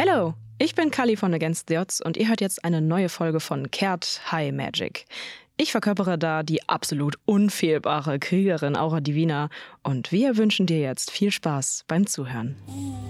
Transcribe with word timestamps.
Hello, 0.00 0.34
ich 0.60 0.76
bin 0.76 0.92
Kali 0.92 1.16
von 1.16 1.34
Against 1.34 1.68
the 1.68 1.78
Odds 1.78 2.00
und 2.00 2.16
ihr 2.16 2.28
hört 2.28 2.40
jetzt 2.40 2.64
eine 2.64 2.80
neue 2.80 3.08
Folge 3.08 3.40
von 3.40 3.68
Kehrt 3.72 4.20
High 4.30 4.52
Magic. 4.52 5.06
Ich 5.56 5.72
verkörpere 5.72 6.16
da 6.16 6.44
die 6.44 6.68
absolut 6.68 7.16
unfehlbare 7.24 8.20
Kriegerin 8.20 8.76
Aura 8.76 9.00
Divina 9.00 9.48
und 9.82 10.12
wir 10.12 10.36
wünschen 10.36 10.66
dir 10.66 10.78
jetzt 10.78 11.10
viel 11.10 11.32
Spaß 11.32 11.84
beim 11.88 12.06
Zuhören. 12.06 12.54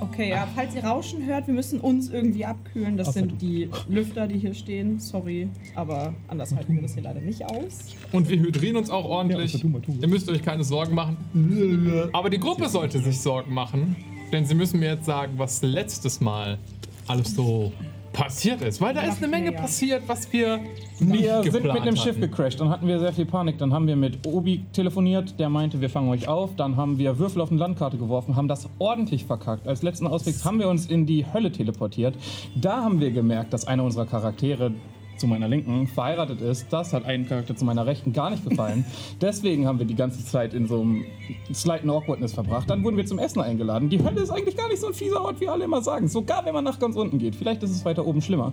Okay, 0.01 0.31
ja, 0.31 0.49
falls 0.55 0.75
ihr 0.75 0.83
Rauschen 0.83 1.27
hört, 1.27 1.47
wir 1.47 1.53
müssen 1.53 1.79
uns 1.79 2.09
irgendwie 2.09 2.47
abkühlen. 2.47 2.97
Das 2.97 3.13
sind 3.13 3.43
die 3.43 3.69
Lüfter, 3.87 4.27
die 4.27 4.39
hier 4.39 4.55
stehen. 4.55 4.99
Sorry, 4.99 5.51
aber 5.75 6.15
anders 6.29 6.55
halten 6.55 6.75
wir 6.75 6.81
das 6.81 6.95
hier 6.95 7.03
leider 7.03 7.21
nicht 7.21 7.45
aus. 7.45 7.81
Und 8.13 8.31
wir 8.31 8.39
hydrieren 8.39 8.79
uns 8.79 8.89
auch 8.89 9.05
ordentlich. 9.05 9.63
Ihr 9.63 10.09
müsst 10.09 10.31
euch 10.31 10.43
keine 10.43 10.65
Sorgen 10.65 10.95
machen. 10.95 12.09
Aber 12.15 12.31
die 12.31 12.41
Gruppe 12.41 12.71
sollte 12.71 12.99
sich 13.01 13.21
Sorgen 13.21 13.53
machen, 13.53 13.95
denn 14.33 14.47
sie 14.47 14.55
müssen 14.55 14.81
mir 14.81 14.95
jetzt 14.95 15.05
sagen, 15.05 15.35
was 15.37 15.61
letztes 15.61 16.23
Mal 16.23 16.59
alles 17.09 17.35
so 17.35 17.73
passiert 18.13 18.63
ist. 18.63 18.81
Weil 18.81 18.95
da 18.95 19.03
ist 19.03 19.19
eine 19.19 19.29
Menge 19.29 19.53
passiert, 19.53 20.03
was 20.07 20.33
wir 20.33 20.59
nicht 20.99 21.23
Wir 21.23 21.43
sind 21.53 21.65
mit 21.65 21.83
einem 21.83 21.97
Schiff 21.97 22.17
hatten. 22.17 22.21
gecrashed. 22.23 22.61
Dann 22.61 22.69
hatten 22.69 22.87
wir 22.87 22.99
sehr 22.99 23.13
viel 23.13 23.27
Panik. 23.27 23.59
Dann 23.59 23.73
haben 23.73 23.87
wir 23.87 23.97
mit 23.97 24.27
Obi 24.27 24.65
telefoniert. 24.73 25.39
Der 25.39 25.49
meinte, 25.49 25.81
wir 25.81 25.91
fangen 25.91 26.09
euch 26.09 26.27
auf. 26.27 26.57
Dann 26.57 26.77
haben 26.77 26.99
wir 26.99 27.19
Würfel 27.19 27.43
auf 27.43 27.51
eine 27.51 27.61
Landkarte 27.61 27.97
geworfen, 27.97 28.37
haben 28.37 28.49
das 28.49 28.69
ordentlich 28.79 29.25
verkackt. 29.25 29.69
Als 29.69 29.83
letzten 29.83 30.07
Ausweg 30.07 30.35
haben 30.45 30.59
wir 30.59 30.69
uns 30.69 30.87
in 30.87 31.07
die 31.07 31.27
Hölle 31.33 31.53
teleportiert. 31.53 32.15
Da 32.57 32.83
haben 32.83 33.01
wir 33.01 33.11
gemerkt, 33.11 33.53
dass 33.53 33.67
einer 33.67 33.85
unserer 33.85 34.07
Charaktere 34.07 34.73
zu 35.19 35.27
meiner 35.27 35.49
Linken 35.49 35.87
verheiratet 35.87 36.41
ist. 36.41 36.67
Das 36.71 36.93
hat 36.93 37.05
einen 37.05 37.29
Charakter 37.29 37.57
zu 37.57 37.65
meiner 37.65 37.87
Rechten 37.87 38.13
gar 38.13 38.31
nicht 38.31 38.49
gefallen. 38.49 38.85
Deswegen 39.21 39.67
haben 39.67 39.79
wir 39.79 39.87
die 39.87 39.95
ganze 39.95 40.25
Zeit 40.25 40.55
in 40.55 40.67
so 40.67 40.81
einem 40.81 41.05
slighten 41.53 41.91
Awkwardness 41.91 42.35
verbracht. 42.35 42.71
Dann 42.71 42.83
wurden 42.85 42.97
wir 42.97 43.07
zum 43.07 43.19
Essen 43.19 43.41
eingeladen. 43.41 43.89
Die 43.89 44.03
Hölle 44.03 44.21
ist 44.21 44.31
eigentlich 44.31 44.57
gar 44.57 44.69
nicht 44.69 44.81
so 44.81 44.89
ein 44.89 44.95
fieser 44.95 45.23
Ort, 45.23 45.41
wie 45.41 45.49
alle 45.49 45.65
immer 45.65 45.83
sagen. 45.83 46.09
Sogar 46.09 46.45
wenn 46.45 46.55
man 46.55 46.65
nach 46.65 46.79
ganz 46.79 46.97
unten 46.97 47.19
geht. 47.19 47.37
Vielleicht 47.37 47.63
ist 47.63 47.71
es 47.71 47.85
weiter 47.85 48.07
oben 48.07 48.23
schlimmer. 48.23 48.53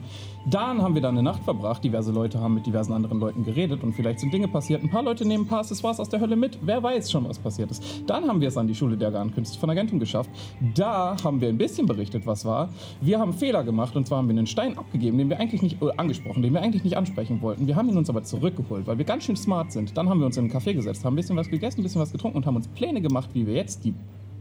Dann 0.50 0.82
haben 0.82 0.96
wir 0.96 1.02
da 1.02 1.10
eine 1.10 1.24
Nacht 1.24 1.44
verbracht. 1.44 1.84
Diverse 1.84 2.12
Leute 2.12 2.40
haben 2.40 2.56
mit 2.56 2.66
diversen 2.66 2.94
anderen 2.94 3.20
Leuten 3.20 3.44
geredet 3.44 3.84
und 3.84 3.94
vielleicht 3.94 4.20
sind 4.20 4.34
Dinge 4.34 4.48
passiert. 4.48 4.84
Ein 4.84 4.90
paar 4.90 5.04
Leute 5.04 5.26
nehmen 5.26 5.46
ein 5.46 5.48
paar 5.48 5.60
Accessoires 5.60 6.00
aus 6.00 6.10
der 6.10 6.20
Hölle 6.20 6.36
mit. 6.36 6.58
Wer 6.62 6.82
weiß 6.82 7.12
schon, 7.12 7.28
was 7.28 7.40
passiert 7.40 7.72
ist. 7.72 7.84
Dann 8.08 8.28
haben 8.28 8.42
wir 8.42 8.48
es 8.48 8.58
an 8.58 8.68
die 8.68 8.76
Schule 8.76 8.98
der 8.98 9.12
Garnkünste 9.12 9.60
von 9.60 9.70
Agentum 9.70 10.00
geschafft. 10.00 10.30
Da 10.74 11.16
haben 11.24 11.42
wir 11.42 11.50
ein 11.50 11.58
bisschen 11.58 11.86
berichtet, 11.86 12.26
was 12.26 12.46
war. 12.46 12.70
Wir 13.02 13.20
haben 13.20 13.34
Fehler 13.34 13.64
gemacht 13.64 13.96
und 13.96 14.08
zwar 14.08 14.20
haben 14.20 14.28
wir 14.28 14.36
einen 14.36 14.48
Stein 14.48 14.78
abgegeben, 14.78 15.18
den 15.18 15.30
wir 15.30 15.40
eigentlich 15.40 15.62
nicht 15.62 15.82
äh, 15.82 15.92
angesprochen, 15.98 16.42
den 16.42 16.54
wir 16.56 16.62
eigentlich 16.64 16.84
nicht 16.84 16.98
ansprechen 16.98 17.42
wollten. 17.42 17.68
Wir 17.68 17.76
haben 17.76 17.88
ihn 17.90 17.98
uns 17.98 18.10
aber 18.10 18.24
zurückgeholt, 18.24 18.88
weil 18.88 18.98
wir 18.98 19.06
ganz 19.06 19.26
schön 19.26 19.36
smart 19.36 19.72
sind. 19.72 19.96
Dann 19.98 20.10
haben 20.10 20.20
wir 20.20 20.26
uns 20.26 20.38
in 20.38 20.46
einen 20.46 20.54
Café 20.54 20.74
gesetzt, 20.74 21.06
haben 21.06 21.14
ein 21.14 21.18
bisschen 21.18 21.36
was 21.38 21.50
gegessen, 21.50 21.82
ein 21.82 21.84
bisschen 21.84 22.02
was 22.02 22.12
getrunken 22.12 22.38
und 22.38 22.46
haben 22.48 22.56
uns 22.56 22.68
Pläne 22.70 23.02
gemacht, 23.02 23.30
wie 23.34 23.46
wir 23.46 23.54
jetzt 23.54 23.86
die 23.86 23.94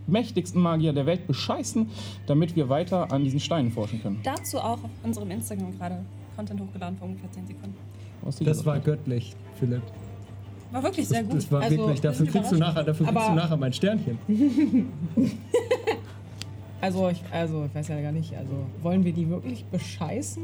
mächtigsten 0.06 0.60
Magier 0.60 0.92
der 0.92 1.06
Welt 1.06 1.26
bescheißen, 1.26 1.88
damit 2.26 2.56
wir 2.56 2.68
weiter 2.68 3.12
an 3.12 3.24
diesen 3.24 3.40
Steinen 3.40 3.70
forschen 3.70 4.00
können. 4.02 4.20
Dazu 4.22 4.58
auch 4.58 4.82
auf 4.84 4.90
unserem 5.02 5.30
Instagram 5.30 5.76
gerade 5.78 6.04
Content 6.36 6.60
hochgeladen 6.60 6.96
vor 6.98 7.08
ungefähr 7.08 7.30
10 7.32 7.46
Sekunden. 7.46 7.74
Das 8.44 8.64
war 8.64 8.78
göttlich, 8.80 9.34
Philipp. 9.58 9.82
War 10.72 10.82
wirklich 10.82 11.06
sehr 11.06 11.20
Das, 11.22 11.28
gut. 11.28 11.36
das 11.38 11.52
war 11.52 11.62
Also, 11.62 11.76
wirklich. 11.76 12.00
Dafür 12.00 12.26
kriegst 12.26 12.52
du 12.52 12.56
nachher, 12.56 12.82
dafür 12.82 13.06
kriegst 13.06 13.28
du 13.28 13.32
nachher 13.34 13.56
mein 13.56 13.72
Sternchen. 13.72 14.18
Also 16.80 17.08
ich, 17.08 17.22
also, 17.30 17.64
ich 17.64 17.74
weiß 17.74 17.88
ja 17.88 17.98
gar 18.02 18.12
nicht, 18.12 18.36
also 18.36 18.52
wollen 18.82 19.06
wir 19.06 19.12
die 19.14 19.26
wirklich 19.30 19.64
bescheißen? 19.64 20.42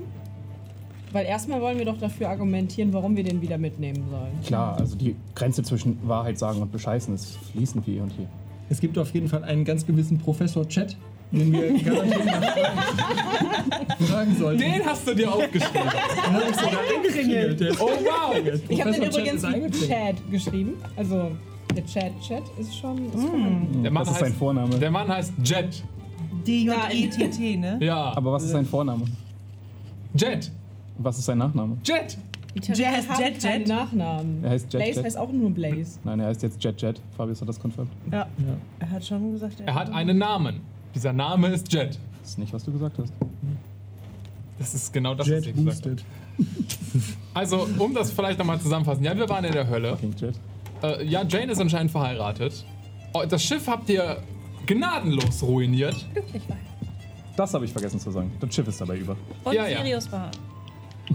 Weil 1.12 1.26
erstmal 1.26 1.60
wollen 1.60 1.78
wir 1.78 1.84
doch 1.84 1.98
dafür 1.98 2.28
argumentieren, 2.28 2.92
warum 2.92 3.16
wir 3.16 3.24
den 3.24 3.42
wieder 3.42 3.58
mitnehmen 3.58 4.04
sollen. 4.10 4.32
Klar, 4.46 4.76
also 4.78 4.96
die 4.96 5.16
Grenze 5.34 5.62
zwischen 5.62 5.98
Wahrheit 6.06 6.38
sagen 6.38 6.62
und 6.62 6.70
bescheißen 6.70 7.14
ist 7.14 7.36
fließend 7.52 7.86
wie 7.86 7.96
eh 7.96 8.00
und 8.00 8.12
je. 8.12 8.26
Es 8.68 8.80
gibt 8.80 8.96
auf 8.98 9.12
jeden 9.12 9.28
Fall 9.28 9.42
einen 9.42 9.64
ganz 9.64 9.84
gewissen 9.84 10.18
Professor 10.18 10.68
Chat, 10.68 10.96
den 11.32 11.52
wir 11.52 11.72
garantiert 11.82 12.22
Fragen- 12.22 13.96
fragen 14.06 14.36
sollten. 14.36 14.60
Den 14.60 14.84
hast 14.84 15.06
du 15.08 15.14
dir 15.14 15.32
aufgeschrieben. 15.32 15.82
Den 15.82 16.32
habe 16.32 16.44
ich 16.48 16.56
sogar 16.56 16.80
eingeklingelt. 16.96 17.80
Oh 17.80 17.86
wow! 17.88 18.36
Ich 18.68 18.80
habe 18.80 18.92
den 18.92 19.02
Chat 19.10 19.16
übrigens. 19.42 19.86
Chat 19.88 20.30
geschrieben. 20.30 20.74
Also 20.96 21.30
der 21.74 21.86
Chat-Chat 21.86 22.42
ist 22.60 22.76
schon. 22.76 23.06
Ist 23.06 23.12
schon 23.14 23.82
Der 23.82 23.90
Mann, 23.90 24.04
Das 24.04 24.12
ist 24.12 24.18
sein 24.20 24.28
heißt, 24.30 24.38
Vorname. 24.38 24.78
der 24.78 24.90
Mann 24.90 25.08
heißt 25.08 25.32
Jet. 25.44 25.82
D-J-E-T-T, 26.46 27.56
ne? 27.56 27.78
Ja. 27.80 28.12
Aber 28.16 28.32
was 28.32 28.44
ist 28.44 28.50
sein 28.50 28.64
Vorname? 28.66 29.04
Jet. 30.14 30.50
Was 31.02 31.18
ist 31.18 31.24
sein 31.24 31.38
Nachname? 31.38 31.78
Jet. 31.84 32.18
Italiener 32.54 32.90
Jazz, 32.96 33.08
haben 33.08 33.22
Jet, 33.22 33.40
keinen 33.42 33.60
Jet. 33.60 33.68
Nachnamen. 33.68 34.44
Er 34.44 34.50
heißt 34.50 34.72
Jet 34.72 34.82
Blaze 34.82 34.96
Jet. 34.96 35.04
heißt 35.04 35.16
auch 35.18 35.32
nur 35.32 35.50
Blaze. 35.50 35.98
Nein, 36.04 36.20
er 36.20 36.26
heißt 36.26 36.42
jetzt 36.42 36.62
Jet 36.62 36.80
Jet. 36.82 37.00
Fabius 37.16 37.40
hat 37.40 37.48
das 37.48 37.60
confirmed. 37.60 37.90
Ja. 38.12 38.26
Er 38.80 38.90
hat 38.90 39.04
schon 39.04 39.32
gesagt, 39.32 39.62
Er 39.64 39.74
hat 39.74 39.90
einen 39.92 40.18
Namen. 40.18 40.60
Dieser 40.94 41.12
Name 41.12 41.48
ist 41.48 41.72
Jet. 41.72 41.98
Das 42.20 42.30
ist 42.30 42.38
nicht, 42.38 42.52
was 42.52 42.64
du 42.64 42.72
gesagt 42.72 42.98
hast. 42.98 43.12
Das 44.58 44.74
ist 44.74 44.92
genau 44.92 45.14
das, 45.14 45.26
was 45.26 45.44
Jet 45.44 45.46
ich 45.46 45.54
gesagt 45.56 45.86
habe. 45.86 45.96
boosted. 45.96 46.04
Also, 47.34 47.68
um 47.78 47.94
das 47.94 48.10
vielleicht 48.10 48.38
nochmal 48.38 48.58
zusammenfassen. 48.60 49.04
Ja, 49.04 49.16
wir 49.16 49.28
waren 49.28 49.44
in 49.44 49.52
der 49.52 49.68
Hölle. 49.68 49.96
Jet. 50.18 50.34
Äh, 50.82 51.04
ja, 51.06 51.22
Jane 51.22 51.52
ist 51.52 51.60
anscheinend 51.60 51.92
verheiratet. 51.92 52.64
Oh, 53.14 53.22
Das 53.28 53.42
Schiff 53.44 53.68
habt 53.68 53.88
ihr 53.88 54.16
gnadenlos 54.66 55.42
ruiniert. 55.42 56.04
Glücklich 56.12 56.42
war. 56.48 56.56
Das 57.36 57.54
habe 57.54 57.64
ich 57.64 57.72
vergessen 57.72 58.00
zu 58.00 58.10
sagen. 58.10 58.32
Das 58.40 58.52
Schiff 58.54 58.66
ist 58.66 58.80
dabei 58.80 58.96
über. 58.98 59.16
Und 59.44 59.54
Ja, 59.54 59.66
ja. 59.68 59.78
Sirius 59.82 60.10
war. 60.10 60.30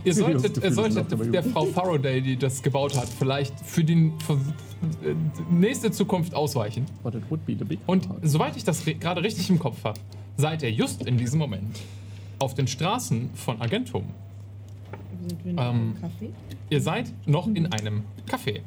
Ihr 0.04 0.14
solltet, 0.16 0.64
ihr 0.64 0.72
solltet 0.74 1.34
der. 1.34 1.44
Frau 1.44 1.66
Faraday, 1.66 2.22
die 2.22 2.38
das 2.38 2.62
gebaut 2.62 2.98
hat, 2.98 3.08
vielleicht 3.08 3.60
für 3.62 3.84
die 3.84 3.94
äh, 3.94 5.16
nächste 5.50 5.92
Zukunft 5.92 6.34
ausweichen. 6.36 6.86
But 7.04 7.16
it 7.16 7.24
would 7.30 7.46
be 7.46 7.56
the 7.58 7.64
big 7.66 7.80
Und 7.88 8.08
soweit 8.22 8.56
ich 8.58 8.64
das 8.64 8.84
gerade 8.86 9.24
richtig 9.24 9.50
im 9.50 9.60
Kopf 9.60 9.84
habe, 9.84 10.00
seid 10.38 10.64
ihr 10.64 10.72
just 10.72 11.04
in 11.04 11.18
diesem 11.18 11.40
Moment 11.40 11.80
auf 12.40 12.54
den 12.54 12.68
Straßen 12.68 13.30
von 13.34 13.62
Agentum. 13.62 14.06
Sind 15.28 15.46
wir 15.46 15.52
Ähm, 15.64 15.96
Café? 16.02 16.30
Ihr 16.70 16.82
seid 16.82 17.12
noch 17.26 17.48
in 17.48 17.72
einem 17.72 18.04
Café. 18.30 18.62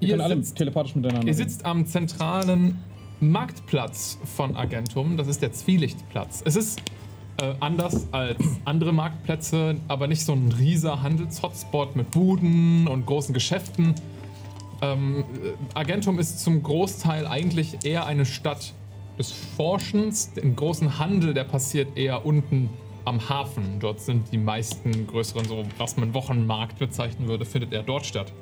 Wir 0.00 0.16
Ihr 0.16 0.20
alle 0.20 0.36
sitzt, 0.36 0.56
telepathisch 0.58 0.96
miteinander. 0.96 1.26
ihr 1.28 1.34
sitzt 1.34 1.64
am 1.64 1.86
zentralen 1.86 2.78
Marktplatz 3.20 4.18
von 4.24 4.56
Agentum. 4.56 5.16
Das 5.16 5.28
ist 5.28 5.40
der 5.42 5.52
Zwielichtplatz. 5.52 6.42
Es 6.44 6.56
ist 6.56 6.80
äh, 7.40 7.54
anders 7.60 8.08
als 8.12 8.38
andere 8.64 8.92
Marktplätze, 8.92 9.76
aber 9.88 10.06
nicht 10.06 10.24
so 10.24 10.32
ein 10.32 10.52
rieser 10.52 11.02
Handelshotspot 11.02 11.96
mit 11.96 12.10
Buden 12.10 12.86
und 12.86 13.06
großen 13.06 13.32
Geschäften. 13.34 13.94
Ähm, 14.80 15.24
äh, 15.42 15.78
Agentum 15.78 16.18
ist 16.18 16.40
zum 16.40 16.62
Großteil 16.62 17.26
eigentlich 17.26 17.84
eher 17.84 18.06
eine 18.06 18.26
Stadt 18.26 18.74
des 19.18 19.32
Forschens. 19.32 20.32
Den 20.32 20.56
großen 20.56 20.98
Handel, 20.98 21.34
der 21.34 21.44
passiert 21.44 21.96
eher 21.96 22.26
unten 22.26 22.68
am 23.04 23.28
Hafen. 23.28 23.78
Dort 23.80 24.00
sind 24.00 24.32
die 24.32 24.38
meisten 24.38 25.06
größeren, 25.06 25.44
so 25.46 25.64
was 25.78 25.96
man 25.96 26.14
Wochenmarkt 26.14 26.78
bezeichnen 26.78 27.28
würde, 27.28 27.44
findet 27.44 27.72
eher 27.72 27.82
dort 27.82 28.06
statt. 28.06 28.32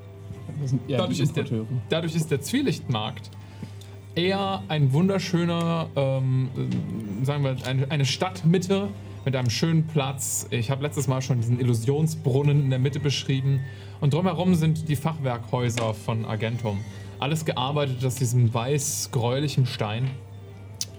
Das 0.60 0.70
sind 0.70 0.82
Dadurch 0.88 1.18
die 1.18 1.22
ist, 1.22 1.36
der, 1.36 1.46
dadurch 1.88 2.14
ist 2.14 2.30
der 2.30 2.40
Zwielichtmarkt 2.40 3.30
eher 4.14 4.62
ein 4.68 4.92
wunderschöner, 4.92 5.88
ähm, 5.96 6.48
äh, 6.56 7.24
sagen 7.24 7.44
wir, 7.44 7.56
eine, 7.66 7.90
eine 7.90 8.04
Stadtmitte 8.04 8.88
mit 9.24 9.36
einem 9.36 9.50
schönen 9.50 9.86
Platz. 9.86 10.46
Ich 10.50 10.70
habe 10.70 10.82
letztes 10.82 11.06
Mal 11.06 11.20
schon 11.22 11.40
diesen 11.40 11.60
Illusionsbrunnen 11.60 12.64
in 12.64 12.70
der 12.70 12.78
Mitte 12.78 13.00
beschrieben. 13.00 13.60
Und 14.00 14.14
drumherum 14.14 14.54
sind 14.54 14.88
die 14.88 14.96
Fachwerkhäuser 14.96 15.94
von 15.94 16.24
Agentum. 16.24 16.78
Alles 17.18 17.44
gearbeitet 17.44 18.04
aus 18.04 18.14
diesem 18.14 18.52
weiß-gräulichen 18.52 19.66
Stein. 19.66 20.10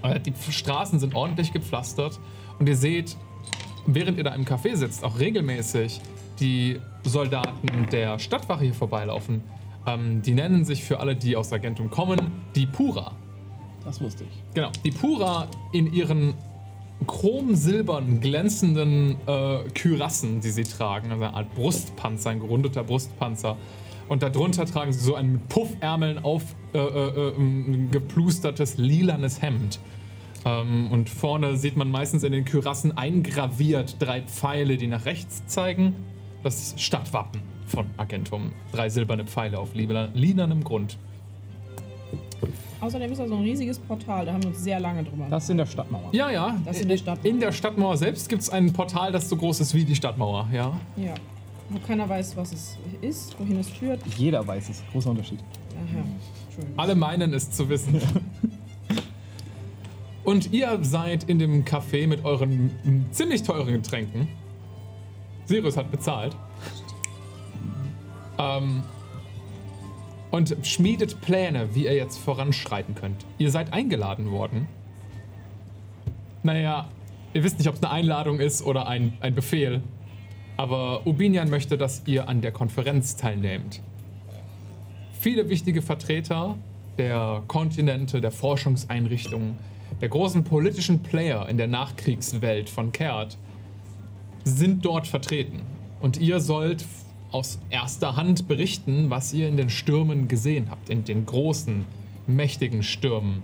Äh, 0.03 0.19
Die 0.19 0.33
Straßen 0.51 0.99
sind 0.99 1.16
ordentlich 1.16 1.51
gepflastert. 1.51 2.19
Und 2.59 2.69
ihr 2.69 2.78
seht, 2.78 3.17
während 3.88 4.17
ihr 4.17 4.23
da 4.23 4.35
im 4.35 4.45
Café 4.45 4.75
sitzt, 4.75 5.03
auch 5.03 5.19
regelmäßig 5.19 5.99
die 6.39 6.79
Soldaten 7.03 7.88
der 7.91 8.19
Stadtwache 8.19 8.66
hier 8.66 8.73
vorbeilaufen. 8.73 9.43
Ähm, 9.88 10.22
die 10.22 10.34
nennen 10.34 10.66
sich 10.66 10.84
für 10.84 11.00
alle, 11.00 11.16
die 11.16 11.36
aus 11.36 11.52
Agentum 11.52 11.90
kommen, 11.90 12.19
die 12.56 12.66
Pura. 12.66 13.14
Das 13.84 14.00
wusste 14.00 14.23
ich. 14.26 14.44
Genau, 14.53 14.70
die 14.84 14.91
Pura 14.91 15.47
in 15.72 15.91
ihren 15.91 16.35
chromsilbernen, 17.08 18.22
glänzenden 18.22 19.17
äh, 19.26 19.64
Kürassen, 19.73 20.40
die 20.41 20.50
sie 20.50 20.64
tragen. 20.64 21.11
Also 21.11 21.23
eine 21.23 21.34
Art 21.34 21.55
Brustpanzer, 21.55 22.29
ein 22.29 22.40
gerundeter 22.40 22.84
Brustpanzer. 22.84 23.58
Und 24.08 24.23
darunter 24.23 24.66
tragen 24.66 24.94
sie 24.94 25.00
so 25.00 25.16
ein 25.16 25.34
mit 25.34 25.50
Puffärmeln 25.50 26.20
aufgeplustertes, 26.20 27.35
äh, 27.40 27.84
äh, 27.84 27.88
geplustertes 27.90 28.78
lilanes 28.78 29.41
Hemd. 29.41 29.79
Ähm, 30.46 30.91
und 30.91 31.09
vorne 31.09 31.58
sieht 31.58 31.76
man 31.76 31.90
meistens 31.90 32.23
in 32.23 32.34
den 32.34 32.46
Kürassen 32.46 32.96
eingraviert 32.97 33.96
drei 34.00 34.22
Pfeile, 34.22 34.78
die 34.78 34.88
nach 34.88 35.05
rechts 35.05 35.46
zeigen. 35.47 35.96
Das 36.44 36.76
Stadtwappen 36.78 37.51
von 37.72 37.88
Agentum. 37.97 38.52
Drei 38.72 38.90
silberne 38.90 39.26
Pfeile 39.26 39.58
auf 39.58 39.73
lilanem 39.73 40.64
Grund. 40.64 40.97
Außerdem 42.82 43.12
ist 43.12 43.20
da 43.20 43.28
so 43.28 43.35
ein 43.35 43.44
riesiges 43.44 43.78
Portal, 43.78 44.26
da 44.26 44.34
haben 44.34 44.44
wir 44.44 44.50
uns 44.50 44.64
sehr 44.64 44.79
lange 44.79 45.03
drüber 45.03 45.28
Das 45.29 45.44
ist 45.44 45.52
in 45.52 45.58
der 45.58 45.68
Stadtmauer. 45.68 46.09
Ja, 46.12 46.32
ja. 46.32 46.58
Das 46.66 46.78
ist 46.78 46.82
in 46.82 46.90
der 46.90 46.97
Stadtmauer. 46.97 47.32
In 47.32 47.40
der 47.40 47.52
Stadtmauer 47.52 47.97
selbst 47.97 48.28
gibt 48.28 48.41
es 48.41 48.50
ein 48.50 48.73
Portal, 48.73 49.12
das 49.12 49.29
so 49.29 49.38
groß 49.38 49.59
ist 49.59 49.76
wie 49.76 49.85
die 49.85 49.96
Stadtmauer, 49.96 50.50
ja. 50.52 50.79
Ja. 50.97 51.14
Wo 51.70 51.78
keiner 51.79 52.09
weiß, 52.09 52.35
was 52.35 52.52
es 52.52 52.78
ist, 53.02 53.40
wohin 53.40 53.59
es 53.59 53.70
führt. 53.70 54.02
Jeder 54.17 54.46
weiß 54.46 54.70
es. 54.70 54.84
Großer 54.91 55.12
Unterschied. 55.12 55.40
Aha. 55.40 56.03
Entschuldigung. 56.47 56.79
Alle 56.79 56.96
meinen 56.96 57.34
es 57.34 57.52
zu 57.52 57.70
wissen. 57.70 58.02
Und 60.24 60.52
ihr 60.52 60.79
seid 60.82 61.24
in 61.26 61.40
dem 61.40 61.64
Café 61.64 62.08
mit 62.08 62.26
euren 62.26 62.72
ziemlich 63.12 63.44
teuren 63.44 63.74
Getränken. 63.74 64.28
Sirius 65.46 65.78
hat 65.78 65.91
bezahlt. 65.91 66.35
Ähm, 68.37 68.83
und 70.31 70.55
schmiedet 70.63 71.19
Pläne, 71.22 71.75
wie 71.75 71.85
ihr 71.85 71.95
jetzt 71.95 72.17
voranschreiten 72.17 72.95
könnt. 72.95 73.25
Ihr 73.37 73.51
seid 73.51 73.73
eingeladen 73.73 74.31
worden. 74.31 74.67
Naja, 76.43 76.87
ihr 77.33 77.43
wisst 77.43 77.59
nicht, 77.59 77.67
ob 77.67 77.75
es 77.75 77.83
eine 77.83 77.91
Einladung 77.91 78.39
ist 78.39 78.66
oder 78.66 78.87
ein, 78.87 79.13
ein 79.19 79.35
Befehl. 79.35 79.81
Aber 80.57 81.05
Ubinian 81.05 81.49
möchte, 81.49 81.78
dass 81.78 82.03
ihr 82.05 82.29
an 82.29 82.41
der 82.41 82.51
Konferenz 82.51 83.16
teilnehmt. 83.16 83.81
Viele 85.19 85.49
wichtige 85.49 85.81
Vertreter 85.81 86.55
der 86.97 87.43
Kontinente, 87.47 88.22
der 88.22 88.31
Forschungseinrichtungen, 88.31 89.57
der 89.99 90.09
großen 90.09 90.43
politischen 90.43 91.03
Player 91.03 91.47
in 91.47 91.57
der 91.57 91.67
Nachkriegswelt 91.67 92.69
von 92.69 92.91
Kert 92.91 93.37
sind 94.43 94.83
dort 94.85 95.07
vertreten. 95.07 95.61
Und 95.99 96.19
ihr 96.19 96.39
sollt 96.39 96.83
aus 97.31 97.59
erster 97.69 98.16
Hand 98.16 98.47
berichten, 98.47 99.09
was 99.09 99.33
ihr 99.33 99.47
in 99.47 99.57
den 99.57 99.69
Stürmen 99.69 100.28
gesehen 100.28 100.67
habt, 100.69 100.89
in 100.89 101.03
den 101.05 101.25
großen, 101.25 101.85
mächtigen 102.28 102.83
Stürmen. 102.83 103.41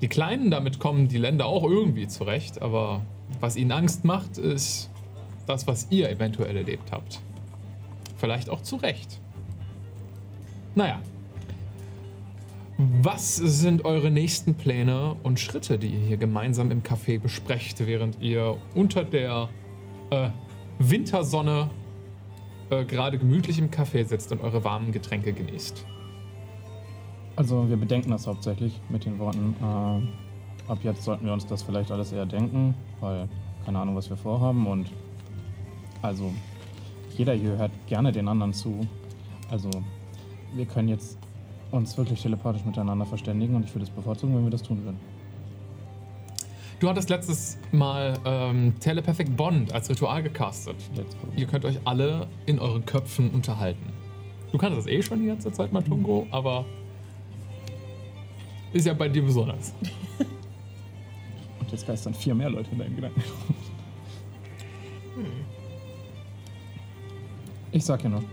Die 0.00 0.08
kleinen, 0.08 0.50
damit 0.50 0.78
kommen 0.78 1.08
die 1.08 1.18
Länder 1.18 1.46
auch 1.46 1.64
irgendwie 1.64 2.08
zurecht, 2.08 2.60
aber 2.60 3.02
was 3.40 3.56
ihnen 3.56 3.72
Angst 3.72 4.04
macht, 4.04 4.38
ist 4.38 4.90
das, 5.46 5.66
was 5.66 5.86
ihr 5.90 6.10
eventuell 6.10 6.56
erlebt 6.56 6.90
habt. 6.90 7.20
Vielleicht 8.16 8.50
auch 8.50 8.62
zu 8.62 8.76
Recht. 8.76 9.20
Naja. 10.74 11.00
Was 12.78 13.36
sind 13.36 13.84
eure 13.84 14.10
nächsten 14.10 14.54
Pläne 14.54 15.14
und 15.22 15.38
Schritte, 15.38 15.78
die 15.78 15.88
ihr 15.88 16.06
hier 16.06 16.16
gemeinsam 16.16 16.70
im 16.70 16.82
Café 16.82 17.20
besprecht, 17.20 17.86
während 17.86 18.20
ihr 18.20 18.56
unter 18.74 19.04
der 19.04 19.48
äh, 20.10 20.30
Wintersonne 20.78 21.70
äh, 22.72 22.84
gerade 22.84 23.18
gemütlich 23.18 23.58
im 23.58 23.70
Café 23.70 24.04
sitzt 24.04 24.32
und 24.32 24.40
eure 24.40 24.64
warmen 24.64 24.92
Getränke 24.92 25.32
genießt? 25.32 25.84
Also 27.36 27.68
wir 27.68 27.76
bedenken 27.76 28.10
das 28.10 28.26
hauptsächlich 28.26 28.80
mit 28.88 29.04
den 29.04 29.18
Worten. 29.18 29.54
Äh, 29.60 30.70
ab 30.70 30.78
jetzt 30.82 31.02
sollten 31.02 31.26
wir 31.26 31.32
uns 31.32 31.46
das 31.46 31.62
vielleicht 31.62 31.90
alles 31.90 32.12
eher 32.12 32.26
denken, 32.26 32.74
weil 33.00 33.28
keine 33.64 33.78
Ahnung, 33.78 33.96
was 33.96 34.08
wir 34.08 34.16
vorhaben. 34.16 34.66
Und 34.66 34.90
also 36.00 36.32
jeder 37.16 37.34
hier 37.34 37.56
hört 37.58 37.72
gerne 37.86 38.10
den 38.10 38.26
anderen 38.26 38.52
zu. 38.52 38.86
Also 39.50 39.70
wir 40.54 40.66
können 40.66 40.88
jetzt 40.88 41.18
uns 41.70 41.96
wirklich 41.96 42.20
telepathisch 42.20 42.64
miteinander 42.64 43.06
verständigen 43.06 43.54
und 43.54 43.64
ich 43.64 43.74
würde 43.74 43.84
es 43.84 43.90
bevorzugen, 43.90 44.34
wenn 44.34 44.44
wir 44.44 44.50
das 44.50 44.62
tun 44.62 44.82
würden. 44.84 45.11
Du 46.82 46.88
hattest 46.88 47.10
letztes 47.10 47.58
Mal 47.70 48.18
ähm, 48.24 48.74
Telepathic 48.80 49.36
Bond 49.36 49.72
als 49.72 49.88
Ritual 49.88 50.20
gecastet. 50.20 50.74
Ihr 51.36 51.46
könnt 51.46 51.64
euch 51.64 51.78
alle 51.84 52.26
in 52.44 52.58
euren 52.58 52.84
Köpfen 52.84 53.30
unterhalten. 53.30 53.92
Du 54.50 54.58
kannst 54.58 54.76
das 54.76 54.88
eh 54.88 55.00
schon 55.00 55.20
die 55.20 55.28
ganze 55.28 55.52
Zeit, 55.52 55.72
Matungo, 55.72 56.26
aber 56.32 56.64
ist 58.72 58.84
ja 58.84 58.94
bei 58.94 59.08
dir 59.08 59.22
besonders. 59.22 59.72
Und 61.60 61.70
jetzt 61.70 61.86
geistern 61.86 62.14
vier 62.14 62.34
mehr 62.34 62.50
Leute 62.50 62.72
in 62.72 62.78
deinen 62.80 62.96
Gedanken. 62.96 63.22
Ich 67.70 67.84
sag 67.84 68.02
ja 68.02 68.10
nur. 68.10 68.24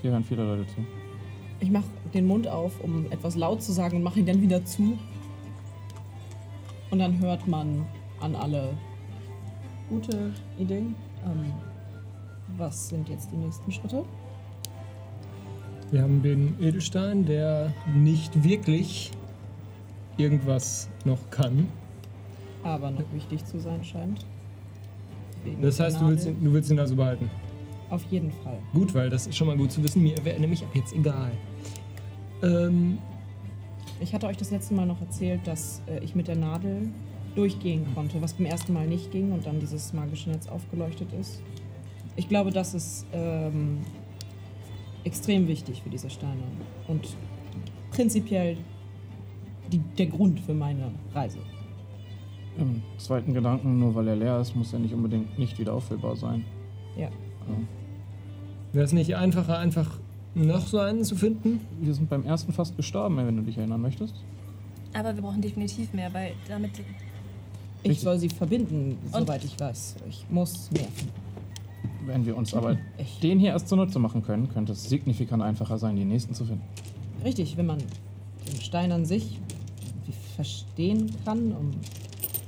Hier 0.00 0.12
hören 0.12 0.22
viele 0.22 0.44
Leute 0.44 0.64
zu. 0.68 0.86
Ich 1.58 1.72
mache 1.72 1.86
den 2.14 2.28
Mund 2.28 2.46
auf, 2.46 2.78
um 2.84 3.10
etwas 3.10 3.34
laut 3.34 3.64
zu 3.64 3.72
sagen 3.72 3.96
und 3.96 4.04
mache 4.04 4.20
ihn 4.20 4.26
dann 4.26 4.40
wieder 4.40 4.64
zu. 4.64 4.96
Und 6.92 6.98
dann 6.98 7.18
hört 7.20 7.48
man 7.48 7.86
an 8.20 8.36
alle 8.36 8.76
gute 9.88 10.30
Ideen. 10.58 10.94
Ähm, 11.24 11.50
was 12.58 12.90
sind 12.90 13.08
jetzt 13.08 13.32
die 13.32 13.36
nächsten 13.36 13.72
Schritte? 13.72 14.04
Wir 15.90 16.02
haben 16.02 16.22
den 16.22 16.54
Edelstein, 16.60 17.24
der 17.24 17.72
nicht 17.94 18.44
wirklich 18.44 19.10
irgendwas 20.18 20.90
noch 21.06 21.30
kann. 21.30 21.66
Aber 22.62 22.90
noch 22.90 23.10
wichtig 23.14 23.42
zu 23.46 23.58
sein 23.58 23.82
scheint. 23.82 24.26
Wegen 25.44 25.62
Das 25.62 25.80
heißt, 25.80 25.98
du 25.98 26.08
willst, 26.08 26.26
ihn, 26.26 26.44
du 26.44 26.52
willst 26.52 26.70
ihn 26.70 26.78
also 26.78 26.94
behalten. 26.94 27.30
Auf 27.88 28.04
jeden 28.10 28.30
Fall. 28.30 28.58
Gut, 28.74 28.92
weil 28.92 29.08
das 29.08 29.26
ist 29.26 29.36
schon 29.36 29.46
mal 29.46 29.56
gut 29.56 29.72
zu 29.72 29.82
wissen. 29.82 30.02
Mir 30.02 30.22
wäre 30.26 30.38
nämlich 30.38 30.62
ab 30.62 30.70
jetzt 30.74 30.92
egal. 30.92 31.30
Ähm, 32.42 32.98
Ich 34.02 34.12
hatte 34.12 34.26
euch 34.26 34.36
das 34.36 34.50
letzte 34.50 34.74
Mal 34.74 34.84
noch 34.84 35.00
erzählt, 35.00 35.46
dass 35.46 35.80
äh, 35.86 36.02
ich 36.02 36.16
mit 36.16 36.26
der 36.26 36.34
Nadel 36.34 36.88
durchgehen 37.36 37.86
konnte, 37.94 38.20
was 38.20 38.34
beim 38.34 38.46
ersten 38.46 38.72
Mal 38.72 38.86
nicht 38.86 39.12
ging 39.12 39.32
und 39.32 39.46
dann 39.46 39.60
dieses 39.60 39.92
magische 39.92 40.28
Netz 40.30 40.48
aufgeleuchtet 40.48 41.12
ist. 41.12 41.40
Ich 42.16 42.28
glaube, 42.28 42.50
das 42.50 42.74
ist 42.74 43.06
ähm, 43.12 43.78
extrem 45.04 45.46
wichtig 45.46 45.82
für 45.82 45.88
diese 45.88 46.10
Steine 46.10 46.42
und 46.88 47.16
prinzipiell 47.90 48.58
die, 49.70 49.78
der 49.78 50.06
Grund 50.06 50.40
für 50.40 50.52
meine 50.52 50.90
Reise. 51.14 51.38
Im 52.58 52.82
zweiten 52.98 53.32
Gedanken, 53.32 53.78
nur 53.78 53.94
weil 53.94 54.08
er 54.08 54.16
leer 54.16 54.40
ist, 54.40 54.54
muss 54.54 54.72
er 54.72 54.80
nicht 54.80 54.92
unbedingt 54.92 55.38
nicht 55.38 55.58
wieder 55.58 55.72
auffüllbar 55.72 56.16
sein. 56.16 56.44
Ja. 56.98 57.08
wäre 58.72 58.84
es 58.84 58.92
nicht 58.92 59.16
einfacher, 59.16 59.58
einfach 59.58 59.98
noch 60.34 60.66
so 60.66 60.78
einen 60.78 61.04
zu 61.04 61.16
finden? 61.16 61.60
Wir 61.80 61.94
sind 61.94 62.08
beim 62.08 62.24
ersten 62.24 62.52
fast 62.52 62.76
gestorben, 62.76 63.16
wenn 63.18 63.36
du 63.36 63.42
dich 63.42 63.58
erinnern 63.58 63.80
möchtest. 63.80 64.14
Aber 64.94 65.14
wir 65.14 65.22
brauchen 65.22 65.40
definitiv 65.40 65.92
mehr, 65.92 66.12
weil 66.12 66.32
damit. 66.48 66.72
Ich 67.82 67.90
Richtig. 67.90 68.04
soll 68.04 68.18
sie 68.18 68.28
verbinden, 68.28 68.96
Und- 69.10 69.20
soweit 69.26 69.44
ich 69.44 69.58
weiß. 69.58 69.96
Ich 70.08 70.24
muss 70.30 70.70
mehr 70.70 70.84
finden. 70.84 71.12
Wenn 72.06 72.26
wir 72.26 72.36
uns 72.36 72.54
aber 72.54 72.76
Echt. 72.98 73.22
den 73.22 73.38
hier 73.38 73.50
erst 73.50 73.68
zunutze 73.68 73.98
machen 73.98 74.22
können, 74.22 74.48
könnte 74.48 74.72
es 74.72 74.88
signifikant 74.88 75.42
einfacher 75.42 75.78
sein, 75.78 75.96
die 75.96 76.04
nächsten 76.04 76.34
zu 76.34 76.44
finden. 76.44 76.62
Richtig, 77.24 77.56
wenn 77.56 77.66
man 77.66 77.78
den 77.78 78.60
Stein 78.60 78.90
an 78.92 79.04
sich 79.04 79.38
verstehen 80.36 81.10
kann, 81.24 81.52
um 81.52 81.70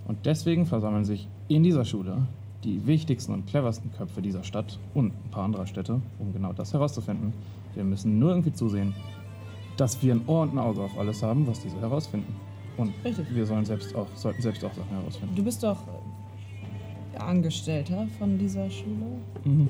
Und 0.06 0.18
deswegen 0.26 0.66
versammeln 0.66 1.04
sich 1.04 1.28
in 1.48 1.62
dieser 1.62 1.84
Schule 1.84 2.26
die 2.64 2.86
wichtigsten 2.86 3.32
und 3.32 3.46
cleversten 3.46 3.92
Köpfe 3.92 4.20
dieser 4.22 4.42
Stadt 4.44 4.78
und 4.94 5.06
ein 5.08 5.30
paar 5.30 5.44
anderer 5.44 5.66
Städte, 5.66 6.00
um 6.18 6.32
genau 6.32 6.52
das 6.52 6.72
herauszufinden. 6.72 7.32
Wir 7.74 7.84
müssen 7.84 8.18
nur 8.18 8.30
irgendwie 8.30 8.52
zusehen, 8.52 8.94
dass 9.76 10.00
wir 10.02 10.14
ein 10.14 10.22
Ohr 10.26 10.42
und 10.42 10.54
ein 10.54 10.58
Auge 10.58 10.82
auf 10.82 10.96
alles 10.98 11.22
haben, 11.22 11.46
was 11.46 11.60
diese 11.60 11.80
herausfinden. 11.80 12.34
Und 12.76 12.92
Richtig. 13.04 13.26
wir 13.34 13.46
sollen 13.46 13.64
selbst 13.64 13.94
auch, 13.94 14.06
sollten 14.14 14.42
selbst 14.42 14.64
auch 14.64 14.72
Sachen 14.72 14.90
herausfinden. 14.90 15.34
Du 15.36 15.42
bist 15.44 15.62
doch 15.62 15.78
äh, 17.14 17.18
Angestellter 17.18 18.06
von 18.18 18.38
dieser 18.38 18.68
Schule. 18.70 19.06
Mhm. 19.44 19.68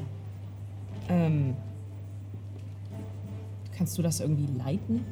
Ähm, 1.08 1.54
kannst 3.76 3.96
du 3.98 4.02
das 4.02 4.20
irgendwie 4.20 4.48
leiten? 4.58 5.04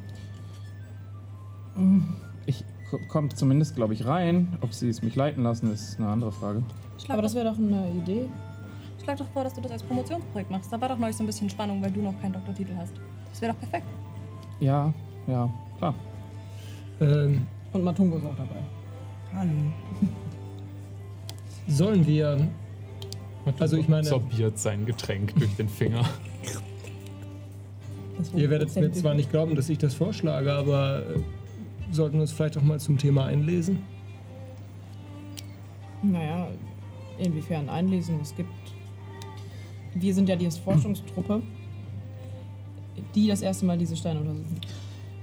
Ich 2.46 2.64
ko- 2.90 2.98
komme 3.08 3.28
zumindest, 3.30 3.76
glaube 3.76 3.94
ich, 3.94 4.06
rein. 4.06 4.56
Ob 4.60 4.72
sie 4.74 4.88
es 4.88 5.02
mich 5.02 5.14
leiten 5.16 5.42
lassen, 5.42 5.72
ist 5.72 5.98
eine 5.98 6.08
andere 6.08 6.32
Frage. 6.32 6.62
Schlag, 6.98 7.10
Aber 7.14 7.22
das 7.22 7.34
wäre 7.34 7.46
doch 7.50 7.58
eine 7.58 7.90
Idee. 7.90 8.26
Schlag 9.02 9.18
doch 9.18 9.28
vor, 9.32 9.44
dass 9.44 9.54
du 9.54 9.60
das 9.60 9.72
als 9.72 9.82
Promotionsprojekt 9.82 10.50
machst. 10.50 10.72
Da 10.72 10.80
war 10.80 10.88
doch 10.88 10.98
neulich 10.98 11.16
so 11.16 11.22
ein 11.24 11.26
bisschen 11.26 11.50
Spannung, 11.50 11.82
weil 11.82 11.90
du 11.90 12.02
noch 12.02 12.18
keinen 12.20 12.32
Doktortitel 12.32 12.72
hast. 12.76 12.92
Das 13.30 13.40
wäre 13.40 13.52
doch 13.52 13.60
perfekt. 13.60 13.86
Ja, 14.60 14.92
ja, 15.26 15.48
klar. 15.78 15.94
Ähm, 17.00 17.46
Und 17.72 17.84
Matungo 17.84 18.16
ist 18.18 18.24
auch 18.26 18.36
dabei. 18.36 18.60
Hallo. 19.34 19.50
sollen 21.68 22.06
wir. 22.06 22.48
Also 23.58 23.76
ich 23.76 23.88
meine- 23.88 24.04
Sorbiert 24.04 24.58
sein 24.58 24.86
Getränk 24.86 25.34
durch 25.36 25.54
den 25.56 25.68
Finger. 25.68 26.04
Ihr 28.36 28.50
werdet 28.50 28.74
mir 28.76 28.92
zwar 28.92 29.14
nicht 29.14 29.30
glauben, 29.30 29.56
dass 29.56 29.68
ich 29.68 29.78
das 29.78 29.94
vorschlage, 29.94 30.52
aber 30.52 31.00
äh, 31.00 31.18
sollten 31.90 32.16
wir 32.16 32.20
uns 32.22 32.30
vielleicht 32.32 32.56
auch 32.56 32.62
mal 32.62 32.78
zum 32.78 32.98
Thema 32.98 33.24
einlesen. 33.26 33.82
Naja, 36.02 36.46
inwiefern 37.18 37.68
einlesen? 37.68 38.20
Es 38.20 38.34
gibt. 38.36 38.50
Wir 39.94 40.14
sind 40.14 40.28
ja 40.28 40.36
die 40.36 40.50
Forschungstruppe, 40.50 41.42
die 43.14 43.28
das 43.28 43.42
erste 43.42 43.66
Mal 43.66 43.78
diese 43.78 43.96
Steine 43.96 44.20
untersuchen. 44.20 44.60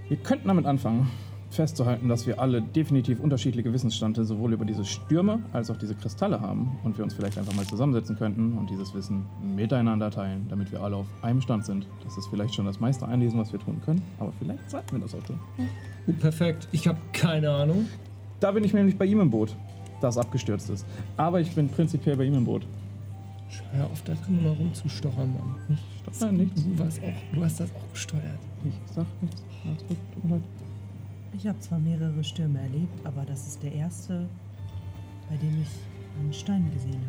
Wir 0.08 0.18
könnten 0.18 0.48
damit 0.48 0.66
anfangen, 0.66 1.08
festzuhalten, 1.50 2.08
dass 2.10 2.28
wir 2.28 2.40
alle 2.40 2.62
definitiv 2.62 3.20
unterschiedliche 3.20 3.74
Wissensstände 3.74 4.24
sowohl 4.24 4.54
über 4.54 4.66
diese 4.66 4.86
Stürme 4.86 5.40
als 5.52 5.72
auch 5.72 5.78
diese 5.78 5.96
Kristalle 5.96 6.40
haben 6.42 6.78
und 6.84 6.98
wir 6.98 7.04
uns 7.04 7.14
vielleicht 7.14 7.38
einfach 7.38 7.54
mal 7.54 7.66
zusammensetzen 7.66 8.18
könnten 8.18 8.58
und 8.58 8.70
dieses 8.70 8.94
Wissen 8.94 9.26
miteinander 9.56 10.12
teilen, 10.12 10.46
damit 10.50 10.72
wir 10.72 10.82
alle 10.82 10.98
auf 10.98 11.08
einem 11.22 11.42
Stand 11.42 11.66
sind. 11.66 11.88
Das 12.04 12.18
ist 12.18 12.28
vielleicht 12.28 12.54
schon 12.54 12.66
das 12.66 12.80
meiste 12.80 13.08
Einlesen, 13.08 13.40
was 13.40 13.52
wir 13.52 13.60
tun 13.60 13.82
können, 13.84 14.02
aber 14.20 14.32
vielleicht 14.40 14.70
sollten 14.70 14.92
wir 14.92 15.00
das 15.00 15.16
auch 15.16 15.24
tun. 15.24 15.40
Gut, 16.06 16.20
perfekt. 16.20 16.68
Ich 16.72 16.88
habe 16.88 17.00
keine 17.14 17.50
Ahnung. 17.50 17.88
Da 18.40 18.52
bin 18.52 18.64
ich 18.64 18.74
nämlich 18.74 18.98
bei 18.98 19.06
ihm 19.06 19.20
im 19.20 19.30
Boot, 19.32 19.56
das 20.02 20.18
abgestürzt 20.18 20.70
ist. 20.70 20.86
Aber 21.18 21.42
ich 21.42 21.54
bin 21.56 21.68
prinzipiell 21.68 22.16
bei 22.16 22.26
ihm 22.26 22.36
im 22.36 22.46
Boot. 22.46 22.66
Hör 23.72 23.86
auf, 23.86 24.02
da 24.04 24.14
drin 24.14 24.44
mal 24.44 24.54
rumzustochern, 24.54 25.34
Mann. 25.34 25.78
Nein, 26.20 26.38
nichts. 26.38 26.64
Du, 26.64 26.80
warst 26.80 27.02
auch, 27.02 27.34
du 27.34 27.44
hast 27.44 27.60
das 27.60 27.70
auch 27.76 27.92
gesteuert. 27.92 28.40
Ich 28.64 28.74
sag 28.94 29.06
nichts. 29.22 29.44
Ich 31.34 31.48
habe 31.48 31.60
zwar 31.60 31.80
mehrere 31.80 32.24
Stürme 32.24 32.60
erlebt, 32.60 33.06
aber 33.06 33.24
das 33.26 33.48
ist 33.48 33.64
der 33.64 33.74
erste, 33.74 34.28
bei 35.30 35.38
dem 35.38 35.62
ich 35.62 35.70
einen 36.20 36.34
Stein 36.34 36.70
gesehen 36.74 37.02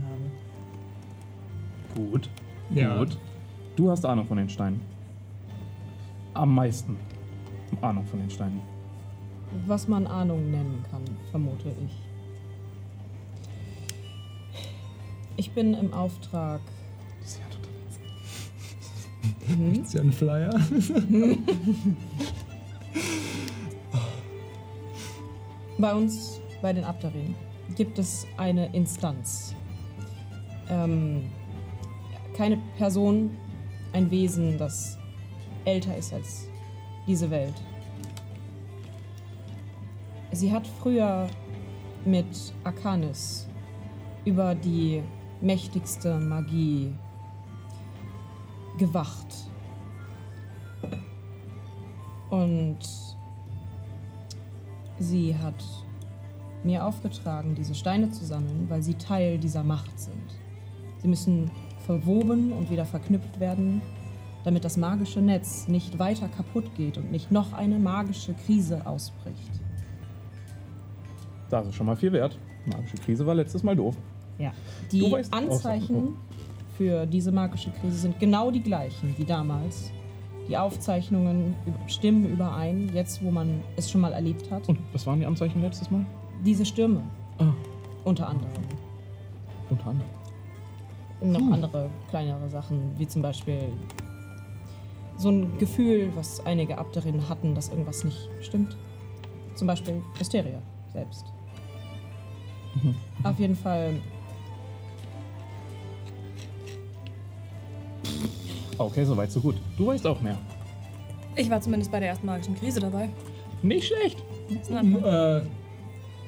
habe. 1.94 2.10
Gut. 2.10 2.30
Ja. 2.70 2.98
Gut. 2.98 3.18
Du 3.76 3.90
hast 3.90 4.04
Ahnung 4.04 4.26
von 4.26 4.36
den 4.36 4.48
Steinen. 4.48 4.80
Am 6.34 6.54
meisten 6.54 6.96
Ahnung 7.80 8.06
von 8.06 8.20
den 8.20 8.30
Steinen. 8.30 8.60
Was 9.66 9.88
man 9.88 10.06
Ahnung 10.06 10.50
nennen 10.50 10.84
kann, 10.90 11.02
vermute 11.30 11.70
ich. 11.84 12.09
Ich 15.40 15.52
bin 15.52 15.72
im 15.72 15.94
Auftrag. 15.94 16.60
Ist 19.82 19.94
ja 19.94 20.02
ein 20.02 20.12
Flyer. 20.12 20.50
Bei 25.78 25.94
uns, 25.94 26.42
bei 26.60 26.74
den 26.74 26.84
Abdarin, 26.84 27.34
gibt 27.74 27.98
es 27.98 28.26
eine 28.36 28.70
Instanz. 28.74 29.54
Ähm, 30.68 31.30
keine 32.36 32.58
Person, 32.76 33.30
ein 33.94 34.10
Wesen, 34.10 34.58
das 34.58 34.98
älter 35.64 35.96
ist 35.96 36.12
als 36.12 36.48
diese 37.06 37.30
Welt. 37.30 37.54
Sie 40.32 40.52
hat 40.52 40.66
früher 40.66 41.30
mit 42.04 42.26
Arcanis 42.62 43.48
über 44.26 44.54
die 44.54 45.02
mächtigste 45.40 46.18
Magie 46.18 46.92
gewacht. 48.78 49.26
Und 52.30 52.78
sie 54.98 55.36
hat 55.36 55.64
mir 56.62 56.84
aufgetragen, 56.84 57.54
diese 57.54 57.74
Steine 57.74 58.10
zu 58.10 58.24
sammeln, 58.24 58.66
weil 58.68 58.82
sie 58.82 58.94
Teil 58.94 59.38
dieser 59.38 59.64
Macht 59.64 59.98
sind. 59.98 60.38
Sie 60.98 61.08
müssen 61.08 61.50
verwoben 61.86 62.52
und 62.52 62.70
wieder 62.70 62.84
verknüpft 62.84 63.40
werden, 63.40 63.80
damit 64.44 64.64
das 64.64 64.76
magische 64.76 65.20
Netz 65.20 65.68
nicht 65.68 65.98
weiter 65.98 66.28
kaputt 66.28 66.74
geht 66.76 66.98
und 66.98 67.10
nicht 67.10 67.30
noch 67.30 67.52
eine 67.52 67.78
magische 67.78 68.34
Krise 68.34 68.86
ausbricht. 68.86 69.60
Das 71.48 71.66
ist 71.66 71.74
schon 71.74 71.86
mal 71.86 71.96
viel 71.96 72.12
wert. 72.12 72.38
Magische 72.66 72.96
Krise 72.98 73.26
war 73.26 73.34
letztes 73.34 73.62
Mal 73.62 73.74
doof. 73.74 73.96
Ja. 74.40 74.52
Die 74.90 75.02
weißt 75.12 75.32
Anzeichen 75.32 75.94
Sachen. 75.96 76.16
für 76.76 77.06
diese 77.06 77.30
magische 77.30 77.70
Krise 77.70 77.98
sind 77.98 78.18
genau 78.18 78.50
die 78.50 78.62
gleichen 78.62 79.14
wie 79.18 79.24
damals. 79.24 79.92
Die 80.48 80.56
Aufzeichnungen 80.56 81.54
stimmen 81.86 82.24
überein, 82.24 82.90
jetzt 82.92 83.22
wo 83.22 83.30
man 83.30 83.62
es 83.76 83.88
schon 83.90 84.00
mal 84.00 84.12
erlebt 84.12 84.50
hat. 84.50 84.68
Und 84.68 84.78
was 84.92 85.06
waren 85.06 85.20
die 85.20 85.26
Anzeichen 85.26 85.60
letztes 85.62 85.90
Mal? 85.90 86.04
Diese 86.44 86.64
Stürme, 86.64 87.02
Ah, 87.38 87.52
unter 88.04 88.28
anderem. 88.28 88.50
unter 89.68 89.86
anderem. 89.88 90.10
Und 91.20 91.32
noch 91.32 91.52
andere 91.52 91.90
kleinere 92.08 92.48
Sachen, 92.48 92.80
wie 92.98 93.06
zum 93.06 93.20
Beispiel 93.22 93.60
so 95.18 95.28
ein 95.28 95.58
Gefühl, 95.58 96.10
was 96.16 96.44
einige 96.46 96.78
Abderinnen 96.78 97.28
hatten, 97.28 97.54
dass 97.54 97.68
irgendwas 97.68 98.02
nicht 98.04 98.28
stimmt. 98.40 98.76
Zum 99.54 99.66
Beispiel 99.66 100.02
Hysteria 100.18 100.62
selbst. 100.94 101.26
Auf 103.24 103.38
jeden 103.38 103.54
Fall, 103.56 103.94
Okay, 108.78 109.04
soweit, 109.04 109.30
so 109.30 109.40
gut. 109.40 109.56
Du 109.76 109.86
weißt 109.86 110.06
auch 110.06 110.20
mehr. 110.20 110.36
Ich 111.36 111.48
war 111.50 111.60
zumindest 111.60 111.92
bei 111.92 112.00
der 112.00 112.08
ersten 112.10 112.26
magischen 112.26 112.54
Krise 112.56 112.80
dabei. 112.80 113.08
Nicht 113.62 113.86
schlecht. 113.88 114.22
Das 114.48 114.62
ist 114.62 114.70
ein 114.72 114.94
Anfang. 114.94 115.04
Äh, 115.04 115.42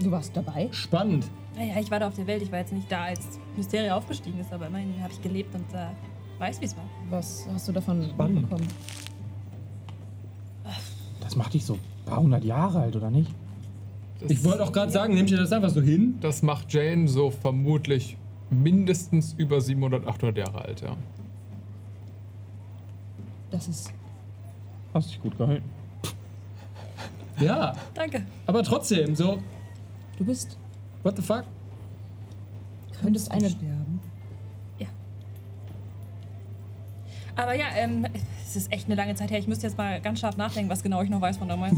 du 0.02 0.10
warst 0.10 0.36
dabei. 0.36 0.68
spannend. 0.70 1.26
Naja, 1.56 1.74
ich 1.80 1.90
war 1.90 2.00
da 2.00 2.08
auf 2.08 2.14
der 2.14 2.26
Welt. 2.26 2.42
Ich 2.42 2.52
war 2.52 2.60
jetzt 2.60 2.72
nicht 2.72 2.90
da, 2.90 3.04
als 3.04 3.38
Mysteria 3.56 3.96
aufgestiegen 3.96 4.38
ist, 4.38 4.52
aber 4.52 4.66
immerhin 4.68 4.94
habe 5.02 5.12
ich 5.12 5.20
gelebt 5.22 5.54
und 5.54 5.64
äh, 5.74 5.88
weiß, 6.38 6.60
wie 6.60 6.64
es 6.66 6.76
war. 6.76 6.84
Was 7.10 7.46
hast 7.52 7.68
du 7.68 7.72
davon 7.72 8.02
Spannend. 8.10 8.34
mitbekommen? 8.42 8.68
Das 11.20 11.36
macht 11.36 11.54
dich 11.54 11.64
so 11.64 11.74
ein 11.74 11.80
paar 12.04 12.20
hundert 12.20 12.44
Jahre 12.44 12.80
alt, 12.80 12.96
oder 12.96 13.10
nicht? 13.10 13.30
Das, 14.20 14.30
Ich 14.30 14.44
wollte 14.44 14.62
auch 14.62 14.72
gerade 14.72 14.92
sagen, 14.92 15.14
nimm 15.14 15.26
dir 15.26 15.38
das 15.38 15.52
einfach 15.52 15.70
so 15.70 15.80
hin. 15.80 16.18
das 16.20 16.42
macht 16.42 16.72
Jane 16.72 17.08
so 17.08 17.30
vermutlich 17.30 18.16
mindestens 18.50 19.32
über 19.38 19.60
700, 19.60 20.06
800 20.06 20.36
Jahre 20.38 20.62
alt, 20.62 20.80
ja. 20.82 20.96
Das 23.52 23.68
ist 23.68 23.92
Hast 24.92 25.08
dich 25.10 25.22
gut 25.22 25.38
gehalten. 25.38 25.68
Ja, 27.40 27.72
Danke. 27.94 28.26
aber 28.46 28.62
trotzdem, 28.62 29.14
so, 29.16 29.38
Du 30.18 30.24
bist. 30.24 30.58
what 31.02 31.16
the 31.16 31.22
fuck? 31.22 31.44
Könntest 33.00 33.30
eine. 33.30 33.48
sterben. 33.48 34.00
Aber 37.34 37.54
ja, 37.54 37.64
ähm, 37.76 38.06
es 38.46 38.56
ist 38.56 38.70
echt 38.70 38.84
eine 38.86 38.94
lange 38.94 39.14
Zeit 39.14 39.30
her. 39.30 39.38
Ich 39.38 39.48
müsste 39.48 39.66
jetzt 39.66 39.78
mal 39.78 39.98
ganz 40.02 40.20
scharf 40.20 40.36
nachdenken, 40.36 40.70
was 40.70 40.82
genau 40.82 41.00
ich 41.02 41.08
noch 41.08 41.22
weiß 41.22 41.38
von 41.38 41.48
damals. 41.48 41.74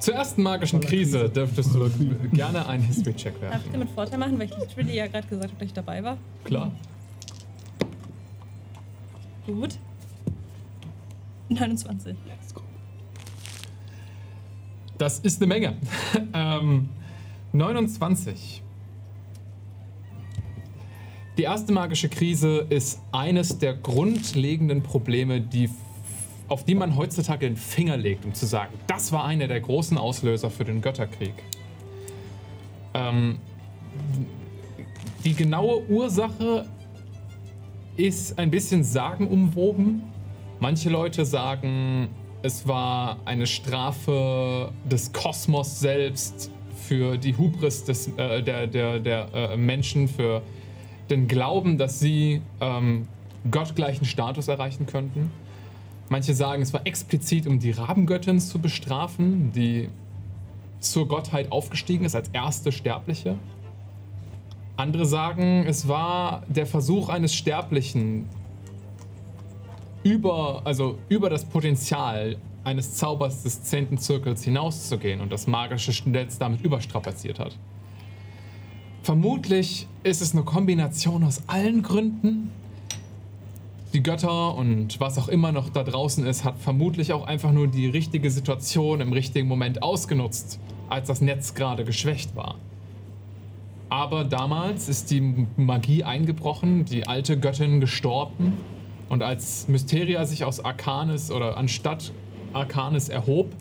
Zur 0.00 0.14
ersten 0.14 0.42
magischen 0.42 0.80
Krise 0.80 1.28
dürftest 1.28 1.74
du 1.74 1.88
gerne 2.32 2.66
einen 2.66 2.82
History-Check 2.82 3.34
Darf 3.34 3.42
ich 3.42 3.50
werfen. 3.50 3.72
damit 3.72 3.90
Vorteil 3.90 4.18
machen, 4.18 4.38
weil 4.38 4.46
ich 4.46 4.56
literally 4.56 4.96
ja 4.96 5.06
gerade 5.06 5.26
gesagt 5.28 5.50
habe, 5.50 5.58
dass 5.60 5.66
ich 5.66 5.74
dabei 5.74 6.02
war? 6.02 6.16
Klar. 6.44 6.72
Gut. 9.46 9.78
29. 11.48 12.16
Das 14.96 15.18
ist 15.18 15.42
eine 15.42 15.46
Menge. 15.48 15.76
ähm, 16.34 16.88
29. 17.52 18.62
Die 21.36 21.42
erste 21.42 21.72
magische 21.72 22.08
Krise 22.08 22.66
ist 22.70 23.00
eines 23.12 23.58
der 23.58 23.74
grundlegenden 23.74 24.82
Probleme, 24.82 25.40
die, 25.40 25.68
auf 26.48 26.64
die 26.64 26.74
man 26.74 26.96
heutzutage 26.96 27.46
den 27.46 27.56
Finger 27.56 27.96
legt, 27.96 28.24
um 28.24 28.34
zu 28.34 28.46
sagen, 28.46 28.72
das 28.86 29.10
war 29.10 29.24
einer 29.24 29.48
der 29.48 29.60
großen 29.60 29.98
Auslöser 29.98 30.48
für 30.48 30.64
den 30.64 30.80
Götterkrieg. 30.80 31.34
Ähm, 32.94 33.40
die 35.24 35.34
genaue 35.34 35.86
Ursache 35.88 36.66
ist 37.96 38.38
ein 38.38 38.50
bisschen 38.50 38.84
sagenumwoben. 38.84 40.02
Manche 40.60 40.90
Leute 40.90 41.24
sagen, 41.24 42.08
es 42.42 42.66
war 42.66 43.18
eine 43.24 43.46
Strafe 43.46 44.72
des 44.84 45.12
Kosmos 45.12 45.80
selbst 45.80 46.50
für 46.76 47.16
die 47.16 47.36
Hubris 47.36 47.84
des, 47.84 48.08
äh, 48.16 48.42
der, 48.42 48.66
der, 48.66 48.98
der 49.00 49.28
äh, 49.34 49.56
Menschen, 49.56 50.08
für 50.08 50.42
den 51.10 51.28
Glauben, 51.28 51.78
dass 51.78 52.00
sie 52.00 52.42
ähm, 52.60 53.06
gottgleichen 53.50 54.06
Status 54.06 54.48
erreichen 54.48 54.86
könnten. 54.86 55.30
Manche 56.08 56.34
sagen, 56.34 56.62
es 56.62 56.72
war 56.72 56.86
explizit, 56.86 57.46
um 57.46 57.58
die 57.58 57.70
Rabengöttin 57.70 58.40
zu 58.40 58.58
bestrafen, 58.58 59.52
die 59.52 59.88
zur 60.80 61.08
Gottheit 61.08 61.50
aufgestiegen 61.50 62.04
ist 62.04 62.14
als 62.14 62.28
erste 62.28 62.72
Sterbliche. 62.72 63.36
Andere 64.76 65.06
sagen, 65.06 65.64
es 65.66 65.86
war 65.86 66.42
der 66.48 66.66
Versuch 66.66 67.08
eines 67.08 67.34
Sterblichen, 67.34 68.28
über, 70.02 70.62
also 70.64 70.98
über 71.08 71.30
das 71.30 71.44
Potenzial 71.44 72.36
eines 72.64 72.94
Zaubers 72.94 73.42
des 73.42 73.62
zehnten 73.62 73.98
Zirkels 73.98 74.42
hinauszugehen 74.42 75.20
und 75.20 75.30
das 75.30 75.46
magische 75.46 75.92
Netz 76.08 76.38
damit 76.38 76.62
überstrapaziert 76.62 77.38
hat. 77.38 77.56
Vermutlich 79.02 79.86
ist 80.02 80.22
es 80.22 80.32
eine 80.32 80.42
Kombination 80.42 81.24
aus 81.24 81.42
allen 81.46 81.82
Gründen. 81.82 82.50
Die 83.92 84.02
Götter 84.02 84.56
und 84.56 84.98
was 84.98 85.18
auch 85.18 85.28
immer 85.28 85.52
noch 85.52 85.68
da 85.68 85.84
draußen 85.84 86.26
ist, 86.26 86.44
hat 86.44 86.58
vermutlich 86.58 87.12
auch 87.12 87.26
einfach 87.26 87.52
nur 87.52 87.68
die 87.68 87.86
richtige 87.86 88.30
Situation 88.30 89.00
im 89.00 89.12
richtigen 89.12 89.46
Moment 89.46 89.82
ausgenutzt, 89.82 90.58
als 90.88 91.06
das 91.06 91.20
Netz 91.20 91.54
gerade 91.54 91.84
geschwächt 91.84 92.34
war. 92.34 92.56
Aber 93.94 94.24
damals 94.24 94.88
ist 94.88 95.12
die 95.12 95.46
Magie 95.56 96.02
eingebrochen, 96.02 96.84
die 96.84 97.06
alte 97.06 97.38
Göttin 97.38 97.78
gestorben. 97.78 98.58
Und 99.08 99.22
als 99.22 99.68
Mysteria 99.68 100.26
sich 100.26 100.42
aus 100.42 100.64
Arcanis 100.64 101.30
oder 101.30 101.56
anstatt 101.56 102.10
Arcanis 102.52 103.08
erhob, 103.08 103.52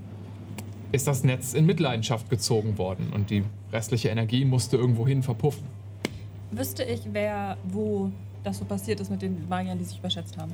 ist 0.92 1.06
das 1.06 1.24
Netz 1.24 1.54
in 1.54 1.68
Mitleidenschaft 1.68 2.32
gezogen 2.32 2.80
worden. 2.80 3.14
Und 3.14 3.30
die 3.30 3.44
restliche 3.72 4.10
Energie 4.10 4.44
musste 4.44 4.76
irgendwohin 4.76 5.22
verpuffen. 5.22 5.66
Wüsste 6.50 6.82
ich, 6.82 7.02
wer, 7.12 7.56
wo 7.66 8.10
das 8.44 8.58
so 8.58 8.66
passiert 8.66 9.02
ist 9.02 9.12
mit 9.12 9.22
den 9.22 9.48
Magiern, 9.48 9.78
die 9.78 9.84
sich 9.84 10.00
überschätzt 10.00 10.36
haben. 10.40 10.54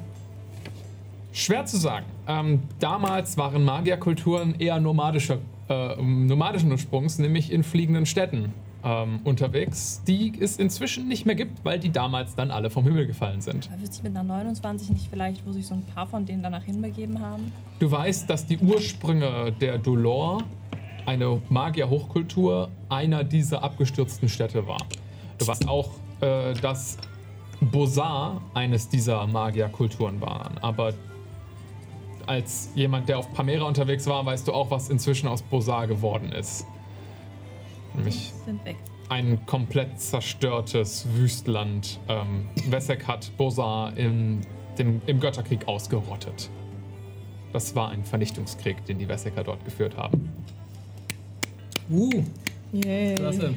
Schwer 1.31 1.63
zu 1.65 1.77
sagen. 1.77 2.05
Ähm, 2.27 2.63
damals 2.79 3.37
waren 3.37 3.63
Magierkulturen 3.63 4.59
eher 4.59 4.81
nomadischer, 4.81 5.37
äh, 5.69 5.95
nomadischen 6.01 6.69
Ursprungs, 6.69 7.17
nämlich 7.17 7.49
in 7.49 7.63
fliegenden 7.63 8.05
Städten. 8.05 8.53
Ähm, 8.83 9.19
unterwegs, 9.23 10.01
die 10.07 10.33
es 10.39 10.57
inzwischen 10.57 11.07
nicht 11.07 11.25
mehr 11.25 11.35
gibt, 11.35 11.63
weil 11.65 11.79
die 11.79 11.91
damals 11.91 12.35
dann 12.35 12.51
alle 12.51 12.69
vom 12.69 12.83
Himmel 12.83 13.07
gefallen 13.07 13.41
sind. 13.41 13.69
Aber 13.71 13.81
wüsste 13.81 13.97
ich 13.97 14.03
mit 14.03 14.15
einer 14.15 14.23
29 14.23 14.89
nicht 14.91 15.07
vielleicht, 15.09 15.45
wo 15.45 15.51
sich 15.51 15.67
so 15.67 15.75
ein 15.75 15.83
paar 15.83 16.07
von 16.07 16.25
denen 16.25 16.43
danach 16.43 16.63
hinbegeben 16.63 17.19
haben? 17.19 17.51
Du 17.79 17.91
weißt, 17.91 18.29
dass 18.29 18.45
die 18.45 18.57
Ursprünge 18.57 19.53
der 19.59 19.77
Dolor, 19.77 20.43
eine 21.05 21.41
Magier-Hochkultur, 21.49 22.69
einer 22.89 23.23
dieser 23.23 23.63
abgestürzten 23.63 24.29
Städte 24.29 24.67
war. 24.67 24.79
Du 25.37 25.47
weißt 25.47 25.67
auch, 25.67 25.91
äh, 26.21 26.53
dass 26.53 26.97
Bosar 27.61 28.41
eines 28.53 28.87
dieser 28.87 29.25
Magierkulturen 29.27 30.21
war. 30.21 30.51
Aber 30.61 30.93
als 32.25 32.71
jemand, 32.75 33.09
der 33.09 33.17
auf 33.17 33.33
Pamera 33.33 33.65
unterwegs 33.65 34.05
war, 34.05 34.25
weißt 34.25 34.47
du 34.47 34.53
auch, 34.53 34.69
was 34.69 34.89
inzwischen 34.89 35.27
aus 35.27 35.41
Bosar 35.41 35.87
geworden 35.87 36.31
ist. 36.31 36.65
Nämlich 37.95 38.33
Sind 38.45 38.63
weg. 38.65 38.77
ein 39.09 39.45
komplett 39.45 39.99
zerstörtes 39.99 41.07
Wüstland. 41.13 41.99
Ähm, 42.07 42.47
Wessek 42.69 43.07
hat 43.07 43.31
Bosar 43.37 43.95
im, 43.97 44.41
dem, 44.77 45.01
im 45.05 45.19
Götterkrieg 45.19 45.67
ausgerottet. 45.67 46.49
Das 47.51 47.75
war 47.75 47.89
ein 47.89 48.03
Vernichtungskrieg, 48.03 48.85
den 48.85 48.99
die 48.99 49.07
Wesseker 49.07 49.43
dort 49.43 49.65
geführt 49.65 49.97
haben. 49.97 50.29
Uh, 51.89 52.23
Yay. 52.71 53.15
klasse. 53.15 53.55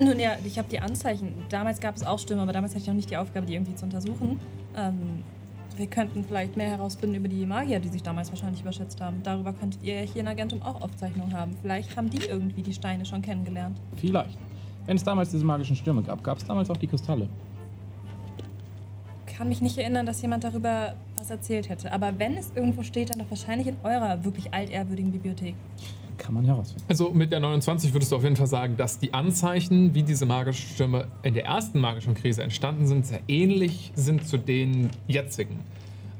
Nun 0.00 0.18
ja, 0.18 0.36
ich 0.44 0.58
habe 0.58 0.68
die 0.68 0.80
Anzeichen. 0.80 1.32
Damals 1.48 1.80
gab 1.80 1.96
es 1.96 2.04
auch 2.04 2.18
Stürme, 2.18 2.42
aber 2.42 2.52
damals 2.52 2.72
hatte 2.72 2.82
ich 2.82 2.88
noch 2.88 2.94
nicht 2.94 3.10
die 3.10 3.16
Aufgabe, 3.16 3.46
die 3.46 3.54
irgendwie 3.54 3.74
zu 3.74 3.84
untersuchen. 3.84 4.40
Ähm, 4.76 5.22
wir 5.76 5.86
könnten 5.86 6.24
vielleicht 6.24 6.56
mehr 6.56 6.68
herausfinden 6.68 7.16
über 7.16 7.28
die 7.28 7.44
Magier, 7.46 7.80
die 7.80 7.88
sich 7.88 8.02
damals 8.02 8.30
wahrscheinlich 8.30 8.60
überschätzt 8.60 9.00
haben. 9.00 9.22
Darüber 9.22 9.52
könntet 9.52 9.82
ihr 9.82 10.00
hier 10.00 10.22
in 10.22 10.28
Agentum 10.28 10.62
auch 10.62 10.80
Aufzeichnungen 10.80 11.32
haben. 11.36 11.56
Vielleicht 11.60 11.96
haben 11.96 12.10
die 12.10 12.24
irgendwie 12.24 12.62
die 12.62 12.72
Steine 12.72 13.04
schon 13.04 13.22
kennengelernt. 13.22 13.80
Vielleicht. 13.96 14.38
Wenn 14.86 14.96
es 14.96 15.04
damals 15.04 15.30
diese 15.30 15.44
magischen 15.44 15.76
Stürme 15.76 16.02
gab, 16.02 16.22
gab 16.22 16.38
es 16.38 16.44
damals 16.44 16.70
auch 16.70 16.76
die 16.76 16.86
Kristalle. 16.86 17.28
Kann 19.26 19.48
mich 19.48 19.60
nicht 19.60 19.78
erinnern, 19.78 20.06
dass 20.06 20.22
jemand 20.22 20.44
darüber 20.44 20.94
was 21.18 21.30
erzählt 21.30 21.68
hätte. 21.68 21.90
Aber 21.92 22.18
wenn 22.18 22.36
es 22.36 22.52
irgendwo 22.54 22.82
steht, 22.82 23.10
dann 23.10 23.18
doch 23.18 23.30
wahrscheinlich 23.30 23.66
in 23.66 23.76
eurer 23.82 24.24
wirklich 24.24 24.52
altehrwürdigen 24.52 25.10
Bibliothek. 25.10 25.54
Kann 26.18 26.34
man 26.34 26.44
herausfinden. 26.44 26.84
Also 26.88 27.10
mit 27.10 27.32
der 27.32 27.40
29 27.40 27.92
würdest 27.92 28.12
du 28.12 28.16
auf 28.16 28.22
jeden 28.22 28.36
Fall 28.36 28.46
sagen, 28.46 28.76
dass 28.76 28.98
die 28.98 29.12
Anzeichen, 29.14 29.94
wie 29.94 30.02
diese 30.02 30.26
magischen 30.26 30.68
Stürme 30.68 31.08
in 31.22 31.34
der 31.34 31.44
ersten 31.44 31.80
magischen 31.80 32.14
Krise 32.14 32.42
entstanden 32.42 32.86
sind, 32.86 33.04
sehr 33.06 33.20
ähnlich 33.28 33.92
sind 33.94 34.26
zu 34.26 34.36
den 34.38 34.90
jetzigen. 35.08 35.58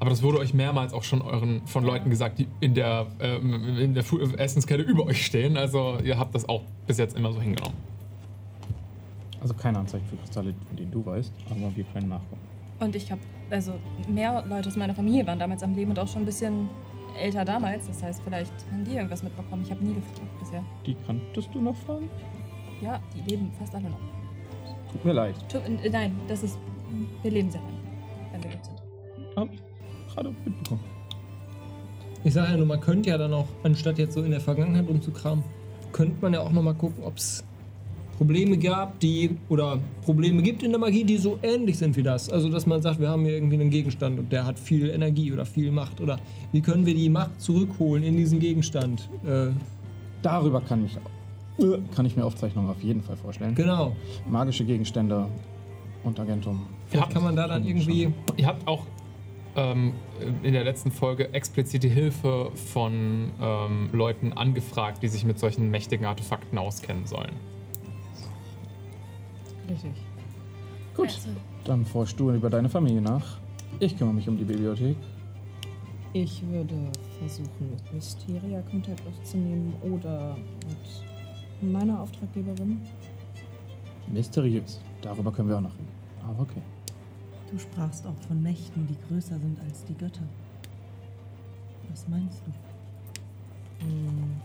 Aber 0.00 0.10
das 0.10 0.22
wurde 0.22 0.38
euch 0.38 0.52
mehrmals 0.52 0.92
auch 0.92 1.04
schon 1.04 1.22
euren, 1.22 1.62
von 1.66 1.84
Leuten 1.84 2.10
gesagt, 2.10 2.38
die 2.40 2.48
in 2.60 2.74
der, 2.74 3.06
ähm, 3.20 3.78
in 3.78 3.94
der 3.94 4.02
Fu- 4.04 4.18
Essenskette 4.18 4.82
über 4.82 5.06
euch 5.06 5.24
stehen. 5.24 5.56
Also 5.56 5.98
ihr 6.04 6.18
habt 6.18 6.34
das 6.34 6.48
auch 6.48 6.62
bis 6.86 6.98
jetzt 6.98 7.16
immer 7.16 7.32
so 7.32 7.40
hingenommen. 7.40 7.76
Also 9.40 9.54
keine 9.54 9.78
Anzeichen 9.78 10.06
für 10.06 10.16
Kristalle, 10.16 10.54
von 10.68 10.76
denen 10.76 10.90
du 10.90 11.04
weißt, 11.04 11.32
aber 11.50 11.76
wir 11.76 11.84
können 11.84 12.08
nachgucken. 12.08 12.40
Und 12.80 12.96
ich 12.96 13.10
habe, 13.12 13.20
also 13.50 13.74
mehr 14.08 14.44
Leute 14.48 14.68
aus 14.68 14.76
meiner 14.76 14.94
Familie 14.94 15.26
waren 15.26 15.38
damals 15.38 15.62
am 15.62 15.74
Leben 15.74 15.90
und 15.90 15.98
auch 15.98 16.08
schon 16.08 16.22
ein 16.22 16.26
bisschen 16.26 16.68
älter 17.20 17.44
damals. 17.44 17.86
Das 17.86 18.02
heißt, 18.02 18.22
vielleicht 18.24 18.52
haben 18.70 18.84
die 18.84 18.94
irgendwas 18.96 19.22
mitbekommen. 19.22 19.62
Ich 19.64 19.70
habe 19.70 19.84
nie 19.84 19.94
gefragt 19.94 20.38
bisher. 20.40 20.62
Die 20.86 20.94
kanntest 21.06 21.48
du 21.54 21.60
noch 21.60 21.76
fragen? 21.76 22.08
Ja, 22.80 23.00
die 23.14 23.30
leben 23.30 23.50
fast 23.58 23.74
alle 23.74 23.90
noch. 23.90 23.98
Tut 24.92 25.04
mir 25.04 25.12
leid. 25.12 25.34
Tu- 25.48 25.58
äh, 25.58 25.88
Nein, 25.90 26.16
das 26.28 26.42
ist. 26.42 26.58
Wir 27.22 27.30
leben 27.30 27.50
sehr 27.50 27.60
lange, 27.60 27.78
wenn 28.32 28.44
wir 28.44 28.50
dort 28.50 28.64
sind. 28.64 28.78
Hab 29.36 29.52
ich 29.52 29.60
gerade 30.14 30.30
mitbekommen. 30.44 30.80
Ich 32.22 32.32
sage 32.32 32.52
ja 32.52 32.56
nur, 32.56 32.66
man 32.66 32.80
könnte 32.80 33.10
ja 33.10 33.18
dann 33.18 33.32
auch, 33.34 33.46
anstatt 33.64 33.98
jetzt 33.98 34.14
so 34.14 34.22
in 34.22 34.30
der 34.30 34.40
Vergangenheit 34.40 34.88
umzukramen, 34.88 35.44
könnte 35.92 36.16
man 36.22 36.32
ja 36.32 36.40
auch 36.40 36.50
nochmal 36.52 36.74
gucken, 36.74 37.02
ob 37.04 37.16
es 37.18 37.44
Probleme 38.16 38.58
gab, 38.58 38.98
die 39.00 39.36
oder 39.48 39.78
Probleme 40.02 40.42
gibt 40.42 40.62
in 40.62 40.70
der 40.70 40.78
Magie, 40.78 41.04
die 41.04 41.16
so 41.16 41.38
ähnlich 41.42 41.78
sind 41.78 41.96
wie 41.96 42.02
das. 42.02 42.30
Also, 42.30 42.48
dass 42.48 42.66
man 42.66 42.80
sagt, 42.82 43.00
wir 43.00 43.08
haben 43.08 43.24
hier 43.24 43.34
irgendwie 43.34 43.60
einen 43.60 43.70
Gegenstand 43.70 44.18
und 44.18 44.32
der 44.32 44.46
hat 44.46 44.58
viel 44.58 44.90
Energie 44.90 45.32
oder 45.32 45.44
viel 45.44 45.72
Macht. 45.72 46.00
Oder 46.00 46.18
wie 46.52 46.60
können 46.60 46.86
wir 46.86 46.94
die 46.94 47.08
Macht 47.08 47.40
zurückholen 47.40 48.04
in 48.04 48.16
diesen 48.16 48.38
Gegenstand? 48.40 49.08
Äh, 49.26 49.48
Darüber 50.22 50.60
kann 50.60 50.84
ich, 50.84 50.96
äh, 51.64 51.78
kann 51.94 52.06
ich 52.06 52.16
mir 52.16 52.24
Aufzeichnungen 52.24 52.70
auf 52.70 52.82
jeden 52.82 53.02
Fall 53.02 53.16
vorstellen. 53.16 53.54
genau. 53.54 53.94
Magische 54.28 54.64
Gegenstände 54.64 55.28
und 56.04 56.18
Agentum. 56.20 56.66
Vielleicht 56.86 57.10
kann 57.10 57.24
man 57.24 57.36
da 57.36 57.48
dann 57.48 57.66
irgendwie. 57.66 58.12
Ihr 58.36 58.46
habt 58.46 58.66
auch 58.66 58.86
ähm, 59.56 59.92
in 60.42 60.52
der 60.52 60.64
letzten 60.64 60.90
Folge 60.90 61.32
explizite 61.32 61.88
Hilfe 61.88 62.50
von 62.54 63.30
ähm, 63.40 63.88
Leuten 63.92 64.32
angefragt, 64.32 65.02
die 65.02 65.08
sich 65.08 65.24
mit 65.24 65.38
solchen 65.38 65.70
mächtigen 65.70 66.06
Artefakten 66.06 66.58
auskennen 66.58 67.06
sollen. 67.06 67.32
Richtig. 69.68 69.92
Gut, 70.94 71.06
Also, 71.08 71.28
dann 71.64 71.84
forschst 71.84 72.18
du 72.20 72.30
über 72.32 72.50
deine 72.50 72.68
Familie 72.68 73.00
nach. 73.00 73.38
Ich 73.80 73.96
kümmere 73.96 74.14
mich 74.14 74.28
um 74.28 74.36
die 74.36 74.44
Bibliothek. 74.44 74.96
Ich 76.12 76.46
würde 76.48 76.74
versuchen, 77.18 77.70
mit 77.70 77.92
Mysteria 77.92 78.62
Kontakt 78.70 79.02
aufzunehmen 79.08 79.72
oder 79.82 80.36
mit 80.68 81.72
meiner 81.72 82.00
Auftraggeberin. 82.00 82.80
Mysteriös. 84.12 84.80
Darüber 85.02 85.32
können 85.32 85.48
wir 85.48 85.56
auch 85.56 85.62
noch 85.62 85.74
reden. 85.74 85.88
Aber 86.22 86.42
okay. 86.42 86.62
Du 87.50 87.58
sprachst 87.58 88.06
auch 88.06 88.16
von 88.28 88.40
Mächten, 88.42 88.86
die 88.86 88.96
größer 89.08 89.38
sind 89.38 89.58
als 89.60 89.84
die 89.84 89.94
Götter. 89.94 90.22
Was 91.90 92.06
meinst 92.08 92.42
du? 92.46 93.84
Hm, 93.84 94.40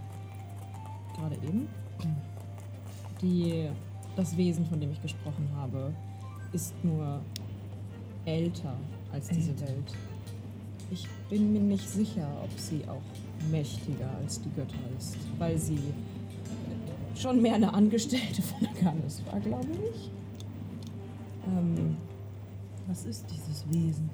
Gerade 1.16 1.36
eben. 1.48 1.68
Die, 3.22 3.70
das 4.20 4.36
Wesen, 4.36 4.66
von 4.66 4.80
dem 4.82 4.92
ich 4.92 5.02
gesprochen 5.02 5.48
habe, 5.56 5.94
ist 6.52 6.74
nur 6.84 7.22
älter 8.26 8.76
als 9.14 9.30
diese 9.30 9.58
Welt. 9.62 9.94
Ich 10.92 11.08
bin 11.30 11.54
mir 11.54 11.62
nicht 11.62 11.88
sicher, 11.88 12.28
ob 12.44 12.52
sie 12.60 12.84
auch 12.88 13.50
mächtiger 13.50 14.10
als 14.22 14.42
die 14.42 14.50
Götter 14.50 14.76
ist, 14.98 15.16
weil 15.38 15.58
sie 15.58 15.80
schon 17.16 17.42
mehr 17.42 17.56
eine 17.56 17.74
Angestellte 17.74 18.42
von 18.42 18.68
Aganis 18.68 19.24
war, 19.26 19.40
glaube 19.40 19.68
ich. 19.94 20.12
Ähm, 21.48 21.96
Was 22.88 23.06
ist 23.06 23.26
dieses 23.32 23.66
Wesen? 23.70 24.10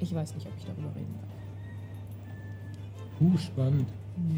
ich 0.00 0.14
weiß 0.14 0.32
nicht, 0.36 0.46
ob 0.46 0.52
ich 0.56 0.64
darüber 0.64 0.94
reden 0.94 1.14
darf. 1.20 1.28
Uh, 3.20 3.36
spannend. 3.36 3.88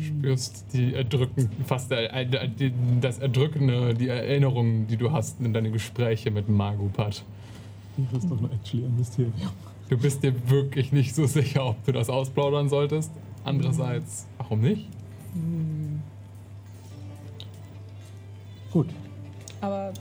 Spürst 0.01 0.67
die 0.73 0.95
erdrücken, 0.95 1.51
fast 1.67 1.91
das 1.91 3.19
Erdrückende, 3.19 3.95
die 3.95 4.09
Erinnerungen, 4.09 4.87
die 4.87 4.97
du 4.97 5.13
hast 5.13 5.41
in 5.41 5.53
deine 5.53 5.71
Gespräche 5.71 6.31
mit 6.31 6.49
Magupat. 6.49 7.25
Das 7.97 8.23
ist 8.23 8.31
doch 8.31 8.41
nur 8.41 8.53
actually 8.53 8.87
ein 8.87 8.97
Mysterium. 8.97 9.33
Du 9.89 9.99
bist 9.99 10.23
dir 10.23 10.33
wirklich 10.49 10.93
nicht 10.93 11.15
so 11.15 11.27
sicher, 11.27 11.67
ob 11.67 11.85
du 11.85 11.93
das 11.93 12.09
ausplaudern 12.09 12.69
solltest. 12.69 13.11
Andererseits, 13.45 14.27
warum 14.39 14.61
nicht? 14.61 14.89
Gut. 18.73 18.89
Aber 19.61 19.93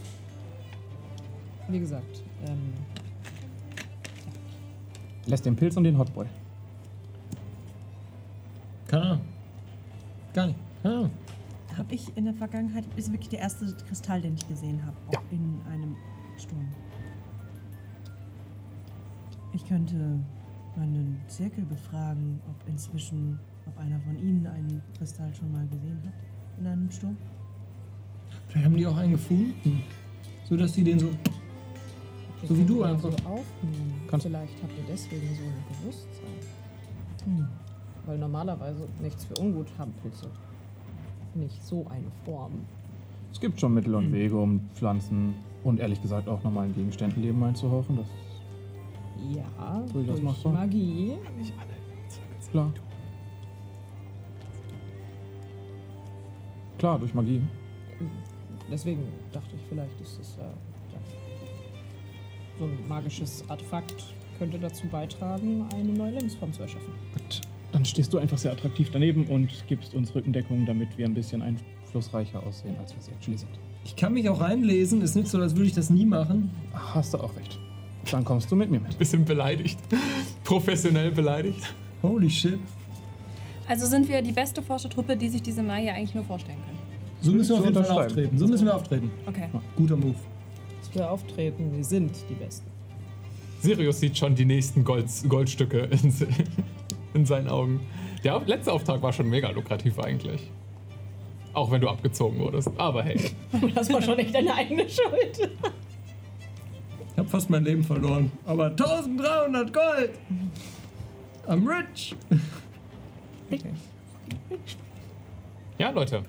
wie 1.67 1.79
gesagt, 1.79 2.23
ähm, 2.45 2.73
Lässt 5.29 5.45
den 5.45 5.55
Pilz 5.55 5.77
und 5.77 5.83
den 5.83 5.95
Hotboy. 5.95 6.25
Keine 8.87 9.03
Ahnung. 9.03 9.21
Gar 10.33 10.47
nicht. 10.47 10.59
Ahnung. 10.83 11.11
Habe 11.77 11.93
ich 11.95 12.15
in 12.17 12.25
der 12.25 12.33
Vergangenheit, 12.33 12.83
ist 12.95 13.11
wirklich 13.11 13.29
der 13.29 13.39
erste 13.39 13.65
Kristall, 13.87 14.21
den 14.21 14.33
ich 14.35 14.47
gesehen 14.47 14.83
habe, 14.85 14.95
auch 15.07 15.13
Ja. 15.13 15.19
in 15.31 15.61
einem 15.71 15.95
Sturm. 16.37 16.67
Ich 19.53 19.65
könnte 19.67 20.19
meinen 20.75 21.19
Zirkel 21.27 21.65
befragen, 21.65 22.39
ob 22.47 22.67
inzwischen, 22.67 23.39
ob 23.65 23.77
einer 23.79 23.99
von 24.01 24.17
ihnen 24.19 24.45
einen 24.47 24.81
Kristall 24.97 25.33
schon 25.33 25.51
mal 25.51 25.65
gesehen 25.67 25.99
hat 26.05 26.13
in 26.59 26.67
einem 26.67 26.91
Sturm. 26.91 27.17
Vielleicht 28.47 28.65
haben 28.65 28.77
die 28.77 28.85
auch 28.87 28.97
einen 28.97 29.13
gefunden. 29.13 29.83
So 30.47 30.55
dass 30.57 30.73
die 30.73 30.83
den 30.83 30.99
so. 30.99 31.09
So 32.47 32.57
wie 32.57 32.63
du 32.63 32.83
einfach. 32.83 33.11
So 33.11 33.17
aufnehmen. 33.27 33.93
Kannst- 34.09 34.25
Vielleicht 34.25 34.53
habt 34.63 34.71
ihr 34.77 34.83
deswegen 34.87 35.27
so 35.35 35.43
ein 35.43 35.81
Bewusstsein. 35.81 36.25
Hm. 37.25 37.47
Weil 38.09 38.17
normalerweise 38.17 38.87
nichts 39.03 39.25
für 39.25 39.35
ungut 39.39 39.67
haben 39.77 39.93
Pilze. 40.01 40.25
Nicht 41.35 41.63
so 41.63 41.85
eine 41.91 42.07
Form. 42.25 42.53
Es 43.31 43.39
gibt 43.39 43.59
schon 43.59 43.75
Mittel 43.75 43.93
und 43.93 44.11
Wege, 44.11 44.35
um 44.35 44.61
Pflanzen 44.73 45.35
und 45.63 45.79
ehrlich 45.79 46.01
gesagt 46.01 46.27
auch 46.27 46.43
normalen 46.43 46.73
Gegenständen 46.73 47.21
Leben 47.21 47.43
einzuhauchen. 47.43 47.97
Das 47.97 48.07
Ja, 49.31 49.83
durch 49.93 50.23
machbar. 50.23 50.53
Magie. 50.53 51.17
ist 52.39 52.49
klar. 52.49 52.73
Klar, 56.79 56.97
durch 56.97 57.13
Magie. 57.13 57.43
Deswegen 58.71 59.03
dachte 59.31 59.55
ich, 59.55 59.61
vielleicht 59.69 60.01
ist 60.01 60.19
es 60.19 60.35
äh, 60.37 60.41
ja, 60.41 60.99
so 62.57 62.65
ein 62.65 62.87
magisches 62.87 63.47
Artefakt 63.47 64.03
könnte 64.39 64.57
dazu 64.57 64.87
beitragen, 64.87 65.67
eine 65.75 65.93
neue 65.93 66.13
Lebensform 66.13 66.51
zu 66.53 66.63
erschaffen. 66.63 66.93
Und 67.13 67.48
Dann 67.71 67.85
stehst 67.85 68.11
du 68.13 68.17
einfach 68.17 68.37
sehr 68.37 68.51
attraktiv 68.51 68.89
daneben 68.91 69.25
und 69.27 69.49
gibst 69.67 69.93
uns 69.93 70.13
Rückendeckung, 70.15 70.65
damit 70.65 70.97
wir 70.97 71.05
ein 71.05 71.13
bisschen 71.13 71.41
einflussreicher 71.41 72.41
aussehen, 72.45 72.75
als 72.79 72.93
wir 72.93 72.99
es 72.99 73.07
actually 73.09 73.37
sind. 73.37 73.51
Ich 73.85 73.95
kann 73.95 74.13
mich 74.13 74.27
auch 74.29 74.41
einlesen. 74.41 75.01
Ist 75.01 75.15
nicht 75.15 75.27
so, 75.27 75.39
als 75.39 75.55
würde 75.55 75.67
ich 75.67 75.73
das 75.73 75.89
nie 75.89 76.05
machen. 76.05 76.49
Ach, 76.73 76.95
Hast 76.95 77.13
du 77.13 77.19
auch 77.19 77.35
recht. 77.35 77.59
Dann 78.11 78.25
kommst 78.25 78.49
du 78.51 78.55
mit 78.55 78.71
mir 78.71 78.79
mit. 78.79 78.97
Bisschen 78.97 79.23
beleidigt. 79.23 79.77
Professionell 80.43 81.11
beleidigt. 81.11 81.73
Holy 82.01 82.29
shit. 82.29 82.59
Also 83.67 83.85
sind 83.85 84.07
wir 84.09 84.21
die 84.23 84.31
beste 84.31 84.63
Forschertruppe, 84.63 85.15
die 85.15 85.29
sich 85.29 85.41
diese 85.43 85.61
Magier 85.61 85.93
eigentlich 85.93 86.15
nur 86.15 86.23
vorstellen 86.23 86.57
können. 86.65 86.79
So 87.21 87.31
müssen 87.31 87.49
wir 87.49 87.55
auf 87.57 87.61
So 87.61 87.69
jeden 87.69 87.85
Fall 87.85 88.05
auftreten. 88.05 88.37
So 88.37 88.47
müssen 88.47 88.65
wir 88.65 88.75
auftreten. 88.75 89.11
Okay. 89.27 89.47
Guter 89.75 89.95
Move. 89.97 90.15
Dass 90.79 90.95
wir 90.95 91.11
auftreten, 91.11 91.71
wir 91.75 91.83
sind 91.83 92.11
die 92.29 92.33
Besten. 92.33 92.65
Sirius 93.61 93.99
sieht 93.99 94.17
schon 94.17 94.33
die 94.33 94.45
nächsten 94.45 94.83
Gold, 94.83 95.05
Goldstücke 95.27 95.79
in, 95.79 96.09
se- 96.11 96.27
in 97.13 97.25
seinen 97.25 97.47
Augen. 97.47 97.81
Der 98.23 98.41
letzte 98.45 98.71
Auftrag 98.71 99.01
war 99.01 99.13
schon 99.13 99.29
mega 99.29 99.49
lukrativ 99.49 99.99
eigentlich. 99.99 100.49
Auch 101.53 101.71
wenn 101.71 101.81
du 101.81 101.89
abgezogen 101.89 102.39
wurdest. 102.39 102.69
Aber 102.77 103.03
hey. 103.03 103.31
Das 103.75 103.91
war 103.91 104.01
schon 104.01 104.19
echt 104.19 104.33
deine 104.33 104.53
eigene 104.53 104.87
Schuld. 104.89 105.49
Ich 107.11 107.17
habe 107.17 107.29
fast 107.29 107.49
mein 107.49 107.63
Leben 107.63 107.83
verloren. 107.83 108.31
Aber 108.45 108.67
1300 108.67 109.73
Gold. 109.73 110.11
I'm 111.47 111.67
rich. 111.67 112.15
Ja, 115.77 115.89
Leute. 115.89 116.23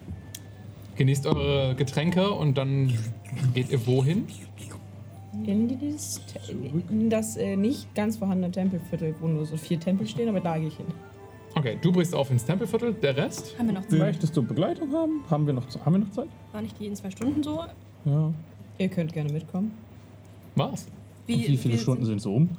Genießt 0.96 1.26
eure 1.26 1.74
Getränke 1.74 2.30
und 2.30 2.56
dann 2.56 2.92
geht 3.54 3.70
ihr 3.70 3.86
wohin? 3.86 4.26
In 5.46 5.68
dieses, 5.68 6.20
in 6.90 7.10
das 7.10 7.36
äh, 7.36 7.56
nicht 7.56 7.94
ganz 7.94 8.16
vorhandene 8.16 8.52
Tempelviertel, 8.52 9.14
wo 9.20 9.26
nur 9.26 9.46
so 9.46 9.56
vier 9.56 9.80
Tempel 9.80 10.06
stehen, 10.06 10.28
aber 10.28 10.40
da 10.40 10.58
gehe 10.58 10.68
ich 10.68 10.76
hin. 10.76 10.86
Okay, 11.54 11.78
du 11.80 11.90
brichst 11.92 12.14
auf 12.14 12.30
ins 12.30 12.44
Tempelviertel. 12.44 12.94
Der 12.94 13.16
Rest? 13.16 13.58
Haben 13.58 13.66
wir 13.66 13.74
noch 13.74 13.86
Zeit? 13.86 13.98
Möchtest 13.98 14.36
du 14.36 14.42
Begleitung 14.42 14.92
haben? 14.92 15.24
Haben 15.28 15.46
wir 15.46 15.52
noch, 15.52 15.64
haben 15.84 15.92
wir 15.94 15.98
noch 16.00 16.10
Zeit? 16.10 16.28
War 16.52 16.62
nicht 16.62 16.78
die 16.78 16.86
in 16.86 16.94
zwei 16.94 17.10
Stunden 17.10 17.42
so? 17.42 17.64
Ja. 18.04 18.32
Ihr 18.78 18.88
könnt 18.88 19.12
gerne 19.12 19.32
mitkommen. 19.32 19.72
Was? 20.54 20.86
Wie, 21.26 21.48
Wie 21.48 21.56
viele 21.56 21.78
Stunden 21.78 22.04
sind 22.04 22.20
so 22.20 22.34
um? 22.34 22.50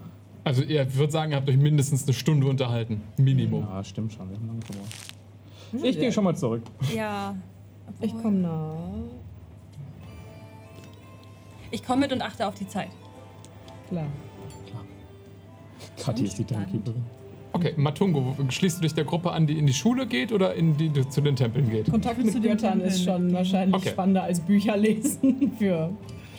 Also 0.43 0.63
ihr 0.63 0.93
würdet 0.95 1.11
sagen, 1.11 1.31
ihr 1.31 1.37
habt 1.37 1.49
euch 1.49 1.57
mindestens 1.57 2.03
eine 2.03 2.13
Stunde 2.13 2.47
unterhalten. 2.47 3.01
Minimum. 3.17 3.63
Ja, 3.63 3.83
stimmt 3.83 4.13
schon. 4.13 4.29
Wir 4.29 4.37
haben 4.37 4.47
lange 4.47 4.59
gebraucht. 4.59 5.85
Ich 5.85 5.99
gehe 5.99 6.11
schon 6.11 6.23
mal 6.23 6.35
zurück. 6.35 6.63
Ja. 6.95 7.35
Ich 7.99 8.11
komme 8.21 8.37
nach. 8.37 8.75
Ich 11.71 11.83
komme 11.85 12.01
mit 12.01 12.11
und 12.13 12.21
achte 12.21 12.47
auf 12.47 12.55
die 12.55 12.67
Zeit. 12.67 12.89
Klar. 13.89 14.07
Kathi 16.03 16.23
ist 16.25 16.37
die 16.37 16.43
Timekeeperin. 16.43 17.03
Okay, 17.53 17.73
Matungo, 17.75 18.35
schließt 18.49 18.77
du 18.77 18.81
dich 18.83 18.93
der 18.93 19.03
Gruppe 19.03 19.31
an, 19.31 19.45
die 19.45 19.57
in 19.59 19.67
die 19.67 19.73
Schule 19.73 20.07
geht 20.07 20.31
oder 20.31 20.53
in 20.53 20.77
die, 20.77 20.87
die 20.89 21.07
zu 21.09 21.19
den 21.19 21.35
Tempeln 21.35 21.69
geht? 21.69 21.89
Kontakt 21.91 22.17
Zu 22.19 22.25
mit 22.25 22.35
den 22.35 22.41
Göttern 22.43 22.79
ist 22.79 23.03
schon 23.03 23.33
wahrscheinlich 23.33 23.75
Okay. 23.75 23.89
spannender 23.89 24.23
als 24.23 24.39
Bücher 24.39 24.77
lesen 24.77 25.51
für 25.59 25.89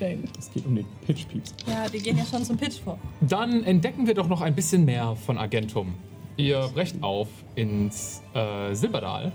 Jane. 0.00 0.22
Es 0.38 0.50
geht 0.50 0.64
um 0.64 0.74
den 0.74 0.86
Pitch-Pieps. 1.06 1.54
Ja, 1.66 1.86
die 1.88 1.98
gehen 1.98 2.16
ja 2.16 2.24
schon 2.24 2.42
zum 2.44 2.56
Pitch 2.56 2.80
vor. 2.80 2.98
Dann 3.20 3.62
entdecken 3.64 4.06
wir 4.06 4.14
doch 4.14 4.26
noch 4.26 4.40
ein 4.40 4.54
bisschen 4.54 4.86
mehr 4.86 5.14
von 5.16 5.36
Agentum. 5.36 5.94
Ihr 6.38 6.70
brecht 6.72 7.02
auf 7.02 7.28
ins 7.56 8.22
äh, 8.34 8.72
Silberdal. 8.74 9.32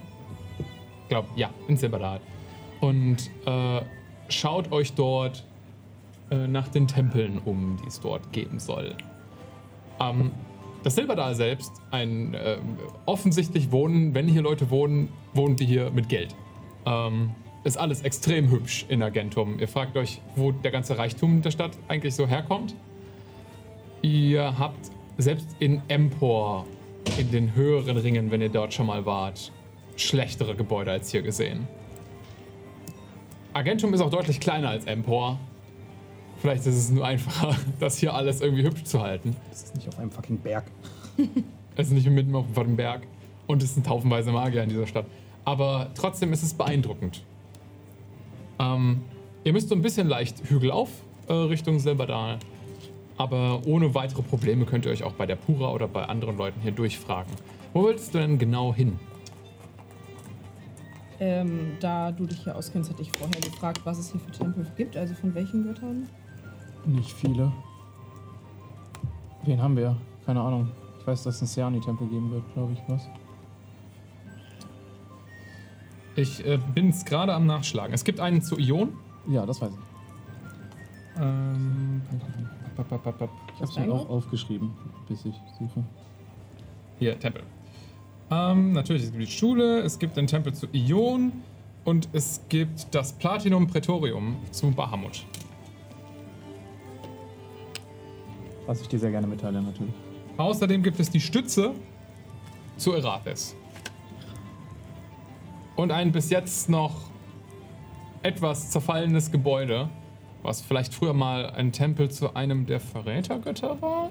Ich 1.03 1.09
glaube, 1.09 1.27
ja, 1.35 1.51
ins 1.67 1.81
Silberdal. 1.81 2.19
Und 2.81 3.17
äh, 3.45 3.81
schaut 4.29 4.71
euch 4.71 4.93
dort 4.93 5.45
äh, 6.29 6.47
nach 6.47 6.67
den 6.67 6.87
Tempeln 6.87 7.39
um, 7.43 7.77
die 7.81 7.87
es 7.87 7.99
dort 7.99 8.31
geben 8.31 8.59
soll. 8.59 8.95
Ähm, 9.99 10.31
das 10.83 10.95
Silberdal 10.95 11.35
selbst, 11.35 11.71
ein 11.91 12.33
äh, 12.33 12.57
offensichtlich 13.05 13.71
wohnen, 13.71 14.13
wenn 14.13 14.27
hier 14.27 14.41
Leute 14.41 14.69
wohnen, 14.69 15.09
wohnen 15.33 15.55
die 15.55 15.65
hier 15.65 15.91
mit 15.91 16.07
Geld. 16.09 16.35
Ähm, 16.85 17.31
ist 17.63 17.77
alles 17.77 18.01
extrem 18.01 18.49
hübsch 18.49 18.85
in 18.87 19.03
Agentum. 19.03 19.59
Ihr 19.59 19.67
fragt 19.67 19.97
euch, 19.97 20.21
wo 20.35 20.51
der 20.51 20.71
ganze 20.71 20.97
Reichtum 20.97 21.41
der 21.41 21.51
Stadt 21.51 21.71
eigentlich 21.87 22.15
so 22.15 22.27
herkommt. 22.27 22.75
Ihr 24.01 24.57
habt 24.57 24.91
selbst 25.17 25.55
in 25.59 25.81
Empor, 25.89 26.65
in 27.17 27.31
den 27.31 27.55
höheren 27.55 27.97
Ringen, 27.97 28.31
wenn 28.31 28.41
ihr 28.41 28.49
dort 28.49 28.73
schon 28.73 28.85
mal 28.85 29.05
wart, 29.05 29.51
schlechtere 29.97 30.55
Gebäude 30.55 30.91
als 30.91 31.11
hier 31.11 31.23
gesehen. 31.23 31.67
Agentum 33.53 33.93
ist 33.93 34.01
auch 34.01 34.11
deutlich 34.11 34.39
kleiner 34.39 34.69
als 34.69 34.85
Empor. 34.85 35.39
Vielleicht 36.39 36.65
ist 36.65 36.75
es 36.75 36.89
nur 36.89 37.05
einfacher, 37.05 37.55
das 37.79 37.97
hier 37.97 38.13
alles 38.13 38.41
irgendwie 38.41 38.63
hübsch 38.63 38.83
zu 38.83 39.01
halten. 39.01 39.35
Das 39.49 39.63
ist 39.63 39.75
nicht 39.75 39.87
auf 39.87 39.99
einem 39.99 40.11
fucking 40.11 40.37
Berg. 40.37 40.65
Es 41.79 41.89
ist 41.89 41.93
nicht 41.93 42.09
mitten 42.09 42.33
auf 42.33 42.47
dem 42.55 42.75
Berg. 42.75 43.03
Und 43.45 43.61
es 43.61 43.75
sind 43.75 43.87
haufenweise 43.87 44.31
Magier 44.31 44.63
in 44.63 44.69
dieser 44.69 44.87
Stadt. 44.87 45.05
Aber 45.45 45.91
trotzdem 45.93 46.33
ist 46.33 46.41
es 46.41 46.55
beeindruckend. 46.55 47.21
Ähm, 48.57 49.01
ihr 49.43 49.53
müsst 49.53 49.69
so 49.69 49.75
ein 49.75 49.83
bisschen 49.83 50.07
leicht 50.07 50.41
Hügel 50.49 50.71
auf 50.71 50.89
äh, 51.27 51.33
Richtung 51.33 51.77
Silberdal. 51.77 52.39
Aber 53.17 53.61
ohne 53.67 53.93
weitere 53.93 54.23
Probleme 54.23 54.65
könnt 54.65 54.85
ihr 54.85 54.91
euch 54.91 55.03
auch 55.03 55.13
bei 55.13 55.27
der 55.27 55.35
Pura 55.35 55.71
oder 55.71 55.87
bei 55.87 56.05
anderen 56.05 56.35
Leuten 56.35 56.61
hier 56.61 56.71
durchfragen. 56.71 57.31
Wo 57.73 57.85
willst 57.85 58.13
du 58.15 58.17
denn 58.17 58.39
genau 58.39 58.73
hin? 58.73 58.99
Ähm, 61.19 61.77
da 61.79 62.11
du 62.11 62.25
dich 62.25 62.43
hier 62.43 62.55
auskennst, 62.55 62.91
hätte 62.91 63.01
ich 63.01 63.11
vorher 63.11 63.41
gefragt, 63.41 63.81
was 63.83 63.97
es 63.97 64.11
hier 64.11 64.19
für 64.19 64.31
Tempel 64.31 64.65
gibt, 64.75 64.97
also 64.97 65.15
von 65.15 65.33
welchen 65.33 65.63
Göttern. 65.63 66.07
Nicht 66.85 67.11
viele. 67.11 67.51
Wen 69.43 69.61
haben 69.61 69.75
wir? 69.77 69.95
Keine 70.25 70.41
Ahnung. 70.41 70.69
Ich 70.99 71.07
weiß, 71.07 71.23
dass 71.23 71.35
es 71.35 71.41
einen 71.41 71.47
Seani-Tempel 71.47 72.07
geben 72.07 72.31
wird, 72.31 72.43
glaube 72.53 72.73
ich. 72.73 72.79
Was? 72.87 73.07
Ich 76.15 76.45
äh, 76.45 76.59
bin 76.73 76.89
es 76.89 77.05
gerade 77.05 77.33
am 77.33 77.45
Nachschlagen. 77.45 77.93
Es 77.93 78.03
gibt 78.03 78.19
einen 78.19 78.41
zu 78.41 78.57
Ion. 78.57 78.93
Ja, 79.27 79.45
das 79.45 79.61
weiß 79.61 79.71
ich. 79.71 81.21
Ähm, 81.21 82.01
pap, 82.75 82.89
pap, 82.89 83.03
pap, 83.03 83.17
pap. 83.19 83.29
Ich 83.53 83.61
habe 83.61 83.71
es 83.71 83.77
mir 83.77 83.93
auch 83.93 84.09
aufgeschrieben, 84.09 84.71
bis 85.07 85.25
ich 85.25 85.35
suche. 85.57 85.83
Hier, 86.99 87.19
Tempel. 87.19 87.43
Ähm, 88.29 88.73
natürlich, 88.73 89.03
es 89.03 89.11
gibt 89.11 89.23
die 89.23 89.31
Schule, 89.31 89.79
es 89.81 89.99
gibt 89.99 90.17
den 90.17 90.27
Tempel 90.27 90.53
zu 90.53 90.67
Ion 90.73 91.31
und 91.85 92.09
es 92.11 92.41
gibt 92.49 92.93
das 92.93 93.13
Platinum 93.13 93.67
Praetorium 93.67 94.35
zu 94.51 94.71
Bahamut. 94.71 95.23
Was 98.67 98.81
ich 98.81 98.87
dir 98.87 98.99
sehr 98.99 99.11
gerne 99.11 99.25
mitteile, 99.27 99.61
natürlich. 99.61 99.93
Außerdem 100.37 100.83
gibt 100.83 100.99
es 100.99 101.09
die 101.09 101.19
Stütze 101.21 101.71
zu 102.77 102.93
Erates. 102.93 103.55
Und 105.75 105.91
ein 105.91 106.11
bis 106.11 106.29
jetzt 106.29 106.69
noch 106.69 106.95
etwas 108.23 108.69
zerfallenes 108.71 109.31
Gebäude, 109.31 109.89
was 110.43 110.61
vielleicht 110.61 110.93
früher 110.93 111.13
mal 111.13 111.49
ein 111.51 111.71
Tempel 111.71 112.11
zu 112.11 112.35
einem 112.35 112.65
der 112.65 112.79
Verrätergötter 112.79 113.81
war, 113.81 114.09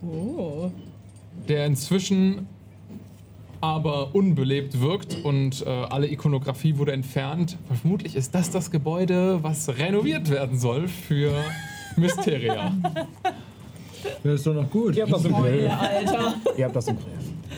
Oh. 0.00 0.70
der 1.48 1.66
inzwischen 1.66 2.46
aber 3.60 4.14
unbelebt 4.14 4.80
wirkt 4.80 5.24
und 5.24 5.66
äh, 5.66 5.68
alle 5.68 6.06
Ikonografie 6.08 6.78
wurde 6.78 6.92
entfernt. 6.92 7.58
Vermutlich 7.80 8.14
ist 8.14 8.32
das 8.34 8.50
das 8.52 8.70
Gebäude, 8.70 9.42
was 9.42 9.68
renoviert 9.78 10.30
werden 10.30 10.56
soll 10.58 10.86
für 10.86 11.32
Mysteria. 11.96 12.72
Das 14.22 14.32
ist 14.34 14.46
doch 14.46 14.54
noch 14.54 14.70
gut. 14.70 14.96
Ihr 14.96 15.02
habt 15.02 15.12
das 15.12 15.24
im 15.24 15.32
Griff. 15.34 15.70
Alter. 15.72 16.34
Ihr 16.56 16.64
habt 16.64 16.76
das 16.76 16.88
im 16.88 16.96
Griff. 16.96 17.06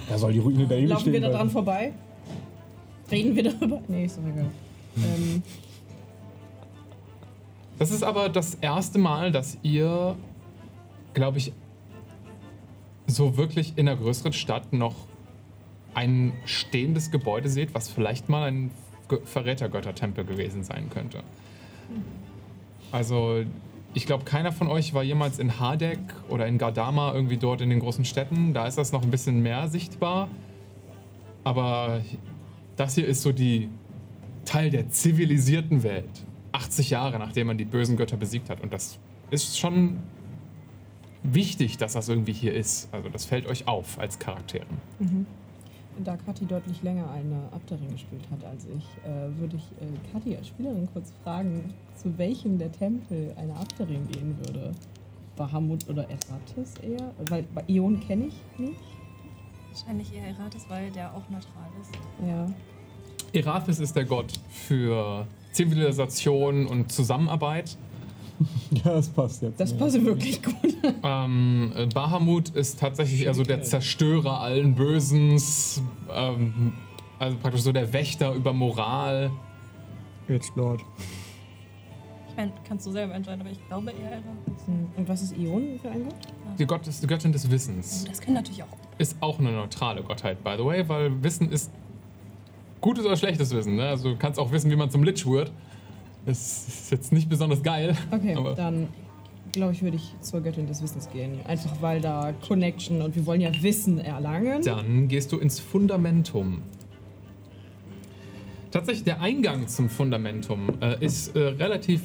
Da 0.09 0.19
soll 0.19 0.33
die 0.33 0.39
Ruine 0.39 0.67
da 0.67 0.75
ewig 0.75 0.89
Laufen 0.89 1.01
stehen. 1.03 1.13
wir 1.15 1.21
da 1.21 1.31
dran 1.31 1.51
vorbei? 1.51 1.93
Reden 3.11 3.35
wir 3.37 3.43
darüber? 3.45 3.81
Nee, 3.89 4.05
ist 4.05 4.19
doch 4.19 4.23
egal. 4.25 4.47
Ähm, 4.97 5.43
Das 7.79 7.91
ist 7.91 8.03
aber 8.03 8.29
das 8.29 8.55
erste 8.55 8.99
Mal, 8.99 9.33
dass 9.33 9.57
ihr, 9.63 10.17
glaube 11.15 11.39
ich, 11.39 11.53
so 13.07 13.37
wirklich 13.37 13.73
in 13.77 13.89
einer 13.89 13.97
größeren 13.99 14.33
Stadt 14.33 14.73
noch 14.73 14.95
ein 15.95 16.33
stehendes 16.45 17.11
Gebäude 17.11 17.49
seht, 17.49 17.75
was 17.75 17.89
vielleicht 17.89 18.29
mal 18.29 18.45
ein 18.49 18.71
Ge- 19.09 19.21
Verrätergöttertempel 19.25 20.25
gewesen 20.25 20.63
sein 20.63 20.89
könnte. 20.91 21.23
Also, 22.93 23.43
ich 23.93 24.07
glaube, 24.07 24.25
keiner 24.25 24.53
von 24.53 24.69
euch 24.69 24.95
war 24.95 25.03
jemals 25.03 25.39
in 25.39 25.59
Hardek 25.59 25.99
oder 26.29 26.47
in 26.47 26.59
Gardama, 26.59 27.13
irgendwie 27.13 27.37
dort 27.37 27.61
in 27.61 27.71
den 27.71 27.81
großen 27.81 28.05
Städten. 28.05 28.55
Da 28.55 28.67
ist 28.67 28.79
das 28.79 28.93
noch 28.93 29.03
ein 29.03 29.11
bisschen 29.11 29.43
mehr 29.43 29.69
sichtbar. 29.69 30.29
Aber 31.43 32.01
das 32.77 32.95
hier 32.95 33.07
ist 33.07 33.23
so 33.23 33.33
die 33.33 33.69
Teil 34.45 34.71
der 34.71 34.91
zivilisierten 34.91 35.83
Welt. 35.83 36.25
80 36.53 36.91
Jahre 36.91 37.19
nachdem 37.19 37.49
man 37.49 37.59
die 37.59 37.65
bösen 37.65 37.97
Götter 37.97 38.17
besiegt 38.17 38.51
hat. 38.51 38.61
Und 38.61 38.73
das 38.73 38.99
ist 39.31 39.59
schon 39.59 39.99
wichtig, 41.23 41.77
dass 41.77 41.95
das 41.95 42.09
irgendwie 42.09 42.33
hier 42.33 42.55
ist. 42.55 42.89
Also 42.93 43.09
das 43.09 43.25
fällt 43.25 43.47
euch 43.47 43.67
auf 43.69 43.99
als 43.99 44.19
Charakteren. 44.19 44.79
Da 46.05 46.17
Kathi 46.17 46.47
deutlich 46.47 46.83
länger 46.83 47.11
eine 47.11 47.41
Abderin 47.53 47.91
gespielt 47.91 48.23
hat 48.31 48.45
als 48.45 48.67
ich, 48.67 48.85
äh, 49.05 49.39
würde 49.39 49.57
ich 49.57 49.65
äh, 49.81 50.13
Kathi 50.13 50.37
als 50.37 50.49
Spielerin 50.49 50.89
kurz 50.93 51.13
fragen, 51.23 51.75
zu 51.95 52.17
welchem 52.19 52.59
der 52.59 52.73
Tempel 52.73 53.33
eine 53.37 53.55
Abderin 53.55 54.07
gehen 54.09 54.37
würde. 54.39 54.73
Bahamut 55.37 55.89
oder 55.89 56.03
Eratis 56.03 56.75
eher? 56.83 57.13
Weil 57.31 57.45
bei 57.55 57.65
Ion 57.67 57.99
kenne 58.01 58.27
ich 58.27 58.59
nicht. 58.59 58.81
Wahrscheinlich 59.71 60.15
eher 60.15 60.29
Eratis, 60.29 60.65
weil 60.69 60.91
der 60.91 61.15
auch 61.15 61.29
neutral 61.31 61.71
ist. 61.81 61.93
Ja. 62.27 62.47
Erathis 63.33 63.79
ist 63.79 63.97
der 63.97 64.05
Gott 64.05 64.33
für 64.51 65.27
Zivilisation 65.53 66.67
und 66.67 66.93
Zusammenarbeit. 66.93 67.77
Ja, 68.85 68.93
das 68.93 69.09
passt 69.09 69.43
jetzt. 69.43 69.61
Das 69.61 69.77
passt 69.77 70.03
wirklich 70.05 70.43
gut. 70.43 70.55
Ähm, 71.03 71.73
äh, 71.77 71.87
Bahamut 71.87 72.51
ist 72.51 72.79
tatsächlich 72.79 73.25
eher 73.25 73.35
so 73.35 73.43
der 73.43 73.63
Zerstörer 73.63 74.41
allen 74.41 74.75
Bösens, 74.75 75.83
ähm, 76.13 76.73
also 77.19 77.37
praktisch 77.39 77.63
so 77.63 77.73
der 77.73 77.93
Wächter 77.93 78.33
über 78.33 78.53
Moral. 78.53 79.31
Jetzt 80.29 80.55
Lord. 80.57 80.81
Ich 82.29 82.37
meine, 82.37 82.53
kannst 82.67 82.87
du 82.87 82.93
selber 82.93 83.15
entscheiden, 83.15 83.41
aber 83.41 83.51
ich 83.51 83.67
glaube 83.67 83.91
eher 83.91 84.13
Eratis. 84.13 84.65
Und 84.97 85.09
was 85.09 85.23
ist 85.23 85.37
Ion 85.37 85.79
für 85.83 85.91
ein 85.91 86.05
Gott? 86.05 86.15
Die, 86.59 86.67
Gott 86.67 86.87
ist, 86.87 87.03
die 87.03 87.07
Göttin 87.07 87.33
des 87.33 87.51
Wissens. 87.51 88.05
Oh, 88.05 88.09
das 88.09 88.21
können 88.21 88.37
natürlich 88.37 88.63
auch. 88.63 88.69
Ist 88.99 89.17
auch 89.21 89.39
eine 89.39 89.51
neutrale 89.53 90.03
Gottheit, 90.03 90.43
by 90.45 90.55
the 90.57 90.65
way, 90.65 90.89
weil 90.89 91.23
Wissen 91.23 91.51
ist 91.51 91.73
gutes 92.81 93.05
oder 93.05 93.17
schlechtes 93.17 93.51
Wissen. 93.55 93.77
Ne? 93.77 93.89
Also 93.89 94.11
du 94.11 94.17
kannst 94.17 94.39
auch 94.39 94.53
wissen, 94.53 94.71
wie 94.71 94.77
man 94.77 94.91
zum 94.91 95.03
Lich 95.03 95.27
wird. 95.27 95.53
Das 96.27 96.69
ist 96.69 96.91
jetzt 96.91 97.13
nicht 97.13 97.29
besonders 97.29 97.63
geil. 97.63 97.97
Okay, 98.11 98.35
aber 98.35 98.55
dann 98.55 98.89
glaube 99.53 99.73
ich, 99.73 99.83
würde 99.83 99.97
ich 99.97 100.15
zur 100.21 100.41
Göttin 100.41 100.67
des 100.67 100.83
Wissens 100.83 101.11
gehen. 101.11 101.41
Einfach 101.47 101.81
weil 101.81 102.01
da 102.01 102.33
Connection 102.47 103.03
und 103.03 103.17
wir 103.17 103.27
wollen 103.27 103.41
ja 103.41 103.51
Wissen 103.63 103.99
erlangen. 103.99 104.63
Dann 104.63 105.09
gehst 105.09 105.33
du 105.33 105.39
ins 105.39 105.59
Fundamentum. 105.59 106.63
Tatsächlich, 108.71 109.05
der 109.05 109.21
Eingang 109.21 109.67
zum 109.67 109.89
Fundamentum 109.89 110.71
äh, 110.81 111.05
ist 111.05 111.35
äh, 111.35 111.41
relativ. 111.41 112.03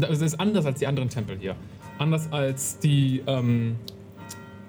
Also 0.00 0.24
ist 0.24 0.38
anders 0.38 0.64
als 0.64 0.78
die 0.78 0.86
anderen 0.86 1.08
Tempel 1.08 1.36
hier. 1.38 1.56
Anders 1.98 2.30
als 2.30 2.78
die 2.78 3.22
ähm, 3.26 3.74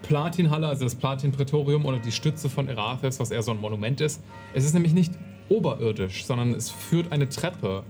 Platinhalle, 0.02 0.68
also 0.68 0.86
das 0.86 0.96
Platin-Prätorium 0.96 1.86
oder 1.86 2.00
die 2.00 2.12
Stütze 2.12 2.50
von 2.50 2.68
Erathis, 2.68 3.20
was 3.20 3.30
eher 3.30 3.44
so 3.44 3.52
ein 3.52 3.62
Monument 3.62 4.02
ist. 4.02 4.24
Es 4.56 4.66
ist 4.66 4.74
nämlich 4.74 4.94
nicht 4.94 5.14
oberirdisch, 5.50 6.26
sondern 6.26 6.56
es 6.56 6.72
führt 6.72 7.12
eine 7.12 7.30
Treppe, 7.30 7.84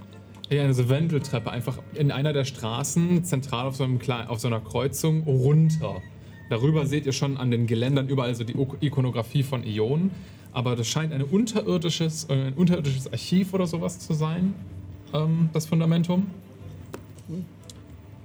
eher 0.50 0.64
eine 0.64 0.90
Wendeltreppe, 0.90 1.52
einfach 1.52 1.80
in 1.94 2.12
einer 2.12 2.34
der 2.34 2.46
Straßen, 2.46 3.24
zentral 3.24 3.68
auf 3.68 3.76
so, 3.76 3.84
Kle- 3.84 4.28
auf 4.28 4.40
so 4.40 4.48
einer 4.48 4.60
Kreuzung, 4.60 5.24
runter. 5.24 6.02
Darüber 6.50 6.86
seht 6.86 7.06
ihr 7.06 7.12
schon 7.14 7.38
an 7.38 7.52
den 7.52 7.68
Geländern 7.68 8.10
überall 8.10 8.34
so 8.34 8.44
die 8.44 8.56
Ikonografie 8.82 9.44
von 9.44 9.64
Ionen. 9.64 10.12
Aber 10.52 10.76
das 10.76 10.88
scheint 10.88 11.14
eine 11.14 11.26
unterirdisches, 11.26 12.26
äh, 12.26 12.48
ein 12.48 12.54
unterirdisches 12.54 13.12
Archiv 13.12 13.54
oder 13.54 13.68
sowas 13.68 14.00
zu 14.00 14.14
sein, 14.14 14.56
ähm, 15.14 15.50
das 15.54 15.68
Fundamentum. 15.68 16.26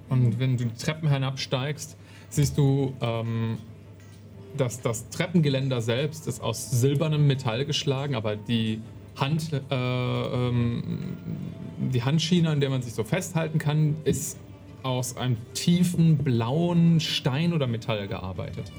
Und 0.08 0.38
wenn 0.38 0.56
du 0.56 0.64
die 0.64 0.74
Treppen 0.74 1.10
hinabsteigst, 1.10 1.96
siehst 2.30 2.56
du, 2.56 2.94
ähm, 3.02 3.58
dass 4.56 4.80
das 4.80 5.10
Treppengeländer 5.10 5.82
selbst 5.82 6.26
ist 6.26 6.40
aus 6.40 6.70
silbernem 6.70 7.26
Metall 7.26 7.66
geschlagen, 7.66 8.14
aber 8.14 8.36
die 8.36 8.80
Hand, 9.16 9.52
äh, 9.52 9.58
ähm, 9.70 10.82
die 11.92 12.02
Handschiene, 12.02 12.50
an 12.50 12.60
der 12.60 12.70
man 12.70 12.82
sich 12.82 12.94
so 12.94 13.04
festhalten 13.04 13.58
kann, 13.58 13.96
ist 14.04 14.38
aus 14.82 15.16
einem 15.16 15.36
tiefen 15.54 16.18
blauen 16.18 17.00
Stein 17.00 17.52
oder 17.52 17.66
Metall 17.66 18.06
gearbeitet. 18.06 18.70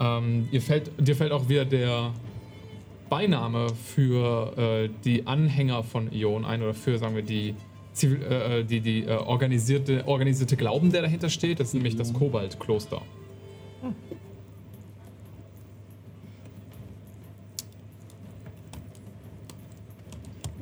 Ähm, 0.00 0.48
fällt, 0.60 0.90
dir 0.98 1.14
fällt 1.14 1.32
auch 1.32 1.48
wieder 1.48 1.64
der 1.64 2.12
Beiname 3.08 3.68
für 3.74 4.56
äh, 4.56 4.90
die 5.04 5.26
Anhänger 5.26 5.84
von 5.84 6.10
Ion 6.12 6.44
ein 6.44 6.62
oder 6.62 6.74
für, 6.74 6.98
sagen 6.98 7.14
wir, 7.14 7.22
die, 7.22 7.54
Zivil, 7.92 8.22
äh, 8.22 8.64
die, 8.64 8.80
die 8.80 9.04
äh, 9.04 9.12
organisierte, 9.12 10.06
organisierte 10.06 10.56
Glauben, 10.56 10.90
der 10.90 11.02
dahinter 11.02 11.28
steht. 11.28 11.60
Das 11.60 11.68
ist 11.68 11.74
nämlich 11.74 11.96
das 11.96 12.12
Kobalt-Kloster. 12.12 13.02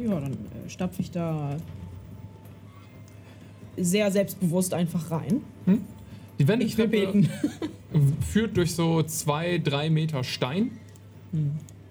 Ja, 0.04 0.20
dann 0.20 0.32
äh, 0.32 0.68
stapfe 0.68 1.00
ich 1.02 1.10
da 1.10 1.56
sehr 3.76 4.10
selbstbewusst 4.10 4.74
einfach 4.74 5.10
rein. 5.10 5.40
Die 5.66 5.72
Ich 6.38 6.48
will 6.48 6.48
Wendeltreppe 6.48 6.88
beten. 6.88 7.28
führt 8.20 8.56
durch 8.56 8.74
so 8.74 9.02
zwei, 9.04 9.58
drei 9.58 9.90
Meter 9.90 10.24
Stein. 10.24 10.72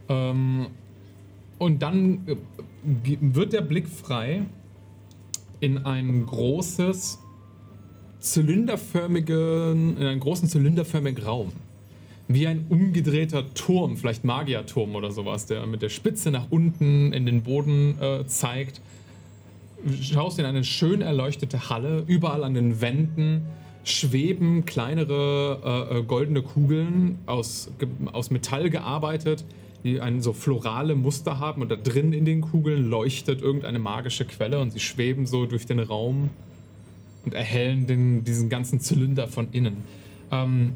Ähm, 0.09 0.67
und 1.57 1.81
dann 1.81 2.27
äh, 2.27 2.35
ge- 3.03 3.17
wird 3.21 3.53
der 3.53 3.61
Blick 3.61 3.87
frei 3.87 4.43
in 5.59 5.85
ein 5.85 6.25
großes, 6.25 7.19
zylinderförmigen, 8.19 9.97
in 9.97 10.03
einen 10.05 10.19
großen 10.19 10.47
zylinderförmigen 10.49 11.23
Raum. 11.23 11.51
Wie 12.33 12.47
ein 12.47 12.65
umgedrehter 12.69 13.53
Turm, 13.53 13.97
vielleicht 13.97 14.23
Magierturm 14.23 14.95
oder 14.95 15.11
sowas, 15.11 15.45
der 15.45 15.65
mit 15.65 15.81
der 15.81 15.89
Spitze 15.89 16.31
nach 16.31 16.47
unten 16.49 17.13
in 17.13 17.25
den 17.25 17.43
Boden 17.43 17.99
äh, 17.99 18.25
zeigt. 18.25 18.81
Schaust 20.01 20.37
in 20.39 20.45
eine 20.45 20.63
schön 20.63 21.01
erleuchtete 21.01 21.69
Halle, 21.69 22.03
überall 22.07 22.43
an 22.43 22.53
den 22.53 22.81
Wänden 22.81 23.43
schweben 23.83 24.65
kleinere 24.65 25.89
äh, 25.91 25.99
äh, 25.99 26.03
goldene 26.03 26.41
Kugeln 26.41 27.17
aus, 27.25 27.71
aus 28.11 28.29
Metall 28.29 28.69
gearbeitet, 28.69 29.43
die 29.83 29.99
ein 29.99 30.21
so 30.21 30.33
florale 30.33 30.95
Muster 30.95 31.39
haben 31.39 31.61
und 31.61 31.69
da 31.69 31.75
drin 31.75 32.13
in 32.13 32.25
den 32.25 32.41
Kugeln 32.41 32.89
leuchtet 32.89 33.41
irgendeine 33.41 33.79
magische 33.79 34.25
Quelle 34.25 34.59
und 34.59 34.71
sie 34.71 34.79
schweben 34.79 35.25
so 35.25 35.45
durch 35.45 35.65
den 35.65 35.79
Raum 35.79 36.29
und 37.25 37.33
erhellen 37.33 37.87
den, 37.87 38.23
diesen 38.23 38.49
ganzen 38.49 38.79
Zylinder 38.79 39.27
von 39.27 39.47
innen. 39.51 39.77
Ähm, 40.31 40.73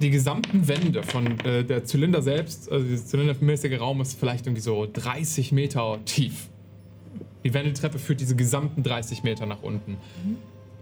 die 0.00 0.10
gesamten 0.10 0.68
Wände 0.68 1.02
von 1.02 1.40
äh, 1.40 1.64
der 1.64 1.84
Zylinder 1.84 2.22
selbst, 2.22 2.70
also 2.70 2.86
dieser 2.86 3.04
zylindermäßige 3.04 3.80
Raum 3.80 4.00
ist 4.00 4.18
vielleicht 4.18 4.46
irgendwie 4.46 4.62
so 4.62 4.86
30 4.92 5.52
Meter 5.52 5.98
tief. 6.04 6.48
Die 7.44 7.54
Wendeltreppe 7.54 7.98
führt 7.98 8.20
diese 8.20 8.36
gesamten 8.36 8.82
30 8.82 9.22
Meter 9.22 9.46
nach 9.46 9.62
unten. 9.62 9.96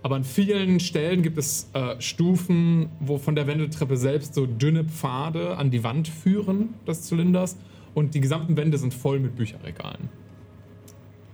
Aber 0.03 0.17
an 0.17 0.25
vielen 0.25 0.79
Stellen 0.81 1.23
gibt 1.23 1.37
es 1.37 1.69
äh, 1.73 2.01
Stufen, 2.01 2.89
wo 3.01 3.19
von 3.19 3.35
der 3.35 3.47
Wendeltreppe 3.47 3.97
selbst 3.97 4.35
so 4.35 4.47
dünne 4.47 4.85
Pfade 4.85 5.57
an 5.57 5.71
die 5.71 5.83
Wand 5.83 6.09
führen 6.09 6.75
des 6.87 7.03
Zylinders. 7.03 7.57
Und 7.95 8.15
die 8.15 8.21
gesamten 8.21 8.57
Wände 8.57 8.79
sind 8.79 8.95
voll 8.95 9.19
mit 9.19 9.37
Bücherregalen. 9.37 10.09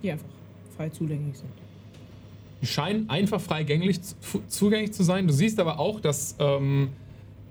Die 0.03 0.11
einfach 0.11 0.27
frei 0.77 0.89
zugänglich 0.89 1.37
sind. 1.39 1.51
Die 2.63 2.67
scheinen 2.67 3.11
einfach 3.11 3.41
zu, 3.41 4.43
zugänglich 4.47 4.93
zu 4.93 5.03
sein. 5.03 5.27
Du 5.27 5.33
siehst 5.33 5.59
aber 5.59 5.79
auch, 5.79 6.01
dass 6.01 6.37
ähm, 6.39 6.91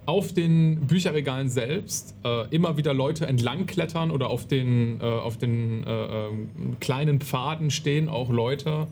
auf 0.06 0.34
den 0.34 0.88
Bücherregalen 0.88 1.50
selbst 1.50 2.16
äh, 2.24 2.48
immer 2.50 2.78
wieder 2.78 2.94
Leute 2.94 3.28
entlang 3.28 3.66
klettern 3.66 4.12
oder 4.12 4.30
auf 4.30 4.48
den, 4.48 5.00
äh, 5.00 5.04
auf 5.04 5.38
den 5.38 5.86
äh, 5.86 5.90
ähm, 5.90 6.50
kleinen 6.80 7.22
Pfaden 7.22 7.70
stehen 7.70 8.10
auch 8.10 8.30
Leute, 8.30 8.88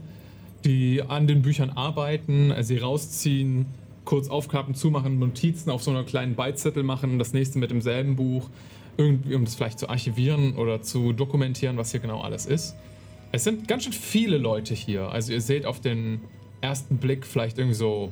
die 0.65 1.01
an 1.01 1.27
den 1.27 1.41
Büchern 1.41 1.71
arbeiten, 1.71 2.51
äh, 2.51 2.63
sie 2.63 2.77
rausziehen, 2.77 3.65
kurz 4.05 4.29
aufklappen, 4.29 4.75
zumachen, 4.75 5.19
Notizen 5.19 5.71
auf 5.71 5.83
so 5.83 5.91
einer 5.91 6.03
kleinen 6.03 6.35
Beizettel 6.35 6.83
machen, 6.83 7.19
das 7.19 7.33
nächste 7.33 7.59
mit 7.59 7.71
demselben 7.71 8.15
Buch, 8.15 8.49
irgendwie, 8.97 9.35
um 9.35 9.45
das 9.45 9.55
vielleicht 9.55 9.79
zu 9.79 9.89
archivieren 9.89 10.55
oder 10.55 10.81
zu 10.81 11.13
dokumentieren, 11.13 11.77
was 11.77 11.91
hier 11.91 11.99
genau 11.99 12.21
alles 12.21 12.45
ist. 12.45 12.75
Es 13.31 13.43
sind 13.43 13.67
ganz 13.67 13.83
schön 13.83 13.93
viele 13.93 14.37
Leute 14.37 14.73
hier. 14.73 15.11
Also 15.11 15.33
ihr 15.33 15.41
seht 15.41 15.65
auf 15.65 15.79
den 15.79 16.21
ersten 16.61 16.97
Blick 16.97 17.25
vielleicht 17.25 17.57
irgendwie 17.57 17.75
so 17.75 18.11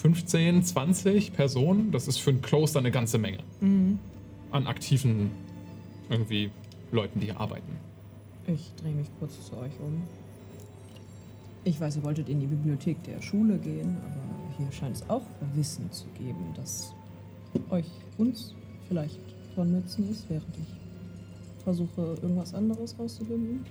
15, 0.00 0.62
20 0.62 1.32
Personen. 1.32 1.90
Das 1.90 2.06
ist 2.06 2.18
für 2.18 2.30
ein 2.30 2.40
Kloster 2.40 2.78
eine 2.78 2.92
ganze 2.92 3.18
Menge. 3.18 3.38
An 4.52 4.66
aktiven 4.66 5.30
irgendwie 6.08 6.50
Leuten, 6.92 7.18
die 7.18 7.26
hier 7.26 7.40
arbeiten. 7.40 7.76
Ich 8.46 8.72
drehe 8.80 8.94
mich 8.94 9.08
kurz 9.18 9.44
zu 9.44 9.56
euch 9.56 9.72
um. 9.80 10.02
Ich 11.64 11.80
weiß, 11.80 11.96
ihr 11.96 12.04
wolltet 12.04 12.28
in 12.28 12.38
die 12.40 12.46
Bibliothek 12.46 13.02
der 13.02 13.20
Schule 13.20 13.58
gehen, 13.58 13.96
aber 14.04 14.56
hier 14.56 14.70
scheint 14.72 14.96
es 14.96 15.10
auch 15.10 15.24
Wissen 15.54 15.90
zu 15.90 16.06
geben, 16.16 16.54
das 16.54 16.94
euch, 17.70 17.90
uns 18.16 18.54
vielleicht 18.86 19.18
von 19.54 19.72
Nutzen 19.72 20.08
ist, 20.10 20.30
während 20.30 20.56
ich 20.56 21.62
versuche, 21.64 22.16
irgendwas 22.22 22.54
anderes 22.54 22.96
rauszufinden. 22.98 23.66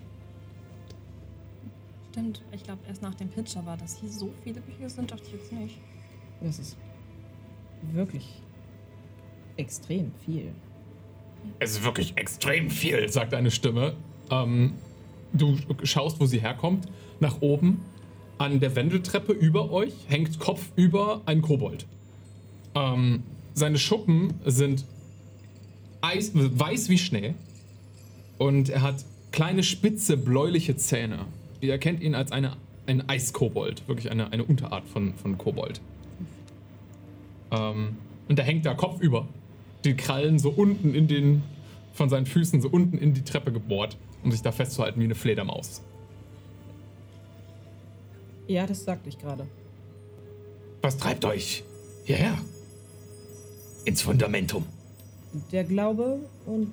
Stimmt, 2.11 2.43
ich 2.51 2.63
glaube 2.63 2.81
erst 2.87 3.01
nach 3.01 3.15
dem 3.15 3.29
Pitch, 3.29 3.55
aber 3.55 3.77
dass 3.77 3.97
hier 3.97 4.11
so 4.11 4.29
viele 4.43 4.59
Bücher 4.59 4.89
sind, 4.89 5.09
dachte 5.09 5.23
ich 5.25 5.33
jetzt 5.33 5.53
nicht. 5.53 5.79
Das 6.41 6.59
ist 6.59 6.77
wirklich 7.93 8.41
extrem 9.57 10.11
viel. 10.25 10.53
Es 11.59 11.71
ist 11.71 11.83
wirklich 11.83 12.17
extrem 12.17 12.69
viel, 12.69 13.09
sagt 13.09 13.33
eine 13.33 13.51
Stimme. 13.51 13.95
Ähm, 14.29 14.73
du 15.33 15.57
schaust, 15.83 16.19
wo 16.19 16.25
sie 16.25 16.41
herkommt, 16.41 16.87
nach 17.19 17.41
oben. 17.41 17.81
An 18.37 18.59
der 18.59 18.75
Wendeltreppe 18.75 19.31
über 19.33 19.71
euch 19.71 19.93
hängt 20.07 20.39
kopfüber 20.39 21.21
ein 21.25 21.41
Kobold. 21.41 21.87
Ähm, 22.75 23.23
seine 23.55 23.79
Schuppen 23.79 24.35
sind 24.45 24.85
Eis, 26.01 26.31
weiß 26.33 26.89
wie 26.89 26.99
Schnee. 26.99 27.33
Und 28.37 28.69
er 28.69 28.83
hat 28.83 29.03
kleine, 29.31 29.63
spitze, 29.63 30.17
bläuliche 30.17 30.75
Zähne. 30.75 31.25
Ihr 31.61 31.71
erkennt 31.71 32.01
ihn 32.03 32.13
als 32.13 32.31
eine, 32.31 32.57
ein 32.85 33.09
Eiskobold. 33.09 33.87
Wirklich 33.87 34.11
eine, 34.11 34.31
eine 34.31 34.43
Unterart 34.43 34.87
von, 34.87 35.15
von 35.15 35.39
Kobold. 35.39 35.81
Ähm, 37.51 37.97
und 38.27 38.37
er 38.39 38.45
hängt 38.45 38.65
da 38.65 38.73
kopfüber. 38.73 39.27
die 39.85 39.95
Krallen 39.95 40.37
so 40.39 40.49
unten 40.49 40.93
in 40.93 41.07
den, 41.07 41.43
von 41.93 42.09
seinen 42.09 42.25
Füßen 42.25 42.61
so 42.61 42.67
unten 42.69 42.97
in 42.97 43.13
die 43.13 43.23
Treppe 43.23 43.51
gebohrt, 43.53 43.97
um 44.23 44.31
sich 44.31 44.41
da 44.41 44.51
festzuhalten 44.51 44.99
wie 44.99 45.05
eine 45.05 45.15
Fledermaus. 45.15 45.81
Ja, 48.47 48.65
das 48.65 48.83
sagte 48.83 49.09
ich 49.09 49.17
gerade. 49.17 49.45
Was 50.81 50.97
treibt 50.97 51.25
euch 51.25 51.63
hierher? 52.05 52.37
Ins 53.85 54.01
Fundamentum. 54.01 54.65
Der 55.51 55.63
Glaube 55.63 56.19
und 56.45 56.71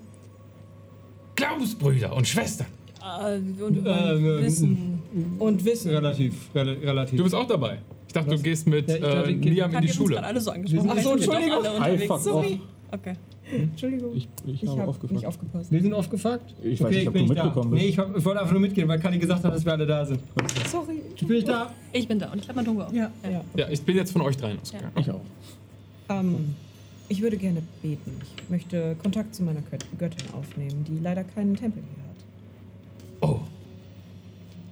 Glaubensbrüder 1.36 2.14
und 2.14 2.26
Schwestern. 2.26 2.66
Äh, 3.02 3.36
und 3.62 3.86
Äh, 3.86 4.42
Wissen. 4.44 5.02
und 5.38 5.64
Wissen. 5.64 5.90
Relativ, 5.90 6.48
rel 6.54 6.70
relativ. 6.78 7.16
Du 7.18 7.24
bist 7.24 7.34
auch 7.34 7.46
dabei. 7.46 7.78
Ich 8.14 8.20
dachte, 8.20 8.36
du 8.36 8.42
gehst 8.42 8.66
mit 8.68 8.88
Ja, 8.88 8.94
ich 8.94 9.00
dachte, 9.02 9.30
äh, 9.30 9.34
geh- 9.34 9.50
Niam 9.50 9.74
in 9.74 9.80
die 9.82 9.88
Schule. 9.88 10.22
alle 10.22 10.40
so 10.40 10.52
angesprochen? 10.52 10.86
Wir 10.86 10.92
sind- 10.94 11.00
Ach 11.00 11.02
so, 11.02 11.14
Ach 11.14 11.18
so, 11.18 11.32
Entschuldigung. 11.32 11.66
Alle 11.66 11.80
Hi, 11.80 11.98
fuck 11.98 12.10
off. 12.16 12.22
Sorry. 12.22 12.60
Okay. 12.92 13.14
Entschuldigung. 13.52 14.16
Ich, 14.16 14.28
ich, 14.46 14.62
Ich 14.62 14.68
habe 14.68 14.80
habe 14.82 14.90
aufgepasst. 14.90 15.12
nicht 15.14 15.26
aufgepasst. 15.26 15.72
Wir 15.72 15.82
sind 15.82 15.92
aufgefuckt? 15.94 16.54
Ich 16.62 16.80
weiß 16.80 16.90
nicht, 16.94 17.08
ob 17.08 17.12
du 17.14 17.18
bin 17.18 17.28
mitgekommen 17.28 17.54
da. 17.54 17.74
bist. 17.74 17.82
Nee, 17.82 17.88
ich, 17.88 17.98
hab, 17.98 18.16
ich 18.16 18.24
wollte 18.24 18.38
einfach 18.40 18.52
nur 18.52 18.60
mitgehen, 18.60 18.86
weil 18.86 19.00
Kali 19.00 19.18
gesagt 19.18 19.42
hat, 19.42 19.52
dass 19.52 19.64
wir 19.64 19.72
alle 19.72 19.84
da 19.84 20.06
sind. 20.06 20.20
Sorry. 20.70 21.00
Bin 21.26 21.36
ich 21.36 21.44
da? 21.44 21.72
Ich 21.92 22.06
bin 22.06 22.20
da 22.20 22.30
und 22.30 22.38
ich 22.40 22.48
habe 22.48 22.54
mein 22.56 22.64
Tungo 22.64 22.82
auf. 22.82 22.92
Ja, 22.92 23.10
ja. 23.28 23.40
Ja, 23.56 23.68
ich 23.68 23.82
bin 23.82 23.96
jetzt 23.96 24.12
von 24.12 24.22
euch 24.22 24.36
dreien 24.36 24.60
ausgegangen. 24.62 24.92
Ich 24.96 25.10
auch. 25.10 25.20
Ähm, 26.08 26.54
ich 27.08 27.20
würde 27.20 27.36
gerne 27.36 27.62
beten. 27.82 28.12
Ich 28.38 28.48
möchte 28.48 28.94
Kontakt 29.02 29.34
zu 29.34 29.42
meiner 29.42 29.60
Gött- 29.60 29.84
Göttin 29.98 30.32
aufnehmen, 30.34 30.84
die 30.88 31.00
leider 31.02 31.24
keinen 31.24 31.56
Tempel 31.56 31.82
hier 33.20 33.28
hat. 33.28 33.30
Oh. 33.36 33.40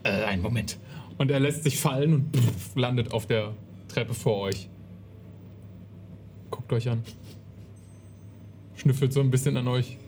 Äh, 0.04 0.24
einen 0.26 0.42
Moment. 0.42 0.78
Und 1.18 1.30
er 1.30 1.40
lässt 1.40 1.64
sich 1.64 1.78
fallen 1.78 2.14
und 2.14 2.36
pff, 2.36 2.76
landet 2.76 3.12
auf 3.12 3.26
der 3.26 3.54
Treppe 3.88 4.14
vor 4.14 4.40
euch. 4.40 4.68
Guckt 6.50 6.72
euch 6.72 6.88
an. 6.88 7.02
Schnüffelt 8.76 9.12
so 9.12 9.20
ein 9.20 9.30
bisschen 9.30 9.56
an 9.56 9.68
euch. 9.68 9.98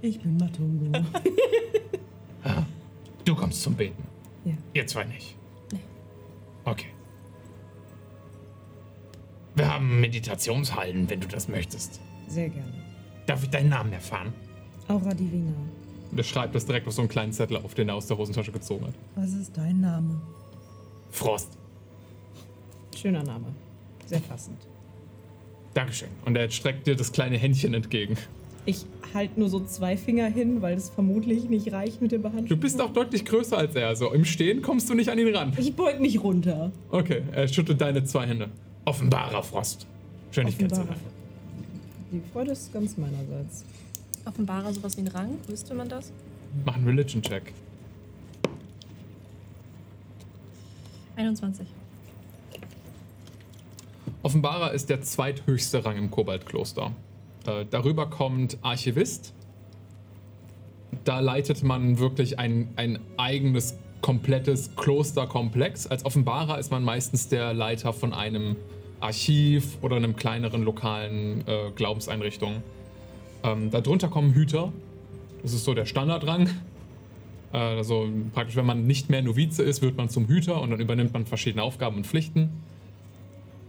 Ich 0.00 0.20
bin 0.20 0.36
Matungo. 0.36 0.92
Du 3.28 3.34
kommst 3.34 3.60
zum 3.60 3.74
Beten. 3.74 4.02
Ja. 4.46 4.54
Ihr 4.72 4.86
zwei 4.86 5.04
nicht. 5.04 5.36
Okay. 6.64 6.86
Wir 9.54 9.70
haben 9.70 10.00
Meditationshallen, 10.00 11.10
wenn 11.10 11.20
du 11.20 11.28
das 11.28 11.46
möchtest. 11.46 12.00
Sehr 12.26 12.48
gerne. 12.48 12.72
Darf 13.26 13.42
ich 13.42 13.50
deinen 13.50 13.68
Namen 13.68 13.92
erfahren? 13.92 14.32
Aura 14.88 15.12
Divina. 15.12 15.52
Und 16.10 16.18
er 16.18 16.24
schreibt 16.24 16.54
das 16.54 16.64
direkt 16.66 16.86
auf 16.86 16.94
so 16.94 17.02
einen 17.02 17.08
kleinen 17.08 17.32
Zettel 17.32 17.56
auf, 17.58 17.74
den 17.74 17.88
er 17.88 17.94
aus 17.94 18.06
der 18.06 18.16
Hosentasche 18.18 18.52
gezogen 18.52 18.86
hat. 18.86 18.94
Was 19.16 19.32
ist 19.34 19.56
dein 19.56 19.80
Name? 19.80 20.20
Frost. 21.10 21.56
Schöner 22.96 23.22
Name. 23.22 23.46
Sehr 24.06 24.20
passend. 24.20 24.56
Dankeschön. 25.74 26.08
Und 26.24 26.36
er 26.36 26.50
streckt 26.50 26.86
dir 26.86 26.96
das 26.96 27.12
kleine 27.12 27.36
Händchen 27.36 27.74
entgegen. 27.74 28.16
Ich 28.66 28.84
halte 29.14 29.38
nur 29.40 29.48
so 29.48 29.60
zwei 29.60 29.96
Finger 29.96 30.26
hin, 30.26 30.60
weil 30.60 30.76
es 30.76 30.90
vermutlich 30.90 31.48
nicht 31.48 31.72
reicht 31.72 32.02
mit 32.02 32.12
dem 32.12 32.22
Du 32.22 32.28
Behandeln. 32.28 32.60
bist 32.60 32.80
auch 32.80 32.92
deutlich 32.92 33.24
größer 33.24 33.56
als 33.56 33.74
er. 33.74 33.88
Also 33.88 34.12
im 34.12 34.24
Stehen 34.24 34.60
kommst 34.62 34.90
du 34.90 34.94
nicht 34.94 35.08
an 35.08 35.18
ihn 35.18 35.34
ran. 35.34 35.52
Ich 35.58 35.74
beug 35.74 36.00
mich 36.00 36.22
runter. 36.22 36.72
Okay, 36.90 37.22
er 37.32 37.48
schüttelt 37.48 37.80
deine 37.80 38.04
zwei 38.04 38.26
Hände. 38.26 38.50
Offenbarer 38.84 39.42
Frost. 39.42 39.86
Schön, 40.32 40.46
dich 40.46 40.58
kennenzulernen. 40.58 40.96
Die 42.12 42.20
Freude 42.32 42.52
ist 42.52 42.72
ganz 42.72 42.96
meinerseits. 42.98 43.64
Offenbarer 44.28 44.74
sowas 44.74 44.96
wie 44.98 45.00
ein 45.00 45.08
Rang, 45.08 45.38
wüsste 45.46 45.74
man 45.74 45.88
das? 45.88 46.12
Mach 46.66 46.76
einen 46.76 46.86
Religion-Check. 46.86 47.54
21. 51.16 51.66
Offenbarer 54.22 54.72
ist 54.72 54.90
der 54.90 55.00
zweithöchste 55.00 55.84
Rang 55.84 55.96
im 55.96 56.10
Kobaltkloster. 56.10 56.92
Äh, 57.46 57.64
darüber 57.70 58.10
kommt 58.10 58.58
Archivist. 58.60 59.32
Da 61.04 61.20
leitet 61.20 61.62
man 61.62 61.98
wirklich 61.98 62.38
ein, 62.38 62.68
ein 62.76 62.98
eigenes, 63.16 63.78
komplettes 64.02 64.76
Klosterkomplex. 64.76 65.86
Als 65.86 66.04
Offenbarer 66.04 66.58
ist 66.58 66.70
man 66.70 66.84
meistens 66.84 67.28
der 67.28 67.54
Leiter 67.54 67.94
von 67.94 68.12
einem 68.12 68.56
Archiv 69.00 69.78
oder 69.80 69.96
einem 69.96 70.16
kleineren 70.16 70.62
lokalen 70.62 71.46
äh, 71.46 71.70
Glaubenseinrichtung. 71.74 72.62
Ähm, 73.42 73.70
darunter 73.70 74.08
kommen 74.08 74.32
Hüter. 74.32 74.72
Das 75.42 75.52
ist 75.52 75.64
so 75.64 75.74
der 75.74 75.86
Standardrang. 75.86 76.48
Äh, 77.52 77.56
also 77.56 78.08
praktisch, 78.32 78.56
wenn 78.56 78.66
man 78.66 78.86
nicht 78.86 79.10
mehr 79.10 79.22
Novize 79.22 79.62
ist, 79.62 79.82
wird 79.82 79.96
man 79.96 80.08
zum 80.08 80.26
Hüter 80.26 80.60
und 80.60 80.70
dann 80.70 80.80
übernimmt 80.80 81.12
man 81.12 81.26
verschiedene 81.26 81.62
Aufgaben 81.62 81.96
und 81.96 82.06
Pflichten. 82.06 82.50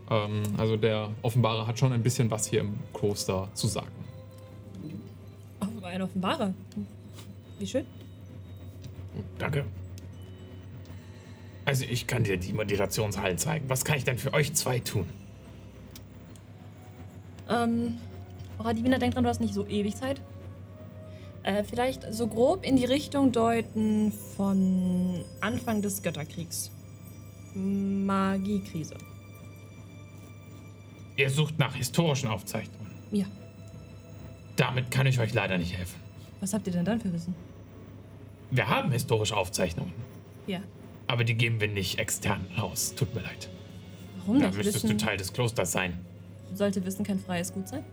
Ähm, 0.09 0.43
also 0.57 0.77
der 0.77 1.09
Offenbarer 1.21 1.67
hat 1.67 1.79
schon 1.79 1.93
ein 1.93 2.03
bisschen 2.03 2.31
was 2.31 2.47
hier 2.47 2.61
im 2.61 2.73
Kloster 2.93 3.49
zu 3.53 3.67
sagen. 3.67 3.91
Oh, 5.61 5.85
ein 5.85 6.01
Offenbarer. 6.01 6.53
Wie 7.59 7.67
schön. 7.67 7.85
Danke. 9.37 9.65
Also 11.65 11.85
ich 11.87 12.07
kann 12.07 12.23
dir 12.23 12.37
die 12.37 12.53
Meditationshallen 12.53 13.37
zeigen. 13.37 13.69
Was 13.69 13.85
kann 13.85 13.97
ich 13.97 14.03
denn 14.03 14.17
für 14.17 14.33
euch 14.33 14.53
zwei 14.55 14.79
tun? 14.79 15.05
Ähm, 17.47 17.97
Radivina, 18.59 18.97
denk 18.97 19.13
dran, 19.13 19.23
du 19.23 19.29
hast 19.29 19.39
nicht 19.41 19.53
so 19.53 19.65
ewig 19.67 19.95
Zeit. 19.95 20.21
Äh, 21.43 21.63
vielleicht 21.63 22.13
so 22.13 22.27
grob 22.27 22.65
in 22.65 22.75
die 22.75 22.85
Richtung 22.85 23.31
deuten 23.31 24.11
von 24.35 25.23
Anfang 25.39 25.81
des 25.81 26.01
Götterkriegs. 26.03 26.71
Magiekrise. 27.55 28.95
Ihr 31.15 31.29
sucht 31.29 31.57
nach 31.57 31.75
historischen 31.75 32.27
Aufzeichnungen. 32.29 32.91
Ja. 33.11 33.25
Damit 34.55 34.91
kann 34.91 35.07
ich 35.07 35.19
euch 35.19 35.33
leider 35.33 35.57
nicht 35.57 35.75
helfen. 35.77 35.99
Was 36.41 36.53
habt 36.53 36.67
ihr 36.67 36.73
denn 36.73 36.85
dann 36.85 36.99
für 36.99 37.11
Wissen? 37.11 37.33
Wir 38.51 38.67
haben 38.67 38.91
historische 38.91 39.35
Aufzeichnungen, 39.37 39.93
Ja. 40.47 40.59
aber 41.07 41.23
die 41.23 41.35
geben 41.35 41.59
wir 41.61 41.67
nicht 41.67 41.99
extern 41.99 42.45
aus. 42.57 42.95
Tut 42.95 43.13
mir 43.13 43.21
leid. 43.21 43.49
Warum 44.19 44.39
Da 44.39 44.47
nicht? 44.47 44.57
müsstest 44.57 44.83
du 44.83 44.87
Wissen, 44.89 44.97
Teil 44.97 45.17
des 45.17 45.31
Klosters 45.33 45.71
sein. 45.71 45.99
sollte 46.53 46.83
Wissen 46.85 47.05
kein 47.05 47.19
freies 47.19 47.53
Gut 47.53 47.67
sein? 47.67 47.83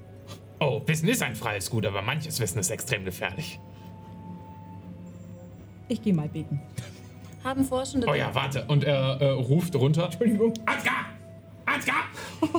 Oh, 0.58 0.80
Wissen 0.86 1.08
ist 1.08 1.22
ein 1.22 1.34
freies 1.34 1.70
Gut, 1.70 1.84
aber 1.84 2.02
manches 2.02 2.40
Wissen 2.40 2.58
ist 2.58 2.70
extrem 2.70 3.04
gefährlich. 3.04 3.60
Ich 5.88 6.02
gehe 6.02 6.14
mal 6.14 6.28
beten. 6.28 6.60
Haben 7.44 7.64
Forschende. 7.64 8.06
Oh 8.10 8.14
ja, 8.14 8.34
warte. 8.34 8.64
Und 8.66 8.82
er 8.82 9.20
äh, 9.20 9.30
ruft 9.30 9.76
runter 9.76 10.06
Entschuldigung. 10.06 10.54
Ansgar! 10.64 11.06
Ansgar! 11.64 12.04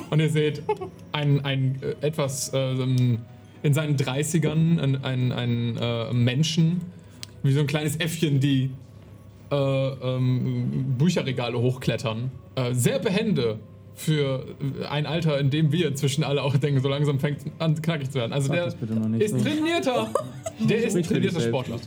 und 0.09 0.19
ihr 0.19 0.29
seht 0.29 0.63
einen, 1.11 1.43
einen 1.43 1.81
äh, 1.81 2.05
etwas 2.05 2.51
ähm, 2.53 3.19
in 3.63 3.73
seinen 3.73 3.97
30ern 3.97 4.79
einen, 4.79 5.03
einen, 5.03 5.31
einen 5.31 5.77
äh, 5.77 6.13
Menschen, 6.13 6.81
wie 7.43 7.51
so 7.51 7.61
ein 7.61 7.67
kleines 7.67 7.97
Äffchen, 7.97 8.39
die 8.39 8.71
äh, 9.51 9.55
ähm, 9.55 10.95
Bücherregale 10.97 11.59
hochklettern. 11.59 12.31
Äh, 12.55 12.73
sehr 12.73 12.99
behende 12.99 13.59
für 13.97 14.45
ein 14.89 15.07
Alter, 15.07 15.39
in 15.39 15.49
dem 15.49 15.71
wir 15.71 15.87
inzwischen 15.87 16.23
alle 16.23 16.43
auch 16.43 16.55
denken, 16.55 16.81
so 16.81 16.87
langsam 16.87 17.19
fängt 17.19 17.39
an 17.57 17.81
knackig 17.81 18.11
zu 18.11 18.19
werden. 18.19 18.31
Also 18.31 18.47
Sag 18.47 18.55
der 18.55 18.67
ist 19.19 19.31
so. 19.31 19.37
trainierter. 19.43 20.09
Der 20.59 20.83
ist 20.85 21.07
trainierter 21.07 21.41
Sportler. 21.41 21.77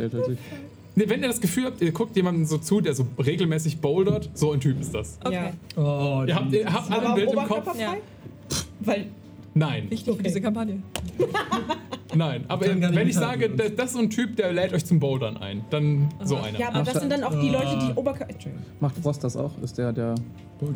Nee, 0.96 1.04
wenn 1.08 1.22
ihr 1.22 1.28
das 1.28 1.40
Gefühl 1.40 1.66
habt, 1.66 1.80
ihr 1.80 1.92
guckt 1.92 2.16
jemanden 2.16 2.46
so 2.46 2.58
zu, 2.58 2.80
der 2.80 2.94
so 2.94 3.06
regelmäßig 3.24 3.78
bouldert, 3.78 4.28
so 4.34 4.50
ein 4.50 4.60
Typ 4.60 4.80
ist 4.80 4.92
das. 4.92 5.18
Okay. 5.24 5.52
Ja. 5.76 5.82
Oh, 5.82 6.24
Ihr 6.26 6.34
habt, 6.34 6.52
ihr 6.52 6.72
habt 6.72 6.90
alle 6.90 7.08
ein 7.10 7.14
Bild 7.14 7.32
im 7.32 7.38
Kopf? 7.44 7.78
Ja. 7.78 7.96
Weil 8.80 9.06
Nein. 9.54 9.90
Wichtig 9.90 10.04
für 10.06 10.12
Okay. 10.12 10.22
diese 10.24 10.40
Kampagne. 10.40 10.82
Nein, 12.14 12.44
aber 12.48 12.66
wenn 12.66 13.08
ich 13.08 13.14
sage, 13.14 13.50
das, 13.50 13.74
das 13.76 13.86
ist 13.86 13.92
so 13.92 13.98
ein 14.00 14.10
Typ, 14.10 14.34
der 14.36 14.52
lädt 14.52 14.72
euch 14.72 14.84
zum 14.84 14.98
Bouldern 14.98 15.36
ein, 15.36 15.64
dann 15.70 16.08
so 16.24 16.36
einer. 16.36 16.58
Ja, 16.58 16.68
aber 16.68 16.78
Ach, 16.80 16.84
das 16.84 17.00
sind 17.00 17.10
dann 17.12 17.22
auch 17.22 17.38
die 17.38 17.48
Leute, 17.48 17.78
die. 17.78 17.92
Oberkörper. 17.94 18.32
Entschuldigung. 18.32 18.66
Macht 18.80 18.96
Frost 18.96 19.22
das 19.22 19.36
auch? 19.36 19.52
Ist 19.62 19.78
der 19.78 19.92
der 19.92 20.16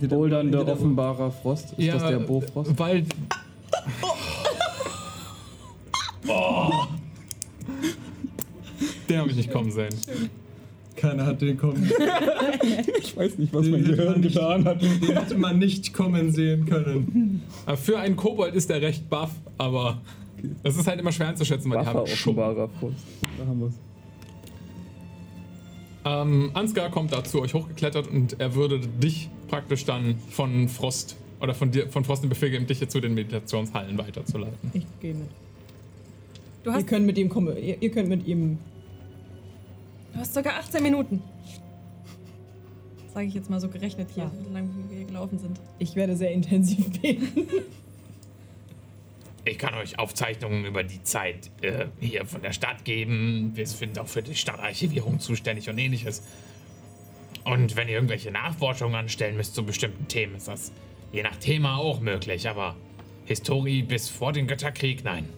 bouldernde, 0.08 0.64
offenbarer 0.64 1.30
Frost? 1.32 1.74
Ist 1.76 1.92
das 1.92 2.06
der 2.06 2.18
Bofrost? 2.20 2.78
Weil. 2.78 3.04
Den 9.08 9.18
habe 9.18 9.30
ich 9.30 9.36
nicht 9.36 9.50
kommen 9.50 9.70
sehen. 9.70 9.94
Keiner 10.96 11.26
hat 11.26 11.40
den 11.42 11.56
kommen. 11.58 11.90
Ich 12.98 13.16
weiß 13.16 13.38
nicht, 13.38 13.52
was 13.52 13.62
Den 13.62 13.72
mein 13.72 13.84
Gehirn 13.84 14.20
nicht- 14.20 14.34
getan 14.34 14.64
hat. 14.64 14.80
Den 14.82 14.92
hätte 15.16 15.36
man 15.36 15.58
nicht 15.58 15.92
kommen 15.92 16.32
sehen 16.32 16.64
können. 16.66 17.42
Aber 17.66 17.76
Für 17.76 17.98
einen 17.98 18.16
Kobold 18.16 18.54
ist 18.54 18.70
der 18.70 18.80
recht 18.82 19.08
buff, 19.10 19.30
aber 19.58 20.00
das 20.62 20.76
ist 20.76 20.86
halt 20.86 20.98
immer 21.00 21.12
schwer 21.12 21.28
einzuschätzen, 21.28 21.70
weil 21.70 21.80
die 21.80 21.86
Waffer 21.86 21.98
haben 22.00 22.10
offenbarer 22.10 22.68
Frost. 22.80 22.94
Da 23.38 23.46
haben 23.46 23.60
wir's. 23.60 23.74
Ähm, 26.06 26.50
Ansgar 26.54 26.90
kommt 26.90 27.12
da 27.12 27.24
zu 27.24 27.40
euch 27.40 27.54
hochgeklettert 27.54 28.08
und 28.08 28.38
er 28.40 28.54
würde 28.54 28.80
dich 28.80 29.30
praktisch 29.48 29.84
dann 29.84 30.16
von 30.30 30.68
Frost 30.68 31.16
oder 31.40 31.54
von 31.54 31.70
dir 31.70 31.88
von 31.88 32.04
Frost 32.04 32.22
den 32.22 32.28
Befehl 32.28 32.50
geben, 32.50 32.66
dich 32.66 32.80
jetzt 32.80 32.92
zu 32.92 33.00
den 33.00 33.14
Meditationshallen 33.14 33.96
weiterzuleiten. 33.96 34.70
Ich 34.74 34.84
gehe 35.00 35.14
mit. 35.14 35.28
Du 36.62 36.70
Ihr 36.70 36.74
hast, 36.74 36.86
könnt 36.86 37.06
mit 37.06 37.16
ihm 37.18 37.28
kommen. 37.28 37.56
Ihr, 37.56 37.80
ihr 37.82 37.90
könnt 37.90 38.08
mit 38.08 38.26
ihm. 38.26 38.58
Du 40.14 40.20
hast 40.20 40.34
sogar 40.34 40.54
18 40.58 40.82
Minuten. 40.82 41.22
Sage 43.12 43.26
ich 43.26 43.34
jetzt 43.34 43.48
mal 43.50 43.60
so 43.60 43.68
gerechnet 43.68 44.08
hier, 44.14 44.24
Ja. 44.24 44.30
so 44.44 44.50
lange 44.50 44.68
wie 44.90 44.98
wir 44.98 45.04
gelaufen 45.06 45.38
sind. 45.38 45.60
Ich 45.78 45.94
werde 45.94 46.16
sehr 46.16 46.32
intensiv 46.32 46.90
beten. 47.00 47.46
Ich 49.44 49.58
kann 49.58 49.74
euch 49.74 49.98
Aufzeichnungen 49.98 50.64
über 50.64 50.82
die 50.82 51.02
Zeit 51.02 51.50
äh, 51.60 51.86
hier 52.00 52.24
von 52.24 52.40
der 52.42 52.52
Stadt 52.52 52.84
geben. 52.84 53.52
Wir 53.54 53.66
sind 53.66 53.98
auch 53.98 54.08
für 54.08 54.22
die 54.22 54.34
Stadtarchivierung 54.34 55.20
zuständig 55.20 55.68
und 55.68 55.76
ähnliches. 55.78 56.22
Und 57.44 57.76
wenn 57.76 57.88
ihr 57.88 57.94
irgendwelche 57.94 58.30
Nachforschungen 58.30 58.94
anstellen 58.94 59.36
müsst 59.36 59.54
zu 59.54 59.64
bestimmten 59.64 60.08
Themen, 60.08 60.36
ist 60.36 60.48
das 60.48 60.72
je 61.12 61.22
nach 61.22 61.36
Thema 61.36 61.76
auch 61.76 62.00
möglich. 62.00 62.48
Aber 62.48 62.74
Historie 63.26 63.82
bis 63.82 64.08
vor 64.08 64.32
den 64.32 64.46
Götterkrieg, 64.46 65.04
nein. 65.04 65.28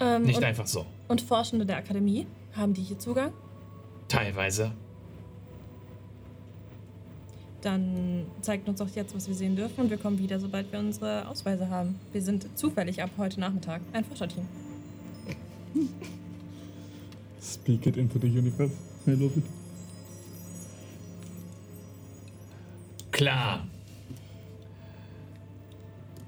Ähm, 0.00 0.22
Nicht 0.22 0.38
und, 0.38 0.44
einfach 0.44 0.68
so. 0.68 0.86
und 1.08 1.20
Forschende 1.20 1.66
der 1.66 1.78
Akademie, 1.78 2.26
haben 2.54 2.74
die 2.74 2.82
hier 2.82 2.98
Zugang? 2.98 3.32
Teilweise. 4.08 4.72
Dann 7.60 8.26
zeigt 8.40 8.68
uns 8.68 8.78
doch 8.78 8.88
jetzt, 8.94 9.14
was 9.14 9.26
wir 9.26 9.34
sehen 9.34 9.56
dürfen 9.56 9.80
und 9.82 9.90
wir 9.90 9.98
kommen 9.98 10.18
wieder, 10.18 10.38
sobald 10.38 10.70
wir 10.70 10.78
unsere 10.78 11.26
Ausweise 11.26 11.68
haben. 11.68 11.98
Wir 12.12 12.22
sind 12.22 12.46
zufällig 12.56 13.02
ab 13.02 13.10
heute 13.18 13.40
Nachmittag 13.40 13.80
ein 13.92 14.04
Forscherteam. 14.04 14.46
Speak 17.42 17.86
it 17.86 17.96
into 17.96 18.18
the 18.18 18.28
universe. 18.28 18.74
I 19.06 19.10
love 19.10 19.38
it. 19.38 19.44
Klar. 23.10 23.66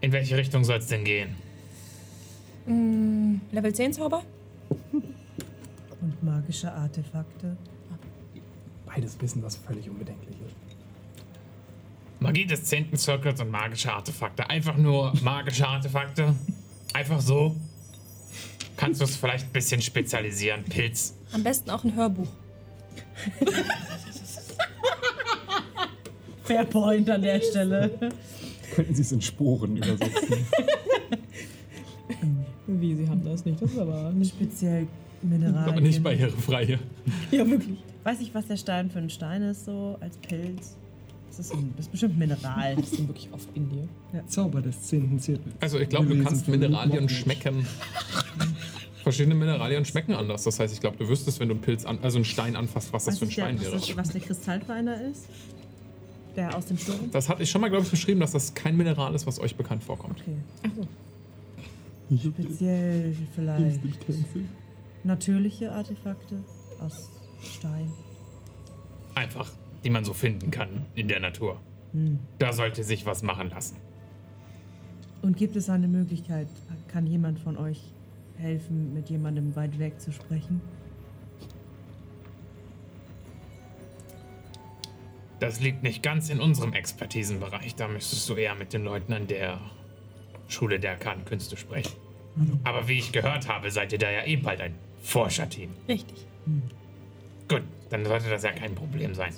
In 0.00 0.12
welche 0.12 0.36
Richtung 0.36 0.64
soll 0.64 0.78
es 0.78 0.88
denn 0.88 1.04
gehen? 1.04 1.36
Mm, 2.66 3.40
Level 3.52 3.72
10 3.72 3.92
Zauber? 3.92 4.24
Magische 6.22 6.72
Artefakte. 6.72 7.56
Beides 8.86 9.20
wissen, 9.20 9.42
was 9.42 9.56
völlig 9.56 9.88
unbedenklich 9.88 10.36
ist. 10.46 10.56
Magie 12.18 12.44
des 12.44 12.64
10. 12.64 12.96
Circles 12.96 13.40
und 13.40 13.50
magische 13.50 13.92
Artefakte. 13.92 14.48
Einfach 14.50 14.76
nur 14.76 15.12
magische 15.22 15.66
Artefakte. 15.66 16.34
Einfach 16.92 17.20
so. 17.20 17.56
Kannst 18.76 19.00
du 19.00 19.04
es 19.04 19.16
vielleicht 19.16 19.46
ein 19.46 19.52
bisschen 19.52 19.80
spezialisieren? 19.80 20.64
Pilz. 20.64 21.14
Am 21.32 21.42
besten 21.42 21.70
auch 21.70 21.84
ein 21.84 21.94
Hörbuch. 21.94 22.28
Fair 26.44 26.64
Point 26.64 27.08
an 27.08 27.22
der 27.22 27.40
Stelle. 27.40 28.10
Könnten 28.74 28.94
Sie 28.94 29.02
es 29.02 29.12
in 29.12 29.22
Sporen 29.22 29.76
übersetzen? 29.76 30.46
Wie, 32.66 32.94
sie 32.94 33.08
haben 33.08 33.24
das 33.24 33.44
nicht, 33.44 33.60
das 33.60 33.72
ist 33.72 33.78
aber 33.78 34.10
nicht. 34.12 34.34
Speziell 34.34 34.86
Mineralien. 35.22 35.72
Aber 35.72 35.80
nicht 35.80 36.02
barrierefrei 36.02 36.66
hier. 36.66 36.78
Ja, 37.30 37.48
wirklich. 37.48 37.78
Weiß 38.02 38.20
ich, 38.20 38.34
was 38.34 38.46
der 38.46 38.56
Stein 38.56 38.90
für 38.90 38.98
ein 38.98 39.10
Stein 39.10 39.42
ist, 39.42 39.66
so 39.66 39.98
als 40.00 40.16
Pilz. 40.18 40.76
Das 41.28 41.38
ist, 41.38 41.52
ein, 41.52 41.72
das 41.76 41.86
ist 41.86 41.92
bestimmt 41.92 42.14
ein 42.14 42.18
Mineral. 42.18 42.76
Die 42.76 42.82
sind 42.86 43.08
wirklich 43.08 43.28
oft 43.32 43.48
in 43.54 43.68
dir. 43.68 43.88
Zauber 44.26 44.60
des 44.60 44.82
10. 44.82 45.18
Zirkels. 45.20 45.54
Also 45.60 45.78
ich 45.78 45.88
glaube, 45.88 46.06
du 46.14 46.22
kannst 46.24 46.48
Mineralien 46.48 47.08
schmecken. 47.08 47.66
Verschiedene 49.02 49.34
Mineralien 49.34 49.84
schmecken 49.84 50.14
anders. 50.14 50.44
Das 50.44 50.58
heißt, 50.58 50.74
ich 50.74 50.80
glaube, 50.80 50.96
du 50.96 51.08
wüsstest, 51.08 51.40
wenn 51.40 51.48
du 51.48 51.54
einen 51.54 51.62
Pilz 51.62 51.84
an, 51.84 51.98
also 52.02 52.18
einen 52.18 52.24
Stein 52.24 52.56
anfasst, 52.56 52.92
was 52.92 53.04
das 53.04 53.18
für 53.18 53.26
ein 53.26 53.28
ja, 53.28 53.34
Stein 53.34 53.56
was, 53.56 53.64
wäre. 53.64 53.76
das, 53.76 53.96
was 53.96 54.08
der 54.10 54.20
Kristallfeiner 54.20 55.00
ist? 55.02 55.26
Der 56.36 56.56
aus 56.56 56.66
dem 56.66 56.78
Sturm? 56.78 57.10
Das 57.12 57.28
hatte 57.28 57.42
ich 57.42 57.50
schon 57.50 57.60
mal, 57.60 57.68
glaube 57.68 57.84
ich, 57.84 57.90
beschrieben, 57.90 58.20
dass 58.20 58.32
das 58.32 58.54
kein 58.54 58.76
Mineral 58.76 59.14
ist, 59.14 59.26
was 59.26 59.40
euch 59.40 59.56
bekannt 59.56 59.82
vorkommt. 59.82 60.22
Okay. 60.64 60.86
Speziell 62.18 63.14
vielleicht 63.34 63.80
natürliche 65.05 65.72
Artefakte 65.72 66.42
aus 66.80 67.11
Stein. 67.42 67.92
Einfach, 69.14 69.51
die 69.84 69.90
man 69.90 70.05
so 70.05 70.12
finden 70.12 70.51
kann 70.51 70.86
in 70.94 71.09
der 71.09 71.20
Natur. 71.20 71.61
Da 72.38 72.53
sollte 72.53 72.84
sich 72.84 73.07
was 73.07 73.22
machen 73.22 73.51
lassen. 73.51 73.76
Und 75.22 75.36
gibt 75.36 75.57
es 75.57 75.68
eine 75.68 75.88
Möglichkeit, 75.88 76.48
kann 76.88 77.07
jemand 77.07 77.38
von 77.40 77.57
euch 77.57 77.80
helfen, 78.36 78.94
mit 78.94 79.11
jemandem 79.11 79.55
weit 79.57 79.78
weg 79.78 80.01
zu 80.01 80.12
sprechen? 80.12 80.61
Das 85.40 85.61
liegt 85.61 85.82
nicht 85.82 86.03
ganz 86.03 86.28
in 86.28 86.38
unserem 86.38 86.74
Expertisenbereich. 86.74 87.74
Da 87.74 87.88
müsstest 87.88 88.28
du 88.28 88.34
eher 88.34 88.55
mit 88.55 88.72
den 88.72 88.84
Leuten 88.84 89.12
an 89.12 89.26
der 89.26 89.59
Schule 90.48 90.78
der 90.78 90.92
arkanen 90.92 91.24
Künste 91.24 91.57
sprechen. 91.57 91.92
Aber 92.64 92.88
wie 92.88 92.98
ich 92.98 93.12
gehört 93.12 93.48
habe, 93.48 93.70
seid 93.70 93.92
ihr 93.92 93.98
da 93.98 94.11
ja 94.11 94.24
eh 94.24 94.36
bald 94.36 94.61
ein 94.61 94.74
Forscherteam. 95.01 95.70
Richtig. 95.88 96.26
Gut, 97.48 97.62
dann 97.88 98.05
sollte 98.05 98.30
das 98.30 98.42
ja 98.42 98.53
kein 98.53 98.74
Problem 98.74 99.14
sein. 99.14 99.34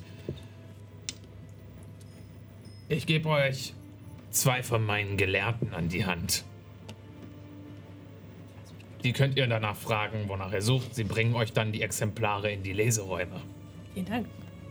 Ich 2.89 3.07
gebe 3.07 3.29
euch 3.29 3.75
zwei 4.31 4.63
von 4.63 4.85
meinen 4.85 5.17
Gelehrten 5.17 5.73
an 5.73 5.89
die 5.89 6.05
Hand. 6.05 6.45
Die 9.03 9.13
könnt 9.13 9.37
ihr 9.37 9.47
danach 9.47 9.77
fragen, 9.77 10.29
wonach 10.29 10.53
ihr 10.53 10.63
sucht. 10.63 10.95
Sie 10.95 11.05
bringen 11.05 11.35
euch 11.35 11.53
dann 11.53 11.73
die 11.73 11.83
Exemplare 11.83 12.53
in 12.53 12.63
die 12.63 12.73
Leseräume. 12.73 13.41
Vielen 13.95 14.07
Dank. 14.07 14.27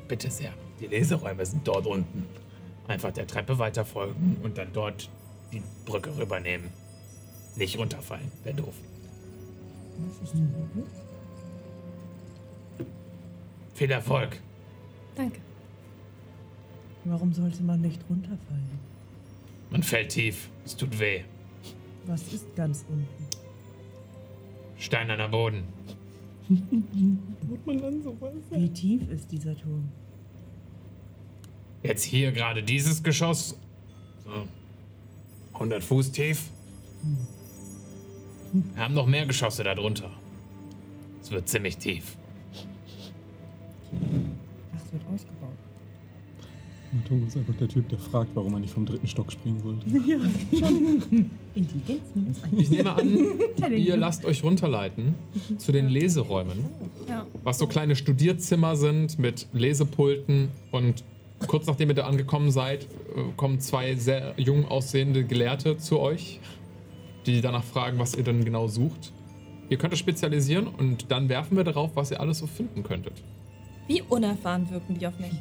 Bitte 0.08 0.32
sehr. 0.32 0.54
Die 0.80 0.88
Leseräume 0.88 1.46
sind 1.46 1.68
dort 1.68 1.86
unten. 1.86 2.28
Einfach 2.88 3.12
der 3.12 3.28
Treppe 3.28 3.60
weiter 3.60 3.86
folgen 3.86 4.38
und 4.42 4.58
dann 4.58 4.72
dort 4.74 5.10
die 5.52 5.62
Brücke 5.86 6.16
rübernehmen. 6.18 6.72
Nicht 7.56 7.78
runterfallen, 7.78 8.32
wäre 8.44 8.56
doof. 8.56 8.76
Viel 13.74 13.91
Erfolg. 13.91 14.39
Danke. 15.16 15.39
Warum 17.06 17.34
sollte 17.34 17.64
man 17.64 17.82
nicht 17.82 17.99
runterfallen? 18.10 18.80
Man 19.72 19.84
fällt 19.84 20.10
tief. 20.10 20.49
Es 20.66 20.76
tut 20.76 20.99
weh. 20.99 21.24
Was 22.06 22.34
ist 22.34 22.56
ganz 22.56 22.86
unten? 22.89 23.08
Steinerner 24.78 25.30
Boden. 25.30 25.64
Wie 28.52 28.70
tief 28.70 29.10
ist 29.10 29.32
dieser 29.32 29.56
Turm? 29.58 29.89
Jetzt 31.84 32.04
hier 32.04 32.32
gerade 32.32 32.62
dieses 32.62 33.02
Geschoss. 33.02 33.58
So 34.24 34.47
100 35.54 35.84
Fuß 35.84 36.12
tief. 36.12 36.49
Wir 38.54 38.84
haben 38.84 38.93
noch 38.93 39.08
mehr 39.08 39.26
Geschosse 39.26 39.64
darunter. 39.64 40.10
Es 41.22 41.32
wird 41.32 41.47
ziemlich 41.47 41.78
tief. 41.78 42.18
Ach, 43.93 44.80
es 44.86 44.91
wird 44.93 45.04
ausgebaut. 45.14 45.49
Matongo 46.93 47.26
ist 47.28 47.38
einfach 47.38 47.54
der 47.56 47.70
Typ, 47.70 47.88
der 47.88 47.97
fragt, 47.99 48.32
warum 48.36 48.54
er 48.56 48.60
nicht 48.60 48.74
vom 48.74 48.86
dritten 48.86 49.08
Stock 49.08 49.32
springen 49.32 49.64
wollte. 49.64 49.86
Intelligenz 51.56 52.02
minus 52.16 52.43
eins. 52.43 52.54
Ich 52.60 52.70
nehme 52.70 52.93
an, 52.93 53.74
ihr 53.74 53.95
lasst 53.95 54.26
euch 54.26 54.43
runterleiten 54.43 55.16
zu 55.58 55.72
den 55.72 55.88
Leseräumen, 55.88 56.66
Ja. 57.08 57.26
was 57.43 57.60
so 57.60 57.68
kleine 57.68 57.95
Studierzimmer 57.95 58.76
sind 58.76 59.20
mit 59.20 59.47
Lesepulten 59.54 60.49
und 60.72 61.04
kurz 61.47 61.66
nachdem 61.68 61.89
ihr 61.89 61.95
da 61.95 62.08
angekommen 62.08 62.52
seid, 62.52 62.84
äh, 62.84 62.88
kommen 63.38 63.62
zwei 63.62 63.95
sehr 63.95 64.34
jung 64.38 64.66
aussehende 64.68 65.24
Gelehrte 65.24 65.78
zu 65.78 65.97
euch, 65.99 66.39
die 67.26 67.42
danach 67.42 67.64
fragen, 67.64 68.00
was 68.00 68.16
ihr 68.16 68.24
denn 68.24 68.44
genau 68.44 68.68
sucht. 68.68 69.12
Ihr 69.70 69.78
könnt 69.78 69.94
es 69.94 70.00
spezialisieren 70.00 70.68
und 70.68 71.12
dann 71.12 71.30
werfen 71.30 71.56
wir 71.56 71.64
darauf, 71.64 71.92
was 71.96 72.12
ihr 72.12 72.20
alles 72.20 72.40
so 72.40 72.48
finden 72.48 72.84
könntet. 72.84 73.14
Wie 73.88 74.02
unerfahren 74.02 74.70
wirken 74.70 74.98
die 74.98 75.08
auf 75.08 75.18
mich? 75.20 75.32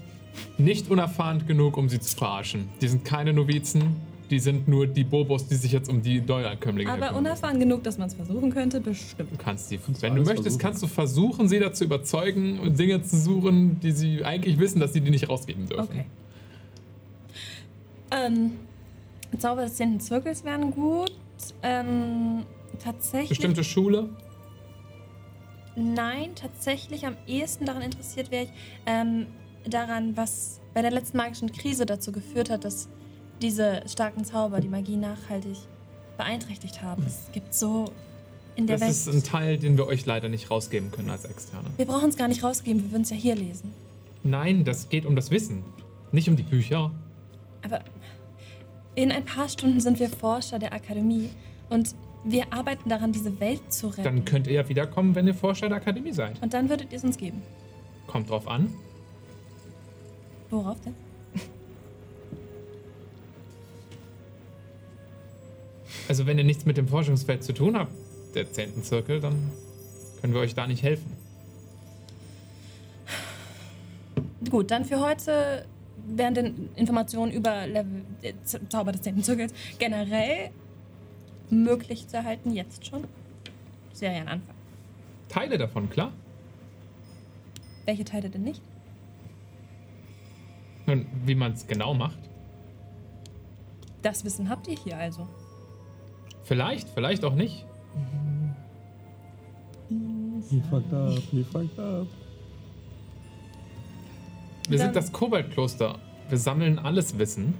Nicht 0.58 0.90
unerfahren 0.90 1.46
genug, 1.46 1.76
um 1.76 1.88
sie 1.88 1.98
zu 1.98 2.16
verarschen. 2.16 2.68
Die 2.80 2.88
sind 2.88 3.04
keine 3.04 3.32
Novizen, 3.32 3.96
die 4.30 4.38
sind 4.38 4.68
nur 4.68 4.86
die 4.86 5.02
Bobos, 5.02 5.48
die 5.48 5.56
sich 5.56 5.72
jetzt 5.72 5.90
um 5.90 6.02
die 6.02 6.20
Neuankömmlinge 6.20 6.90
Aber 6.90 7.06
kümmern. 7.08 7.16
unerfahren 7.16 7.58
genug, 7.58 7.82
dass 7.82 7.98
man 7.98 8.06
es 8.06 8.14
versuchen 8.14 8.52
könnte, 8.52 8.80
bestimmt. 8.80 9.32
Du 9.32 9.36
kannst 9.36 9.70
die, 9.72 9.80
wenn 10.00 10.14
du 10.14 10.22
möchtest, 10.22 10.42
versuchen. 10.42 10.58
kannst 10.60 10.82
du 10.82 10.86
versuchen, 10.86 11.48
sie 11.48 11.58
dazu 11.58 11.84
überzeugen 11.84 12.60
und 12.60 12.78
Dinge 12.78 13.02
zu 13.02 13.18
suchen, 13.18 13.80
die 13.80 13.90
sie 13.90 14.24
eigentlich 14.24 14.58
wissen, 14.60 14.78
dass 14.78 14.92
sie 14.92 15.00
die 15.00 15.10
nicht 15.10 15.28
rausgeben 15.28 15.66
dürfen. 15.66 15.82
Okay. 15.90 16.04
Ähm, 18.12 18.52
Zauber 19.38 19.62
des 19.62 19.74
10. 19.74 19.98
Zirkels 20.00 20.44
wären 20.44 20.70
gut. 20.70 21.12
Ähm, 21.62 22.44
tatsächlich. 22.82 23.30
Bestimmte 23.30 23.64
Schule? 23.64 24.08
Nein, 25.76 26.34
tatsächlich 26.34 27.06
am 27.06 27.16
ehesten 27.26 27.64
daran 27.64 27.82
interessiert 27.82 28.30
wäre 28.30 28.44
ich 28.44 28.50
ähm, 28.86 29.26
daran, 29.68 30.16
was 30.16 30.60
bei 30.74 30.82
der 30.82 30.90
letzten 30.90 31.16
magischen 31.16 31.52
Krise 31.52 31.86
dazu 31.86 32.12
geführt 32.12 32.50
hat, 32.50 32.64
dass 32.64 32.88
diese 33.40 33.82
starken 33.86 34.24
Zauber 34.24 34.60
die 34.60 34.68
Magie 34.68 34.96
nachhaltig 34.96 35.56
beeinträchtigt 36.16 36.82
haben. 36.82 37.04
Es 37.06 37.30
gibt 37.32 37.54
so 37.54 37.86
in 38.56 38.66
der 38.66 38.76
Das 38.76 38.82
Welt. 38.82 38.90
ist 38.90 39.08
ein 39.08 39.22
Teil, 39.22 39.58
den 39.58 39.78
wir 39.78 39.86
euch 39.86 40.04
leider 40.06 40.28
nicht 40.28 40.50
rausgeben 40.50 40.90
können 40.90 41.08
als 41.10 41.24
Externe. 41.24 41.68
wir 41.76 41.86
brauchen 41.86 42.10
es 42.10 42.16
gar 42.16 42.28
nicht 42.28 42.42
rausgeben, 42.42 42.82
wir 42.82 42.90
würden 42.90 43.02
es 43.02 43.10
ja 43.10 43.16
hier 43.16 43.36
lesen. 43.36 43.72
Nein, 44.22 44.64
das 44.64 44.88
geht 44.90 45.06
um 45.06 45.16
das 45.16 45.30
Wissen, 45.30 45.64
nicht 46.12 46.28
um 46.28 46.36
die 46.36 46.42
Bücher. 46.42 46.90
Aber 47.62 47.80
in 49.02 49.12
ein 49.12 49.24
paar 49.24 49.48
Stunden 49.48 49.80
sind 49.80 49.98
wir 49.98 50.08
Forscher 50.08 50.58
der 50.58 50.72
Akademie 50.72 51.30
und 51.68 51.94
wir 52.24 52.52
arbeiten 52.52 52.88
daran, 52.88 53.12
diese 53.12 53.40
Welt 53.40 53.72
zu 53.72 53.88
retten. 53.88 54.02
Dann 54.02 54.24
könnt 54.24 54.46
ihr 54.46 54.54
ja 54.54 54.68
wiederkommen, 54.68 55.14
wenn 55.14 55.26
ihr 55.26 55.34
Forscher 55.34 55.68
der 55.68 55.78
Akademie 55.78 56.12
seid. 56.12 56.42
und 56.42 56.52
dann 56.52 56.68
würdet 56.68 56.92
ihr 56.92 56.98
es 56.98 57.04
uns 57.04 57.16
geben. 57.16 57.42
Kommt 58.06 58.28
drauf 58.28 58.46
an. 58.46 58.72
Worauf 60.50 60.80
denn? 60.80 60.94
Also 66.08 66.26
wenn 66.26 66.38
ihr 66.38 66.44
nichts 66.44 66.66
mit 66.66 66.76
dem 66.76 66.88
Forschungsfeld 66.88 67.44
zu 67.44 67.52
tun 67.52 67.78
habt, 67.78 67.92
der 68.34 68.50
10. 68.50 68.82
Zirkel, 68.82 69.20
dann 69.20 69.50
können 70.20 70.34
wir 70.34 70.40
euch 70.40 70.54
da 70.54 70.66
nicht 70.66 70.82
helfen. 70.82 71.16
Gut, 74.50 74.70
dann 74.72 74.84
für 74.84 75.00
heute 75.00 75.64
wären 76.16 76.34
denn 76.34 76.68
Informationen 76.76 77.32
über 77.32 77.66
Level, 77.66 78.04
äh, 78.22 78.34
Zauber 78.68 78.92
des 78.92 79.02
10. 79.02 79.22
Zirkels 79.22 79.52
generell 79.78 80.50
möglich 81.50 82.08
zu 82.08 82.16
erhalten, 82.16 82.52
jetzt 82.52 82.86
schon? 82.86 83.04
Das 83.90 84.00
wäre 84.00 84.14
ja 84.14 84.20
ein 84.20 84.28
Anfang. 84.28 84.54
Teile 85.28 85.58
davon, 85.58 85.90
klar. 85.90 86.12
Welche 87.84 88.04
Teile 88.04 88.30
denn 88.30 88.42
nicht? 88.42 88.62
Und 90.86 91.06
wie 91.24 91.34
man 91.34 91.52
es 91.52 91.66
genau 91.66 91.94
macht. 91.94 92.18
Das 94.02 94.24
Wissen 94.24 94.48
habt 94.48 94.66
ihr 94.66 94.76
hier 94.76 94.96
also. 94.96 95.28
Vielleicht, 96.44 96.88
vielleicht 96.88 97.24
auch 97.24 97.34
nicht. 97.34 97.66
He 100.48 100.60
fucked 100.70 100.92
up, 100.92 101.18
he 101.30 101.44
fucked 101.44 101.78
up. 101.78 102.06
Wir 104.70 104.78
Dann- 104.78 104.86
sind 104.86 104.96
das 104.96 105.10
Koboldkloster. 105.12 105.98
Wir 106.28 106.38
sammeln 106.38 106.78
alles 106.78 107.18
Wissen. 107.18 107.54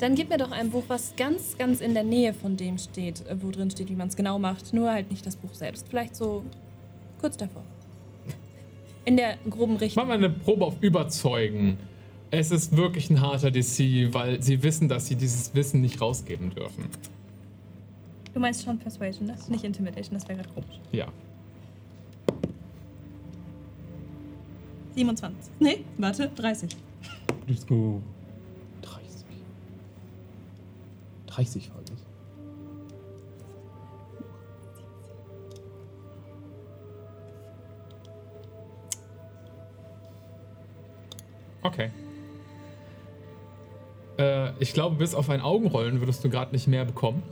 Dann 0.00 0.16
gib 0.16 0.28
mir 0.28 0.38
doch 0.38 0.50
ein 0.50 0.70
Buch, 0.70 0.82
was 0.88 1.14
ganz, 1.16 1.56
ganz 1.56 1.80
in 1.80 1.94
der 1.94 2.02
Nähe 2.02 2.34
von 2.34 2.56
dem 2.56 2.78
steht, 2.78 3.24
äh, 3.28 3.36
wo 3.40 3.52
drin 3.52 3.70
steht, 3.70 3.88
wie 3.88 3.94
man 3.94 4.08
es 4.08 4.16
genau 4.16 4.40
macht. 4.40 4.74
Nur 4.74 4.90
halt 4.90 5.08
nicht 5.10 5.24
das 5.24 5.36
Buch 5.36 5.54
selbst. 5.54 5.86
Vielleicht 5.88 6.16
so 6.16 6.42
kurz 7.20 7.36
davor. 7.36 7.62
In 9.04 9.16
der 9.16 9.36
groben 9.48 9.76
Richtung. 9.76 10.02
Machen 10.04 10.20
wir 10.20 10.26
eine 10.26 10.34
Probe 10.34 10.64
auf 10.66 10.74
Überzeugen. 10.82 11.78
Es 12.32 12.50
ist 12.50 12.76
wirklich 12.76 13.08
ein 13.08 13.20
harter 13.20 13.52
DC, 13.52 14.12
weil 14.12 14.42
sie 14.42 14.64
wissen, 14.64 14.88
dass 14.88 15.06
sie 15.06 15.14
dieses 15.14 15.54
Wissen 15.54 15.80
nicht 15.80 16.00
rausgeben 16.00 16.50
dürfen. 16.50 16.86
Du 18.32 18.40
meinst 18.40 18.64
schon 18.64 18.78
Persuasion, 18.80 19.28
das? 19.28 19.48
Nicht 19.48 19.62
Intimidation, 19.62 20.14
das 20.18 20.26
wäre 20.28 20.38
gerade 20.40 20.52
komisch. 20.52 20.80
Ja. 20.90 21.06
27. 24.94 25.52
Nee, 25.58 25.84
warte, 25.98 26.30
30. 26.34 26.76
Let's 27.46 27.66
go. 27.66 28.00
30. 28.82 29.26
30 31.26 31.70
war 31.70 31.82
das. 31.82 31.94
Okay. 41.62 41.90
Äh, 44.18 44.52
ich 44.60 44.74
glaube, 44.74 44.96
bis 44.96 45.14
auf 45.14 45.30
ein 45.30 45.40
Augenrollen 45.40 46.00
würdest 46.00 46.22
du 46.24 46.30
gerade 46.30 46.52
nicht 46.52 46.68
mehr 46.68 46.84
bekommen. 46.84 47.22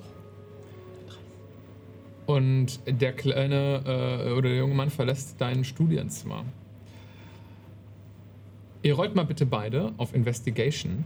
Und 2.26 2.80
der 2.86 3.12
kleine 3.12 3.82
äh, 4.26 4.32
oder 4.32 4.48
der 4.48 4.58
junge 4.58 4.74
Mann 4.74 4.90
verlässt 4.90 5.40
dein 5.40 5.64
Studienzimmer. 5.64 6.44
Ihr 8.83 8.95
rollt 8.95 9.14
mal 9.14 9.24
bitte 9.24 9.47
beide 9.47 9.93
auf 9.97 10.12
Investigation. 10.14 11.05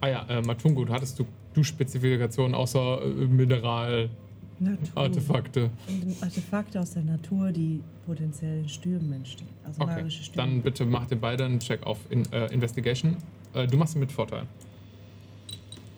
Ah 0.00 0.08
ja, 0.08 0.26
äh, 0.28 0.42
Matungo, 0.42 0.84
du 0.84 0.92
hattest 0.92 1.18
du, 1.18 1.26
du 1.54 1.62
Spezifikationen 1.62 2.54
außer 2.54 3.02
äh, 3.02 3.06
Mineral-Artefakte. 3.08 5.70
Natur. 5.88 6.16
Artefakte 6.22 6.80
aus 6.80 6.90
der 6.92 7.02
Natur, 7.02 7.50
die 7.52 7.80
potenziell 8.06 8.60
in 8.60 8.68
Stürmen 8.68 9.12
entstehen. 9.14 9.48
Also 9.64 9.80
Okay, 9.82 9.94
magische 9.96 10.22
Stürme. 10.24 10.48
dann 10.50 10.62
bitte 10.62 10.84
macht 10.86 11.10
ihr 11.10 11.20
beide 11.20 11.44
einen 11.46 11.58
Check 11.60 11.82
auf 11.86 11.98
in, 12.10 12.30
äh, 12.32 12.46
Investigation. 12.52 13.16
Äh, 13.54 13.66
du 13.66 13.76
machst 13.78 13.94
ihn 13.96 14.00
mit 14.00 14.12
Vorteil. 14.12 14.44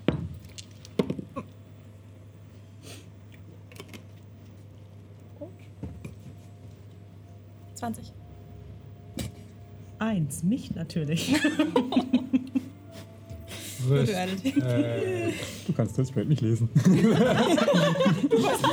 Dann 0.07 0.19
20. 7.75 8.13
Eins, 10.13 10.43
mich 10.43 10.75
natürlich. 10.75 11.33
Äh, 13.91 15.33
du 15.67 15.73
kannst 15.73 15.99
das 15.99 16.09
Spread 16.11 16.29
nicht 16.29 16.41
lesen. 16.41 16.69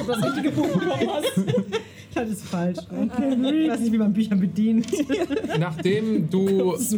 das 0.07 0.23
richtige 0.23 0.51
Buch 0.51 0.67
bekommen 0.67 1.09
hast. 1.09 1.31
Ich 2.11 2.17
hatte 2.17 2.31
es 2.31 2.43
falsch. 2.43 2.79
Ich 2.79 3.69
weiß 3.69 3.79
nicht, 3.79 3.91
wie 3.91 3.97
man 3.97 4.13
Bücher 4.13 4.35
bedient. 4.35 4.87
Nachdem 5.59 6.29
du, 6.29 6.71
Das 6.73 6.95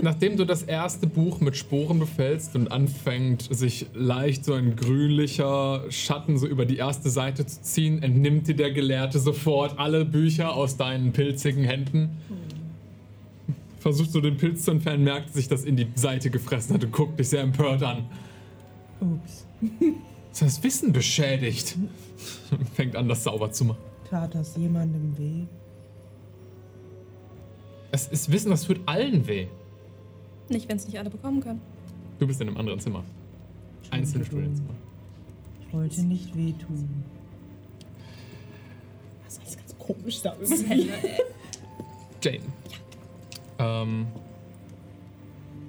nachdem 0.00 0.36
du 0.36 0.44
das 0.44 0.62
erste 0.62 1.06
Buch 1.06 1.40
mit 1.40 1.56
Sporen 1.56 1.98
befällst 1.98 2.56
und 2.56 2.72
anfängt, 2.72 3.48
sich 3.50 3.86
leicht 3.94 4.44
so 4.44 4.54
ein 4.54 4.76
grünlicher 4.76 5.84
Schatten 5.90 6.38
so 6.38 6.46
über 6.46 6.64
die 6.64 6.76
erste 6.76 7.10
Seite 7.10 7.46
zu 7.46 7.62
ziehen, 7.62 8.02
entnimmt 8.02 8.48
dir 8.48 8.56
der 8.56 8.72
Gelehrte 8.72 9.18
sofort 9.18 9.78
alle 9.78 10.04
Bücher 10.04 10.54
aus 10.54 10.76
deinen 10.76 11.12
pilzigen 11.12 11.64
Händen. 11.64 12.10
Versucht 13.80 14.12
so 14.12 14.20
den 14.20 14.36
Pilz 14.36 14.64
zu 14.64 14.72
entfernen, 14.72 15.04
merkt 15.04 15.32
sich, 15.32 15.48
dass 15.48 15.64
in 15.64 15.74
die 15.74 15.88
Seite 15.94 16.30
gefressen 16.30 16.74
hat 16.74 16.84
und 16.84 16.92
guckt 16.92 17.18
dich 17.18 17.30
sehr 17.30 17.40
empört 17.40 17.82
an. 17.82 18.04
Ups. 19.00 19.46
Ist 20.30 20.42
das 20.42 20.62
Wissen 20.62 20.92
beschädigt? 20.92 21.76
Fängt 22.74 22.94
an, 22.94 23.08
das 23.08 23.24
sauber 23.24 23.50
zu 23.50 23.64
machen. 23.64 23.78
Tat 24.08 24.34
das 24.34 24.54
jemandem 24.56 25.16
weh? 25.16 25.46
Es 27.90 28.06
ist 28.08 28.30
Wissen, 28.30 28.50
das 28.50 28.64
tut 28.64 28.80
allen 28.84 29.26
weh. 29.26 29.46
Nicht, 30.50 30.68
wenn 30.68 30.76
es 30.76 30.86
nicht 30.86 30.98
alle 30.98 31.08
bekommen 31.08 31.40
können. 31.40 31.62
Du 32.18 32.26
bist 32.26 32.40
in 32.42 32.48
einem 32.48 32.58
anderen 32.58 32.80
Zimmer. 32.80 33.02
Einzelne. 33.90 34.26
Studienzimmer. 34.26 34.74
Ich 35.66 35.72
wollte 35.72 36.02
nicht 36.02 36.36
wehtun. 36.36 37.02
Das 39.24 39.34
ist 39.34 39.40
alles 39.40 39.56
ganz 39.56 39.78
komisch 39.78 40.20
da 40.22 40.36
irgendwie. 40.40 40.90
Jane. 42.22 42.40
Ähm, 43.60 44.06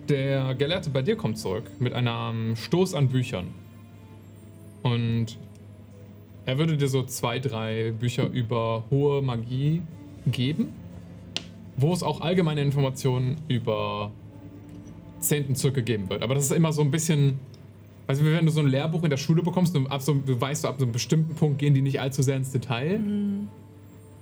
der 0.10 0.56
Gelehrte 0.56 0.90
bei 0.90 1.02
dir 1.02 1.16
kommt 1.16 1.38
zurück 1.38 1.70
mit 1.80 1.94
einem 1.94 2.56
Stoß 2.56 2.96
an 2.96 3.10
Büchern. 3.10 3.48
Und 4.82 5.38
er 6.46 6.58
würde 6.58 6.78
dir 6.78 6.88
so 6.88 7.04
zwei, 7.04 7.40
drei 7.40 7.92
Bücher 7.92 8.28
über 8.30 8.86
hohe 8.90 9.22
Magie 9.22 9.84
geben, 10.26 10.70
wo 11.78 11.94
es 11.94 12.02
auch 12.02 12.22
allgemeine 12.22 12.62
Informationen 12.62 13.38
über 13.48 14.12
10. 15.20 15.56
Zirkel 15.56 15.84
geben 15.84 16.10
wird. 16.10 16.24
Aber 16.24 16.34
das 16.34 16.46
ist 16.46 16.52
immer 16.52 16.74
so 16.74 16.82
ein 16.82 16.92
bisschen. 16.92 17.40
Also, 18.08 18.26
wenn 18.26 18.46
du 18.46 18.52
so 18.52 18.62
ein 18.62 18.68
Lehrbuch 18.68 19.04
in 19.04 19.10
der 19.10 19.18
Schule 19.18 19.44
bekommst, 19.44 19.76
und 19.76 19.88
ab 19.88 20.02
so, 20.02 20.14
du 20.14 20.40
weißt, 20.40 20.66
ab 20.66 20.76
so 20.80 20.86
einem 20.86 20.92
bestimmten 20.92 21.36
Punkt 21.36 21.60
gehen 21.60 21.74
die 21.74 21.82
nicht 21.82 22.02
allzu 22.02 22.24
sehr 22.24 22.36
ins 22.36 22.52
Detail 22.52 23.00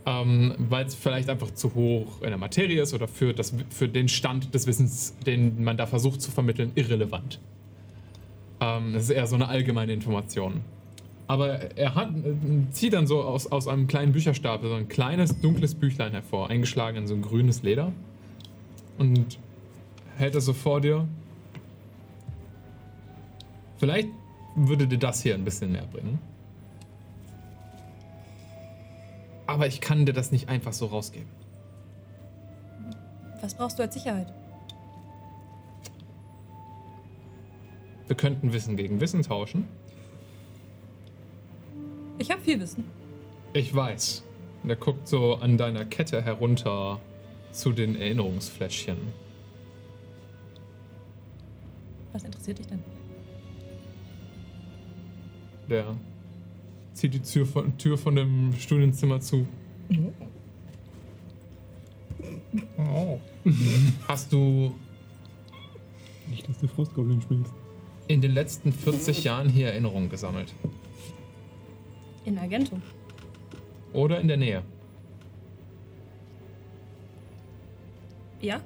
ähm, 0.10 0.56
weil 0.58 0.88
es 0.88 0.96
vielleicht 0.96 1.30
einfach 1.30 1.54
zu 1.54 1.76
hoch 1.76 2.22
in 2.22 2.30
der 2.30 2.38
Materie 2.38 2.82
ist 2.82 2.96
oder 2.96 3.08
für, 3.08 3.32
das, 3.32 3.54
für 3.70 3.88
den 3.88 4.08
Stand 4.08 4.56
des 4.56 4.66
Wissens, 4.66 5.14
den 5.26 5.64
man 5.64 5.78
da 5.78 5.86
versucht 5.86 6.20
zu 6.22 6.32
vermitteln, 6.32 6.72
irrelevant. 6.74 7.40
Ähm, 8.60 8.94
das 8.94 9.04
ist 9.04 9.10
eher 9.12 9.28
so 9.28 9.36
eine 9.36 9.48
allgemeine 9.48 9.94
Information. 9.94 10.62
Aber 11.28 11.78
er 11.78 11.94
hat, 11.94 12.10
äh, 12.10 12.72
zieht 12.72 12.94
dann 12.94 13.06
so 13.06 13.22
aus, 13.22 13.52
aus 13.52 13.68
einem 13.68 13.86
kleinen 13.86 14.12
Bücherstapel 14.12 14.68
so 14.68 14.76
ein 14.76 14.88
kleines, 14.88 15.42
dunkles 15.42 15.76
Büchlein 15.76 16.14
hervor, 16.14 16.50
eingeschlagen 16.50 16.98
in 16.98 17.08
so 17.08 17.14
ein 17.14 17.22
grünes 17.22 17.62
Leder. 17.62 17.92
Und 18.98 19.38
hält 20.18 20.34
es 20.34 20.46
so 20.46 20.54
vor 20.54 20.82
dir. 20.82 21.08
Vielleicht 23.78 24.08
würde 24.56 24.88
dir 24.88 24.98
das 24.98 25.22
hier 25.22 25.36
ein 25.36 25.46
bisschen 25.46 25.72
mehr 25.72 25.86
bringen. 25.86 26.18
Aber 29.50 29.66
ich 29.66 29.82
kann 29.82 30.06
dir 30.06 30.14
das 30.14 30.32
nicht 30.32 30.48
einfach 30.48 30.74
so 30.74 30.86
rausgeben. 30.86 31.28
Was 33.42 33.56
brauchst 33.56 33.80
du 33.80 33.82
als 33.82 33.96
Sicherheit? 33.96 34.32
Wir 38.06 38.16
könnten 38.16 38.54
Wissen 38.54 38.78
gegen 38.78 39.02
Wissen 39.02 39.24
tauschen. 39.24 39.68
Ich 42.20 42.30
habe 42.30 42.42
viel 42.42 42.60
Wissen. 42.60 42.84
Ich 43.54 43.74
weiß. 43.74 44.24
Und 44.62 44.70
er 44.70 44.76
guckt 44.76 45.08
so 45.08 45.38
an 45.38 45.58
deiner 45.58 45.84
Kette 45.84 46.22
herunter 46.22 47.02
zu 47.52 47.72
den 47.72 47.96
Erinnerungsfläschchen. 47.96 49.00
Was 52.14 52.24
interessiert 52.24 52.60
dich 52.60 52.68
denn? 52.68 52.84
Der 55.68 55.96
zieht 56.94 57.14
die 57.14 57.22
Tür 57.22 57.46
von, 57.46 57.78
Tür 57.78 57.98
von 57.98 58.16
dem 58.16 58.54
Studienzimmer 58.58 59.20
zu. 59.20 59.48
Hast 64.08 64.32
du 64.34 64.74
Nicht, 66.30 66.48
dass 66.48 66.58
du 66.60 66.68
Frostgoblin 66.68 67.22
spielst. 67.22 67.54
in 68.08 68.22
den 68.22 68.32
letzten 68.34 68.72
40 68.72 69.24
Jahren 69.24 69.50
hier 69.50 69.68
Erinnerungen 69.68 70.10
gesammelt? 70.10 70.54
In 72.26 72.38
Argentum. 72.38 72.82
Oder 73.94 74.20
in 74.20 74.28
der 74.28 74.38
Nähe? 74.38 74.62
Ja? 78.42 78.62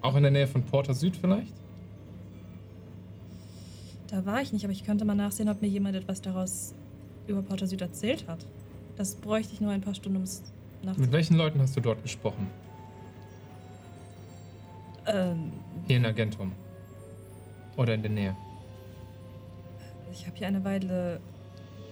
Auch 0.00 0.16
in 0.16 0.22
der 0.22 0.32
Nähe 0.32 0.46
von 0.48 0.62
Porter 0.64 0.94
Süd 0.94 1.16
vielleicht? 1.16 1.52
Da 4.12 4.26
war 4.26 4.42
ich 4.42 4.52
nicht, 4.52 4.62
aber 4.64 4.72
ich 4.72 4.84
könnte 4.84 5.06
mal 5.06 5.14
nachsehen, 5.14 5.48
ob 5.48 5.62
mir 5.62 5.68
jemand 5.68 5.96
etwas 5.96 6.20
daraus 6.20 6.74
über 7.26 7.40
Porter 7.40 7.66
Süd 7.66 7.80
erzählt 7.80 8.28
hat. 8.28 8.44
Das 8.96 9.14
bräuchte 9.14 9.54
ich 9.54 9.60
nur 9.62 9.70
ein 9.72 9.80
paar 9.80 9.94
Stunden, 9.94 10.18
um 10.18 10.22
es 10.24 10.40
Mit 10.42 10.84
nachzudenken. 10.84 11.12
welchen 11.14 11.36
Leuten 11.38 11.60
hast 11.62 11.74
du 11.76 11.80
dort 11.80 12.02
gesprochen? 12.02 12.46
Ähm, 15.06 15.50
Hier 15.86 15.96
in 15.96 16.04
Agentum. 16.04 16.52
Oder 17.78 17.94
in 17.94 18.02
der 18.02 18.10
Nähe? 18.10 18.36
ich 20.12 20.26
habe 20.26 20.36
hier 20.36 20.46
eine 20.46 20.62
Weile 20.62 21.20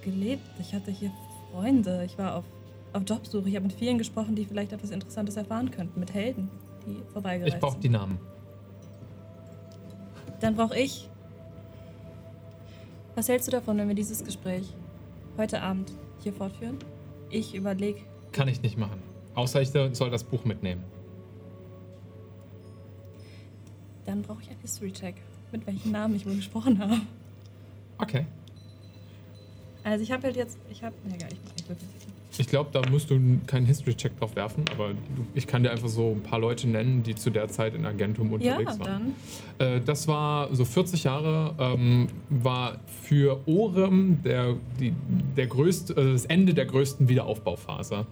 gelebt. 0.03 0.43
Ich 0.59 0.75
hatte 0.75 0.91
hier 0.91 1.11
Freunde. 1.51 2.03
Ich 2.05 2.19
war 2.19 2.35
auf, 2.35 2.45
auf 2.93 3.01
Jobsuche. 3.03 3.49
Ich 3.49 3.55
habe 3.55 3.65
mit 3.65 3.73
vielen 3.73 3.97
gesprochen, 3.97 4.35
die 4.35 4.45
vielleicht 4.45 4.73
etwas 4.73 4.91
Interessantes 4.91 5.37
erfahren 5.37 5.71
könnten. 5.71 5.99
Mit 5.99 6.13
Helden, 6.13 6.47
die 6.85 7.01
vorbeigereist 7.13 7.55
Ich 7.55 7.59
brauche 7.59 7.71
sind. 7.73 7.83
die 7.83 7.89
Namen. 7.89 8.19
Dann 10.39 10.55
brauche 10.55 10.77
ich. 10.77 11.09
Was 13.15 13.27
hältst 13.27 13.47
du 13.47 13.51
davon, 13.51 13.77
wenn 13.77 13.87
wir 13.87 13.95
dieses 13.95 14.23
Gespräch 14.23 14.73
heute 15.37 15.61
Abend 15.61 15.91
hier 16.23 16.33
fortführen? 16.33 16.77
Ich 17.29 17.53
überlege. 17.55 17.99
Kann 18.31 18.47
ich 18.47 18.61
nicht 18.61 18.77
machen. 18.77 19.01
Außer 19.35 19.61
ich 19.61 19.69
soll 19.69 20.09
das 20.09 20.23
Buch 20.23 20.45
mitnehmen. 20.45 20.83
Dann 24.05 24.21
brauche 24.21 24.41
ich 24.41 24.49
einen 24.49 24.59
History-Check, 24.61 25.15
mit 25.51 25.67
welchen 25.67 25.91
Namen 25.91 26.15
ich 26.15 26.25
wohl 26.25 26.35
gesprochen 26.35 26.79
habe. 26.79 27.01
Okay. 27.97 28.25
Also 29.83 30.03
ich 30.03 30.11
habe 30.11 30.23
halt 30.23 30.35
jetzt. 30.35 30.57
Ich 30.69 30.83
habe. 30.83 30.95
Ja, 31.07 31.15
egal, 31.15 31.29
ich, 31.31 31.39
ich 31.61 31.69
wirklich 31.69 31.89
sicher. 31.89 32.10
Ich 32.37 32.47
glaube, 32.47 32.69
da 32.71 32.81
musst 32.89 33.09
du 33.09 33.19
keinen 33.45 33.65
History-Check 33.65 34.17
drauf 34.19 34.35
werfen, 34.35 34.63
aber 34.71 34.89
du, 34.89 35.25
ich 35.33 35.47
kann 35.47 35.63
dir 35.63 35.71
einfach 35.71 35.89
so 35.89 36.11
ein 36.11 36.21
paar 36.23 36.39
Leute 36.39 36.67
nennen, 36.67 37.03
die 37.03 37.13
zu 37.15 37.29
der 37.29 37.49
Zeit 37.49 37.75
in 37.75 37.85
Agentum 37.85 38.27
Ja, 38.41 38.53
unterwegs 38.55 38.79
waren. 38.79 39.13
dann. 39.59 39.67
Äh, 39.77 39.81
das 39.81 40.07
war 40.07 40.53
so 40.55 40.63
40 40.65 41.03
Jahre, 41.03 41.53
ähm, 41.59 42.07
war 42.29 42.79
für 43.03 43.39
Orem 43.47 44.21
der, 44.23 44.55
die, 44.79 44.93
der 45.35 45.47
größte, 45.47 45.93
äh, 45.93 46.13
das 46.13 46.25
Ende 46.25 46.53
der 46.53 46.65
größten 46.65 47.09
Wiederaufbauphase. 47.09 48.05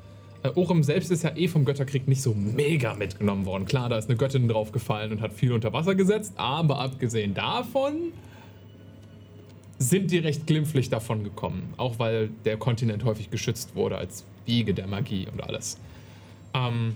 Äh, 0.44 0.50
Orem 0.56 0.84
selbst 0.84 1.12
ist 1.12 1.24
ja 1.24 1.36
eh 1.36 1.48
vom 1.48 1.66
Götterkrieg 1.66 2.08
nicht 2.08 2.22
so 2.22 2.34
mega 2.34 2.94
mitgenommen 2.96 3.46
worden. 3.46 3.66
Klar, 3.66 3.90
da 3.90 3.98
ist 3.98 4.10
eine 4.10 4.18
Göttin 4.18 4.48
draufgefallen 4.48 5.12
und 5.14 5.22
hat 5.22 5.34
viel 5.34 5.54
unter 5.54 5.72
Wasser 5.74 5.96
gesetzt, 5.96 6.34
aber 6.38 6.80
abgesehen 6.80 7.34
davon 7.34 8.12
sind 9.80 10.12
die 10.12 10.18
recht 10.18 10.46
glimpflich 10.46 10.90
davon 10.90 11.24
gekommen. 11.24 11.74
Auch 11.78 12.00
weil 12.00 12.30
der 12.46 12.58
Kontinent 12.58 13.06
häufig 13.06 13.32
geschützt 13.32 13.76
wurde 13.76 13.98
als 13.98 14.26
Wiege 14.46 14.74
der 14.74 14.88
Magie 14.88 15.28
und 15.32 15.42
alles. 15.42 15.80
Ähm, 16.54 16.96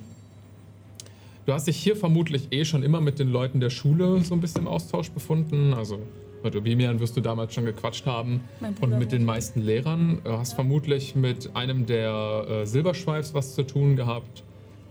du 1.46 1.54
hast 1.54 1.68
dich 1.68 1.78
hier 1.78 1.96
vermutlich 1.96 2.50
eh 2.52 2.66
schon 2.66 2.84
immer 2.84 3.00
mit 3.00 3.20
den 3.20 3.30
Leuten 3.30 3.62
der 3.62 3.70
Schule 3.70 4.20
so 4.22 4.36
ein 4.36 4.42
bisschen 4.42 4.64
im 4.64 4.68
Austausch 4.68 5.10
befunden. 5.12 5.74
Also 5.74 6.00
mit 6.44 6.58
Obimian 6.58 7.00
wirst 7.00 7.16
du 7.16 7.22
damals 7.22 7.54
schon 7.54 7.64
gequatscht 7.64 8.06
haben. 8.06 8.42
Und 8.82 9.00
mit 9.00 9.14
den 9.14 9.24
meisten 9.24 9.62
Lehrern. 9.62 10.20
Du 10.26 10.34
hast 10.34 10.54
vermutlich 10.54 11.16
mit 11.16 11.56
einem 11.56 11.86
der 11.86 12.46
äh, 12.50 12.66
Silberschweifs 12.66 13.34
was 13.34 13.56
zu 13.56 13.64
tun 13.64 13.96
gehabt. 13.96 14.44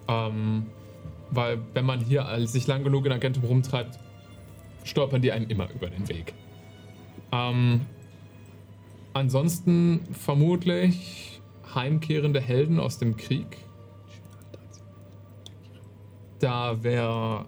Ähm, 0.09 0.65
weil 1.31 1.59
wenn 1.75 1.85
man 1.85 2.01
hier 2.01 2.27
sich 2.47 2.67
lang 2.67 2.85
genug 2.85 3.05
in 3.05 3.13
Agentum 3.13 3.45
rumtreibt, 3.45 3.99
stolpern 4.85 5.21
die 5.21 5.31
einem 5.33 5.49
immer 5.49 5.69
über 5.75 5.89
den 5.89 6.09
Weg. 6.09 6.33
Ähm, 7.33 7.81
ansonsten 9.15 10.01
vermutlich 10.13 11.41
heimkehrende 11.75 12.41
Helden 12.41 12.79
aus 12.79 12.99
dem 12.99 13.17
Krieg. 13.17 13.47
Da 16.39 16.83
wär, 16.83 17.47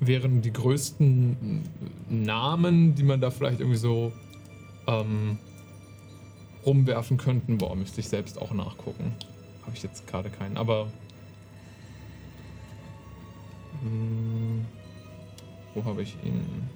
wären 0.00 0.42
die 0.42 0.52
größten 0.52 1.62
Namen, 2.08 2.94
die 2.94 3.02
man 3.02 3.20
da 3.20 3.30
vielleicht 3.30 3.60
irgendwie 3.60 3.78
so 3.78 4.12
ähm, 4.86 5.38
rumwerfen 6.64 7.16
könnten. 7.16 7.58
Boah, 7.58 7.74
müsste 7.74 8.00
ich 8.00 8.08
selbst 8.08 8.40
auch 8.40 8.52
nachgucken. 8.52 9.14
Habe 9.62 9.72
ich 9.74 9.82
jetzt 9.82 10.06
gerade 10.06 10.30
keinen, 10.30 10.56
aber. 10.56 10.88
Hm, 13.82 14.64
wo 15.74 15.84
habe 15.84 16.02
ich 16.02 16.16
ihn? 16.24 16.68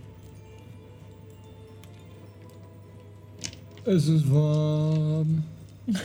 Es 3.88 4.06
ist 4.06 4.30
warm. 4.30 5.42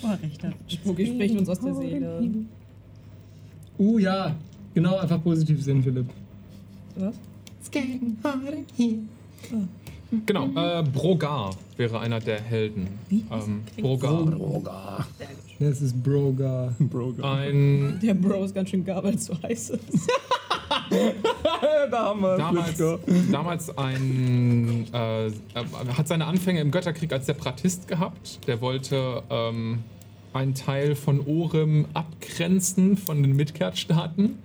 Oh, 0.00 0.14
recht 0.22 0.44
hat. 0.44 0.54
Spuki 0.68 1.06
spricht 1.06 1.36
uns 1.36 1.48
aus 1.48 1.58
der 1.58 1.74
Seele. 1.74 2.20
Uh, 3.80 3.98
ja. 3.98 4.36
Genau, 4.72 4.96
einfach 4.96 5.20
positiv 5.20 5.60
sehen, 5.60 5.82
Philipp. 5.82 6.06
Was? 6.94 7.16
Genau, 10.24 10.46
äh, 10.54 10.84
Brogar 10.84 11.50
wäre 11.76 11.98
einer 11.98 12.20
der 12.20 12.40
Helden. 12.40 12.86
Ähm, 13.10 13.62
Brogar. 13.76 14.24
Broga. 14.24 15.06
Das 15.58 15.82
ist 15.82 16.00
Broga. 16.00 16.72
Broga. 16.78 17.34
Ein 17.34 17.98
Der 18.00 18.14
Bro 18.14 18.44
ist 18.44 18.54
ganz 18.54 18.70
schön 18.70 18.84
gar, 18.84 19.02
weil 19.02 19.16
es 19.16 19.26
so 19.26 19.34
heiß 19.42 19.70
ist. 19.70 19.82
da 21.90 22.04
haben 22.04 22.20
wir 22.20 22.36
damals, 22.36 22.82
damals 23.30 23.78
ein 23.78 24.86
äh, 24.92 25.26
er 25.54 25.98
hat 25.98 26.08
seine 26.08 26.26
Anfänge 26.26 26.60
im 26.60 26.70
Götterkrieg 26.70 27.12
als 27.12 27.26
Separatist 27.26 27.88
gehabt. 27.88 28.46
Der 28.46 28.60
wollte 28.60 29.22
ähm, 29.30 29.80
einen 30.32 30.54
Teil 30.54 30.94
von 30.94 31.26
Orem 31.26 31.86
abgrenzen 31.94 32.96
von 32.96 33.22
den 33.22 33.36
Midgard-Staaten. 33.36 34.38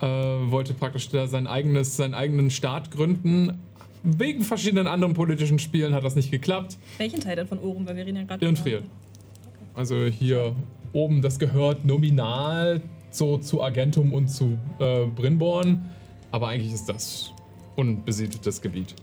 Äh, 0.00 0.06
wollte 0.06 0.74
praktisch 0.74 1.08
da 1.10 1.26
sein 1.26 1.46
eigenes, 1.46 1.96
seinen 1.96 2.14
eigenen 2.14 2.50
Staat 2.50 2.90
gründen. 2.90 3.60
Wegen 4.02 4.42
verschiedenen 4.42 4.88
anderen 4.88 5.14
politischen 5.14 5.58
Spielen 5.58 5.94
hat 5.94 6.04
das 6.04 6.16
nicht 6.16 6.30
geklappt. 6.30 6.76
Welchen 6.98 7.20
Teil 7.20 7.36
denn 7.36 7.46
von 7.46 7.60
Ohren? 7.60 7.86
Weil 7.86 7.96
wir 7.96 8.06
reden 8.06 8.16
ja 8.16 8.24
gerade. 8.24 8.44
Irnfried. 8.44 8.82
Also 9.74 10.06
hier 10.06 10.56
oben, 10.92 11.22
das 11.22 11.38
gehört 11.38 11.84
nominal 11.84 12.82
so 13.10 13.38
zu 13.38 13.62
Agentum 13.62 14.12
und 14.12 14.28
zu 14.28 14.58
äh, 14.78 15.06
Brinborn. 15.06 15.90
Aber 16.32 16.48
eigentlich 16.48 16.72
ist 16.72 16.88
das 16.88 17.32
unbesiedeltes 17.76 18.60
Gebiet. 18.60 18.94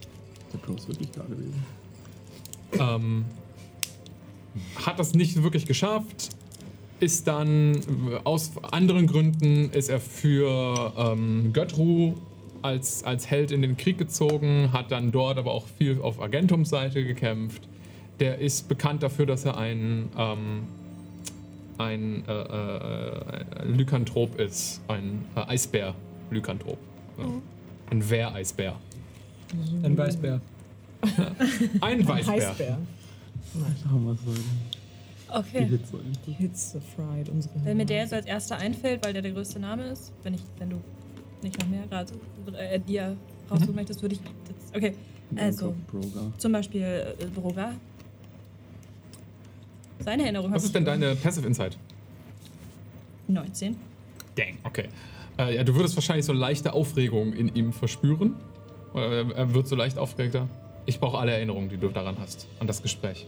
Der 0.52 0.60
Kurs 0.60 0.86
wirklich 0.88 1.10
da 1.12 1.22
gewesen. 1.22 1.64
Ähm, 2.78 3.24
hat 4.84 4.98
das 4.98 5.14
nicht 5.14 5.42
wirklich 5.42 5.66
geschafft. 5.66 6.30
Ist 6.98 7.26
dann 7.26 7.76
äh, 7.76 8.16
aus 8.24 8.52
anderen 8.70 9.06
Gründen 9.06 9.70
ist 9.70 9.88
er 9.88 10.00
für 10.00 10.92
ähm, 10.98 11.52
Göttru 11.52 12.14
als, 12.62 13.04
als 13.04 13.30
Held 13.30 13.52
in 13.52 13.62
den 13.62 13.76
Krieg 13.76 13.96
gezogen, 13.96 14.70
hat 14.72 14.90
dann 14.90 15.12
dort 15.12 15.38
aber 15.38 15.52
auch 15.52 15.66
viel 15.66 16.00
auf 16.02 16.20
Agentums 16.20 16.68
Seite 16.68 17.04
gekämpft. 17.04 17.62
Der 18.18 18.38
ist 18.38 18.68
bekannt 18.68 19.02
dafür, 19.02 19.24
dass 19.24 19.46
er 19.46 19.56
ein, 19.56 20.10
ähm, 20.18 20.64
ein 21.78 22.22
äh, 22.28 22.32
äh, 22.32 23.64
Lykanthrop 23.64 24.38
ist. 24.38 24.82
Ein 24.88 25.24
äh, 25.36 25.40
Eisbär-Lykanthrop. 25.40 26.89
Ja. 27.20 27.42
Ein 27.90 28.10
Wehreisbär. 28.10 28.76
Ein 29.82 29.98
Weißbär. 29.98 30.40
Ein 31.80 32.06
Weißbär. 32.06 32.34
Heißbär. 32.34 32.78
Wir 33.54 34.12
es 34.12 34.20
Okay. 35.32 35.64
Hitze. 35.64 35.98
Die 36.26 36.32
Hitze 36.32 36.80
fried 36.80 37.28
unsere 37.28 37.54
Wenn 37.64 37.76
mir 37.76 37.86
der 37.86 37.98
jetzt 37.98 38.12
als 38.12 38.26
erster 38.26 38.56
einfällt, 38.56 39.04
weil 39.04 39.12
der 39.12 39.22
der 39.22 39.30
größte 39.32 39.60
Name 39.60 39.84
ist, 39.84 40.12
wenn 40.22 40.34
ich, 40.34 40.42
wenn 40.58 40.70
du 40.70 40.76
nicht 41.42 41.58
noch 41.60 41.68
mehr 41.68 41.86
gerade 41.86 42.12
äh, 42.58 42.80
dir 42.80 43.16
raussuchen 43.50 43.74
möchtest, 43.74 44.02
würde 44.02 44.16
ich. 44.16 44.20
Jetzt, 44.20 44.76
okay, 44.76 44.94
also 45.36 45.74
Broga. 45.90 46.32
zum 46.38 46.52
Beispiel 46.52 46.82
äh, 47.18 47.26
Broga. 47.26 47.74
Seine 50.00 50.24
Erinnerung 50.24 50.50
Was 50.50 50.56
habe 50.62 50.66
ist 50.66 50.74
denn 50.74 50.84
deine 50.84 51.14
Passive 51.14 51.46
Insight? 51.46 51.76
19. 53.28 53.76
Dang, 54.34 54.58
okay. 54.64 54.88
Äh, 55.40 55.56
ja, 55.56 55.64
du 55.64 55.74
würdest 55.74 55.96
wahrscheinlich 55.96 56.26
so 56.26 56.32
leichte 56.34 56.74
Aufregung 56.74 57.32
in 57.32 57.54
ihm 57.54 57.72
verspüren. 57.72 58.34
Oder 58.92 59.34
er- 59.34 59.54
wird 59.54 59.66
so 59.66 59.74
leicht 59.76 59.96
aufgeregter. 59.96 60.48
Ich 60.84 61.00
brauche 61.00 61.18
alle 61.18 61.32
Erinnerungen, 61.32 61.68
die 61.70 61.76
du 61.78 61.88
daran 61.88 62.16
hast, 62.18 62.46
an 62.58 62.66
das 62.66 62.82
Gespräch. 62.82 63.26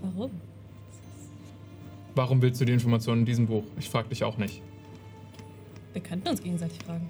Warum? 0.00 0.30
Warum 2.14 2.42
willst 2.42 2.60
du 2.60 2.64
die 2.64 2.72
Informationen 2.72 3.20
in 3.20 3.26
diesem 3.26 3.46
Buch? 3.46 3.64
Ich 3.78 3.88
frage 3.88 4.08
dich 4.08 4.24
auch 4.24 4.38
nicht. 4.38 4.60
Wir 5.92 6.02
könnten 6.02 6.28
uns 6.28 6.42
gegenseitig 6.42 6.78
fragen. 6.84 7.08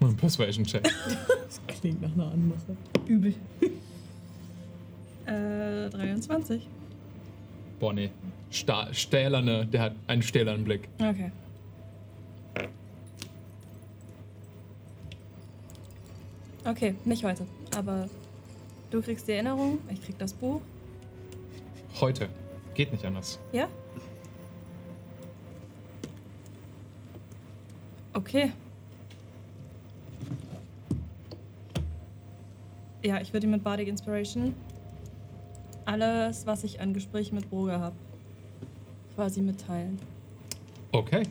Ein 0.00 0.16
Persuasion 0.16 0.64
Check. 0.64 0.88
Das 1.48 1.62
klingt 1.80 2.02
nach 2.02 2.12
einer 2.12 2.30
Anmache. 2.30 2.76
Übel. 3.06 3.32
äh, 5.24 5.88
23. 5.88 6.66
Boah, 7.80 7.94
nee. 7.94 8.10
Sta 8.50 8.92
stählerne, 8.92 9.66
der 9.66 9.80
hat 9.82 9.92
einen 10.06 10.22
stählernen 10.22 10.64
Blick. 10.64 10.88
Okay. 10.98 11.30
Okay, 16.64 16.94
nicht 17.04 17.24
heute. 17.24 17.46
Aber 17.76 18.08
du 18.90 19.00
kriegst 19.00 19.26
die 19.26 19.32
Erinnerung, 19.32 19.78
ich 19.90 20.04
krieg 20.04 20.18
das 20.18 20.32
Buch. 20.32 20.60
Heute 22.00 22.28
geht 22.74 22.92
nicht 22.92 23.04
anders. 23.04 23.38
Ja? 23.52 23.68
Okay. 28.12 28.52
Ja, 33.02 33.20
ich 33.20 33.32
würde 33.32 33.46
mit 33.46 33.62
Bardic 33.62 33.88
Inspiration 33.88 34.54
alles, 35.86 36.46
was 36.46 36.64
ich 36.64 36.80
an 36.80 36.92
Gesprächen 36.92 37.34
mit 37.34 37.48
Broga 37.48 37.80
habe, 37.80 37.96
quasi 39.18 39.42
mitteilen. 39.42 39.98
Okay. 40.92 41.24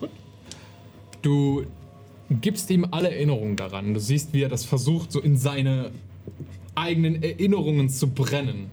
Gut. 0.00 0.10
Du 1.22 1.64
gibst 2.28 2.68
ihm 2.70 2.88
alle 2.90 3.14
Erinnerungen 3.14 3.54
daran. 3.54 3.94
Du 3.94 4.00
siehst, 4.00 4.32
wie 4.32 4.42
er 4.42 4.48
das 4.48 4.64
versucht, 4.64 5.12
so 5.12 5.20
in 5.20 5.36
seine 5.36 5.92
eigenen 6.74 7.22
Erinnerungen 7.22 7.88
zu 7.88 8.08
brennen. 8.08 8.68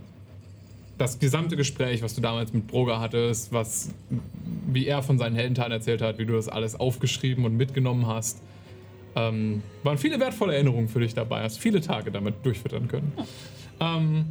Das 0.97 1.19
gesamte 1.19 1.55
Gespräch, 1.55 2.01
was 2.01 2.15
du 2.15 2.21
damals 2.21 2.51
mit 2.51 2.65
Broga 2.65 2.99
hattest, 2.99 3.53
was, 3.53 3.93
wie 4.65 4.87
er 4.87 5.03
von 5.03 5.19
seinen 5.19 5.35
Heldentaten 5.35 5.71
erzählt 5.71 6.01
hat, 6.01 6.17
wie 6.17 6.25
du 6.25 6.33
das 6.33 6.49
alles 6.49 6.79
aufgeschrieben 6.79 7.45
und 7.45 7.55
mitgenommen 7.55 8.07
hast, 8.07 8.41
ähm, 9.15 9.61
waren 9.83 9.99
viele 9.99 10.19
wertvolle 10.19 10.55
Erinnerungen 10.55 10.87
für 10.89 11.01
dich 11.01 11.13
dabei. 11.13 11.43
Hast 11.43 11.59
viele 11.59 11.79
Tage 11.79 12.09
damit 12.09 12.43
durchfüttern 12.43 12.87
können. 12.87 13.13
Ähm, 13.79 14.25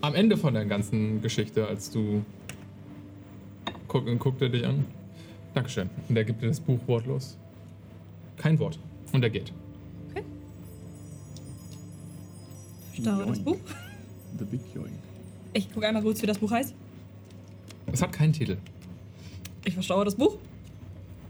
am 0.00 0.14
Ende 0.14 0.36
von 0.36 0.54
der 0.54 0.64
ganzen 0.64 1.20
Geschichte, 1.22 1.66
als 1.66 1.90
du. 1.90 2.24
Guck, 3.88 4.06
guckt 4.18 4.40
er 4.42 4.48
dich 4.48 4.64
an. 4.66 4.84
Dankeschön. 5.54 5.90
Und 6.08 6.16
er 6.16 6.24
gibt 6.24 6.42
dir 6.42 6.46
das 6.46 6.60
Buch 6.60 6.78
wortlos. 6.86 7.36
Kein 8.36 8.58
Wort. 8.58 8.78
Und 9.12 9.22
er 9.22 9.30
geht. 9.30 9.52
Ich 12.92 13.00
starre 13.00 13.26
das 13.26 13.40
Buch. 13.40 13.58
The 14.38 14.44
Big 14.44 14.60
Yoink. 14.74 14.90
Ich 15.52 15.72
gucke 15.72 15.86
einmal 15.86 16.02
kurz, 16.02 16.22
wie 16.22 16.26
das 16.26 16.38
Buch 16.38 16.50
heißt. 16.50 16.74
Es 17.92 18.02
hat 18.02 18.12
keinen 18.12 18.32
Titel. 18.32 18.58
Ich 19.64 19.74
verstaue 19.74 20.04
das 20.04 20.14
Buch 20.14 20.38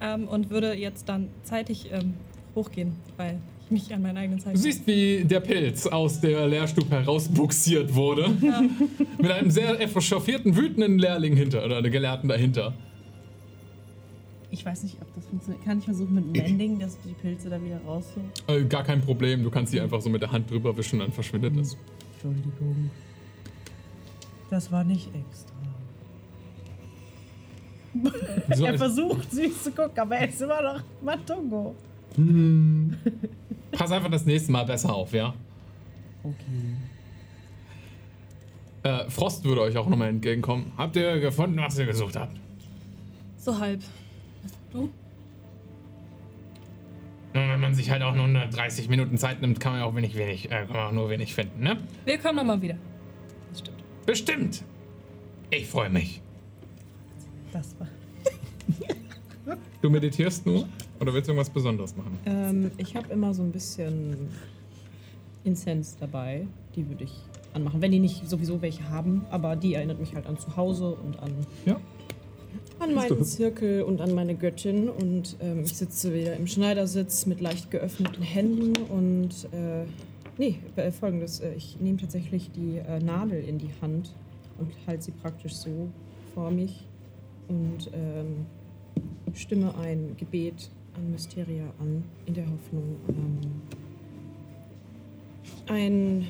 ähm, 0.01 0.29
und 0.29 0.51
würde 0.51 0.75
jetzt 0.75 1.09
dann 1.09 1.29
zeitig 1.43 1.91
ähm, 1.91 2.15
hochgehen, 2.55 2.97
weil 3.17 3.39
mich 3.71 3.93
an 3.93 4.03
meinen 4.03 4.17
eigenen 4.17 4.41
Zeit. 4.41 4.55
Du 4.55 4.59
siehst, 4.59 4.87
wie 4.87 5.25
der 5.25 5.41
Pilz 5.41 5.87
aus 5.87 6.21
der 6.21 6.47
Lehrstube 6.47 6.91
herausbuxiert 6.91 7.95
wurde. 7.95 8.29
Mit 9.19 9.31
einem 9.31 9.51
sehr 9.51 9.81
echauffierten, 9.81 10.57
wütenden 10.57 10.99
Lehrling 10.99 11.37
hinter, 11.37 11.65
oder 11.65 11.83
Gelehrten 11.83 12.29
dahinter. 12.29 12.75
Ich 14.51 14.67
weiß 14.67 14.83
nicht, 14.83 14.97
ob 15.01 15.15
das 15.15 15.27
funktioniert. 15.27 15.65
Kann 15.65 15.79
ich 15.79 15.85
versuchen 15.85 16.15
mit 16.15 16.33
Mending, 16.33 16.79
dass 16.81 16.99
die 17.01 17.13
Pilze 17.13 17.49
da 17.49 17.63
wieder 17.63 17.81
raus 17.87 18.05
so? 18.15 18.53
Äh, 18.53 18.65
gar 18.65 18.83
kein 18.83 19.01
Problem. 19.01 19.45
Du 19.45 19.51
kannst 19.51 19.71
sie 19.71 19.81
einfach 19.81 20.01
so 20.01 20.11
mit 20.11 20.23
der 20.23 20.33
Hand 20.33 20.51
drüber 20.51 20.77
wischen, 20.77 20.99
dann 20.99 21.13
verschwindet 21.13 21.57
das. 21.57 21.77
Entschuldigung. 22.15 22.91
Das 24.51 24.73
war 24.73 24.83
nicht 24.83 25.09
extra. 25.15 25.51
So 28.55 28.65
er 28.65 28.79
versucht 28.79 29.31
süß 29.31 29.65
zu 29.65 29.71
gucken, 29.73 29.99
aber 29.99 30.17
er 30.17 30.29
ist 30.29 30.41
immer 30.43 30.63
noch 30.63 30.83
Matungo. 31.03 31.75
Pass 33.73 33.93
einfach 33.93 34.11
das 34.11 34.27
nächste 34.27 34.53
Mal 34.53 34.65
besser 34.65 34.95
auf, 34.95 35.13
ja? 35.13 35.35
Okay. 36.23 36.77
Äh, 38.83 39.11
Frost 39.11 39.45
würde 39.45 39.63
euch 39.63 39.77
auch 39.77 39.89
nochmal 39.89 40.09
entgegenkommen. 40.09 40.73
Habt 40.77 40.97
ihr 40.97 41.21
gefunden, 41.21 41.59
was 41.59 41.79
ihr 41.79 41.87
gesucht 41.87 42.17
habt? 42.17 42.37
So 43.37 43.59
halb. 43.59 43.81
Du? 44.73 44.91
Nun, 47.33 47.49
wenn 47.49 47.61
man 47.61 47.75
sich 47.75 47.91
halt 47.91 48.03
auch 48.03 48.15
nur 48.15 48.27
30 48.29 48.89
Minuten 48.89 49.17
Zeit 49.17 49.41
nimmt, 49.41 49.61
kann 49.61 49.73
man 49.73 49.81
ja 49.83 49.87
auch 49.87 49.95
wenig, 49.95 50.17
wenig, 50.17 50.47
äh, 50.47 50.65
kann 50.67 50.73
man 50.73 50.87
auch 50.89 50.93
nur 50.93 51.11
wenig 51.11 51.35
finden, 51.35 51.63
ne? 51.63 51.77
Wir 52.05 52.19
kommen 52.19 52.37
nochmal 52.37 52.61
wieder. 52.61 52.77
Das 53.51 53.61
stimmt. 53.61 54.07
Bestimmt. 54.07 54.65
Ich 55.51 55.67
freue 55.69 55.91
mich. 55.91 56.21
Das 57.53 57.75
war. 57.79 57.89
Du 59.81 59.91
meditierst 59.91 60.45
nur? 60.47 60.69
Oder 61.01 61.15
willst 61.15 61.29
du 61.29 61.33
irgendwas 61.33 61.51
Besonderes 61.51 61.97
machen? 61.97 62.19
Ähm, 62.27 62.71
ich 62.77 62.95
habe 62.95 63.13
immer 63.13 63.33
so 63.33 63.43
ein 63.43 63.53
bisschen 63.53 64.29
Incense 65.45 65.97
dabei. 65.99 66.47
Die 66.77 66.89
würde 66.89 67.05
ich 67.05 67.15
anmachen. 67.55 67.81
Wenn 67.81 67.91
die 67.93 67.99
nicht 67.99 68.29
sowieso 68.29 68.61
welche 68.63 68.89
haben, 68.91 69.25
aber 69.31 69.57
die 69.57 69.75
erinnert 69.75 69.99
mich 69.99 70.15
halt 70.15 70.27
an 70.27 70.39
zu 70.39 70.57
Hause 70.57 70.95
und 71.05 71.19
an, 71.21 71.33
Ja. 71.65 71.81
an 72.79 72.95
meinen 72.95 73.25
Zirkel 73.25 73.83
und 73.83 74.01
an 74.01 74.15
meine 74.15 74.35
Göttin. 74.35 74.89
Und 74.89 75.37
ähm, 75.41 75.61
ich 75.65 75.75
sitze 75.77 76.13
wieder 76.15 76.37
im 76.37 76.47
Schneidersitz 76.47 77.27
mit 77.27 77.41
leicht 77.41 77.71
geöffneten 77.71 78.23
Händen 78.23 78.77
und 78.91 79.31
äh, 79.53 79.85
nee, 80.39 80.57
äh, 80.77 80.91
folgendes. 80.93 81.41
Äh, 81.41 81.55
ich 81.55 81.81
nehme 81.81 81.97
tatsächlich 81.97 82.51
die 82.53 82.77
äh, 82.79 83.01
Nadel 83.01 83.43
in 83.43 83.57
die 83.59 83.71
Hand 83.81 84.11
und 84.59 84.71
halte 84.87 85.05
sie 85.05 85.13
praktisch 85.13 85.55
so 85.55 85.89
vor 86.35 86.51
mich 86.51 86.87
und 87.49 87.91
ähm, 87.95 88.47
stimme 89.35 89.75
ein 89.77 90.15
Gebet 90.19 90.71
an 91.01 91.11
Mysteria 91.11 91.65
an, 91.81 92.05
in 92.27 92.35
der 92.35 92.45
Hoffnung, 92.51 92.97
ähm, 93.09 93.39
ein, 95.67 96.27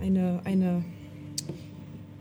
eine, 0.00 0.40
eine 0.44 0.84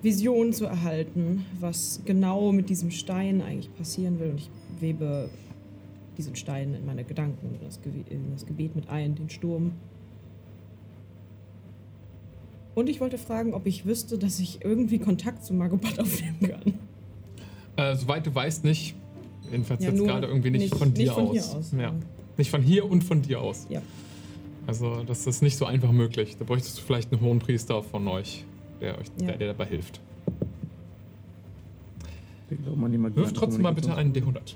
Vision 0.01 0.53
zu 0.53 0.65
erhalten, 0.65 1.45
was 1.59 2.01
genau 2.05 2.51
mit 2.51 2.69
diesem 2.69 2.91
Stein 2.91 3.41
eigentlich 3.41 3.73
passieren 3.75 4.19
will. 4.19 4.29
Und 4.31 4.37
ich 4.39 4.49
webe 4.79 5.29
diesen 6.17 6.35
Stein 6.35 6.73
in 6.73 6.85
meine 6.85 7.03
Gedanken, 7.03 7.55
in 7.55 7.65
das, 7.65 7.81
Ge 7.81 7.91
in 8.09 8.31
das 8.31 8.45
Gebet 8.45 8.75
mit 8.75 8.89
ein, 8.89 9.15
den 9.15 9.29
Sturm. 9.29 9.71
Und 12.75 12.89
ich 12.89 13.01
wollte 13.01 13.17
fragen, 13.17 13.55
ob 13.55 13.65
ich 13.65 13.85
wüsste, 13.85 14.19
dass 14.19 14.39
ich 14.39 14.63
irgendwie 14.63 14.99
Kontakt 14.99 15.43
zu 15.43 15.53
Magobat 15.55 15.99
aufnehmen 15.99 16.39
kann. 16.41 16.73
Äh, 17.75 17.95
soweit 17.95 18.25
du 18.25 18.33
weißt, 18.33 18.63
nicht. 18.63 18.95
Jedenfalls 19.51 19.83
Ja, 19.83 19.91
jetzt 19.91 20.03
gerade 20.03 20.27
irgendwie 20.27 20.49
nicht, 20.51 20.61
nicht- 20.71 20.75
von 20.75 20.93
dir 20.93 21.03
nicht 21.05 21.13
von 21.13 21.27
aus. 21.27 21.31
hier 21.33 21.57
aus, 21.57 21.71
Ja. 21.77 21.93
Nicht 22.37 22.51
von 22.51 22.61
hier 22.61 22.89
und 22.89 23.03
von 23.03 23.21
dir 23.21 23.41
aus. 23.41 23.65
Ja. 23.69 23.81
Also, 24.67 25.03
das 25.03 25.25
ist 25.25 25.41
nicht 25.41 25.57
so 25.57 25.65
einfach 25.65 25.91
möglich. 25.91 26.35
Da 26.37 26.43
bräuchtest 26.45 26.77
du 26.77 26.81
vielleicht 26.81 27.11
einen 27.11 27.21
hohen 27.21 27.39
Priester 27.39 27.81
von 27.83 28.07
euch, 28.07 28.43
der, 28.81 28.97
euch, 28.99 29.07
Ja. 29.19 29.27
der 29.27 29.37
dir 29.37 29.47
dabei 29.47 29.65
hilft. 29.65 29.99
Wirf 32.49 33.33
trotzdem 33.33 33.61
mal 33.61 33.73
bitte 33.73 33.95
einen 33.95 34.13
D100. 34.13 34.55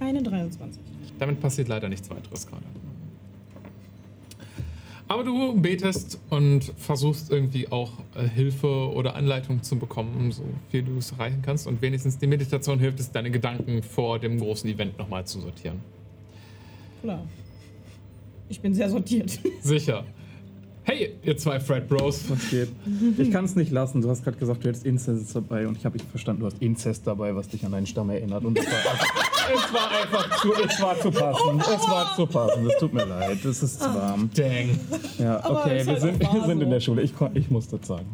Eine 0.00 0.22
23. 0.22 0.80
Damit 1.18 1.40
passiert 1.40 1.68
leider 1.68 1.88
nichts 1.88 2.08
weiteres 2.10 2.46
gerade. 2.46 2.62
Aber 5.08 5.22
du 5.22 5.54
betest 5.60 6.20
und 6.30 6.72
versuchst 6.76 7.30
irgendwie 7.30 7.68
auch 7.70 7.92
äh, 8.16 8.26
Hilfe 8.26 8.66
oder 8.66 9.14
Anleitung 9.14 9.62
zu 9.62 9.78
bekommen, 9.78 10.32
so 10.32 10.42
viel 10.70 10.82
du 10.82 10.98
es 10.98 11.12
erreichen 11.12 11.42
kannst. 11.42 11.66
Und 11.68 11.80
wenigstens 11.80 12.18
die 12.18 12.26
Meditation 12.26 12.80
hilft 12.80 12.98
es, 12.98 13.12
deine 13.12 13.30
Gedanken 13.30 13.82
vor 13.82 14.18
dem 14.18 14.38
großen 14.38 14.68
Event 14.68 14.98
nochmal 14.98 15.24
zu 15.24 15.40
sortieren. 15.40 15.80
Klar. 17.02 17.24
Ich 18.48 18.60
bin 18.60 18.74
sehr 18.74 18.90
sortiert. 18.90 19.38
Sicher. 19.60 20.04
Hey, 20.88 21.16
ihr 21.24 21.36
zwei 21.36 21.58
Fred 21.58 21.88
Bros. 21.88 22.22
Was 22.30 22.48
geht? 22.48 22.68
Ich 23.18 23.32
kann 23.32 23.44
es 23.44 23.56
nicht 23.56 23.72
lassen. 23.72 24.02
Du 24.02 24.08
hast 24.08 24.22
gerade 24.22 24.36
gesagt, 24.36 24.62
du 24.62 24.68
hättest 24.68 24.86
Inzest 24.86 25.34
dabei 25.34 25.66
und 25.66 25.76
ich 25.76 25.84
habe 25.84 25.98
verstanden, 25.98 26.40
du 26.42 26.46
hast 26.46 26.62
Inzest 26.62 27.04
dabei, 27.08 27.34
was 27.34 27.48
dich 27.48 27.64
an 27.66 27.72
deinen 27.72 27.86
Stamm 27.86 28.08
erinnert. 28.10 28.44
Und 28.44 28.56
es 28.56 28.66
war, 28.66 28.72
es 29.54 29.72
war 29.74 29.90
einfach 29.90 30.40
zu, 30.40 30.52
es 30.54 30.80
war 30.80 31.00
zu 31.00 31.10
passend. 31.10 31.60
Es 31.62 31.88
war 31.88 32.14
zu 32.14 32.26
passend. 32.26 32.68
Es 32.70 32.78
tut 32.78 32.94
mir 32.94 33.04
leid. 33.04 33.44
Es 33.44 33.64
ist 33.64 33.80
zu 33.82 33.92
warm. 33.92 34.30
Dang. 34.36 34.78
Ja, 35.18 35.44
Aber 35.44 35.62
okay, 35.64 35.80
ist 35.80 35.86
wir 35.88 36.00
sind, 36.00 36.20
wir 36.20 36.44
sind 36.46 36.62
in 36.62 36.70
der 36.70 36.80
Schule. 36.80 37.02
Ich, 37.02 37.16
kon- 37.16 37.34
ich 37.34 37.50
muss 37.50 37.66
das 37.66 37.84
sagen. 37.84 38.06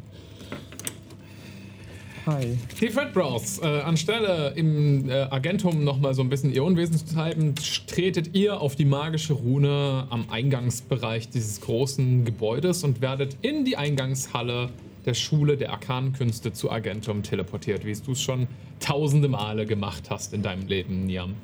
Hi. 2.25 2.57
Die 2.81 2.89
Fred 2.89 3.12
Bros. 3.12 3.59
Äh, 3.59 3.66
anstelle 3.66 4.53
im 4.55 5.11
äh, 5.11 5.23
Agentum 5.31 5.83
nochmal 5.83 6.14
so 6.14 6.23
ein 6.23 6.29
bisschen 6.29 6.53
ihr 6.53 6.62
Unwesen 6.62 6.97
zu 6.97 7.12
treiben, 7.12 7.57
tretet 7.89 8.37
ihr 8.37 8.61
auf 8.61 8.77
die 8.77 8.85
magische 8.85 9.33
Rune 9.33 10.07
am 10.09 10.31
Eingangsbereich 10.31 11.31
dieses 11.31 11.61
großen 11.61 12.25
Gebäudes 12.25 12.85
und 12.85 13.01
werdet 13.01 13.37
in 13.43 13.64
die 13.64 13.77
Eingangshalle 13.77 14.68
der 15.05 15.14
Schule 15.14 15.57
der 15.57 15.73
Arkanenkünste 15.73 16.53
zu 16.53 16.70
Agentum 16.70 17.25
teleportiert, 17.25 17.85
wie 17.85 17.93
du 17.93 18.12
es 18.12 18.23
schon 18.23 18.47
tausende 18.79 19.27
Male 19.27 19.66
gemacht 19.66 20.09
hast 20.09 20.33
in 20.33 20.43
deinem 20.43 20.68
Leben, 20.68 21.07
Niam. 21.07 21.35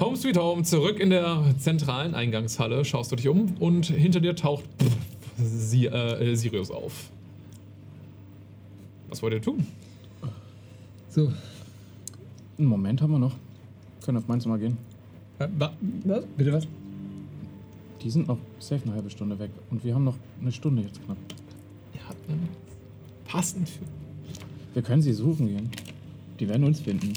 Home 0.00 0.16
Sweet 0.16 0.36
Home, 0.36 0.64
zurück 0.64 0.98
in 0.98 1.10
der 1.10 1.44
zentralen 1.58 2.16
Eingangshalle, 2.16 2.84
schaust 2.84 3.12
du 3.12 3.16
dich 3.16 3.28
um 3.28 3.54
und 3.60 3.86
hinter 3.86 4.18
dir 4.18 4.34
taucht 4.34 4.64
Sie, 5.38 5.86
äh, 5.86 6.34
Sirius 6.34 6.72
auf. 6.72 7.12
Was 9.12 9.22
wollt 9.22 9.34
ihr 9.34 9.42
tun? 9.42 9.66
So. 11.10 11.30
Einen 12.56 12.66
Moment 12.66 13.02
haben 13.02 13.10
wir 13.12 13.18
noch. 13.18 13.34
Können 14.02 14.16
auf 14.16 14.26
meins 14.26 14.46
mal 14.46 14.58
gehen. 14.58 14.78
Äh, 15.38 15.48
wa- 15.58 15.70
Was? 16.06 16.24
Bitte 16.34 16.50
was? 16.54 16.66
Die 18.00 18.08
sind 18.08 18.26
noch 18.26 18.38
safe 18.58 18.82
eine 18.86 18.94
halbe 18.94 19.10
Stunde 19.10 19.38
weg. 19.38 19.50
Und 19.70 19.84
wir 19.84 19.94
haben 19.94 20.04
noch 20.04 20.16
eine 20.40 20.50
Stunde 20.50 20.80
jetzt 20.80 21.04
knapp. 21.04 21.18
Ihr 21.94 22.00
habt 22.08 22.26
einen 22.30 22.48
passend 23.26 23.68
für. 23.68 23.84
Wir 24.72 24.80
können 24.80 25.02
sie 25.02 25.12
suchen 25.12 25.46
gehen. 25.48 25.70
Die 26.40 26.48
werden 26.48 26.64
uns 26.64 26.80
finden. 26.80 27.12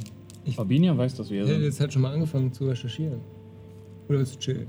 Arbinia 0.58 0.98
weiß 0.98 1.16
das 1.16 1.32
Ich 1.32 1.38
hätte 1.40 1.48
wäre. 1.48 1.64
jetzt 1.64 1.80
halt 1.80 1.94
schon 1.94 2.02
mal 2.02 2.14
angefangen 2.14 2.52
zu 2.52 2.68
recherchieren. 2.68 3.22
Oder 4.10 4.18
willst 4.20 4.36
du 4.36 4.40
chillen? 4.40 4.68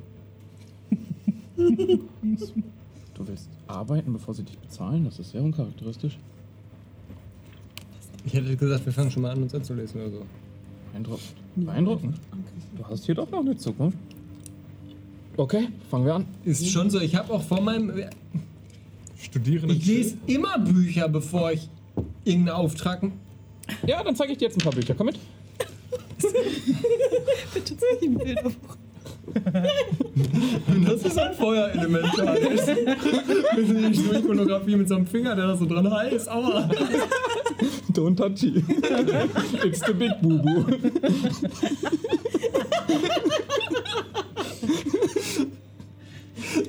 Du 3.14 3.26
willst 3.26 3.48
arbeiten, 3.66 4.12
bevor 4.12 4.32
sie 4.34 4.44
dich 4.44 4.58
bezahlen? 4.58 5.04
Das 5.06 5.18
ist 5.18 5.30
sehr 5.32 5.42
uncharakteristisch. 5.42 6.18
Ich 8.26 8.34
hätte 8.34 8.56
gesagt, 8.56 8.84
wir 8.84 8.92
fangen 8.92 9.10
schon 9.10 9.22
mal 9.22 9.30
an, 9.30 9.42
uns 9.42 9.54
anzulesen 9.54 10.00
oder 10.00 10.10
so. 10.10 10.26
Beeindruckend. 10.92 11.34
Beeindruckend. 11.54 12.16
Du 12.76 12.84
hast 12.84 13.06
hier 13.06 13.14
doch 13.14 13.30
noch 13.30 13.40
eine 13.40 13.56
Zukunft. 13.56 13.96
Okay, 15.36 15.68
fangen 15.90 16.06
wir 16.06 16.14
an. 16.16 16.26
Ist 16.44 16.68
schon 16.68 16.90
so, 16.90 16.98
ich 17.00 17.14
habe 17.14 17.32
auch 17.32 17.42
vor 17.42 17.60
meinem. 17.60 17.92
Studierende. 19.18 19.74
Ich 19.74 19.86
lese 19.86 20.16
immer 20.26 20.58
Bücher, 20.58 21.08
bevor 21.08 21.52
ich 21.52 21.68
irgendeinen 22.24 22.56
Auftrag. 22.56 23.02
Ja, 23.86 24.02
dann 24.02 24.16
zeige 24.16 24.32
ich 24.32 24.38
dir 24.38 24.46
jetzt 24.46 24.56
ein 24.56 24.64
paar 24.64 24.72
Bücher. 24.72 24.94
Komm 24.94 25.06
mit. 25.06 25.18
Das 30.86 31.02
ist 31.02 31.18
ein 31.18 31.34
Feuerelement. 31.34 32.06
Johannes. 32.16 32.68
Ich 33.58 34.02
Durchfotografie 34.02 34.76
mit 34.76 34.88
so 34.88 34.96
einem 34.96 35.06
Finger, 35.06 35.34
der 35.36 35.48
da 35.48 35.56
so 35.56 35.66
dran 35.66 35.90
heißt. 35.90 36.30
Aua. 36.30 36.70
Don't 37.92 38.16
touch 38.16 38.42
it. 38.42 38.64
It's 39.64 39.80
the 39.86 39.94
big 39.94 40.12
boo-boo. 40.20 40.66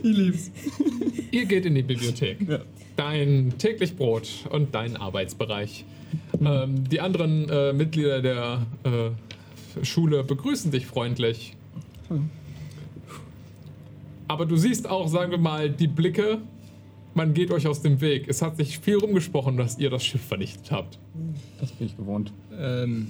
Ich 0.04 0.18
lieb's. 0.18 0.52
Ihr 1.32 1.46
geht 1.46 1.66
in 1.66 1.76
die 1.76 1.84
Bibliothek. 1.84 2.48
Ja. 2.48 2.60
Dein 2.96 3.54
täglich 3.58 3.96
Brot 3.96 4.28
und 4.50 4.74
dein 4.74 4.96
Arbeitsbereich. 4.98 5.86
Ähm, 6.42 6.88
die 6.90 7.00
anderen 7.00 7.50
äh, 7.50 7.74
Mitglieder 7.74 8.22
der 8.22 8.66
äh, 8.84 9.86
Schule 9.86 10.24
begrüßen 10.24 10.72
dich 10.72 10.86
freundlich. 10.86 11.56
Aber 14.28 14.46
du 14.46 14.58
siehst 14.58 14.90
auch, 14.90 15.08
sagen 15.08 15.32
wir 15.32 15.38
mal, 15.38 15.70
die 15.70 15.88
Blicke. 15.88 16.40
Man 17.18 17.34
geht 17.34 17.50
euch 17.50 17.66
aus 17.66 17.82
dem 17.82 18.00
Weg. 18.00 18.28
Es 18.28 18.44
hat 18.44 18.58
sich 18.58 18.78
viel 18.78 18.98
rumgesprochen, 18.98 19.58
dass 19.58 19.80
ihr 19.80 19.90
das 19.90 20.06
Schiff 20.06 20.22
vernichtet 20.22 20.70
habt. 20.70 21.00
Das 21.60 21.72
bin 21.72 21.88
ich 21.88 21.98
gewohnt. 21.98 22.32
Ähm, 22.56 23.08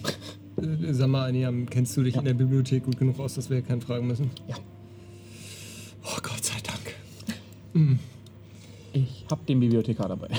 äh, 0.55 0.93
sag 0.93 1.10
mal, 1.10 1.28
Aniam, 1.28 1.70
kennst 1.70 1.97
du 1.97 2.03
dich 2.03 2.16
in 2.16 2.24
der 2.24 2.34
Bibliothek 2.34 2.86
gut 2.86 2.97
genug 2.97 3.20
aus, 3.20 3.36
dass 3.36 3.49
wir 3.49 3.62
keinen 3.62 3.82
fragen 3.82 4.08
müssen? 4.08 4.30
Ja. 4.47 4.55
Oh 6.05 6.20
Gott 6.24 6.41
sei 6.41 6.55
Dank. 6.64 7.95
Ich 8.93 9.26
hab 9.30 9.45
den 9.45 9.60
Bibliothekar 9.60 10.08
dabei. 10.08 10.30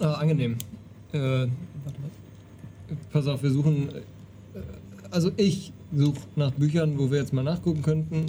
Ah, 0.00 0.14
angenehm. 0.14 0.56
Äh, 1.12 1.46
pass 3.12 3.28
auf, 3.28 3.40
wir 3.44 3.52
suchen. 3.52 3.88
Äh, 3.90 4.60
also 5.12 5.30
ich 5.36 5.72
suche 5.94 6.18
nach 6.34 6.50
Büchern, 6.50 6.98
wo 6.98 7.08
wir 7.08 7.18
jetzt 7.18 7.32
mal 7.32 7.44
nachgucken 7.44 7.82
könnten. 7.82 8.26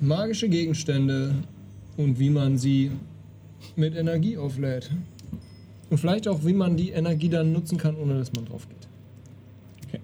Magische 0.00 0.48
Gegenstände 0.48 1.44
und 1.96 2.18
wie 2.18 2.30
man 2.30 2.58
sie 2.58 2.90
mit 3.74 3.94
Energie 3.94 4.36
auflädt. 4.36 4.90
Und 5.90 5.98
vielleicht 5.98 6.26
auch, 6.28 6.44
wie 6.44 6.52
man 6.52 6.76
die 6.76 6.90
Energie 6.90 7.28
dann 7.28 7.52
nutzen 7.52 7.78
kann, 7.78 7.96
ohne 7.96 8.18
dass 8.18 8.32
man 8.32 8.44
drauf 8.44 8.66
geht. 8.68 8.88
Okay. 9.86 10.00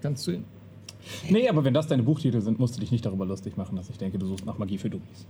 Kannst 0.00 0.26
du 0.26 0.32
ihn? 0.32 0.44
Nee, 1.28 1.48
aber 1.48 1.64
wenn 1.64 1.74
das 1.74 1.86
deine 1.86 2.02
Buchtitel 2.02 2.40
sind, 2.40 2.58
musst 2.58 2.76
du 2.76 2.80
dich 2.80 2.90
nicht 2.90 3.04
darüber 3.04 3.26
lustig 3.26 3.56
machen, 3.56 3.76
dass 3.76 3.90
ich 3.90 3.98
denke, 3.98 4.18
du 4.18 4.26
suchst 4.26 4.46
nach 4.46 4.56
Magie 4.58 4.78
für 4.78 4.88
Dummies. 4.88 5.26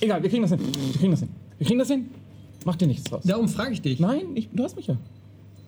Egal, 0.00 0.22
wir 0.22 0.30
kriegen 0.30 0.42
das 0.42 0.52
hin. 0.52 0.60
Wir 0.60 0.98
kriegen 0.98 1.10
das 1.10 1.20
hin. 1.20 1.28
Wir 1.58 1.66
kriegen 1.66 1.78
das 1.78 1.88
hin. 1.88 2.08
Mach 2.64 2.76
dir 2.76 2.86
nichts 2.86 3.04
draus. 3.04 3.24
Darum 3.24 3.48
frage 3.48 3.72
ich 3.72 3.82
dich. 3.82 4.00
Nein, 4.00 4.28
ich, 4.34 4.48
du 4.52 4.62
hast 4.62 4.76
mich 4.76 4.86
ja. 4.86 4.96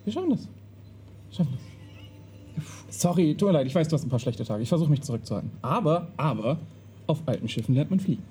Wir 0.05 0.13
schaffen 0.13 0.31
das. 0.31 0.41
Wir 1.29 1.37
schaffen 1.37 1.53
das. 1.53 1.70
Sorry, 3.01 3.35
tut 3.35 3.49
mir 3.49 3.53
leid, 3.55 3.67
ich 3.67 3.75
weiß, 3.75 3.89
du 3.89 3.95
hast 3.95 4.05
ein 4.05 4.11
paar 4.11 4.19
schlechte 4.19 4.45
Tage. 4.45 4.63
Ich 4.63 4.69
versuche 4.69 4.91
mich 4.91 5.01
zurückzuhalten. 5.01 5.51
Aber, 5.63 6.09
aber, 6.19 6.59
auf 7.07 7.23
alten 7.25 7.49
Schiffen 7.49 7.75
lernt 7.75 7.89
man 7.89 7.99
fliegen. 7.99 8.23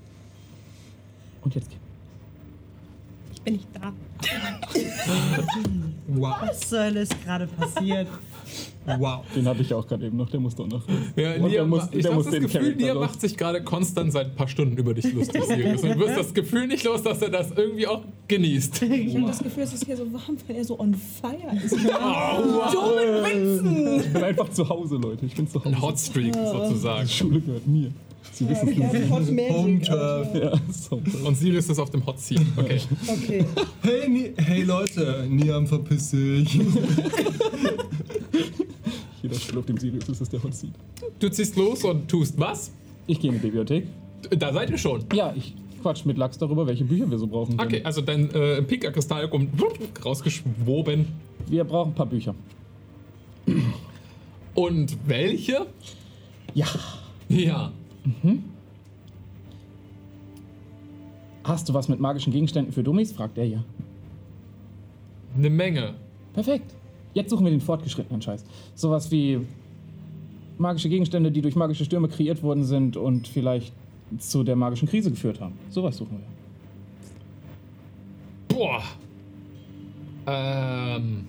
Und 1.41 1.55
jetzt 1.55 1.72
geht. 1.72 1.80
Ich 3.34 3.41
bin 3.41 3.53
nicht 3.53 3.67
da. 3.74 3.91
Wow. 6.11 6.36
Was 6.41 6.72
Hölle 6.72 7.01
ist 7.01 7.24
gerade 7.24 7.45
passiert? 7.45 8.07
Wow. 8.98 9.22
Den 9.36 9.48
hatte 9.48 9.62
ich 9.62 9.70
ja 9.70 9.78
auch 9.78 9.88
gerade 9.88 10.06
eben 10.08 10.18
noch, 10.18 10.30
der 10.30 10.40
musste 10.40 10.64
auch 10.64 10.68
noch. 10.68 10.84
Ja, 11.16 11.34
Und 11.36 11.42
Nia, 11.42 11.50
der 11.50 11.66
muss, 11.66 11.84
ich 11.92 12.06
habe 12.06 12.24
das 12.24 12.32
Gefühl, 12.32 12.76
los. 12.80 12.96
macht 12.96 13.22
sich 13.22 13.38
gerade 13.38 13.64
konstant 13.64 14.12
seit 14.12 14.28
ein 14.28 14.36
paar 14.36 14.48
Stunden 14.48 14.78
über 14.78 14.94
dich 14.94 15.12
lustig, 15.14 15.44
Sirius. 15.44 15.84
Und 15.84 15.96
du 15.96 16.00
wirst 16.00 16.18
das 16.18 16.34
Gefühl 16.34 16.68
nicht 16.68 16.84
los, 16.84 17.04
dass 17.04 17.22
er 17.22 17.30
das 17.30 17.52
irgendwie 17.56 17.88
auch 17.88 18.02
genießt. 18.28 18.82
Ich 18.84 19.16
habe 19.16 19.28
das 19.28 19.40
Gefühl, 19.40 19.64
es 19.64 19.74
ist 19.74 19.86
hier 19.86 19.98
so 19.98 20.12
warm, 20.12 20.38
weil 20.48 20.56
er 20.58 20.64
so 20.66 20.80
on 20.80 20.94
fire 20.96 21.56
ist. 21.64 21.76
Ich 24.00 24.14
bin 24.14 24.24
einfach 24.24 24.50
zu 24.50 24.68
Hause, 24.68 24.96
Leute. 24.96 25.26
Ich 25.26 25.36
bin 25.36 25.48
zu 25.48 25.60
Hause. 25.60 25.70
Ein 25.70 25.82
Hotstreak 25.82 26.34
sozusagen. 26.36 27.06
Die 27.08 27.14
Schule 27.14 27.42
gehört 27.42 27.68
mir. 27.68 27.92
Sie 28.32 28.48
wissen 28.48 28.70
es 28.70 28.78
Ja. 28.78 29.96
Turf. 29.96 30.36
Ja, 30.36 30.52
so. 30.72 31.02
Und 31.26 31.36
Sirius 31.36 31.70
ist 31.70 31.80
auf 31.80 31.90
dem 31.90 32.06
Hot 32.06 32.20
Seat. 32.20 32.42
Okay. 32.56 32.80
Okay. 33.08 33.46
Hey, 33.82 34.34
hey 34.38 34.64
Leute, 34.64 35.26
Niam, 35.30 35.68
verpiss 35.68 36.12
dich. 36.12 36.60
Jeder 39.22 39.36
Stuhl 39.36 39.59
auf 39.59 39.65
dem 39.65 39.78
Sirius 39.78 40.07
ist 40.07 40.22
es 40.22 40.30
der 40.30 40.41
Hot 40.43 40.53
Seat. 40.53 40.72
Du 41.20 41.30
ziehst 41.30 41.55
los 41.55 41.84
und 41.84 42.07
tust 42.07 42.39
was? 42.39 42.72
Ich 43.07 43.20
gehe 43.20 43.30
in 43.32 43.38
die 43.38 43.41
Bibliothek. 43.41 43.88
Da 44.38 44.53
seid 44.53 44.70
ihr 44.70 44.78
schon. 44.78 45.03
Ja, 45.13 45.34
ich 45.36 45.55
quatsch 45.82 46.05
mit 46.05 46.17
Lachs 46.17 46.38
darüber, 46.38 46.67
welche 46.67 46.84
Bücher 46.86 47.09
wir 47.09 47.17
so 47.17 47.28
brauchen. 47.28 47.57
können. 47.57 47.70
Okay, 47.70 47.82
also 47.84 48.01
dein 48.01 48.30
äh, 48.32 48.61
Pika-Kristall 48.61 49.30
kommt 49.30 49.49
rausgeschwoben. 50.05 51.07
Wir 51.47 51.63
brauchen 51.63 51.91
ein 51.91 51.95
paar 51.95 52.05
Bücher. 52.05 52.36
Und 54.55 54.97
welche? 55.07 55.65
Ja. 56.53 56.67
Ja. 57.30 57.72
Hast 61.43 61.70
du 61.70 61.74
was 61.74 61.88
mit 61.88 61.99
magischen 61.99 62.34
Gegenständen 62.34 62.74
für 62.74 62.84
Dummies? 62.84 63.11
fragt 63.11 63.38
er 63.38 63.45
ja. 63.45 63.63
Eine 65.38 65.49
Menge. 65.49 65.95
Perfekt. 66.34 66.74
Jetzt 67.14 67.30
suchen 67.30 67.45
wir 67.45 67.51
den 67.51 67.62
fortgeschrittenen 67.62 68.22
Scheiß. 68.22 68.43
Sowas 68.76 69.12
wie 69.12 69.39
magische 70.57 70.89
Gegenstände, 70.89 71.32
die 71.32 71.41
durch 71.41 71.55
magische 71.55 71.86
Stürme 71.86 72.07
kreiert 72.07 72.43
worden 72.43 72.64
sind 72.64 72.97
und 72.97 73.28
vielleicht 73.28 73.74
zu 74.18 74.43
der 74.43 74.55
magischen 74.55 74.88
Krise 74.88 75.12
geführt 75.12 75.39
haben. 75.39 75.57
Sowas 75.70 75.97
suchen 75.97 76.20
wir. 76.20 76.26
Boah. 78.55 78.84
Ähm. 80.28 81.26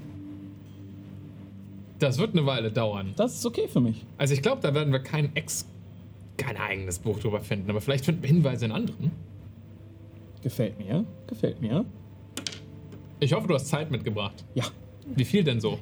Das 1.99 2.18
wird 2.18 2.35
eine 2.35 2.47
Weile 2.47 2.72
dauern. 2.72 3.12
Das 3.16 3.35
ist 3.35 3.45
okay 3.45 3.68
für 3.68 3.81
mich. 3.81 4.07
Also 4.16 4.33
ich 4.33 4.41
glaube, 4.41 4.62
da 4.62 4.74
werden 4.74 4.93
wir 4.93 5.01
kein 5.01 5.37
Ex, 5.37 5.66
kein 6.39 6.57
eigenes 6.57 6.99
Buch 6.99 7.18
drüber 7.18 7.41
finden, 7.41 7.68
aber 7.68 7.83
vielleicht 7.83 8.07
finden 8.07 8.22
wir 8.22 8.28
Hinweise 8.28 8.64
in 8.64 8.72
anderen. 8.72 9.11
Gefällt 10.43 10.78
mir. 10.78 11.05
Gefällt 11.26 11.61
mir. 11.61 11.85
Ich 13.20 13.35
hoffe, 13.35 13.49
du 13.49 13.55
hast 13.55 13.68
Zeit 13.68 13.91
mitgebracht. 13.91 14.45
Ja. 14.55 14.64
Wie 15.17 15.25
viel 15.25 15.45
denn 15.45 15.61
so? 15.61 15.79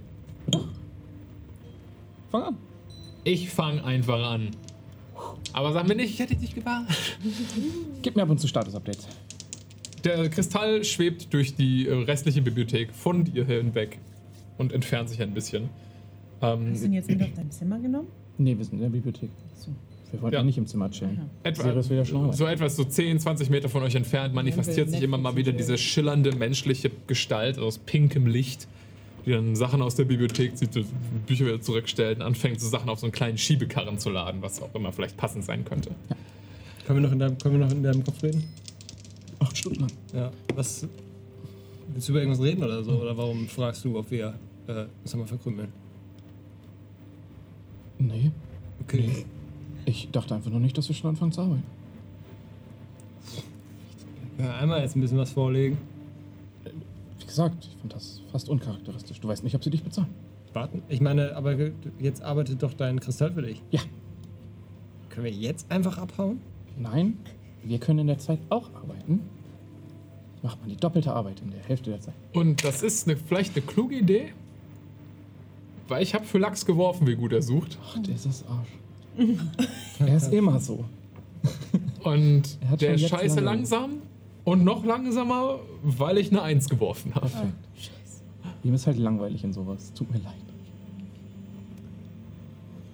Fang 2.31 2.43
an. 2.43 2.57
Ich 3.25 3.51
fange 3.51 3.85
einfach 3.85 4.23
an. 4.31 4.51
Aber 5.53 5.73
sag 5.73 5.89
mir 5.89 5.95
nicht, 5.95 6.11
ich 6.11 6.19
hätte 6.21 6.37
dich 6.37 6.55
gewarnt. 6.55 6.89
Gib 8.03 8.17
mir 8.17 8.23
ab 8.23 8.31
und 8.31 8.39
zu 8.39 8.47
Status-Updates. 8.47 9.09
Der 10.05 10.29
Kristall 10.31 10.85
schwebt 10.85 11.33
durch 11.35 11.55
die 11.55 11.89
äh, 11.89 11.93
restliche 11.93 12.41
Bibliothek 12.43 12.93
von 12.95 13.25
dir 13.25 13.45
hinweg 13.45 13.99
und 14.57 14.73
entfernt 14.73 15.09
sich 15.09 15.21
ein 15.23 15.35
bisschen. 15.35 15.69
Ähm, 16.41 16.71
Hast 16.71 16.83
du 16.83 16.87
ihn 16.87 16.93
jetzt 16.93 17.09
mit 17.09 17.21
auf 17.23 17.33
dein 17.35 17.51
Zimmer 17.51 17.79
genommen? 17.81 18.09
Nee, 18.37 18.57
wir 18.57 18.65
sind 18.65 18.75
in 18.75 18.83
der 18.83 18.89
Bibliothek. 18.91 19.31
So. 19.57 19.73
Wir 20.13 20.23
wollten 20.23 20.37
Ja. 20.37 20.43
nicht 20.43 20.57
im 20.57 20.67
Zimmer 20.67 20.91
chillen. 20.91 21.29
etwa, 21.43 21.83
so 22.33 22.47
etwas 22.47 22.77
so 22.77 22.85
10, 22.85 23.19
20 23.19 23.51
Meter 23.51 23.69
von 23.69 23.83
euch 23.83 23.95
entfernt 23.95 24.33
manifestiert 24.35 24.89
sich 24.89 25.03
immer 25.03 25.19
mal 25.19 25.37
wieder 25.37 25.53
diese 25.53 25.77
schillernde 25.77 26.35
menschliche 26.35 26.91
Gestalt 27.09 27.59
aus 27.59 27.79
pinkem 27.79 28.27
Licht, 28.27 28.69
die 29.27 29.33
dann 29.33 29.57
Sachen 29.57 29.83
aus 29.83 29.95
der 29.95 30.05
Bibliothek 30.05 30.57
zieht, 30.57 30.71
Bücher 31.27 31.47
wieder 31.47 31.61
zurückstellt 31.61 32.19
und 32.19 32.25
anfängt, 32.25 32.61
so 32.61 32.69
Sachen 32.69 32.89
auf 32.89 33.01
so 33.01 33.07
einen 33.07 33.13
kleinen 33.13 33.39
Schiebekarren 33.39 33.99
zu 33.99 34.11
laden, 34.11 34.43
was 34.43 34.63
auch 34.63 34.75
immer 34.75 34.93
vielleicht 34.93 35.17
passend 35.17 35.45
sein 35.45 35.65
könnte. 35.65 35.91
Können 36.87 37.01
wir 37.01 37.07
noch 37.09 37.13
in 37.13 37.19
deinem, 37.19 37.39
können 37.39 37.59
wir 37.59 37.67
noch 37.67 37.73
in 37.73 37.83
deinem 37.83 38.05
Kopf 38.05 38.23
reden? 38.23 38.45
Acht 39.41 39.57
Stunden 39.57 39.81
lang. 39.81 39.93
Ja. 40.15 40.31
Was. 40.55 40.87
Willst 41.93 42.09
du 42.09 42.13
über 42.13 42.21
irgendwas 42.21 42.43
reden 42.43 42.63
oder 42.65 42.83
so? 42.83 42.93
Oder 42.93 43.17
warum 43.17 43.47
fragst 43.49 43.85
du, 43.85 43.99
ob 43.99 44.11
wir 44.11 44.35
äh, 44.67 44.87
uns 45.03 45.13
einmal 45.13 45.29
verkrümeln? 45.29 45.73
Nee. 47.99 48.31
Okay. 48.81 49.25
Ich 49.85 50.11
dachte 50.11 50.35
einfach 50.35 50.51
nur 50.51 50.61
nicht, 50.61 50.77
dass 50.79 50.89
wir 50.89 50.95
schon 50.95 51.11
anfangen 51.11 51.33
zu 51.33 51.41
arbeiten. 51.43 51.65
Ja, 54.39 54.57
einmal 54.57 54.83
jetzt 54.83 54.97
ein 54.97 55.01
bisschen 55.01 55.19
was 55.19 55.33
vorlegen. 55.33 55.79
Gesagt, 57.29 57.69
ich 57.71 57.77
fand 57.81 57.93
das 57.95 58.21
fast 58.33 58.49
uncharakteristisch. 58.49 59.21
Du 59.21 59.29
weißt 59.29 59.45
nicht, 59.45 59.55
ob 59.55 59.63
sie 59.63 59.71
dich 59.71 59.85
bezahlen. 59.85 60.09
Warten. 60.55 60.83
Ich 60.89 61.01
meine, 61.01 61.37
aber 61.37 61.55
jetzt 62.01 62.23
arbeitet 62.23 62.63
doch 62.63 62.73
dein 62.75 62.99
Kristall 63.01 63.33
für 63.33 63.43
dich. 63.43 63.63
Ja. 63.71 63.81
Können 65.11 65.25
wir 65.27 65.33
jetzt 65.33 65.71
einfach 65.71 65.99
abhauen? 65.99 66.41
Nein, 66.79 67.19
wir 67.63 67.79
können 67.79 68.01
in 68.01 68.07
der 68.07 68.19
Zeit 68.19 68.39
auch 68.49 68.71
arbeiten. 68.75 69.21
Macht 70.43 70.61
man 70.61 70.71
die 70.71 70.77
doppelte 70.77 71.13
Arbeit 71.13 71.41
in 71.43 71.51
der 71.51 71.61
Hälfte 71.61 71.91
der 71.91 72.01
Zeit. 72.01 72.15
Und 72.33 72.65
das 72.65 72.83
ist 72.83 73.07
eine, 73.07 73.17
vielleicht 73.17 73.57
eine 73.57 73.65
kluge 73.67 73.97
Idee, 73.97 74.33
weil 75.89 76.03
ich 76.03 76.15
habe 76.15 76.25
für 76.25 76.39
Lachs 76.39 76.65
geworfen, 76.65 77.07
wie 77.07 77.17
gut 77.17 77.33
er 77.33 77.43
sucht. 77.43 77.77
Ach, 77.85 77.99
der 78.03 78.15
ist 78.15 78.25
das 78.27 78.45
Arsch. 78.47 78.69
er 79.99 80.17
ist 80.17 80.33
immer 80.33 80.61
so. 80.61 80.85
Und 82.05 82.57
Er 82.63 82.71
hat 82.71 82.81
der 82.81 82.95
ist 82.95 83.09
scheiße 83.09 83.41
lange- 83.41 83.59
langsam 83.59 83.91
und 84.49 84.65
noch 84.65 84.85
langsamer, 84.85 85.59
weil 85.83 86.19
ich 86.19 86.31
eine 86.31 86.43
Eins 86.43 86.69
geworfen 86.69 87.15
habe. 87.15 87.31
Ihm 88.65 88.75
ist 88.75 88.87
halt 88.87 88.99
langweilig 88.99 89.45
in 89.45 89.53
sowas. 89.53 89.93
Tut 89.93 90.11
mir 90.11 90.19
leid. 90.19 90.35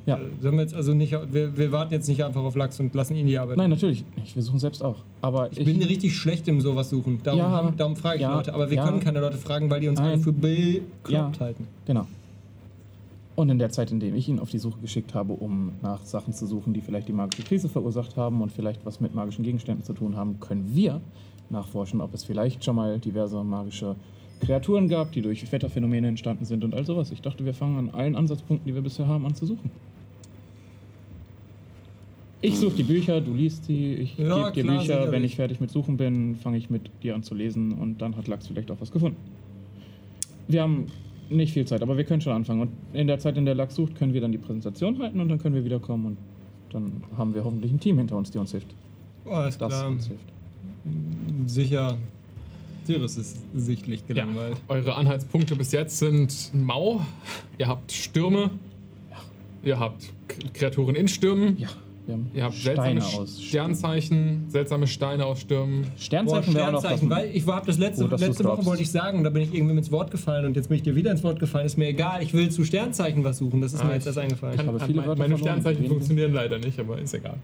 Ja. 0.07 0.19
Sollen 0.43 0.57
wir 0.57 0.63
jetzt 0.63 0.75
also 0.75 0.93
nicht, 0.93 1.13
wir, 1.33 1.57
wir 1.57 1.73
warten 1.73 1.95
jetzt 1.95 2.09
nicht 2.09 2.23
einfach 2.23 2.43
auf 2.43 2.57
Lachs 2.57 2.79
und 2.79 2.95
lassen 2.95 3.15
ihn 3.15 3.27
die 3.27 3.39
Arbeit. 3.39 3.57
Nein, 3.57 3.71
natürlich 3.71 4.05
nicht. 4.17 4.35
Wir 4.35 4.43
suchen 4.43 4.59
selbst 4.59 4.83
auch. 4.83 4.97
Aber 5.23 5.51
Ich 5.51 5.65
bin 5.65 5.81
richtig 5.83 6.15
schlecht 6.15 6.47
im 6.49 6.61
sowas 6.61 6.91
suchen. 6.91 7.21
Darum, 7.23 7.39
Ja, 7.39 7.73
darum 7.77 7.97
frage 7.97 8.17
ich 8.17 8.23
ja, 8.23 8.35
Leute. 8.35 8.53
Aber 8.53 8.69
wir 8.69 8.77
ja. 8.77 8.85
können 8.85 9.01
keine 9.01 9.21
Leute 9.21 9.39
fragen, 9.39 9.71
weil 9.71 9.81
die 9.81 9.89
uns 9.89 10.01
alle 10.01 10.19
für 10.19 10.33
bekloppt 10.33 11.09
Ja. 11.09 11.33
halten. 11.41 11.67
Genau. 11.87 12.07
Und 13.37 13.49
in 13.49 13.59
der 13.59 13.71
Zeit, 13.71 13.91
in 13.91 13.99
der 13.99 14.13
ich 14.15 14.29
ihn 14.29 14.39
auf 14.39 14.51
die 14.51 14.59
Suche 14.59 14.79
geschickt 14.81 15.15
habe, 15.15 15.33
um 15.33 15.73
nach 15.83 16.05
Sachen 16.05 16.35
zu 16.35 16.47
suchen, 16.47 16.75
die 16.75 16.81
vielleicht 16.81 17.09
die 17.09 17.13
magische 17.13 17.43
Krise 17.43 17.69
verursacht 17.69 18.17
haben 18.17 18.43
und 18.43 18.53
vielleicht 18.53 18.85
was 18.85 19.01
mit 19.01 19.15
magischen 19.15 19.43
Gegenständen 19.43 19.85
zu 19.85 19.93
tun 19.95 20.17
haben, 20.17 20.39
können 20.39 20.71
wir 20.75 21.01
nachforschen, 21.55 22.01
ob 22.01 22.13
es 22.15 22.25
vielleicht 22.25 22.65
schon 22.65 22.77
mal 22.77 22.99
diverse 22.99 23.43
magische 23.43 23.97
Kreaturen 24.41 24.89
gab, 24.89 25.13
die 25.13 25.23
durch 25.23 25.51
Wetterphänomene 25.51 26.09
entstanden 26.09 26.45
sind 26.45 26.65
und 26.65 26.75
all 26.75 26.85
sowas. 26.85 27.11
Ich 27.13 27.23
dachte, 27.23 27.45
wir 27.45 27.55
fangen 27.55 27.79
an 27.79 27.91
allen 27.95 28.17
Ansatzpunkten, 28.17 28.67
die 28.67 28.75
wir 28.75 28.83
bisher 28.83 29.07
haben, 29.07 29.25
an 29.25 29.35
zu 29.35 29.47
suchen. 29.47 29.71
Ich 32.43 32.59
suche 32.59 32.75
die 32.77 32.83
Bücher, 32.83 33.23
du 33.23 33.33
liest 33.33 33.65
sie, 33.65 33.95
ich 33.95 34.19
Ja, 34.19 34.51
gebe 34.51 34.69
dir 34.69 34.79
Bücher. 34.79 35.11
Wenn 35.11 35.25
ich 35.25 35.37
fertig 35.37 35.61
mit 35.61 35.71
Suchen 35.71 35.97
bin, 35.97 36.37
fange 36.37 36.59
ich 36.59 36.69
mit 36.69 36.91
dir 37.03 37.15
an 37.15 37.23
zu 37.23 37.35
lesen 37.35 37.73
und 37.73 38.03
dann 38.03 38.17
hat 38.17 38.29
Lachs 38.29 38.47
vielleicht 38.47 38.71
auch 38.71 38.77
was 38.81 38.91
gefunden. 38.91 39.17
Wir 40.47 40.61
haben 40.61 40.89
nicht 41.31 41.55
viel 41.55 41.65
Zeit, 41.65 41.81
aber 41.81 41.97
wir 41.97 42.05
können 42.05 42.21
schon 42.21 42.35
anfangen. 42.35 42.61
Und 42.61 42.71
in 42.93 43.07
der 43.07 43.19
Zeit, 43.19 43.39
in 43.39 43.47
der 43.47 43.55
Lachs 43.55 43.77
sucht, 43.77 43.95
können 43.95 44.13
wir 44.13 44.21
dann 44.21 44.31
die 44.33 44.37
Präsentation 44.37 44.99
halten 44.99 45.21
und 45.21 45.31
dann 45.31 45.39
können 45.39 45.55
wir 45.55 45.65
wiederkommen 45.65 46.05
und 46.05 46.19
dann 46.71 47.03
haben 47.17 47.35
wir 47.35 47.45
hoffentlich 47.45 47.73
ein 47.73 47.81
Team 47.81 47.97
hinter 47.97 48.17
uns, 48.19 48.31
die 48.31 48.37
uns 48.37 48.51
hilft. 48.51 48.75
Oh, 49.25 49.31
alles 49.31 49.57
Das 49.57 49.73
klar. 49.73 49.89
uns 49.89 50.07
hilft. 50.09 50.34
Sicher. 51.47 51.97
Sirius 52.85 53.17
ist 53.17 53.39
sichtlich 53.55 54.01
Ja. 54.01 54.07
gelangweilt. 54.09 54.57
Eure 54.69 54.95
Anhaltspunkte 54.97 55.57
bis 55.57 55.73
jetzt 55.73 55.99
sind 55.99 56.51
Mau, 56.53 57.01
ihr 57.57 57.67
habt 57.67 57.91
Stürme, 57.93 58.51
ihr 59.63 59.79
habt 59.79 60.13
Kreaturen 60.53 60.95
in 60.95 61.09
Stürmen, 61.09 61.57
Ja, 61.59 61.69
wir 62.07 62.15
haben 62.15 62.31
ihr 62.35 62.45
habt 62.45 62.55
Steine 62.55 63.01
seltsame 63.01 63.23
aus 63.23 63.43
Sternzeichen, 63.43 64.45
seltsame 64.49 64.87
Steine 64.87 65.25
aus 65.25 65.41
Stürmen. 65.41 65.83
Boah, 65.85 65.91
Sternzeichen 65.99 66.55
wäre 66.55 66.69
auch 66.69 66.73
noch 66.73 66.81
Sternzeichen, 66.81 67.09
was. 67.11 67.19
weil 67.19 67.31
ich 67.35 67.47
habe 67.47 67.67
das 67.67 67.79
letzte, 67.79 68.03
Gut, 68.03 68.13
du's 68.13 68.21
letzte 68.21 68.45
Woche 68.45 68.67
wollte 68.67 68.83
ich 68.83 68.91
sagen, 68.91 69.25
da 69.25 69.31
bin 69.31 69.43
ich 69.45 69.55
irgendwie 69.55 69.79
ins 69.79 69.91
Wort 69.91 70.11
gefallen 70.11 70.45
und 70.45 70.55
jetzt 70.55 70.69
bin 70.69 70.77
ich 70.77 70.83
dir 70.83 70.95
wieder 70.95 71.11
ins 71.11 71.23
Wort 71.25 71.41
gefallen. 71.41 71.65
Ist 71.65 71.79
mir 71.79 71.89
egal, 71.89 72.23
ich 72.23 72.35
will 72.35 72.51
zu 72.51 72.65
Sternzeichen 72.65 73.25
was 73.25 73.39
suchen, 73.39 73.63
das 73.63 73.73
ist 73.73 73.81
Ah, 73.81 73.85
mir 73.85 73.95
jetzt 73.95 74.03
ich 74.03 74.09
erst 74.09 74.19
eingefallen. 74.19 74.59
Kann, 74.59 74.67
habe 74.67 74.77
kann 74.79 74.87
viele 74.89 74.99
mein- 75.01 75.09
Wörter 75.09 75.19
meine 75.23 75.39
verloren. 75.39 75.61
Sternzeichen 75.63 75.89
funktionieren 75.89 76.35
leider 76.35 76.59
nicht, 76.59 76.79
aber 76.79 76.99
ist 77.01 77.15
egal. 77.15 77.39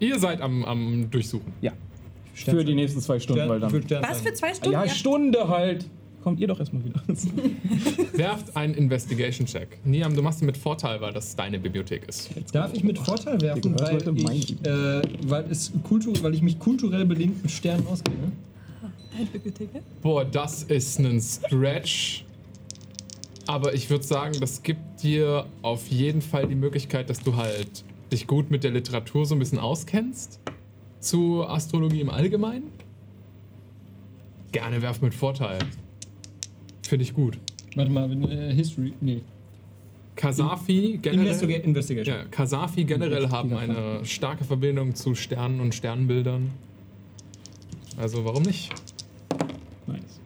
Ihr 0.00 0.18
seid 0.18 0.40
am, 0.40 0.64
am 0.64 1.08
Durchsuchen. 1.08 1.52
Ja. 1.60 1.72
Für 2.44 2.64
die 2.64 2.74
nächsten 2.74 3.00
zwei 3.00 3.18
Stunden, 3.18 3.40
Stern, 3.40 3.48
weil 3.48 3.60
dann. 3.60 3.70
für. 3.70 4.02
Was 4.02 4.20
für 4.20 4.32
zwei 4.32 4.54
Stunden? 4.54 4.72
Ja, 4.72 4.88
Stunde 4.88 5.48
halt. 5.48 5.86
Kommt 6.22 6.40
ihr 6.40 6.48
doch 6.48 6.58
erstmal 6.58 6.84
wieder. 6.84 7.00
Werft 8.12 8.56
einen 8.56 8.74
Investigation-Check. 8.74 9.78
Niam, 9.84 10.16
du 10.16 10.22
machst 10.22 10.42
ihn 10.42 10.46
mit 10.46 10.56
Vorteil, 10.56 11.00
weil 11.00 11.12
das 11.12 11.36
deine 11.36 11.58
Bibliothek 11.58 12.08
ist. 12.08 12.30
Darf 12.52 12.74
ich 12.74 12.82
mit 12.82 12.98
Vorteil 12.98 13.40
werfen, 13.40 13.78
weil 13.78 14.36
ich, 14.36 14.52
äh, 14.66 15.00
weil, 15.26 15.44
es 15.48 15.72
kultur, 15.84 16.14
weil 16.22 16.34
ich 16.34 16.42
mich 16.42 16.58
kulturell 16.58 17.04
bedingt 17.06 17.42
mit 17.42 17.50
Sternen 17.50 17.86
auskenne? 17.86 18.32
Deine 19.12 19.26
Bibliothek? 19.26 19.68
Boah, 20.02 20.24
das 20.24 20.64
ist 20.64 20.98
ein 20.98 21.20
Stretch. 21.20 22.24
Aber 23.46 23.72
ich 23.72 23.88
würde 23.88 24.04
sagen, 24.04 24.34
das 24.40 24.62
gibt 24.62 25.02
dir 25.02 25.46
auf 25.62 25.86
jeden 25.86 26.20
Fall 26.20 26.46
die 26.48 26.56
Möglichkeit, 26.56 27.08
dass 27.08 27.20
du 27.20 27.36
halt 27.36 27.84
dich 28.12 28.26
gut 28.26 28.50
mit 28.50 28.64
der 28.64 28.72
Literatur 28.72 29.24
so 29.24 29.34
ein 29.34 29.38
bisschen 29.38 29.58
auskennst. 29.58 30.40
Zu 31.00 31.44
Astrologie 31.46 32.00
im 32.00 32.10
Allgemeinen. 32.10 32.70
Gerne 34.52 34.82
werf 34.82 35.00
mit 35.00 35.14
Vorteil. 35.14 35.58
Finde 36.86 37.04
ich 37.04 37.14
gut. 37.14 37.38
Warte 37.76 37.90
mal, 37.90 38.10
äh, 38.30 38.52
History, 38.54 38.94
nee. 39.00 39.22
Kasafi 40.16 40.98
generell. 41.00 41.26
Investiga 41.26 41.56
Investigation. 41.58 42.16
Ja, 42.16 42.24
Kasafi 42.24 42.84
generell 42.84 43.28
haben 43.28 43.54
eine 43.54 44.04
starke 44.04 44.42
Verbindung 44.44 44.94
zu 44.94 45.14
Sternen 45.14 45.60
und 45.60 45.74
Sternbildern. 45.74 46.50
Also 47.96 48.24
warum 48.24 48.42
nicht? 48.42 48.72
Nice. 49.86 50.20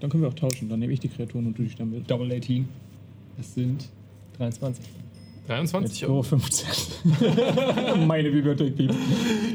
Dann 0.00 0.10
können 0.10 0.24
wir 0.24 0.28
auch 0.28 0.34
tauschen. 0.34 0.68
Dann 0.68 0.80
nehme 0.80 0.92
ich 0.92 1.00
die 1.00 1.08
Kreaturen 1.08 1.46
und 1.46 1.56
du 1.56 1.62
die 1.62 1.70
Sternbilder. 1.70 2.06
Double 2.06 2.36
18. 2.36 2.68
Das 3.36 3.54
sind 3.54 3.88
23. 4.38 4.84
23 5.46 6.00
Jetzt 6.02 6.08
Euro 6.08 6.22
15. 6.22 6.68
Meine 8.06 8.30
Bibliothek, 8.30 8.76
Piep. 8.76 8.92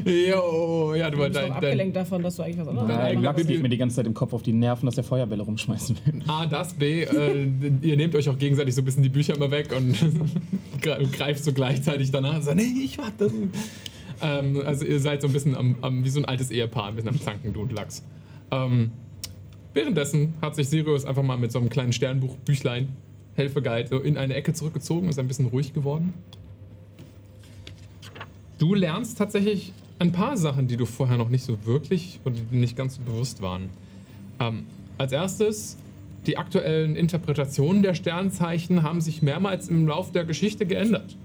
Jo, 0.04 0.94
ja, 0.94 1.10
du 1.10 1.16
Du 1.16 1.30
dein, 1.30 1.50
abgelenkt 1.52 1.96
davon, 1.96 2.22
dass 2.22 2.36
du 2.36 2.42
eigentlich 2.42 2.58
was 2.58 2.68
anderes 2.68 2.88
Nein, 2.88 3.22
Bibi- 3.34 3.54
geht 3.54 3.62
mir 3.62 3.68
die 3.70 3.78
ganze 3.78 3.96
Zeit 3.96 4.06
im 4.06 4.12
Kopf 4.14 4.32
auf 4.34 4.42
die 4.42 4.52
Nerven, 4.52 4.84
dass 4.86 4.98
er 4.98 5.04
Feuerbälle 5.04 5.42
rumschmeißen 5.42 5.96
will. 6.04 6.22
A, 6.28 6.44
das, 6.46 6.74
B, 6.74 7.02
äh, 7.04 7.46
ihr 7.82 7.96
nehmt 7.96 8.14
euch 8.14 8.28
auch 8.28 8.36
gegenseitig 8.38 8.74
so 8.74 8.82
ein 8.82 8.84
bisschen 8.84 9.02
die 9.02 9.08
Bücher 9.08 9.34
immer 9.34 9.50
weg 9.50 9.74
und 9.74 9.96
gre- 10.82 11.10
greift 11.10 11.42
so 11.42 11.52
gleichzeitig 11.54 12.10
danach 12.10 12.36
und 12.36 12.42
sagt, 12.42 12.56
nee, 12.58 12.82
ich 12.84 12.98
das. 13.16 13.32
Ähm, 14.20 14.62
also 14.66 14.84
ihr 14.84 15.00
seid 15.00 15.22
so 15.22 15.28
ein 15.28 15.32
bisschen 15.32 15.56
am, 15.56 15.76
am, 15.80 16.04
wie 16.04 16.08
so 16.10 16.20
ein 16.20 16.26
altes 16.26 16.50
Ehepaar, 16.50 16.88
ein 16.88 16.96
bisschen 16.96 17.08
am 17.10 17.20
Zanken, 17.20 17.52
du 17.54 17.62
und 17.62 17.72
Lachs. 17.72 18.04
Ähm, 18.50 18.90
währenddessen 19.72 20.34
hat 20.42 20.54
sich 20.54 20.68
Sirius 20.68 21.04
einfach 21.06 21.22
mal 21.22 21.38
mit 21.38 21.50
so 21.50 21.58
einem 21.58 21.70
kleinen 21.70 21.92
Sternbuch, 21.94 22.36
Helfeguide, 23.38 23.88
so 23.88 23.98
in 23.98 24.18
eine 24.18 24.34
Ecke 24.34 24.52
zurückgezogen 24.52 25.08
ist 25.08 25.18
ein 25.18 25.28
bisschen 25.28 25.46
ruhig 25.46 25.72
geworden. 25.72 26.12
Du 28.58 28.74
lernst 28.74 29.16
tatsächlich 29.16 29.72
ein 29.98 30.12
paar 30.12 30.36
Sachen, 30.36 30.66
die 30.68 30.76
du 30.76 30.84
vorher 30.84 31.16
noch 31.16 31.28
nicht 31.28 31.44
so 31.44 31.64
wirklich 31.64 32.20
oder 32.24 32.36
nicht 32.50 32.76
ganz 32.76 32.96
so 32.96 33.02
bewusst 33.02 33.40
waren. 33.40 33.70
Ähm, 34.40 34.66
als 34.98 35.12
erstes, 35.12 35.76
die 36.26 36.36
aktuellen 36.36 36.96
Interpretationen 36.96 37.82
der 37.82 37.94
Sternzeichen 37.94 38.82
haben 38.82 39.00
sich 39.00 39.22
mehrmals 39.22 39.68
im 39.68 39.86
Laufe 39.86 40.12
der 40.12 40.24
Geschichte 40.24 40.66
geändert. 40.66 41.16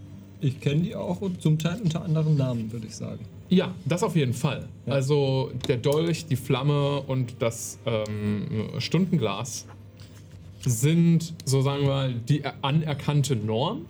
Ich 0.42 0.60
kenne 0.60 0.82
die 0.82 0.96
auch 0.96 1.22
und 1.22 1.42
zum 1.42 1.58
Teil 1.58 1.80
unter 1.82 2.04
anderen 2.04 2.38
Namen, 2.38 2.72
würde 2.72 2.88
ich 2.88 2.96
sagen. 2.96 3.20
Ja, 3.50 3.74
das 3.86 4.04
auf 4.04 4.16
jeden 4.16 4.34
Fall. 4.34 4.68
Also 4.86 5.52
der 5.68 5.78
Dolch, 5.78 6.26
die 6.26 6.36
Flamme 6.36 7.02
und 7.02 7.36
das 7.40 7.80
ähm, 7.86 8.70
Stundenglas 8.80 9.66
sind, 10.66 11.34
so 11.46 11.62
sagen 11.62 11.86
wir 11.86 12.10
die 12.10 12.44
anerkannte 12.62 13.36
Norm. 13.36 13.86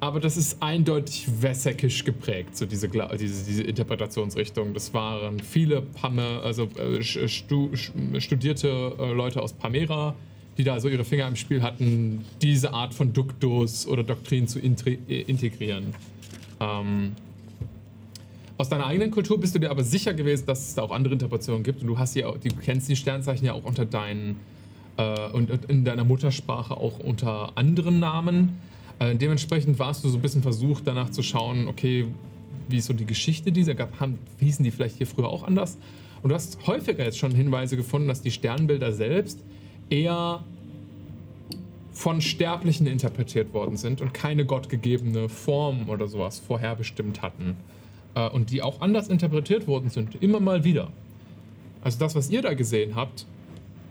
Aber 0.00 0.18
das 0.18 0.36
ist 0.36 0.60
eindeutig 0.60 1.28
wessekisch 1.40 2.04
geprägt, 2.04 2.56
so 2.56 2.66
diese, 2.66 2.88
diese, 2.88 3.44
diese 3.44 3.62
Interpretationsrichtung. 3.62 4.74
Das 4.74 4.92
waren 4.92 5.38
viele 5.38 5.80
Pamme, 5.80 6.40
also 6.42 6.64
äh, 6.76 7.00
stu, 7.02 7.70
studierte 8.18 8.96
äh, 8.98 9.12
Leute 9.12 9.40
aus 9.40 9.52
Pamera, 9.52 10.16
die 10.58 10.64
da 10.64 10.80
so 10.80 10.88
ihre 10.88 11.04
Finger 11.04 11.28
im 11.28 11.36
Spiel 11.36 11.62
hatten, 11.62 12.24
diese 12.42 12.72
Art 12.72 12.94
von 12.94 13.12
Duktus 13.12 13.86
oder 13.86 14.02
Doktrin 14.02 14.48
zu 14.48 14.58
äh, 14.58 15.20
integrieren. 15.22 15.94
Ähm, 16.58 17.12
aus 18.58 18.68
deiner 18.68 18.86
eigenen 18.86 19.12
Kultur 19.12 19.38
bist 19.40 19.54
du 19.54 19.60
dir 19.60 19.70
aber 19.70 19.84
sicher 19.84 20.14
gewesen, 20.14 20.46
dass 20.46 20.68
es 20.68 20.74
da 20.74 20.82
auch 20.82 20.90
andere 20.90 21.14
Interpretationen 21.14 21.62
gibt. 21.62 21.80
Und 21.80 21.86
du 21.86 21.98
hast 21.98 22.20
auch, 22.22 22.38
du 22.38 22.48
kennst 22.56 22.88
die 22.88 22.96
Sternzeichen 22.96 23.46
ja 23.46 23.52
auch 23.52 23.64
unter 23.64 23.86
deinen 23.86 24.40
äh, 24.96 25.30
und 25.30 25.50
in 25.68 25.84
deiner 25.84 26.04
Muttersprache 26.04 26.76
auch 26.76 26.98
unter 26.98 27.56
anderen 27.56 28.00
Namen. 28.00 28.58
Äh, 28.98 29.16
dementsprechend 29.16 29.78
warst 29.78 30.04
du 30.04 30.08
so 30.08 30.18
ein 30.18 30.22
bisschen 30.22 30.42
versucht, 30.42 30.86
danach 30.86 31.10
zu 31.10 31.22
schauen, 31.22 31.68
okay, 31.68 32.06
wie 32.68 32.78
ist 32.78 32.86
so 32.86 32.92
die 32.92 33.06
Geschichte 33.06 33.52
dieser 33.52 33.74
gab, 33.74 34.00
haben, 34.00 34.18
hießen 34.38 34.64
die 34.64 34.70
vielleicht 34.70 34.96
hier 34.96 35.06
früher 35.06 35.28
auch 35.28 35.44
anders? 35.44 35.78
Und 36.22 36.30
du 36.30 36.34
hast 36.34 36.66
häufiger 36.66 37.04
jetzt 37.04 37.18
schon 37.18 37.34
Hinweise 37.34 37.76
gefunden, 37.76 38.08
dass 38.08 38.22
die 38.22 38.30
Sternbilder 38.30 38.92
selbst 38.92 39.40
eher 39.90 40.44
von 41.92 42.20
Sterblichen 42.20 42.86
interpretiert 42.86 43.52
worden 43.52 43.76
sind 43.76 44.00
und 44.00 44.14
keine 44.14 44.46
gottgegebene 44.46 45.28
Form 45.28 45.88
oder 45.88 46.08
sowas 46.08 46.38
vorherbestimmt 46.38 47.22
hatten. 47.22 47.56
Äh, 48.14 48.28
und 48.28 48.50
die 48.50 48.62
auch 48.62 48.80
anders 48.80 49.08
interpretiert 49.08 49.66
worden 49.66 49.90
sind, 49.90 50.22
immer 50.22 50.40
mal 50.40 50.64
wieder. 50.64 50.90
Also 51.82 51.98
das, 51.98 52.14
was 52.14 52.30
ihr 52.30 52.42
da 52.42 52.54
gesehen 52.54 52.94
habt, 52.94 53.26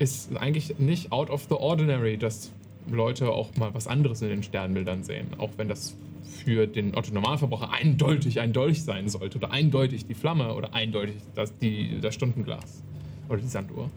ist 0.02 0.36
eigentlich 0.36 0.80
nicht 0.80 1.12
out 1.12 1.30
of 1.30 1.46
the 1.48 1.56
ordinary, 1.56 2.18
dass 2.18 2.52
Leute 2.90 3.30
auch 3.30 3.56
mal 3.56 3.74
was 3.74 3.86
anderes 3.86 4.22
in 4.24 4.30
den 4.30 4.44
Sternbildern 4.44 5.04
sehen. 5.04 5.28
Auch 5.38 5.52
wenn 5.58 5.68
das 5.68 5.96
für 6.24 6.66
den 6.66 6.96
Otto-Normalverbraucher 6.96 7.72
eindeutig 7.72 8.40
ein 8.40 8.52
Dolch 8.52 8.84
sein 8.84 9.10
sollte 9.10 9.38
oder 9.38 9.52
eindeutig 9.52 10.08
die 10.08 10.16
Flamme 10.16 10.56
oder 10.56 10.74
eindeutig 10.74 11.16
das, 11.36 11.56
die, 11.60 12.00
das 12.02 12.16
Stundenglas 12.16 12.82
oder 13.30 13.38
die 13.38 13.48
Sanduhr. 13.48 13.92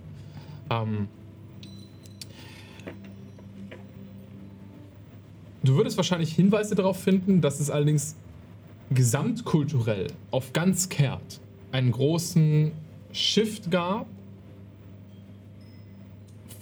Ähm, 0.69 1.09
du 5.63 5.75
würdest 5.77 5.97
wahrscheinlich 5.97 6.35
Hinweise 6.35 6.75
darauf 6.75 7.01
finden, 7.01 7.41
dass 7.41 7.61
es 7.61 7.71
allerdings 7.71 8.15
gesamtkulturell 8.91 10.09
auf 10.31 10.53
ganz 10.53 10.91
Kehrt 10.91 11.41
einen 11.73 11.93
großen 11.93 12.73
Shift 13.13 13.71
gab. 13.71 14.07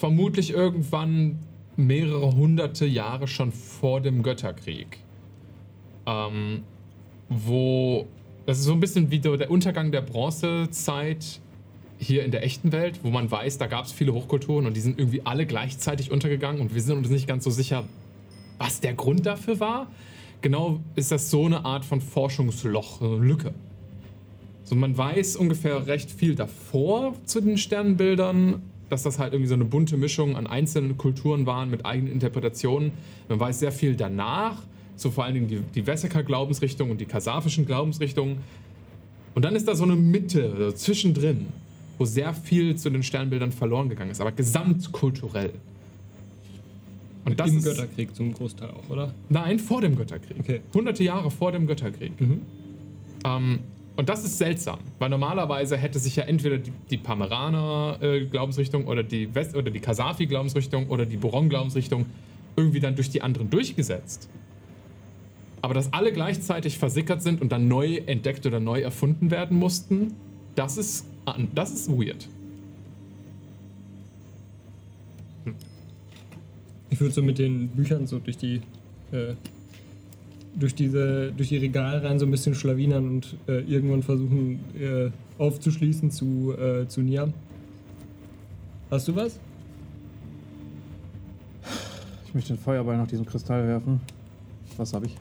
Vermutlich 0.02 0.50
irgendwann 0.50 1.38
mehrere 1.76 2.34
hunderte 2.34 2.86
Jahre 2.86 3.28
schon 3.28 3.52
vor 3.52 4.00
dem 4.00 4.24
Götterkrieg. 4.24 4.98
Ähm, 6.06 6.64
wo. 7.28 8.08
Das 8.44 8.58
ist 8.58 8.64
so 8.64 8.72
ein 8.72 8.80
bisschen 8.80 9.12
wie 9.12 9.20
der 9.20 9.48
Untergang 9.48 9.92
der 9.92 10.00
Bronzezeit 10.00 11.40
hier 11.98 12.24
in 12.24 12.32
der 12.32 12.42
echten 12.42 12.72
Welt, 12.72 12.98
wo 13.04 13.10
man 13.10 13.30
weiß, 13.30 13.58
da 13.58 13.68
gab 13.68 13.84
es 13.84 13.92
viele 13.92 14.12
Hochkulturen 14.12 14.66
und 14.66 14.76
die 14.76 14.80
sind 14.80 14.98
irgendwie 14.98 15.24
alle 15.24 15.46
gleichzeitig 15.46 16.10
untergegangen 16.10 16.60
und 16.60 16.74
wir 16.74 16.82
sind 16.82 16.98
uns 16.98 17.08
nicht 17.08 17.28
ganz 17.28 17.44
so 17.44 17.50
sicher, 17.50 17.84
was 18.58 18.80
der 18.80 18.94
Grund 18.94 19.24
dafür 19.24 19.60
war. 19.60 19.86
Genau 20.40 20.80
ist 20.96 21.12
das 21.12 21.30
so 21.30 21.46
eine 21.46 21.64
Art 21.64 21.84
von 21.84 22.00
Forschungsloch, 22.00 23.02
äh, 23.02 23.18
Lücke. 23.18 23.54
So, 24.64 24.74
man 24.74 24.98
weiß 24.98 25.36
ungefähr 25.36 25.86
recht 25.86 26.10
viel 26.10 26.34
davor 26.34 27.14
zu 27.24 27.40
den 27.40 27.56
Sternbildern, 27.56 28.62
dass 28.92 29.02
das 29.02 29.18
halt 29.18 29.32
irgendwie 29.32 29.48
so 29.48 29.54
eine 29.54 29.64
bunte 29.64 29.96
Mischung 29.96 30.36
an 30.36 30.46
einzelnen 30.46 30.98
Kulturen 30.98 31.46
waren 31.46 31.70
mit 31.70 31.86
eigenen 31.86 32.12
Interpretationen. 32.12 32.92
Man 33.28 33.40
weiß 33.40 33.58
sehr 33.60 33.72
viel 33.72 33.96
danach, 33.96 34.62
so 34.96 35.10
vor 35.10 35.24
allen 35.24 35.34
Dingen 35.34 35.48
die, 35.48 35.60
die 35.74 35.86
Vesica-Glaubensrichtung 35.86 36.90
und 36.90 37.00
die 37.00 37.06
kasafischen 37.06 37.64
Glaubensrichtungen. 37.64 38.38
Und 39.34 39.44
dann 39.46 39.56
ist 39.56 39.66
da 39.66 39.74
so 39.74 39.84
eine 39.84 39.96
Mitte, 39.96 40.54
so 40.58 40.72
zwischendrin, 40.72 41.46
wo 41.96 42.04
sehr 42.04 42.34
viel 42.34 42.76
zu 42.76 42.90
den 42.90 43.02
Sternbildern 43.02 43.50
verloren 43.50 43.88
gegangen 43.88 44.10
ist, 44.10 44.20
aber 44.20 44.32
gesamtkulturell. 44.32 45.52
Und 47.24 47.40
das 47.40 47.50
Im 47.50 47.58
ist, 47.58 47.64
Götterkrieg 47.64 48.14
zum 48.14 48.34
Großteil 48.34 48.70
auch, 48.70 48.90
oder? 48.90 49.14
Nein, 49.30 49.58
vor 49.58 49.80
dem 49.80 49.96
Götterkrieg. 49.96 50.36
Okay. 50.40 50.60
Hunderte 50.74 51.02
Jahre 51.02 51.30
vor 51.30 51.52
dem 51.52 51.66
Götterkrieg. 51.66 52.12
Ähm, 53.24 53.60
und 53.96 54.08
das 54.08 54.24
ist 54.24 54.38
seltsam, 54.38 54.78
weil 54.98 55.10
normalerweise 55.10 55.76
hätte 55.76 55.98
sich 55.98 56.16
ja 56.16 56.24
entweder 56.24 56.58
die, 56.58 56.72
die 56.90 56.96
Pameraner-Glaubensrichtung 56.96 58.86
oder 58.86 59.02
die 59.02 59.34
West- 59.34 59.54
oder 59.54 59.70
die 59.70 59.80
Kasafi-Glaubensrichtung 59.80 60.88
oder 60.88 61.04
die 61.04 61.18
Boron-Glaubensrichtung 61.18 62.06
irgendwie 62.56 62.80
dann 62.80 62.94
durch 62.94 63.10
die 63.10 63.22
anderen 63.22 63.50
durchgesetzt. 63.50 64.30
Aber 65.60 65.74
dass 65.74 65.92
alle 65.92 66.12
gleichzeitig 66.12 66.78
versickert 66.78 67.22
sind 67.22 67.40
und 67.40 67.52
dann 67.52 67.68
neu 67.68 67.98
entdeckt 68.06 68.46
oder 68.46 68.60
neu 68.60 68.80
erfunden 68.80 69.30
werden 69.30 69.58
mussten, 69.58 70.14
das 70.54 70.76
ist, 70.76 71.06
das 71.54 71.70
ist 71.72 71.88
weird. 71.90 72.28
Ich 76.90 77.00
würde 77.00 77.14
so 77.14 77.22
mit 77.22 77.38
den 77.38 77.68
Büchern 77.68 78.06
so 78.06 78.18
durch 78.18 78.36
die 78.36 78.60
äh, 79.12 79.34
durch 80.54 80.74
diese 80.74 81.32
durch 81.36 81.48
die 81.48 81.56
Regalreihen 81.58 82.18
so 82.18 82.26
ein 82.26 82.30
bisschen 82.30 82.54
schlawinern 82.54 83.08
und 83.08 83.36
äh, 83.48 83.60
irgendwann 83.60 84.02
versuchen 84.02 84.60
äh, 84.78 85.10
aufzuschließen 85.38 86.10
zu 86.10 86.54
äh, 86.58 86.86
zu 86.88 87.00
Niam. 87.00 87.32
Hast 88.90 89.08
du 89.08 89.16
was? 89.16 89.40
Ich 92.26 92.34
möchte 92.34 92.54
den 92.54 92.58
Feuerball 92.60 92.96
nach 92.96 93.06
diesem 93.06 93.26
Kristall 93.26 93.66
werfen. 93.66 94.00
Was 94.76 94.92
habe 94.94 95.06
ich? 95.06 95.16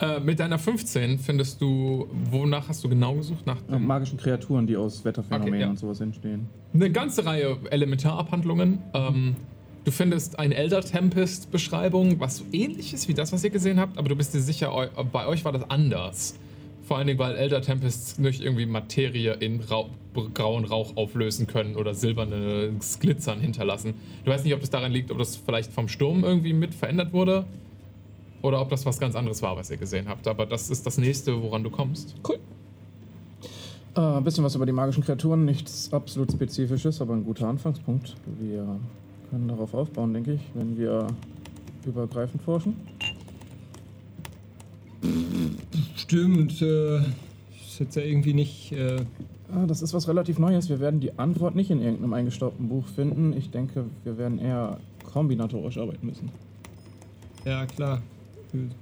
Äh, 0.00 0.20
mit 0.20 0.40
deiner 0.40 0.58
15 0.58 1.18
findest 1.18 1.60
du, 1.60 2.08
wonach 2.30 2.68
hast 2.68 2.82
du 2.84 2.88
genau 2.88 3.14
gesucht? 3.14 3.46
Nach 3.46 3.58
Äh, 3.70 3.78
magischen 3.78 4.18
Kreaturen, 4.18 4.66
die 4.66 4.76
aus 4.76 5.04
Wetterphänomenen 5.04 5.54
Okay, 5.54 5.62
ja. 5.62 5.70
und 5.70 5.78
sowas 5.78 6.00
entstehen. 6.00 6.48
eine 6.72 6.90
ganze 6.90 7.24
Reihe 7.24 7.56
Elementarabhandlungen. 7.70 8.78
Ähm, 8.92 9.36
du 9.84 9.90
findest 9.90 10.38
eine 10.38 10.54
Elder 10.54 10.80
Tempest 10.80 11.50
Beschreibung, 11.50 12.18
was 12.20 12.38
so 12.38 12.44
ähnlich 12.52 12.92
ist 12.94 13.08
wie 13.08 13.14
das, 13.14 13.32
was 13.32 13.44
ihr 13.44 13.50
gesehen 13.50 13.78
habt, 13.78 13.98
aber 13.98 14.08
du 14.08 14.16
bist 14.16 14.34
dir 14.34 14.40
sicher, 14.40 14.90
bei 15.12 15.26
euch 15.26 15.44
war 15.44 15.52
das 15.52 15.68
anders. 15.70 16.34
Vor 16.82 16.98
allen 16.98 17.06
Dingen, 17.06 17.18
weil 17.18 17.34
Elder 17.36 17.62
Tempests 17.62 18.18
nicht 18.18 18.42
irgendwie 18.42 18.66
Materie 18.66 19.32
in 19.34 19.60
Rauch, 19.60 19.88
grauen 20.34 20.66
Rauch 20.66 20.96
auflösen 20.96 21.46
können 21.46 21.76
oder 21.76 21.94
silbernes 21.94 23.00
Glitzern 23.00 23.40
hinterlassen. 23.40 23.94
Du 24.24 24.30
weißt 24.30 24.44
nicht, 24.44 24.52
ob 24.52 24.60
das 24.60 24.68
daran 24.68 24.92
liegt, 24.92 25.10
ob 25.10 25.18
das 25.18 25.36
vielleicht 25.36 25.72
vom 25.72 25.88
Sturm 25.88 26.24
irgendwie 26.24 26.52
mit 26.52 26.74
verändert 26.74 27.14
wurde 27.14 27.46
oder 28.42 28.60
ob 28.60 28.68
das 28.68 28.84
was 28.84 29.00
ganz 29.00 29.16
anderes 29.16 29.40
war, 29.40 29.56
was 29.56 29.70
ihr 29.70 29.78
gesehen 29.78 30.08
habt. 30.08 30.28
Aber 30.28 30.44
das 30.44 30.68
ist 30.68 30.86
das 30.86 30.98
nächste, 30.98 31.42
woran 31.42 31.64
du 31.64 31.70
kommst. 31.70 32.14
Cool. 32.28 32.38
Äh, 33.96 34.00
ein 34.00 34.24
bisschen 34.24 34.44
was 34.44 34.54
über 34.54 34.66
die 34.66 34.72
magischen 34.72 35.02
Kreaturen, 35.02 35.46
nichts 35.46 35.90
absolut 35.90 36.32
Spezifisches, 36.32 37.00
aber 37.00 37.14
ein 37.14 37.24
guter 37.24 37.48
Anfangspunkt. 37.48 38.14
Wir 38.38 38.78
können 39.34 39.48
darauf 39.48 39.74
aufbauen, 39.74 40.14
denke 40.14 40.34
ich, 40.34 40.40
wenn 40.54 40.78
wir 40.78 41.08
übergreifend 41.84 42.40
forschen. 42.42 42.76
Stimmt. 45.96 46.62
Äh, 46.62 46.98
ist 46.98 47.80
jetzt 47.80 47.96
ja 47.96 48.02
irgendwie 48.02 48.34
nicht. 48.34 48.72
Äh, 48.72 49.04
Ah, 49.52 49.66
das 49.66 49.82
ist 49.82 49.94
was 49.94 50.08
relativ 50.08 50.38
Neues. 50.40 50.68
Wir 50.68 50.80
werden 50.80 50.98
die 50.98 51.16
Antwort 51.16 51.54
nicht 51.54 51.70
in 51.70 51.80
irgendeinem 51.80 52.12
eingestaubten 52.14 52.68
Buch 52.68 52.86
finden. 52.86 53.32
Ich 53.36 53.50
denke, 53.50 53.84
wir 54.02 54.18
werden 54.18 54.38
eher 54.40 54.78
kombinatorisch 55.04 55.78
arbeiten 55.78 56.06
müssen. 56.06 56.30
ja 57.44 57.64
klar. 57.66 58.02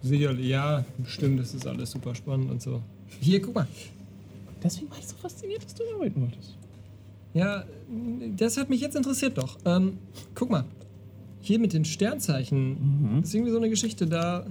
Sicherlich. 0.03 0.46
Ja, 0.46 0.84
stimmt. 1.05 1.40
Das 1.40 1.53
ist 1.53 1.66
alles 1.66 1.90
super 1.90 2.14
spannend 2.14 2.50
und 2.50 2.62
so. 2.62 2.80
Hier, 3.20 3.42
guck 3.42 3.55
mal. 3.55 3.66
Deswegen 4.62 4.88
war 4.90 4.98
ich 4.98 5.09
so 5.09 5.16
fasziniert, 5.16 5.62
dass 5.64 5.74
du 5.74 5.82
arbeiten 5.94 6.22
wolltest. 6.22 6.57
Ja, 7.35 7.64
das 8.37 8.57
hat 8.57 8.70
mich 8.70 8.80
jetzt 8.80 8.97
interessiert 8.97 9.39
doch. 9.39 9.59
Ähm, 9.64 9.99
guck 10.35 10.51
mal. 10.51 10.64
Hier 11.41 11.59
mit 11.59 11.72
den 11.72 11.85
Sternzeichen. 11.85 13.18
Das 13.20 13.30
ist 13.30 13.35
irgendwie 13.35 13.51
so 13.51 13.59
eine 13.59 13.68
Geschichte 13.68 14.07
da. 14.07 14.47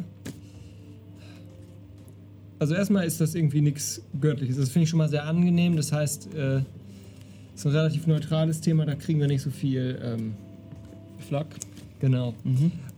Also 2.59 2.75
erstmal 2.75 3.05
ist 3.05 3.21
das 3.21 3.33
irgendwie 3.33 3.61
nichts 3.61 4.01
Göttliches. 4.19 4.57
Das 4.57 4.69
finde 4.69 4.83
ich 4.83 4.89
schon 4.89 4.97
mal 4.97 5.07
sehr 5.07 5.25
angenehm. 5.25 5.77
Das 5.77 5.93
heißt, 5.93 6.33
äh, 6.35 6.61
ist 7.55 7.65
ein 7.65 7.71
relativ 7.71 8.07
neutrales 8.07 8.59
Thema, 8.59 8.85
da 8.85 8.95
kriegen 8.95 9.19
wir 9.19 9.27
nicht 9.27 9.41
so 9.41 9.51
viel 9.51 9.99
ähm, 10.03 10.33
Flack. 11.19 11.47
Genau. 11.99 12.33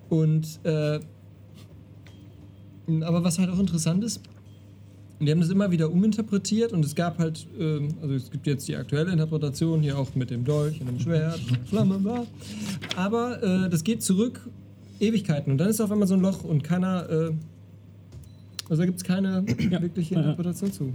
Und 0.10 0.60
äh, 0.64 1.00
aber 3.02 3.24
was 3.24 3.40
halt 3.40 3.50
auch 3.50 3.60
interessant 3.60 4.04
ist, 4.04 4.22
die 5.26 5.32
haben 5.32 5.42
das 5.42 5.50
immer 5.50 5.72
wieder 5.72 5.92
uminterpretiert 5.92 6.74
und 6.74 6.84
es 6.86 6.96
gab 6.96 7.18
halt, 7.20 7.48
ähm, 7.60 7.90
also 8.02 8.14
es 8.16 8.32
gibt 8.32 8.48
jetzt 8.48 8.68
die 8.68 8.76
aktuelle 8.76 9.12
Interpretation 9.12 9.82
hier 9.82 9.98
auch 9.98 10.14
mit 10.16 10.30
dem 10.30 10.44
Dolch 10.46 10.80
und 10.82 10.88
dem 10.88 11.00
Schwert, 11.00 11.40
Flamme, 11.66 12.00
bla. 12.00 12.26
Aber 12.96 13.42
äh, 13.44 13.70
das 13.70 13.84
geht 13.84 14.02
zurück 14.04 14.40
Ewigkeiten 15.00 15.52
und 15.52 15.58
dann 15.58 15.70
ist 15.70 15.82
auf 15.82 15.92
einmal 15.92 16.08
so 16.08 16.14
ein 16.14 16.22
Loch 16.22 16.44
und 16.44 16.64
keiner, 16.64 17.10
äh, 17.10 17.32
also 18.70 18.82
da 18.82 18.86
gibt 18.86 18.98
es 18.98 19.04
keine 19.04 19.44
wirkliche 19.48 20.16
ja, 20.16 20.22
ja. 20.22 20.26
Interpretation 20.28 20.72
zu. 20.72 20.94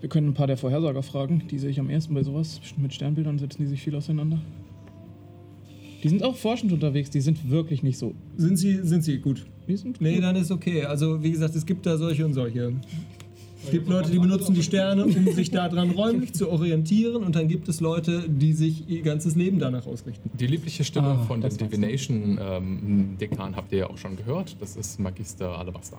Wir 0.00 0.08
können 0.08 0.28
ein 0.28 0.34
paar 0.34 0.46
der 0.46 0.56
Vorhersager 0.56 1.02
fragen. 1.02 1.42
Die 1.50 1.58
sehe 1.58 1.70
ich 1.70 1.80
am 1.80 1.90
ersten 1.90 2.14
bei 2.14 2.22
sowas. 2.22 2.60
Mit 2.76 2.94
Sternbildern 2.94 3.38
setzen 3.38 3.62
die 3.62 3.66
sich 3.66 3.82
viel 3.82 3.96
auseinander. 3.96 4.40
Die 6.04 6.08
sind 6.08 6.22
auch 6.22 6.36
forschend 6.36 6.72
unterwegs. 6.72 7.10
Die 7.10 7.20
sind 7.20 7.50
wirklich 7.50 7.82
nicht 7.82 7.98
so. 7.98 8.14
Sind 8.36 8.56
sie, 8.58 8.78
sind 8.84 9.02
sie 9.02 9.18
gut? 9.18 9.44
Die 9.66 9.76
sind 9.76 10.00
Nee, 10.00 10.14
gut. 10.14 10.22
dann 10.22 10.36
ist 10.36 10.52
okay. 10.52 10.84
Also 10.84 11.20
wie 11.22 11.32
gesagt, 11.32 11.56
es 11.56 11.66
gibt 11.66 11.84
da 11.84 11.96
solche 11.98 12.24
und 12.24 12.32
solche. 12.34 12.72
Es 13.68 13.72
gibt 13.72 13.88
Leute, 13.88 14.10
die 14.10 14.18
benutzen 14.18 14.54
die 14.54 14.62
Sterne, 14.62 15.04
um 15.04 15.12
sich 15.32 15.50
daran 15.50 15.90
räumlich 15.90 16.32
zu 16.32 16.48
orientieren 16.50 17.22
und 17.22 17.36
dann 17.36 17.48
gibt 17.48 17.68
es 17.68 17.80
Leute, 17.80 18.24
die 18.26 18.54
sich 18.54 18.88
ihr 18.88 19.02
ganzes 19.02 19.36
Leben 19.36 19.58
danach 19.58 19.86
ausrichten. 19.86 20.30
Die 20.38 20.46
liebliche 20.46 20.84
Stimme 20.84 21.08
Ah, 21.08 21.24
von 21.26 21.42
dem. 21.42 21.54
Divination-Dekan 21.54 23.56
habt 23.56 23.70
ihr 23.72 23.78
ja 23.78 23.90
auch 23.90 23.98
schon 23.98 24.16
gehört. 24.16 24.56
Das 24.60 24.76
ist 24.76 24.98
Magister 24.98 25.58
Alabaster. 25.58 25.98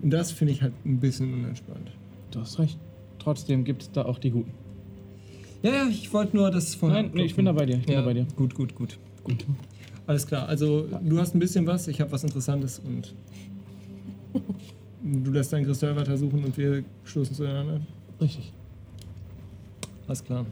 Und 0.00 0.10
das 0.10 0.30
finde 0.30 0.52
ich 0.52 0.62
halt 0.62 0.74
ein 0.84 1.00
bisschen 1.00 1.34
unentspannt. 1.34 1.90
Du 2.30 2.38
hast 2.40 2.58
recht. 2.60 2.78
Trotzdem 3.18 3.64
gibt 3.64 3.82
es 3.82 3.90
da 3.90 4.04
auch 4.04 4.20
die 4.20 4.30
Guten. 4.30 4.52
Ja, 5.62 5.72
ja, 5.72 5.88
ich 5.88 6.12
wollte 6.12 6.36
nur 6.36 6.52
das 6.52 6.76
von. 6.76 6.92
Nein, 6.92 7.10
nee, 7.14 7.24
ich 7.24 7.34
bin 7.34 7.46
da 7.46 7.52
bei 7.52 7.66
dir. 7.66 7.78
Ich 7.78 7.86
bin 7.86 7.94
ja, 7.94 8.00
da 8.00 8.06
bei 8.06 8.14
dir. 8.14 8.26
Gut, 8.36 8.54
gut, 8.54 8.76
gut, 8.76 8.96
gut. 9.24 9.44
Alles 10.06 10.24
klar. 10.24 10.46
Also 10.48 10.86
du 11.02 11.18
hast 11.18 11.34
ein 11.34 11.40
bisschen 11.40 11.66
was, 11.66 11.88
ich 11.88 12.00
habe 12.00 12.12
was 12.12 12.22
Interessantes 12.22 12.78
und 12.78 13.12
du 15.02 15.30
lässt 15.30 15.52
deinen 15.52 15.64
Kristall 15.64 15.96
weitersuchen 15.96 16.44
und 16.44 16.56
wir 16.56 16.84
stoßen 17.04 17.34
zueinander. 17.34 17.80
Richtig. 18.20 18.52
Alles 20.06 20.24
klar. 20.24 20.44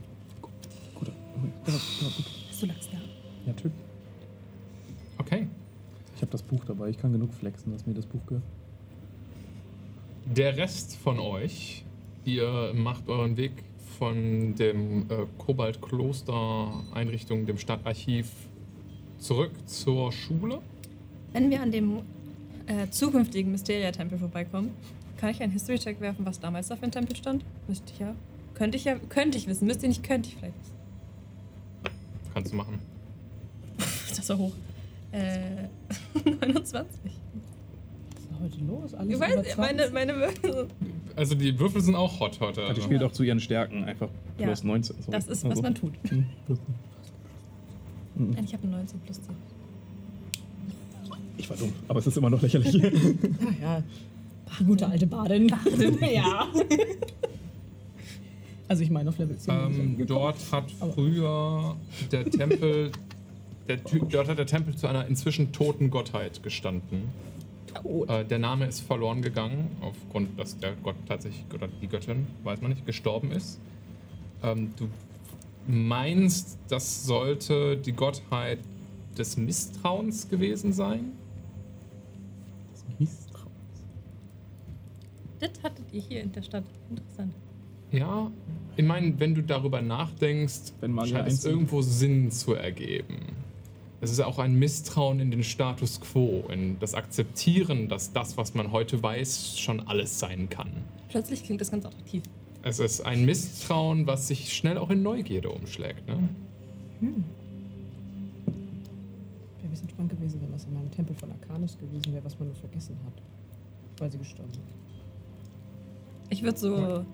Gut. 0.95 1.09
Ja, 1.09 1.73
ja, 1.73 2.09
gut. 2.17 2.27
Hast 2.51 2.63
du 2.63 2.67
Lachs 2.67 2.89
da? 2.91 2.99
Ja, 3.47 3.53
Typ. 3.53 3.73
Okay. 5.19 5.47
Ich 6.15 6.23
habe 6.23 6.33
das 6.33 6.43
Buch 6.43 6.65
dabei. 6.65 6.89
Ich 6.89 6.99
kann 6.99 7.13
genug 7.13 7.33
flexen, 7.35 7.73
dass 7.73 7.87
mir 7.87 7.95
das 7.95 8.07
Buch 8.07 8.25
gehört. 8.27 8.45
Der 10.25 10.57
Rest 10.57 10.97
von 10.97 11.19
euch, 11.19 11.85
ihr 12.25 12.73
macht 12.75 13.09
euren 13.09 13.37
Weg 13.37 13.53
von 13.99 14.55
dem 14.57 15.11
äh, 15.11 15.27
Kobalt-Kloster-Einrichtung, 15.39 17.47
dem 17.47 17.59
Stadtarchiv, 17.59 18.29
zurück 19.19 19.53
zur 19.67 20.13
Schule. 20.13 20.61
Wenn 21.33 21.51
wir 21.51 21.63
an 21.63 21.71
dem 21.71 22.01
äh, 22.67 22.89
zukünftigen 22.91 23.51
Mysteria-Tempel 23.53 24.19
vorbeikommen, 24.19 24.71
kann 25.17 25.31
ich 25.31 25.43
einen 25.43 25.53
History-Check 25.53 26.01
werfen, 26.01 26.27
was 26.27 26.41
damals 26.41 26.69
da 26.69 26.77
für 26.77 26.85
ein 26.85 26.93
Tempel 26.93 27.17
stand? 27.17 27.45
Müsste 27.69 27.93
ich 27.93 27.99
ja. 27.99 28.15
Könnte 28.55 28.77
ich 28.77 28.85
ja, 28.85 28.97
könnte 29.09 29.39
ich 29.39 29.47
wissen. 29.47 29.67
Müsste 29.67 29.87
ich 29.87 29.99
nicht, 29.99 30.03
könnte 30.03 30.29
ich 30.29 30.37
vielleicht 30.37 30.59
wissen. 30.61 30.75
Kannst 32.35 32.53
du 32.53 32.57
machen. 32.57 32.79
Das 34.09 34.19
ist 34.19 34.27
so 34.27 34.37
hoch. 34.39 34.53
Äh, 35.13 35.69
29. 36.41 36.73
Was 36.73 38.23
ist 38.23 38.41
heute 38.41 38.65
los? 38.65 38.95
Alles 38.95 39.13
Ich 39.15 39.21
weiß, 39.21 39.33
20? 39.35 39.57
meine, 39.59 39.91
meine 39.91 40.17
Würfel. 40.17 40.69
also 41.17 41.35
die 41.35 41.59
Würfel 41.59 41.81
sind 41.81 41.95
auch 41.95 42.19
hot 42.21 42.41
heute. 42.41 42.63
Die 42.63 42.67
Also. 42.69 42.83
spielt 42.83 43.03
auch 43.03 43.13
zu 43.13 43.23
ihren 43.23 43.41
Stärken 43.41 43.85
einfach 43.85 44.09
Ja, 44.39 44.47
plus 44.47 44.65
19. 44.65 44.97
So. 45.03 45.11
Das 45.13 45.27
ist, 45.29 45.45
was 45.45 45.51
Also, 45.51 45.63
man 45.63 45.75
tut. 45.75 45.95
hm, 46.11 46.27
Nein, 48.17 48.45
Ich 48.45 48.53
habe 48.55 48.65
eine 48.67 48.77
19 48.77 49.01
plus 49.01 49.23
10. 49.23 49.35
Ich 51.39 51.49
war 51.51 51.57
dumm, 51.57 51.73
aber 51.89 51.99
es 51.99 52.07
ist 52.07 52.17
immer 52.17 52.31
noch 52.31 52.41
lächerlich. 52.43 52.83
Ah 52.85 52.91
ja, 53.63 53.83
die 54.59 54.65
gute 54.65 54.87
alte 54.89 55.07
Badin. 55.07 55.49
ja. 56.13 56.49
Also 58.69 58.83
ich 58.83 58.91
meine 58.91 59.11
auf 59.11 59.19
Level 59.19 59.37
10. 59.37 59.55
Ähm, 59.55 60.07
dort 60.07 60.37
hat 60.51 60.71
früher 60.95 61.77
der 62.11 62.25
Tempel, 62.29 62.91
der, 63.69 63.85
Ty- 63.85 64.03
dort 64.11 64.29
hat 64.29 64.39
der 64.39 64.47
Tempel 64.47 64.75
zu 64.77 64.87
einer 64.89 65.07
inzwischen 65.07 65.53
toten 65.53 65.91
Gottheit 65.91 66.43
gestanden. 66.43 67.03
Tot. 67.83 68.09
Äh, 68.11 68.25
der 68.25 68.39
Name 68.39 68.67
ist 68.67 68.81
verloren 68.81 69.23
gegangen, 69.23 69.69
aufgrund, 69.83 70.39
dass 70.39 70.59
der 70.59 70.73
Gott 70.83 70.97
tatsächlich, 71.07 71.45
oder 71.55 71.69
die 71.81 71.87
Göttin, 71.87 72.27
weiß 72.43 72.61
man 72.61 72.71
nicht, 72.73 72.87
gestorben 72.87 73.31
ist. 73.31 73.61
Ähm, 74.43 74.73
du 74.77 74.89
meinst, 75.69 76.59
das 76.69 77.05
sollte 77.05 77.77
die 77.77 77.93
Gottheit 77.93 78.59
des 79.17 79.37
Misstrauens 79.37 80.29
gewesen 80.29 80.73
sein? 80.73 81.13
Misstrauen. 82.99 83.47
Das 85.39 85.51
hattet 85.63 85.85
ihr 85.93 86.01
hier 86.01 86.23
in 86.23 86.33
der 86.33 86.43
Stadt. 86.43 86.65
Interessant. 86.91 87.35
Ja, 87.93 88.31
ich 88.77 88.85
meine, 88.85 89.19
wenn 89.21 89.35
du 89.35 89.43
darüber 89.43 89.81
nachdenkst, 89.81 90.73
scheint 90.81 91.29
es 91.29 91.45
irgendwo 91.45 91.83
Sinn 91.83 92.31
zu 92.31 92.55
ergeben. 92.55 93.19
Es 94.01 94.11
ist 94.11 94.21
auch 94.21 94.39
ein 94.39 94.59
Misstrauen 94.59 95.21
in 95.21 95.31
den 95.31 95.43
Status 95.43 96.01
quo, 96.01 96.45
in 96.51 96.79
das 96.81 96.95
Akzeptieren, 96.95 97.89
dass 97.89 98.13
das, 98.13 98.37
was 98.37 98.55
man 98.55 98.73
heute 98.73 99.03
weiß, 99.03 99.59
schon 99.59 99.81
alles 99.89 100.19
sein 100.19 100.51
kann. 100.51 100.71
Plötzlich 101.09 101.45
klingt 101.45 101.61
das 101.61 101.71
ganz 101.71 101.87
attraktiv. 101.87 102.23
Es 102.63 102.79
ist 102.79 103.01
ein 103.01 103.25
Misstrauen, 103.25 104.07
was 104.07 104.29
sich 104.29 104.53
schnell 104.53 104.77
auch 104.77 104.91
in 104.91 105.03
Neugierde 105.03 105.49
umschlägt. 105.49 106.07
Ne? 106.07 106.29
Wäre 107.01 107.15
ein 109.63 109.71
bisschen 109.71 109.89
spannend 109.89 110.13
gewesen, 110.13 110.41
wenn 110.43 110.53
das 110.53 110.65
in 110.65 110.75
meinem 110.75 110.91
Arcanus 111.57 111.79
gewesen 111.79 112.13
wäre, 112.13 112.25
was 112.25 112.39
man 112.39 112.49
nur 112.49 112.57
vergessen 112.57 112.97
hat. 113.05 113.15
Weil 113.99 114.11
sie 114.11 114.19
gestorben 114.19 114.51
ist. 114.53 114.61
Ich 116.29 116.43
würde 116.43 116.59
so, 116.59 117.05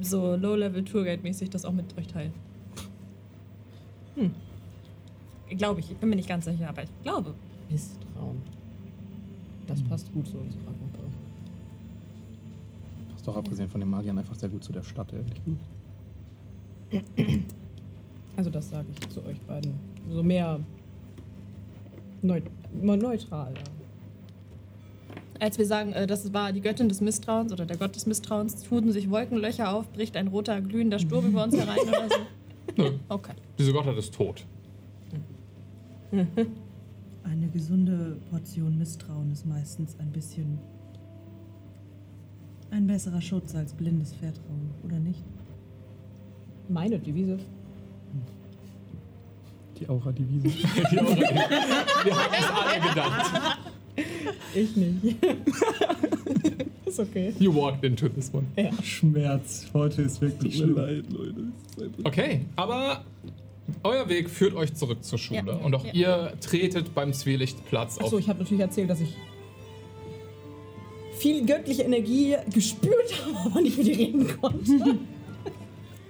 so 0.00 0.34
Low-Level-Tourguide-mäßig 0.34 1.50
das 1.50 1.64
auch 1.64 1.72
mit 1.72 1.96
euch 1.96 2.06
teilen. 2.08 2.32
Hm. 4.16 4.34
Glaube 5.50 5.80
ich. 5.80 5.90
Ich 5.90 5.96
bin 5.98 6.08
mir 6.08 6.16
nicht 6.16 6.28
ganz 6.28 6.46
sicher, 6.46 6.68
aber 6.68 6.82
ich 6.82 6.90
glaube. 7.02 7.34
Misstrauen. 7.70 8.42
Das 9.66 9.82
passt 9.82 10.12
gut 10.12 10.26
zu 10.26 10.38
unserer 10.38 10.62
Gruppe. 10.64 10.98
Passt 13.12 13.28
doch 13.28 13.36
abgesehen 13.36 13.68
von 13.68 13.80
den 13.80 13.90
Magiern 13.90 14.18
einfach 14.18 14.34
sehr 14.34 14.48
gut 14.48 14.64
zu 14.64 14.72
der 14.72 14.82
Stadt, 14.82 15.12
ehrlich. 15.12 15.42
Also 18.36 18.50
das 18.50 18.70
sage 18.70 18.86
ich 18.90 19.08
zu 19.10 19.24
euch 19.24 19.40
beiden. 19.42 19.74
So 20.08 20.22
mehr 20.22 20.60
neu 22.22 22.40
mal 22.82 22.96
neutral. 22.96 23.54
Ja. 23.54 23.75
Als 25.40 25.58
wir 25.58 25.66
sagen, 25.66 25.92
äh, 25.92 26.06
das 26.06 26.32
war 26.32 26.52
die 26.52 26.60
Göttin 26.60 26.88
des 26.88 27.00
Misstrauens 27.00 27.52
oder 27.52 27.66
der 27.66 27.76
Gott 27.76 27.94
des 27.94 28.06
Misstrauens, 28.06 28.62
tun 28.64 28.90
sich 28.92 29.10
Wolkenlöcher 29.10 29.72
auf, 29.72 29.88
bricht 29.92 30.16
ein 30.16 30.28
roter, 30.28 30.60
glühender 30.60 30.98
Sturm 30.98 31.26
über 31.26 31.44
uns 31.44 31.56
herein 31.56 31.78
oder 31.86 32.08
so. 32.08 32.16
Nö, 32.82 32.92
Okay. 33.08 33.32
diese 33.58 33.72
Gottheit 33.72 33.96
ist 33.96 34.14
tot. 34.14 34.44
Eine 37.24 37.48
gesunde 37.52 38.16
Portion 38.30 38.78
Misstrauen 38.78 39.32
ist 39.32 39.44
meistens 39.46 39.96
ein 39.98 40.10
bisschen 40.12 40.58
ein 42.70 42.86
besserer 42.86 43.20
Schutz 43.20 43.54
als 43.54 43.72
blindes 43.72 44.12
Vertrauen, 44.14 44.70
oder 44.84 44.98
nicht? 44.98 45.22
Meine 46.68 46.98
Devise. 46.98 47.38
Die 49.78 49.88
Aura-Devise. 49.88 50.44
Wir 50.48 52.14
haben 52.14 52.32
es 52.32 52.50
alle 52.50 52.88
gedacht. 52.88 53.58
Ich 54.54 54.74
nicht. 54.74 55.16
ist 56.86 57.00
okay. 57.00 57.34
You 57.38 57.54
walked 57.54 57.84
into 57.84 58.08
this 58.08 58.32
one. 58.32 58.46
Schmerz. 58.82 59.66
Heute 59.74 60.02
ist 60.02 60.20
wirklich 60.20 60.56
schlimm. 60.56 60.76
leid, 60.76 61.04
Leute. 61.10 61.92
Okay, 62.04 62.40
aber 62.56 63.04
euer 63.82 64.08
Weg 64.08 64.30
führt 64.30 64.54
euch 64.54 64.74
zurück 64.74 65.04
zur 65.04 65.18
Schule. 65.18 65.42
Ja, 65.46 65.52
und 65.56 65.74
auch 65.74 65.84
ja. 65.84 65.92
ihr 65.92 66.32
tretet 66.40 66.94
beim 66.94 67.12
Zwielichtplatz 67.12 67.98
auf. 67.98 68.04
Achso, 68.04 68.18
ich 68.18 68.28
habe 68.28 68.38
natürlich 68.38 68.62
erzählt, 68.62 68.88
dass 68.88 69.00
ich 69.00 69.14
viel 71.18 71.44
göttliche 71.44 71.82
Energie 71.82 72.36
gespürt 72.52 73.22
habe, 73.24 73.36
aber 73.50 73.60
nicht 73.60 73.76
mit 73.78 73.88
ihr 73.88 73.98
reden 73.98 74.40
konnte. 74.40 74.98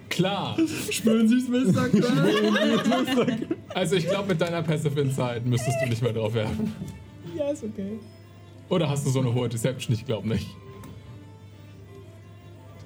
Klar. 0.08 0.56
Spüren 0.90 1.28
Sie 1.28 1.36
es, 1.36 1.48
Mr. 1.48 1.90
Also 3.74 3.96
ich 3.96 4.08
glaube, 4.08 4.28
mit 4.28 4.40
deiner 4.40 4.62
Passive 4.62 4.98
Insight 5.00 5.44
müsstest 5.44 5.76
du 5.82 5.88
nicht 5.88 6.00
mehr 6.00 6.12
drauf 6.12 6.32
werfen. 6.32 6.72
Ja, 7.36 7.50
ist 7.50 7.64
okay. 7.64 7.98
Oder 8.68 8.88
hast 8.88 9.06
du 9.06 9.10
so 9.10 9.20
eine 9.20 9.32
hohe 9.32 9.48
Deception? 9.48 9.94
Ich 9.94 10.04
glaube 10.04 10.28
nicht. 10.28 10.48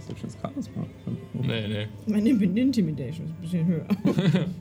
Das 0.09 0.25
ist 0.25 0.39
Charisma. 0.41 0.87
Nee, 1.33 1.69
nee. 1.69 1.87
Meine 2.07 2.31
Intimidation 2.31 3.27
ist 3.27 3.33
ein 3.33 3.41
bisschen 3.41 3.67
höher. 3.67 3.87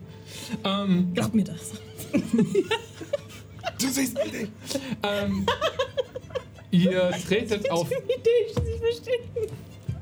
Ähm, 0.63 1.11
Glaub 1.15 1.33
mir 1.33 1.43
das. 1.43 1.73
du 2.11 3.87
siehst 3.87 4.13
mich 4.13 4.31
nicht. 4.31 4.51
Ähm, 5.01 5.43
ihr 6.69 7.09
tretet 7.27 7.71
auf. 7.71 7.89
Intimidation, 7.89 8.63
ich 8.75 8.79
verstehe. 8.79 9.49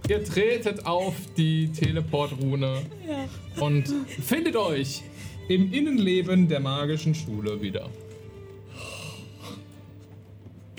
Ihr 0.10 0.24
tretet 0.24 0.86
auf 0.86 1.16
die 1.38 1.70
Teleportrune 1.72 2.82
und 3.60 3.88
findet 4.22 4.56
euch 4.58 5.04
im 5.50 5.72
Innenleben 5.72 6.48
der 6.48 6.60
magischen 6.60 7.16
Schule 7.16 7.62
wieder. 7.62 7.90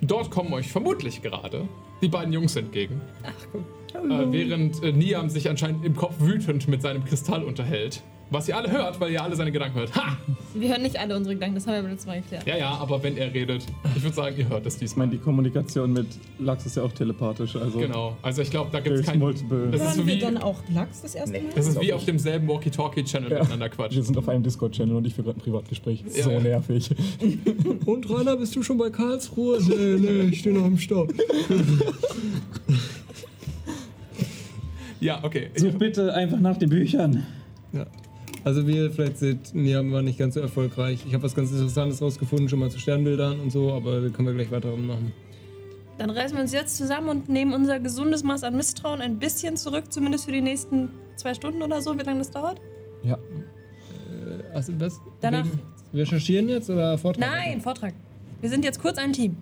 Dort 0.00 0.30
kommen 0.30 0.52
euch 0.52 0.70
vermutlich 0.70 1.22
gerade 1.22 1.68
die 2.00 2.08
beiden 2.08 2.32
Jungs 2.32 2.54
entgegen. 2.56 3.00
Ach, 3.24 3.32
guck. 3.52 3.62
Äh, 3.94 4.32
während 4.32 4.82
äh, 4.82 4.92
Niam 4.92 5.28
sich 5.28 5.48
anscheinend 5.48 5.84
im 5.84 5.96
Kopf 5.96 6.14
wütend 6.20 6.68
mit 6.68 6.82
seinem 6.82 7.04
Kristall 7.04 7.42
unterhält. 7.42 8.02
Was 8.30 8.46
ihr 8.46 8.56
alle 8.56 8.70
hört, 8.70 9.00
weil 9.00 9.10
ihr 9.12 9.22
alle 9.22 9.34
seine 9.36 9.50
Gedanken 9.50 9.78
hört. 9.78 9.94
Ha! 9.96 10.16
Wir 10.54 10.68
hören 10.70 10.82
nicht 10.82 10.98
alle 11.00 11.16
unsere 11.16 11.34
Gedanken, 11.34 11.54
das 11.54 11.66
haben 11.66 11.74
wir 11.76 11.82
beim 11.82 11.92
letzten 11.92 12.08
Mal 12.10 12.20
geklärt. 12.20 12.46
Ja, 12.46 12.56
ja, 12.58 12.70
aber 12.72 13.02
wenn 13.02 13.16
er 13.16 13.32
redet, 13.32 13.64
ich 13.96 14.02
würde 14.02 14.14
sagen, 14.14 14.36
ihr 14.38 14.48
hört 14.48 14.66
es 14.66 14.74
Ich 14.74 14.80
diesmal. 14.80 15.06
meine, 15.06 15.18
die 15.18 15.22
Kommunikation 15.24 15.92
mit 15.94 16.06
Lachs 16.38 16.66
ist 16.66 16.76
ja 16.76 16.82
auch 16.82 16.92
telepathisch. 16.92 17.56
Also 17.56 17.78
Genau. 17.78 18.16
Also 18.20 18.42
ich 18.42 18.50
glaube, 18.50 18.70
da 18.70 18.80
gibt 18.80 18.96
es 18.98 19.06
kein. 19.06 19.18
multiple. 19.18 19.68
Das 19.70 19.80
ist 19.80 19.90
so 19.94 19.96
Hören 19.98 20.06
wir 20.08 20.14
wie, 20.16 20.18
dann 20.20 20.36
auch 20.38 20.56
Lachs 20.74 21.00
das 21.02 21.14
erste 21.14 21.40
Mal? 21.40 21.48
das 21.54 21.68
ist 21.68 21.80
wie 21.80 21.92
auf 21.92 22.00
ich. 22.00 22.06
demselben 22.06 22.48
Walkie-Talkie-Channel 22.48 23.30
Ja. 23.30 23.38
miteinander 23.40 23.68
quatschen. 23.70 23.96
Wir 23.96 24.04
sind 24.04 24.18
auf 24.18 24.28
einem 24.28 24.42
Discord-Channel 24.42 24.96
und 24.96 25.06
ich 25.06 25.14
führe 25.14 25.26
gerade 25.28 25.38
ein 25.38 25.42
Privatgespräch. 25.42 26.04
Ja, 26.14 26.22
so 26.24 26.30
ja. 26.30 26.40
nervig. 26.40 26.90
Und 27.86 28.10
Rainer, 28.10 28.36
bist 28.36 28.54
du 28.54 28.62
schon 28.62 28.76
bei 28.76 28.90
Karlsruhe? 28.90 29.58
Nee, 29.62 29.96
nee, 29.98 30.20
ich 30.30 30.40
stehe 30.40 30.54
noch 30.54 30.66
im 30.66 30.76
Stopp. 30.78 31.12
Ja, 35.00 35.22
okay. 35.22 35.50
Such 35.54 35.74
bitte 35.78 36.12
einfach 36.12 36.40
nach 36.40 36.56
den 36.56 36.70
Büchern. 36.70 37.24
Ja. 37.72 37.86
Also 38.44 38.66
wir 38.66 38.90
vielleicht 38.90 39.18
sind, 39.18 39.54
nee, 39.54 39.74
waren 39.74 40.04
nicht 40.04 40.18
ganz 40.18 40.34
so 40.34 40.40
erfolgreich. 40.40 41.04
Ich 41.06 41.12
habe 41.14 41.22
was 41.24 41.34
ganz 41.34 41.50
Interessantes 41.50 42.00
rausgefunden, 42.00 42.48
schon 42.48 42.58
mal 42.60 42.70
zu 42.70 42.78
Sternbildern 42.78 43.40
und 43.40 43.50
so, 43.50 43.72
aber 43.72 44.00
da 44.00 44.08
können 44.08 44.28
wir 44.28 44.34
gleich 44.34 44.50
weiter 44.50 44.74
machen. 44.76 45.12
Dann 45.98 46.10
reißen 46.10 46.36
wir 46.36 46.42
uns 46.42 46.52
jetzt 46.52 46.76
zusammen 46.76 47.08
und 47.08 47.28
nehmen 47.28 47.52
unser 47.52 47.80
gesundes 47.80 48.22
Maß 48.22 48.44
an 48.44 48.56
Misstrauen 48.56 49.00
ein 49.00 49.18
bisschen 49.18 49.56
zurück, 49.56 49.84
zumindest 49.90 50.26
für 50.26 50.32
die 50.32 50.40
nächsten 50.40 50.90
zwei 51.16 51.34
Stunden 51.34 51.60
oder 51.62 51.82
so, 51.82 51.98
wie 51.98 52.02
lange 52.04 52.18
das 52.20 52.30
dauert. 52.30 52.60
Ja. 53.02 53.18
Also 54.54 54.72
was? 54.78 55.00
Danach- 55.20 55.44
Wir 55.92 56.02
recherchieren 56.02 56.48
jetzt 56.48 56.70
oder 56.70 56.96
Vortrag? 56.98 57.20
Nein, 57.28 57.60
Vortrag. 57.60 57.94
Wir 58.40 58.48
sind 58.50 58.64
jetzt 58.64 58.80
kurz 58.80 58.98
ein 58.98 59.12
Team. 59.12 59.36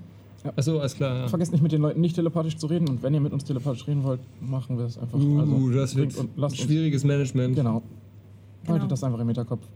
Achso, 0.56 0.78
alles 0.78 0.94
klar. 0.94 1.16
Ja. 1.22 1.28
Vergesst 1.28 1.52
nicht 1.52 1.62
mit 1.62 1.72
den 1.72 1.82
Leuten 1.82 2.00
nicht 2.00 2.14
telepathisch 2.14 2.56
zu 2.56 2.68
reden 2.68 2.88
und 2.88 3.02
wenn 3.02 3.12
ihr 3.12 3.20
mit 3.20 3.32
uns 3.32 3.44
telepathisch 3.44 3.86
reden 3.86 4.04
wollt, 4.04 4.20
machen 4.40 4.78
wir 4.78 4.86
es 4.86 4.96
einfach. 4.96 5.18
Uh, 5.18 5.40
also, 5.40 5.70
das 5.70 5.96
wird 5.96 6.16
und 6.16 6.30
lasst 6.36 6.54
uns. 6.58 6.62
schwieriges 6.64 7.04
Management. 7.04 7.56
Genau. 7.56 7.82
Haltet 8.68 8.82
Genau. 8.82 8.86
das 8.86 9.04
einfach 9.04 9.18
im 9.20 9.26
Hinterkopf. 9.26 9.66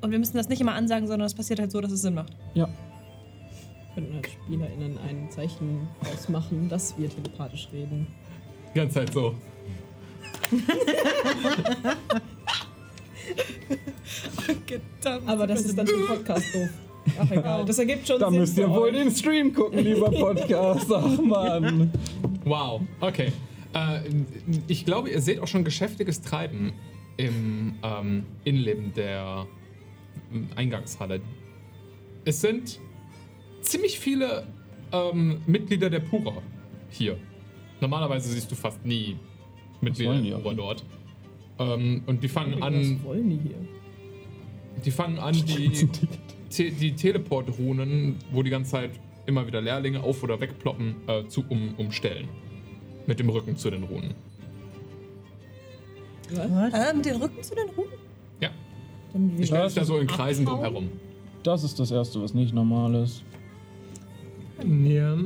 Und 0.00 0.10
wir 0.10 0.18
müssen 0.18 0.36
das 0.36 0.48
nicht 0.48 0.60
immer 0.60 0.74
ansagen, 0.74 1.06
sondern 1.08 1.26
es 1.26 1.34
passiert 1.34 1.58
halt 1.60 1.70
so, 1.72 1.80
dass 1.80 1.90
es 1.92 2.02
Sinn 2.02 2.14
macht. 2.14 2.32
Ja. 2.54 2.68
könnten 3.94 4.16
als 4.16 4.28
SpielerInnen 4.30 4.96
ein 5.08 5.28
Zeichen 5.30 5.88
ausmachen, 6.12 6.68
dass 6.68 6.96
wir 6.98 7.08
telepathisch 7.10 7.68
reden. 7.72 8.06
Die 8.74 8.78
ganze 8.78 8.94
Zeit 8.94 9.12
so. 9.12 9.34
Aber 15.26 15.46
das 15.46 15.62
ist 15.62 15.76
dann 15.76 15.86
für 15.86 15.96
den 15.96 16.06
Podcast 16.06 16.54
doof. 16.54 16.68
Ach 17.18 17.30
egal, 17.30 17.64
das 17.64 17.78
ergibt 17.78 18.06
schon 18.06 18.20
Da 18.20 18.30
Sinn 18.30 18.40
müsst 18.40 18.58
ihr 18.58 18.68
wohl 18.68 18.92
den 18.92 19.10
Stream 19.10 19.52
gucken, 19.54 19.78
lieber 19.82 20.10
Podcast. 20.10 20.90
Ach 20.92 21.18
man. 21.22 21.90
Wow, 22.44 22.82
okay. 23.00 23.32
Äh, 23.74 24.00
ich 24.66 24.84
glaube, 24.84 25.10
ihr 25.10 25.20
seht 25.20 25.40
auch 25.40 25.46
schon 25.46 25.64
geschäftiges 25.64 26.20
Treiben 26.20 26.72
im 27.18 27.74
ähm, 27.82 28.24
Innenleben 28.44 28.94
der 28.94 29.46
ähm, 30.32 30.48
Eingangshalle. 30.56 31.20
Es 32.24 32.40
sind 32.40 32.80
ziemlich 33.60 33.98
viele 33.98 34.46
ähm, 34.92 35.42
Mitglieder 35.46 35.90
der 35.90 36.00
Pura 36.00 36.40
hier. 36.90 37.18
Normalerweise 37.80 38.30
siehst 38.30 38.50
du 38.50 38.54
fast 38.54 38.84
nie 38.86 39.16
Mitglieder 39.80 40.36
auch 40.36 40.42
Pura 40.42 40.54
dort. 40.54 40.84
Ähm, 41.58 42.02
und 42.06 42.22
die 42.22 42.28
fangen 42.28 42.62
an, 42.62 42.74
Was 42.74 43.04
wollen 43.04 43.30
die 43.30 43.48
hier? 43.48 43.58
die 44.84 44.90
fangen 44.90 45.18
an, 45.18 45.34
die, 45.34 45.88
te 46.50 46.70
die 46.70 46.92
Teleport-Runen, 46.92 48.16
wo 48.30 48.42
die 48.42 48.50
ganze 48.50 48.70
Zeit 48.72 48.90
immer 49.26 49.46
wieder 49.46 49.60
Lehrlinge 49.60 50.02
auf- 50.02 50.22
oder 50.22 50.40
wegploppen, 50.40 50.96
äh, 51.06 51.26
zu 51.26 51.44
um 51.48 51.74
umstellen. 51.76 52.28
Mit 53.06 53.18
dem 53.20 53.28
Rücken 53.28 53.56
zu 53.56 53.70
den 53.70 53.82
Runen. 53.82 54.14
Was? 56.30 56.74
Äh, 56.74 56.94
mit 56.94 57.04
den 57.06 57.16
Rücken 57.16 57.42
zu 57.42 57.54
den 57.54 57.68
Runen? 57.76 57.92
Ja, 58.40 58.50
Dann 59.12 59.36
sich 59.36 59.50
da 59.50 59.64
ist 59.66 59.74
so 59.86 59.98
in 59.98 60.06
Kreisen 60.06 60.46
abhauen? 60.46 60.62
drumherum. 60.62 60.88
Das 61.42 61.64
ist 61.64 61.78
das 61.78 61.90
Erste, 61.90 62.20
was 62.22 62.34
nicht 62.34 62.52
normal 62.54 62.94
ist. 62.96 63.22
Ja. 64.64 65.16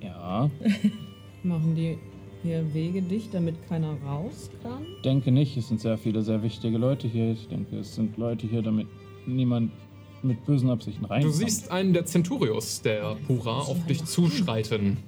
Ja, 0.00 0.50
machen 1.42 1.74
die 1.74 1.98
hier 2.42 2.62
Wege 2.74 3.02
dicht, 3.02 3.34
damit 3.34 3.56
keiner 3.68 3.94
raus 4.06 4.50
kann. 4.62 4.86
denke 5.04 5.32
nicht. 5.32 5.56
Es 5.56 5.68
sind 5.68 5.80
sehr 5.80 5.98
viele 5.98 6.22
sehr 6.22 6.42
wichtige 6.42 6.78
Leute 6.78 7.08
hier. 7.08 7.32
Ich 7.32 7.48
denke, 7.48 7.78
es 7.78 7.94
sind 7.94 8.16
Leute 8.16 8.46
hier, 8.46 8.62
damit 8.62 8.86
niemand 9.26 9.72
mit 10.22 10.44
bösen 10.46 10.70
Absichten 10.70 11.02
Du 11.02 11.08
reinkommt. 11.08 11.34
siehst 11.34 11.70
einen 11.70 11.92
der 11.92 12.04
Centurios 12.06 12.80
der 12.82 13.16
Pura 13.26 13.58
auf 13.60 13.84
dich 13.86 14.04
zuschreiten. 14.04 14.98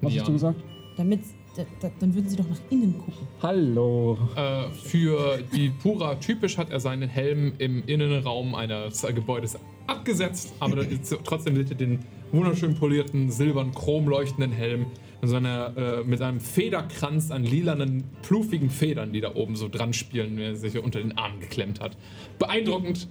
Was 0.00 0.10
hast 0.10 0.14
Nian. 0.14 0.26
du 0.26 0.32
gesagt? 0.32 0.60
Damit, 0.96 1.20
da, 1.56 1.64
da, 1.80 1.90
dann 1.98 2.14
würden 2.14 2.28
sie 2.28 2.36
doch 2.36 2.48
nach 2.48 2.60
innen 2.70 2.98
gucken. 2.98 3.26
Hallo. 3.42 4.18
Äh, 4.36 4.70
für 4.70 5.38
die 5.54 5.70
Pura 5.70 6.14
typisch 6.16 6.56
hat 6.58 6.70
er 6.70 6.80
seinen 6.80 7.08
Helm 7.08 7.52
im 7.58 7.82
Innenraum 7.86 8.54
eines 8.54 9.02
Gebäudes 9.02 9.58
abgesetzt, 9.86 10.54
aber 10.60 10.76
dann 10.76 10.90
ist, 10.90 11.16
trotzdem 11.24 11.56
seht 11.56 11.70
ihr 11.70 11.76
den 11.76 12.00
wunderschön 12.30 12.74
polierten, 12.74 13.30
silbern, 13.30 13.72
chromleuchtenden 13.74 14.52
Helm 14.52 14.86
mit, 15.20 15.30
so 15.30 15.36
einer, 15.36 15.76
äh, 15.76 16.04
mit 16.04 16.22
einem 16.22 16.40
Federkranz 16.40 17.30
an 17.30 17.44
lilanen, 17.44 18.04
pluffigen 18.22 18.70
Federn, 18.70 19.12
die 19.12 19.20
da 19.20 19.34
oben 19.34 19.56
so 19.56 19.68
dran 19.68 19.92
spielen, 19.92 20.36
wie 20.38 20.44
er 20.44 20.56
sich 20.56 20.78
unter 20.78 21.00
den 21.00 21.18
Arm 21.18 21.40
geklemmt 21.40 21.80
hat. 21.80 21.96
Beeindruckend, 22.38 23.08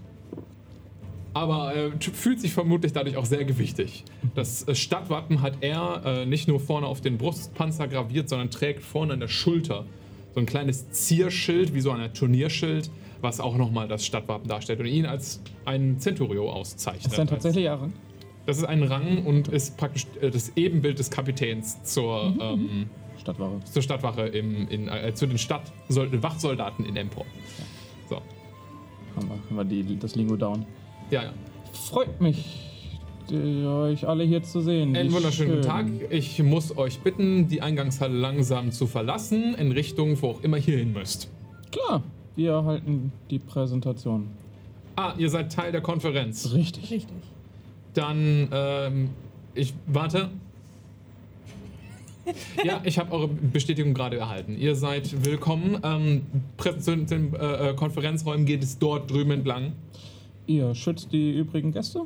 aber 1.34 1.76
äh, 1.76 1.92
fühlt 2.00 2.40
sich 2.42 2.54
vermutlich 2.54 2.94
dadurch 2.94 3.18
auch 3.18 3.26
sehr 3.26 3.46
gewichtig. 3.46 4.04
Das 4.36 4.68
äh, 4.68 4.76
Stadtwappen 4.76 5.42
hat 5.42 5.58
er 5.62 6.02
äh, 6.06 6.26
nicht 6.26 6.48
nur 6.48 6.60
vorne 6.60 6.88
auf 6.88 7.02
den 7.02 7.18
Brustpanzer 7.18 7.88
graviert, 7.88 8.30
sondern 8.30 8.50
trägt 8.50 8.84
vorne 8.84 9.14
an 9.14 9.20
der 9.20 9.28
Schulter 9.28 9.86
so 10.34 10.40
ein 10.40 10.46
kleines 10.46 10.90
Zierschild, 10.92 11.74
wie 11.74 11.82
so 11.82 11.92
ein 11.92 12.14
Turnierschild, 12.14 12.90
was 13.22 13.40
auch 13.40 13.58
nochmal 13.58 13.88
das 13.88 14.06
Stadtwappen 14.06 14.48
darstellt 14.48 14.80
und 14.80 14.86
ihn 14.86 15.06
als 15.06 15.42
einen 15.66 16.00
Centurio 16.00 16.50
auszeichnet. 16.50 17.08
Ist 17.08 17.18
denn 17.18 17.28
tatsächlich 17.28 17.70
Aaron? 17.70 17.94
Das 18.46 18.58
ist 18.58 18.64
ein 18.66 18.84
Rang 18.84 19.26
und 19.26 19.50
ist 19.50 19.78
praktisch 19.78 20.08
äh, 20.20 20.32
das 20.32 20.54
Ebenbild 20.56 21.00
des 21.00 21.12
Kapitäns 21.12 21.84
zur, 21.84 22.34
ähm, 22.42 22.90
Stadtwache. 23.20 23.60
zur 23.66 23.82
Stadtwache, 23.82 24.22
im, 24.24 24.68
in, 24.68 24.88
äh, 24.88 25.14
zu 25.14 25.28
den 25.28 25.38
Stadt 25.38 25.72
Wachsoldaten 25.90 26.86
in 26.86 26.96
Empor. 26.96 27.26
So, 28.10 28.16
Haben 29.16 29.30
wir, 29.30 29.36
haben 29.36 29.56
wir 29.56 29.64
die, 29.84 30.00
das 30.00 30.16
Lingo 30.16 30.36
down. 30.36 30.66
Ja, 31.12 31.24
ja. 31.24 31.34
Freut 31.74 32.20
mich, 32.22 32.46
die, 33.30 33.66
euch 33.66 34.08
alle 34.08 34.24
hier 34.24 34.44
zu 34.44 34.62
sehen. 34.62 34.96
Einen 34.96 35.12
wunderschönen 35.12 35.52
guten 35.58 35.64
Tag. 35.68 35.86
schön. 35.88 36.08
Ich 36.10 36.42
muss 36.44 36.78
euch 36.78 37.00
bitten, 37.00 37.48
die 37.48 37.62
Eingangshalle 37.62 38.18
langsam 38.18 38.72
zu 38.72 38.88
verlassen, 38.88 39.56
in 39.56 39.72
Richtung, 39.72 40.22
wo 40.22 40.30
auch 40.32 40.42
immer 40.44 40.58
ihr 40.58 40.78
hin 40.78 40.94
müsst. 40.94 41.30
Klar, 41.72 42.04
wir 42.36 42.64
halten 42.64 43.12
die 43.30 43.40
Präsentation. 43.40 44.28
Ah, 44.96 45.14
ihr 45.18 45.30
seid 45.30 45.52
Teil 45.54 45.72
der 45.72 45.82
Konferenz. 45.82 46.52
Richtig. 46.54 46.92
Richtig. 46.92 47.08
Dann, 47.94 48.48
ähm, 48.52 49.10
ich 49.54 49.74
warte. 49.88 50.30
Ja, 52.64 52.80
ich 52.84 53.00
habe 53.00 53.12
eure 53.14 53.28
Bestätigung 53.28 53.94
gerade 53.96 54.18
erhalten. 54.18 54.56
Ihr 54.58 54.76
seid 54.76 55.26
willkommen. 55.26 55.80
Ähm, 55.84 56.22
Prä- 56.56 56.78
zu 56.78 56.96
den 56.96 57.34
äh, 57.34 57.70
äh, 57.72 57.74
Konferenzräumen 57.74 58.46
geht 58.46 58.64
es 58.64 58.78
dort 58.78 59.10
drüben 59.10 59.32
entlang. 59.32 59.74
Ihr 60.48 60.74
schützt 60.76 61.12
die 61.12 61.32
übrigen 61.32 61.72
Gäste? 61.72 62.02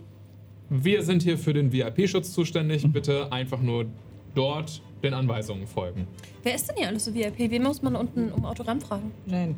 Wir 0.69 1.03
sind 1.03 1.23
hier 1.23 1.37
für 1.37 1.53
den 1.53 1.71
VIP-Schutz 1.71 2.33
zuständig. 2.33 2.85
Bitte 2.91 3.31
einfach 3.31 3.61
nur 3.61 3.85
dort 4.33 4.81
den 5.03 5.13
Anweisungen 5.13 5.67
folgen. 5.67 6.07
Wer 6.43 6.55
ist 6.55 6.67
denn 6.67 6.77
hier 6.77 6.87
alles 6.87 7.05
so 7.05 7.13
VIP? 7.13 7.51
Wen 7.51 7.63
muss 7.63 7.81
man 7.81 7.95
unten 7.95 8.31
um 8.31 8.45
Autogramm 8.45 8.81
fragen? 8.81 9.11
Jane. 9.25 9.55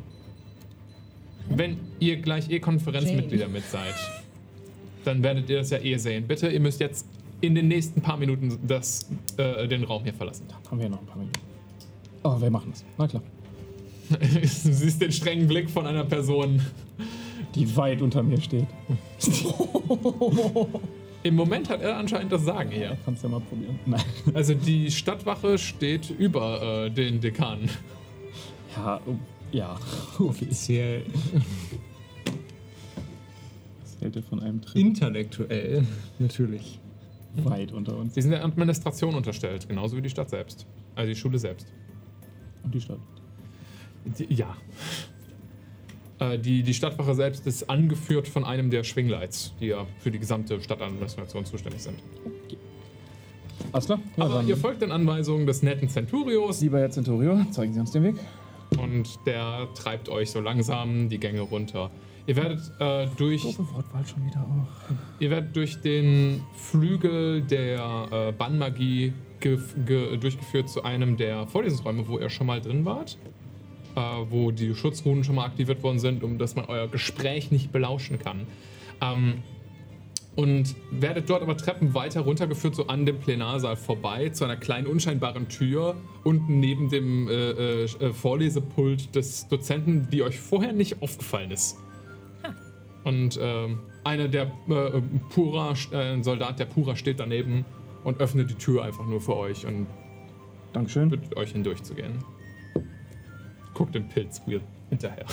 Wenn 1.48 1.78
ihr 1.98 2.16
gleich 2.18 2.50
eh 2.50 2.60
Konferenzmitglieder 2.60 3.48
mit 3.48 3.64
seid, 3.64 3.94
dann 5.04 5.22
werdet 5.22 5.48
ihr 5.48 5.58
das 5.58 5.70
ja 5.70 5.78
eh 5.78 5.96
sehen. 5.96 6.26
Bitte, 6.26 6.48
ihr 6.48 6.60
müsst 6.60 6.80
jetzt 6.80 7.06
in 7.40 7.54
den 7.54 7.68
nächsten 7.68 8.02
paar 8.02 8.16
Minuten 8.16 8.58
das, 8.66 9.08
äh, 9.36 9.66
den 9.66 9.84
Raum 9.84 10.02
hier 10.04 10.12
verlassen. 10.12 10.46
Haben 10.70 10.80
wir 10.80 10.88
noch 10.88 11.00
ein 11.00 11.06
paar 11.06 11.16
Minuten. 11.16 11.40
Oh, 12.24 12.40
wir 12.40 12.50
machen 12.50 12.70
das. 12.72 12.84
Na 12.98 13.08
klar. 13.08 13.22
du 14.10 14.18
siehst 14.46 15.00
den 15.00 15.12
strengen 15.12 15.46
Blick 15.46 15.70
von 15.70 15.86
einer 15.86 16.04
Person. 16.04 16.60
Die 17.58 17.76
weit 17.76 18.02
unter 18.02 18.22
mir 18.22 18.40
steht. 18.40 18.66
Im 21.24 21.34
Moment 21.34 21.68
hat 21.68 21.82
er 21.82 21.96
anscheinend 21.96 22.30
das 22.30 22.44
Sagen 22.44 22.70
hier. 22.70 22.96
Kannst 23.04 23.24
ja 23.24 23.28
mal 23.28 23.40
probieren. 23.40 23.78
Nein. 23.84 24.00
Also 24.32 24.54
die 24.54 24.90
Stadtwache 24.90 25.58
steht 25.58 26.10
über 26.10 26.84
äh, 26.86 26.90
den 26.90 27.20
Dekan. 27.20 27.68
Ja, 28.76 29.00
oh, 29.04 29.16
ja. 29.50 29.76
Offiziell. 30.20 31.02
Das 33.80 34.00
hält 34.00 34.14
er 34.14 34.22
von 34.22 34.40
einem 34.40 34.62
Trip 34.62 34.76
Intellektuell, 34.76 35.84
natürlich. 36.20 36.78
weit 37.42 37.72
unter 37.72 37.96
uns. 37.96 38.14
Sie 38.14 38.22
sind 38.22 38.30
der 38.30 38.44
Administration 38.44 39.16
unterstellt, 39.16 39.68
genauso 39.68 39.96
wie 39.96 40.02
die 40.02 40.10
Stadt 40.10 40.30
selbst. 40.30 40.66
Also 40.94 41.08
die 41.08 41.18
Schule 41.18 41.38
selbst. 41.38 41.66
Und 42.62 42.72
die 42.72 42.80
Stadt. 42.80 43.00
Die, 44.04 44.32
ja. 44.32 44.56
Äh, 46.20 46.38
die, 46.38 46.62
die 46.62 46.74
Stadtwache 46.74 47.14
selbst 47.14 47.46
ist 47.46 47.68
angeführt 47.70 48.26
von 48.28 48.44
einem 48.44 48.70
der 48.70 48.82
Schwingleits, 48.84 49.54
die 49.60 49.66
ja 49.66 49.86
für 50.00 50.10
die 50.10 50.18
gesamte 50.18 50.60
Stadtadministration 50.60 51.44
zuständig 51.44 51.82
sind. 51.82 51.98
Alles 53.72 53.86
klar? 53.86 53.98
Ja, 54.16 54.24
Aber 54.24 54.42
ihr 54.42 54.56
folgt 54.56 54.82
den 54.82 54.92
Anweisungen 54.92 55.46
des 55.46 55.62
netten 55.62 55.88
Centurios 55.88 56.60
Lieber 56.60 56.78
Herr 56.80 56.90
Centurio, 56.90 57.44
zeigen 57.50 57.72
Sie 57.74 57.80
uns 57.80 57.90
den 57.92 58.04
Weg. 58.04 58.16
und 58.80 59.08
der 59.26 59.68
treibt 59.74 60.08
euch 60.08 60.30
so 60.30 60.40
langsam 60.40 61.08
die 61.08 61.18
Gänge 61.18 61.40
runter. 61.40 61.90
Ihr 62.26 62.36
werdet 62.36 62.60
äh, 62.78 63.06
durch 63.16 63.42
Wortwahl 63.44 64.06
schon 64.06 64.24
wieder 64.26 64.40
auch. 64.40 64.94
Ihr 65.18 65.30
werdet 65.30 65.56
durch 65.56 65.80
den 65.80 66.42
Flügel 66.54 67.40
der 67.42 68.06
äh, 68.10 68.32
Bannmagie 68.32 69.12
gef- 69.40 69.84
ge 69.86 70.16
durchgeführt 70.18 70.68
zu 70.68 70.82
einem 70.82 71.16
der 71.16 71.46
Vorlesungsräume, 71.46 72.06
wo 72.06 72.18
ihr 72.18 72.28
schon 72.28 72.46
mal 72.46 72.60
drin 72.60 72.84
wart. 72.84 73.16
Äh, 73.98 74.30
wo 74.30 74.52
die 74.52 74.76
Schutzrunen 74.76 75.24
schon 75.24 75.34
mal 75.34 75.44
aktiviert 75.44 75.82
worden 75.82 75.98
sind, 75.98 76.22
um 76.22 76.38
dass 76.38 76.54
man 76.54 76.66
euer 76.66 76.86
Gespräch 76.86 77.50
nicht 77.50 77.72
belauschen 77.72 78.20
kann. 78.20 78.46
Ähm, 79.00 79.42
und 80.36 80.76
werdet 80.92 81.28
dort 81.28 81.42
aber 81.42 81.56
Treppen 81.56 81.94
weiter 81.94 82.20
runtergeführt, 82.20 82.76
so 82.76 82.86
an 82.86 83.06
dem 83.06 83.18
Plenarsaal 83.18 83.74
vorbei, 83.74 84.28
zu 84.28 84.44
einer 84.44 84.56
kleinen 84.56 84.86
unscheinbaren 84.86 85.48
Tür 85.48 85.96
unten 86.22 86.60
neben 86.60 86.90
dem 86.90 87.28
äh, 87.28 87.32
äh, 87.86 88.12
Vorlesepult 88.12 89.16
des 89.16 89.48
Dozenten, 89.48 90.06
die 90.12 90.22
euch 90.22 90.38
vorher 90.38 90.72
nicht 90.72 91.02
aufgefallen 91.02 91.50
ist. 91.50 91.76
Und 93.02 93.36
ähm, 93.42 93.80
einer 94.04 94.28
der 94.28 94.52
äh, 94.68 95.00
Pura, 95.30 95.74
äh, 95.90 96.12
ein 96.12 96.22
Soldat 96.22 96.60
der 96.60 96.66
Pura 96.66 96.94
steht 96.94 97.18
daneben 97.18 97.64
und 98.04 98.20
öffnet 98.20 98.48
die 98.48 98.54
Tür 98.54 98.84
einfach 98.84 99.06
nur 99.06 99.20
für 99.20 99.36
euch 99.36 99.66
und 99.66 99.88
Dankeschön. 100.72 101.08
bittet 101.08 101.36
euch 101.36 101.50
hindurchzugehen. 101.50 102.22
Guckt 103.78 103.94
den 103.94 104.08
Pilz 104.08 104.42
weird 104.44 104.62
hinterher. 104.90 105.24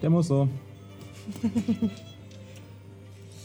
Der 0.00 0.10
muss 0.10 0.28
so. 0.28 0.48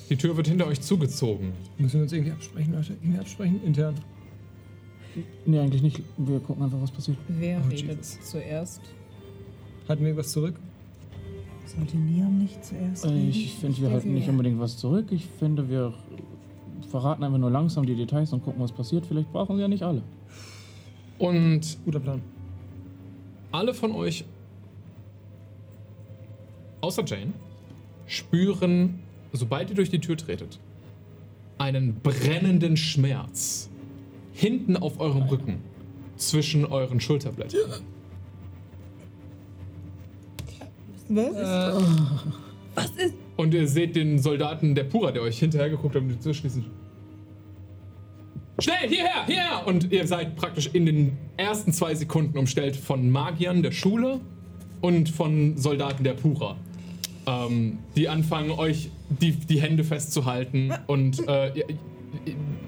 Die 0.07 0.15
Tür 0.15 0.37
wird 0.37 0.47
hinter 0.47 0.67
euch 0.67 0.79
zugezogen. 0.81 1.51
Müssen 1.79 1.95
wir 1.95 2.01
uns 2.03 2.13
irgendwie 2.13 2.31
absprechen, 2.31 2.73
Leute? 2.73 2.93
Irgendwie 3.01 3.19
absprechen, 3.19 3.63
intern. 3.63 3.95
Nee, 5.47 5.59
eigentlich 5.59 5.81
nicht. 5.81 6.03
Wir 6.17 6.39
gucken 6.41 6.63
einfach, 6.63 6.79
was 6.79 6.91
passiert. 6.91 7.17
Wer 7.27 7.59
Oh, 7.65 7.69
redet 7.69 7.97
Jesus. 8.05 8.19
zuerst? 8.21 8.81
Halten 9.87 10.05
wir 10.05 10.15
was 10.15 10.31
zurück? 10.31 10.53
Sollte 11.65 11.97
Niam 11.97 12.37
nicht 12.37 12.63
zuerst 12.63 13.05
Äh, 13.05 13.09
reden? 13.09 13.29
Ich 13.29 13.55
finde, 13.55 13.81
wir 13.81 13.89
halten 13.89 14.13
nicht 14.13 14.29
unbedingt 14.29 14.59
was 14.59 14.77
zurück. 14.77 15.07
Ich 15.09 15.25
finde, 15.25 15.67
wir 15.69 15.93
verraten 16.91 17.23
einfach 17.23 17.39
nur 17.39 17.49
langsam 17.49 17.83
die 17.83 17.95
Details 17.95 18.31
und 18.31 18.43
gucken, 18.43 18.61
was 18.61 18.71
passiert. 18.71 19.07
Vielleicht 19.07 19.31
brauchen 19.31 19.55
sie 19.55 19.63
ja 19.63 19.67
nicht 19.67 19.81
alle. 19.81 20.03
Und 21.17 21.77
Guter 21.85 21.99
Plan. 21.99 22.21
Alle 23.51 23.73
von 23.73 23.91
euch, 23.91 24.25
außer 26.81 27.03
Jane, 27.05 27.33
spüren, 28.07 28.99
sobald 29.33 29.69
ihr 29.69 29.75
durch 29.75 29.89
die 29.89 29.99
Tür 29.99 30.17
tretet, 30.17 30.59
einen 31.57 31.95
brennenden 32.01 32.77
Schmerz 32.77 33.69
hinten 34.33 34.77
auf 34.77 34.99
eurem 34.99 35.23
Rücken 35.23 35.61
zwischen 36.15 36.65
euren 36.65 36.99
Schulterblättern. 36.99 37.81
Was 42.75 42.91
ist. 42.91 43.13
Und 43.35 43.53
ihr 43.53 43.67
seht 43.67 43.95
den 43.95 44.19
Soldaten 44.19 44.75
der 44.75 44.83
Pura, 44.83 45.11
der 45.11 45.21
euch 45.21 45.39
hinterher 45.39 45.69
geguckt 45.69 45.95
hat, 45.95 46.01
um 46.01 46.09
die 46.09 46.15
Tür 46.15 46.33
schließen. 46.33 46.65
Schnell, 48.61 48.89
hierher, 48.89 49.25
hierher! 49.25 49.65
Und 49.67 49.91
ihr 49.91 50.05
seid 50.07 50.35
praktisch 50.35 50.69
in 50.73 50.85
den 50.85 51.17
ersten 51.37 51.71
zwei 51.73 51.95
Sekunden 51.95 52.37
umstellt 52.37 52.75
von 52.75 53.09
Magiern 53.09 53.63
der 53.63 53.71
Schule 53.71 54.19
und 54.81 55.09
von 55.09 55.57
Soldaten 55.57 56.03
der 56.03 56.13
Pura. 56.13 56.57
Ähm, 57.25 57.79
die 57.95 58.09
anfangen, 58.09 58.51
euch 58.51 58.89
die, 59.09 59.31
die 59.31 59.61
Hände 59.61 59.83
festzuhalten. 59.83 60.73
Und 60.87 61.27
äh, 61.27 61.53
ihr- 61.59 61.65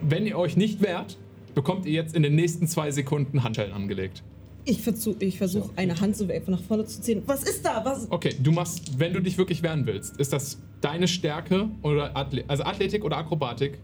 wenn 0.01 0.25
ihr 0.27 0.37
euch 0.37 0.55
nicht 0.55 0.81
wehrt, 0.81 1.17
bekommt 1.55 1.85
ihr 1.85 1.93
jetzt 1.93 2.15
in 2.15 2.23
den 2.23 2.35
nächsten 2.35 2.67
zwei 2.67 2.91
Sekunden 2.91 3.43
Handschellen 3.43 3.73
angelegt. 3.73 4.23
Ich 4.63 4.81
versuche 4.81 5.15
ich 5.19 5.37
versuch, 5.39 5.69
eine 5.75 5.99
Hand 5.99 6.15
so 6.15 6.27
einfach 6.27 6.49
nach 6.51 6.61
vorne 6.61 6.85
zu 6.85 7.01
ziehen. 7.01 7.23
Was 7.25 7.41
ist 7.43 7.65
da? 7.65 7.81
Was? 7.83 8.05
Okay, 8.11 8.35
du 8.41 8.51
machst, 8.51 8.99
wenn 8.99 9.11
du 9.13 9.19
dich 9.19 9.37
wirklich 9.39 9.63
wehren 9.63 9.87
willst, 9.87 10.17
ist 10.17 10.31
das 10.31 10.59
deine 10.81 11.07
Stärke 11.07 11.69
oder 11.81 12.15
Athlet 12.15 12.45
also 12.47 12.63
Athletik 12.63 13.03
oder 13.03 13.17
Akrobatik, 13.17 13.79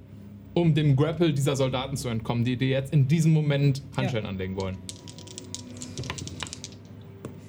um 0.61 0.73
dem 0.73 0.95
Grapple 0.95 1.33
dieser 1.33 1.55
Soldaten 1.55 1.95
zu 1.97 2.09
entkommen, 2.09 2.43
die 2.43 2.57
dir 2.57 2.69
jetzt 2.69 2.91
in 2.91 3.07
diesem 3.07 3.31
Moment 3.31 3.83
Handschellen 3.95 4.25
anlegen 4.25 4.55
wollen. 4.55 4.77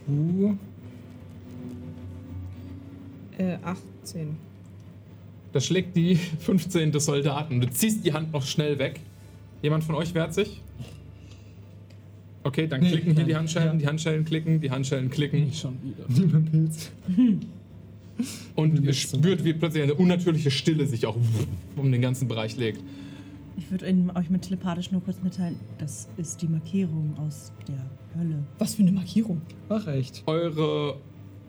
Uh, 0.09 0.55
Äh, 3.39 3.57
18. 3.63 4.37
Das 5.53 5.65
schlägt 5.67 5.97
die 5.97 6.17
15 6.41 6.93
des 6.93 7.05
Soldaten. 7.07 7.61
Du 7.61 7.71
ziehst 7.71 8.05
die 8.05 8.13
Hand 8.13 8.33
noch 8.33 8.45
schnell 8.45 8.79
weg. 8.79 9.01
Jemand 9.63 9.85
von 9.85 9.95
euch 9.95 10.13
wehrt 10.15 10.35
sich? 10.35 10.61
Okay, 12.43 12.67
dann 12.67 12.81
Nee, 12.81 12.91
klicken 12.91 13.15
hier 13.15 13.25
die 13.25 13.37
Handschellen, 13.37 13.73
ja. 13.75 13.75
die 13.75 13.87
Handschellen 13.87 14.25
klicken, 14.25 14.61
die 14.61 14.71
Handschellen 14.71 15.11
klicken. 15.11 15.45
Nicht 15.45 15.61
schon 15.61 15.77
wieder. 15.83 16.05
lieber 16.09 16.41
Pilz. 16.41 16.91
Und 18.55 18.85
ihr 18.85 18.93
spürt, 18.93 19.45
wie 19.45 19.53
plötzlich 19.53 19.83
eine 19.83 19.95
unnatürliche 19.95 20.51
Stille 20.51 20.87
sich 20.87 21.07
auch 21.07 21.17
um 21.77 21.93
den 21.93 22.01
ganzen 22.03 22.27
Bereich 22.29 22.57
legt. 22.57 22.81
Ich 23.59 23.71
würde 23.73 23.89
Ihnen- 23.89 24.11
euch 24.17 24.31
mit 24.31 24.43
telepathisch 24.43 24.93
nur 24.93 25.03
kurz 25.03 25.21
mitteilen, 25.23 25.57
das 25.79 26.09
ist 26.17 26.41
die 26.43 26.47
Markierung 26.49 27.15
aus 27.19 27.53
der 27.67 27.91
Hölle. 28.17 28.45
Was 28.59 28.77
für 28.77 28.83
eine 28.83 28.93
Markierung. 28.93 29.43
Ach, 29.69 29.85
echt. 29.89 30.23
Eure 30.27 30.97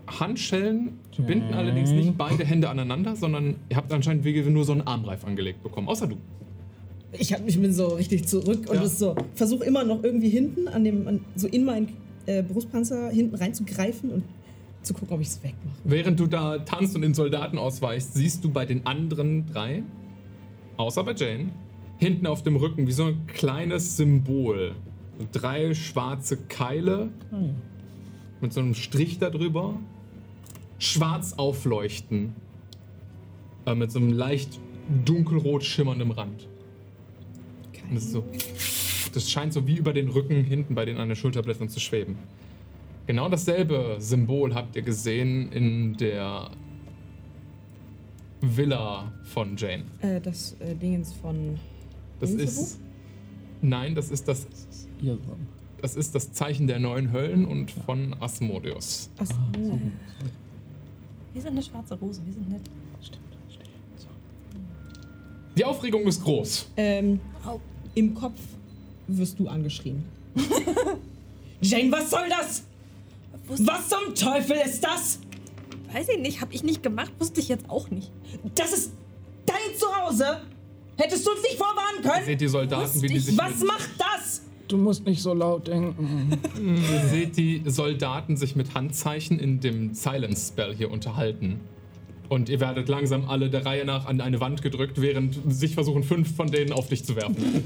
Handschellen 0.07 0.93
binden 1.17 1.53
allerdings 1.53 1.91
nicht 1.91 2.17
beide 2.17 2.43
Hände 2.43 2.67
aneinander, 2.69 3.15
sondern 3.15 3.57
ihr 3.69 3.77
habt 3.77 3.93
anscheinend 3.93 4.25
wie 4.25 4.41
nur 4.41 4.65
so 4.65 4.71
einen 4.71 4.81
Armreif 4.81 5.23
angelegt 5.23 5.61
bekommen. 5.61 5.87
Außer 5.87 6.07
du. 6.07 6.17
Ich, 7.11 7.31
hab, 7.31 7.47
ich 7.47 7.59
bin 7.61 7.71
so 7.73 7.87
richtig 7.89 8.25
zurück 8.27 8.67
und 8.69 8.75
Ja. 8.75 8.81
das 8.81 8.97
so. 8.97 9.15
Versuche 9.35 9.63
immer 9.65 9.83
noch 9.83 10.03
irgendwie 10.03 10.29
hinten 10.29 10.67
an 10.67 10.83
dem, 10.83 11.07
an, 11.07 11.21
so 11.35 11.47
in 11.47 11.63
meinen 11.65 11.89
äh, 12.25 12.41
Brustpanzer 12.43 13.09
hinten 13.09 13.35
reinzugreifen 13.35 14.09
und 14.11 14.23
zu 14.81 14.93
gucken, 14.95 15.13
ob 15.13 15.21
ich 15.21 15.27
es 15.27 15.43
wegmache. 15.43 15.75
Während 15.83 16.19
du 16.19 16.25
da 16.27 16.57
tanzt 16.59 16.95
und 16.95 17.01
den 17.03 17.13
Soldaten 17.13 17.57
ausweichst, 17.57 18.13
siehst 18.15 18.43
du 18.43 18.49
bei 18.51 18.65
den 18.65 18.85
anderen 18.87 19.45
drei, 19.47 19.83
außer 20.77 21.03
bei 21.03 21.13
Jane, 21.13 21.49
hinten 21.99 22.25
auf 22.25 22.41
dem 22.41 22.55
Rücken 22.55 22.87
wie 22.87 22.91
so 22.91 23.05
ein 23.05 23.27
kleines 23.27 23.97
Symbol. 23.97 24.73
Drei 25.31 25.73
schwarze 25.73 26.37
Keile 26.37 27.09
mit 28.41 28.53
so 28.53 28.61
einem 28.61 28.73
Strich 28.73 29.19
darüber. 29.19 29.75
Schwarz 30.79 31.33
aufleuchten. 31.33 32.33
Äh, 33.65 33.75
mit 33.75 33.91
so 33.91 33.99
einem 33.99 34.13
leicht 34.13 34.59
dunkelrot 35.05 35.63
schimmerndem 35.63 36.11
Rand. 36.11 36.47
Und 37.89 37.95
das 37.95 38.11
so. 38.11 38.23
Das 39.13 39.29
scheint 39.29 39.53
so 39.53 39.67
wie 39.67 39.75
über 39.75 39.91
den 39.91 40.09
Rücken 40.09 40.43
hinten 40.43 40.75
bei 40.75 40.85
den 40.85 40.97
an 40.97 41.09
den 41.09 41.15
Schulterblättern 41.15 41.67
zu 41.67 41.79
schweben. 41.79 42.17
Genau 43.07 43.27
dasselbe 43.27 43.95
Symbol 43.99 44.53
habt 44.53 44.75
ihr 44.75 44.83
gesehen 44.83 45.51
in 45.51 45.97
der 45.97 46.51
Villa 48.41 49.11
von 49.23 49.57
Jane. 49.57 49.83
Äh, 50.01 50.21
das 50.21 50.55
äh, 50.59 50.75
Dingens 50.75 51.11
von. 51.13 51.59
Das 52.19 52.31
ist. 52.31 52.79
Nein, 53.61 53.95
das 53.95 54.09
ist 54.11 54.27
das, 54.27 54.47
das 55.81 55.95
ist 55.95 56.15
das 56.15 56.31
Zeichen 56.31 56.67
der 56.67 56.79
neuen 56.79 57.11
Höllen 57.11 57.45
und 57.45 57.71
von 57.71 58.15
Asmodeus. 58.19 59.09
Ach, 59.17 59.27
Wir 61.33 61.41
sind 61.41 61.51
eine 61.51 61.61
schwarze 61.63 61.95
Rose, 61.95 62.21
wir 62.25 62.33
sind 62.33 62.49
nett. 62.49 62.61
Die 65.57 65.65
Aufregung 65.65 66.03
ist 66.03 66.23
groß. 66.23 66.69
ähm. 66.77 67.19
Im 67.95 68.13
Kopf 68.13 68.39
wirst 69.07 69.39
du 69.39 69.47
angeschrien. 69.47 70.05
Jane, 71.61 71.91
was 71.91 72.09
soll 72.11 72.29
das? 72.29 72.63
Wusste, 73.47 73.67
Was 73.67 73.89
zum 73.89 74.13
Teufel 74.15 74.57
ist 74.63 74.81
das? 74.83 75.19
Weiß 75.91 76.07
ich 76.09 76.19
nicht, 76.19 76.39
hab 76.39 76.53
ich 76.53 76.63
nicht 76.63 76.83
gemacht, 76.83 77.11
wusste 77.19 77.41
ich 77.41 77.49
jetzt 77.49 77.67
auch 77.69 77.89
nicht. 77.89 78.11
Das 78.55 78.71
ist 78.71 78.91
dein 79.45 79.75
Zuhause. 79.77 80.41
Hättest 80.99 81.25
du 81.25 81.31
uns 81.31 81.41
nicht 81.43 81.55
vorwarnen 81.55 82.01
können? 82.03 82.25
Seht 82.25 82.41
die 82.41 82.47
Soldaten, 82.49 83.01
wie 83.01 83.07
die 83.07 83.19
sich 83.19 83.37
Was 83.37 83.63
macht 83.63 83.89
das? 83.97 84.41
Du 84.67 84.77
musst 84.77 85.05
nicht 85.05 85.21
so 85.21 85.33
laut 85.33 85.67
denken. 85.67 86.37
ihr 86.93 87.07
seht 87.07 87.37
die 87.37 87.63
Soldaten 87.65 88.35
sich 88.35 88.57
mit 88.57 88.75
Handzeichen 88.75 89.39
in 89.39 89.61
dem 89.61 89.93
Silence 89.93 90.49
Spell 90.49 90.75
hier 90.75 90.91
unterhalten. 90.91 91.61
Und 92.27 92.49
ihr 92.49 92.59
werdet 92.59 92.89
langsam 92.89 93.29
alle 93.29 93.49
der 93.49 93.65
Reihe 93.65 93.85
nach 93.85 94.05
an 94.07 94.19
eine 94.19 94.41
Wand 94.41 94.61
gedrückt, 94.61 95.01
während 95.01 95.39
sich 95.51 95.73
versuchen, 95.73 96.03
fünf 96.03 96.35
von 96.35 96.51
denen 96.51 96.73
auf 96.73 96.89
dich 96.89 97.05
zu 97.05 97.15
werfen. 97.15 97.63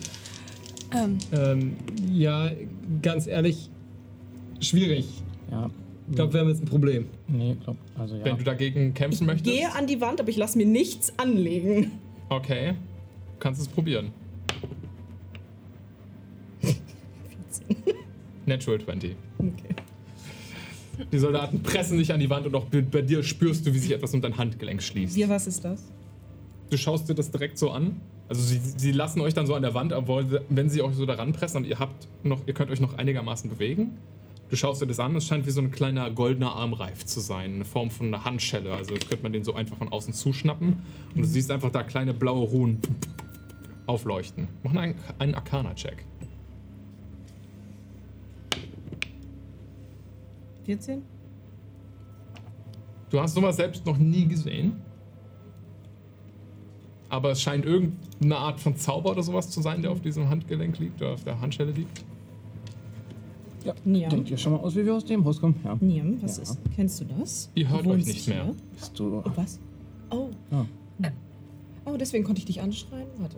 Ähm, 0.94 1.18
Ähm, 1.32 1.76
ja, 2.14 2.52
ganz 3.02 3.26
ehrlich, 3.26 3.72
schwierig. 4.60 5.08
Ja. 5.50 5.72
Ich 6.08 6.16
glaube, 6.16 6.34
wir 6.34 6.42
haben 6.42 6.50
jetzt 6.50 6.62
ein 6.62 6.68
Problem. 6.68 7.08
Nee, 7.28 7.58
glaub, 7.64 7.78
also 7.98 8.16
ja. 8.16 8.26
Wenn 8.26 8.38
du 8.38 8.44
dagegen 8.44 8.94
kämpfen 8.94 9.26
möchtest. 9.26 9.46
Gehe 9.46 9.74
an 9.74 9.88
die 9.88 10.00
Wand, 10.00 10.22
aber 10.22 10.30
ich 10.30 10.38
lasse 10.38 10.58
mir 10.58 10.68
nichts 10.68 11.18
anlegen. 11.18 11.94
Okay, 12.30 12.76
du 13.34 13.40
kannst 13.40 13.62
es 13.62 13.68
probieren. 13.68 14.12
Natural 18.46 18.80
20. 18.80 19.16
Okay. 19.40 19.76
Die 21.12 21.18
Soldaten 21.18 21.64
pressen 21.64 21.98
sich 21.98 22.14
an 22.14 22.20
die 22.20 22.30
Wand 22.30 22.46
und 22.46 22.56
auch 22.56 22.66
bei 22.66 23.02
dir 23.02 23.24
spürst 23.24 23.66
du, 23.66 23.74
wie 23.74 23.80
sich 23.80 23.92
etwas 23.92 24.14
um 24.14 24.22
dein 24.22 24.38
Handgelenk 24.38 24.82
schließt. 24.82 25.16
Wie, 25.16 25.28
was 25.28 25.48
ist 25.48 25.66
das? 25.66 25.84
Du 26.70 26.78
schaust 26.78 27.10
dir 27.10 27.16
das 27.16 27.32
direkt 27.32 27.58
so 27.58 27.72
an. 27.72 28.00
Also 28.30 28.42
sie, 28.42 28.60
sie 28.60 28.92
lassen 28.92 29.20
euch 29.22 29.34
dann 29.34 29.48
so 29.48 29.54
an 29.54 29.62
der 29.62 29.74
Wand, 29.74 29.94
obwohl, 29.94 30.42
wenn 30.50 30.70
sie 30.70 30.82
euch 30.82 30.96
so 30.96 31.06
daran 31.06 31.34
pressen 31.34 31.58
und 31.58 31.68
ihr 31.68 31.80
habt 31.80 32.08
noch, 32.24 32.48
ihr 32.48 32.54
könnt 32.54 32.72
euch 32.72 32.80
noch 32.80 32.98
einigermaßen 32.98 33.50
bewegen. 33.50 33.98
Du 34.54 34.58
schaust 34.58 34.84
dir 34.84 34.86
das 34.86 35.00
an, 35.00 35.16
es 35.16 35.26
scheint 35.26 35.48
wie 35.48 35.50
so 35.50 35.62
ein 35.62 35.72
kleiner 35.72 36.12
goldener 36.12 36.56
Armreif 36.56 37.08
zu 37.08 37.22
sein, 37.22 37.56
eine 37.56 37.66
Form 37.66 37.90
von 37.90 38.14
einer 38.14 38.24
Handschelle. 38.24 38.72
Also 38.72 38.94
könnte 38.94 39.24
man 39.24 39.34
den 39.34 39.44
so 39.44 39.56
einfach 39.56 39.78
von 39.78 39.92
außen 39.92 40.14
zuschnappen. 40.14 40.84
Und 41.16 41.22
du 41.24 41.24
siehst 41.24 41.50
einfach 41.50 41.72
da 41.72 41.82
kleine 41.82 42.14
blaue 42.14 42.48
Ruhen 42.48 42.80
aufleuchten. 43.88 44.48
Mach 44.62 44.76
einen, 44.76 44.94
einen 45.18 45.34
Arcana-Check. 45.34 46.06
14? 50.66 51.02
Du 53.10 53.20
hast 53.20 53.34
sowas 53.34 53.56
selbst 53.56 53.88
noch 53.88 53.98
nie 53.98 54.28
gesehen. 54.28 54.74
Aber 57.10 57.32
es 57.32 57.42
scheint 57.42 57.66
irgendeine 57.66 58.38
Art 58.38 58.60
von 58.60 58.78
Zauber 58.78 59.14
oder 59.14 59.24
sowas 59.24 59.50
zu 59.50 59.64
sein, 59.64 59.82
der 59.82 59.90
auf 59.90 60.02
diesem 60.02 60.30
Handgelenk 60.30 60.78
liegt 60.78 61.02
oder 61.02 61.14
auf 61.14 61.24
der 61.24 61.42
Handschelle 61.42 61.72
liegt. 61.72 62.06
Niam. 63.86 64.10
Denkt 64.10 64.30
ihr 64.32 64.38
schon 64.38 64.54
mal 64.54 64.60
aus, 64.60 64.76
wie 64.76 64.86
wir 64.86 64.94
aus 64.96 65.06
dem 65.06 65.24
Haus 65.26 65.40
kommen? 65.40 65.56
Ja. 65.64 65.78
Niam, 65.80 66.18
was 66.22 66.38
Ja. 66.38 66.44
ist? 66.44 66.58
Kennst 66.76 67.00
du 67.02 67.06
das? 67.20 67.50
Ihr 67.56 67.70
hört 67.70 67.86
euch 67.88 68.06
nicht 68.06 68.26
hier? 68.26 68.34
mehr. 68.36 68.54
Bist 68.74 68.98
du. 69.00 69.18
Oh, 69.26 69.32
was? 69.36 69.60
Oh. 70.10 70.30
Ah. 70.52 70.66
Oh, 71.86 71.98
deswegen 71.98 72.24
konnte 72.24 72.40
ich 72.40 72.46
dich 72.46 72.62
anschreien? 72.62 73.08
Warte. 73.18 73.38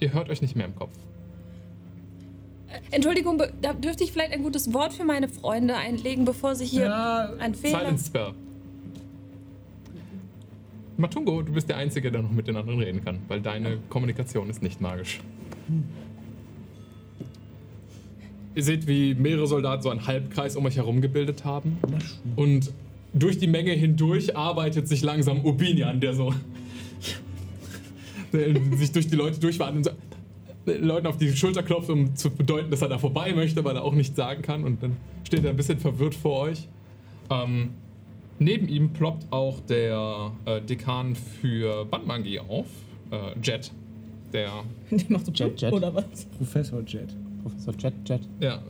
Ihr 0.00 0.12
hört 0.12 0.28
euch 0.28 0.42
nicht 0.42 0.54
mehr 0.56 0.66
im 0.66 0.74
Kopf. 0.76 0.92
Entschuldigung, 2.90 3.38
be- 3.38 3.52
da 3.62 3.72
dürfte 3.72 4.04
ich 4.04 4.12
vielleicht 4.12 4.32
ein 4.32 4.42
gutes 4.42 4.72
Wort 4.74 4.92
für 4.92 5.04
meine 5.04 5.28
Freunde 5.28 5.76
einlegen, 5.76 6.24
bevor 6.26 6.54
sie 6.54 6.66
hier 6.66 6.84
Ja, 6.86 7.30
ein 7.38 7.54
Fehler. 7.54 7.78
Silence 7.80 8.06
Spell. 8.06 8.32
Matungo, 10.98 11.42
du 11.42 11.52
bist 11.52 11.68
der 11.68 11.76
Einzige, 11.76 12.10
der 12.10 12.22
noch 12.22 12.30
mit 12.30 12.46
den 12.48 12.56
anderen 12.56 12.80
reden 12.80 13.04
kann, 13.04 13.18
weil 13.28 13.40
deine 13.40 13.78
Kommunikation 13.88 14.48
ist 14.50 14.62
nicht 14.62 14.80
magisch. 14.80 15.20
Ihr 18.56 18.62
seht, 18.62 18.86
wie 18.86 19.14
mehrere 19.14 19.46
Soldaten 19.46 19.82
so 19.82 19.90
einen 19.90 20.06
Halbkreis 20.06 20.56
um 20.56 20.64
euch 20.64 20.76
herum 20.76 21.02
gebildet 21.02 21.44
haben. 21.44 21.76
Und 22.36 22.72
durch 23.12 23.38
die 23.38 23.46
Menge 23.46 23.72
hindurch 23.72 24.34
arbeitet 24.34 24.88
sich 24.88 25.02
langsam 25.02 25.44
Urbinian, 25.44 26.00
der 26.00 26.14
so 26.14 26.32
der 28.32 28.48
sich 28.78 28.92
durch 28.92 29.08
die 29.08 29.14
Leute 29.14 29.38
durchwartet 29.38 29.76
und 29.76 29.84
so 29.84 29.90
Leuten 30.64 31.06
auf 31.06 31.18
die 31.18 31.36
Schulter 31.36 31.62
klopft, 31.62 31.90
um 31.90 32.16
zu 32.16 32.30
bedeuten, 32.30 32.70
dass 32.70 32.80
er 32.80 32.88
da 32.88 32.96
vorbei 32.96 33.34
möchte, 33.34 33.62
weil 33.62 33.76
er 33.76 33.84
auch 33.84 33.92
nichts 33.92 34.16
sagen 34.16 34.40
kann. 34.40 34.64
Und 34.64 34.82
dann 34.82 34.96
steht 35.24 35.44
er 35.44 35.50
ein 35.50 35.56
bisschen 35.56 35.78
verwirrt 35.78 36.14
vor 36.14 36.40
euch. 36.40 36.66
Ähm, 37.30 37.74
neben 38.38 38.68
ihm 38.68 38.90
ploppt 38.90 39.30
auch 39.30 39.60
der 39.60 40.32
äh, 40.46 40.62
Dekan 40.62 41.14
für 41.14 41.84
Bandmagie 41.84 42.40
auf, 42.40 42.66
äh, 43.10 43.38
Jet. 43.42 43.70
Der, 44.32 44.64
Der 44.90 45.04
macht 45.10 45.26
so 45.26 45.32
Jet, 45.32 45.60
Jet. 45.60 45.72
Oder 45.74 45.94
was? 45.94 46.24
Professor 46.38 46.80
Jet. 46.80 47.14
Professor 47.46 47.74
Jet 47.78 47.94
Jet. 48.08 48.20
ja, 48.40 48.62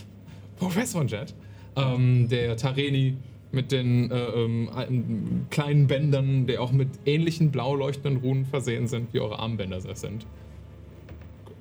Professor 0.58 1.04
Jet, 1.06 1.34
ähm, 1.76 2.28
der 2.28 2.56
Tareni 2.58 3.16
mit 3.52 3.72
den 3.72 4.10
äh, 4.10 4.16
ähm, 4.16 5.46
kleinen 5.48 5.86
Bändern, 5.86 6.46
der 6.46 6.60
auch 6.60 6.72
mit 6.72 6.88
ähnlichen 7.06 7.50
blau 7.50 7.74
leuchtenden 7.74 8.20
Runen 8.20 8.44
versehen 8.44 8.86
sind, 8.86 9.14
wie 9.14 9.20
eure 9.20 9.38
Armbänder 9.38 9.78
es 9.78 10.00
sind. 10.00 10.26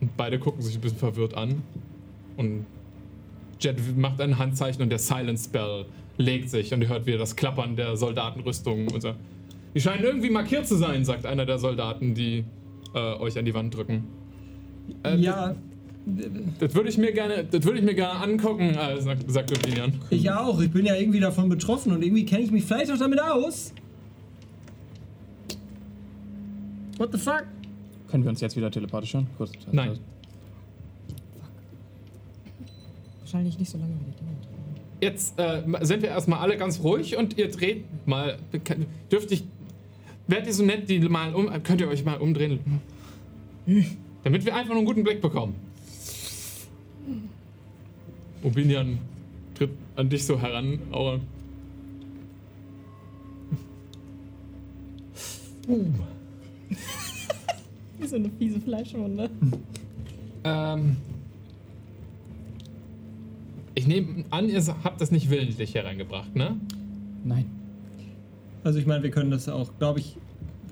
Und 0.02 0.18
beide 0.18 0.40
gucken 0.40 0.62
sich 0.62 0.76
ein 0.76 0.82
bisschen 0.82 0.98
verwirrt 0.98 1.36
an. 1.36 1.64
Und 2.36 2.66
Jet 3.62 3.78
macht 3.98 4.20
ein 4.20 4.38
Handzeichen 4.38 4.82
und 4.82 4.90
der 4.90 5.00
Silent 5.00 5.40
Spell 5.40 5.86
legt 6.18 6.50
sich 6.50 6.74
und 6.74 6.82
ihr 6.82 6.90
hört 6.90 7.06
wieder 7.06 7.18
das 7.18 7.36
Klappern 7.38 7.78
der 7.78 7.96
Soldatenrüstung 7.96 8.90
und 8.90 9.02
so. 9.02 9.14
Die 9.74 9.80
scheinen 9.80 10.04
irgendwie 10.04 10.30
markiert 10.30 10.68
zu 10.68 10.76
sein, 10.76 11.06
sagt 11.06 11.26
einer 11.26 11.46
der 11.46 11.60
Soldaten, 11.60 12.14
die 12.14 12.44
äh, 12.94 13.00
euch 13.00 13.38
an 13.38 13.46
die 13.46 13.54
Wand 13.54 13.74
drücken. 13.74 14.04
Äh, 15.04 15.18
ja, 15.18 15.56
Das, 16.60 16.74
würde 16.74 16.90
ich 16.90 16.98
mir 16.98 17.12
gerne, 17.12 17.44
das 17.44 17.64
würde 17.66 17.80
ich 17.80 17.86
mir 17.86 17.94
gerne 17.94 18.22
angucken, 18.22 18.70
äh, 18.70 19.02
sagt, 19.02 19.30
sagt 19.30 19.52
Opinion. 19.52 19.94
ich 20.10 20.30
auch. 20.32 20.62
Ich 20.62 20.72
bin 20.72 20.86
ja 20.86 20.96
irgendwie 20.96 21.20
davon 21.20 21.50
betroffen 21.50 21.92
und 21.92 22.02
irgendwie 22.02 22.24
kenne 22.26 22.44
ich 22.44 22.52
mich 22.52 22.64
vielleicht 22.64 22.90
auch 22.92 22.98
damit 22.98 23.22
aus. 23.22 23.74
What 26.98 27.12
the 27.12 27.18
fuck? 27.18 27.44
Können 28.10 28.24
wir 28.24 28.30
uns 28.30 28.40
jetzt 28.40 28.56
wieder 28.56 28.72
telepathisch 28.72 29.14
hören? 29.14 29.28
Kurz. 29.38 29.52
Nein. 29.72 30.00
Wahrscheinlich 33.20 33.60
nicht 33.60 33.70
so 33.70 33.78
lange 33.78 33.92
wie 33.92 34.06
die 34.06 34.18
dauert. 34.18 34.48
Jetzt 35.02 35.38
äh, 35.38 35.86
sind 35.86 36.02
wir 36.02 36.10
erstmal 36.10 36.40
alle 36.40 36.58
ganz 36.58 36.80
ruhig 36.82 37.18
und 37.18 37.38
ihr 37.38 37.52
dreht 37.52 37.84
mal. 38.08 38.38
Dürfte 39.12 39.34
ich. 39.34 39.44
Werdet 40.28 40.48
ihr 40.48 40.54
so 40.54 40.64
nett, 40.64 40.90
die 40.90 41.00
mal 41.00 41.36
um. 41.36 41.52
Könnt 41.64 41.82
ihr 41.82 41.90
euch 41.90 42.06
mal 42.06 42.18
umdrehen? 42.18 42.82
Damit 44.24 44.46
wir 44.46 44.56
einfach 44.56 44.70
nur 44.70 44.78
einen 44.78 44.88
guten 44.88 45.04
Blick 45.04 45.22
bekommen. 45.22 45.67
Obinian 48.44 48.98
tritt 49.56 49.72
an 49.96 50.10
dich 50.10 50.26
so 50.26 50.40
heran, 50.40 50.80
Aura. 50.92 51.20
Wie 58.00 58.08
so 58.08 58.16
eine 58.16 58.30
fiese 58.38 58.60
Fleischwunde. 58.62 59.30
Ähm. 60.44 60.98
Ich 63.76 63.86
nehme 63.86 64.24
an, 64.32 64.50
ihr 64.50 64.64
habt 64.84 65.02
das 65.02 65.12
nicht 65.12 65.30
willentlich 65.30 65.76
hereingebracht, 65.76 66.36
ne? 66.36 66.58
Nein. 67.24 67.46
Also 68.64 68.80
ich 68.80 68.86
meine, 68.86 69.04
wir 69.04 69.12
können 69.12 69.30
das 69.30 69.48
auch, 69.50 69.72
glaube 69.78 70.00
ich, 70.00 70.18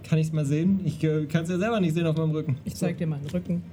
kann 0.04 0.18
ich 0.18 0.28
es 0.28 0.34
mal 0.34 0.46
sehen? 0.46 0.82
Ich 0.86 1.04
äh, 1.04 1.26
kann 1.26 1.44
es 1.44 1.50
ja 1.50 1.58
selber 1.58 1.80
nicht 1.80 1.94
sehen 1.94 2.08
auf 2.08 2.18
meinem 2.18 2.32
Rücken. 2.32 2.58
Ich 2.64 2.76
zeig 2.76 2.98
dir 2.98 3.08
meinen 3.08 3.28
Rücken. 3.28 3.64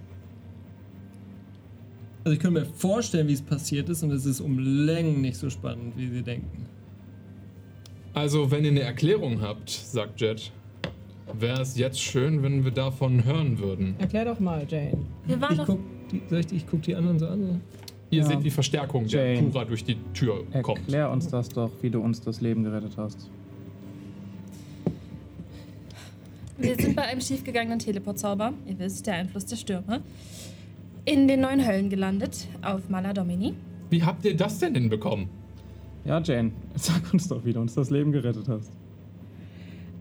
Also 2.25 2.35
ich 2.35 2.41
könnte 2.41 2.61
mir 2.61 2.67
vorstellen, 2.67 3.27
wie 3.29 3.33
es 3.33 3.43
passiert 3.43 3.89
ist 3.89 4.03
und 4.03 4.13
es 4.13 4.27
ist 4.27 4.41
um 4.41 4.59
Längen 4.59 5.21
nicht 5.21 5.37
so 5.37 5.51
spannend, 5.51 5.95
wie 5.97 6.09
Sie 6.09 6.23
denken. 6.23 6.67
Also, 8.15 8.51
wenn 8.51 8.65
ihr 8.65 8.71
eine 8.71 8.83
Erklärung 8.83 9.41
habt, 9.41 9.71
sagt 9.71 10.21
Jet, 10.21 10.53
wäre 11.39 11.63
es 11.63 11.77
jetzt 11.79 11.99
schön, 12.01 12.43
wenn 12.43 12.63
wir 12.63 12.71
davon 12.71 13.25
hören 13.25 13.59
würden. 13.59 13.95
Erklär 13.99 14.27
doch 14.27 14.39
mal, 14.39 14.67
Jane. 14.69 14.99
Wir 15.27 15.41
waren 15.41 15.53
Ich 15.53 15.59
doch. 15.59 15.67
guck, 15.67 15.81
die, 16.11 16.23
soll 16.29 16.41
ich, 16.41 16.47
die- 16.47 16.57
ich 16.57 16.67
guck 16.67 16.83
die 16.83 16.95
anderen 16.95 17.19
so 17.19 17.27
an. 17.27 17.61
Ihr 18.11 18.19
Ja. 18.21 18.27
seht 18.27 18.45
die 18.45 18.51
Verstärkung, 18.51 19.07
der 19.09 19.33
Jane. 19.35 19.49
Pura 19.49 19.65
durch 19.65 19.83
die 19.85 19.97
Tür 20.13 20.45
kommt. 20.63 20.81
Erklär 20.81 21.11
uns 21.11 21.27
das 21.29 21.49
doch, 21.49 21.71
wie 21.81 21.89
du 21.89 22.01
uns 22.01 22.21
das 22.21 22.43
Leben 22.43 22.63
gerettet 22.63 22.93
hast. 22.99 23.31
Wir 26.59 26.77
sind 26.77 26.95
bei 26.95 27.03
einem 27.03 27.21
schiefgegangenen 27.21 27.79
Teleportzauber, 27.79 28.53
ihr 28.67 28.79
wisst, 28.79 29.07
der 29.07 29.15
Einfluss 29.15 29.47
der 29.47 29.57
Stürme, 29.57 30.03
in 31.05 31.27
den 31.27 31.41
neuen 31.41 31.67
Höllen 31.67 31.91
gelandet, 31.91 32.47
auf 32.63 32.89
Mala 32.89 33.13
Domini. 33.13 33.55
Wie 33.91 34.03
habt 34.03 34.25
ihr 34.25 34.37
das 34.37 34.59
denn 34.59 34.75
hinbekommen? 34.75 35.29
Ja, 36.05 36.21
Jane, 36.21 36.53
sag 36.75 37.13
uns 37.13 37.29
doch, 37.29 37.45
wie 37.45 37.53
du 37.53 37.61
uns 37.61 37.75
das 37.75 37.91
Leben 37.91 38.13
gerettet 38.13 38.49
hast. 38.49 38.71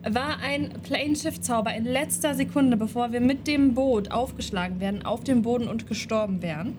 War 0.03 0.39
ein 0.39 0.73
Planeshift-Zauber 0.83 1.75
in 1.75 1.85
letzter 1.85 2.33
Sekunde, 2.33 2.75
bevor 2.75 3.11
wir 3.11 3.21
mit 3.21 3.45
dem 3.45 3.75
Boot 3.75 4.11
aufgeschlagen 4.11 4.79
werden, 4.79 5.05
auf 5.05 5.23
dem 5.23 5.43
Boden 5.43 5.67
und 5.67 5.87
gestorben 5.87 6.41
wären. 6.41 6.73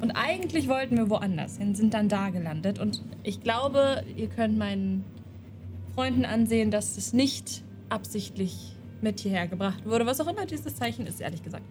Und 0.00 0.12
eigentlich 0.12 0.68
wollten 0.68 0.96
wir 0.96 1.10
woanders 1.10 1.58
hin, 1.58 1.74
sind 1.74 1.94
dann 1.94 2.08
da 2.08 2.30
gelandet. 2.30 2.78
Und 2.78 3.02
ich 3.24 3.42
glaube, 3.42 4.04
ihr 4.16 4.28
könnt 4.28 4.58
meinen 4.58 5.04
Freunden 5.94 6.24
ansehen, 6.24 6.70
dass 6.70 6.96
es 6.96 7.12
nicht 7.12 7.62
absichtlich 7.88 8.76
mit 9.00 9.20
hierher 9.20 9.48
gebracht 9.48 9.84
wurde. 9.86 10.06
Was 10.06 10.20
auch 10.20 10.28
immer 10.28 10.46
dieses 10.46 10.76
Zeichen 10.76 11.06
ist, 11.06 11.20
ehrlich 11.20 11.42
gesagt. 11.42 11.64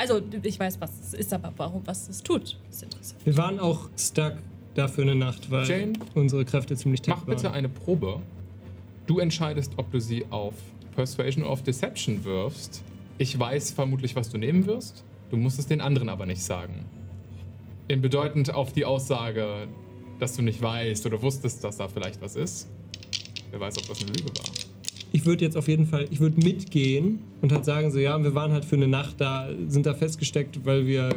Also, 0.00 0.22
ich 0.44 0.58
weiß, 0.58 0.80
was 0.80 0.92
es 0.98 1.12
ist, 1.12 1.30
aber 1.34 1.52
warum, 1.58 1.82
was 1.84 2.08
es 2.08 2.22
tut, 2.22 2.56
ist 2.70 2.82
interessant. 2.82 3.20
Wir 3.22 3.36
waren 3.36 3.60
auch 3.60 3.90
stuck 3.98 4.32
dafür 4.74 5.04
eine 5.04 5.14
Nacht, 5.14 5.50
weil 5.50 5.68
Jane, 5.68 5.92
unsere 6.14 6.46
Kräfte 6.46 6.74
ziemlich 6.74 7.02
tief 7.02 7.14
Mach 7.14 7.24
bitte 7.26 7.44
waren. 7.44 7.52
eine 7.54 7.68
Probe. 7.68 8.18
Du 9.06 9.18
entscheidest, 9.18 9.72
ob 9.76 9.90
du 9.90 10.00
sie 10.00 10.24
auf 10.30 10.54
Persuasion 10.94 11.44
oder 11.44 11.52
auf 11.52 11.62
Deception 11.62 12.24
wirfst. 12.24 12.82
Ich 13.18 13.38
weiß 13.38 13.72
vermutlich, 13.72 14.16
was 14.16 14.30
du 14.30 14.38
nehmen 14.38 14.64
wirst. 14.64 15.04
Du 15.30 15.36
musst 15.36 15.58
es 15.58 15.66
den 15.66 15.82
anderen 15.82 16.08
aber 16.08 16.24
nicht 16.24 16.42
sagen. 16.42 16.86
In 17.86 18.00
bedeutend 18.00 18.54
auf 18.54 18.72
die 18.72 18.86
Aussage, 18.86 19.68
dass 20.18 20.34
du 20.34 20.40
nicht 20.40 20.62
weißt 20.62 21.04
oder 21.04 21.20
wusstest, 21.20 21.62
dass 21.62 21.76
da 21.76 21.88
vielleicht 21.88 22.22
was 22.22 22.36
ist. 22.36 22.68
Wer 23.50 23.60
weiß, 23.60 23.76
ob 23.76 23.86
das 23.86 24.00
eine 24.00 24.12
Lüge 24.12 24.30
war. 24.30 24.69
Ich 25.12 25.26
würde 25.26 25.44
jetzt 25.44 25.56
auf 25.56 25.66
jeden 25.68 25.86
Fall, 25.86 26.06
ich 26.10 26.20
würde 26.20 26.40
mitgehen 26.40 27.18
und 27.42 27.52
halt 27.52 27.64
sagen 27.64 27.90
so, 27.90 27.98
ja, 27.98 28.22
wir 28.22 28.34
waren 28.34 28.52
halt 28.52 28.64
für 28.64 28.76
eine 28.76 28.86
Nacht 28.88 29.16
da, 29.20 29.48
sind 29.68 29.86
da 29.86 29.94
festgesteckt, 29.94 30.64
weil 30.64 30.86
wir 30.86 31.10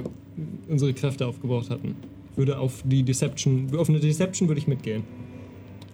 unsere 0.68 0.94
Kräfte 0.94 1.28
aufgebraucht 1.28 1.70
hatten. 1.70 1.95
Ich 2.32 2.38
würde 2.38 2.57
auf 2.57 2.82
die 2.86 3.03
Deception, 3.03 3.68
auf 3.78 3.90
eine 3.90 3.99
Deception 3.99 4.48
würde 4.48 4.60
ich 4.60 4.68
mitgehen. 4.68 5.03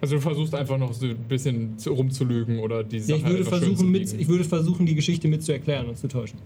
Also 0.02 0.16
du 0.16 0.22
versuchst 0.22 0.56
einfach 0.56 0.78
noch 0.78 0.94
so 0.94 1.08
ein 1.08 1.18
bisschen 1.28 1.78
zu- 1.78 1.92
rumzulügen 1.92 2.60
oder 2.60 2.86
die 2.86 3.00
Sache 3.02 3.20
Ja, 3.20 3.26
ich 3.28 3.32
würde 3.34 3.44
versuchen, 3.44 3.76
zu 3.78 3.84
mit, 3.84 4.14
ich 4.18 4.28
würde 4.30 4.46
versuchen, 4.46 4.86
die 4.86 4.96
Geschichte 4.96 5.28
mit 5.28 5.44
zu 5.44 5.52
erklären 5.52 5.88
und 5.90 5.98
zu 5.98 6.08
täuschen. 6.08 6.40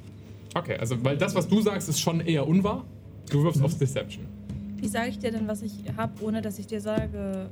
Okay, 0.55 0.75
also 0.77 0.95
weil 1.03 1.17
das, 1.17 1.35
was 1.35 1.47
du 1.47 1.61
sagst, 1.61 1.88
ist 1.88 1.99
schon 1.99 2.19
eher 2.21 2.47
unwahr. 2.47 2.84
Du 3.30 3.43
wirfst 3.43 3.61
aufs 3.61 3.77
Deception. 3.77 4.25
Wie 4.77 4.88
sage 4.88 5.09
ich 5.11 5.19
dir 5.19 5.31
denn, 5.31 5.47
was 5.47 5.61
ich 5.61 5.71
habe, 5.95 6.13
ohne 6.23 6.41
dass 6.41 6.57
ich 6.57 6.65
dir 6.65 6.81
sage? 6.81 7.47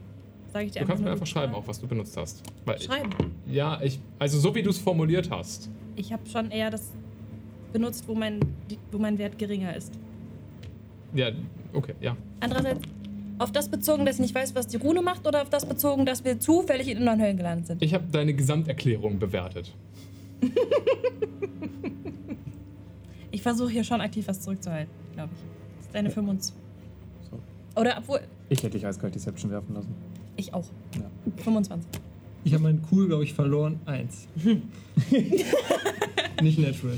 Sage 0.52 0.66
ich 0.66 0.72
dir 0.72 0.82
Du 0.82 0.86
kannst 0.88 1.04
mir 1.04 1.12
einfach 1.12 1.26
schreiben, 1.26 1.54
auch 1.54 1.68
was 1.68 1.80
du 1.80 1.88
benutzt 1.88 2.16
hast. 2.18 2.44
Weil 2.66 2.80
Schreiben. 2.82 3.10
Ja, 3.48 3.80
ich, 3.82 4.00
also 4.20 4.40
so 4.40 4.54
wie 4.54 4.62
du 4.64 4.70
es 4.70 4.78
formuliert 4.78 5.30
hast. 5.32 5.70
Ich 5.96 6.12
habe 6.12 6.28
schon 6.30 6.52
eher 6.52 6.70
das 6.70 6.92
benutzt, 7.72 8.06
wo 8.08 8.16
mein, 8.16 8.40
wo 8.92 8.98
mein 8.98 9.18
Wert 9.18 9.38
geringer 9.38 9.76
ist. 9.76 9.94
Ja, 11.14 11.30
okay, 11.74 11.94
ja. 12.02 12.16
Andererseits, 12.40 12.82
auf 13.38 13.52
das 13.52 13.70
bezogen, 13.70 14.06
dass 14.06 14.16
ich 14.16 14.22
nicht 14.22 14.36
weiß, 14.36 14.56
was 14.56 14.68
die 14.68 14.78
Rune 14.78 15.02
macht, 15.02 15.26
oder 15.28 15.42
auf 15.42 15.50
das 15.50 15.66
bezogen, 15.66 16.06
dass 16.06 16.24
wir 16.24 16.40
zufällig 16.40 16.88
in 16.88 16.98
den 16.98 17.06
neuen 17.06 17.22
Höllen 17.22 17.38
gelandet 17.38 17.68
sind? 17.68 17.82
Ich 17.82 17.94
habe 17.94 18.06
deine 18.12 18.34
Gesamterklärung 18.34 19.20
bewertet. 19.20 19.74
Ich 23.32 23.42
versuche 23.42 23.72
hier 23.72 23.84
schon 23.84 24.02
aktiv 24.02 24.28
was 24.28 24.42
zurückzuhalten, 24.42 24.94
glaube 25.14 25.30
ich. 25.34 25.42
Das 25.78 25.86
ist 25.86 25.96
deine 25.96 26.10
25. 26.10 26.54
So. 27.30 27.40
Oder 27.80 27.98
obwohl, 27.98 28.20
Ich 28.50 28.62
hätte 28.62 28.72
dich 28.72 28.86
eiskalt 28.86 29.16
Deception 29.16 29.50
werfen 29.52 29.74
lassen. 29.74 29.96
Ich 30.36 30.54
auch. 30.54 30.66
Ja. 30.96 31.10
25. 31.44 31.88
Ich 32.44 32.54
habe 32.54 32.64
meinen 32.64 32.84
Cool, 32.92 33.08
glaube 33.08 33.24
ich, 33.24 33.34
verloren. 33.34 33.80
Eins. 33.86 34.28
Nicht 36.42 36.60
natural. 36.60 36.98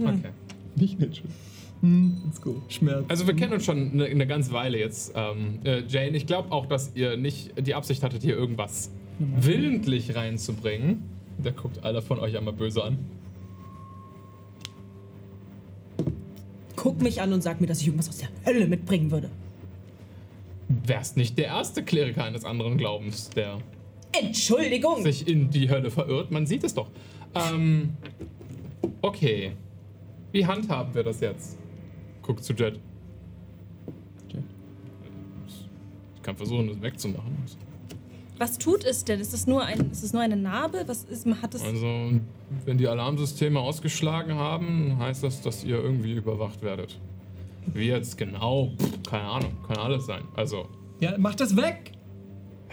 Okay. 0.00 0.30
Nicht 0.76 0.98
natural. 0.98 1.30
Hm, 1.80 2.16
let's 2.24 2.40
go. 2.40 2.62
Schmerz. 2.68 3.04
Also 3.08 3.26
wir 3.26 3.34
kennen 3.34 3.52
uns 3.52 3.64
schon 3.64 3.92
eine, 3.92 4.06
eine 4.06 4.26
ganze 4.26 4.52
Weile 4.52 4.78
jetzt, 4.78 5.12
ähm, 5.14 5.58
äh, 5.64 5.82
Jane. 5.86 6.16
Ich 6.16 6.26
glaube 6.26 6.50
auch, 6.50 6.66
dass 6.66 6.92
ihr 6.94 7.16
nicht 7.16 7.52
die 7.66 7.74
Absicht 7.74 8.02
hattet, 8.02 8.22
hier 8.22 8.36
irgendwas 8.36 8.90
willentlich 9.18 10.14
reinzubringen. 10.14 11.02
Der 11.38 11.52
guckt 11.52 11.84
alle 11.84 12.02
von 12.02 12.18
euch 12.18 12.36
einmal 12.36 12.54
böse 12.54 12.82
an. 12.82 12.98
Guck 16.74 17.02
mich 17.02 17.20
an 17.20 17.32
und 17.32 17.42
sag 17.42 17.60
mir, 17.60 17.66
dass 17.66 17.80
ich 17.80 17.86
irgendwas 17.88 18.08
aus 18.08 18.18
der 18.18 18.28
Hölle 18.44 18.66
mitbringen 18.66 19.10
würde. 19.10 19.30
Wärst 20.68 21.16
nicht 21.16 21.38
der 21.38 21.46
erste 21.46 21.82
Kleriker 21.82 22.24
eines 22.24 22.44
anderen 22.44 22.76
Glaubens, 22.76 23.30
der 23.30 23.58
Entschuldigung! 24.12 25.02
sich 25.02 25.26
in 25.26 25.50
die 25.50 25.70
Hölle 25.70 25.90
verirrt. 25.90 26.30
Man 26.30 26.46
sieht 26.46 26.64
es 26.64 26.74
doch. 26.74 26.90
Ähm, 27.34 27.94
okay. 29.02 29.52
Wie 30.32 30.44
handhaben 30.44 30.94
wir 30.94 31.02
das 31.02 31.20
jetzt? 31.20 31.58
Guckt 32.22 32.44
zu 32.44 32.52
Jet. 32.52 32.78
Jet. 34.28 34.44
Ich 36.16 36.22
kann 36.22 36.36
versuchen, 36.36 36.68
das 36.68 36.82
wegzumachen. 36.82 37.36
Was 38.38 38.56
tut 38.56 38.84
es 38.84 39.04
denn? 39.04 39.20
Ist 39.20 39.34
es 39.34 39.46
nur, 39.46 39.64
ein, 39.64 39.90
ist 39.90 40.04
es 40.04 40.12
nur 40.12 40.22
eine 40.22 40.36
Narbe? 40.36 40.84
Was 40.86 41.04
ist, 41.04 41.26
hat 41.42 41.54
es. 41.54 41.62
Also, 41.62 42.12
wenn 42.64 42.78
die 42.78 42.86
Alarmsysteme 42.86 43.58
ausgeschlagen 43.58 44.34
haben, 44.34 44.96
heißt 44.98 45.24
das, 45.24 45.40
dass 45.40 45.64
ihr 45.64 45.76
irgendwie 45.76 46.12
überwacht 46.12 46.62
werdet. 46.62 47.00
Wie 47.74 47.86
jetzt 47.88 48.16
genau? 48.18 48.70
Pff, 48.78 49.02
keine 49.08 49.24
Ahnung, 49.24 49.52
kann 49.66 49.76
alles 49.78 50.06
sein. 50.06 50.22
Also, 50.34 50.66
Ja, 51.00 51.14
mach 51.18 51.34
das 51.34 51.56
weg! 51.56 51.92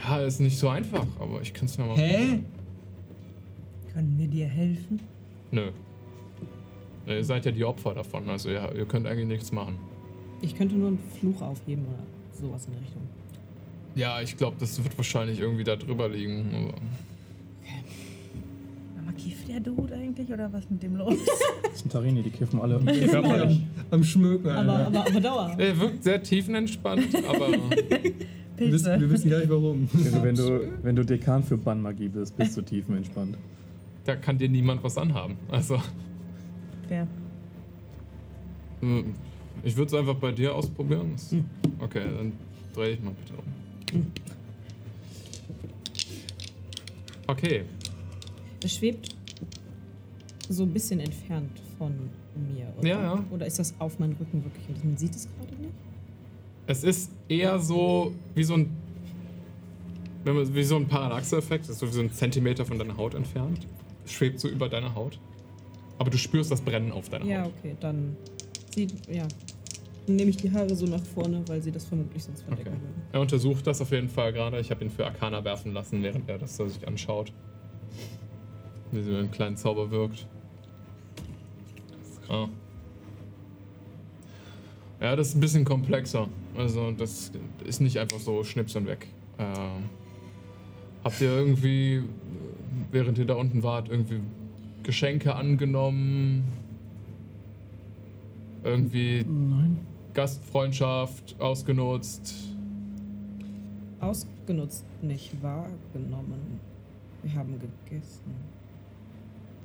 ja, 0.08 0.20
ist 0.20 0.40
nicht 0.42 0.58
so 0.58 0.68
einfach, 0.70 1.06
aber 1.20 1.42
ich 1.42 1.54
kann 1.54 1.66
es 1.66 1.78
mir 1.78 1.86
mal. 1.86 1.96
Hä? 1.98 2.40
Können 3.94 4.16
wir 4.18 4.28
dir 4.28 4.46
helfen? 4.48 5.00
Nö. 5.52 5.72
Ihr 7.08 7.24
seid 7.24 7.46
ja 7.46 7.52
die 7.52 7.64
Opfer 7.64 7.94
davon, 7.94 8.30
also 8.30 8.50
ja, 8.50 8.72
ihr 8.72 8.86
könnt 8.86 9.08
eigentlich 9.08 9.28
nichts 9.28 9.52
machen. 9.52 9.78
Ich 10.42 10.56
könnte 10.56 10.76
nur 10.76 10.90
einen 10.90 11.00
Fluch 11.20 11.42
aufheben 11.42 11.86
oder 11.86 12.04
sowas 12.34 12.66
in 12.66 12.74
der 12.74 12.82
Richtung. 12.82 13.02
Ja, 13.96 14.20
ich 14.22 14.36
glaube, 14.36 14.58
das 14.60 14.84
wird 14.84 14.98
wahrscheinlich 14.98 15.40
irgendwie 15.40 15.64
da 15.64 15.76
drüber 15.78 16.10
liegen. 16.10 16.50
Aber 16.54 16.74
kifft 19.16 19.48
der 19.48 19.60
Dude 19.60 19.94
eigentlich 19.96 20.32
oder 20.32 20.52
was 20.54 20.70
mit 20.70 20.82
dem 20.84 20.96
los? 20.98 21.16
Das 21.64 21.80
sind 21.82 21.92
Tarini, 21.92 22.24
die 22.24 22.30
kiffen 22.30 22.62
alle. 22.62 22.76
am, 22.78 23.64
am 23.92 24.04
Schmöken, 24.04 24.50
Alter. 24.50 24.62
Aber, 24.62 24.86
aber, 24.88 25.08
aber 25.10 25.20
Dauer. 25.22 25.56
Er 25.58 25.78
wirkt 25.80 26.04
sehr 26.06 26.24
tiefenentspannt, 26.24 27.14
aber 27.28 27.50
wir, 28.58 28.72
wissen, 28.72 29.02
wir 29.02 29.10
wissen 29.12 29.30
gar 29.30 29.40
nicht 29.40 29.50
warum. 29.50 29.90
Also 29.94 30.24
wenn, 30.24 30.36
du, 30.36 30.70
wenn 30.84 30.96
du 30.96 31.04
Dekan 31.04 31.44
für 31.44 31.58
Bannmagie 31.58 32.08
bist, 32.08 32.38
bist 32.38 32.56
du 32.56 32.62
tiefenentspannt. 32.62 33.38
da 34.06 34.16
kann 34.16 34.38
dir 34.38 34.48
niemand 34.48 34.82
was 34.86 34.98
anhaben. 34.98 35.36
Also, 35.52 35.82
Wer? 36.88 37.08
hm, 38.80 39.14
ich 39.64 39.76
würde 39.76 39.88
es 39.88 39.94
einfach 40.00 40.16
bei 40.16 40.32
dir 40.32 40.56
ausprobieren. 40.56 41.12
Das- 41.14 41.36
Okay, 41.80 42.04
dann 42.18 42.32
dreh 42.74 42.92
dich 42.96 43.04
mal 43.04 43.14
bitte 43.14 43.34
um. 43.98 44.06
Okay, 47.28 47.64
Es 48.66 48.74
schwebt 48.78 49.16
so 50.50 50.64
ein 50.64 50.74
bisschen 50.74 51.00
entfernt 51.00 51.52
von 51.78 51.92
mir, 52.54 52.66
oder? 52.80 52.88
Ja, 52.88 53.02
ja. 53.16 53.24
Oder 53.32 53.46
ist 53.46 53.60
das 53.60 53.76
auf 53.80 54.00
meinem 54.00 54.14
Rücken 54.20 54.44
wirklich? 54.44 54.68
Und 54.70 54.84
man 54.84 54.98
sieht 54.98 55.16
es 55.16 55.28
gerade 55.38 55.56
nicht? 55.62 55.74
es 56.68 56.84
ist 56.84 57.12
eher 57.30 57.60
so 57.60 58.14
wie 58.34 58.44
so 58.44 58.56
ein. 58.56 58.72
Wenn 60.24 60.36
man, 60.36 60.56
wie 60.56 60.64
so 60.64 60.78
ein 60.78 60.88
Parallaxe-Effekt, 60.88 61.66
das 61.66 61.72
ist 61.76 61.80
so 61.80 61.88
wie 61.88 61.92
so 61.92 62.02
ein 62.02 62.12
Zentimeter 62.12 62.66
von 62.66 62.80
deiner 62.80 62.98
Haut 62.98 63.14
entfernt. 63.14 63.68
Es 64.04 64.14
schwebt 64.14 64.40
so 64.40 64.48
über 64.48 64.68
deiner 64.68 64.96
Haut. 64.96 65.20
Aber 66.00 66.10
du 66.10 66.18
spürst 66.18 66.50
das 66.50 66.62
Brennen 66.62 66.92
auf 66.92 67.08
deiner 67.10 67.26
Ja, 67.26 67.44
Haut. 67.44 67.52
okay, 67.60 67.76
dann 67.80 68.18
sieht, 68.74 68.94
ja. 69.08 69.28
Dann 70.08 70.16
nehme 70.16 70.32
ich 70.32 70.38
die 70.38 70.52
Haare 70.52 70.76
so 70.76 70.88
nach 70.88 71.04
vorne, 71.06 71.44
weil 71.48 71.62
sie 71.62 71.72
das 71.72 71.86
vermutlich 71.86 72.24
sonst 72.24 72.42
verdecken 72.42 72.70
Okay. 72.70 72.78
würden. 72.82 73.02
Er 73.12 73.22
untersucht 73.22 73.68
das 73.68 73.80
auf 73.82 73.92
jeden 73.92 74.10
Fall 74.10 74.34
gerade. 74.34 74.60
Ich 74.60 74.72
habe 74.72 74.84
ihn 74.84 74.90
für 74.90 75.06
Arcana 75.06 75.44
werfen 75.44 75.72
lassen, 75.74 76.02
während 76.02 76.28
er 76.28 76.40
das 76.40 76.58
so 76.58 76.68
sich 76.68 76.88
anschaut. 76.88 77.32
Wie 78.91 79.03
so 79.03 79.16
einen 79.16 79.32
kleinen 79.32 79.57
Zauber 79.57 79.91
wirkt. 79.91 80.28
Ah. 82.30 82.48
Ja, 85.02 85.16
das 85.16 85.30
ist 85.30 85.36
ein 85.36 85.41
bisschen 85.41 85.66
komplexer. 85.66 86.28
Also, 86.57 86.91
das 86.91 87.32
ist 87.66 87.82
nicht 87.82 87.99
einfach 87.99 88.20
so 88.20 88.44
schnips 88.44 88.76
und 88.76 88.88
weg. 88.88 89.07
Ähm, 89.38 89.90
habt 91.03 91.20
ihr 91.22 91.30
irgendwie, 91.30 92.03
während 92.91 93.18
ihr 93.18 93.26
da 93.26 93.36
unten 93.36 93.62
wart, 93.64 93.90
irgendwie 93.90 94.22
Geschenke 94.84 95.36
angenommen? 95.36 96.44
Irgendwie 98.64 99.24
Nein. 99.28 99.80
Gastfreundschaft 100.14 101.36
ausgenutzt? 101.40 102.34
Ausgenutzt, 103.99 104.86
nicht 105.02 105.32
wahrgenommen. 105.44 106.60
Wir 107.22 107.34
haben 107.36 107.60
gegessen. 107.60 108.55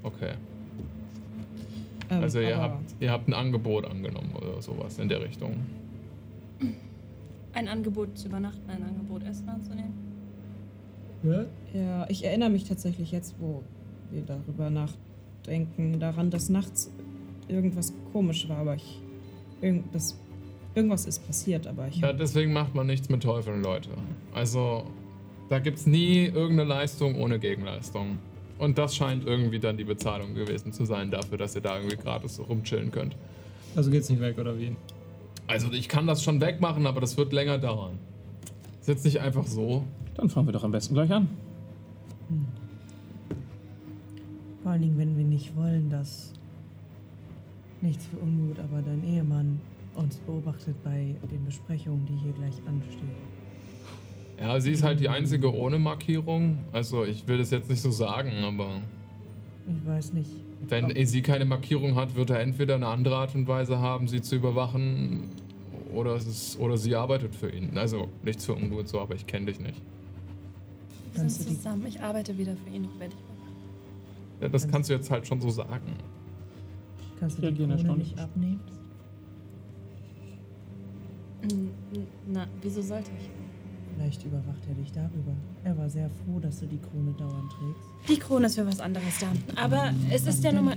Okay. 0.02 0.32
Ähm, 2.10 2.22
Also 2.22 2.40
ihr 2.40 2.56
habt, 2.56 2.94
ihr 3.00 3.10
habt 3.10 3.28
ein 3.28 3.34
Angebot 3.34 3.84
angenommen 3.86 4.32
oder 4.36 4.60
sowas 4.60 4.98
in 4.98 5.08
der 5.08 5.22
Richtung. 5.22 5.54
Ein 7.52 7.68
Angebot 7.68 8.16
zu 8.16 8.28
übernachten, 8.28 8.68
ein 8.70 8.82
Angebot 8.82 9.22
Essen 9.24 9.48
anzunehmen. 9.48 9.94
Ja? 11.22 11.44
Ja, 11.74 12.06
ich 12.08 12.24
erinnere 12.24 12.50
mich 12.50 12.64
tatsächlich 12.64 13.12
jetzt, 13.12 13.34
wo 13.38 13.62
wir 14.10 14.22
darüber 14.22 14.70
nachdenken, 14.70 16.00
daran, 16.00 16.30
dass 16.30 16.48
nachts 16.48 16.90
irgendwas 17.48 17.92
komisch 18.12 18.48
war, 18.48 18.58
aber 18.58 18.74
ich. 18.76 19.00
Irgend, 19.60 19.94
das, 19.94 20.18
irgendwas 20.74 21.04
ist 21.06 21.26
passiert, 21.26 21.66
aber 21.66 21.88
ich. 21.88 21.98
Ja, 21.98 22.12
deswegen 22.12 22.52
macht 22.52 22.74
man 22.74 22.86
nichts 22.86 23.08
mit 23.08 23.22
Teufeln, 23.22 23.62
Leute. 23.62 23.90
Also, 24.34 24.84
da 25.50 25.58
gibt's 25.58 25.86
nie 25.86 26.26
irgendeine 26.26 26.64
Leistung 26.64 27.16
ohne 27.16 27.38
Gegenleistung. 27.38 28.18
Und 28.60 28.76
das 28.76 28.94
scheint 28.94 29.24
irgendwie 29.24 29.58
dann 29.58 29.78
die 29.78 29.84
Bezahlung 29.84 30.34
gewesen 30.34 30.70
zu 30.74 30.84
sein 30.84 31.10
dafür, 31.10 31.38
dass 31.38 31.54
ihr 31.54 31.62
da 31.62 31.78
irgendwie 31.78 31.96
gratis 31.96 32.36
so 32.36 32.42
rumchillen 32.42 32.90
könnt. 32.92 33.16
Also 33.74 33.90
geht's 33.90 34.10
nicht 34.10 34.20
weg, 34.20 34.38
oder 34.38 34.58
wie? 34.58 34.76
Also 35.46 35.72
ich 35.72 35.88
kann 35.88 36.06
das 36.06 36.22
schon 36.22 36.42
wegmachen, 36.42 36.86
aber 36.86 37.00
das 37.00 37.16
wird 37.16 37.32
länger 37.32 37.56
dauern. 37.56 37.98
Ist 38.78 38.88
jetzt 38.88 39.04
nicht 39.06 39.20
einfach 39.20 39.46
so. 39.46 39.84
Dann 40.14 40.28
fangen 40.28 40.46
wir 40.46 40.52
doch 40.52 40.62
am 40.62 40.72
besten 40.72 40.92
gleich 40.92 41.10
an. 41.10 41.30
Vor 44.62 44.72
allen 44.72 44.82
Dingen, 44.82 44.98
wenn 44.98 45.16
wir 45.16 45.24
nicht 45.24 45.56
wollen, 45.56 45.88
dass 45.88 46.34
nichts 47.80 48.04
für 48.06 48.18
ungut, 48.18 48.58
aber 48.58 48.82
dein 48.82 49.02
Ehemann 49.04 49.58
uns 49.94 50.16
beobachtet 50.18 50.76
bei 50.84 51.14
den 51.32 51.46
Besprechungen, 51.46 52.04
die 52.04 52.16
hier 52.22 52.32
gleich 52.32 52.56
anstehen. 52.68 53.29
Ja, 54.40 54.58
sie 54.58 54.72
ist 54.72 54.82
halt 54.82 55.00
die 55.00 55.08
einzige 55.08 55.54
ohne 55.54 55.78
Markierung. 55.78 56.58
Also 56.72 57.04
ich 57.04 57.26
will 57.28 57.38
das 57.38 57.50
jetzt 57.50 57.68
nicht 57.68 57.82
so 57.82 57.90
sagen, 57.90 58.32
aber 58.42 58.80
Ich 59.68 59.86
weiß 59.86 60.12
nicht. 60.14 60.30
wenn 60.68 61.06
sie 61.06 61.20
keine 61.22 61.44
Markierung 61.44 61.94
hat, 61.94 62.14
wird 62.14 62.30
er 62.30 62.40
entweder 62.40 62.74
eine 62.76 62.86
andere 62.86 63.16
Art 63.16 63.34
und 63.34 63.46
Weise 63.46 63.78
haben, 63.78 64.08
sie 64.08 64.22
zu 64.22 64.36
überwachen, 64.36 65.28
oder, 65.92 66.14
es 66.14 66.26
ist, 66.26 66.58
oder 66.58 66.76
sie 66.78 66.94
arbeitet 66.94 67.34
für 67.34 67.50
ihn. 67.50 67.76
Also 67.76 68.08
nichts 68.22 68.46
für 68.46 68.54
ungut 68.54 68.88
so, 68.88 69.00
aber 69.00 69.14
ich 69.14 69.26
kenne 69.26 69.46
dich 69.46 69.60
nicht. 69.60 69.80
Wir 71.12 71.28
sind 71.28 71.48
zusammen. 71.48 71.84
Ich 71.86 72.00
arbeite 72.00 72.36
wieder 72.38 72.54
für 72.56 72.74
ihn, 72.74 72.88
werde 72.98 73.14
ich. 73.14 74.42
Ja, 74.42 74.48
das 74.48 74.66
kannst 74.68 74.88
du 74.88 74.94
jetzt 74.94 75.10
halt 75.10 75.26
schon 75.26 75.40
so 75.40 75.50
sagen. 75.50 75.96
Kannst 77.18 77.36
du 77.38 77.50
die 77.50 77.54
Krone 77.58 77.74
nicht 77.98 78.18
abnehmen? 78.18 78.60
Na, 82.26 82.46
wieso 82.62 82.80
sollte 82.80 83.10
ich? 83.18 83.28
Vielleicht 83.96 84.24
überwacht 84.24 84.62
er 84.68 84.74
dich 84.74 84.92
darüber. 84.92 85.32
Er 85.64 85.76
war 85.76 85.88
sehr 85.90 86.08
froh, 86.10 86.38
dass 86.40 86.60
du 86.60 86.66
die 86.66 86.78
Krone 86.78 87.12
dauernd 87.18 87.50
trägst. 87.52 87.88
Die 88.08 88.18
Krone 88.18 88.46
ist 88.46 88.54
für 88.54 88.66
was 88.66 88.80
anderes 88.80 89.18
da. 89.20 89.26
Aber 89.62 89.92
es 90.10 90.26
ist 90.26 90.42
ja 90.42 90.52
nun 90.52 90.64
mal. 90.66 90.76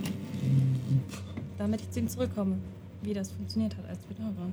Damit 1.58 1.80
ich 1.80 1.90
zu 1.90 2.00
ihm 2.00 2.08
zurückkomme. 2.08 2.56
Wie 3.02 3.14
das 3.14 3.30
funktioniert 3.32 3.76
hat, 3.76 3.88
als 3.88 3.98
wir 4.08 4.16
da 4.16 4.24
waren. 4.24 4.52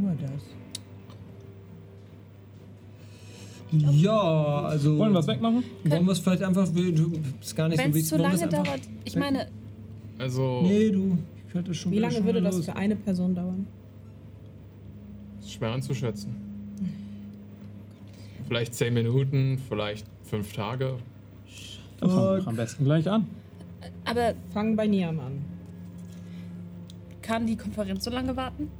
Nur 0.00 0.12
das. 0.20 0.42
Ja, 3.92 4.62
also. 4.66 4.98
Wollen 4.98 5.12
wir 5.12 5.18
es 5.20 5.26
wegmachen? 5.26 5.64
Wollen 5.84 6.04
wir 6.06 6.12
es 6.12 6.18
vielleicht 6.20 6.42
einfach. 6.42 6.68
Du 6.68 7.12
ist 7.40 7.56
gar 7.56 7.68
nicht 7.68 7.78
Wenn 7.78 7.92
so 7.92 7.98
es 7.98 8.04
wichtig. 8.04 8.08
zu 8.08 8.16
lange 8.16 8.48
dauert. 8.48 8.80
Ich 9.04 9.16
meine, 9.16 9.46
Also 10.18 10.60
Nee, 10.62 10.90
du. 10.90 11.18
Ich 11.48 11.54
hatte 11.54 11.74
schon 11.74 11.92
Wie 11.92 11.98
lange 11.98 12.14
schon 12.14 12.24
würde 12.24 12.38
wieder 12.40 12.48
das 12.50 12.56
los. 12.58 12.64
für 12.66 12.76
eine 12.76 12.96
Person 12.96 13.34
dauern? 13.34 13.66
ist 15.40 15.52
schwer 15.52 15.72
anzuschätzen. 15.72 16.34
Vielleicht 18.48 18.74
zehn 18.74 18.94
Minuten, 18.94 19.58
vielleicht 19.68 20.06
fünf 20.24 20.52
Tage. 20.52 20.96
Dann 22.00 22.10
fangen 22.10 22.36
wir 22.42 22.48
am 22.48 22.56
besten 22.56 22.84
gleich 22.84 23.08
an. 23.08 23.26
aber 24.04 24.34
Fangen 24.52 24.76
bei 24.76 24.86
Niam 24.86 25.18
an. 25.20 25.42
kann 27.22 27.46
die 27.46 27.56
Konferenz 27.56 28.04
so 28.04 28.10
lange 28.10 28.36
warten? 28.36 28.70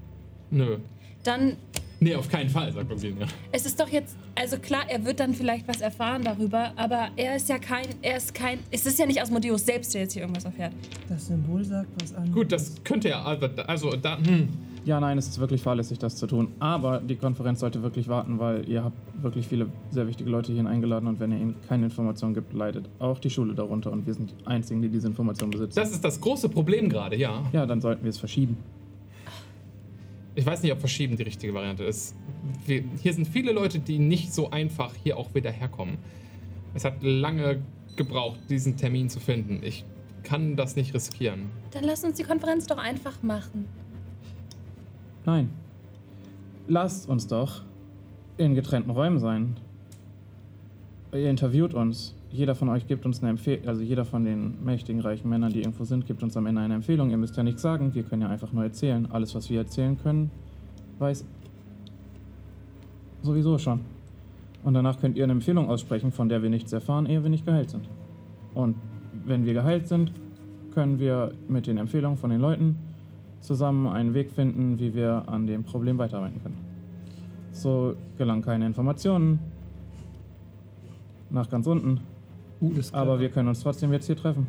Nö. 0.50 0.78
Dann 1.22 1.56
Nee, 2.00 2.16
auf 2.16 2.28
keinen 2.28 2.50
Fall, 2.50 2.70
sagt 2.70 2.90
Rosina. 2.90 3.26
Es 3.50 3.64
ist 3.64 3.80
doch 3.80 3.88
jetzt, 3.88 4.14
also 4.34 4.58
klar, 4.58 4.82
er 4.88 5.06
wird 5.06 5.20
dann 5.20 5.32
vielleicht 5.32 5.66
was 5.66 5.80
erfahren 5.80 6.22
darüber, 6.22 6.72
aber 6.76 7.08
er 7.16 7.36
ist 7.36 7.48
ja 7.48 7.56
kein, 7.58 7.86
er 8.02 8.18
ist 8.18 8.34
kein, 8.34 8.58
es 8.70 8.84
ist 8.84 8.98
ja 8.98 9.06
nicht 9.06 9.22
Asmodeus 9.22 9.64
selbst, 9.64 9.94
der 9.94 10.02
jetzt 10.02 10.12
hier 10.12 10.22
irgendwas 10.22 10.44
erfährt. 10.44 10.72
Das 11.08 11.26
Symbol 11.28 11.64
sagt 11.64 11.88
was 12.02 12.12
an. 12.14 12.30
Gut, 12.32 12.52
das 12.52 12.74
könnte 12.84 13.08
ja, 13.08 13.22
also 13.22 13.46
da- 13.48 13.62
also 13.62 13.92
da, 13.96 14.18
hm. 14.18 14.48
Ja, 14.84 15.00
nein, 15.00 15.16
es 15.16 15.28
ist 15.28 15.38
wirklich 15.38 15.62
fahrlässig, 15.62 15.98
das 15.98 16.16
zu 16.16 16.26
tun. 16.26 16.48
Aber 16.58 17.00
die 17.00 17.16
Konferenz 17.16 17.60
sollte 17.60 17.82
wirklich 17.82 18.06
warten, 18.08 18.38
weil 18.38 18.68
ihr 18.68 18.84
habt 18.84 18.96
wirklich 19.22 19.46
viele 19.46 19.68
sehr 19.90 20.06
wichtige 20.06 20.28
Leute 20.28 20.52
hierhin 20.52 20.66
eingeladen 20.66 21.06
und 21.06 21.20
wenn 21.20 21.32
ihr 21.32 21.38
ihnen 21.38 21.56
keine 21.66 21.86
Informationen 21.86 22.34
gibt, 22.34 22.52
leidet 22.52 22.88
auch 22.98 23.18
die 23.18 23.30
Schule 23.30 23.54
darunter 23.54 23.90
und 23.90 24.06
wir 24.06 24.12
sind 24.12 24.32
die 24.32 24.46
Einzigen, 24.46 24.82
die 24.82 24.90
diese 24.90 25.06
Informationen 25.06 25.52
besitzen. 25.52 25.76
Das 25.76 25.90
ist 25.90 26.04
das 26.04 26.20
große 26.20 26.50
Problem 26.50 26.90
gerade, 26.90 27.16
ja. 27.16 27.42
ja, 27.52 27.64
dann 27.64 27.80
sollten 27.80 28.02
wir 28.02 28.10
es 28.10 28.18
verschieben. 28.18 28.58
Ich 30.34 30.44
weiß 30.44 30.62
nicht, 30.62 30.72
ob 30.72 30.80
verschieben 30.80 31.16
die 31.16 31.22
richtige 31.22 31.54
Variante 31.54 31.84
ist. 31.84 32.14
Wir, 32.66 32.84
hier 33.00 33.14
sind 33.14 33.26
viele 33.26 33.52
Leute, 33.52 33.78
die 33.78 33.98
nicht 33.98 34.34
so 34.34 34.50
einfach 34.50 34.92
hier 35.02 35.16
auch 35.16 35.34
wieder 35.34 35.50
herkommen. 35.50 35.96
Es 36.74 36.84
hat 36.84 37.02
lange 37.02 37.62
gebraucht, 37.96 38.40
diesen 38.50 38.76
Termin 38.76 39.08
zu 39.08 39.20
finden. 39.20 39.60
Ich 39.62 39.84
kann 40.24 40.56
das 40.56 40.76
nicht 40.76 40.92
riskieren. 40.92 41.50
Dann 41.70 41.84
lass 41.84 42.04
uns 42.04 42.16
die 42.16 42.24
Konferenz 42.24 42.66
doch 42.66 42.78
einfach 42.78 43.22
machen. 43.22 43.66
Nein. 45.26 45.50
Lasst 46.68 47.08
uns 47.08 47.26
doch 47.26 47.62
in 48.36 48.54
getrennten 48.54 48.90
Räumen 48.90 49.18
sein. 49.18 49.56
Ihr 51.12 51.30
interviewt 51.30 51.74
uns. 51.74 52.14
Jeder 52.30 52.56
von 52.56 52.68
euch 52.68 52.88
gibt 52.88 53.06
uns 53.06 53.20
eine 53.20 53.30
Empfehlung, 53.30 53.68
also 53.68 53.82
jeder 53.82 54.04
von 54.04 54.24
den 54.24 54.64
mächtigen, 54.64 55.00
reichen 55.00 55.28
Männern, 55.28 55.52
die 55.52 55.60
irgendwo 55.60 55.84
sind, 55.84 56.04
gibt 56.06 56.22
uns 56.24 56.36
am 56.36 56.46
Ende 56.46 56.62
eine 56.62 56.74
Empfehlung. 56.74 57.10
Ihr 57.10 57.16
müsst 57.16 57.36
ja 57.36 57.44
nichts 57.44 57.62
sagen, 57.62 57.94
wir 57.94 58.02
können 58.02 58.22
ja 58.22 58.28
einfach 58.28 58.52
nur 58.52 58.64
erzählen. 58.64 59.06
Alles, 59.12 59.34
was 59.36 59.48
wir 59.50 59.60
erzählen 59.60 59.96
können, 59.96 60.32
weiß 60.98 61.24
sowieso 63.22 63.56
schon. 63.58 63.80
Und 64.64 64.74
danach 64.74 64.98
könnt 65.00 65.16
ihr 65.16 65.24
eine 65.24 65.34
Empfehlung 65.34 65.68
aussprechen, 65.68 66.10
von 66.10 66.28
der 66.28 66.42
wir 66.42 66.50
nichts 66.50 66.72
erfahren, 66.72 67.06
ehe 67.06 67.22
wir 67.22 67.30
nicht 67.30 67.46
geheilt 67.46 67.70
sind. 67.70 67.88
Und 68.54 68.76
wenn 69.24 69.44
wir 69.44 69.54
geheilt 69.54 69.86
sind, 69.86 70.12
können 70.72 70.98
wir 70.98 71.32
mit 71.48 71.68
den 71.68 71.78
Empfehlungen 71.78 72.18
von 72.18 72.30
den 72.30 72.40
Leuten 72.40 72.76
zusammen 73.44 73.86
einen 73.86 74.14
Weg 74.14 74.30
finden, 74.30 74.78
wie 74.78 74.94
wir 74.94 75.24
an 75.26 75.46
dem 75.46 75.64
Problem 75.64 75.98
weiterarbeiten 75.98 76.42
können. 76.42 76.58
So 77.52 77.94
gelangen 78.18 78.42
keine 78.42 78.66
Informationen 78.66 79.38
nach 81.30 81.48
ganz 81.48 81.66
unten. 81.66 82.00
Gutes. 82.60 82.92
Aber 82.94 83.20
wir 83.20 83.28
können 83.28 83.48
uns 83.48 83.60
trotzdem 83.60 83.92
jetzt 83.92 84.06
hier 84.06 84.16
treffen. 84.16 84.46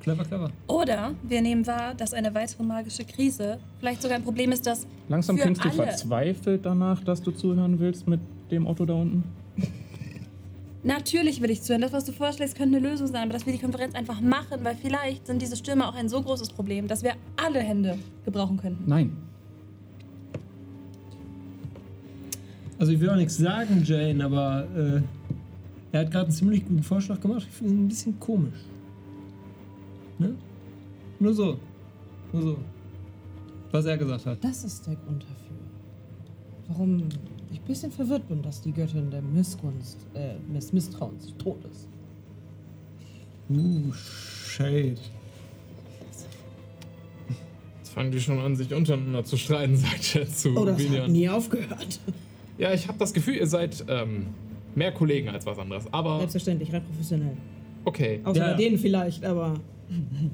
Clever, 0.00 0.24
clever. 0.24 0.50
Oder 0.66 1.12
wir 1.22 1.42
nehmen 1.42 1.66
wahr, 1.66 1.94
dass 1.94 2.14
eine 2.14 2.34
weitere 2.34 2.62
magische 2.62 3.04
Krise 3.04 3.58
vielleicht 3.78 4.02
sogar 4.02 4.16
ein 4.16 4.24
Problem 4.24 4.50
ist, 4.52 4.66
das 4.66 4.86
Langsam 5.08 5.36
für 5.36 5.42
klingst 5.42 5.64
du 5.64 5.68
alle. 5.68 5.76
verzweifelt 5.76 6.64
danach, 6.64 7.02
dass 7.04 7.20
du 7.22 7.30
zuhören 7.32 7.78
willst 7.80 8.06
mit 8.08 8.20
dem 8.50 8.66
Otto 8.66 8.86
da 8.86 8.94
unten. 8.94 9.24
Natürlich 10.82 11.42
will 11.42 11.50
ich 11.50 11.60
zuhören. 11.62 11.82
Das, 11.82 11.92
was 11.92 12.04
du 12.06 12.12
vorschlägst, 12.12 12.56
könnte 12.56 12.78
eine 12.78 12.88
Lösung 12.88 13.06
sein, 13.06 13.24
aber 13.24 13.34
dass 13.34 13.44
wir 13.44 13.52
die 13.52 13.58
Konferenz 13.58 13.94
einfach 13.94 14.20
machen, 14.20 14.60
weil 14.62 14.76
vielleicht 14.76 15.26
sind 15.26 15.42
diese 15.42 15.56
Stürme 15.56 15.86
auch 15.86 15.94
ein 15.94 16.08
so 16.08 16.22
großes 16.22 16.50
Problem, 16.50 16.88
dass 16.88 17.02
wir 17.02 17.14
alle 17.36 17.60
Hände 17.60 17.98
gebrauchen 18.24 18.56
könnten. 18.56 18.84
Nein. 18.88 19.16
Also 22.78 22.92
ich 22.92 23.00
will 23.00 23.10
auch 23.10 23.16
nichts 23.16 23.36
sagen, 23.36 23.82
Jane, 23.84 24.24
aber 24.24 24.66
äh, 24.74 25.02
er 25.92 26.00
hat 26.00 26.10
gerade 26.10 26.26
einen 26.26 26.32
ziemlich 26.32 26.64
guten 26.64 26.82
Vorschlag 26.82 27.20
gemacht. 27.20 27.46
Ich 27.46 27.54
finde 27.54 27.74
ihn 27.74 27.84
ein 27.84 27.88
bisschen 27.88 28.18
komisch. 28.18 28.64
Ne? 30.18 30.34
Nur 31.18 31.34
so. 31.34 31.58
Nur 32.32 32.42
so. 32.42 32.58
Was 33.70 33.84
er 33.84 33.98
gesagt 33.98 34.24
hat. 34.24 34.42
Das 34.42 34.64
ist 34.64 34.86
der 34.86 34.96
Grund 34.96 35.24
dafür. 35.24 35.56
Warum 36.68 37.08
bisschen 37.70 37.90
verwirrt 37.92 38.28
bin, 38.28 38.42
dass 38.42 38.60
die 38.60 38.72
Göttin 38.72 39.10
der 39.10 39.22
Missgunst, 39.22 39.98
äh, 40.14 40.34
des 40.54 40.72
Misstrauens 40.72 41.34
tot 41.38 41.58
ist. 41.70 41.86
Uh, 43.48 43.92
Shade. 44.46 44.96
Jetzt 47.78 47.90
fangen 47.92 48.10
die 48.12 48.20
schon 48.20 48.38
an, 48.38 48.54
sich 48.56 48.72
untereinander 48.74 49.24
zu 49.24 49.36
streiten, 49.36 49.76
sagt 49.76 50.16
er 50.16 50.28
zu 50.28 50.56
Oh, 50.56 50.64
das 50.64 50.74
hat 50.74 50.84
Vinian. 50.84 51.10
nie 51.12 51.28
aufgehört. 51.28 52.00
Ja, 52.58 52.72
ich 52.72 52.86
habe 52.88 52.98
das 52.98 53.12
Gefühl, 53.12 53.36
ihr 53.36 53.46
seid 53.46 53.84
ähm, 53.88 54.26
mehr 54.74 54.92
Kollegen 54.92 55.28
als 55.28 55.46
was 55.46 55.58
anderes. 55.58 55.84
Aber 55.92 56.18
Selbstverständlich, 56.18 56.72
rein 56.72 56.84
professionell. 56.84 57.36
okay. 57.84 58.20
Außer 58.24 58.38
Ja, 58.38 58.44
bei 58.46 58.50
ja. 58.52 58.56
denen 58.56 58.78
vielleicht, 58.78 59.24
aber 59.24 59.54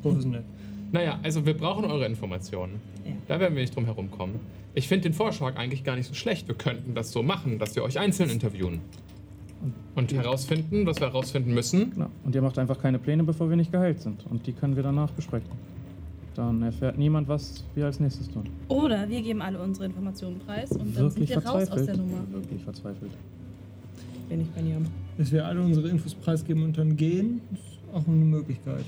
Professionell. 0.02 0.44
Naja, 0.92 1.18
also 1.22 1.44
wir 1.46 1.54
brauchen 1.56 1.84
eure 1.86 2.04
Informationen. 2.06 2.80
Ja. 3.06 3.12
Da 3.28 3.40
werden 3.40 3.54
wir 3.54 3.62
nicht 3.62 3.74
drum 3.74 3.84
herum 3.84 4.10
kommen. 4.10 4.40
Ich 4.74 4.88
finde 4.88 5.04
den 5.04 5.14
Vorschlag 5.14 5.56
eigentlich 5.56 5.84
gar 5.84 5.96
nicht 5.96 6.06
so 6.06 6.14
schlecht. 6.14 6.48
Wir 6.48 6.54
könnten 6.54 6.94
das 6.94 7.12
so 7.12 7.22
machen, 7.22 7.58
dass 7.58 7.76
wir 7.76 7.82
euch 7.82 7.98
einzeln 7.98 8.30
interviewen. 8.30 8.80
Und 9.94 10.12
herausfinden, 10.12 10.84
was 10.84 11.00
wir 11.00 11.06
herausfinden 11.06 11.54
müssen. 11.54 11.92
Genau. 11.92 12.10
Und 12.24 12.34
ihr 12.34 12.42
macht 12.42 12.58
einfach 12.58 12.78
keine 12.80 12.98
Pläne, 12.98 13.24
bevor 13.24 13.48
wir 13.48 13.56
nicht 13.56 13.72
geheilt 13.72 14.00
sind. 14.00 14.26
Und 14.28 14.46
die 14.46 14.52
können 14.52 14.76
wir 14.76 14.82
danach 14.82 15.10
besprechen. 15.12 15.50
Dann 16.34 16.62
erfährt 16.62 16.98
niemand, 16.98 17.28
was 17.28 17.64
wir 17.74 17.86
als 17.86 17.98
nächstes 17.98 18.28
tun. 18.28 18.44
Oder 18.68 19.08
wir 19.08 19.22
geben 19.22 19.40
alle 19.40 19.58
unsere 19.58 19.86
Informationen 19.86 20.38
preis 20.40 20.70
und 20.72 20.94
dann 20.94 21.04
Wirklich 21.04 21.30
sind 21.30 21.42
wir 21.42 21.50
raus 21.50 21.70
aus 21.70 21.86
der 21.86 21.96
Nummer. 21.96 22.18
Wirklich 22.30 22.62
verzweifelt. 22.62 23.12
bin 24.28 24.42
ich 24.42 24.50
bei 24.50 24.60
Niam. 24.60 24.84
Dass 25.16 25.32
wir 25.32 25.46
alle 25.46 25.62
unsere 25.62 25.88
Infos 25.88 26.14
preisgeben 26.14 26.62
und 26.62 26.76
dann 26.76 26.94
gehen, 26.94 27.40
ist 27.54 27.78
auch 27.94 28.06
eine 28.06 28.16
Möglichkeit. 28.16 28.84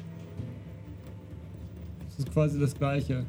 Das 2.10 2.18
ist 2.18 2.30
quasi 2.30 2.60
das 2.60 2.76
Gleiche. 2.76 3.24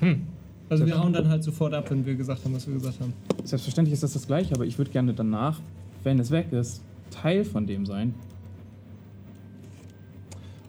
Hm. 0.00 0.26
Also 0.68 0.86
wir 0.86 0.98
hauen 0.98 1.12
dann 1.12 1.28
halt 1.28 1.42
sofort 1.42 1.72
ab, 1.72 1.90
wenn 1.90 2.04
wir 2.04 2.14
gesagt 2.14 2.44
haben, 2.44 2.54
was 2.54 2.66
wir 2.66 2.74
gesagt 2.74 3.00
haben. 3.00 3.14
Selbstverständlich 3.44 3.94
ist 3.94 4.02
das 4.02 4.12
das 4.12 4.26
Gleiche, 4.26 4.54
aber 4.54 4.66
ich 4.66 4.76
würde 4.76 4.90
gerne 4.90 5.14
danach, 5.14 5.60
wenn 6.04 6.18
es 6.18 6.30
weg 6.30 6.52
ist, 6.52 6.82
Teil 7.10 7.44
von 7.44 7.66
dem 7.66 7.86
sein. 7.86 8.14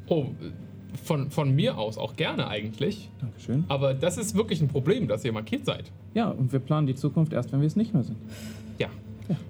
Oh, 0.08 0.28
von, 1.04 1.30
von 1.30 1.54
mir 1.54 1.78
aus 1.78 1.98
auch 1.98 2.16
gerne 2.16 2.48
eigentlich. 2.48 3.10
Dankeschön. 3.20 3.66
Aber 3.68 3.94
das 3.94 4.18
ist 4.18 4.36
wirklich 4.36 4.62
ein 4.62 4.70
Problem, 4.70 5.08
dass 5.08 5.26
ihr 5.26 5.34
markiert 5.34 5.66
seid. 5.66 5.92
Ja, 6.14 6.30
und 6.30 6.52
wir 6.52 6.60
planen 6.60 6.88
die 6.88 6.96
Zukunft 6.96 7.34
erst, 7.34 7.52
wenn 7.52 7.60
wir 7.60 7.68
es 7.68 7.76
nicht 7.76 7.94
mehr 7.94 8.04
sind. 8.04 8.18
Ja. 8.80 8.88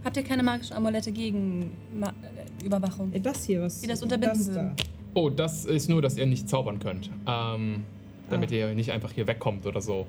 Habt 0.03 0.17
ihr 0.17 0.23
keine 0.23 0.43
magischen 0.43 0.75
Amulette 0.75 1.11
gegen 1.11 1.71
Ma 1.97 2.09
äh, 2.09 2.65
Überwachung? 2.65 3.13
Das 3.23 3.45
hier, 3.45 3.61
was. 3.61 3.81
Die 3.81 3.87
das 3.87 4.03
unterbinden 4.03 4.45
würden. 4.47 4.71
Oh, 5.13 5.29
das 5.29 5.65
ist 5.65 5.89
nur, 5.89 6.01
dass 6.01 6.17
ihr 6.17 6.25
nicht 6.25 6.49
zaubern 6.49 6.79
könnt. 6.79 7.09
Ähm, 7.25 7.83
damit 8.29 8.51
Ah. 8.51 8.55
ihr 8.55 8.73
nicht 8.75 8.91
einfach 8.91 9.11
hier 9.11 9.27
wegkommt 9.27 9.65
oder 9.65 9.81
so. 9.81 10.07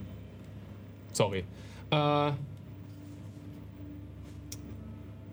Sorry. 1.12 1.44
Äh, 1.90 2.32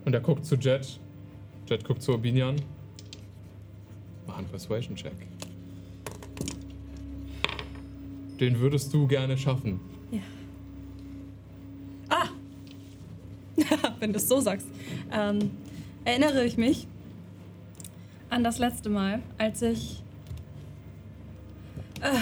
und 0.04 0.14
er 0.14 0.20
guckt 0.20 0.44
zu 0.44 0.56
Jet. 0.56 0.98
Jet 1.68 1.84
guckt 1.84 2.02
zu 2.02 2.14
Obinian. 2.14 2.56
Mach 4.26 4.38
einen 4.38 4.48
Persuasion-Check. 4.48 5.12
Den 8.40 8.58
würdest 8.60 8.92
du 8.94 9.06
gerne 9.06 9.36
schaffen. 9.36 9.80
Wenn 14.00 14.12
du 14.12 14.18
es 14.18 14.28
so 14.28 14.40
sagst. 14.40 14.68
Ähm, 15.12 15.50
erinnere 16.04 16.44
ich 16.44 16.56
mich 16.56 16.86
an 18.30 18.44
das 18.44 18.58
letzte 18.58 18.88
Mal, 18.88 19.22
als 19.38 19.62
ich 19.62 20.02
äh, 22.00 22.18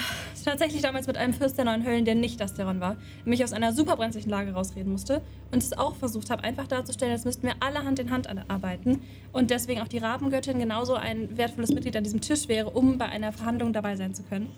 tatsächlich 0.56 0.80
damals 0.80 1.06
mit 1.06 1.18
einem 1.18 1.34
Fürst 1.34 1.58
der 1.58 1.66
neuen 1.66 1.84
Höllen, 1.84 2.06
der 2.06 2.14
nicht 2.14 2.40
Asteron 2.40 2.80
war, 2.80 2.96
mich 3.26 3.44
aus 3.44 3.52
einer 3.52 3.74
super 3.74 3.94
brenzlichen 3.96 4.30
Lage 4.30 4.52
rausreden 4.52 4.90
musste 4.90 5.20
und 5.52 5.62
es 5.62 5.76
auch 5.76 5.94
versucht 5.96 6.30
habe, 6.30 6.44
einfach 6.44 6.66
darzustellen, 6.66 7.12
als 7.12 7.26
müssten 7.26 7.46
wir 7.46 7.56
alle 7.60 7.84
Hand 7.84 7.98
in 7.98 8.10
Hand 8.10 8.26
arbeiten 8.48 9.02
und 9.32 9.50
deswegen 9.50 9.82
auch 9.82 9.88
die 9.88 9.98
Rabengöttin 9.98 10.58
genauso 10.58 10.94
ein 10.94 11.36
wertvolles 11.36 11.72
Mitglied 11.72 11.94
an 11.94 12.04
diesem 12.04 12.22
Tisch 12.22 12.48
wäre, 12.48 12.70
um 12.70 12.96
bei 12.96 13.04
einer 13.04 13.32
Verhandlung 13.32 13.74
dabei 13.74 13.96
sein 13.96 14.14
zu 14.14 14.22
können. 14.22 14.48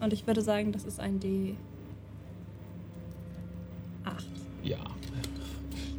Und 0.00 0.12
ich 0.12 0.26
würde 0.26 0.42
sagen, 0.42 0.70
das 0.72 0.84
ist 0.84 1.00
ein 1.00 1.18
D. 1.18 1.54
8. 4.04 4.26
Ja. 4.64 4.76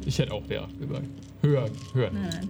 Ich 0.06 0.16
hätte 0.20 0.32
auch 0.32 0.46
der 0.46 0.62
8 0.62 0.78
gesagt. 0.78 1.06
Höher, 1.42 1.68
höher. 1.92 2.10
Nein, 2.12 2.30
nein. 2.32 2.48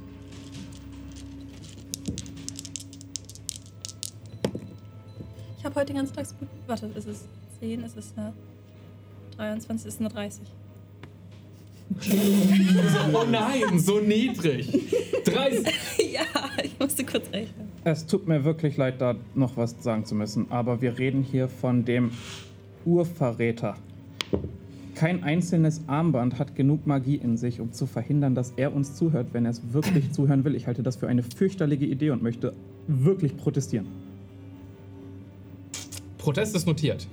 Habe 5.71 5.81
heute 5.81 5.93
den 5.93 5.97
ganzen 5.97 6.17
Tag 6.17 6.27
so 6.27 6.35
gut. 6.37 6.49
Warte, 6.67 6.87
ist 6.87 7.07
es 7.07 7.25
10? 7.61 7.85
Ist 7.85 7.97
es 7.97 8.13
eine 8.17 8.33
23? 9.37 9.87
Ist 9.87 9.95
es 9.95 10.01
eine 10.01 10.09
30? 10.09 10.43
Oh 13.13 13.25
nein, 13.31 13.79
so 13.79 14.01
niedrig. 14.01 14.71
30. 15.25 15.67
ja, 16.13 16.23
ich 16.63 16.79
musste 16.79 17.05
kurz 17.05 17.31
rechnen. 17.33 17.69
Es 17.85 18.07
tut 18.07 18.29
mir 18.29 18.45
wirklich 18.45 18.77
leid, 18.77 19.01
da 19.01 19.17
noch 19.35 19.57
was 19.57 19.75
sagen 19.81 20.05
zu 20.05 20.15
müssen, 20.15 20.47
aber 20.51 20.83
wir 20.83 20.99
reden 20.99 21.23
hier 21.23 21.49
von 21.49 21.85
dem 21.85 22.11
Urverräter. 22.85 23.77
Kein 24.95 25.25
einzelnes 25.25 25.83
Armband 25.87 26.39
hat 26.39 26.55
genug 26.55 26.87
Magie 26.87 27.17
in 27.17 27.37
sich, 27.37 27.61
um 27.61 27.73
zu 27.73 27.87
verhindern, 27.87 28.35
dass 28.35 28.53
er 28.57 28.75
uns 28.75 28.95
zuhört, 28.95 29.29
wenn 29.33 29.47
er 29.47 29.53
es 29.53 29.73
wirklich 29.73 30.13
zuhören 30.13 30.45
will. 30.45 30.55
Ich 30.55 30.67
halte 30.67 30.83
das 30.83 30.97
für 30.97 31.09
eine 31.09 31.23
fürchterliche 31.23 31.87
Idee 31.87 32.11
und 32.11 32.23
möchte 32.23 32.53
wirklich 32.87 33.37
protestieren. 33.37 33.87
Protest 36.21 36.55
ist 36.55 36.67
notiert. 36.67 37.09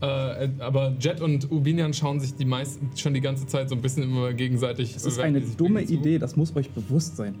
Äh, 0.00 0.48
aber 0.60 0.94
Jet 1.00 1.20
und 1.20 1.50
Ubinian 1.50 1.92
schauen 1.92 2.20
sich 2.20 2.34
die 2.34 2.44
meisten 2.44 2.96
schon 2.96 3.12
die 3.14 3.20
ganze 3.20 3.46
Zeit 3.46 3.68
so 3.68 3.74
ein 3.74 3.82
bisschen 3.82 4.04
immer 4.04 4.32
gegenseitig. 4.32 4.94
Das 4.94 5.04
ist 5.04 5.18
eine 5.18 5.40
dumme. 5.40 5.82
Idee, 5.82 6.18
das 6.18 6.36
muss 6.36 6.54
euch 6.54 6.70
bewusst 6.70 7.16
sein. 7.16 7.34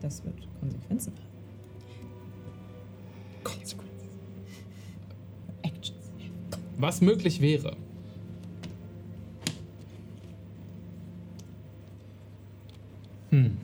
Das 0.00 0.24
wird 0.24 0.36
Konsequenzen 0.60 1.12
haben. 1.14 1.22
Konsequenzen. 3.42 4.08
Actions. 5.62 5.96
Was 6.78 7.00
möglich 7.00 7.40
wäre. 7.40 7.76
Hm. 13.30 13.56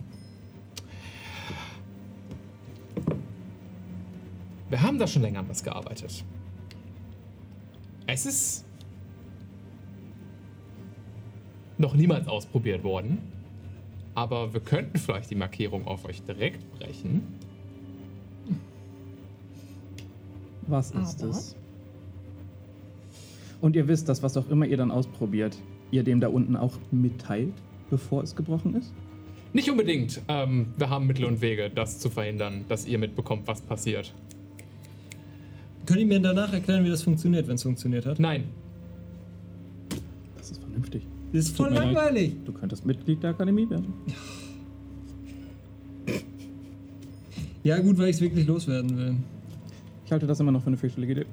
Wir 4.71 4.83
haben 4.83 4.99
da 4.99 5.07
schon 5.07 5.23
länger 5.23 5.41
an 5.41 5.49
was 5.49 5.63
gearbeitet. 5.63 6.25
Es 8.07 8.27
ist 8.27 8.65
noch 11.79 11.95
niemals 11.95 12.27
ausprobiert 12.29 12.83
worden. 12.85 13.19
Aber 14.15 14.53
wir 14.53 14.61
könnten 14.61 14.99
vielleicht 14.99 15.31
die 15.31 15.37
Markierung 15.37 15.87
auf 15.87 16.05
euch 16.05 16.23
direkt 16.23 16.69
brechen. 16.79 17.23
Was 20.67 20.91
ist 20.91 21.23
Aber- 21.23 21.31
es? 21.31 21.57
Und 23.61 23.75
ihr 23.77 23.89
wisst, 23.89 24.09
dass 24.09 24.23
was 24.23 24.37
auch 24.37 24.49
immer 24.51 24.67
ihr 24.67 24.77
dann 24.77 24.91
ausprobiert, 24.91 25.57
ihr 25.91 26.03
dem 26.05 26.21
da 26.21 26.29
unten 26.29 26.57
auch 26.57 26.75
mitteilt, 26.91 27.53
bevor 27.91 28.23
es 28.23 28.37
gebrochen 28.37 28.75
ist? 28.75 28.93
Nicht 29.53 29.71
unbedingt. 29.71 30.21
Ähm, 30.29 30.75
wir 30.77 30.91
haben 30.91 31.07
Mittel 31.07 31.25
und 31.25 31.41
Wege, 31.41 31.71
das 31.71 31.99
zu 31.99 32.11
verhindern, 32.11 32.65
dass 32.69 32.87
ihr 32.87 32.99
mitbekommt, 32.99 33.47
was 33.47 33.61
passiert. 33.63 34.15
Könnt 35.89 36.01
ihr 36.01 36.07
mir 36.07 36.21
danach 36.21 36.53
erklären, 36.53 36.85
wie 36.85 36.91
das 36.91 37.03
funktioniert, 37.03 37.49
wenn 37.49 37.55
es 37.55 37.63
funktioniert 37.63 38.05
hat? 38.05 38.19
Nein, 38.19 38.45
Das 40.37 40.51
ist 40.51 40.61
vernünftig. 40.61 41.03
Das 41.33 41.47
ist 41.47 41.57
voll 41.57 41.69
Tut 41.69 41.79
mir 41.79 41.85
leid. 41.85 41.95
langweilig. 41.95 42.33
Du 42.45 42.53
könntest 42.53 42.85
Mitglied 42.85 43.23
der 43.23 43.31
Akademie 43.31 43.71
werden. 43.71 43.95
Ja, 47.65 47.79
gut, 47.81 47.97
weil 47.97 48.11
ich 48.11 48.17
es 48.17 48.21
wirklich 48.21 48.47
loswerden 48.47 48.99
will. 48.99 49.17
Ich 50.05 50.13
halte 50.13 50.27
das 50.27 50.39
immer 50.41 50.53
noch 50.53 50.61
für 50.61 50.67
eine 50.67 50.77
fürchterliche 50.77 51.13
Idee. 51.13 51.27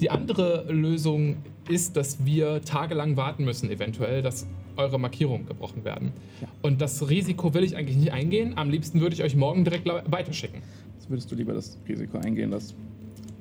Die 0.00 0.10
andere 0.10 0.64
Lösung 0.72 1.36
ist, 1.68 1.96
dass 1.96 2.24
wir 2.24 2.60
tagelang 2.62 3.16
warten 3.16 3.44
müssen, 3.44 3.70
eventuell, 3.70 4.20
dass 4.20 4.48
eure 4.76 4.98
Markierungen 4.98 5.46
gebrochen 5.46 5.84
werden. 5.84 6.10
Und 6.62 6.80
das 6.80 7.08
Risiko 7.08 7.54
will 7.54 7.62
ich 7.62 7.76
eigentlich 7.76 7.98
nicht 7.98 8.12
eingehen. 8.12 8.54
Am 8.56 8.68
liebsten 8.68 9.00
würde 9.00 9.14
ich 9.14 9.22
euch 9.22 9.36
morgen 9.36 9.62
direkt 9.62 9.86
weiterschicken. 9.86 10.60
Jetzt 10.98 11.08
würdest 11.08 11.30
du 11.30 11.36
lieber 11.36 11.52
das 11.54 11.78
Risiko 11.88 12.18
eingehen, 12.18 12.50
dass 12.50 12.74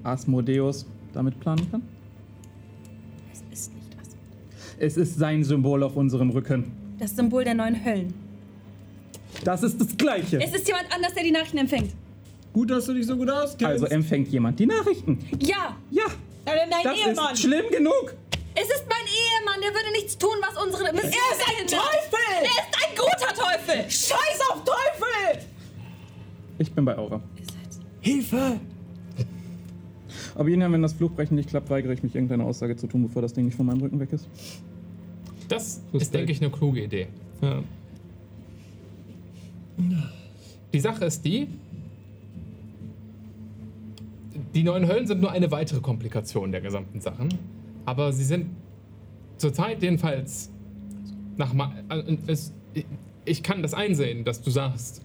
Asmodeus 0.04 0.86
damit 1.14 1.40
planen 1.40 1.70
kann? 1.72 1.82
Es 3.32 3.40
ist 3.52 3.74
nicht 3.74 3.88
das. 3.98 4.08
Es 4.80 4.98
ist 4.98 5.18
sein 5.18 5.44
Symbol 5.44 5.84
auf 5.84 5.96
unserem 5.96 6.30
Rücken. 6.30 6.72
Das 7.00 7.16
Symbol 7.16 7.44
der 7.44 7.54
neuen 7.56 7.84
Höllen. 7.84 8.14
Das 9.44 9.64
ist 9.64 9.80
das 9.80 9.96
Gleiche. 9.98 10.42
Es 10.42 10.54
ist 10.54 10.68
jemand 10.68 10.86
anders, 10.94 11.14
der 11.14 11.24
die 11.24 11.32
Nachrichten 11.32 11.58
empfängt. 11.60 11.92
Gut, 12.54 12.72
dass 12.72 12.86
du 12.86 12.94
dich 12.94 13.06
so 13.06 13.16
gut 13.16 13.30
auskennst. 13.30 13.66
Also 13.66 13.86
empfängt 13.86 14.30
jemand 14.30 14.60
die 14.60 14.66
Nachrichten. 14.66 15.20
Ja, 15.40 15.76
Ja, 15.92 16.06
Aber 16.46 16.56
dein 16.56 16.70
das 16.84 16.98
Ehemann! 16.98 17.34
ist 17.34 17.42
schlimm 17.42 17.66
genug. 17.72 18.16
es 18.56 18.64
ist 18.64 18.86
mein 18.90 19.06
Ehemann, 19.06 19.62
der 19.62 19.70
würde 19.72 19.92
nichts 19.92 20.18
tun, 20.18 20.32
was 20.42 20.64
unsere 20.64 20.86
Er 20.88 20.94
ist 20.96 21.04
ein 21.04 21.68
Teufel! 21.68 22.42
Er 22.42 22.44
ist 22.44 22.78
ein 22.82 22.96
guter 22.96 23.34
Teufel! 23.34 23.84
Scheiß 23.92 24.40
auf 24.52 24.64
Teufel! 24.64 25.44
Ich 26.58 26.72
bin 26.72 26.84
bei 26.86 26.98
Aura. 26.98 27.22
Hilfe! 28.02 28.60
Aber 30.38 30.50
Jena, 30.50 30.72
wenn 30.72 30.84
das 30.84 30.94
Fluchbrechen 30.94 31.36
nicht 31.36 31.50
klappt, 31.50 31.72
weigere 31.72 31.94
ich 31.94 32.04
mich, 32.04 32.14
irgendeine 32.14 32.44
Aussage 32.44 32.76
zu 32.76 32.86
tun, 32.86 33.02
bevor 33.02 33.24
das 33.24 33.34
Ding 33.34 33.46
nicht 33.46 33.56
von 33.56 33.66
meinem 33.66 33.82
Rücken 33.82 34.00
weg 34.00 34.14
ist. 34.14 34.28
Das 35.48 35.82
Respekt. 35.86 36.02
ist, 36.02 36.14
denke 36.14 36.32
ich, 36.32 36.42
eine 36.42 36.52
kluge 36.52 36.84
Idee. 36.84 37.08
Ja. 37.42 37.64
Die 40.74 40.80
Sache 40.80 41.06
ist 41.06 41.26
die, 41.26 41.48
die 44.54 44.62
neuen 44.62 44.88
Höllen 44.88 45.08
sind 45.08 45.22
nur 45.22 45.32
eine 45.32 45.50
weitere 45.50 45.80
Komplikation 45.80 46.52
der 46.52 46.62
gesamten 46.62 47.02
Sachen. 47.02 47.30
Aber 47.86 48.14
sie 48.14 48.24
sind 48.24 48.46
zurzeit 49.38 49.82
jedenfalls 49.82 50.52
nach 51.36 51.52
Ma 51.54 51.74
äh, 51.90 52.16
es, 52.28 52.54
ich 53.26 53.42
kann 53.42 53.64
das 53.64 53.74
einsehen, 53.74 54.24
dass 54.24 54.44
du 54.44 54.52
sagst, 54.52 55.02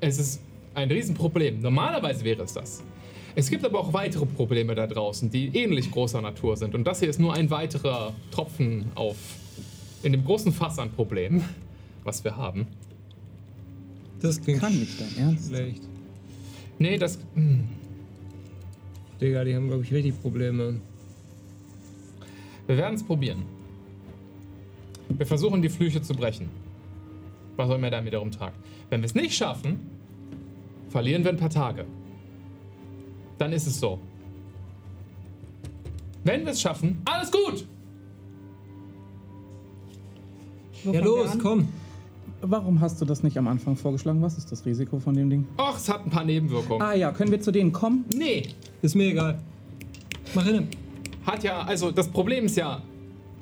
es 0.00 0.20
ist 0.20 0.42
ein 0.74 0.92
Riesenproblem. 0.92 1.60
Normalerweise 1.60 2.24
wäre 2.24 2.42
es 2.42 2.52
das. 2.52 2.84
Es 3.34 3.48
gibt 3.50 3.64
aber 3.64 3.80
auch 3.80 3.92
weitere 3.92 4.26
Probleme 4.26 4.74
da 4.74 4.86
draußen, 4.86 5.30
die 5.30 5.48
ähnlich 5.56 5.90
großer 5.90 6.20
Natur 6.20 6.56
sind. 6.56 6.74
Und 6.74 6.84
das 6.84 7.00
hier 7.00 7.08
ist 7.08 7.18
nur 7.18 7.32
ein 7.34 7.50
weiterer 7.50 8.12
Tropfen 8.30 8.86
auf 8.94 9.16
in 10.02 10.12
dem 10.12 10.24
großen 10.24 10.52
Fass 10.52 10.78
an 10.78 10.90
Problemen, 10.90 11.44
was 12.04 12.24
wir 12.24 12.36
haben. 12.36 12.66
Das 14.20 14.40
klingt 14.40 14.60
Kann 14.60 14.78
nicht 14.78 15.00
dein 15.00 15.16
Ernst. 15.28 15.48
schlecht. 15.48 15.82
Nee, 16.78 16.98
das. 16.98 17.18
hm. 17.34 17.64
Digga, 19.20 19.44
die 19.44 19.54
haben, 19.54 19.68
glaube 19.68 19.84
ich, 19.84 19.92
richtig 19.92 20.20
Probleme. 20.20 20.80
Wir 22.66 22.76
werden 22.76 22.94
es 22.94 23.04
probieren. 23.04 23.42
Wir 25.08 25.26
versuchen, 25.26 25.62
die 25.62 25.68
Flüche 25.68 26.02
zu 26.02 26.14
brechen. 26.14 26.48
Was 27.56 27.70
auch 27.70 27.74
immer 27.76 27.90
der 27.90 28.04
wiederum 28.04 28.30
tragt. 28.30 28.56
Wenn 28.90 29.00
wir 29.00 29.06
es 29.06 29.14
nicht 29.14 29.34
schaffen, 29.34 29.78
verlieren 30.88 31.22
wir 31.24 31.30
ein 31.30 31.36
paar 31.36 31.50
Tage. 31.50 31.86
Dann 33.42 33.52
ist 33.52 33.66
es 33.66 33.80
so. 33.80 33.98
Wenn 36.22 36.44
wir 36.44 36.52
es 36.52 36.60
schaffen, 36.60 37.02
alles 37.04 37.28
gut! 37.28 37.66
Wo 40.84 40.92
Ja, 40.92 41.00
los, 41.00 41.36
komm. 41.42 41.66
Warum 42.40 42.80
hast 42.80 43.00
du 43.00 43.04
das 43.04 43.24
nicht 43.24 43.36
am 43.36 43.48
Anfang 43.48 43.74
vorgeschlagen? 43.74 44.22
Was 44.22 44.38
ist 44.38 44.52
das 44.52 44.64
Risiko 44.64 45.00
von 45.00 45.14
dem 45.14 45.28
Ding? 45.28 45.44
Och, 45.58 45.76
es 45.76 45.88
hat 45.88 46.06
ein 46.06 46.10
paar 46.10 46.24
Nebenwirkungen. 46.24 46.80
Ah 46.82 46.94
ja, 46.94 47.10
können 47.10 47.32
wir 47.32 47.40
zu 47.40 47.50
denen 47.50 47.72
kommen? 47.72 48.04
Nee, 48.16 48.44
Ist 48.80 48.94
mir 48.94 49.08
egal. 49.10 49.40
Mach 50.36 50.44
hin. 50.44 50.68
hat 51.26 51.42
ja, 51.42 51.62
also 51.62 51.90
das 51.90 52.06
Problem 52.06 52.44
ist 52.44 52.56
ja, 52.56 52.80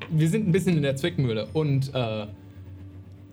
wir 0.09 0.31
sind 0.31 0.49
ein 0.49 0.53
bisschen 0.53 0.79
in 0.79 0.83
der 0.83 0.97
Zwickmühle 0.97 1.47
und 1.53 1.95
äh, 1.95 2.27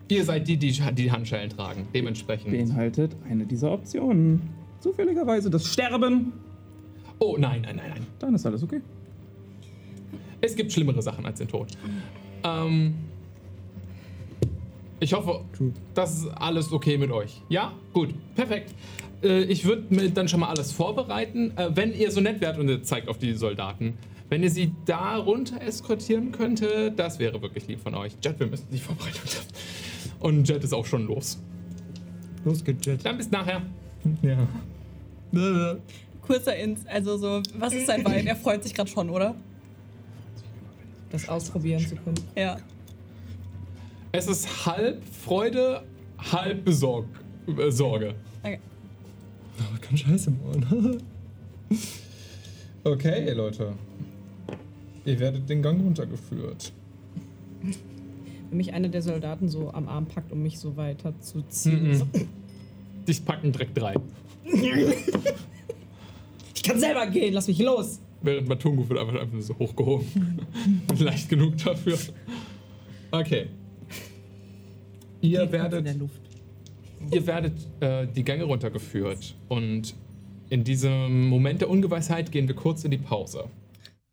ihr 0.09 0.25
seid 0.25 0.45
die, 0.49 0.57
die 0.57 0.73
die 0.73 1.11
Handschellen 1.13 1.49
tragen. 1.49 1.87
Dementsprechend. 1.93 2.51
Beinhaltet 2.51 3.15
eine 3.29 3.45
dieser 3.45 3.71
Optionen. 3.71 4.41
Zufälligerweise 4.81 5.49
das 5.49 5.71
Sterben. 5.71 6.33
Oh, 7.19 7.35
nein, 7.37 7.61
nein, 7.61 7.75
nein, 7.75 7.89
nein. 7.89 8.07
Dann 8.19 8.35
ist 8.35 8.45
alles 8.45 8.63
okay. 8.63 8.81
Es 10.41 10.55
gibt 10.55 10.71
schlimmere 10.71 11.01
Sachen 11.01 11.25
als 11.25 11.39
den 11.39 11.47
Tod. 11.47 11.67
Ähm, 12.43 12.95
ich 14.99 15.13
hoffe, 15.13 15.41
das 15.93 16.19
ist 16.19 16.27
alles 16.27 16.71
okay 16.71 16.97
mit 16.97 17.11
euch. 17.11 17.41
Ja? 17.49 17.73
Gut. 17.93 18.13
Perfekt. 18.35 18.73
Äh, 19.23 19.43
ich 19.43 19.65
würde 19.65 19.83
mir 19.89 20.09
dann 20.09 20.27
schon 20.27 20.39
mal 20.39 20.49
alles 20.49 20.71
vorbereiten. 20.71 21.55
Äh, 21.57 21.75
wenn 21.75 21.93
ihr 21.93 22.11
so 22.11 22.21
nett 22.21 22.41
wärt 22.41 22.57
und 22.57 22.69
ihr 22.69 22.83
zeigt 22.83 23.07
auf 23.07 23.17
die 23.17 23.33
Soldaten, 23.33 23.97
wenn 24.29 24.43
ihr 24.43 24.49
sie 24.49 24.73
da 24.85 25.17
runter 25.17 25.61
eskortieren 25.61 26.31
könnte, 26.31 26.91
das 26.91 27.17
wäre 27.19 27.41
wirklich 27.41 27.67
lieb 27.67 27.79
von 27.79 27.95
euch. 27.95 28.13
Jet, 28.23 28.39
wir 28.39 28.47
müssen 28.47 28.67
die 28.71 28.79
Vorbereitung 28.79 29.23
treffen. 29.25 29.53
Und 30.19 30.47
Jet 30.47 30.63
ist 30.63 30.73
auch 30.73 30.85
schon 30.85 31.07
los. 31.07 31.39
Los 32.43 32.63
geht's, 32.63 32.85
Jet. 32.85 33.05
Dann 33.05 33.17
bis 33.17 33.31
nachher. 33.31 33.61
Ja. 34.21 34.47
Kurzer 36.27 36.55
Ins, 36.57 36.85
also 36.85 37.17
so, 37.17 37.41
was 37.57 37.73
ist 37.73 37.87
sein 37.87 38.03
Wein? 38.03 38.27
Er 38.27 38.35
freut 38.35 38.61
sich 38.61 38.73
gerade 38.73 38.89
schon, 38.89 39.09
oder? 39.09 39.33
Das 41.09 41.27
ausprobieren 41.29 41.85
zu 41.87 41.95
können. 41.95 42.19
Ja. 42.35 42.57
Es 44.11 44.27
ist 44.27 44.65
halb 44.65 45.01
Freude, 45.05 45.83
halb 46.17 46.65
Besorg 46.65 47.05
äh, 47.47 47.71
Sorge. 47.71 48.13
Okay. 48.43 48.59
Aber 49.57 49.79
kein 49.79 49.97
Scheiße, 49.97 50.31
Mann. 50.31 51.01
Okay, 52.83 53.31
Leute. 53.31 53.73
Ihr 55.05 55.19
werdet 55.19 55.49
den 55.49 55.61
Gang 55.61 55.81
runtergeführt. 55.81 56.73
Wenn 57.61 58.57
mich 58.57 58.73
einer 58.73 58.89
der 58.89 59.01
Soldaten 59.01 59.47
so 59.47 59.71
am 59.71 59.87
Arm 59.87 60.05
packt, 60.05 60.31
um 60.31 60.43
mich 60.43 60.59
so 60.59 60.75
weiter 60.75 61.13
zu 61.21 61.41
ziehen. 61.43 61.97
Mhm. 61.97 62.27
Dich 63.07 63.23
packen 63.23 63.51
direkt 63.53 63.77
drei. 63.77 63.95
Ich 66.67 66.71
kann 66.73 66.81
selber 66.81 67.07
gehen, 67.07 67.33
lass 67.33 67.47
mich 67.47 67.59
los! 67.59 68.01
Während 68.21 68.49
Matungu 68.49 68.89
wird 68.89 68.99
einfach, 68.99 69.21
einfach 69.21 69.39
so 69.39 69.57
hochgehoben. 69.57 70.45
Leicht 70.99 71.29
genug 71.29 71.57
dafür. 71.59 71.97
Okay. 73.09 73.47
Ihr 75.21 75.43
In 75.43 75.49
der 75.49 75.51
werdet, 75.71 75.97
Luft. 75.97 76.21
ihr 77.09 77.25
werdet 77.25 77.53
äh, 77.79 78.05
die 78.05 78.21
Gänge 78.25 78.43
runtergeführt. 78.43 79.33
Und 79.47 79.95
in 80.49 80.65
diesem 80.65 81.29
Moment 81.29 81.61
der 81.61 81.69
Ungewissheit 81.69 82.33
gehen 82.33 82.49
wir 82.49 82.55
kurz 82.55 82.83
in 82.83 82.91
die 82.91 82.97
Pause. 82.97 83.45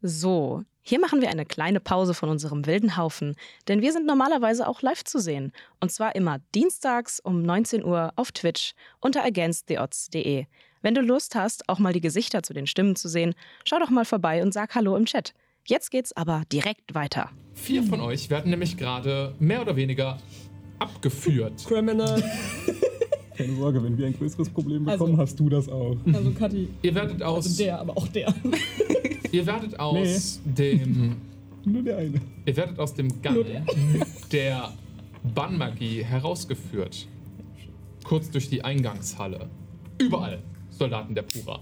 So, 0.00 0.62
hier 0.80 1.00
machen 1.00 1.20
wir 1.20 1.30
eine 1.30 1.46
kleine 1.46 1.80
Pause 1.80 2.14
von 2.14 2.28
unserem 2.28 2.66
wilden 2.66 2.96
Haufen, 2.96 3.34
denn 3.66 3.82
wir 3.82 3.90
sind 3.90 4.06
normalerweise 4.06 4.68
auch 4.68 4.80
live 4.80 5.02
zu 5.02 5.18
sehen. 5.18 5.50
Und 5.80 5.90
zwar 5.90 6.14
immer 6.14 6.38
dienstags 6.54 7.18
um 7.18 7.42
19 7.42 7.84
Uhr 7.84 8.12
auf 8.14 8.30
Twitch 8.30 8.74
unter 9.00 9.24
againsttheodds.de. 9.24 10.46
Wenn 10.84 10.94
du 10.94 11.00
Lust 11.00 11.34
hast, 11.34 11.66
auch 11.70 11.78
mal 11.78 11.94
die 11.94 12.02
Gesichter 12.02 12.42
zu 12.42 12.52
den 12.52 12.66
Stimmen 12.66 12.94
zu 12.94 13.08
sehen, 13.08 13.34
schau 13.64 13.78
doch 13.78 13.88
mal 13.88 14.04
vorbei 14.04 14.42
und 14.42 14.52
sag 14.52 14.74
Hallo 14.74 14.94
im 14.98 15.06
Chat. 15.06 15.32
Jetzt 15.66 15.90
geht's 15.90 16.14
aber 16.14 16.42
direkt 16.52 16.94
weiter. 16.94 17.30
Vier 17.54 17.82
von 17.82 18.02
euch 18.02 18.28
werden 18.28 18.50
nämlich 18.50 18.76
gerade 18.76 19.34
mehr 19.38 19.62
oder 19.62 19.76
weniger 19.76 20.18
abgeführt. 20.78 21.64
Criminal. 21.66 22.22
Keine 23.34 23.56
Sorge, 23.56 23.82
wenn 23.82 23.96
wir 23.96 24.08
ein 24.08 24.12
größeres 24.12 24.50
Problem 24.50 24.86
Also- 24.86 25.06
bekommen, 25.06 25.18
hast 25.18 25.40
du 25.40 25.48
das 25.48 25.70
auch. 25.70 25.96
Also 26.12 26.30
Kathi, 26.32 26.68
Ihr 26.82 26.94
werdet 26.94 27.22
aus, 27.22 27.46
also 27.46 27.64
der, 27.64 27.80
aber 27.80 27.96
auch 27.96 28.08
der. 28.08 28.34
ihr 29.32 29.46
werdet 29.46 29.80
aus 29.80 30.40
dem 30.44 31.16
Nur 31.64 31.82
der 31.82 31.96
eine. 31.96 32.20
Ihr 32.44 32.56
werdet 32.58 32.78
aus 32.78 32.92
dem 32.92 33.22
Gang 33.22 33.46
der 34.30 34.70
Bannmagie 35.34 36.04
herausgeführt. 36.04 37.08
Kurz 38.04 38.30
durch 38.30 38.50
die 38.50 38.62
Eingangshalle. 38.62 39.48
Überall 39.98 40.42
Soldaten 40.78 41.14
der 41.14 41.22
Pura. 41.22 41.60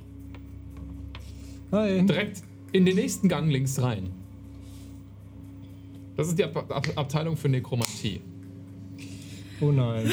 Hi. 1.73 2.05
Direkt 2.07 2.43
in 2.73 2.85
den 2.85 2.97
nächsten 2.97 3.29
Gang 3.29 3.51
links 3.51 3.81
rein. 3.81 4.11
Das 6.17 6.29
ist 6.29 6.39
die 6.39 6.45
Ab 6.45 6.71
Ab 6.71 6.87
Abteilung 6.97 7.37
für 7.37 7.49
Nekromantie. 7.49 8.21
Oh 9.61 9.71
nein. 9.71 10.11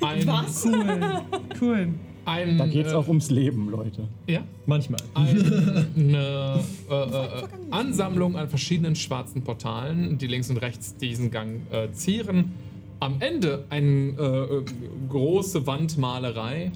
Ein, 0.00 0.28
Cool. 0.28 1.22
Cool. 1.60 1.88
ein, 2.26 2.58
Da 2.58 2.66
geht's 2.66 2.92
äh, 2.92 2.94
auch 2.94 3.08
ums 3.08 3.30
Leben, 3.30 3.70
Leute. 3.70 4.08
Ja? 4.26 4.44
Manchmal. 4.66 5.00
eine 5.14 6.60
äh, 6.90 6.94
äh, 6.94 7.28
Ansammlung 7.70 8.36
an 8.36 8.48
verschiedenen 8.48 8.94
schwarzen 8.94 9.42
Portalen, 9.42 10.18
die 10.18 10.26
links 10.26 10.50
und 10.50 10.58
rechts 10.58 10.96
diesen 10.96 11.30
Gang 11.30 11.62
äh, 11.72 11.90
zieren. 11.92 12.52
Am 13.00 13.20
Ende 13.20 13.64
eine 13.70 13.88
äh, 14.18 14.56
äh, 14.58 14.64
große 15.08 15.66
Wandmalerei 15.66 16.72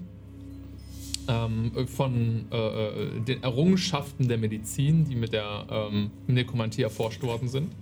ähm, 1.29 1.73
von 1.87 2.47
äh, 2.51 2.57
äh, 2.57 3.21
den 3.21 3.43
Errungenschaften 3.43 4.29
der 4.29 4.39
Medizin, 4.39 5.05
die 5.05 5.15
mit 5.15 5.33
der 5.33 5.67
ähm, 5.71 6.11
Nekromantie 6.27 6.83
erforscht 6.83 7.23
worden 7.23 7.49
sind. 7.49 7.73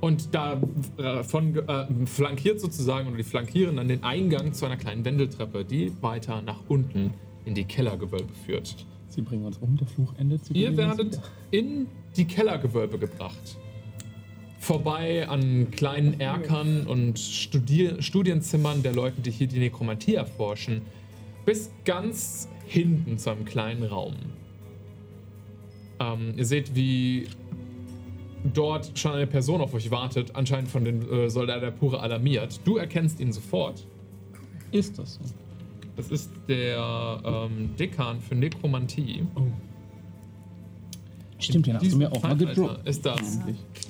Und 0.00 0.34
davon 0.34 1.56
äh, 1.66 1.86
flankiert 2.06 2.60
sozusagen, 2.60 3.08
oder 3.08 3.16
die 3.16 3.22
flankieren 3.22 3.76
dann 3.76 3.88
den 3.88 4.02
Eingang 4.02 4.52
zu 4.52 4.66
einer 4.66 4.76
kleinen 4.76 5.04
Wendeltreppe, 5.04 5.64
die 5.64 5.92
weiter 6.02 6.42
nach 6.42 6.60
unten 6.68 7.14
in 7.46 7.54
die 7.54 7.64
Kellergewölbe 7.64 8.32
führt. 8.44 8.76
Sie 9.08 9.22
bringen 9.22 9.46
uns 9.46 9.58
um, 9.58 9.76
der 9.76 9.86
Fluch 9.86 10.12
endet. 10.18 10.44
Sie 10.44 10.54
Ihr 10.54 10.76
werdet 10.76 11.20
in 11.50 11.86
die 12.16 12.24
Kellergewölbe 12.26 12.98
gebracht. 12.98 13.56
Vorbei 14.58 15.28
an 15.28 15.70
kleinen 15.70 16.20
Erkern 16.20 16.86
und 16.86 17.18
Studier 17.18 18.02
Studienzimmern 18.02 18.82
der 18.82 18.92
Leute, 18.92 19.20
die 19.20 19.30
hier 19.30 19.46
die 19.46 19.58
Nekromantie 19.58 20.14
erforschen, 20.14 20.82
bis 21.44 21.70
ganz 21.84 22.48
hinten 22.66 23.18
zu 23.18 23.30
einem 23.30 23.44
kleinen 23.44 23.84
Raum. 23.84 24.14
Ähm, 26.00 26.34
ihr 26.36 26.44
seht, 26.44 26.74
wie 26.74 27.28
dort 28.52 28.98
schon 28.98 29.12
eine 29.12 29.26
Person 29.26 29.60
auf 29.60 29.74
euch 29.74 29.90
wartet, 29.90 30.34
anscheinend 30.34 30.68
von 30.68 30.84
den 30.84 31.08
äh, 31.10 31.30
Soldaten 31.30 31.62
der 31.62 31.70
Pure 31.70 32.00
alarmiert. 32.00 32.60
Du 32.64 32.76
erkennst 32.76 33.20
ihn 33.20 33.32
sofort. 33.32 33.86
Ist 34.70 34.98
das 34.98 35.14
so? 35.14 35.20
Das 35.96 36.10
ist 36.10 36.30
der 36.48 37.20
ähm, 37.24 37.70
Dekan 37.78 38.20
für 38.20 38.34
Nekromantie. 38.34 39.26
Stimmt, 41.38 41.66
den 41.66 41.74
hast 41.76 41.92
du 41.92 41.96
mir 41.96 42.10
auch 42.10 42.22
mal 42.22 42.36
gedroppt. 42.36 42.86
Ist 42.88 43.06
das 43.06 43.38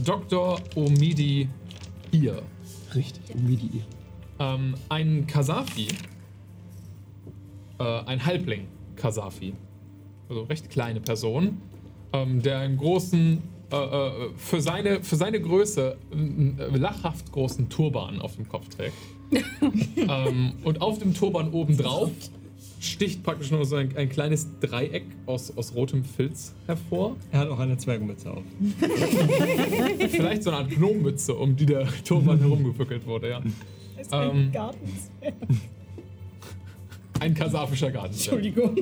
Dr. 0.04 0.60
Omidi 0.74 1.48
Ir. 2.12 2.42
Richtig, 2.94 3.22
wie 3.34 3.56
die. 3.56 3.82
Ähm, 4.38 4.74
ein 4.88 5.26
Kasafi. 5.26 5.88
Äh, 7.78 7.82
ein 8.06 8.24
Halbling 8.24 8.66
Kasafi. 8.96 9.54
Also 10.28 10.42
recht 10.42 10.70
kleine 10.70 11.00
Person. 11.00 11.60
Ähm, 12.12 12.42
der 12.42 12.58
einen 12.58 12.76
großen, 12.76 13.42
äh, 13.72 13.76
äh, 13.76 14.10
für, 14.36 14.60
seine, 14.60 15.02
für 15.02 15.16
seine 15.16 15.40
Größe, 15.40 15.96
einen 16.12 16.58
äh, 16.58 16.76
lachhaft 16.76 17.32
großen 17.32 17.68
Turban 17.68 18.20
auf 18.20 18.36
dem 18.36 18.48
Kopf 18.48 18.68
trägt. 18.68 18.94
ähm, 19.96 20.52
und 20.62 20.80
auf 20.80 20.98
dem 20.98 21.14
Turban 21.14 21.50
obendrauf 21.52 22.10
sticht 22.78 23.22
praktisch 23.22 23.50
nur 23.50 23.64
so 23.64 23.76
ein, 23.76 23.96
ein 23.96 24.08
kleines 24.08 24.46
Dreieck 24.60 25.04
aus, 25.26 25.56
aus 25.56 25.74
rotem 25.74 26.04
Filz 26.04 26.54
hervor. 26.66 27.16
Er 27.32 27.40
hat 27.40 27.48
auch 27.48 27.58
eine 27.58 27.76
Zwergenmütze 27.76 28.30
auf. 28.30 28.42
Vielleicht 30.10 30.42
so 30.42 30.50
eine 30.50 30.58
Art 30.60 30.70
Gnommütze, 30.70 31.34
um 31.34 31.56
die 31.56 31.66
der 31.66 31.88
Turban 32.04 32.38
herumgewickelt 32.40 33.06
wurde, 33.06 33.30
ja. 33.30 33.42
Ist 33.98 34.12
Ähm, 34.12 34.30
ein 34.30 34.52
Garten. 34.52 34.78
Ein 37.24 37.34
kasafischer 37.34 37.90
Garten. 37.90 38.12
Entschuldigung. 38.12 38.76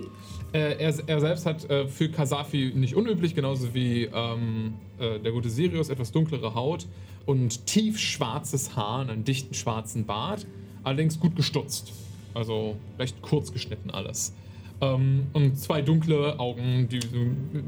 Äh, 0.53 0.77
er, 0.79 0.95
er 1.07 1.21
selbst 1.21 1.47
hat 1.47 1.71
äh, 1.71 1.87
für 1.87 2.09
Kasafi 2.09 2.73
nicht 2.75 2.95
unüblich, 2.95 3.35
genauso 3.35 3.73
wie 3.73 4.05
ähm, 4.05 4.75
äh, 4.99 5.19
der 5.19 5.33
gute 5.33 5.49
Sirius, 5.49 5.89
etwas 5.89 6.13
dunklere 6.13 6.55
Haut 6.55 6.87
und 7.25 7.67
tief 7.67 7.99
schwarzes 7.99 8.77
Haar 8.77 9.01
und 9.01 9.11
einen 9.11 9.25
dichten 9.25 9.55
schwarzen 9.55 10.05
Bart, 10.05 10.47
allerdings 10.83 11.21
gut 11.21 11.37
gestutzt. 11.37 11.93
Also 12.35 12.77
recht 12.99 13.23
kurz 13.23 13.53
geschnitten 13.53 13.91
alles. 13.91 14.35
Ähm, 14.81 15.29
und 15.33 15.59
zwei 15.59 15.81
dunkle 15.81 16.39
Augen, 16.41 16.89
die 16.91 17.01
so, 17.01 17.17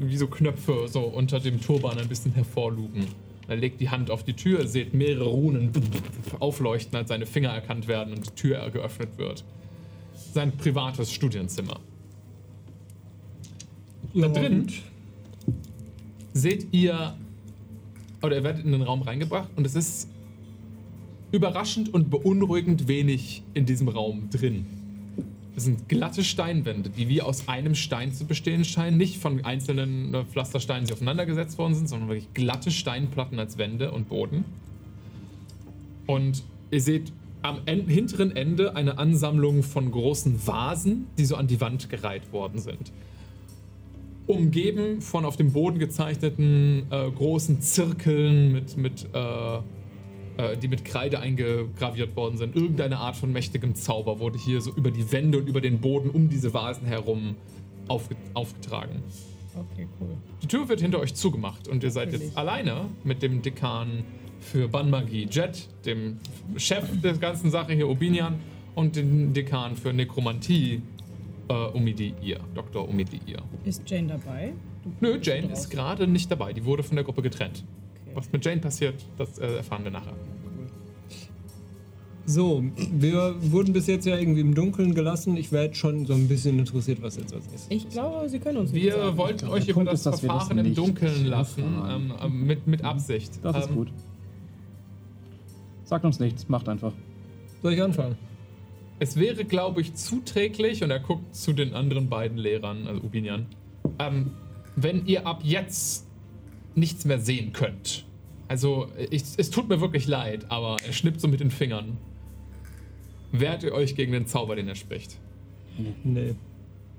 wie 0.01 0.17
so 0.17 0.27
Knöpfe 0.27 0.87
so 0.87 1.01
unter 1.01 1.39
dem 1.39 1.61
Turban 1.61 1.97
ein 1.97 2.09
bisschen 2.09 2.33
hervorlugen. 2.33 3.07
Er 3.47 3.55
legt 3.55 3.79
die 3.79 3.89
Hand 3.89 4.11
auf 4.11 4.23
die 4.23 4.33
Tür, 4.33 4.67
seht 4.67 4.93
mehrere 4.93 5.25
Runen 5.25 5.71
aufleuchten, 6.39 6.97
als 6.97 7.09
seine 7.09 7.25
Finger 7.25 7.49
erkannt 7.49 7.87
werden 7.87 8.13
und 8.13 8.25
die 8.25 8.35
Tür 8.35 8.69
geöffnet 8.69 9.17
wird. 9.17 9.43
Sein 10.35 10.51
privates 10.57 11.13
Studienzimmer. 11.13 11.79
Da 14.13 14.27
drin 14.27 14.67
seht 16.33 16.73
ihr, 16.73 17.15
oder 18.21 18.35
ihr 18.35 18.43
werdet 18.43 18.65
in 18.65 18.73
den 18.73 18.81
Raum 18.81 19.01
reingebracht 19.01 19.47
und 19.55 19.65
es 19.65 19.75
ist 19.75 20.09
überraschend 21.31 21.93
und 21.93 22.09
beunruhigend 22.09 22.89
wenig 22.89 23.43
in 23.53 23.65
diesem 23.65 23.87
Raum 23.87 24.29
drin. 24.29 24.65
Es 25.55 25.63
sind 25.63 25.87
glatte 25.87 26.21
Steinwände, 26.21 26.89
die 26.89 27.07
wie 27.07 27.21
aus 27.21 27.47
einem 27.47 27.73
Stein 27.73 28.11
zu 28.11 28.25
bestehen 28.25 28.65
scheinen, 28.65 28.97
nicht 28.97 29.19
von 29.19 29.45
einzelnen 29.45 30.13
äh, 30.13 30.25
Pflastersteinen, 30.25 30.85
die 30.85 30.91
aufeinandergesetzt 30.91 31.57
worden 31.57 31.75
sind, 31.75 31.87
sondern 31.87 32.09
wirklich 32.09 32.33
glatte 32.33 32.71
Steinplatten 32.71 33.39
als 33.39 33.57
Wände 33.57 33.89
und 33.93 34.09
Boden. 34.09 34.43
Und 36.07 36.43
ihr 36.71 36.81
seht 36.81 37.13
am 37.45 37.59
en 37.65 37.87
hinteren 37.87 38.35
Ende 38.35 38.75
eine 38.75 38.97
Ansammlung 38.97 39.61
von 39.61 39.91
großen 39.91 40.47
Vasen, 40.47 41.07
die 41.17 41.25
so 41.25 41.35
an 41.35 41.47
die 41.47 41.61
Wand 41.61 41.89
gereiht 41.89 42.33
worden 42.33 42.59
sind 42.59 42.91
umgeben 44.27 45.01
von 45.01 45.25
auf 45.25 45.35
dem 45.35 45.51
Boden 45.53 45.79
gezeichneten 45.79 46.87
äh, 46.89 47.11
großen 47.11 47.61
Zirkeln, 47.61 48.51
mit, 48.51 48.77
mit, 48.77 49.07
äh, 49.13 49.57
äh, 50.37 50.57
die 50.57 50.67
mit 50.67 50.83
Kreide 50.83 51.19
eingegraviert 51.19 52.15
worden 52.15 52.37
sind. 52.37 52.55
Irgendeine 52.55 52.97
Art 52.97 53.15
von 53.15 53.31
mächtigem 53.31 53.75
Zauber 53.75 54.19
wurde 54.19 54.39
hier 54.39 54.61
so 54.61 54.71
über 54.71 54.91
die 54.91 55.11
Wände 55.11 55.37
und 55.37 55.47
über 55.47 55.61
den 55.61 55.79
Boden 55.79 56.09
um 56.09 56.29
diese 56.29 56.53
Vasen 56.53 56.87
herum 56.87 57.35
aufge 57.87 58.15
aufgetragen. 58.33 59.03
Okay, 59.55 59.87
cool. 60.01 60.09
Die 60.41 60.47
Tür 60.47 60.67
wird 60.67 60.81
hinter 60.81 60.99
euch 60.99 61.13
zugemacht 61.13 61.67
und 61.67 61.83
ihr 61.83 61.91
seid 61.91 62.11
jetzt 62.11 62.35
alleine 62.35 62.87
mit 63.03 63.21
dem 63.21 63.41
Dekan 63.41 64.03
für 64.45 64.67
Banmagie, 64.67 65.27
Jet, 65.29 65.67
dem 65.85 66.17
Chef 66.57 66.85
der 67.01 67.13
ganzen 67.13 67.51
Sache 67.51 67.73
hier, 67.73 67.89
Obinian, 67.89 68.35
und 68.75 68.95
dem 68.95 69.33
Dekan 69.33 69.75
für 69.75 69.93
Nekromantie, 69.93 70.81
äh, 71.47 71.53
Umidi-Ir, 71.53 72.39
Dr. 72.53 72.87
Umidi-Ir. 72.87 73.39
Ist 73.63 73.89
Jane 73.89 74.07
dabei? 74.07 74.53
Du 74.83 74.91
Nö, 75.01 75.17
Jane 75.21 75.51
ist 75.51 75.69
gerade 75.69 76.07
nicht 76.07 76.29
dabei. 76.29 76.53
Die 76.53 76.65
wurde 76.65 76.83
von 76.83 76.95
der 76.95 77.05
Gruppe 77.05 77.21
getrennt. 77.21 77.63
Okay. 78.05 78.11
Was 78.15 78.31
mit 78.31 78.43
Jane 78.45 78.61
passiert, 78.61 78.95
das 79.17 79.37
äh, 79.39 79.55
erfahren 79.57 79.83
wir 79.83 79.91
nachher. 79.91 80.13
So, 82.27 82.63
wir 82.91 83.35
wurden 83.51 83.71
bis 83.71 83.85
jetzt 83.85 84.05
ja 84.07 84.17
irgendwie 84.17 84.41
im 84.41 84.55
Dunkeln 84.55 84.95
gelassen. 84.95 85.37
Ich 85.37 85.51
wäre 85.51 85.65
jetzt 85.65 85.77
schon 85.77 86.07
so 86.07 86.13
ein 86.15 86.27
bisschen 86.27 86.57
interessiert, 86.57 86.99
was 87.03 87.17
jetzt 87.17 87.33
als 87.35 87.47
nächstes 87.51 87.67
Ich 87.69 87.87
glaube, 87.89 88.27
Sie 88.27 88.39
können 88.39 88.57
uns 88.57 88.71
nicht 88.71 88.83
Wir 88.83 88.93
sagen. 88.93 89.17
wollten 89.17 89.47
euch 89.47 89.67
über 89.67 89.83
das 89.85 89.93
ist, 89.99 90.05
dass 90.07 90.23
wir 90.23 90.29
das 90.29 90.47
Verfahren 90.47 90.65
im 90.65 90.73
Dunkeln 90.73 91.25
lassen, 91.25 91.63
ähm, 91.87 92.13
ähm, 92.23 92.47
mit, 92.47 92.65
mit 92.65 92.83
Absicht. 92.83 93.31
Das 93.43 93.55
ist 93.57 93.69
Ähm, 93.69 93.75
gut. 93.75 93.89
Sagt 95.85 96.03
uns 96.05 96.19
nichts, 96.19 96.49
macht 96.49 96.67
einfach. 96.67 96.93
Soll 97.61 97.73
ich 97.73 97.81
anfangen? 97.81 98.17
Es 98.99 99.17
wäre, 99.17 99.45
glaube 99.45 99.81
ich, 99.81 99.93
zuträglich, 99.95 100.83
und 100.83 100.91
er 100.91 100.99
guckt 100.99 101.35
zu 101.35 101.53
den 101.53 101.73
anderen 101.73 102.09
beiden 102.09 102.37
Lehrern, 102.37 102.87
also 102.87 103.01
Ubinian, 103.01 103.45
ähm, 103.99 104.31
wenn 104.75 105.05
ihr 105.05 105.25
ab 105.27 105.41
jetzt 105.43 106.07
nichts 106.75 107.05
mehr 107.05 107.19
sehen 107.19 107.53
könnt. 107.53 108.05
Also, 108.47 108.87
ich, 109.09 109.23
es 109.37 109.49
tut 109.49 109.69
mir 109.69 109.81
wirklich 109.81 110.07
leid, 110.07 110.45
aber 110.49 110.77
er 110.85 110.93
schnippt 110.93 111.19
so 111.21 111.27
mit 111.27 111.39
den 111.39 111.51
Fingern. 111.51 111.97
Wehrt 113.31 113.63
ihr 113.63 113.73
euch 113.73 113.95
gegen 113.95 114.11
den 114.11 114.27
Zauber, 114.27 114.55
den 114.55 114.67
er 114.67 114.75
spricht? 114.75 115.17
Nee. 116.03 116.35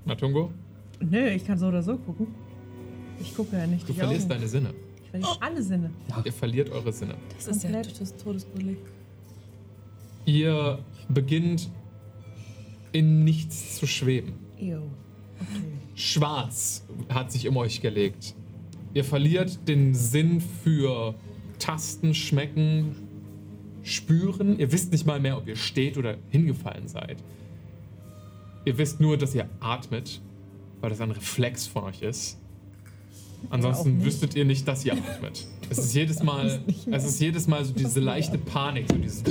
Matungo, 0.05 0.51
Nö, 0.99 1.29
ich 1.29 1.45
kann 1.45 1.57
so 1.57 1.67
oder 1.67 1.83
so 1.83 1.97
gucken. 1.97 2.27
Ich 3.19 3.35
gucke 3.35 3.55
ja 3.55 3.67
nicht. 3.67 3.87
du 3.87 3.93
die 3.93 3.99
verlierst 3.99 4.25
Augen. 4.25 4.35
deine 4.35 4.47
Sinne. 4.47 4.73
Ich 5.13 5.21
verliere 5.25 5.41
alle 5.41 5.63
Sinne. 5.63 5.91
Ihr 6.25 6.33
verliert 6.33 6.69
eure 6.69 6.91
Sinne. 6.91 7.15
Das 7.35 7.47
ist 7.47 7.63
ja 7.63 7.71
Komplett. 7.71 7.95
todes- 7.97 8.15
todesgruselig. 8.17 8.77
Ihr 10.25 10.79
beginnt 11.09 11.69
in 12.91 13.23
nichts 13.23 13.77
zu 13.77 13.87
schweben. 13.87 14.33
Ew. 14.59 14.77
Okay. 15.39 15.63
Schwarz 15.95 16.83
hat 17.09 17.31
sich 17.31 17.47
um 17.47 17.57
euch 17.57 17.81
gelegt. 17.81 18.35
Ihr 18.93 19.03
verliert 19.03 19.67
den 19.67 19.93
Sinn 19.93 20.41
für 20.41 21.15
Tasten, 21.59 22.13
Schmecken, 22.13 22.95
Spüren. 23.83 24.59
Ihr 24.59 24.71
wisst 24.71 24.91
nicht 24.91 25.05
mal 25.05 25.19
mehr, 25.19 25.37
ob 25.37 25.47
ihr 25.47 25.55
steht 25.55 25.97
oder 25.97 26.17
hingefallen 26.29 26.87
seid. 26.87 27.23
Ihr 28.65 28.77
wisst 28.77 28.99
nur, 28.99 29.17
dass 29.17 29.33
ihr 29.33 29.47
atmet, 29.59 30.21
weil 30.81 30.89
das 30.89 30.99
ein 30.99 31.11
Reflex 31.11 31.67
von 31.67 31.83
euch 31.85 32.01
ist. 32.01 32.37
Ansonsten 33.49 34.03
wüsstet 34.03 34.35
ihr 34.35 34.45
nicht, 34.45 34.67
dass 34.67 34.83
ihr 34.85 34.93
atmet. 34.93 35.47
Es 35.69 35.77
ist 35.77 35.93
jedes 35.93 36.21
Mal, 36.21 36.61
es 36.91 37.05
ist 37.05 37.19
jedes 37.21 37.47
Mal 37.47 37.63
so 37.63 37.73
diese 37.73 37.99
leichte 37.99 38.37
Panik, 38.37 38.85
so 38.89 38.97
dieses 38.97 39.23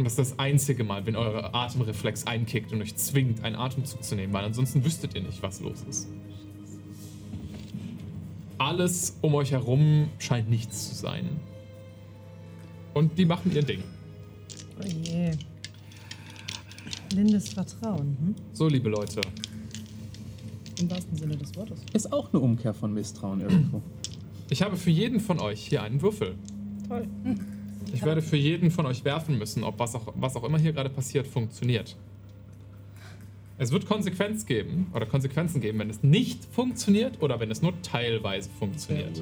und 0.00 0.04
das 0.04 0.14
ist 0.14 0.30
das 0.30 0.38
einzige 0.38 0.82
Mal, 0.82 1.04
wenn 1.04 1.14
euer 1.14 1.54
Atemreflex 1.54 2.26
einkickt 2.26 2.72
und 2.72 2.80
euch 2.80 2.96
zwingt, 2.96 3.44
einen 3.44 3.54
Atemzug 3.54 4.02
zu 4.02 4.14
nehmen, 4.14 4.32
weil 4.32 4.46
ansonsten 4.46 4.82
wüsstet 4.82 5.14
ihr 5.14 5.20
nicht, 5.20 5.42
was 5.42 5.60
los 5.60 5.84
ist. 5.90 6.08
Alles 8.56 9.18
um 9.20 9.34
euch 9.34 9.52
herum 9.52 10.08
scheint 10.18 10.48
nichts 10.48 10.88
zu 10.88 10.94
sein. 10.94 11.28
Und 12.94 13.18
die 13.18 13.26
machen 13.26 13.52
ihr 13.54 13.62
Ding. 13.62 13.82
Oh 14.80 14.86
je. 14.86 15.32
Blindes 17.10 17.50
Vertrauen. 17.50 18.16
Hm? 18.18 18.34
So, 18.54 18.68
liebe 18.68 18.88
Leute, 18.88 19.20
Im 20.80 20.90
wahrsten 20.90 21.16
Sinne 21.16 21.36
des 21.36 21.54
Wortes. 21.56 21.80
Ist 21.92 22.12
auch 22.12 22.32
eine 22.32 22.40
Umkehr 22.40 22.74
von 22.74 22.92
Misstrauen 22.92 23.40
irgendwo. 23.40 23.82
ich 24.48 24.62
habe 24.62 24.76
für 24.76 24.90
jeden 24.90 25.20
von 25.20 25.40
euch 25.40 25.66
hier 25.66 25.82
einen 25.82 26.00
Würfel. 26.00 26.34
Toll. 26.88 27.06
Ich 27.92 28.04
werde 28.04 28.22
für 28.22 28.36
jeden 28.36 28.70
von 28.70 28.86
euch 28.86 29.04
werfen 29.04 29.38
müssen, 29.38 29.64
ob 29.64 29.78
was 29.78 29.94
auch, 29.94 30.12
was 30.14 30.36
auch 30.36 30.44
immer 30.44 30.58
hier 30.58 30.72
gerade 30.72 30.90
passiert, 30.90 31.26
funktioniert. 31.26 31.96
Es 33.58 33.72
wird 33.72 33.84
Konsequenz 33.84 34.46
geben 34.46 34.86
oder 34.94 35.04
Konsequenzen 35.04 35.60
geben, 35.60 35.80
wenn 35.80 35.90
es 35.90 36.02
nicht 36.02 36.46
funktioniert 36.46 37.20
oder 37.20 37.40
wenn 37.40 37.50
es 37.50 37.60
nur 37.60 37.74
teilweise 37.82 38.48
funktioniert. 38.58 39.20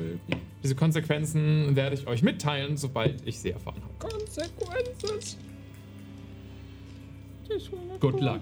Diese 0.63 0.77
Konsequenzen 0.77 1.75
werde 1.75 1.97
ich 1.97 2.07
euch 2.07 2.23
mitteilen, 2.23 2.77
sobald 2.77 3.27
ich 3.27 3.41
sie 3.41 3.51
erfahren 3.51 3.83
habe. 3.83 4.15
Konsequenzen. 4.15 5.39
Good 7.99 8.21
luck. 8.21 8.41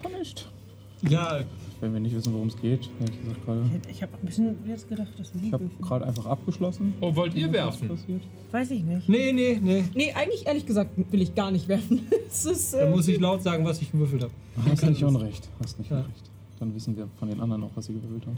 Ja, 1.08 1.44
wenn 1.80 1.92
wir 1.92 2.00
nicht 2.00 2.14
wissen, 2.14 2.32
worum 2.32 2.48
es 2.48 2.56
geht, 2.56 2.88
ehrlich 3.00 3.20
gesagt 3.20 3.44
gerade. 3.44 3.62
Ich 3.90 4.02
habe 4.02 4.12
ein 4.20 4.26
bisschen 4.26 4.56
jetzt 4.66 4.88
gedacht, 4.88 5.08
dass 5.18 5.32
du 5.32 5.38
Ich 5.42 5.52
habe 5.52 5.68
gerade 5.82 6.06
einfach 6.06 6.26
abgeschlossen. 6.26 6.94
Oh, 7.00 7.14
wollt 7.14 7.34
ihr 7.34 7.46
Was 7.48 7.52
werfen? 7.52 7.88
passiert? 7.88 8.22
Weiß 8.50 8.70
ich 8.70 8.82
nicht. 8.82 9.08
Nee, 9.08 9.32
nee, 9.32 9.60
nee. 9.62 9.84
Nee, 9.94 10.12
eigentlich 10.12 10.46
ehrlich 10.46 10.64
gesagt 10.66 10.90
will 11.12 11.22
ich 11.22 11.34
gar 11.34 11.50
nicht 11.50 11.68
werfen. 11.68 12.00
ist, 12.28 12.72
Dann 12.74 12.88
äh, 12.88 12.90
muss 12.90 13.08
ich 13.08 13.20
laut 13.20 13.42
sagen, 13.42 13.64
was 13.64 13.82
ich 13.82 13.92
gewürfelt 13.92 14.22
habe. 14.22 14.32
Hast 14.70 14.84
nicht 14.84 15.04
unrecht. 15.04 15.48
Hast 15.62 15.78
nicht 15.78 15.90
Ja. 15.90 15.98
unrecht. 15.98 16.30
Dann 16.58 16.74
wissen 16.74 16.96
wir 16.96 17.08
von 17.18 17.28
den 17.28 17.40
anderen 17.40 17.64
auch, 17.64 17.70
was 17.74 17.86
sie 17.86 17.92
gewählt 17.94 18.26
haben. 18.26 18.36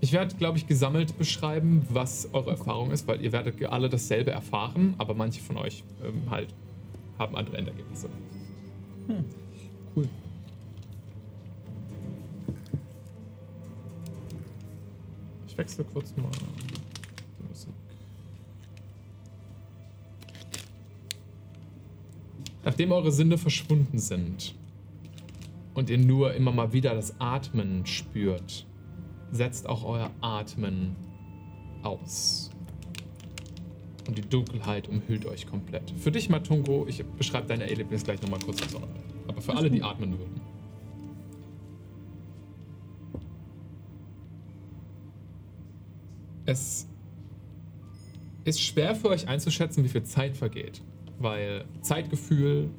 Ich 0.00 0.12
werde, 0.12 0.34
glaube 0.36 0.58
ich, 0.58 0.66
gesammelt 0.66 1.16
beschreiben, 1.18 1.82
was 1.90 2.28
eure 2.32 2.50
Erfahrung 2.50 2.90
ist, 2.90 3.06
weil 3.08 3.20
ihr 3.22 3.32
werdet 3.32 3.62
alle 3.64 3.88
dasselbe 3.88 4.30
erfahren, 4.30 4.94
aber 4.98 5.14
manche 5.14 5.40
von 5.42 5.56
euch 5.56 5.84
ähm, 6.04 6.30
halt 6.30 6.54
haben 7.18 7.34
andere 7.36 7.56
Endergebnisse. 7.56 8.08
Cool. 9.94 10.08
Ich 15.56 15.58
wechsle 15.58 15.84
kurz 15.84 16.14
mal 16.18 16.30
Musik. 17.48 17.72
Nachdem 22.62 22.92
eure 22.92 23.10
Sinne 23.10 23.38
verschwunden 23.38 23.98
sind 23.98 24.54
und 25.72 25.88
ihr 25.88 25.96
nur 25.96 26.34
immer 26.34 26.52
mal 26.52 26.74
wieder 26.74 26.94
das 26.94 27.18
Atmen 27.22 27.86
spürt, 27.86 28.66
setzt 29.32 29.66
auch 29.66 29.82
euer 29.84 30.10
Atmen 30.20 30.94
aus. 31.82 32.50
Und 34.06 34.18
die 34.18 34.28
Dunkelheit 34.28 34.90
umhüllt 34.90 35.24
euch 35.24 35.46
komplett. 35.46 35.90
Für 35.92 36.12
dich, 36.12 36.28
Matungo, 36.28 36.84
ich 36.86 37.02
beschreibe 37.02 37.46
dein 37.46 37.62
Erlebnis 37.62 38.04
gleich 38.04 38.20
nochmal 38.20 38.40
kurz. 38.44 38.60
Aber 39.26 39.40
für 39.40 39.56
alle, 39.56 39.70
die 39.70 39.82
atmen 39.82 40.18
würden. 40.18 40.45
Es 46.46 46.86
ist 48.44 48.60
schwer 48.60 48.94
für 48.94 49.08
euch 49.08 49.26
einzuschätzen, 49.26 49.82
wie 49.82 49.88
viel 49.88 50.04
Zeit 50.04 50.36
vergeht. 50.36 50.80
Weil 51.18 51.64
Zeitgefühl 51.82 52.70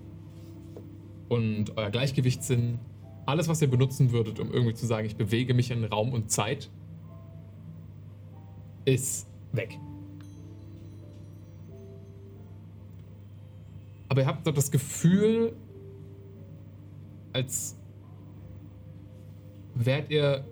und 1.27 1.75
euer 1.75 1.89
Gleichgewichtssinn, 1.89 2.79
alles, 3.25 3.49
was 3.49 3.61
ihr 3.61 3.69
benutzen 3.69 4.11
würdet, 4.11 4.39
um 4.39 4.53
irgendwie 4.53 4.73
zu 4.73 4.85
sagen, 4.85 5.05
ich 5.05 5.17
bewege 5.17 5.53
mich 5.53 5.71
in 5.71 5.83
Raum 5.83 6.13
und 6.13 6.31
Zeit, 6.31 6.69
ist 8.85 9.27
weg. 9.51 9.77
Aber 14.07 14.21
ihr 14.21 14.27
habt 14.27 14.47
doch 14.47 14.53
das 14.53 14.71
Gefühl, 14.71 15.53
als 17.33 17.77
wärt 19.75 20.09
ihr 20.09 20.45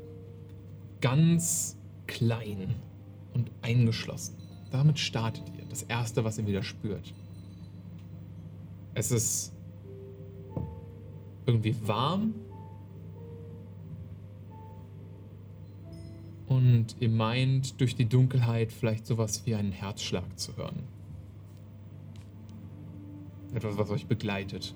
ganz 0.99 1.77
klein 2.07 2.75
und 3.36 3.52
eingeschlossen. 3.62 4.36
Damit 4.72 4.98
startet 4.98 5.44
ihr. 5.56 5.66
Das 5.70 5.84
erste, 5.84 6.24
was 6.24 6.40
ihr 6.40 6.48
wieder 6.48 6.64
spürt. 6.64 7.14
Es 8.95 9.12
ist 9.12 9.53
irgendwie 11.45 11.76
warm. 11.86 12.34
Und 16.48 16.95
ihr 16.99 17.10
meint 17.10 17.80
durch 17.82 17.95
die 17.95 18.06
Dunkelheit 18.06 18.72
vielleicht 18.72 19.06
sowas 19.06 19.45
wie 19.45 19.56
einen 19.56 19.72
Herzschlag 19.72 20.40
zu 20.40 20.56
hören. 20.56 20.84
Etwas, 23.53 23.78
was 23.78 23.90
euch 23.90 24.06
begleitet. 24.06 24.74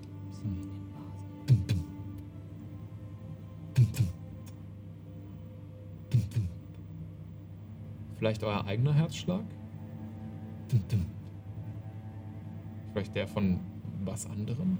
Vielleicht 8.19 8.43
euer 8.43 8.65
eigener 8.65 8.93
Herzschlag? 8.93 9.45
Vielleicht 12.91 13.15
der 13.15 13.27
von 13.27 13.61
was 14.03 14.25
anderem? 14.25 14.77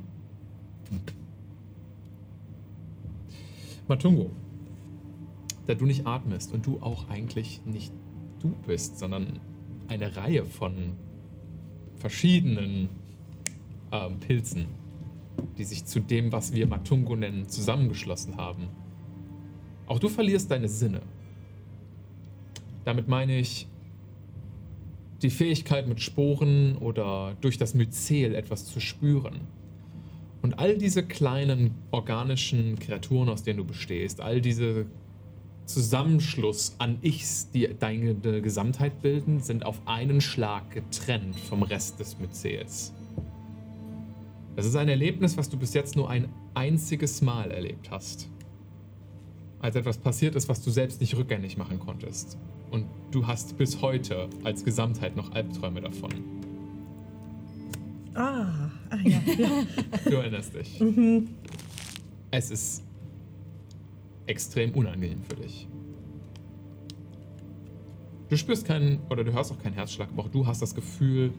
Matungo, 3.88 4.32
da 5.68 5.74
du 5.74 5.86
nicht 5.86 6.06
atmest 6.06 6.53
und 6.53 6.66
du 6.66 6.82
auch 6.82 7.10
eigentlich 7.10 7.61
nicht 7.66 7.94
du 8.41 8.49
bist, 8.68 8.99
sondern 8.99 9.40
eine 9.88 10.18
Reihe 10.18 10.44
von 10.44 10.98
verschiedenen 11.95 12.90
ähm, 13.94 14.20
Pilzen, 14.20 14.68
die 15.57 15.64
sich 15.64 15.86
zu 15.86 16.02
dem, 16.02 16.34
was 16.34 16.53
wir 16.53 16.68
Matungo 16.68 17.16
nennen, 17.16 17.48
zusammengeschlossen 17.48 18.36
haben. 18.36 18.68
Auch 19.88 19.99
du 19.99 20.10
verlierst 20.10 20.52
deine 20.52 20.68
Sinne. 20.68 21.02
Damit 22.90 23.07
meine 23.07 23.38
ich 23.38 23.68
die 25.22 25.30
Fähigkeit 25.30 25.88
mit 25.88 26.02
Sporen 26.02 26.76
oder 26.78 27.38
durch 27.40 27.60
das 27.60 27.76
Myzel 27.76 28.34
etwas 28.34 28.66
zu 28.66 28.80
spüren. 28.80 29.41
Und 30.41 30.57
all 30.57 30.76
diese 30.76 31.03
kleinen 31.03 31.76
organischen 31.91 32.80
Kreaturen, 32.80 33.30
aus 33.30 33.44
denen 33.44 33.57
du 33.57 33.64
bestehst, 33.64 34.22
all 34.22 34.41
diese 34.41 34.88
Zusammenschluss 35.66 36.78
an 36.80 36.98
Ichs, 37.03 37.52
die 37.52 37.70
deine 37.80 38.16
Gesamtheit 38.41 39.03
bilden, 39.03 39.40
sind 39.40 39.68
auf 39.68 39.80
einen 39.86 40.20
Schlag 40.20 40.72
getrennt 40.72 41.40
vom 41.40 41.61
Rest 41.61 41.99
des 41.99 42.18
Myzels. 42.18 42.91
Das 44.56 44.66
ist 44.66 44.76
ein 44.76 44.90
Erlebnis, 44.90 45.38
was 45.38 45.48
du 45.48 45.57
bis 45.57 45.76
jetzt 45.76 45.95
nur 45.95 46.10
ein 46.10 46.28
einziges 46.56 47.22
Mal 47.22 47.52
erlebt 47.52 47.91
hast. 47.91 48.32
Als 49.60 49.76
etwas 49.76 49.99
passiert 49.99 50.34
ist, 50.34 50.49
was 50.49 50.64
du 50.64 50.72
selbst 50.72 51.02
nicht 51.02 51.16
rückgängig 51.16 51.56
machen 51.56 51.80
konntest. 51.80 52.40
Und 52.72 52.86
du 53.12 53.26
hast 53.26 53.58
bis 53.58 53.82
heute 53.82 54.30
als 54.44 54.64
Gesamtheit 54.64 55.16
noch 55.16 55.32
Albträume 55.32 55.82
davon. 55.82 56.12
Ah, 58.14 58.70
ah 58.90 58.98
ja. 59.04 59.20
Du 60.06 60.16
erinnerst 60.16 60.54
dich. 60.54 60.82
Es 62.32 62.52
ist 62.52 62.84
extrem 64.28 64.72
unangenehm 64.72 65.24
für 65.24 65.36
dich. 65.36 65.68
Du 68.30 68.38
spürst 68.38 68.66
keinen, 68.66 69.00
oder 69.10 69.24
du 69.24 69.34
hörst 69.34 69.52
auch 69.52 69.58
keinen 69.58 69.74
Herzschlag, 69.74 70.10
aber 70.12 70.24
auch 70.24 70.30
du 70.30 70.46
hast 70.46 70.62
das 70.62 70.76
Gefühl, 70.76 71.34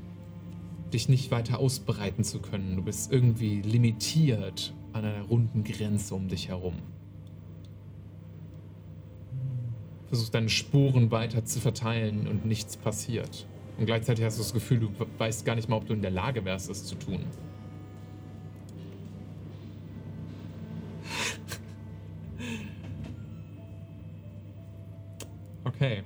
dich 0.92 1.08
nicht 1.08 1.30
weiter 1.30 1.60
ausbreiten 1.60 2.24
zu 2.24 2.40
können. 2.40 2.74
Du 2.76 2.82
bist 2.82 3.12
irgendwie 3.12 3.62
limitiert 3.62 4.74
an 4.92 5.04
einer 5.04 5.22
runden 5.22 5.62
Grenze 5.62 6.16
um 6.16 6.26
dich 6.26 6.48
herum. 6.48 6.74
Versuchst 10.10 10.34
deine 10.34 10.48
Spuren 10.48 11.10
weiter 11.10 11.44
zu 11.44 11.60
verteilen 11.60 12.28
und 12.28 12.44
nichts 12.44 12.76
passiert. 12.76 13.46
Und 13.78 13.86
gleichzeitig 13.86 14.24
hast 14.24 14.36
du 14.36 14.42
das 14.42 14.52
Gefühl, 14.52 14.80
du 14.80 14.90
weißt 15.16 15.46
gar 15.46 15.54
nicht 15.54 15.68
mal, 15.68 15.76
ob 15.76 15.86
du 15.86 15.94
in 15.94 16.02
der 16.02 16.10
Lage 16.10 16.44
wärst, 16.44 16.68
es 16.68 16.84
zu 16.84 16.96
tun. 16.96 17.24
Okay. 25.64 26.02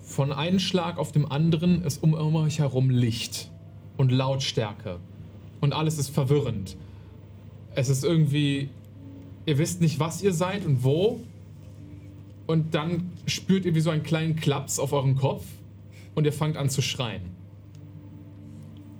Von 0.00 0.32
einem 0.32 0.58
Schlag 0.58 0.98
auf 0.98 1.12
dem 1.12 1.30
anderen 1.30 1.84
ist 1.84 2.02
um 2.02 2.14
euch 2.14 2.58
herum 2.58 2.90
Licht 2.90 3.50
und 3.96 4.10
Lautstärke. 4.10 4.98
Und 5.60 5.72
alles 5.72 5.98
ist 5.98 6.10
verwirrend. 6.10 6.76
Es 7.76 7.88
ist 7.88 8.02
irgendwie. 8.02 8.68
Ihr 9.44 9.58
wisst 9.58 9.80
nicht, 9.80 10.00
was 10.00 10.22
ihr 10.22 10.32
seid 10.32 10.66
und 10.66 10.82
wo. 10.82 11.20
Und 12.48 12.74
dann 12.74 13.12
spürt 13.26 13.64
ihr 13.64 13.74
wie 13.76 13.80
so 13.80 13.90
einen 13.90 14.02
kleinen 14.02 14.34
Klaps 14.34 14.80
auf 14.80 14.92
euren 14.92 15.14
Kopf 15.14 15.44
und 16.14 16.24
ihr 16.24 16.32
fangt 16.32 16.56
an 16.56 16.68
zu 16.68 16.82
schreien. 16.82 17.22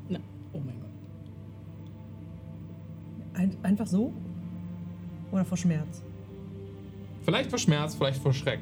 Na, 0.09 0.21
oh 0.53 0.59
mein 0.59 0.79
Gott. 0.81 0.91
Ein, 3.35 3.57
einfach 3.63 3.87
so? 3.87 4.13
Oder 5.33 5.45
vor 5.45 5.57
Schmerz? 5.57 6.03
Vielleicht 7.25 7.51
vor 7.51 7.59
Schmerz, 7.59 7.95
vielleicht 7.95 8.21
vor 8.21 8.33
Schreck. 8.33 8.61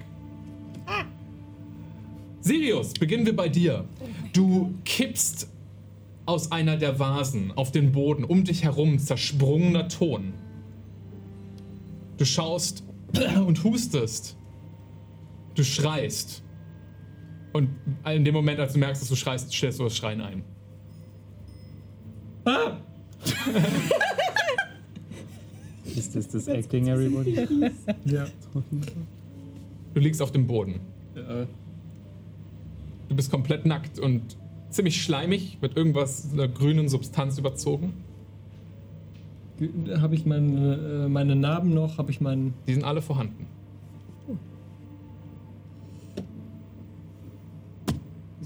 Sirius, 2.40 2.92
beginnen 2.92 3.24
wir 3.24 3.34
bei 3.34 3.48
dir. 3.48 3.86
Du 4.34 4.74
kippst 4.84 5.48
aus 6.26 6.52
einer 6.52 6.76
der 6.76 6.98
Vasen 6.98 7.52
auf 7.52 7.70
den 7.70 7.92
Boden, 7.92 8.24
um 8.24 8.44
dich 8.44 8.64
herum 8.64 8.98
zersprungener 8.98 9.88
Ton. 9.88 10.34
Du 12.16 12.24
schaust 12.24 12.84
und 13.46 13.62
hustest. 13.64 14.36
Du 15.54 15.62
schreist. 15.62 16.42
Und 17.52 17.70
in 18.06 18.24
dem 18.24 18.34
Moment, 18.34 18.58
als 18.58 18.72
du 18.72 18.78
merkst, 18.78 19.02
dass 19.02 19.08
du 19.08 19.16
schreist, 19.16 19.52
stellst 19.52 19.78
du 19.78 19.84
das 19.84 19.96
Schreien 19.96 20.20
ein. 20.20 20.42
Ah! 22.44 22.76
Ist 25.96 26.16
das 26.16 26.28
das 26.28 26.48
Acting, 26.48 26.88
everybody? 26.88 27.68
Ja. 28.04 28.26
Du 29.94 30.00
liegst 30.00 30.20
auf 30.20 30.32
dem 30.32 30.46
Boden. 30.46 30.80
Äh, 31.14 31.46
Du 33.08 33.16
bist 33.16 33.30
komplett 33.30 33.66
nackt 33.66 33.98
und 33.98 34.36
ziemlich 34.74 35.02
schleimig, 35.02 35.58
mit 35.60 35.76
irgendwas, 35.76 36.32
einer 36.32 36.48
grünen 36.48 36.88
Substanz 36.88 37.38
überzogen. 37.38 37.94
Habe 40.00 40.16
ich 40.16 40.26
meine, 40.26 41.04
äh, 41.04 41.08
meine 41.08 41.36
Narben 41.36 41.72
noch? 41.72 41.96
Habe 41.98 42.10
ich 42.10 42.20
meinen. 42.20 42.54
Die 42.66 42.74
sind 42.74 42.84
alle 42.84 43.00
vorhanden. 43.00 43.46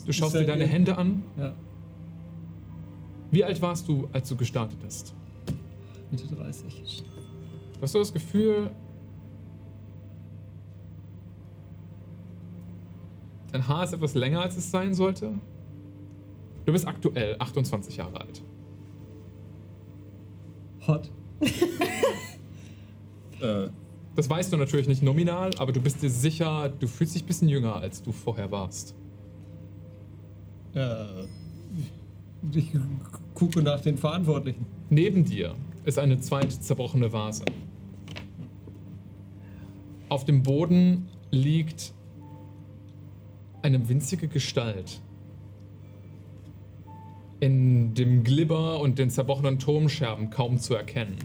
Du 0.05 0.12
schaust 0.12 0.34
dir 0.34 0.44
deine 0.46 0.66
Hände 0.66 0.96
an. 0.96 1.22
Ja, 1.38 1.52
Wie 3.30 3.44
alt 3.44 3.60
warst 3.60 3.88
du, 3.88 4.09
als 4.12 4.28
du 4.28 4.36
gestartet 4.36 4.78
hast? 4.84 5.14
Mitte 6.10 6.26
30. 6.34 7.05
Hast 7.80 7.94
du 7.94 7.98
das 7.98 8.12
Gefühl, 8.12 8.70
dein 13.52 13.68
Haar 13.68 13.84
ist 13.84 13.92
etwas 13.92 14.14
länger, 14.14 14.40
als 14.40 14.56
es 14.56 14.70
sein 14.70 14.94
sollte? 14.94 15.34
Du 16.68 16.72
bist 16.72 16.86
aktuell 16.86 17.34
28 17.38 17.96
Jahre 17.96 18.20
alt. 18.20 18.42
Hot. 20.86 21.10
Äh, 23.40 23.68
Das 24.16 24.28
weißt 24.28 24.52
du 24.52 24.56
natürlich 24.56 24.88
nicht 24.88 25.00
nominal, 25.00 25.52
aber 25.58 25.70
du 25.70 25.80
bist 25.80 26.02
dir 26.02 26.10
sicher, 26.10 26.68
du 26.68 26.88
fühlst 26.88 27.14
dich 27.14 27.22
ein 27.22 27.26
bisschen 27.26 27.48
jünger, 27.48 27.76
als 27.76 28.02
du 28.02 28.10
vorher 28.10 28.50
warst. 28.50 28.96
Äh, 30.74 31.04
ich 32.52 32.72
gucke 33.32 33.62
nach 33.62 33.80
den 33.80 33.96
Verantwortlichen. 33.96 34.66
Neben 34.90 35.24
dir 35.24 35.54
ist 35.84 36.00
eine 36.00 36.18
zweite 36.18 36.60
zerbrochene 36.60 37.12
Vase. 37.12 37.44
Auf 40.08 40.24
dem 40.24 40.42
Boden 40.42 41.08
liegt 41.30 41.94
eine 43.62 43.88
winzige 43.88 44.26
Gestalt. 44.26 45.00
In 47.40 47.94
dem 47.94 48.24
Glibber 48.24 48.81
und 48.81 48.98
den 48.98 49.10
zerbrochenen 49.10 49.59
Turmscherben 49.59 50.31
kaum 50.31 50.59
zu 50.59 50.74
erkennen. 50.74 51.16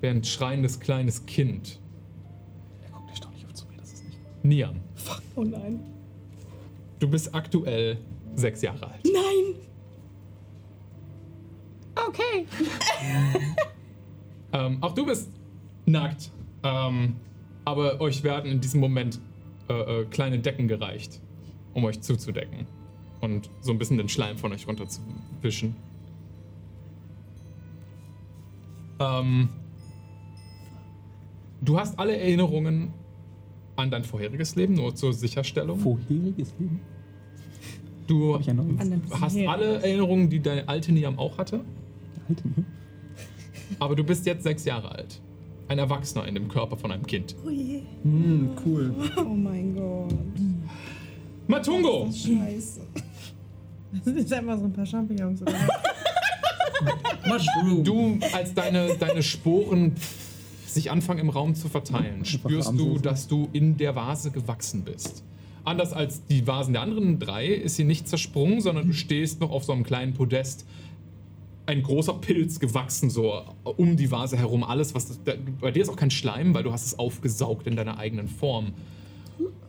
Wie 0.00 0.08
ein 0.08 0.22
schreiendes 0.22 0.80
kleines 0.80 1.24
Kind. 1.26 1.80
Er 2.84 2.90
guckt 2.90 3.08
erstaunlich 3.10 3.44
oft 3.46 3.56
zu 3.56 3.66
mir, 3.68 3.76
das 3.78 3.92
ist 3.94 4.04
nicht. 4.04 4.18
Niam, 4.42 4.80
Oh 5.34 5.42
nein. 5.44 5.80
du 6.98 7.08
bist 7.08 7.34
aktuell 7.34 7.98
sechs 8.34 8.60
Jahre 8.62 8.90
alt. 8.90 9.04
Nein! 9.04 9.54
Ähm, 14.52 14.78
auch 14.80 14.92
du 14.94 15.04
bist 15.04 15.30
nackt. 15.86 16.30
Ähm, 16.62 17.16
aber 17.64 18.00
euch 18.00 18.22
werden 18.22 18.50
in 18.50 18.60
diesem 18.60 18.80
Moment 18.80 19.20
äh, 19.68 19.72
äh, 20.02 20.04
kleine 20.06 20.38
Decken 20.38 20.68
gereicht, 20.68 21.20
um 21.74 21.84
euch 21.84 22.00
zuzudecken. 22.00 22.66
Und 23.20 23.50
so 23.60 23.72
ein 23.72 23.78
bisschen 23.78 23.98
den 23.98 24.08
Schleim 24.08 24.36
von 24.36 24.52
euch 24.52 24.68
runterzuwischen. 24.68 25.76
Ähm, 28.98 29.48
du 31.60 31.78
hast 31.78 31.98
alle 31.98 32.16
Erinnerungen 32.16 32.92
an 33.76 33.90
dein 33.90 34.04
vorheriges 34.04 34.56
Leben, 34.56 34.74
nur 34.74 34.94
zur 34.94 35.12
Sicherstellung. 35.12 35.78
Vorheriges 35.78 36.54
Leben? 36.58 36.80
Du 38.06 38.38
hast 38.38 39.36
alle 39.36 39.82
Erinnerungen, 39.82 40.30
die 40.30 40.40
deine 40.40 40.68
alte 40.68 40.92
Niam 40.92 41.18
auch 41.18 41.38
hatte. 41.38 41.64
Alte. 42.28 42.42
Aber 43.80 43.96
du 43.96 44.04
bist 44.04 44.24
jetzt 44.26 44.44
sechs 44.44 44.64
Jahre 44.64 44.92
alt. 44.92 45.20
Ein 45.68 45.78
Erwachsener 45.78 46.26
in 46.28 46.36
dem 46.36 46.48
Körper 46.48 46.76
von 46.76 46.92
einem 46.92 47.04
Kind. 47.06 47.34
Oh 47.44 47.50
je. 47.50 47.82
Hm, 48.04 48.50
cool. 48.64 48.94
Oh 49.16 49.24
mein 49.24 49.74
Gott. 49.74 50.14
Matungo! 51.48 52.08
Scheiße. 52.12 52.82
Das 54.04 54.14
sind 54.14 54.32
einfach 54.32 54.58
so 54.58 54.64
ein 54.64 54.72
paar 54.72 54.86
Champignons. 54.86 55.42
Oder? 55.42 55.52
Mushroom. 57.26 57.84
Du, 57.84 58.18
als 58.32 58.54
deine, 58.54 58.96
deine 58.96 59.22
Sporen 59.22 59.92
sich 60.66 60.90
anfangen 60.90 61.20
im 61.20 61.30
Raum 61.30 61.54
zu 61.54 61.68
verteilen, 61.68 62.24
spürst 62.24 62.72
du, 62.76 62.98
dass 62.98 63.26
du 63.26 63.48
in 63.52 63.76
der 63.76 63.96
Vase 63.96 64.30
gewachsen 64.30 64.82
bist. 64.82 65.24
Anders 65.64 65.92
als 65.92 66.24
die 66.26 66.46
Vasen 66.46 66.74
der 66.74 66.82
anderen 66.82 67.18
drei 67.18 67.46
ist 67.46 67.76
sie 67.76 67.84
nicht 67.84 68.08
zersprungen, 68.08 68.60
sondern 68.60 68.86
du 68.86 68.92
stehst 68.92 69.40
noch 69.40 69.50
auf 69.50 69.64
so 69.64 69.72
einem 69.72 69.82
kleinen 69.82 70.14
Podest. 70.14 70.64
Ein 71.66 71.82
großer 71.82 72.14
Pilz 72.14 72.60
gewachsen, 72.60 73.10
so 73.10 73.42
um 73.64 73.96
die 73.96 74.10
Vase 74.12 74.36
herum. 74.36 74.62
Alles, 74.62 74.94
was. 74.94 75.08
Das, 75.08 75.20
da, 75.24 75.32
bei 75.60 75.72
dir 75.72 75.82
ist 75.82 75.88
auch 75.88 75.96
kein 75.96 76.12
Schleim, 76.12 76.54
weil 76.54 76.62
du 76.62 76.72
hast 76.72 76.86
es 76.86 76.98
aufgesaugt 76.98 77.66
in 77.66 77.74
deiner 77.74 77.98
eigenen 77.98 78.28
Form. 78.28 78.74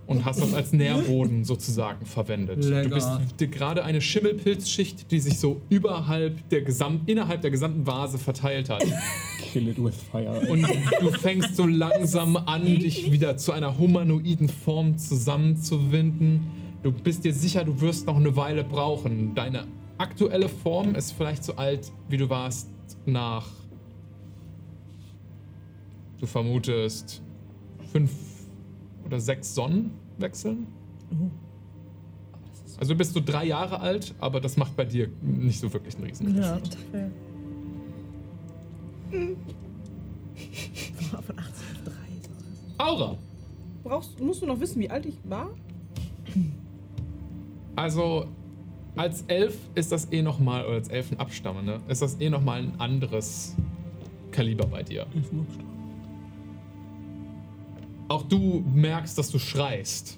Und 0.08 0.24
hast 0.24 0.42
das 0.42 0.54
als 0.54 0.72
Nährboden 0.72 1.44
sozusagen 1.44 2.06
verwendet. 2.06 2.64
Du 2.64 2.70
Lecker. 2.70 2.96
bist 2.96 3.10
dir 3.40 3.48
gerade 3.48 3.84
eine 3.84 4.00
Schimmelpilzschicht, 4.00 5.12
die 5.12 5.20
sich 5.20 5.38
so 5.38 5.62
überhalb 5.70 6.48
der 6.50 6.62
Gesamt, 6.62 7.10
innerhalb 7.10 7.42
der 7.42 7.52
gesamten 7.52 7.86
Vase 7.86 8.18
verteilt 8.18 8.70
hat. 8.70 8.86
Kill 9.42 9.68
it 9.68 9.84
with 9.84 9.96
fire. 10.10 10.48
Und 10.50 10.66
du 11.02 11.12
fängst 11.12 11.58
so 11.58 11.66
langsam 11.66 12.38
an, 12.38 12.64
dich 12.64 13.12
wieder 13.12 13.36
zu 13.36 13.52
einer 13.52 13.78
humanoiden 13.78 14.48
Form 14.48 14.98
zusammenzuwinden. 14.98 16.40
Du 16.84 16.94
bist 16.94 17.26
dir 17.26 17.34
sicher, 17.34 17.66
du 17.66 17.82
wirst 17.82 18.08
noch 18.08 18.16
eine 18.16 18.34
Weile 18.38 18.64
brauchen. 18.64 19.36
Deine 19.36 19.66
aktuelle 19.98 20.48
Form 20.48 20.96
ist 20.96 21.12
vielleicht 21.12 21.44
so 21.44 21.56
alt, 21.58 21.92
wie 22.08 22.16
du 22.16 22.30
warst 22.30 22.70
nach. 23.06 23.48
Du 26.20 26.26
vermutest 26.26 27.22
fünf 27.92 28.12
oder 29.08 29.20
sechs 29.20 29.56
Sonnenwechseln. 29.56 30.68
Also 32.80 32.94
du 32.94 32.98
bist 32.98 33.14
so 33.14 33.22
drei 33.24 33.46
Jahre 33.46 33.80
alt, 33.80 34.14
aber 34.20 34.40
das 34.40 34.58
macht 34.58 34.76
bei 34.76 34.86
dir 34.86 35.10
nicht 35.22 35.60
so 35.60 35.74
wirklich 35.74 35.96
einen 35.96 36.06
Riesenunterschied. 36.06 36.74
Ja, 36.74 36.80
fair. 36.92 37.12
Von 41.26 41.40
18 41.40 41.48
auf 41.48 41.84
3. 42.78 42.84
Aura! 42.84 43.18
Brauchst, 43.84 44.20
musst 44.20 44.42
du 44.42 44.46
noch 44.46 44.60
wissen, 44.60 44.80
wie 44.82 44.90
alt 44.90 45.06
ich 45.06 45.18
war? 45.24 45.50
Also, 47.76 48.28
als 48.96 49.24
Elf 49.28 49.58
ist 49.76 49.92
das 49.92 50.12
eh 50.12 50.22
nochmal, 50.22 50.66
oder 50.66 50.76
als 50.76 50.90
Elfenabstammende, 50.90 51.80
ist 51.88 52.02
das 52.02 52.20
eh 52.20 52.30
nochmal 52.30 52.60
ein 52.60 52.80
anderes 52.80 53.56
Kaliber 54.32 54.68
bei 54.68 54.84
dir. 54.84 55.08
Auch 58.08 58.24
du 58.24 58.64
merkst, 58.74 59.18
dass 59.18 59.30
du 59.32 59.40
schreist 59.40 60.18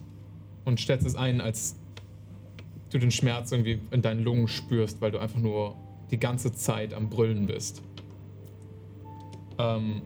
und 0.65 0.79
stellst 0.79 1.05
es 1.05 1.15
ein, 1.15 1.41
als 1.41 1.75
du 2.91 2.99
den 2.99 3.11
Schmerz 3.11 3.51
irgendwie 3.51 3.79
in 3.91 4.01
deinen 4.01 4.23
Lungen 4.23 4.47
spürst, 4.47 5.01
weil 5.01 5.11
du 5.11 5.19
einfach 5.19 5.39
nur 5.39 5.75
die 6.11 6.19
ganze 6.19 6.51
Zeit 6.53 6.93
am 6.93 7.09
Brüllen 7.09 7.47
bist. 7.47 7.81
Ähm, 9.57 10.01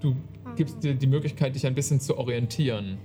du 0.00 0.16
gibst 0.56 0.82
dir 0.82 0.94
die 0.94 1.06
Möglichkeit, 1.06 1.54
dich 1.54 1.66
ein 1.66 1.74
bisschen 1.74 2.00
zu 2.00 2.16
orientieren. 2.16 2.98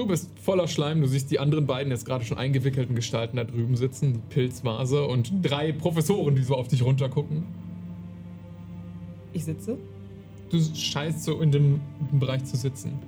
Du 0.00 0.06
bist 0.06 0.30
voller 0.40 0.66
Schleim. 0.66 1.00
Du 1.02 1.06
siehst 1.06 1.30
die 1.30 1.38
anderen 1.38 1.66
beiden 1.66 1.92
jetzt 1.92 2.06
gerade 2.06 2.24
schon 2.24 2.38
eingewickelten 2.38 2.96
Gestalten 2.96 3.36
da 3.36 3.44
drüben 3.44 3.76
sitzen, 3.76 4.14
die 4.14 4.20
Pilzvase 4.30 5.04
und 5.04 5.30
drei 5.42 5.72
Professoren, 5.72 6.34
die 6.34 6.42
so 6.42 6.54
auf 6.56 6.68
dich 6.68 6.82
runtergucken. 6.82 7.44
Ich 9.32 9.44
sitze. 9.44 9.76
Du 10.50 10.58
scheinst 10.74 11.24
so 11.24 11.40
in 11.40 11.52
dem 11.52 11.80
Bereich 12.12 12.44
zu 12.44 12.56
sitzen. 12.56 12.98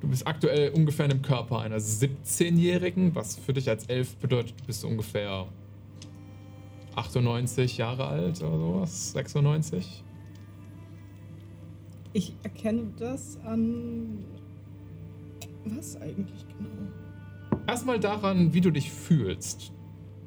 Du 0.00 0.08
bist 0.08 0.26
aktuell 0.26 0.70
ungefähr 0.70 1.04
in 1.06 1.12
dem 1.12 1.22
Körper 1.22 1.60
einer 1.60 1.78
17-Jährigen, 1.78 3.14
was 3.14 3.36
für 3.36 3.52
dich 3.52 3.68
als 3.68 3.86
Elf 3.86 4.16
bedeutet, 4.16 4.54
du 4.60 4.66
bist 4.66 4.84
ungefähr 4.84 5.46
98 6.94 7.78
Jahre 7.78 8.06
alt 8.06 8.42
oder 8.42 8.58
sowas, 8.58 9.12
96. 9.12 10.04
Ich 12.12 12.34
erkenne 12.42 12.92
das 12.98 13.38
an. 13.44 14.24
Was 15.66 15.96
eigentlich 16.00 16.44
genau? 16.48 17.62
Erstmal 17.66 17.98
daran, 18.00 18.52
wie 18.52 18.60
du 18.60 18.70
dich 18.70 18.90
fühlst. 18.90 19.72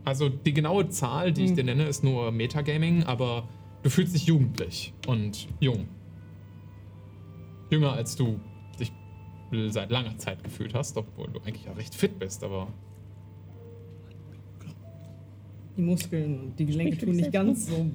Also 0.04 0.30
die 0.30 0.54
genaue 0.54 0.90
Zahl, 0.90 1.32
die 1.34 1.46
ich 1.46 1.54
dir 1.54 1.64
nenne, 1.64 1.86
ist 1.86 2.04
nur 2.04 2.32
Metagaming, 2.32 3.04
aber 3.04 3.48
du 3.84 3.90
fühlst 3.90 4.16
dich 4.16 4.26
jugendlich 4.26 4.94
und 5.06 5.48
jung. 5.60 5.88
Jünger 7.70 7.92
als 7.94 8.16
du 8.16 8.40
dich 8.80 8.92
seit 9.70 9.92
langer 9.92 10.18
Zeit 10.18 10.44
gefühlt 10.44 10.74
hast, 10.74 10.98
obwohl 10.98 11.28
du 11.28 11.40
eigentlich 11.42 11.66
ja 11.66 11.74
recht 11.74 11.94
fit 11.94 12.18
bist, 12.18 12.44
aber 12.44 12.68
Die 15.76 15.82
Muskeln 15.82 16.40
und 16.40 16.60
die 16.60 16.66
Gelenke 16.66 16.98
tun 16.98 17.16
nicht 17.16 17.32
ganz 17.32 17.68
so. 17.68 17.86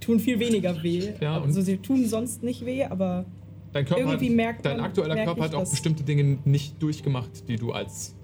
tun 0.00 0.18
viel 0.18 0.38
weniger 0.38 0.82
weh. 0.82 1.12
Ja, 1.20 1.40
also 1.42 1.58
und- 1.58 1.64
sie 1.64 1.76
tun 1.76 2.04
sonst 2.06 2.42
nicht 2.42 2.64
weh, 2.64 2.84
aber 2.84 3.26
dein 3.72 3.84
Körper 3.84 4.02
Irgendwie 4.02 4.28
hat, 4.30 4.36
merkt 4.36 4.66
dein 4.66 4.76
man- 4.78 4.86
aktueller 4.86 5.14
merk 5.14 5.26
Körper 5.26 5.44
hat 5.44 5.54
auch 5.54 5.60
das. 5.60 5.70
bestimmte 5.70 6.02
Dinge 6.04 6.38
nicht 6.44 6.82
durchgemacht, 6.82 7.48
die 7.48 7.56
du 7.56 7.72
als 7.72 8.14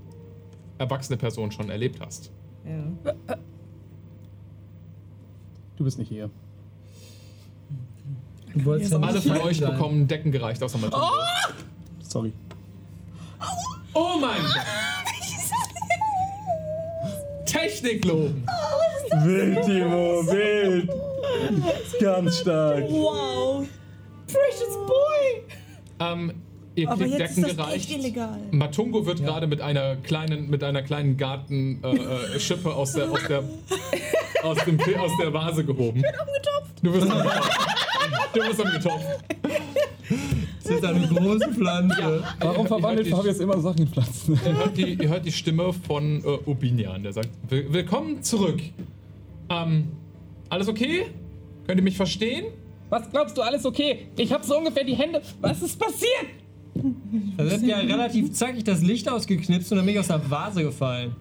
erwachsene 0.79 1.17
Person 1.17 1.51
schon 1.53 1.71
erlebt 1.71 2.01
hast. 2.01 2.31
ja. 2.67 3.15
Du 5.77 5.83
bist 5.83 5.99
nicht 5.99 6.09
hier. 6.09 6.31
Du 8.55 8.65
wolltest 8.65 8.93
ja 8.93 8.99
Alle 9.01 9.21
von 9.21 9.37
euch 9.39 9.59
sein. 9.59 9.73
bekommen 9.73 10.07
Decken 10.07 10.31
gereicht, 10.31 10.63
außer 10.63 10.79
Matumbo. 10.79 11.05
Sorry. 12.01 12.33
Oh 13.93 14.17
mein 14.21 14.41
Gott! 14.41 14.65
Technik 17.45 18.05
loben! 18.05 18.47
Wild, 19.25 19.65
Timo, 19.65 20.23
wild. 20.27 20.91
Ganz 22.01 22.39
stark. 22.39 22.85
Wow. 22.89 23.67
Precious 24.35 24.77
Boy. 24.87 25.43
Ähm, 26.01 26.33
ihr 26.75 26.89
Aber 26.91 26.99
kriegt 27.05 27.19
jetzt 27.19 27.37
Decken 27.37 27.45
ist 27.51 27.59
das 27.59 27.67
gereicht. 27.67 27.91
echt 27.91 27.99
illegal. 27.99 28.41
Matungo 28.51 29.07
wird 29.07 29.25
gerade 29.25 29.47
mit 29.47 29.61
einer 29.61 29.97
kleinen, 29.97 30.51
mit 30.51 30.63
einer 30.65 30.83
kleinen 30.83 31.17
Gartenschippe 31.17 32.35
äh, 32.37 32.41
Schippe 32.41 32.75
aus 32.75 32.93
der, 32.93 33.11
aus 33.11 33.21
der, 33.29 33.45
aus 34.43 34.59
dem, 34.65 34.79
aus 34.99 35.13
der 35.21 35.33
Vase 35.33 35.65
gehoben. 35.65 35.99
Ich 35.99 36.03
bin 36.03 36.21
umgetopft. 36.21 36.75
Du 36.83 36.93
wirst 36.93 37.11
umgetopft. 37.11 37.61
Du 38.35 38.41
wirst 38.41 38.61
umgetopft. 38.61 39.07
Das 40.65 40.73
ist 40.73 40.85
eine 40.85 41.07
große 41.09 41.53
Pflanze. 41.53 42.25
Warum 42.41 42.67
verwandelt 42.67 43.07
die- 43.07 43.11
Fabius 43.11 43.39
immer 43.39 43.59
Sachen 43.61 43.79
in 43.83 43.89
Pflanzen? 43.89 44.39
Ihr 44.45 44.57
hört 44.57 44.77
die, 44.77 44.95
ihr 44.95 45.09
hört 45.09 45.25
die 45.25 45.33
Stimme 45.33 45.73
von 45.73 46.23
äh, 46.25 46.51
Ubinian, 46.51 47.03
der 47.03 47.13
sagt: 47.13 47.29
"Will- 47.49 47.67
Willkommen 47.71 48.23
zurück. 48.23 48.61
Ähm, 49.51 49.89
alles 50.49 50.69
okay? 50.69 51.07
Könnt 51.67 51.79
ihr 51.81 51.85
mich 51.85 51.97
verstehen? 51.97 52.47
Was 52.95 53.11
glaubst 53.11 53.37
du, 53.37 53.43
alles 53.43 53.67
okay? 53.67 54.07
Ich 54.17 54.33
hab 54.33 54.45
so 54.45 54.57
ungefähr 54.57 54.85
die 54.85 54.95
Hände. 54.95 55.21
Was 55.41 55.61
ist 55.63 55.77
passiert? 55.77 56.27
Da 57.37 57.45
wird 57.45 57.63
ja 57.63 57.79
relativ 57.79 58.33
zackig 58.33 58.63
das 58.63 58.83
Licht 58.83 59.09
ausgeknipst 59.09 59.73
und 59.73 59.79
dann 59.79 59.85
bin 59.85 59.97
ich 59.97 60.01
aus 60.01 60.07
der 60.07 60.31
Vase 60.31 60.63
gefallen. 60.63 61.17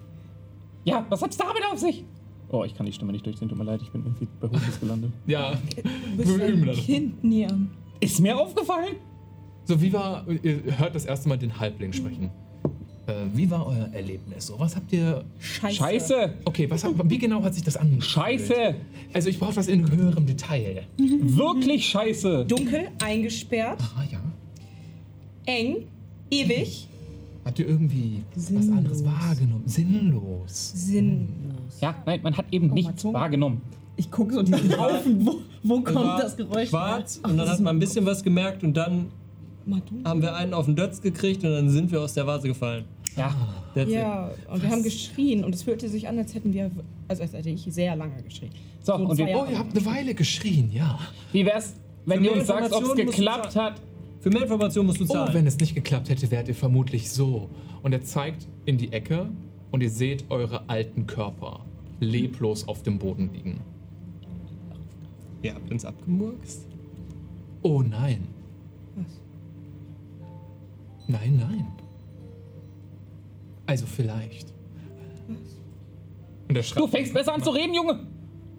Ja, 0.84 1.04
was 1.10 1.20
hat's 1.24 1.36
damit 1.36 1.64
auf 1.72 1.80
sich? 1.80 2.06
Oh, 2.50 2.64
ich 2.64 2.76
kann 2.76 2.86
die 2.86 2.94
Stimme 2.94 3.12
nicht 3.12 3.26
durchziehen, 3.26 3.50
tut 3.50 3.58
mir 3.58 3.64
leid, 3.64 3.82
ich 3.82 3.90
bin 3.90 4.04
irgendwie 4.04 4.28
bei 4.40 4.50
Hofes 4.50 4.80
gelandet. 4.80 5.14
Ja. 5.26 5.54
Du 5.54 5.82
bist 6.18 6.38
Wir 6.38 6.48
üben 6.48 6.62
ein 6.62 6.68
das. 6.68 6.78
Kind, 6.78 7.24
Nian. 7.24 7.72
Ist 8.00 8.20
mir 8.20 8.38
aufgefallen? 8.38 8.98
So, 9.66 9.82
wie 9.82 9.91
war. 9.94 10.28
Ihr 10.44 10.78
hört 10.78 10.94
das 10.94 11.06
erste 11.06 11.28
Mal 11.28 11.40
den 11.40 11.60
Halbling 11.60 11.91
sprechen. 11.91 12.30
Äh, 13.05 13.13
wie 13.34 13.49
war 13.51 13.67
euer 13.67 13.89
Erlebnis? 13.91 14.47
So, 14.47 14.57
was 14.59 14.75
habt 14.75 14.93
ihr. 14.93 15.23
Scheiße. 15.39 15.75
Scheiße! 15.75 16.34
Okay, 16.45 16.69
was, 16.69 16.84
hat- 16.85 16.93
wie 17.09 17.17
genau 17.17 17.43
hat 17.43 17.53
sich 17.53 17.63
das 17.63 17.75
angefühlt? 17.75 18.03
Scheiße! 18.05 18.75
Also, 19.13 19.30
ich 19.30 19.38
brauche 19.39 19.55
das 19.55 19.67
in 19.67 19.89
höherem 19.91 20.25
Detail. 20.25 20.84
Wirklich 20.97 21.85
scheiße! 21.85 22.45
Dunkel, 22.45 22.88
eingesperrt, 23.03 23.81
Ah, 23.97 24.03
ja. 24.11 24.19
eng, 25.45 25.85
ewig, 26.31 26.88
Habt 27.45 27.59
ihr 27.59 27.67
irgendwie 27.67 28.23
was 28.35 28.69
anderes 28.69 29.03
wahrgenommen? 29.03 29.63
Sinnlos. 29.65 30.71
Sinn. 30.75 31.27
Ja, 31.81 31.93
nein, 32.05 32.21
man 32.23 32.38
hat 32.38 32.45
eben 32.51 32.67
nichts 32.67 32.88
Matungo. 33.03 33.19
wahrgenommen. 33.19 33.61
Ich 33.97 34.09
gucke 34.09 34.34
so 34.35 34.43
diesen 34.43 34.77
Haufen. 34.80 35.25
Wo, 35.25 35.35
wo 35.61 35.81
kommt 35.81 36.23
das 36.23 36.38
Geräusch? 36.38 36.69
Schwarz 36.69 37.19
und 37.21 37.35
dann 37.38 37.49
hat 37.49 37.59
man 37.59 37.75
ein 37.75 37.80
bisschen 37.80 38.05
was 38.05 38.23
gemerkt 38.23 38.63
und 38.63 38.75
dann. 38.77 39.07
Haben 40.03 40.22
wir 40.22 40.35
einen 40.35 40.53
auf 40.53 40.65
den 40.65 40.76
Dötz 40.76 41.02
gekriegt 41.02 41.44
und 41.44 41.52
dann 41.52 41.69
sind 41.69 41.91
wir 41.91 42.02
aus 42.02 42.14
der 42.14 42.27
Vase 42.27 42.48
gefallen. 42.48 42.85
Ja, 43.15 43.35
That's 43.76 43.90
it. 43.90 43.95
Ja, 43.95 44.31
und 44.52 44.61
wir 44.64 44.69
haben 44.69 44.84
geschrien 44.84 45.44
und 45.44 45.53
es 45.53 45.64
fühlte 45.64 45.88
sich 45.88 46.07
an, 46.07 46.18
als 46.18 46.34
hätten 46.34 46.52
wir, 46.53 46.72
also 47.07 47.22
als 47.22 47.34
hätte 47.34 47.49
ich 47.49 47.61
sehr 47.69 47.95
lange 47.95 48.22
geschrien. 48.23 48.52
so, 48.81 48.95
und 48.95 49.15
zwei 49.15 49.26
wie, 49.27 49.30
Jahre. 49.31 49.48
Oh, 49.48 49.52
ihr 49.52 49.60
habt 49.60 49.76
eine 49.77 49.85
Weile 49.85 50.15
geschrien, 50.15 50.72
ja. 50.72 50.99
wie 51.31 51.45
wär's, 51.45 51.76
wenn 52.06 52.18
Für 52.18 52.23
mehr 52.23 52.34
uns 52.34 52.48
sagst, 52.48 52.73
ob 52.73 52.84
es 52.84 52.95
geklappt 52.95 53.56
hat? 53.56 53.81
Für 54.19 54.30
mehr 54.30 54.44
Informationen 54.44 54.88
musst 54.88 54.99
du 54.99 55.03
Oh, 55.06 55.07
zahlen. 55.14 55.34
wenn 55.34 55.48
es 55.48 55.57
nicht 55.60 55.76
geklappt 55.76 56.10
hätte, 56.10 56.31
wärt 56.31 56.48
ihr 56.48 56.56
vermutlich 56.56 57.11
so. 57.11 57.49
Und 57.84 57.94
er 57.94 58.02
zeigt 58.03 58.48
in 58.65 58.77
die 58.77 58.91
Ecke 58.94 59.30
und 59.72 59.81
ihr 59.81 59.90
seht 59.90 60.26
eure 60.30 60.68
alten 60.69 61.06
Körper 61.07 61.60
leblos 61.99 62.68
auf 62.68 62.84
dem 62.84 62.99
Boden 62.99 63.30
liegen. 63.34 63.60
Ihr 65.41 65.53
habt 65.56 65.69
uns 65.72 65.84
abgemurkst. 65.85 66.68
Oh 67.61 67.81
nein. 67.81 68.27
Was? 68.95 69.06
Nein, 71.07 71.38
nein. 71.38 71.67
Also 73.65 73.85
vielleicht. 73.85 74.53
Und 76.49 76.75
Du 76.77 76.88
fängst 76.88 77.13
besser 77.13 77.34
an 77.34 77.43
zu 77.43 77.49
reden, 77.51 77.73
Junge! 77.73 78.07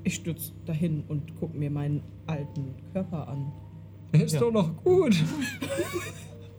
Ich 0.03 0.17
stütze 0.17 0.53
dahin 0.67 1.05
und 1.09 1.35
gucke 1.39 1.57
mir 1.57 1.71
meinen 1.71 2.03
alten 2.27 2.75
Körper 2.93 3.29
an. 3.29 3.53
Er 4.13 4.25
ist 4.25 4.35
Ja. 4.35 4.41
doch 4.41 4.53
noch 4.53 4.77
gut. 4.85 5.15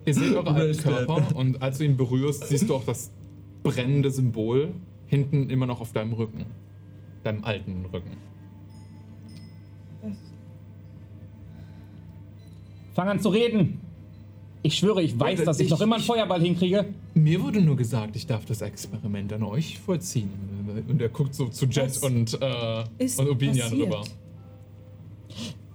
ihr 0.06 0.14
seht 0.14 0.36
eure 0.36 0.52
alten 0.52 0.82
Körper 0.82 1.36
und 1.36 1.62
als 1.62 1.78
du 1.78 1.86
ihn 1.86 1.98
berührst, 1.98 2.48
siehst 2.48 2.70
du 2.70 2.76
auch 2.76 2.84
das 2.86 3.12
brennende 3.64 4.10
Symbol 4.12 4.74
hinten 5.08 5.50
immer 5.50 5.66
noch 5.66 5.82
auf 5.82 5.92
deinem 5.94 6.14
Rücken. 6.14 6.46
Deinem 7.24 7.44
alten 7.44 7.86
Rücken. 7.86 8.18
Fang 12.94 13.08
an 13.10 13.20
zu 13.20 13.30
reden! 13.30 13.82
Ich 14.66 14.80
schwöre, 14.80 15.04
ich 15.04 15.20
weiß, 15.20 15.44
dass 15.44 15.60
ich, 15.60 15.66
ich- 15.66 15.70
noch 15.72 15.80
immer 15.82 15.98
einen 15.98 16.04
Feuerball 16.04 16.42
hinkriege. 16.42 16.86
Mir 17.14 17.44
wurde 17.44 17.62
nur 17.62 17.76
gesagt, 17.76 18.16
ich 18.16 18.26
darf 18.26 18.46
das 18.46 18.62
Experiment 18.62 19.32
an 19.32 19.44
euch 19.44 19.78
vollziehen. 19.78 20.32
Und 20.88 21.00
er 21.00 21.10
guckt 21.10 21.36
so 21.36 21.50
zu 21.50 21.68
Jet 21.68 21.86
Was 21.90 21.98
und, 22.00 22.42
äh, 22.42 22.84
ist 22.98 23.20
und 23.20 23.30
Obinian 23.30 23.70
passiert? 23.70 23.86
rüber. 23.88 24.04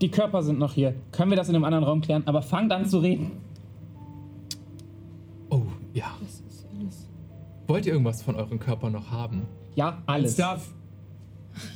Die 0.00 0.08
Körper 0.08 0.42
sind 0.42 0.58
noch 0.58 0.72
hier. 0.72 0.94
Können 1.12 1.30
wir 1.30 1.36
das 1.36 1.48
in 1.48 1.54
einem 1.54 1.62
anderen 1.62 1.84
Raum 1.84 2.00
klären? 2.00 2.24
Aber 2.26 2.42
fang 2.42 2.68
dann 2.68 2.84
zu 2.84 2.98
reden. 2.98 3.30
Oh, 5.50 5.62
ja. 5.94 6.16
Das 6.20 6.30
ist 6.52 6.66
alles. 6.76 7.06
Wollt 7.68 7.86
ihr 7.86 7.92
irgendwas 7.92 8.22
von 8.22 8.34
euren 8.34 8.58
Körpern 8.58 8.92
noch 8.92 9.12
haben? 9.12 9.42
Ja, 9.76 10.02
alles. 10.06 10.34
Stuff. 10.34 10.74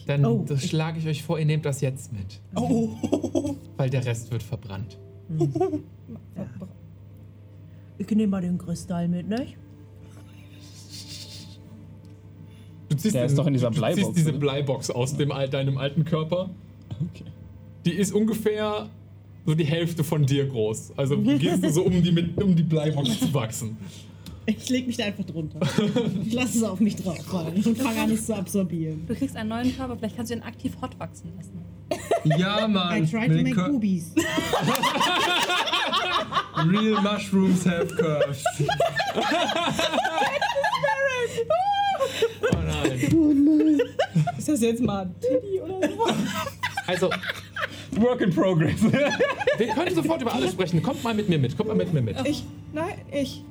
Dann 0.09 0.25
Oh, 0.27 0.45
das 0.49 0.65
schlage 0.67 0.99
ich 0.99 1.07
euch 1.07 1.23
vor, 1.23 1.39
ihr 1.39 1.47
nehmt 1.47 1.65
das 1.65 1.81
jetzt 1.81 2.13
mit. 2.13 2.41
Oh. 2.57 2.89
Weil 3.77 3.89
der 3.91 4.05
Rest 4.05 4.33
wird 4.33 4.43
verbrannt. 4.43 4.99
Ich 7.99 8.11
nehme 8.11 8.27
mal 8.29 8.41
den 8.41 8.59
Kristall 8.59 9.09
mit, 9.09 9.29
nicht? 9.29 9.57
Du 12.89 12.97
ziehst, 12.97 13.15
Der 13.15 13.25
ist 13.25 13.39
doch 13.39 13.47
in 13.47 13.55
dieser 13.55 13.71
du 13.71 13.77
Bleibox, 13.77 14.07
ziehst 14.07 14.17
diese? 14.17 14.33
Bleibox 14.33 14.91
aus 14.91 15.17
dem, 15.17 15.31
deinem 15.51 15.79
alten 15.79 16.05
Körper. 16.05 16.51
Okay. 16.91 17.25
Die 17.85 17.93
ist 17.93 18.13
ungefähr 18.13 18.89
so 19.47 19.55
die 19.55 19.65
Hälfte 19.65 20.05
von 20.05 20.25
dir 20.25 20.47
groß. 20.47 20.93
Also 20.97 21.19
gehst 21.39 21.63
du 21.63 21.71
so 21.71 21.83
um 21.83 22.03
die, 22.03 22.13
mit, 22.13 22.43
um 22.43 22.55
die 22.55 22.63
Bleibox 22.63 23.21
zu 23.21 23.35
wachsen. 23.35 23.77
Ich 24.47 24.69
leg 24.69 24.87
mich 24.87 24.97
da 24.99 25.05
einfach 25.05 25.25
drunter. 25.25 25.59
Ich 26.27 26.33
lasse 26.33 26.59
es 26.59 26.63
auf 26.65 26.81
mich 26.81 26.97
drauf 26.97 27.17
fallen 27.25 27.63
und 27.65 27.79
fange 27.79 28.01
an, 28.01 28.11
es 28.11 28.27
zu 28.27 28.35
absorbieren. 28.35 29.07
Du 29.07 29.15
kriegst 29.15 29.37
einen 29.37 29.49
neuen 29.49 29.75
Körper, 29.77 29.97
vielleicht 29.97 30.17
kannst 30.17 30.31
du 30.31 30.37
ihn 30.37 30.43
aktiv 30.43 30.73
hot 30.83 30.99
wachsen 30.99 31.33
lassen. 31.37 31.65
Ja, 32.39 32.67
Mann. 32.69 33.05
I 33.05 33.07
try 33.07 33.29
to 33.29 33.43
make 33.43 33.55
boobies. 33.55 34.15
Real 36.57 37.01
mushrooms 37.03 37.65
have 37.65 37.89
curves. 37.97 38.45
Oh 42.43 42.57
nein. 42.67 43.81
Ist 44.39 44.49
das 44.49 44.61
jetzt 44.61 44.83
mal 44.83 45.03
ein 45.07 45.15
Titty 45.21 45.61
oder 45.61 45.89
so? 45.89 46.07
Also, 46.87 47.11
Work 47.93 48.21
in 48.21 48.31
progress. 48.35 48.83
wir 48.83 49.69
können 49.69 49.95
sofort 49.95 50.23
über 50.23 50.35
alles 50.35 50.53
sprechen. 50.53 50.83
Kommt 50.83 51.03
mal 51.03 51.15
mit 51.15 51.29
mir 51.29 51.39
mit. 51.39 51.57
Kommt 51.57 51.69
mal 51.69 51.77
mit 51.77 51.93
mir 51.93 52.03
mit. 52.03 52.17
Ich, 52.27 52.45
nein, 52.73 52.95
ich. 53.13 53.43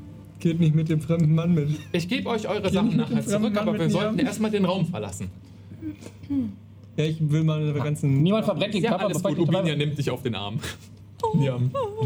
Geht 0.43 0.59
nicht 0.59 0.75
mit 0.75 0.89
dem 0.89 0.99
fremden 0.99 1.33
Mann 1.35 1.53
mit. 1.53 1.69
Ich 1.93 2.09
gebe 2.09 2.27
euch 2.27 2.49
eure 2.49 2.63
nicht 2.63 2.73
Sachen 2.73 2.97
nachher 2.97 3.21
zurück, 3.25 3.53
Mann 3.53 3.57
aber 3.59 3.79
wir 3.79 3.89
sollten 3.89 4.19
erstmal 4.19 4.51
den 4.51 4.65
Raum 4.65 4.85
verlassen. 4.85 5.29
Ja, 6.97 7.05
ich 7.05 7.17
will 7.31 7.45
mal 7.45 7.63
den 7.63 7.81
ganzen. 7.81 8.21
Niemand 8.21 8.43
verbrennt 8.43 8.73
den 8.73 8.83
Ja, 8.83 8.89
Körper, 8.89 9.05
alles 9.05 9.23
gut. 9.23 9.39
Ubinia 9.39 9.73
nimmt 9.73 9.97
dich 9.97 10.09
auf 10.11 10.21
den 10.21 10.35
Arm. 10.35 10.59
Ja. 11.39 11.57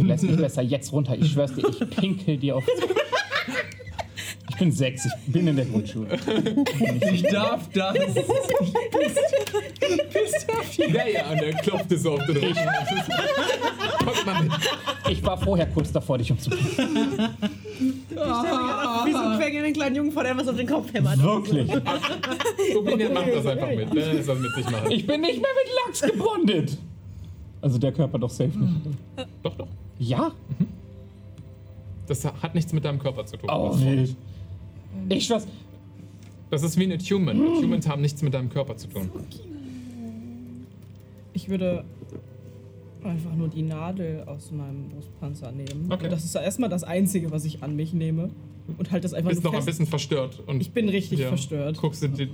Lass 0.04 0.22
mich 0.22 0.38
besser 0.38 0.62
jetzt 0.62 0.94
runter. 0.94 1.18
Ich 1.18 1.32
schwör's 1.32 1.56
dir, 1.56 1.68
ich 1.68 1.90
pinkel 1.90 2.38
dir 2.38 2.58
auf. 2.58 2.64
Ich 4.50 4.58
bin 4.58 4.72
sechs, 4.72 5.06
ich 5.06 5.34
bin 5.34 5.48
in 5.48 5.56
der 5.56 5.66
Grundschule. 5.66 6.18
Ich 7.12 7.24
darf 7.24 7.70
das. 7.74 7.96
Ja, 10.78 11.08
ja, 11.08 11.30
und 11.32 11.38
er 11.40 11.54
klopft 11.54 11.90
so 11.98 12.14
auf 12.14 12.26
den 12.26 12.38
Rücken. 12.38 12.56
Kommt 14.04 14.26
mal 14.26 14.44
mit. 14.44 14.52
Ich 15.10 15.24
war 15.24 15.38
vorher 15.38 15.66
kurz 15.68 15.92
davor, 15.92 16.18
dich 16.18 16.32
umzubringen. 16.32 16.68
Wie 16.68 16.72
so 19.12 19.18
ein 19.18 19.38
quengelnden 19.38 19.74
kleinen 19.74 19.96
Jungen, 19.96 20.12
vor 20.12 20.24
dem 20.24 20.38
was 20.38 20.48
auf 20.48 20.56
den 20.56 20.68
Kopf 20.68 20.94
hämmert. 20.94 21.22
Wirklich. 21.22 21.70
Ubinia 22.76 23.10
macht 23.10 23.34
das 23.34 23.46
einfach 23.46 23.70
mit. 23.70 23.94
Der 23.94 24.12
ist 24.14 24.30
das 24.30 24.40
mit 24.40 24.54
sich 24.54 24.70
machen. 24.70 24.92
Ich 24.92 25.08
bin 25.08 25.22
nicht 25.22 25.42
mehr 25.42 25.52
mit 25.64 25.72
Lachs 25.86 26.02
gebondet. 26.02 26.78
Also 27.62 27.78
der 27.78 27.92
Körper 27.92 28.20
doch 28.20 28.30
safe 28.30 28.58
nicht. 28.58 28.72
Doch, 29.44 29.56
doch. 29.56 29.68
Ja? 30.00 30.32
Das 32.08 32.24
hat 32.26 32.56
nichts 32.56 32.72
mit 32.72 32.86
deinem 32.86 33.00
Körper 33.00 33.26
zu 33.26 33.38
tun. 33.38 33.50
Oh, 33.52 33.78
wild. 33.80 34.16
Ich 35.10 35.26
schwör's. 35.26 35.48
Das 36.50 36.64
ist 36.64 36.78
wie 36.78 36.92
ein 36.92 37.00
Human. 37.00 37.38
Humans 37.38 37.88
haben 37.88 38.02
nichts 38.02 38.22
mit 38.22 38.34
deinem 38.34 38.50
Körper 38.50 38.78
zu 38.78 38.88
tun. 38.88 39.10
Ich 41.34 41.50
würde 41.50 41.84
einfach 43.04 43.34
nur 43.36 43.48
die 43.48 43.62
Nadel 43.62 44.24
aus 44.26 44.52
meinem 44.52 44.90
Brustpanzer 44.90 45.52
nehmen. 45.52 45.86
Okay. 45.90 46.06
Und 46.06 46.12
das 46.12 46.26
ist 46.26 46.36
erstmal 46.36 46.70
das 46.70 46.84
Einzige, 46.84 47.32
was 47.32 47.46
ich 47.46 47.64
an 47.64 47.76
mich 47.76 47.94
nehme. 47.94 48.30
Und 48.78 48.92
halt 48.92 49.04
das 49.04 49.14
einfach 49.14 49.30
Bist 49.30 49.44
noch 49.44 49.52
ein 49.54 49.58
fest. 49.58 49.68
bisschen 49.68 49.88
verstört. 49.88 50.44
Und 50.46 50.62
Ich 50.62 50.72
bin 50.72 50.90
richtig 50.90 51.22
verstört. 51.24 51.78
Guckst 51.80 52.04
du 52.04 52.08
die, 52.10 52.30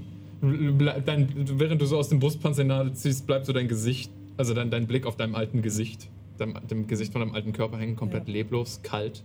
dein, 1.06 1.28
während 1.60 1.82
du 1.82 1.86
so 1.86 1.98
aus 1.98 2.10
dem 2.10 2.20
Brustpanzer 2.20 2.64
die 2.64 2.70
Nadel 2.70 2.94
ziehst, 2.94 3.28
bleibt 3.28 3.46
so 3.46 3.54
dein 3.54 3.68
Gesicht, 3.68 4.12
also 4.38 4.54
dein, 4.54 4.72
dein 4.72 4.88
Blick 4.88 5.06
auf 5.06 5.16
deinem 5.16 5.36
alten 5.36 5.62
Gesicht. 5.62 6.10
deinem, 6.40 6.56
dem 6.68 6.88
Gesicht 6.88 7.12
von 7.12 7.22
deinem 7.22 7.36
alten 7.36 7.54
Körper 7.54 7.78
hängen, 7.78 7.96
komplett 7.96 8.28
Ja. 8.28 8.34
leblos, 8.34 8.80
kalt. 8.82 9.24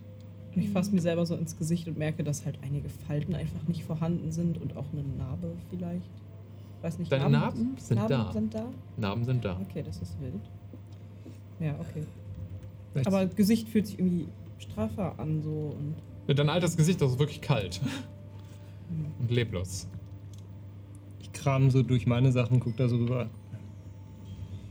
Ich 0.54 0.70
fasse 0.70 0.92
mir 0.94 1.00
selber 1.00 1.24
so 1.26 1.36
ins 1.36 1.56
Gesicht 1.56 1.86
und 1.88 1.98
merke, 1.98 2.24
dass 2.24 2.44
halt 2.44 2.58
einige 2.62 2.88
Falten 2.88 3.34
einfach 3.34 3.62
nicht 3.68 3.84
vorhanden 3.84 4.32
sind 4.32 4.60
und 4.60 4.76
auch 4.76 4.86
eine 4.92 5.02
Narbe 5.02 5.52
vielleicht. 5.70 6.10
Weiß 6.82 6.98
nicht. 6.98 7.10
Deine 7.12 7.30
Narben 7.30 7.74
sind 7.78 7.96
Narben 7.96 8.08
da. 8.10 8.32
sind 8.32 8.54
da? 8.54 8.64
Narben 8.96 9.24
sind 9.24 9.44
da. 9.44 9.58
Okay, 9.68 9.82
das 9.84 10.00
ist 10.02 10.20
wild. 10.20 10.34
Ja, 11.60 11.74
okay. 11.80 12.04
Vielleicht- 12.92 13.06
Aber 13.06 13.26
Gesicht 13.26 13.68
fühlt 13.68 13.86
sich 13.86 13.98
irgendwie 13.98 14.26
straffer 14.58 15.18
an 15.18 15.42
so 15.42 15.74
und 15.78 15.94
Dein 16.38 16.48
altes 16.50 16.76
Gesicht 16.76 17.00
das 17.00 17.12
ist 17.12 17.18
wirklich 17.18 17.40
kalt. 17.40 17.80
Und 19.18 19.30
leblos. 19.30 19.86
Ich 21.20 21.30
kram 21.32 21.70
so 21.70 21.82
durch 21.82 22.06
meine 22.06 22.32
Sachen, 22.32 22.58
guck 22.60 22.74
da 22.76 22.88
so 22.88 22.96
rüber. 22.96 23.28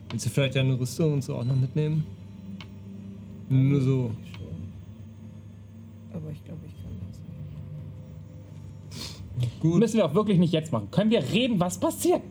Willst 0.09 0.25
du 0.25 0.29
vielleicht 0.31 0.55
deine 0.55 0.79
Rüstung 0.79 1.13
und 1.13 1.23
so 1.23 1.35
auch 1.35 1.43
noch 1.43 1.55
mitnehmen? 1.55 2.03
Nur 3.49 3.79
so. 3.81 4.11
Aber 6.18 6.31
ich 6.31 6.44
glaube, 6.44 6.61
ich 6.65 6.73
kann 6.84 6.91
das 7.07 7.19
nicht. 9.41 9.60
Gut. 9.60 9.80
Müssen 9.80 9.98
wir 9.98 10.06
auch 10.06 10.14
wirklich 10.15 10.38
nicht 10.39 10.52
jetzt 10.53 10.72
machen. 10.72 10.89
Können 10.91 11.11
wir 11.11 11.22
reden, 11.31 11.60
was 11.60 11.80
passiert? 11.80 12.22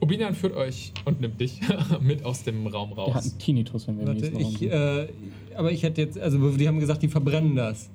Obinian 0.00 0.34
führt 0.34 0.56
euch 0.56 0.92
und 1.04 1.20
nimmt 1.20 1.40
dich 1.40 1.60
mit 2.00 2.24
aus 2.24 2.42
dem 2.42 2.66
Raum 2.66 2.94
Der 2.96 3.06
hat 3.06 3.16
raus. 3.16 3.30
einen 3.30 3.38
Tinnitus, 3.38 3.86
wenn 3.86 3.96
wir 3.98 4.02
im 4.02 4.08
Warte, 4.08 4.20
nächsten 4.20 4.42
Raum 4.42 4.52
ich, 4.52 4.58
sind. 4.58 4.70
äh, 4.72 5.08
aber 5.56 5.72
ich 5.72 5.82
hätte 5.82 6.00
jetzt, 6.00 6.18
also 6.18 6.50
die 6.56 6.66
haben 6.66 6.80
gesagt, 6.80 7.02
die 7.02 7.08
verbrennen 7.08 7.54
das. 7.54 7.90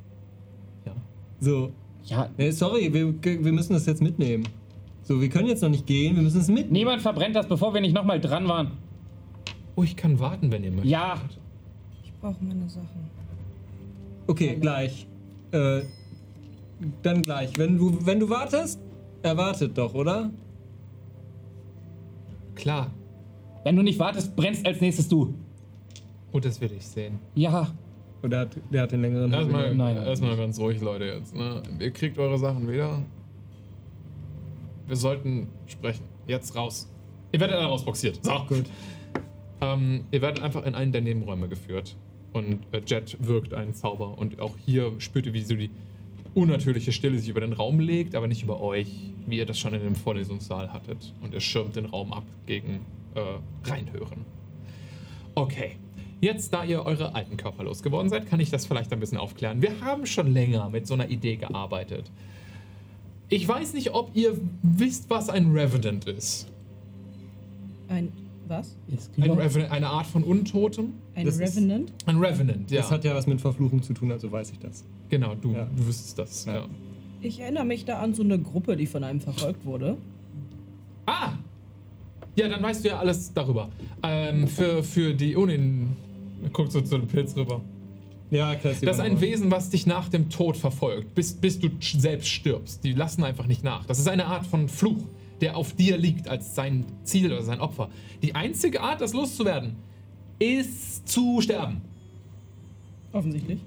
Ja. 0.85 0.93
So. 1.39 1.71
Ja, 2.05 2.29
Nee, 2.37 2.51
sorry, 2.51 2.93
wir, 2.93 3.13
wir 3.43 3.51
müssen 3.51 3.73
das 3.73 3.85
jetzt 3.87 4.01
mitnehmen. 4.03 4.47
So, 5.01 5.19
wir 5.19 5.29
können 5.29 5.47
jetzt 5.47 5.61
noch 5.63 5.69
nicht 5.69 5.87
gehen, 5.87 6.15
wir 6.15 6.21
müssen 6.23 6.39
es 6.41 6.47
mitnehmen. 6.47 6.73
niemand 6.73 7.01
verbrennt 7.01 7.35
das, 7.35 7.47
bevor 7.47 7.73
wir 7.73 7.81
nicht 7.81 7.95
nochmal 7.95 8.19
dran 8.21 8.47
waren. 8.47 8.71
Oh, 9.75 9.83
ich 9.83 9.95
kann 9.95 10.19
warten, 10.19 10.51
wenn 10.51 10.63
ihr 10.63 10.71
möchtet. 10.71 10.91
Ja, 10.91 11.19
Ich 12.03 12.13
brauche 12.21 12.35
meine 12.43 12.69
Sachen. 12.69 12.87
Okay, 14.27 14.55
gleich. 14.59 15.07
Äh, 15.51 15.81
dann 17.03 17.21
gleich. 17.21 17.57
Wenn 17.57 17.77
du, 17.77 17.97
wenn 18.05 18.19
du 18.19 18.29
wartest, 18.29 18.79
erwartet 19.21 19.77
doch, 19.77 19.93
oder? 19.93 20.31
Klar. 22.55 22.91
wenn 23.63 23.75
du 23.75 23.81
nicht 23.81 23.99
wartest, 23.99 24.35
brennst 24.35 24.65
als 24.65 24.79
nächstes 24.81 25.07
du. 25.09 25.33
Oh, 26.31 26.39
das 26.39 26.59
will 26.61 26.71
ich 26.71 26.85
sehen. 26.85 27.19
Ja, 27.35 27.73
Oder 28.23 28.39
hat, 28.41 28.57
der 28.71 28.83
hat 28.83 28.91
den 28.91 29.01
längeren 29.01 29.31
Erstmal, 29.31 29.75
Nein, 29.75 29.95
nein. 29.95 30.05
erstmal 30.07 30.35
ganz 30.37 30.59
ruhig, 30.59 30.81
Leute, 30.81 31.05
jetzt. 31.05 31.35
Ne? 31.35 31.61
Ihr 31.79 31.91
kriegt 31.91 32.17
eure 32.17 32.37
Sachen 32.37 32.67
wieder. 32.69 33.01
Wir 34.87 34.95
sollten 34.95 35.47
sprechen. 35.67 36.03
Jetzt 36.27 36.55
raus. 36.55 36.89
Ihr 37.31 37.39
werdet 37.39 37.55
alle 37.57 37.67
rausboxiert. 37.67 38.19
So. 38.23 38.31
Gut. 38.47 38.65
Ähm, 39.61 40.05
ihr 40.11 40.21
werdet 40.21 40.43
einfach 40.43 40.65
in 40.65 40.75
einen 40.75 40.91
der 40.91 41.01
Nebenräume 41.01 41.47
geführt. 41.47 41.95
Und 42.35 42.59
äh, 42.73 42.81
Jet 42.85 43.15
wirkt 43.25 43.53
einen 43.53 43.73
Zauber. 43.73 44.17
Und 44.17 44.41
auch 44.41 44.57
hier 44.65 44.91
spürt 44.99 45.25
ihr, 45.25 45.33
wie 45.33 45.41
so 45.41 45.55
die 45.55 45.69
unnatürliche 46.33 46.91
Stille 46.91 47.17
sich 47.17 47.29
über 47.29 47.39
den 47.39 47.53
Raum 47.53 47.79
legt, 47.79 48.13
aber 48.13 48.27
nicht 48.27 48.43
über 48.43 48.59
euch, 48.59 48.89
wie 49.25 49.37
ihr 49.37 49.45
das 49.45 49.57
schon 49.57 49.73
in 49.73 49.81
dem 49.81 49.95
Vorlesungssaal 49.95 50.73
hattet. 50.73 51.13
Und 51.21 51.33
ihr 51.33 51.39
schirmt 51.39 51.77
den 51.77 51.85
Raum 51.85 52.11
ab 52.11 52.25
gegen 52.45 52.81
äh, 53.15 53.69
Reinhören. 53.69 54.25
Okay. 55.33 55.77
Jetzt, 56.19 56.53
da 56.53 56.65
ihr 56.65 56.85
eure 56.85 57.15
alten 57.15 57.37
Körper 57.37 57.63
losgeworden 57.63 58.09
seid, 58.09 58.27
kann 58.27 58.41
ich 58.41 58.49
das 58.49 58.65
vielleicht 58.65 58.91
ein 58.91 58.99
bisschen 58.99 59.17
aufklären. 59.17 59.61
Wir 59.61 59.79
haben 59.79 60.05
schon 60.05 60.33
länger 60.33 60.69
mit 60.69 60.87
so 60.87 60.93
einer 60.93 61.09
Idee 61.09 61.37
gearbeitet. 61.37 62.11
Ich 63.29 63.47
weiß 63.47 63.73
nicht, 63.73 63.93
ob 63.93 64.11
ihr 64.13 64.37
wisst, 64.61 65.09
was 65.09 65.29
ein 65.29 65.51
Revenant 65.51 66.05
ist. 66.05 66.47
Ein 67.87 68.11
was? 68.47 68.77
Ein 69.17 69.31
Revenant, 69.31 69.71
eine 69.71 69.87
Art 69.87 70.07
von 70.07 70.23
Untotem. 70.23 70.93
Ein 71.15 71.25
Das 71.25 71.35
ist- 71.39 71.55
Revenant? 71.57 71.91
Ein 72.05 72.17
Revenant, 72.17 72.69
ja. 72.71 72.81
Das 72.81 72.91
hat 72.91 73.03
ja 73.03 73.13
was 73.15 73.27
mit 73.27 73.41
Verfluchung 73.41 73.81
zu 73.83 73.93
tun, 73.93 74.11
also 74.11 74.31
weiß 74.31 74.51
ich 74.51 74.59
das. 74.59 74.83
genau, 75.09 75.35
du, 75.35 75.53
Ja. 75.53 75.67
du 75.75 75.87
wüsstest 75.87 76.17
das. 76.19 76.45
Ja. 76.45 76.55
Ja. 76.55 76.65
Ich 77.21 77.39
erinnere 77.39 77.65
mich 77.65 77.85
da 77.85 77.99
an 77.99 78.13
so 78.13 78.21
eine 78.23 78.37
Gruppe, 78.39 78.75
die 78.75 78.85
von 78.85 79.03
einem 79.03 79.19
verfolgt 79.21 79.65
wurde. 79.65 79.97
Ah! 81.05 81.33
Ja, 82.35 82.49
dann 82.49 82.61
weißt 82.61 82.83
du 82.83 82.89
ja 82.89 82.99
alles 82.99 83.33
darüber. 83.33 83.69
Ähm, 84.03 84.47
für, 84.47 84.83
für 84.83 85.13
die 85.13 85.35
Unin. 85.35 85.95
Guckt 86.51 86.71
so 86.71 86.81
zu 86.81 86.97
dem 86.97 87.07
Pilz 87.07 87.35
rüber. 87.35 87.61
Ja, 88.29 88.55
klar. 88.55 88.73
Das 88.81 88.97
ist 88.97 88.99
ein 88.99 89.21
Wesen, 89.21 89.51
was 89.51 89.69
dich 89.69 89.85
nach 89.87 90.09
dem 90.09 90.29
Tod 90.29 90.57
verfolgt, 90.57 91.15
bis, 91.15 91.33
bis 91.33 91.59
du 91.59 91.69
selbst 91.79 92.27
stirbst. 92.27 92.83
Die 92.83 92.91
lassen 92.93 93.23
einfach 93.23 93.47
nicht 93.47 93.63
nach. 93.63 93.85
Das 93.85 93.99
ist 93.99 94.07
eine 94.09 94.25
Art 94.25 94.45
von 94.45 94.67
Fluch, 94.67 94.97
der 95.41 95.57
auf 95.57 95.73
dir 95.73 95.97
liegt 95.97 96.27
als 96.27 96.55
sein 96.55 96.85
Ziel 97.03 97.31
oder 97.31 97.43
sein 97.43 97.59
Opfer. 97.59 97.89
Die 98.21 98.35
einzige 98.35 98.81
Art, 98.81 99.01
das 99.01 99.13
loszuwerden, 99.13 99.75
ist 100.39 101.07
zu 101.07 101.41
sterben. 101.41 101.81
Offensichtlich. 103.11 103.59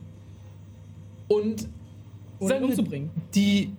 Und 1.29 1.69
wir, 2.41 2.63
umzubringen. 2.63 3.11
Die. 3.35 3.73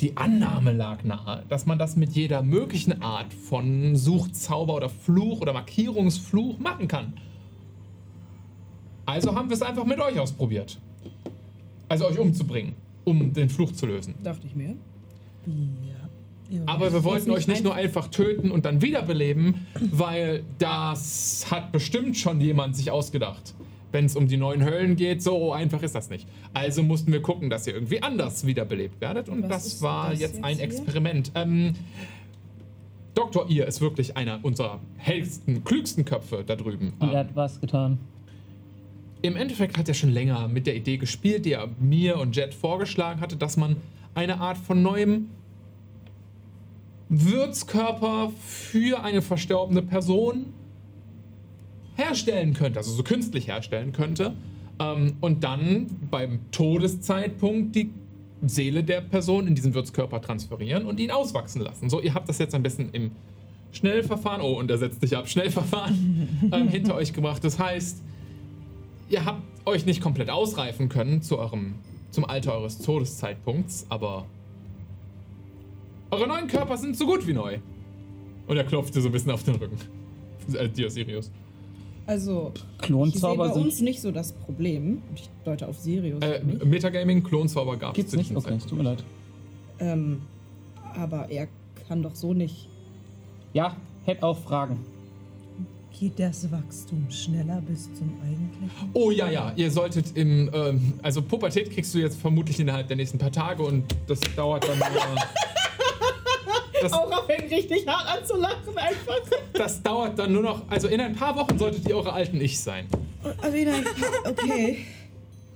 Die 0.00 0.14
Annahme 0.16 0.72
lag 0.72 1.04
nahe, 1.04 1.42
dass 1.48 1.64
man 1.64 1.78
das 1.78 1.96
mit 1.96 2.12
jeder 2.12 2.42
möglichen 2.42 3.00
Art 3.02 3.32
von 3.32 3.96
Suchzauber 3.96 4.74
oder 4.74 4.90
Fluch 4.90 5.40
oder 5.40 5.54
Markierungsfluch 5.54 6.58
machen 6.58 6.86
kann. 6.86 7.14
Also 9.06 9.34
haben 9.34 9.48
wir 9.48 9.54
es 9.54 9.62
einfach 9.62 9.86
mit 9.86 9.98
euch 9.98 10.18
ausprobiert. 10.18 10.78
Also 11.88 12.06
euch 12.06 12.18
umzubringen, 12.18 12.74
um 13.06 13.32
den 13.32 13.48
Fluch 13.48 13.72
zu 13.72 13.86
lösen. 13.86 14.14
Dachte 14.22 14.46
ich 14.46 14.54
mir. 14.56 14.74
Ja. 15.46 16.60
Aber 16.66 16.92
wir 16.92 17.04
wollten 17.04 17.30
euch 17.30 17.46
nicht 17.48 17.64
nur 17.64 17.74
einfach 17.74 18.08
töten 18.08 18.50
und 18.50 18.64
dann 18.64 18.82
wiederbeleben, 18.82 19.66
weil 19.92 20.42
das 20.58 21.46
hat 21.50 21.72
bestimmt 21.72 22.16
schon 22.16 22.40
jemand 22.40 22.76
sich 22.76 22.90
ausgedacht. 22.90 23.54
Wenn 23.92 24.04
es 24.06 24.16
um 24.16 24.26
die 24.26 24.36
neuen 24.36 24.64
Höllen 24.64 24.96
geht, 24.96 25.22
so 25.22 25.52
einfach 25.52 25.82
ist 25.82 25.94
das 25.94 26.10
nicht. 26.10 26.26
Also 26.52 26.82
mussten 26.82 27.12
wir 27.12 27.22
gucken, 27.22 27.48
dass 27.48 27.66
ihr 27.66 27.74
irgendwie 27.74 28.02
anders 28.02 28.44
wiederbelebt 28.44 29.00
werdet 29.00 29.28
und 29.28 29.48
Was 29.48 29.64
das 29.64 29.82
war 29.82 30.10
das 30.10 30.20
jetzt 30.20 30.34
jetzt 30.34 30.44
ein? 30.44 30.58
Experiment. 30.58 31.30
Ähm, 31.36 31.74
Dr. 33.14 33.48
Ihr 33.48 33.66
ist 33.66 33.80
wirklich 33.80 34.16
einer 34.16 34.40
unserer 34.44 34.80
hellsten, 34.98 35.64
klügsten 35.64 36.04
Köpfe 36.04 36.42
da 36.46 36.56
drüben. 36.56 36.92
und 36.98 37.12
er 37.12 37.20
hat 37.20 37.34
was 37.34 37.60
getan. 37.60 37.98
Im 39.22 39.36
Endeffekt 39.36 39.78
hat 39.78 39.88
er 39.88 39.94
schon 39.94 40.10
länger 40.10 40.48
mit 40.48 40.66
der 40.66 40.76
Idee 40.76 40.98
gespielt, 40.98 41.44
die 41.44 41.52
er 41.52 41.68
mir 41.80 42.18
und 42.18 42.36
Jet 42.36 42.54
vorgeschlagen 42.54 43.20
hatte, 43.20 43.36
dass 43.36 43.56
man 43.56 43.76
eine 44.14 44.40
Art 44.40 44.58
von 44.58 44.82
neuem 44.82 45.28
Würzkörper 47.08 48.32
für 48.44 49.02
eine 49.02 49.22
verstorbene 49.22 49.82
Person 49.82 50.46
herstellen 51.96 52.54
könnte, 52.54 52.78
also 52.78 52.92
so 52.92 53.02
künstlich 53.02 53.48
herstellen 53.48 53.92
könnte. 53.92 54.34
Ähm, 54.78 55.14
und 55.20 55.44
dann 55.44 55.86
beim 56.10 56.40
Todeszeitpunkt 56.50 57.74
die 57.74 57.90
Seele 58.42 58.84
der 58.84 59.00
Person 59.00 59.46
in 59.46 59.54
diesen 59.54 59.74
Würzkörper 59.74 60.20
transferieren 60.20 60.84
und 60.84 61.00
ihn 61.00 61.10
auswachsen 61.10 61.62
lassen. 61.62 61.88
So, 61.88 62.00
ihr 62.00 62.14
habt 62.14 62.28
das 62.28 62.38
jetzt 62.38 62.54
ein 62.54 62.62
bisschen 62.62 62.90
im 62.90 63.12
Schnellverfahren, 63.72 64.40
oh, 64.40 64.58
und 64.58 64.70
er 64.70 64.78
setzt 64.78 65.02
dich 65.02 65.16
ab, 65.16 65.28
Schnellverfahren 65.28 66.50
ähm, 66.52 66.68
hinter 66.68 66.94
euch 66.94 67.12
gebracht. 67.12 67.42
Das 67.44 67.58
heißt, 67.58 68.02
ihr 69.08 69.24
habt 69.24 69.42
euch 69.66 69.86
nicht 69.86 70.00
komplett 70.00 70.30
ausreifen 70.30 70.88
können 70.88 71.22
zu 71.22 71.38
eurem, 71.38 71.74
zum 72.10 72.24
Alter 72.24 72.54
eures 72.54 72.78
Todeszeitpunkts, 72.78 73.86
aber 73.88 74.26
eure 76.10 76.26
neuen 76.26 76.46
Körper 76.46 76.76
sind 76.76 76.96
so 76.96 77.06
gut 77.06 77.26
wie 77.26 77.32
neu. 77.32 77.58
Und 78.46 78.56
er 78.56 78.64
klopft 78.64 78.94
dir 78.94 79.00
so 79.00 79.08
ein 79.08 79.12
bisschen 79.12 79.32
auf 79.32 79.42
den 79.42 79.56
Rücken. 79.56 79.76
Äh, 80.54 80.68
dir, 80.68 80.88
Sirius. 80.88 81.32
Also, 82.06 82.52
ich 82.54 82.78
Klonzauber 82.82 83.48
bei 83.48 83.54
sind. 83.54 83.64
uns 83.64 83.80
nicht 83.80 84.00
so 84.00 84.12
das 84.12 84.32
Problem. 84.32 85.02
Ich 85.12 85.28
deute 85.44 85.66
auf 85.66 85.76
Sirius. 85.76 86.22
Äh, 86.22 86.40
nicht. 86.44 86.64
Metagaming, 86.64 87.24
Klonzauber 87.24 87.76
gab 87.76 87.90
es 87.90 87.96
Gibt's 87.96 88.14
nicht? 88.14 88.36
Okay, 88.36 88.54
es 88.54 88.64
tut 88.64 88.78
mir 88.78 88.84
leid. 88.84 89.02
Ähm, 89.80 90.22
aber 90.94 91.28
er 91.30 91.48
kann 91.88 92.04
doch 92.04 92.14
so 92.14 92.32
nicht. 92.32 92.68
Ja, 93.54 93.76
hätte 94.04 94.22
auch 94.22 94.38
Fragen. 94.38 94.78
Geht 95.98 96.18
das 96.18 96.50
Wachstum 96.52 97.06
schneller 97.10 97.62
bis 97.66 97.84
zum 97.94 98.12
eigentlichen? 98.22 98.90
Oh 98.92 99.10
ja, 99.10 99.30
ja, 99.30 99.52
ihr 99.56 99.70
solltet 99.70 100.14
im, 100.14 100.50
ähm, 100.52 100.92
also 101.02 101.22
Pubertät 101.22 101.70
kriegst 101.70 101.94
du 101.94 101.98
jetzt 101.98 102.20
vermutlich 102.20 102.60
innerhalb 102.60 102.86
der 102.88 102.98
nächsten 102.98 103.16
paar 103.16 103.32
Tage 103.32 103.62
und 103.62 103.84
das 104.06 104.20
dauert 104.36 104.68
dann 104.68 104.78
nur, 104.78 104.88
das, 106.82 106.92
Aura 106.92 107.22
fängt 107.22 107.50
richtig 107.50 107.86
hart 107.86 108.06
an 108.18 108.24
zu 108.26 108.36
lachen 108.36 108.76
einfach. 108.76 109.16
das 109.54 109.82
dauert 109.82 110.18
dann 110.18 110.32
nur 110.34 110.42
noch, 110.42 110.68
also 110.68 110.88
in 110.88 111.00
ein 111.00 111.14
paar 111.14 111.34
Wochen 111.34 111.58
solltet 111.58 111.88
ihr 111.88 111.96
eure 111.96 112.12
alten 112.12 112.42
Ich 112.42 112.60
sein. 112.60 112.86
Also 113.40 113.56
nein, 113.56 113.84
okay. 114.24 114.78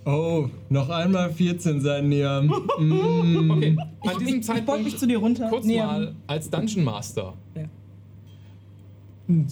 Oh, 0.06 0.48
noch 0.70 0.88
einmal 0.88 1.30
14 1.30 1.82
sein, 1.82 2.08
Niam. 2.08 2.46
Mm. 2.78 3.76
Okay, 4.00 4.14
an 4.14 4.18
diesem 4.18 4.40
Ich 4.40 4.46
beug 4.46 4.56
Zeitpunkt 4.56 4.84
mich 4.84 4.96
zu 4.96 5.06
dir 5.06 5.18
runter. 5.18 5.48
kurz 5.50 5.66
näher. 5.66 5.86
mal 5.86 6.14
als 6.26 6.48
Dungeon 6.48 6.82
Master. 6.82 7.34
Ja. 7.54 7.64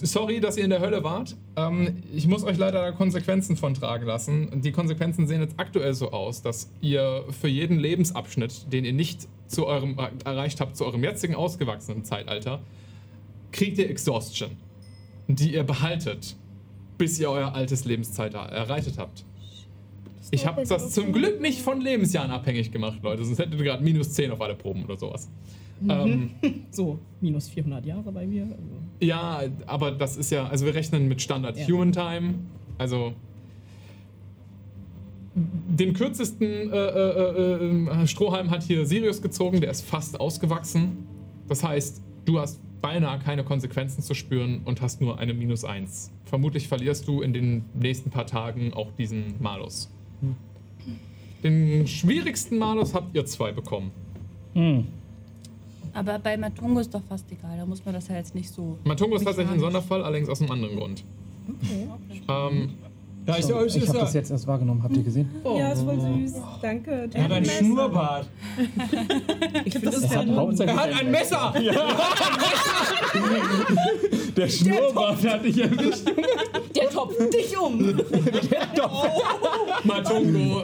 Sorry, 0.01 0.39
dass 0.39 0.57
ihr 0.57 0.63
in 0.63 0.69
der 0.69 0.79
Hölle 0.81 1.03
wart. 1.03 1.35
Ähm, 1.55 1.97
ich 2.13 2.27
muss 2.27 2.43
euch 2.43 2.57
leider 2.57 2.81
da 2.81 2.91
Konsequenzen 2.91 3.55
von 3.57 3.73
tragen 3.73 4.05
lassen. 4.05 4.61
Die 4.61 4.71
Konsequenzen 4.71 5.27
sehen 5.27 5.41
jetzt 5.41 5.55
aktuell 5.57 5.93
so 5.93 6.11
aus, 6.11 6.41
dass 6.41 6.69
ihr 6.81 7.23
für 7.29 7.47
jeden 7.47 7.79
Lebensabschnitt, 7.79 8.71
den 8.71 8.85
ihr 8.85 8.93
nicht 8.93 9.27
zu 9.47 9.65
eurem, 9.67 9.97
äh, 9.99 10.09
erreicht 10.25 10.59
habt, 10.61 10.75
zu 10.77 10.85
eurem 10.85 11.03
jetzigen 11.03 11.35
ausgewachsenen 11.35 12.03
Zeitalter, 12.03 12.61
kriegt 13.51 13.77
ihr 13.77 13.89
Exhaustion. 13.89 14.51
die 15.31 15.53
ihr 15.53 15.63
behaltet, 15.63 16.35
bis 16.97 17.19
ihr 17.19 17.29
euer 17.29 17.53
altes 17.53 17.85
Lebenszeit 17.85 18.33
er- 18.33 18.49
erreicht 18.51 18.97
habt. 18.97 19.23
Ich 20.31 20.47
habe 20.47 20.63
das 20.65 20.91
zum 20.91 21.13
Glück 21.13 21.39
nicht 21.39 21.61
von 21.61 21.81
Lebensjahren 21.81 22.31
abhängig 22.31 22.71
gemacht, 22.71 22.97
Leute, 23.03 23.23
sonst 23.23 23.37
hättet 23.37 23.53
ihr 23.59 23.63
gerade 23.63 23.83
minus 23.83 24.11
10 24.13 24.31
auf 24.31 24.41
alle 24.41 24.55
Proben 24.55 24.83
oder 24.85 24.97
sowas. 24.97 25.29
Ähm, 25.87 26.31
So, 26.71 26.99
minus 27.21 27.49
400 27.49 27.85
Jahre 27.85 28.11
bei 28.11 28.25
mir. 28.25 28.43
Also. 28.43 28.57
ja, 29.01 29.41
aber 29.65 29.91
das 29.91 30.17
ist 30.17 30.31
ja, 30.31 30.47
also 30.47 30.65
wir 30.65 30.75
rechnen 30.75 31.07
mit 31.07 31.21
Standard 31.21 31.57
Ja. 31.57 31.67
Human 31.67 31.91
Time, 31.91 32.35
also 32.77 33.13
den 35.35 35.93
kürzesten 35.93 36.71
äh, 36.71 36.75
äh, 36.75 38.01
äh, 38.03 38.07
Strohhalm 38.07 38.49
hat 38.49 38.63
hier 38.63 38.85
Sirius 38.85 39.21
gezogen, 39.21 39.61
der 39.61 39.71
ist 39.71 39.81
fast 39.81 40.19
ausgewachsen. 40.19 41.05
Das 41.47 41.63
heißt, 41.63 42.01
du 42.25 42.39
hast 42.39 42.59
beinahe 42.81 43.19
keine 43.19 43.43
Konsequenzen 43.43 44.01
zu 44.01 44.13
spüren 44.13 44.61
und 44.65 44.81
hast 44.81 45.01
nur 45.01 45.19
eine 45.19 45.33
Minus 45.33 45.63
1. 45.63 46.11
Vermutlich 46.25 46.67
verlierst 46.67 47.07
du 47.07 47.21
in 47.21 47.33
den 47.33 47.65
nächsten 47.73 48.09
paar 48.09 48.25
Tagen 48.25 48.73
auch 48.73 48.91
diesen 48.91 49.35
Malus. 49.39 49.89
Den 51.43 51.87
schwierigsten 51.87 52.57
Malus 52.57 52.93
habt 52.93 53.15
ihr 53.15 53.25
zwei 53.25 53.51
bekommen. 53.51 53.91
Hm. 54.53 54.87
Aber 55.93 56.19
bei 56.19 56.37
Matungo 56.37 56.79
ist 56.79 56.93
doch 56.93 57.03
fast 57.07 57.31
egal. 57.31 57.57
Da 57.57 57.65
muss 57.65 57.83
man 57.83 57.93
das 57.93 58.07
ja 58.07 58.15
jetzt 58.15 58.35
nicht 58.35 58.53
so. 58.53 58.77
Matungo 58.83 59.15
ist 59.15 59.25
tatsächlich 59.25 59.53
ein 59.53 59.59
Sonderfall, 59.59 60.03
allerdings 60.03 60.29
aus 60.29 60.41
einem 60.41 60.51
anderen 60.51 60.77
Grund. 60.77 61.03
Ähm, 62.27 62.69
Da 63.25 63.35
ist 63.35 63.49
ja 63.49 63.55
euch 63.57 63.75
Ich 63.75 63.87
habe 63.87 63.99
das 63.99 64.13
jetzt 64.13 64.31
erst 64.31 64.47
wahrgenommen, 64.47 64.81
habt 64.81 64.95
ihr 64.97 65.03
gesehen? 65.03 65.29
Ja, 65.43 65.71
ist 65.71 65.83
voll 65.83 65.99
süß. 65.99 66.33
Danke. 66.61 67.09
Er 67.13 67.23
hat 67.23 67.31
ein 67.31 67.45
Schnurrbart. 67.45 68.27
Ich 69.65 69.73
finde 69.73 69.91
das 69.91 70.03
Er 70.03 70.09
sehr 70.09 70.19
hat 70.19 70.59
Er 70.59 70.75
hat 70.75 70.89
ein 70.99 71.11
Messer! 71.11 71.53
Der 74.35 74.47
Schnurrbart 74.47 75.27
hat 75.27 75.43
dich 75.43 75.57
erwischt. 75.61 76.07
Der 76.75 76.89
topft 76.89 77.33
dich 77.33 77.57
um. 77.59 77.77
Matungo. 79.83 80.63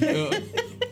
ja. 0.00 0.30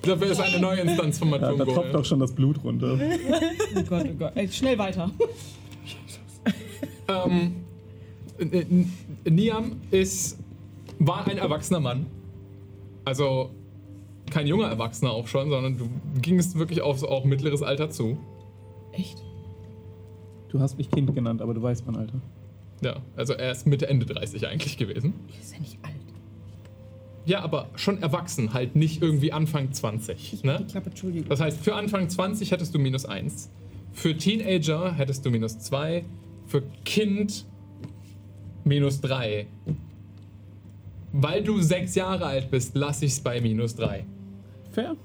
Dafür 0.06 0.26
ist 0.30 0.40
eine 0.40 0.60
neue 0.60 0.80
Instanz 0.80 1.18
von 1.18 1.30
Ja, 1.30 1.38
da 1.38 1.50
Matungo. 1.52 1.72
tropft 1.74 1.94
auch 1.94 2.04
schon 2.04 2.20
das 2.20 2.32
Blut 2.34 2.62
runter. 2.64 2.98
Oh 3.76 3.82
Gott, 3.88 4.06
oh 4.10 4.14
Gott. 4.18 4.32
Ey, 4.34 4.48
schnell 4.48 4.78
weiter. 4.78 5.10
Ähm, 7.06 7.56
Niam 9.28 9.76
ist, 9.90 10.38
war 10.98 11.26
ein 11.26 11.36
erwachsener 11.38 11.80
Mann. 11.80 12.06
Also 13.04 13.50
kein 14.30 14.46
junger 14.46 14.68
Erwachsener 14.68 15.10
auch 15.10 15.28
schon, 15.28 15.50
sondern 15.50 15.76
du 15.76 15.88
gingst 16.22 16.58
wirklich 16.58 16.80
auf 16.80 16.98
so 16.98 17.08
auch 17.08 17.24
mittleres 17.24 17.62
Alter 17.62 17.90
zu. 17.90 18.16
Echt? 18.92 19.22
Du 20.48 20.60
hast 20.60 20.78
mich 20.78 20.90
Kind 20.90 21.14
genannt, 21.14 21.42
aber 21.42 21.52
du 21.52 21.62
weißt 21.62 21.84
mein 21.86 21.96
Alter. 21.96 22.20
Ja, 22.80 22.96
also 23.16 23.34
er 23.34 23.52
ist 23.52 23.66
Mitte, 23.66 23.86
Ende 23.88 24.06
30 24.06 24.46
eigentlich 24.46 24.78
gewesen. 24.78 25.12
Ist 25.40 25.52
ja 25.52 25.60
nicht 25.60 25.78
alt. 25.82 25.94
Ja, 27.26 27.42
aber 27.42 27.68
schon 27.74 28.02
erwachsen, 28.02 28.52
halt 28.52 28.76
nicht 28.76 29.02
irgendwie 29.02 29.32
Anfang 29.32 29.72
20. 29.72 30.44
Ne? 30.44 30.58
Die 30.60 30.72
Klappe, 30.72 30.90
Entschuldigung. 30.90 31.28
Das 31.28 31.40
heißt, 31.40 31.58
für 31.60 31.74
Anfang 31.74 32.08
20 32.08 32.50
hättest 32.50 32.74
du 32.74 32.78
minus 32.78 33.06
1. 33.06 33.50
Für 33.92 34.16
Teenager 34.16 34.92
hättest 34.94 35.24
du 35.24 35.30
minus 35.30 35.58
2. 35.58 36.04
Für 36.46 36.62
Kind 36.84 37.46
minus 38.64 39.00
3. 39.00 39.46
Weil 41.12 41.42
du 41.42 41.60
sechs 41.62 41.94
Jahre 41.94 42.26
alt 42.26 42.50
bist, 42.50 42.74
lasse 42.74 43.06
ich 43.06 43.12
es 43.12 43.20
bei 43.20 43.40
minus 43.40 43.76
3. 43.76 44.04
Fair. 44.72 44.96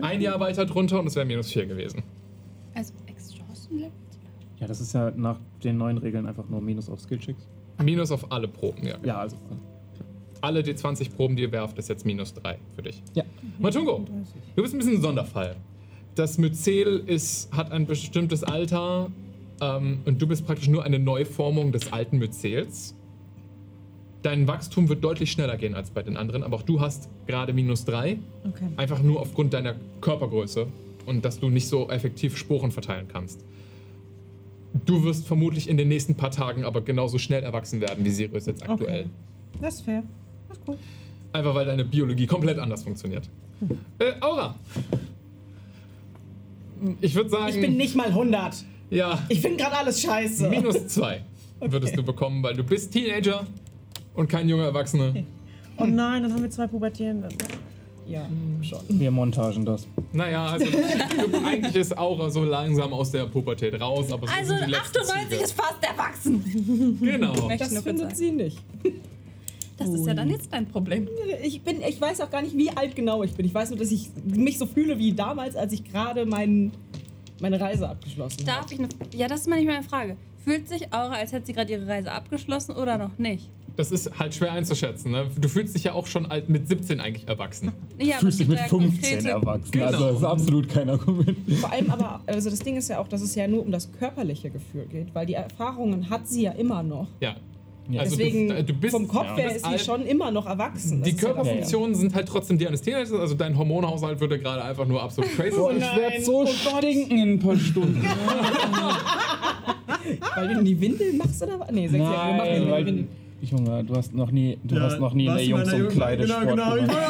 Ein 0.00 0.20
Jahr 0.20 0.38
weiter 0.38 0.66
drunter 0.66 1.00
und 1.00 1.06
es 1.06 1.16
wäre 1.16 1.26
minus 1.26 1.50
4 1.50 1.66
gewesen. 1.66 2.02
Also 2.74 2.92
Exhaustion 3.06 3.78
Level? 3.78 3.92
Ja, 4.58 4.66
das 4.66 4.80
ist 4.80 4.92
ja 4.92 5.10
nach 5.10 5.40
den 5.62 5.76
neuen 5.78 5.98
Regeln 5.98 6.26
einfach 6.26 6.48
nur 6.48 6.60
Minus 6.60 6.88
auf 6.88 7.00
Skillchecks. 7.00 7.48
Minus 7.82 8.12
auf 8.12 8.30
alle 8.30 8.46
Proben, 8.46 8.86
ja. 8.86 8.96
Ja, 9.04 9.18
also. 9.18 9.36
Alle 10.44 10.60
D20 10.60 11.16
Proben, 11.16 11.36
die 11.36 11.42
ihr 11.42 11.52
werft, 11.52 11.78
ist 11.78 11.88
jetzt 11.88 12.04
minus 12.04 12.34
3 12.34 12.58
für 12.76 12.82
dich. 12.82 13.02
Ja. 13.14 13.24
Matungo, 13.58 14.04
du 14.56 14.62
bist 14.62 14.74
ein 14.74 14.78
bisschen 14.78 14.96
ein 14.96 15.00
Sonderfall. 15.00 15.56
Das 16.16 16.36
Myzel 16.36 17.02
ist, 17.06 17.50
hat 17.50 17.72
ein 17.72 17.86
bestimmtes 17.86 18.44
Alter 18.44 19.10
ähm, 19.62 20.00
und 20.04 20.20
du 20.20 20.26
bist 20.26 20.46
praktisch 20.46 20.68
nur 20.68 20.84
eine 20.84 20.98
Neuformung 20.98 21.72
des 21.72 21.94
alten 21.94 22.18
Myzels. 22.18 22.94
Dein 24.20 24.46
Wachstum 24.46 24.90
wird 24.90 25.02
deutlich 25.02 25.32
schneller 25.32 25.56
gehen 25.56 25.74
als 25.74 25.88
bei 25.88 26.02
den 26.02 26.18
anderen, 26.18 26.42
aber 26.42 26.56
auch 26.56 26.62
du 26.62 26.78
hast 26.78 27.08
gerade 27.26 27.54
minus 27.54 27.86
3. 27.86 28.18
Okay. 28.46 28.64
Einfach 28.76 29.02
nur 29.02 29.20
aufgrund 29.20 29.54
deiner 29.54 29.76
Körpergröße 30.02 30.66
und 31.06 31.24
dass 31.24 31.40
du 31.40 31.48
nicht 31.48 31.68
so 31.68 31.88
effektiv 31.88 32.36
Sporen 32.36 32.70
verteilen 32.70 33.08
kannst. 33.08 33.46
Du 34.84 35.04
wirst 35.04 35.26
vermutlich 35.26 35.70
in 35.70 35.78
den 35.78 35.88
nächsten 35.88 36.16
paar 36.16 36.30
Tagen 36.30 36.64
aber 36.64 36.82
genauso 36.82 37.16
schnell 37.16 37.42
erwachsen 37.42 37.80
werden 37.80 38.04
wie 38.04 38.10
Sirius 38.10 38.44
jetzt 38.44 38.68
aktuell. 38.68 39.06
Das 39.62 39.76
ist 39.76 39.80
fair. 39.86 40.02
Das 40.56 40.68
cool. 40.68 40.78
Einfach 41.32 41.54
weil 41.54 41.66
deine 41.66 41.84
Biologie 41.84 42.26
komplett 42.26 42.58
anders 42.58 42.82
funktioniert. 42.84 43.28
Äh, 43.98 44.12
Aura. 44.20 44.54
Ich 47.00 47.14
würde 47.14 47.30
sagen. 47.30 47.48
Ich 47.48 47.60
bin 47.60 47.76
nicht 47.76 47.94
mal 47.96 48.06
100. 48.08 48.64
Ja, 48.90 49.18
Ich 49.28 49.40
finde 49.40 49.56
gerade 49.62 49.76
alles 49.78 50.00
scheiße. 50.00 50.48
minus 50.48 50.86
zwei 50.88 51.22
würdest 51.60 51.96
du 51.96 52.02
bekommen, 52.02 52.42
weil 52.42 52.54
du 52.54 52.62
bist 52.62 52.92
Teenager 52.92 53.46
und 54.14 54.28
kein 54.28 54.48
junger 54.48 54.64
Erwachsener. 54.64 55.14
Oh 55.76 55.86
nein, 55.86 56.22
dann 56.22 56.32
haben 56.32 56.40
wir 56.40 56.50
zwei 56.50 56.68
Pubertierende. 56.68 57.26
Ja, 58.06 58.28
schon. 58.62 58.78
Wir 58.88 59.10
montagen 59.10 59.64
das. 59.64 59.88
Naja, 60.12 60.46
also 60.46 60.66
eigentlich 61.44 61.74
ist 61.74 61.98
Aura 61.98 62.30
so 62.30 62.44
langsam 62.44 62.92
aus 62.92 63.10
der 63.10 63.24
Pubertät 63.26 63.80
raus, 63.80 64.12
aber 64.12 64.28
so 64.28 64.32
Also 64.32 64.54
sind 64.56 64.66
die 64.66 64.70
letzten 64.70 64.98
98 64.98 65.30
Züge. 65.30 65.42
ist 65.42 65.52
fast 65.60 65.82
erwachsen. 65.82 66.98
Genau. 67.02 67.48
Das 67.48 67.70
kurz 67.70 67.82
findet 67.82 68.16
sie 68.16 68.30
nicht. 68.30 68.58
Das 69.76 69.88
ist 69.88 70.06
ja 70.06 70.14
dann 70.14 70.30
jetzt 70.30 70.52
dein 70.52 70.66
Problem. 70.66 71.08
Ich, 71.42 71.62
bin, 71.62 71.80
ich 71.82 72.00
weiß 72.00 72.20
auch 72.20 72.30
gar 72.30 72.42
nicht, 72.42 72.56
wie 72.56 72.70
alt 72.70 72.94
genau 72.94 73.22
ich 73.22 73.32
bin. 73.34 73.44
Ich 73.46 73.54
weiß 73.54 73.70
nur, 73.70 73.78
dass 73.78 73.90
ich 73.90 74.10
mich 74.24 74.58
so 74.58 74.66
fühle 74.66 74.98
wie 74.98 75.12
damals, 75.12 75.56
als 75.56 75.72
ich 75.72 75.84
gerade 75.84 76.24
mein, 76.26 76.70
meine 77.40 77.60
Reise 77.60 77.88
abgeschlossen 77.88 78.38
habe. 78.46 78.60
Darf 78.60 78.72
ich 78.72 78.78
eine, 78.78 78.88
Ja, 79.14 79.26
das 79.28 79.40
ist 79.42 79.48
manchmal 79.48 79.76
eine 79.76 79.84
Frage. 79.84 80.16
Fühlt 80.44 80.68
sich 80.68 80.92
Aura, 80.92 81.14
als 81.14 81.32
hätte 81.32 81.46
sie 81.46 81.52
gerade 81.54 81.72
ihre 81.72 81.86
Reise 81.88 82.12
abgeschlossen 82.12 82.72
oder 82.76 82.98
noch 82.98 83.18
nicht? 83.18 83.48
Das 83.76 83.90
ist 83.90 84.16
halt 84.20 84.32
schwer 84.34 84.52
einzuschätzen. 84.52 85.10
Ne? 85.10 85.26
Du 85.40 85.48
fühlst 85.48 85.74
dich 85.74 85.82
ja 85.84 85.94
auch 85.94 86.06
schon 86.06 86.26
alt 86.26 86.48
mit 86.48 86.68
17 86.68 87.00
eigentlich 87.00 87.26
erwachsen. 87.26 87.72
Ja, 87.98 88.18
Fühlst 88.18 88.38
dich 88.38 88.46
aber 88.46 88.54
mit 88.54 88.64
es 88.66 88.70
gibt 88.70 88.82
ja 88.82 88.88
15 88.88 89.10
konkrete- 89.10 89.28
erwachsen. 89.30 89.70
Genau. 89.72 89.86
Also 89.86 90.06
das 90.06 90.16
ist 90.18 90.24
absolut 90.24 90.68
kein 90.68 90.90
Argument. 90.90 91.36
Vor 91.58 91.72
allem 91.72 91.90
aber, 91.90 92.20
also 92.26 92.50
das 92.50 92.60
Ding 92.60 92.76
ist 92.76 92.88
ja 92.88 93.00
auch, 93.00 93.08
dass 93.08 93.20
es 93.22 93.34
ja 93.34 93.48
nur 93.48 93.64
um 93.64 93.72
das 93.72 93.90
körperliche 93.90 94.50
Gefühl 94.50 94.86
geht, 94.86 95.12
weil 95.12 95.26
die 95.26 95.34
Erfahrungen 95.34 96.08
hat 96.08 96.28
sie 96.28 96.42
ja 96.42 96.52
immer 96.52 96.84
noch. 96.84 97.08
Ja. 97.20 97.34
Ja. 97.88 98.00
Also 98.00 98.16
Deswegen, 98.16 98.48
du, 98.48 98.64
du 98.64 98.72
bist, 98.72 98.92
vom 98.92 99.06
Kopf 99.06 99.26
ja, 99.26 99.36
her 99.36 99.56
ist 99.56 99.64
sie 99.64 99.70
alt. 99.72 99.80
schon 99.80 100.06
immer 100.06 100.30
noch 100.30 100.46
erwachsen. 100.46 101.00
Das 101.00 101.08
Die 101.08 101.14
ist 101.14 101.22
ja 101.22 101.28
Körperfunktionen 101.32 101.94
sind 101.94 102.14
halt 102.14 102.26
trotzdem 102.28 102.56
die 102.56 102.66
eines 102.66 102.80
Teenagers, 102.80 103.12
also 103.12 103.34
dein 103.34 103.58
Hormonhaushalt 103.58 104.18
würde 104.20 104.38
gerade 104.38 104.64
einfach 104.64 104.86
nur 104.86 105.02
absolut 105.02 105.30
crazy 105.36 105.56
Oh. 105.58 105.70
Ich 105.70 105.80
werde 105.96 106.22
so 106.22 106.46
stinken 106.46 107.18
in 107.18 107.32
ein 107.34 107.38
paar 107.40 107.56
Stunden. 107.56 108.02
Weil 110.34 110.48
du 110.48 110.58
in 110.60 110.64
die 110.64 110.80
Windeln 110.80 111.16
machst 111.18 111.42
oder 111.42 111.60
was? 111.60 111.70
Nee, 111.70 111.88
sechs 111.88 112.02
Jahre, 112.02 112.28
wir 112.28 112.36
machen 112.36 112.48
Nein, 112.48 112.56
in 112.56 112.64
die 112.64 112.70
weil, 112.70 112.86
Windeln. 112.86 113.08
Junge, 113.50 113.84
du 113.84 113.94
hast 113.96 114.14
noch 114.14 114.30
nie, 114.30 114.58
du 114.64 114.74
Ja, 114.76 114.82
hast 114.82 114.98
noch 115.00 115.14
nie 115.14 115.26
in 115.26 115.34
der 115.34 115.44
Jungs- 115.44 115.68
Sport 115.68 116.18
genau, 116.18 116.40
genau. 116.40 116.74
gemacht. 116.74 116.96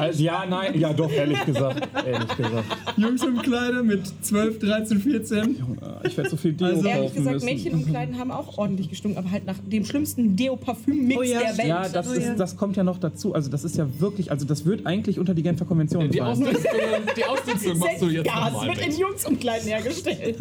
Also, 0.00 0.22
ja, 0.22 0.44
nein, 0.48 0.78
ja 0.78 0.92
doch, 0.92 1.10
ehrlich 1.10 1.44
gesagt. 1.44 1.88
Ehrlich 2.06 2.28
gesagt. 2.36 2.64
Jungsumkleide 2.96 3.82
mit 3.82 4.02
12, 4.22 4.60
13, 4.60 5.00
14. 5.00 5.56
Junge, 5.58 5.76
ich 6.04 6.16
werde 6.16 6.30
so 6.30 6.36
viel 6.36 6.52
Deo 6.52 6.66
Also- 6.68 6.82
kaufen 6.82 6.86
Ehrlich 6.96 7.14
gesagt, 7.14 7.34
müssen. 7.34 7.46
Mädchenumkleiden 7.46 8.18
haben 8.18 8.30
auch 8.30 8.58
ordentlich 8.58 8.90
gestunken, 8.90 9.18
aber 9.18 9.32
halt 9.32 9.44
nach 9.46 9.56
dem 9.66 9.84
schlimmsten 9.84 10.36
Deo-Parfüm-Mix 10.36 11.18
Oh 11.18 11.22
ja, 11.24 11.40
der 11.40 11.58
Welt. 11.58 11.68
Ja, 11.68 11.88
das, 11.88 12.08
Oh 12.08 12.14
ja. 12.14 12.20
ist, 12.30 12.36
das 12.38 12.56
kommt 12.56 12.76
ja 12.76 12.84
noch 12.84 12.98
dazu. 12.98 13.34
Also 13.34 13.50
das 13.50 13.64
ist 13.64 13.76
ja 13.76 13.88
wirklich, 13.98 14.30
also 14.30 14.46
das 14.46 14.64
wird 14.64 14.86
eigentlich 14.86 15.18
unter 15.18 15.34
die 15.34 15.42
Genfer 15.42 15.64
Konvention 15.64 16.08
Die 16.08 16.18
fallen. 16.18 16.30
Ausdünstung, 16.30 16.70
die 17.16 17.24
Ausdünstung 17.24 17.78
machst 17.78 18.00
du 18.02 18.06
jetzt 18.08 18.24
Gas 18.26 18.52
nochmal 18.52 18.68
wird 18.68 18.78
in 18.82 18.88
mit. 18.90 18.98
Jungsumkleiden 18.98 19.66
hergestellt. 19.68 20.36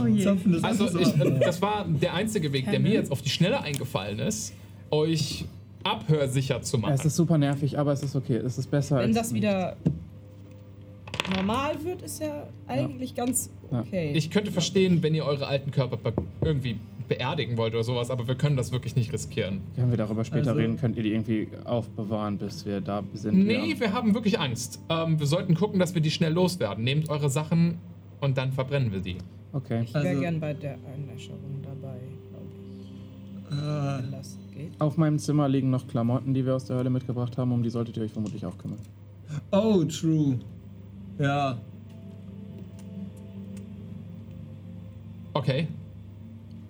Oh 0.00 0.06
je. 0.06 0.22
Zapfen 0.24 0.52
das 0.52 0.64
Also 0.64 0.98
ich, 0.98 1.08
äh, 1.20 1.38
das 1.40 1.60
war 1.62 1.84
der 1.88 2.14
einzige 2.14 2.52
Weg, 2.52 2.70
der 2.70 2.80
mir 2.80 2.92
jetzt 2.92 3.10
auf 3.12 3.22
die 3.22 3.30
Schnelle 3.30 3.60
eingefallen 3.60 4.18
ist, 4.18 4.52
euch 4.90 5.44
abhörsicher 5.84 6.62
zu 6.62 6.76
Ja, 6.76 6.82
machen. 6.82 6.94
es 6.94 7.04
ist 7.04 7.16
super 7.16 7.38
nervig, 7.38 7.78
aber 7.78 7.92
es 7.92 8.02
ist 8.02 8.16
okay. 8.16 8.36
Es 8.36 8.58
ist 8.58 8.70
besser 8.70 8.96
Wenn 8.96 9.06
als 9.08 9.16
das 9.16 9.34
wieder 9.34 9.76
normal 11.36 11.82
wird, 11.84 12.02
ist 12.02 12.20
ja 12.20 12.46
eigentlich 12.68 13.14
ganz 13.14 13.50
Ja. 13.72 13.80
okay. 13.80 14.12
Ich 14.14 14.30
könnte 14.30 14.52
verstehen, 14.52 15.02
wenn 15.02 15.14
ihr 15.14 15.24
eure 15.24 15.46
alten 15.46 15.70
Körper 15.70 16.12
irgendwie 16.44 16.78
beerdigen 17.08 17.56
wollt 17.56 17.72
oder 17.74 17.84
sowas, 17.84 18.10
aber 18.10 18.26
wir 18.26 18.34
können 18.34 18.56
das 18.56 18.72
wirklich 18.72 18.96
nicht 18.96 19.12
riskieren. 19.12 19.60
Können 19.76 19.90
wir 19.90 19.96
darüber 19.96 20.24
später 20.24 20.48
Also- 20.50 20.60
reden? 20.60 20.76
Könnt 20.76 20.96
ihr 20.96 21.02
die 21.04 21.12
irgendwie 21.12 21.48
aufbewahren, 21.64 22.36
bis 22.38 22.66
wir 22.66 22.80
da 22.80 23.02
sind? 23.14 23.46
Nee, 23.46 23.72
Ja. 23.74 23.80
wir 23.80 23.92
haben 23.92 24.14
wirklich 24.14 24.38
Angst. 24.40 24.80
Ähm, 24.88 25.18
wir 25.18 25.26
sollten 25.26 25.54
gucken, 25.54 25.78
dass 25.78 25.94
wir 25.94 26.02
die 26.02 26.10
schnell 26.10 26.32
loswerden. 26.32 26.82
Nehmt 26.84 27.08
eure 27.08 27.30
Sachen 27.30 27.78
und 28.20 28.36
dann 28.38 28.52
verbrennen 28.52 28.90
wir 28.92 29.00
die. 29.00 29.16
Okay. 29.56 29.82
ich 29.84 29.94
wäre 29.94 30.08
Also- 30.08 30.20
gern 30.20 30.40
bei 30.40 30.52
der 30.52 30.72
Einäscherung 30.94 31.62
dabei, 31.62 31.96
glaube 32.30 32.46
ich. 33.50 33.58
Ah, 33.58 33.98
Wenn 34.02 34.10
das 34.12 34.36
geht. 34.54 34.72
Auf 34.80 34.96
meinem 34.98 35.18
Zimmer 35.18 35.48
liegen 35.48 35.70
noch 35.70 35.86
Klamotten, 35.88 36.34
die 36.34 36.44
wir 36.44 36.54
aus 36.56 36.66
der 36.66 36.76
Hölle 36.76 36.90
mitgebracht 36.90 37.38
haben. 37.38 37.52
Um 37.52 37.62
die 37.62 37.70
solltet 37.70 37.96
ihr 37.96 38.02
euch 38.02 38.12
vermutlich 38.12 38.44
auch 38.44 38.58
kümmern. 38.58 38.78
oh, 39.52 39.82
true. 39.84 40.38
Ja. 41.18 41.58
Okay. 45.32 45.68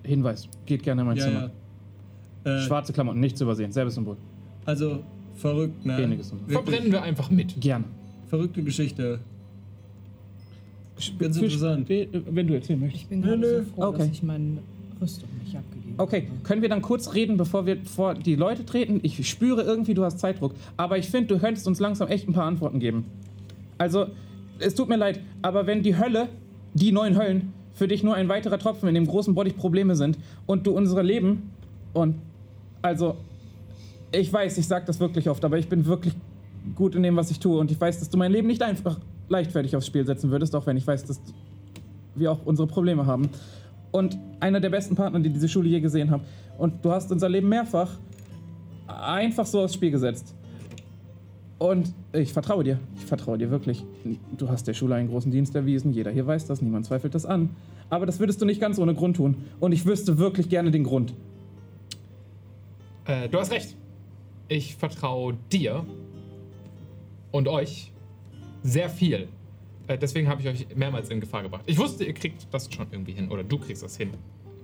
Hinweis, 0.03 0.47
geht 0.65 0.83
gerne 0.83 1.01
in 1.01 1.07
mein 1.07 1.17
Ja, 1.17 1.23
Zimmer. 1.25 1.49
ja. 2.45 2.57
Äh, 2.57 2.61
Schwarze 2.61 2.93
Klamotten, 2.93 3.19
nicht 3.19 3.37
zu 3.37 3.43
übersehen. 3.43 3.71
Selbes 3.71 3.95
Symbol. 3.95 4.15
Also, 4.65 4.99
verrückt, 5.35 5.85
ne? 5.85 5.97
Weniges 5.97 6.29
Symbol. 6.29 6.49
Verbrennen 6.53 6.91
wir 6.91 7.01
einfach 7.01 7.29
mit. 7.29 7.59
Gerne. 7.59 7.85
Verrückte 8.27 8.63
Geschichte. 8.63 9.19
Ganz 11.19 11.37
interessant. 11.37 11.87
Wenn 11.89 12.47
du 12.47 12.53
erzählen 12.55 12.79
möchtest. 12.79 13.03
Ich 13.03 13.09
bin 13.09 13.21
gerade 13.21 13.65
so 13.65 13.71
froh, 13.75 13.83
Okay. 13.89 13.97
dass 13.99 14.07
ich 14.09 14.23
meine 14.23 14.57
Rüstung 15.01 15.29
nicht 15.43 15.55
abgegeben 15.55 15.93
Okay, 15.97 16.27
habe. 16.27 16.39
können 16.43 16.61
wir 16.61 16.69
dann 16.69 16.81
kurz 16.81 17.13
reden, 17.13 17.37
bevor 17.37 17.65
wir 17.65 17.77
vor 17.85 18.13
die 18.15 18.35
Leute 18.35 18.65
treten? 18.65 18.99
Ich 19.03 19.27
spüre 19.29 19.61
irgendwie, 19.61 19.93
du 19.93 20.03
hast 20.03 20.19
Zeitdruck. 20.19 20.53
Aber 20.75 20.97
ich 20.97 21.07
finde, 21.09 21.27
du 21.35 21.39
könntest 21.39 21.67
uns 21.67 21.79
langsam 21.79 22.07
echt 22.07 22.27
ein 22.27 22.33
paar 22.33 22.45
Antworten 22.45 22.79
geben. 22.79 23.05
Also, 23.77 24.07
es 24.59 24.73
tut 24.75 24.89
mir 24.89 24.97
leid, 24.97 25.19
aber 25.43 25.67
wenn 25.67 25.83
die 25.83 25.97
Hölle, 25.97 26.29
die 26.73 26.91
neuen 26.91 27.15
Höllen, 27.17 27.53
für 27.73 27.87
dich 27.87 28.03
nur 28.03 28.15
ein 28.15 28.27
weiterer 28.27 28.57
Tropfen 28.57 28.89
in 28.89 28.95
dem 28.95 29.05
großen 29.05 29.35
Bottich 29.35 29.55
Probleme 29.55 29.95
sind 29.95 30.17
und 30.47 30.65
du 30.65 30.71
unsere 30.71 31.03
Leben 31.03 31.51
und 31.93 32.15
also, 32.81 33.17
ich 34.11 34.31
weiß, 34.33 34.57
ich 34.57 34.65
sag 34.65 34.87
das 34.87 34.99
wirklich 34.99 35.29
oft, 35.29 35.43
aber 35.45 35.59
ich 35.59 35.67
bin 35.67 35.85
wirklich 35.85 36.15
gut 36.75 36.95
in 36.95 37.03
dem, 37.03 37.15
was 37.15 37.29
ich 37.29 37.39
tue 37.39 37.59
und 37.59 37.69
ich 37.71 37.79
weiß, 37.79 37.99
dass 37.99 38.09
du 38.09 38.17
mein 38.17 38.31
Leben 38.31 38.47
nicht 38.47 38.63
einfach 38.63 38.99
leichtfertig 39.29 39.75
aufs 39.75 39.87
Spiel 39.87 40.05
setzen 40.05 40.31
würdest, 40.31 40.55
auch 40.55 40.65
wenn 40.65 40.77
ich 40.77 40.85
weiß, 40.85 41.05
dass 41.05 41.21
wir 42.15 42.31
auch 42.31 42.45
unsere 42.45 42.67
Probleme 42.67 43.05
haben. 43.05 43.29
Und 43.91 44.17
einer 44.39 44.59
der 44.59 44.69
besten 44.69 44.95
Partner, 44.95 45.19
die 45.19 45.29
diese 45.29 45.47
Schule 45.47 45.69
je 45.69 45.79
gesehen 45.79 46.11
haben. 46.11 46.23
Und 46.57 46.83
du 46.83 46.91
hast 46.91 47.11
unser 47.11 47.29
Leben 47.29 47.49
mehrfach 47.49 47.97
einfach 48.87 49.45
so 49.45 49.61
aufs 49.61 49.73
Spiel 49.73 49.91
gesetzt. 49.91 50.33
Und 51.59 51.93
ich 52.13 52.33
vertraue 52.33 52.63
dir. 52.63 52.79
Ich 52.97 53.05
vertraue 53.05 53.37
dir 53.37 53.49
wirklich. 53.49 53.83
Du 54.37 54.49
hast 54.49 54.67
der 54.67 54.73
Schule 54.73 54.95
einen 54.95 55.09
großen 55.09 55.31
Dienst 55.31 55.55
erwiesen. 55.55 55.91
Jeder 55.91 56.11
hier 56.11 56.27
weiß 56.27 56.45
das. 56.45 56.61
Niemand 56.61 56.85
zweifelt 56.85 57.15
das 57.15 57.25
an. 57.25 57.49
Aber 57.89 58.05
das 58.05 58.19
würdest 58.19 58.41
du 58.41 58.45
nicht 58.45 58.61
ganz 58.61 58.77
ohne 58.77 58.93
Grund 58.93 59.15
tun. 59.15 59.37
Und 59.59 59.71
ich 59.71 59.85
wüsste 59.85 60.19
wirklich 60.19 60.49
gerne 60.49 60.71
den 60.71 60.83
Grund. 60.83 61.13
Äh, 63.05 63.29
du 63.29 63.39
hast 63.39 63.51
recht. 63.51 63.75
Ich 64.49 64.75
vertraue 64.75 65.35
dir 65.51 65.83
und 67.31 67.47
euch 67.47 67.91
sehr 68.67 68.89
viel. 68.89 69.27
Äh, 69.87 69.97
deswegen 69.97 70.27
habe 70.27 70.41
ich 70.41 70.47
euch 70.47 70.75
mehrmals 70.75 71.09
in 71.09 71.19
Gefahr 71.21 71.43
gebracht. 71.43 71.63
Ich 71.65 71.77
wusste, 71.77 72.03
ihr 72.03 72.13
kriegt 72.13 72.47
das 72.51 72.71
schon 72.73 72.87
irgendwie 72.91 73.13
hin. 73.13 73.29
Oder 73.31 73.43
du 73.43 73.57
kriegst 73.57 73.81
das 73.83 73.95
hin. 73.97 74.09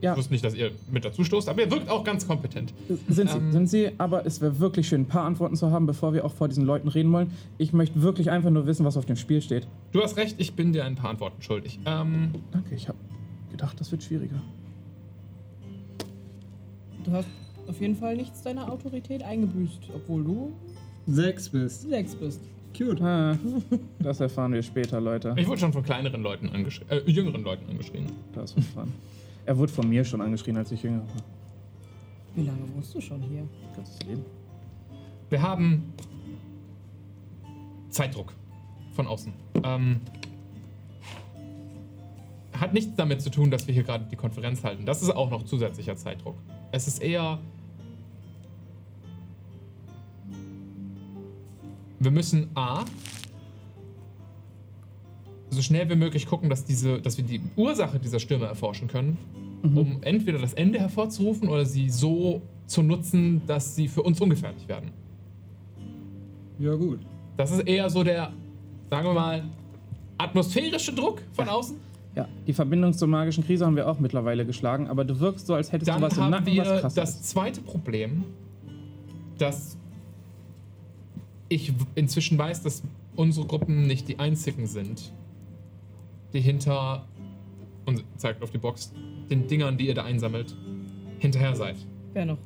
Ja. 0.01 0.11
Ich 0.11 0.17
wusste 0.17 0.33
nicht, 0.33 0.43
dass 0.43 0.53
ihr 0.53 0.71
mit 0.91 1.05
dazu 1.05 1.23
stoßt, 1.23 1.47
aber 1.47 1.61
ihr 1.61 1.71
wirkt 1.71 1.87
auch 1.89 2.03
ganz 2.03 2.27
kompetent. 2.27 2.73
Sind 3.07 3.29
sie, 3.29 3.37
Ähm. 3.37 3.51
sind 3.53 3.67
sie, 3.67 3.91
aber 3.97 4.25
es 4.25 4.41
wäre 4.41 4.59
wirklich 4.59 4.89
schön, 4.89 5.01
ein 5.03 5.05
paar 5.07 5.23
Antworten 5.23 5.55
zu 5.55 5.71
haben, 5.71 5.85
bevor 5.85 6.13
wir 6.13 6.25
auch 6.25 6.33
vor 6.33 6.49
diesen 6.49 6.65
Leuten 6.65 6.89
reden 6.89 7.09
wollen. 7.13 7.31
Ich 7.57 7.71
möchte 7.71 8.01
wirklich 8.01 8.29
einfach 8.29 8.49
nur 8.49 8.65
wissen, 8.65 8.85
was 8.85 8.97
auf 8.97 9.05
dem 9.05 9.15
Spiel 9.15 9.41
steht. 9.41 9.65
Du 9.93 10.01
hast 10.03 10.17
recht, 10.17 10.35
ich 10.39 10.55
bin 10.55 10.73
dir 10.73 10.83
ein 10.83 10.95
paar 10.95 11.09
Antworten 11.09 11.41
schuldig. 11.41 11.79
Ähm, 11.85 12.31
Danke, 12.51 12.75
ich 12.75 12.89
habe 12.89 12.97
gedacht, 13.51 13.79
das 13.79 13.91
wird 13.93 14.03
schwieriger. 14.03 14.41
Du 17.05 17.11
hast 17.11 17.27
auf 17.67 17.79
jeden 17.79 17.95
Fall 17.95 18.17
nichts 18.17 18.41
deiner 18.41 18.69
Autorität 18.71 19.23
eingebüßt, 19.23 19.89
obwohl 19.95 20.23
du 20.25 20.51
Sechs 21.07 21.47
bist. 21.49 21.81
sechs 21.89 22.13
bist. 22.15 22.41
Cute. 22.73 23.01
Ah, 23.01 23.37
das 23.99 24.19
erfahren 24.19 24.53
wir 24.53 24.63
später, 24.63 24.99
Leute. 24.99 25.33
ich 25.37 25.47
wurde 25.47 25.59
schon 25.59 25.73
von 25.73 25.83
kleineren 25.83 26.21
Leuten 26.23 26.49
angeschrien, 26.49 26.89
äh, 26.89 27.09
jüngeren 27.09 27.43
Leuten 27.43 27.69
angeschrien. 27.69 28.05
Das 28.33 28.55
wird 28.55 28.75
dran. 28.75 28.91
Er 29.45 29.57
wurde 29.57 29.71
von 29.71 29.87
mir 29.89 30.03
schon 30.05 30.21
angeschrien, 30.21 30.57
als 30.57 30.71
ich 30.71 30.81
jünger 30.83 30.99
war. 30.99 31.23
Wie 32.35 32.43
lange 32.43 32.61
wohnst 32.73 32.95
du 32.95 33.01
schon 33.01 33.21
hier? 33.21 33.47
Ganzes 33.75 34.01
Leben. 34.03 34.25
Wir 35.29 35.41
haben 35.41 35.93
Zeitdruck 37.89 38.33
von 38.93 39.07
außen. 39.07 39.33
Ähm, 39.63 40.01
hat 42.59 42.73
nichts 42.73 42.95
damit 42.95 43.21
zu 43.21 43.29
tun, 43.29 43.51
dass 43.51 43.67
wir 43.67 43.73
hier 43.73 43.83
gerade 43.83 44.05
die 44.09 44.15
Konferenz 44.15 44.63
halten. 44.63 44.85
Das 44.85 45.01
ist 45.01 45.09
auch 45.09 45.29
noch 45.29 45.43
zusätzlicher 45.43 45.95
Zeitdruck. 45.95 46.35
Es 46.71 46.87
ist 46.87 47.01
eher. 47.01 47.39
Wir 52.03 52.11
müssen 52.11 52.49
A. 52.55 52.83
so 55.49 55.61
schnell 55.61 55.89
wie 55.89 55.95
möglich 55.95 56.25
gucken, 56.25 56.49
dass, 56.49 56.65
diese, 56.65 56.99
dass 56.99 57.17
wir 57.17 57.23
die 57.23 57.39
Ursache 57.55 57.97
dieser 57.99 58.19
Stürme 58.19 58.45
erforschen 58.45 58.87
können, 58.89 59.17
um 59.63 59.99
entweder 60.01 60.39
das 60.39 60.53
Ende 60.53 60.79
hervorzurufen 60.79 61.47
oder 61.47 61.65
sie 61.65 61.89
so 61.89 62.41
zu 62.67 62.81
nutzen, 62.81 63.41
dass 63.47 63.75
sie 63.75 63.87
für 63.87 64.01
uns 64.01 64.19
ungefährlich 64.19 64.67
werden. 64.67 64.91
Ja, 66.59 66.75
gut. 66.75 66.99
Das 67.37 67.51
ist 67.51 67.61
eher 67.61 67.89
so 67.89 68.03
der, 68.03 68.33
sagen 68.89 69.07
wir 69.07 69.13
mal, 69.13 69.43
atmosphärische 70.17 70.93
Druck 70.93 71.21
von 71.31 71.47
außen. 71.47 71.77
Ja, 72.15 72.27
die 72.45 72.53
Verbindung 72.53 72.93
zur 72.93 73.07
magischen 73.07 73.45
Krise 73.45 73.65
haben 73.65 73.75
wir 73.75 73.87
auch 73.87 73.99
mittlerweile 73.99 74.45
geschlagen, 74.45 74.87
aber 74.87 75.05
du 75.05 75.19
wirkst 75.19 75.47
so, 75.47 75.55
als 75.55 75.71
hättest 75.71 75.89
Dann 75.89 76.01
du 76.01 76.07
was 76.07 76.17
im 76.17 76.23
haben 76.23 76.31
Nacken, 76.31 76.45
wir 76.47 76.65
was 76.65 76.81
krass 76.81 76.93
das 76.93 77.09
ist. 77.15 77.29
zweite 77.29 77.61
Problem, 77.61 78.23
dass 79.37 79.77
ich 81.53 81.73
inzwischen 81.95 82.37
weiß, 82.37 82.63
dass 82.63 82.83
unsere 83.15 83.45
Gruppen 83.45 83.85
nicht 83.87 84.07
die 84.07 84.19
einzigen 84.19 84.67
sind, 84.67 85.13
die 86.33 86.41
hinter, 86.41 87.07
und 87.85 88.03
zeigt 88.17 88.41
auf 88.41 88.51
die 88.51 88.57
Box, 88.57 88.93
den 89.29 89.47
Dingern, 89.47 89.77
die 89.77 89.87
ihr 89.87 89.93
da 89.93 90.03
einsammelt, 90.03 90.55
hinterher 91.19 91.55
seid. 91.55 91.75
Wer 92.13 92.25
noch? 92.25 92.37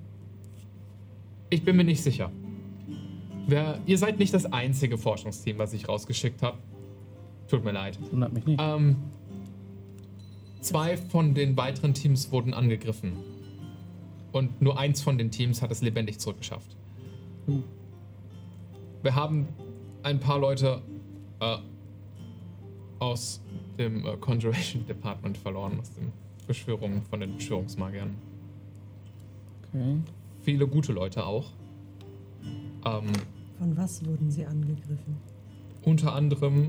Ich 1.50 1.64
bin 1.64 1.77
mir 1.77 1.84
nicht 1.84 2.03
sicher. 2.03 2.32
Wer, 3.48 3.80
ihr 3.86 3.98
seid 3.98 4.19
nicht 4.19 4.34
das 4.34 4.45
einzige 4.45 4.98
Forschungsteam, 4.98 5.58
was 5.58 5.74
ich 5.74 5.88
rausgeschickt 5.88 6.42
habe. 6.42 6.58
Tut 7.48 7.64
mir 7.64 7.72
leid. 7.72 7.98
Wundert 8.11 8.34
mich 8.34 8.45
nicht. 8.45 8.60
Ähm, 8.61 8.98
zwei 10.60 10.98
von 10.98 11.34
den 11.34 11.56
weiteren 11.56 11.94
Teams 11.94 12.32
wurden 12.32 12.53
angegriffen. 12.53 13.14
Und 14.34 14.61
nur 14.61 14.77
eins 14.77 15.02
von 15.02 15.18
den 15.18 15.32
Teams 15.32 15.61
hat 15.61 15.72
es 15.72 15.82
lebendig 15.82 16.19
zurückgeschafft. 16.19 16.76
Wir 19.08 19.16
haben 19.16 19.48
ein 20.03 20.19
paar 20.19 20.38
Leute 20.38 20.82
äh, 21.40 21.60
aus 23.00 23.40
dem 23.77 24.06
äh, 24.06 24.18
Conjuration 24.18 24.86
Department 24.86 25.38
verloren, 25.38 25.80
aus 25.80 25.94
den 25.94 26.11
Beschwörungen 26.45 27.02
von 27.03 27.22
den 27.22 27.34
Beschwörungsmagiern. 27.38 28.14
Okay. 29.69 29.95
Viele 30.42 30.68
gute 30.68 30.92
Leute 30.92 31.26
auch. 31.26 31.45
Ähm, 32.84 33.14
Von 33.58 33.77
was 33.77 34.06
wurden 34.06 34.30
sie 34.30 34.45
angegriffen? 34.45 35.16
unter 35.86 36.11
anderem, 36.14 36.68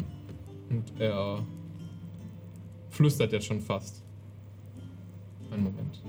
und 0.70 0.92
er 1.00 1.44
flüstert 2.90 3.32
jetzt 3.32 3.46
schon 3.46 3.60
fast. 3.60 4.04
Einen 5.50 5.64
Moment. 5.64 6.04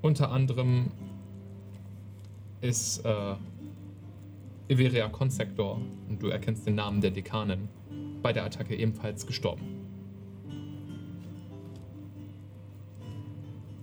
Unter 0.00 0.30
anderem 0.30 0.90
ist 2.62 3.04
äh, 3.04 3.34
Everia 4.68 5.08
Consector, 5.08 5.80
und 6.08 6.22
du 6.22 6.28
erkennst 6.28 6.66
den 6.66 6.74
Namen 6.74 7.00
der 7.00 7.10
Dekanin, 7.10 7.68
bei 8.22 8.32
der 8.32 8.44
Attacke 8.44 8.76
ebenfalls 8.76 9.26
gestorben. 9.26 9.62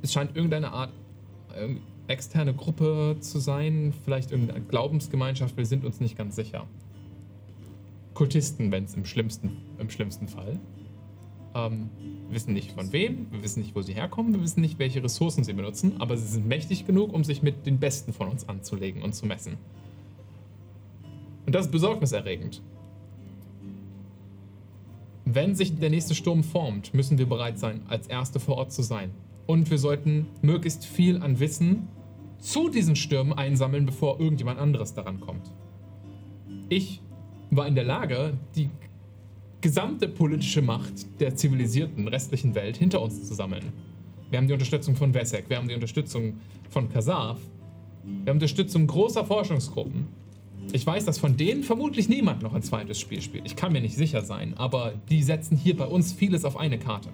Es 0.02 0.14
scheint 0.14 0.36
irgendeine 0.36 0.72
Art 0.72 0.92
externe 2.08 2.54
Gruppe 2.54 3.18
zu 3.20 3.40
sein, 3.40 3.94
vielleicht 4.04 4.32
irgendeine 4.32 4.62
Glaubensgemeinschaft, 4.62 5.58
wir 5.58 5.66
sind 5.66 5.86
uns 5.86 6.00
nicht 6.00 6.18
ganz 6.18 6.36
sicher. 6.36 6.66
Kultisten, 8.14 8.72
wenn 8.72 8.86
es 8.86 8.96
im 8.96 9.06
schlimmsten, 9.06 9.58
im 9.78 9.90
schlimmsten 9.90 10.28
Fall. 10.28 10.60
Ähm, 11.56 11.90
wir 12.28 12.36
wissen 12.36 12.54
nicht 12.54 12.72
von 12.72 12.92
wem, 12.92 13.32
wir 13.32 13.44
wissen 13.44 13.62
nicht, 13.62 13.76
wo 13.76 13.82
sie 13.82 13.94
herkommen, 13.94 14.34
wir 14.34 14.42
wissen 14.42 14.62
nicht, 14.62 14.80
welche 14.80 15.04
Ressourcen 15.04 15.44
sie 15.44 15.54
benutzen, 15.54 15.96
aber 16.00 16.18
sie 16.18 16.28
sind 16.28 16.48
mächtig 16.48 16.86
genug, 16.86 17.14
um 17.14 17.24
sich 17.24 17.44
mit 17.44 17.66
den 17.66 17.80
Besten 17.80 18.12
von 18.12 18.28
uns 18.28 18.50
anzulegen 18.50 19.04
und 19.04 19.14
zu 19.14 19.26
messen. 19.26 19.58
Und 21.50 21.56
das 21.56 21.66
ist 21.66 21.72
besorgniserregend. 21.72 22.62
Wenn 25.26 25.56
sich 25.56 25.80
der 25.80 25.90
nächste 25.90 26.14
Sturm 26.14 26.44
formt, 26.44 26.94
müssen 26.94 27.18
wir 27.18 27.26
bereit 27.26 27.58
sein, 27.58 27.82
als 27.88 28.06
Erste 28.06 28.40
vor 28.40 28.58
Ort 28.58 28.72
zu 28.72 28.84
sein. 28.84 29.10
Und 29.48 29.72
wir 29.72 29.80
sollten 29.80 30.28
möglichst 30.44 30.86
viel 30.86 31.24
an 31.24 31.40
Wissen 31.40 31.88
zu 32.38 32.70
diesen 32.70 32.96
Stürmen 32.96 33.34
einsammeln, 33.34 33.88
bevor 33.88 34.20
irgendjemand 34.20 34.60
anderes 34.60 34.94
daran 34.94 35.22
kommt. 35.22 35.52
Ich 36.70 37.02
war 37.50 37.66
in 37.66 37.74
der 37.74 37.84
Lage, 37.84 38.38
die 38.56 38.70
gesamte 39.60 40.08
politische 40.08 40.62
Macht 40.62 41.20
der 41.20 41.34
zivilisierten 41.34 42.08
restlichen 42.08 42.54
Welt 42.54 42.78
hinter 42.78 43.02
uns 43.02 43.28
zu 43.28 43.34
sammeln. 43.34 43.74
Wir 44.30 44.38
haben 44.38 44.46
die 44.46 44.54
Unterstützung 44.54 44.96
von 44.96 45.16
Wessex, 45.16 45.50
wir 45.50 45.58
haben 45.58 45.68
die 45.68 45.74
Unterstützung 45.74 46.36
von 46.70 46.90
Kasaf, 46.90 47.40
wir 48.04 48.30
haben 48.30 48.38
Unterstützung 48.38 48.86
großer 48.86 49.26
Forschungsgruppen. 49.26 50.20
Ich 50.72 50.86
weiß, 50.86 51.06
dass 51.06 51.18
von 51.18 51.36
denen 51.38 51.64
vermutlich 51.64 52.10
niemand 52.10 52.42
noch 52.44 52.54
ein 52.54 52.62
zweites 52.62 53.00
Spiel 53.00 53.22
spielt. 53.22 53.46
Ich 53.46 53.56
kann 53.56 53.72
mir 53.72 53.82
nicht 53.82 53.96
sicher 53.96 54.22
sein, 54.22 54.54
aber 54.58 54.94
die 55.10 55.24
setzen 55.24 55.58
hier 55.58 55.76
bei 55.76 55.86
uns 55.86 56.14
vieles 56.14 56.46
auf 56.46 56.58
eine 56.58 56.78
Karte. 56.78 57.10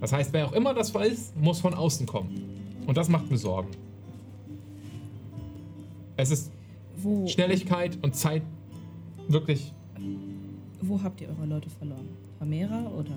Das 0.00 0.12
heißt, 0.12 0.32
wer 0.32 0.46
auch 0.46 0.52
immer 0.52 0.74
das 0.74 0.90
ist, 0.90 1.36
muss 1.36 1.60
von 1.60 1.74
außen 1.74 2.06
kommen. 2.06 2.84
Und 2.86 2.96
das 2.96 3.08
macht 3.08 3.30
mir 3.30 3.38
Sorgen. 3.38 3.70
Es 6.16 6.30
ist 6.30 6.52
Wo, 6.96 7.26
Schnelligkeit 7.26 7.98
und 8.02 8.14
Zeit 8.14 8.42
wirklich 9.28 9.72
wo 10.82 11.00
habt 11.00 11.20
ihr 11.20 11.28
eure 11.28 11.46
Leute 11.46 11.70
verloren? 11.70 12.08
Pamera 12.38 12.88
oder 12.88 13.16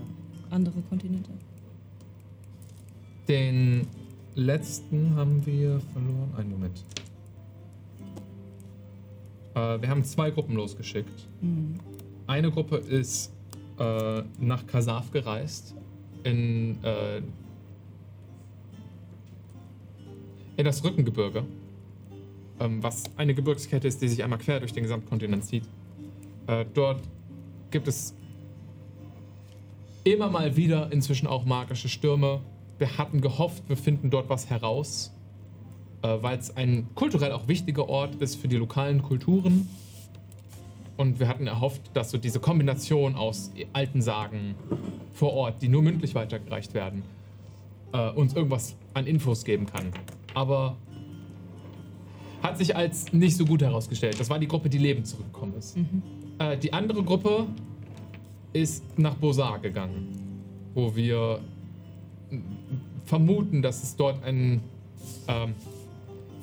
andere 0.51 0.81
Kontinente? 0.87 1.31
Den 3.27 3.87
letzten 4.35 5.15
haben 5.15 5.43
wir 5.45 5.81
verloren. 5.91 6.31
Einen 6.37 6.51
Moment. 6.51 6.85
Äh, 9.55 9.81
wir 9.81 9.89
haben 9.89 10.03
zwei 10.03 10.29
Gruppen 10.29 10.55
losgeschickt. 10.55 11.27
Eine 12.27 12.51
Gruppe 12.51 12.77
ist 12.77 13.33
äh, 13.79 14.21
nach 14.39 14.67
Kasaf 14.67 15.11
gereist. 15.11 15.75
In, 16.23 16.83
äh, 16.83 17.21
in 20.57 20.65
das 20.65 20.83
Rückengebirge. 20.83 21.45
Ähm, 22.59 22.81
was 22.81 23.03
eine 23.17 23.33
Gebirgskette 23.33 23.87
ist, 23.87 24.01
die 24.01 24.07
sich 24.07 24.23
einmal 24.23 24.39
quer 24.39 24.59
durch 24.59 24.73
den 24.73 24.83
Gesamtkontinent 24.83 25.43
zieht. 25.43 25.63
Äh, 26.47 26.65
dort 26.73 27.01
gibt 27.71 27.87
es 27.87 28.15
immer 30.03 30.29
mal 30.29 30.55
wieder 30.55 30.91
inzwischen 30.91 31.27
auch 31.27 31.45
magische 31.45 31.89
Stürme. 31.89 32.41
Wir 32.77 32.97
hatten 32.97 33.21
gehofft, 33.21 33.63
wir 33.67 33.77
finden 33.77 34.09
dort 34.09 34.29
was 34.29 34.49
heraus, 34.49 35.14
weil 36.07 36.37
es 36.37 36.55
ein 36.55 36.87
kulturell 36.95 37.31
auch 37.31 37.47
wichtiger 37.47 37.89
Ort 37.89 38.15
ist 38.15 38.35
für 38.35 38.47
die 38.47 38.57
lokalen 38.57 39.01
Kulturen. 39.01 39.69
Und 40.97 41.19
wir 41.19 41.27
hatten 41.27 41.47
erhofft, 41.47 41.81
dass 41.93 42.11
so 42.11 42.17
diese 42.17 42.39
Kombination 42.39 43.15
aus 43.15 43.51
alten 43.73 44.01
Sagen 44.01 44.55
vor 45.13 45.33
Ort, 45.33 45.61
die 45.61 45.67
nur 45.67 45.81
mündlich 45.81 46.15
weitergereicht 46.15 46.73
werden, 46.73 47.03
äh, 47.91 48.09
uns 48.11 48.33
irgendwas 48.33 48.75
an 48.93 49.05
Infos 49.05 49.43
geben 49.43 49.65
kann. 49.65 49.91
Aber 50.33 50.77
hat 52.41 52.57
sich 52.57 52.75
als 52.75 53.11
nicht 53.11 53.35
so 53.35 53.45
gut 53.45 53.61
herausgestellt. 53.61 54.19
Das 54.19 54.29
war 54.29 54.39
die 54.39 54.47
Gruppe, 54.47 54.69
die 54.69 54.77
lebend 54.77 55.07
zurückgekommen 55.07 55.55
ist. 55.57 55.77
Äh, 56.39 56.57
die 56.57 56.71
andere 56.71 57.03
Gruppe 57.03 57.47
ist 58.53 58.97
nach 58.97 59.15
Bosar 59.15 59.59
gegangen, 59.59 60.41
wo 60.73 60.95
wir 60.95 61.39
vermuten, 63.05 63.61
dass 63.61 63.83
es 63.83 63.95
dort 63.95 64.23
ein 64.23 64.61
ähm, 65.27 65.53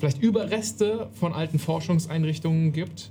vielleicht 0.03 0.21
Überreste 0.21 1.07
von 1.13 1.31
alten 1.31 1.59
Forschungseinrichtungen 1.59 2.73
gibt. 2.73 3.09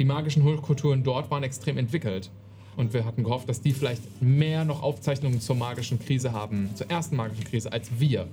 Die 0.00 0.04
magischen 0.04 0.42
Hochkulturen 0.42 1.04
dort 1.04 1.30
waren 1.30 1.44
extrem 1.44 1.78
entwickelt. 1.78 2.32
Und 2.76 2.92
wir 2.92 3.04
hatten 3.04 3.22
gehofft, 3.22 3.48
dass 3.48 3.60
die 3.60 3.70
vielleicht 3.70 4.02
mehr 4.20 4.64
noch 4.64 4.82
Aufzeichnungen 4.82 5.40
zur 5.40 5.54
magischen 5.54 6.00
Krise 6.00 6.32
haben, 6.32 6.70
zur 6.74 6.90
ersten 6.90 7.14
magischen 7.14 7.44
Krise, 7.44 7.72
als 7.72 8.00
wir. 8.00 8.26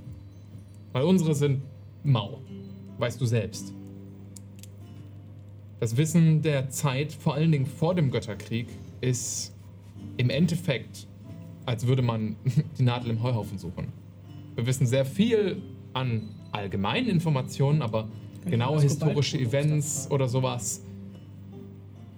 Weil 0.92 1.04
unsere 1.04 1.36
sind 1.36 1.62
mau. 2.04 2.40
Weißt 2.98 3.22
du 3.22 3.28
selbst. 3.28 3.74
Das 5.80 5.98
Wissen 5.98 6.42
der 6.42 6.72
Zeit, 6.72 7.14
vor 7.14 7.36
allen 7.36 7.52
Dingen 7.52 7.68
vor 7.68 7.94
dem 7.94 8.10
Götterkrieg, 8.10 8.70
ist 9.02 9.54
im 10.18 10.32
Endeffekt, 10.32 11.06
als 11.64 11.86
würde 11.86 12.02
man 12.02 12.38
die 12.80 12.82
Nadel 12.82 13.12
im 13.12 13.22
Heuhaufen 13.22 13.60
suchen. 13.60 13.90
Wir 14.56 14.66
wissen 14.66 14.88
sehr 14.88 15.06
viel 15.06 15.62
an 15.94 16.30
allgemeinen 16.52 17.10
Informationen, 17.10 17.82
aber 17.82 18.08
genaue 18.46 18.82
historische 18.82 19.38
Events 19.38 20.10
oder 20.10 20.28
sowas 20.28 20.82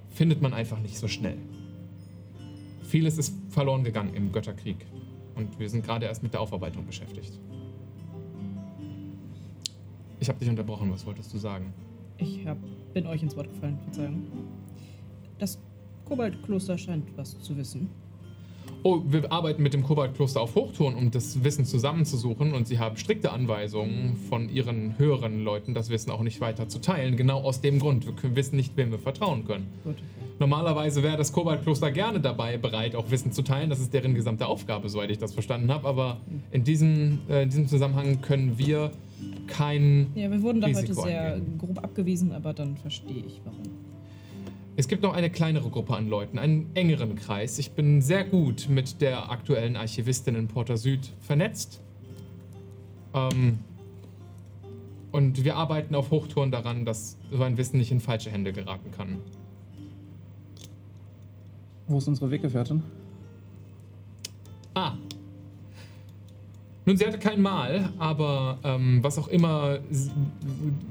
findet 0.09 0.41
man 0.41 0.53
einfach 0.53 0.80
nicht 0.80 0.98
so 0.98 1.08
schnell. 1.08 1.38
Vieles 2.83 3.17
ist 3.17 3.33
verloren 3.49 3.83
gegangen 3.83 4.14
im 4.14 4.32
Götterkrieg. 4.32 4.85
Und 5.35 5.59
wir 5.59 5.69
sind 5.69 5.85
gerade 5.85 6.06
erst 6.06 6.24
mit 6.24 6.33
der 6.33 6.41
Aufarbeitung 6.41 6.85
beschäftigt. 6.85 7.40
Ich 10.19 10.27
habe 10.27 10.38
dich 10.40 10.49
unterbrochen, 10.49 10.91
was 10.91 11.06
wolltest 11.06 11.33
du 11.33 11.38
sagen? 11.38 11.74
Ich 12.17 12.45
hab, 12.45 12.58
bin 12.93 13.08
euch 13.08 13.24
ins 13.24 13.38
Wort 13.38 13.48
gefallen, 13.48 13.80
Verzeihung. 13.85 14.24
Das 15.38 15.58
Kobaltkloster 16.03 16.77
scheint 16.77 17.06
was 17.16 17.40
zu 17.40 17.56
wissen. 17.56 17.90
Oh, 18.83 19.01
wir 19.06 19.32
arbeiten 19.32 19.61
mit 19.61 19.74
dem 19.74 19.83
Kobaltkloster 19.83 20.40
auf 20.40 20.56
Hochtouren, 20.56 20.95
um 20.95 21.11
das 21.11 21.43
Wissen 21.43 21.66
zusammenzusuchen 21.66 22.53
und 22.53 22.67
sie 22.67 22.80
haben 22.80 22.95
strikte 22.95 23.32
Anweisungen 23.32 24.16
von 24.30 24.49
ihren 24.49 24.98
höheren 24.98 25.43
Leuten, 25.43 25.74
das 25.74 25.90
Wissen 25.90 26.11
auch 26.11 26.22
nicht 26.22 26.40
weiter 26.40 26.69
zu 26.69 26.80
teilen. 26.80 27.17
Genau 27.17 27.41
aus 27.41 27.61
dem 27.61 27.80
Grund. 27.80 28.06
Wir 28.06 28.35
wissen 28.35 28.56
nicht, 28.56 28.77
wem 28.77 28.91
wir 28.91 28.99
vertrauen 28.99 29.45
können. 29.45 29.67
Gut. 29.83 29.98
Normalerweise 30.40 31.03
wäre 31.03 31.17
das 31.17 31.33
Kobaltkloster 31.33 31.91
gerne 31.91 32.22
dabei, 32.22 32.58
bereit, 32.58 32.95
auch 32.95 33.11
Wissen 33.11 33.33
zu 33.33 33.41
teilen. 33.41 33.69
Das 33.69 33.82
ist 33.82 33.93
deren 33.93 34.16
gesamte 34.16 34.48
Aufgabe, 34.48 34.88
soweit 34.88 35.11
ich 35.11 35.17
das 35.17 35.33
verstanden 35.33 35.69
habe. 35.72 35.85
Aber 35.85 36.22
in 36.51 36.64
diesem, 36.64 37.19
äh, 37.30 37.43
in 37.43 37.49
diesem 37.49 37.67
Zusammenhang 37.67 38.22
können 38.22 38.58
wir 38.58 38.91
kein. 39.48 40.08
Ja, 40.16 40.32
wir 40.32 40.41
wurden 40.41 40.61
da 40.61 40.67
heute 40.67 40.80
Risiko 40.83 41.01
sehr 41.01 41.33
eingehen. 41.33 41.58
grob 41.58 41.83
abgewiesen, 41.83 42.32
aber 42.32 42.53
dann 42.53 42.77
verstehe 42.77 43.24
ich 43.27 43.41
warum. 43.43 43.78
Es 44.80 44.88
gibt 44.88 45.03
noch 45.03 45.14
eine 45.14 45.30
kleinere 45.30 45.69
Gruppe 45.69 45.93
an 45.93 46.08
Leuten, 46.08 46.40
einen 46.40 46.74
engeren 46.74 47.17
Kreis. 47.17 47.59
Ich 47.59 47.72
bin 47.72 48.01
sehr 48.01 48.24
gut 48.24 48.69
mit 48.69 49.01
der 49.01 49.30
aktuellen 49.30 49.75
Archivistin 49.75 50.35
in 50.35 50.48
Porter 50.48 50.77
Süd 50.77 51.11
vernetzt. 51.19 51.82
Ähm, 53.14 53.59
und 55.11 55.43
wir 55.43 55.58
arbeiten 55.58 55.95
auf 55.95 56.11
Hochtouren 56.11 56.49
daran, 56.49 56.85
dass 56.85 57.17
so 57.30 57.43
ein 57.43 57.58
Wissen 57.58 57.77
nicht 57.77 57.91
in 57.91 57.99
falsche 57.99 58.32
Hände 58.32 58.53
geraten 58.53 58.90
kann. 58.91 59.19
Wo 61.88 61.98
ist 61.98 62.08
unsere 62.08 62.32
Weggefährtin? 62.32 62.82
Ah. 64.75 64.93
Nun, 66.85 66.95
sie 66.95 67.06
hatte 67.06 67.19
kein 67.19 67.41
Mal, 67.41 67.91
aber 67.99 68.59
ähm, 68.64 69.03
was 69.03 69.17
auch 69.17 69.27
immer 69.27 69.80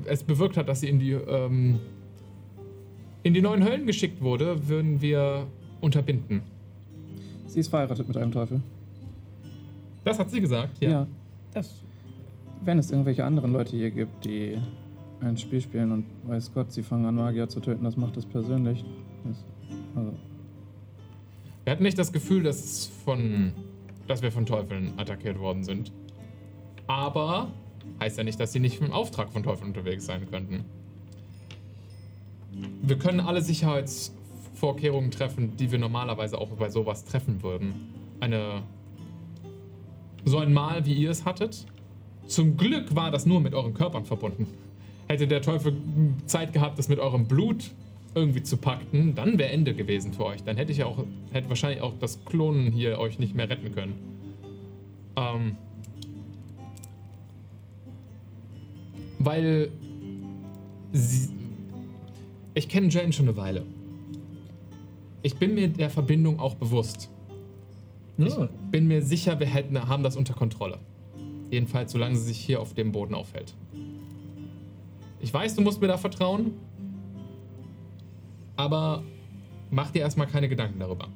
es 0.04 0.22
bewirkt 0.24 0.58
hat, 0.58 0.68
dass 0.68 0.80
sie 0.80 0.90
in 0.90 0.98
die, 0.98 1.12
ähm, 1.12 1.80
in 3.22 3.34
die 3.34 3.42
neuen 3.42 3.64
Höllen 3.64 3.86
geschickt 3.86 4.20
wurde, 4.20 4.68
würden 4.68 5.00
wir 5.00 5.46
unterbinden. 5.80 6.42
Sie 7.46 7.60
ist 7.60 7.68
verheiratet 7.68 8.06
mit 8.06 8.16
einem 8.16 8.32
Teufel. 8.32 8.60
Das 10.04 10.18
hat 10.18 10.30
sie 10.30 10.40
gesagt, 10.40 10.80
ja. 10.80 11.06
Das 11.52 11.82
Wenn 12.64 12.78
es 12.78 12.90
irgendwelche 12.90 13.24
anderen 13.24 13.52
Leute 13.52 13.76
hier 13.76 13.90
gibt, 13.90 14.24
die 14.24 14.58
ein 15.20 15.36
Spiel 15.36 15.60
spielen 15.60 15.92
und 15.92 16.04
weiß 16.24 16.52
Gott, 16.54 16.72
sie 16.72 16.82
fangen 16.82 17.06
an 17.06 17.16
Magier 17.16 17.48
zu 17.48 17.60
töten, 17.60 17.84
das 17.84 17.96
macht 17.96 18.16
es 18.16 18.24
persönlich. 18.24 18.84
Das, 19.24 19.44
also, 19.96 20.12
Wir 21.64 21.72
hatten 21.72 21.82
nicht 21.82 21.98
das 21.98 22.12
Gefühl, 22.12 22.42
dass, 22.42 22.86
von, 23.04 23.52
dass 24.06 24.22
wir 24.22 24.30
von 24.30 24.46
Teufeln 24.46 24.92
attackiert 24.96 25.38
worden 25.38 25.64
sind. 25.64 25.92
Aber 26.86 27.50
heißt 28.00 28.18
ja 28.18 28.24
nicht, 28.24 28.38
dass 28.40 28.52
sie 28.52 28.60
nicht 28.60 28.80
im 28.80 28.92
Auftrag 28.92 29.30
von 29.32 29.42
Teufeln 29.42 29.68
unterwegs 29.68 30.06
sein 30.06 30.30
könnten. 30.30 30.64
Wir 32.82 32.98
können 32.98 33.20
alle 33.20 33.42
Sicherheitsvorkehrungen 33.42 35.10
treffen, 35.10 35.56
die 35.56 35.70
wir 35.70 35.78
normalerweise 35.78 36.38
auch 36.38 36.48
bei 36.50 36.70
sowas 36.70 37.04
treffen 37.04 37.42
würden. 37.42 37.74
Eine. 38.20 38.62
So 40.24 40.38
ein 40.38 40.52
Mal, 40.52 40.84
wie 40.84 40.94
ihr 40.94 41.10
es 41.10 41.24
hattet. 41.24 41.66
Zum 42.26 42.56
Glück 42.56 42.94
war 42.94 43.10
das 43.10 43.24
nur 43.24 43.40
mit 43.40 43.54
euren 43.54 43.72
Körpern 43.72 44.04
verbunden. 44.04 44.46
Hätte 45.06 45.26
der 45.26 45.40
Teufel 45.40 45.76
Zeit 46.26 46.52
gehabt, 46.52 46.78
das 46.78 46.88
mit 46.88 46.98
eurem 46.98 47.26
Blut 47.26 47.70
irgendwie 48.14 48.42
zu 48.42 48.56
pakten, 48.56 49.14
dann 49.14 49.38
wäre 49.38 49.50
Ende 49.50 49.74
gewesen 49.74 50.12
für 50.12 50.24
euch. 50.26 50.42
Dann 50.42 50.56
hätte 50.56 50.72
ich 50.72 50.78
ja 50.78 50.86
auch, 50.86 51.04
hätte 51.32 51.48
wahrscheinlich 51.48 51.82
auch 51.82 51.94
das 51.98 52.24
Klonen 52.24 52.72
hier 52.72 52.98
euch 52.98 53.18
nicht 53.18 53.34
mehr 53.34 53.48
retten 53.48 53.74
können. 53.74 53.94
Ähm, 55.16 55.56
weil 59.18 59.70
sie, 60.92 61.30
ich 62.58 62.68
kenne 62.68 62.88
Jane 62.88 63.12
schon 63.12 63.28
eine 63.28 63.36
Weile. 63.36 63.64
Ich 65.22 65.36
bin 65.36 65.54
mir 65.54 65.68
der 65.68 65.90
Verbindung 65.90 66.38
auch 66.40 66.54
bewusst. 66.54 67.08
Ich 68.18 68.34
Ja. 68.34 68.48
bin 68.70 68.88
mir 68.88 69.02
sicher, 69.02 69.38
wir 69.38 69.46
hätten, 69.46 69.80
haben 69.88 70.02
das 70.02 70.16
unter 70.16 70.34
Kontrolle. 70.34 70.78
Jedenfalls, 71.50 71.92
solange 71.92 72.16
sie 72.16 72.24
sich 72.24 72.38
hier 72.38 72.60
auf 72.60 72.74
dem 72.74 72.92
Boden 72.92 73.14
aufhält. 73.14 73.54
Ich 75.20 75.32
weiß, 75.32 75.54
du 75.56 75.62
musst 75.62 75.80
mir 75.80 75.88
da 75.88 75.96
vertrauen. 75.96 76.52
Aber 78.56 79.02
mach 79.70 79.90
dir 79.92 80.00
erstmal 80.00 80.26
keine 80.26 80.48
Gedanken 80.48 80.78
darüber. 80.80 81.08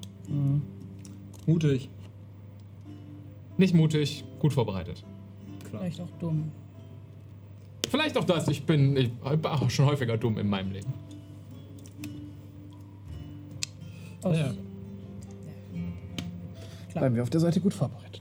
Mutig. 1.46 1.88
Nicht 3.58 3.74
mutig, 3.74 4.24
gut 4.38 4.52
vorbereitet. 4.52 5.04
Klar. 5.68 5.82
vielleicht 5.82 6.00
auch 6.00 6.10
dumm. 6.20 6.50
Vielleicht 7.88 8.16
auch 8.16 8.24
das, 8.24 8.48
ich 8.48 8.64
bin, 8.64 8.96
ich 8.96 9.10
war 9.22 9.60
auch 9.60 9.68
schon 9.70 9.86
häufiger 9.86 10.16
dumm 10.16 10.38
in 10.38 10.48
meinem 10.48 10.70
Leben. 10.72 10.92
Aus, 14.22 14.36
Ja. 14.36 14.52
Klar. 16.90 17.02
bleiben 17.02 17.14
wir 17.16 17.22
auf 17.22 17.30
der 17.30 17.40
Seite 17.40 17.60
gut 17.60 17.72
vorbereitet. 17.74 18.20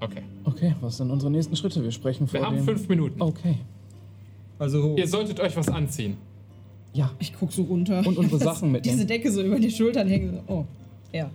Okay. 0.00 0.22
Okay, 0.44 0.74
was 0.80 0.96
sind 0.98 1.10
unsere 1.10 1.30
nächsten 1.30 1.56
Schritte? 1.56 1.82
Wir 1.82 1.90
sprechen 1.90 2.26
vor 2.26 2.40
Wir 2.40 2.46
haben 2.46 2.56
dem... 2.56 2.64
fünf 2.64 2.88
Minuten. 2.88 3.20
Okay. 3.20 3.56
Also, 4.58 4.94
Ihr 4.96 5.08
solltet 5.08 5.40
euch 5.40 5.56
was 5.56 5.68
anziehen. 5.68 6.16
Ja. 6.92 7.10
Ich 7.18 7.32
guck 7.38 7.52
so 7.52 7.62
runter. 7.62 8.02
Und 8.06 8.16
unsere 8.18 8.38
Sachen 8.44 8.70
mitnehmen. 8.72 8.96
Diese 8.96 9.06
Decke 9.06 9.30
so 9.32 9.42
über 9.42 9.58
die 9.58 9.70
Schultern 9.70 10.06
hängen. 10.08 10.40
Oh, 10.46 10.64
ja. 11.12 11.30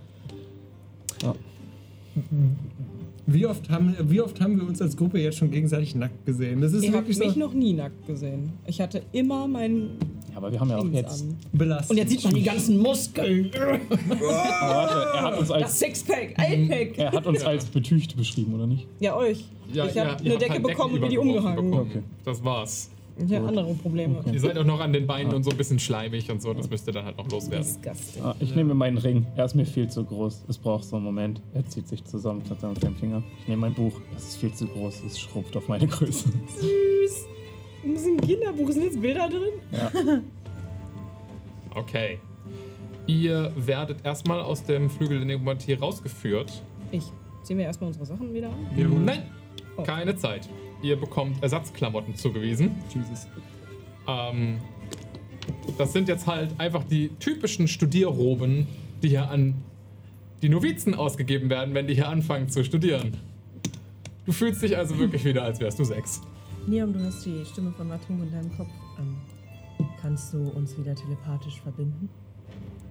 wie 3.26 3.46
oft, 3.46 3.68
haben, 3.70 3.94
wie 4.08 4.20
oft 4.20 4.40
haben 4.40 4.58
wir 4.58 4.66
uns 4.66 4.80
als 4.82 4.96
Gruppe 4.96 5.18
jetzt 5.20 5.38
schon 5.38 5.50
gegenseitig 5.50 5.94
nackt 5.94 6.24
gesehen? 6.26 6.60
Das 6.60 6.72
ist 6.72 6.82
Ihr 6.82 6.88
habt 6.92 7.00
wirklich 7.08 7.18
mich 7.18 7.34
so. 7.34 7.38
noch 7.38 7.52
nie 7.52 7.72
nackt 7.74 8.06
gesehen. 8.06 8.52
Ich 8.66 8.80
hatte 8.80 9.02
immer 9.12 9.46
mein 9.46 9.90
Ja, 10.30 10.36
aber 10.36 10.52
wir 10.52 10.60
haben 10.60 10.70
ja 10.70 10.78
auch 10.78 10.84
jetzt. 10.86 11.22
an. 11.22 11.36
Belastend. 11.52 11.90
Und 11.90 11.96
jetzt 11.96 12.10
sieht 12.10 12.24
man 12.24 12.34
die 12.34 12.42
ganzen 12.42 12.78
Muskeln. 12.78 13.50
Warte, 13.88 15.08
er 15.14 15.22
hat 15.22 15.38
uns 15.38 15.48
Das 15.48 15.62
als, 15.62 15.78
Sixpack, 15.78 16.38
Eightpack. 16.38 16.98
er 16.98 17.12
hat 17.12 17.26
uns 17.26 17.42
als 17.42 17.64
betücht 17.66 18.16
beschrieben, 18.16 18.54
oder 18.54 18.66
nicht? 18.66 18.86
Ja, 19.00 19.16
euch. 19.16 19.44
Ja, 19.72 19.86
ich 19.86 19.98
habe 19.98 20.16
eine 20.24 20.38
Decke 20.38 20.60
bekommen 20.60 20.94
und 20.94 21.00
mir 21.00 21.08
die 21.08 21.18
umgehangen. 21.18 21.72
Okay. 21.74 22.02
Das 22.24 22.42
war's. 22.44 22.90
Ich 23.26 23.34
habe 23.34 23.48
andere 23.48 23.74
Probleme. 23.74 24.22
Ihr 24.32 24.40
seid 24.40 24.56
auch 24.56 24.64
noch 24.64 24.80
an 24.80 24.92
den 24.94 25.06
Beinen 25.06 25.34
und 25.34 25.42
so 25.42 25.50
ein 25.50 25.56
bisschen 25.56 25.78
schleimig 25.78 26.30
und 26.30 26.40
so. 26.40 26.54
Das 26.54 26.70
müsst 26.70 26.86
ihr 26.86 26.92
dann 26.94 27.04
halt 27.04 27.18
noch 27.18 27.28
loswerden. 27.30 27.66
Disgusting. 27.66 28.22
Ah, 28.24 28.34
ich 28.40 28.54
nehme 28.54 28.72
meinen 28.72 28.96
Ring. 28.96 29.26
Er 29.36 29.44
ist 29.44 29.54
mir 29.54 29.66
viel 29.66 29.90
zu 29.90 30.04
groß. 30.04 30.44
Es 30.48 30.56
braucht 30.56 30.84
so 30.84 30.96
einen 30.96 31.04
Moment. 31.04 31.40
Er 31.52 31.66
zieht 31.66 31.86
sich 31.86 32.02
zusammen, 32.04 32.42
klappt 32.44 32.62
mit 32.62 32.82
dem 32.82 32.96
Finger. 32.96 33.22
Ich 33.42 33.48
nehme 33.48 33.60
mein 33.60 33.74
Buch. 33.74 33.92
Es 34.16 34.28
ist 34.28 34.36
viel 34.36 34.54
zu 34.54 34.66
groß. 34.66 35.02
Es 35.06 35.20
schrumpft 35.20 35.54
auf 35.56 35.68
meine 35.68 35.86
Größe. 35.86 36.28
Süß. 36.30 37.26
Das 37.84 38.02
ist 38.02 38.06
ein 38.08 38.20
Kinderbuch. 38.20 38.70
Sind 38.70 38.84
jetzt 38.84 39.00
Bilder 39.00 39.28
drin? 39.28 39.52
Ja. 39.72 39.90
Okay. 41.72 42.18
Ihr 43.06 43.52
werdet 43.56 44.04
erstmal 44.04 44.40
aus 44.40 44.64
dem 44.64 44.90
Flügel 44.90 45.18
der 45.18 45.26
Negomatie 45.26 45.74
rausgeführt. 45.74 46.62
Ich. 46.90 47.04
Ziehen 47.44 47.58
wir 47.58 47.64
erstmal 47.64 47.88
unsere 47.88 48.04
Sachen 48.06 48.34
wieder 48.34 48.48
an? 48.48 49.04
Nein, 49.04 49.22
Oh. 49.76 49.84
keine 49.84 50.16
Zeit. 50.16 50.48
Ihr 50.82 50.96
bekommt 50.96 51.40
Ersatzklamotten 51.42 52.16
zugewiesen. 52.16 52.72
Jesus. 52.92 53.28
Ähm, 54.08 54.58
das 55.78 55.92
sind 55.92 56.08
jetzt 56.08 56.26
halt 56.26 56.50
einfach 56.58 56.82
die 56.82 57.10
typischen 57.20 57.68
Studierroben, 57.68 58.66
die 59.02 59.10
hier 59.10 59.30
an 59.30 59.54
die 60.42 60.48
Novizen 60.48 60.94
ausgegeben 60.96 61.50
werden, 61.50 61.72
wenn 61.74 61.86
die 61.86 61.94
hier 61.94 62.08
anfangen 62.08 62.48
zu 62.48 62.64
studieren. 62.64 63.16
Du 64.26 64.32
fühlst 64.32 64.60
dich 64.62 64.76
also 64.76 64.98
wirklich 64.98 65.24
wieder, 65.24 65.44
als 65.44 65.60
wärst 65.60 65.78
du 65.78 65.84
sechs. 65.84 66.20
Niam, 66.66 66.92
du 66.92 67.00
hast 67.04 67.24
die 67.24 67.44
Stimme 67.44 67.72
von 67.72 67.88
Matum 67.88 68.22
in 68.22 68.30
deinem 68.30 68.56
Kopf. 68.56 68.68
Ähm, 68.98 69.16
kannst 70.00 70.32
du 70.32 70.48
uns 70.50 70.76
wieder 70.78 70.94
telepathisch 70.94 71.60
verbinden, 71.60 72.08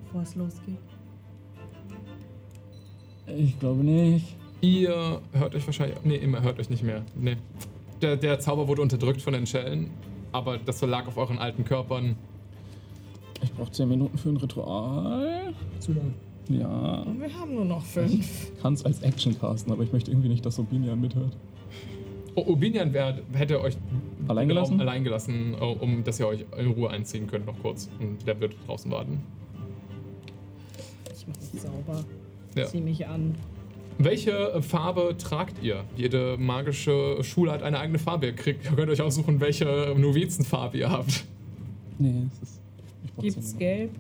bevor 0.06 0.22
es 0.24 0.36
losgeht? 0.36 0.78
Ich 3.28 3.60
glaube 3.60 3.84
nicht. 3.84 4.36
Ihr 4.62 5.22
hört 5.34 5.56
euch 5.56 5.66
wahrscheinlich. 5.66 5.98
Nee, 6.04 6.18
ihr 6.18 6.42
hört 6.42 6.60
euch 6.60 6.70
nicht 6.70 6.84
mehr. 6.84 7.04
Nee. 7.16 7.38
Der, 8.02 8.18
der 8.18 8.40
Zauber 8.40 8.68
wurde 8.68 8.82
unterdrückt 8.82 9.22
von 9.22 9.34
den 9.34 9.46
Schellen, 9.46 9.92
aber 10.32 10.58
das 10.58 10.82
lag 10.82 11.08
auf 11.08 11.18
euren 11.18 11.38
alten 11.38 11.64
Körpern. 11.64 12.16
Ich 13.42 13.54
brauche 13.54 13.72
10 13.72 13.88
Minuten 13.88 14.18
für 14.18 14.30
ein 14.30 14.38
Ritual. 14.38 15.54
Zu 15.80 15.94
lang. 15.94 16.14
Ja. 16.50 17.06
Wir 17.18 17.34
haben 17.40 17.54
nur 17.54 17.66
noch 17.66 17.86
fünf. 17.86 18.52
Kann 18.62 18.74
es 18.74 18.84
als 18.84 19.02
Action 19.02 19.38
casten, 19.38 19.72
aber 19.72 19.84
ich 19.84 19.94
möchte 19.94 20.12
irgendwie 20.12 20.30
nicht, 20.30 20.46
dass 20.46 20.58
Obinian 20.60 21.00
mithört. 21.00 21.38
Obinian 22.36 22.94
wär, 22.94 23.20
hätte 23.34 23.62
euch 23.62 23.78
Allein 24.28 24.48
gelassen? 24.48 24.74
Raum 24.74 24.82
allein 24.82 25.04
gelassen, 25.04 25.56
äh, 25.60 25.64
um 25.64 26.04
dass 26.04 26.20
ihr 26.20 26.28
euch 26.28 26.46
in 26.58 26.68
Ruhe 26.68 26.90
einziehen 26.90 27.28
könnt, 27.28 27.46
noch 27.46 27.60
kurz. 27.62 27.90
Und 28.00 28.26
der 28.28 28.40
wird 28.40 28.56
draußen 28.68 28.92
warten. 28.92 29.24
Ich 31.16 31.26
mach 31.28 31.54
mich 31.54 31.62
sauber. 31.62 32.06
Ja. 32.56 32.66
Zieh 32.66 32.82
mich 32.82 33.08
an. 33.08 33.36
Welche 33.98 34.32
äh, 34.32 34.62
Farbe 34.62 35.16
tragt 35.18 35.62
ihr? 35.62 35.84
Jede 35.98 36.38
magische 36.38 37.24
Schule 37.24 37.52
hat 37.52 37.64
eine 37.64 37.80
eigene 37.80 38.00
Farbe. 38.00 38.28
Ihr, 38.28 38.36
kriegt, 38.36 38.66
ihr 38.66 38.72
könnt 38.72 38.90
euch 38.90 39.02
aussuchen, 39.02 39.42
welche 39.42 39.94
Novizenfarbe 39.98 40.78
ihr 40.78 40.90
habt. 40.90 41.26
Nee, 41.98 42.28
es 42.32 42.50
ist. 42.50 42.62
Ich 43.18 43.34
Gibt's 43.34 43.50
10 43.52 43.60
gelb? 43.60 43.92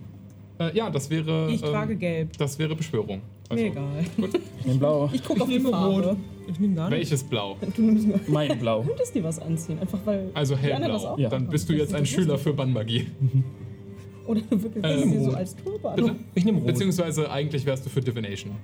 Äh, 0.59 0.77
ja, 0.77 0.89
das 0.89 1.09
wäre. 1.09 1.49
Ich 1.51 1.63
ähm, 1.63 1.69
trage 1.69 1.95
gelb. 1.95 2.37
Das 2.37 2.57
wäre 2.59 2.75
Beschwörung. 2.75 3.21
Also, 3.49 3.63
Mir 3.63 3.71
egal. 3.71 4.05
Minuten. 4.15 4.41
Ich 4.59 4.65
nehme 4.65 4.79
blau. 4.79 5.09
Ich 5.11 5.23
gucke 5.23 5.41
auf 5.41 5.49
die 5.49 5.59
Farbe. 5.59 6.07
rot. 6.07 6.17
Ich 6.49 6.59
nehme 6.59 6.75
gar 6.75 6.89
nicht. 6.89 6.97
Welches 6.99 7.23
Blau? 7.23 7.57
Du 7.75 7.81
nimmst 7.81 8.07
nur. 8.07 8.19
Mein 8.27 8.57
Blau. 8.59 8.81
Könntest 8.87 9.13
dir 9.13 9.23
was 9.23 9.39
anziehen? 9.39 9.79
Einfach 9.79 9.99
weil. 10.05 10.29
Also 10.33 10.55
das 10.55 10.63
hellblau. 10.63 10.95
auch 10.95 11.17
Ja. 11.19 11.29
Dann 11.29 11.47
bist 11.47 11.69
du 11.69 11.73
jetzt 11.73 11.93
ein 11.93 12.01
Das 12.01 12.09
Schüler 12.09 12.37
für 12.37 12.53
Bannmagie. 12.53 13.07
Oder 14.27 14.41
wirklich 14.49 14.83
Ähm, 14.83 15.11
sie 15.11 15.23
so 15.25 15.31
als 15.31 15.55
Turban. 15.55 15.95
Bitte? 15.95 16.15
Ich 16.35 16.45
nehme 16.45 16.59
rot. 16.59 16.67
Beziehungsweise 16.67 17.31
eigentlich 17.31 17.65
wärst 17.65 17.85
du 17.85 17.89
für 17.89 18.01
Divination. 18.01 18.55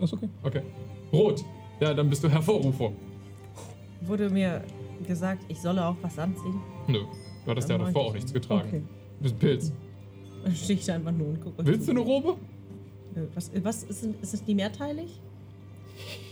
Ist 0.00 0.12
okay. 0.12 0.28
Okay. 0.42 0.62
Rot. 1.12 1.44
Ja, 1.80 1.92
dann 1.94 2.08
bist 2.08 2.24
du 2.24 2.28
Hervorrufer. 2.30 2.92
Wurde 4.02 4.30
mir 4.30 4.62
gesagt, 5.06 5.44
ich 5.48 5.60
solle 5.60 5.84
auch 5.86 5.96
was 6.02 6.18
anziehen? 6.18 6.60
Nö. 6.88 7.00
Du 7.44 7.50
hattest 7.50 7.68
ja 7.68 7.76
Dann 7.76 7.86
davor 7.86 8.02
mach 8.02 8.10
auch 8.10 8.14
ich 8.14 8.22
nichts 8.22 8.32
das. 8.32 8.42
getragen. 8.42 8.68
Okay. 8.68 8.82
Du 9.18 9.22
bist 9.22 9.34
ein 9.34 9.38
Pilz. 9.38 9.72
Dann 10.44 10.54
stehe 10.54 10.78
ich 10.78 10.84
da 10.86 10.94
einfach 10.94 11.12
nur 11.12 11.28
und 11.28 11.40
gucke. 11.40 11.66
Willst 11.66 11.86
du 11.86 11.90
eine 11.92 12.00
Robe? 12.00 12.36
Nö, 13.14 13.26
Was, 13.34 13.50
was 13.62 13.82
ist, 13.84 14.04
ist 14.22 14.34
es 14.34 14.44
die 14.44 14.54
mehrteilig? 14.54 15.20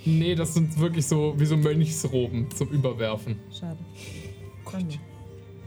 Nee, 0.05 0.34
das 0.34 0.55
sind 0.55 0.78
wirklich 0.80 1.06
so 1.06 1.34
wie 1.36 1.44
so 1.47 1.56
Mönchsroben 1.56 2.47
zum 2.56 2.68
Überwerfen. 2.68 3.36
Schade. 3.58 3.78
Nicht. 4.86 5.00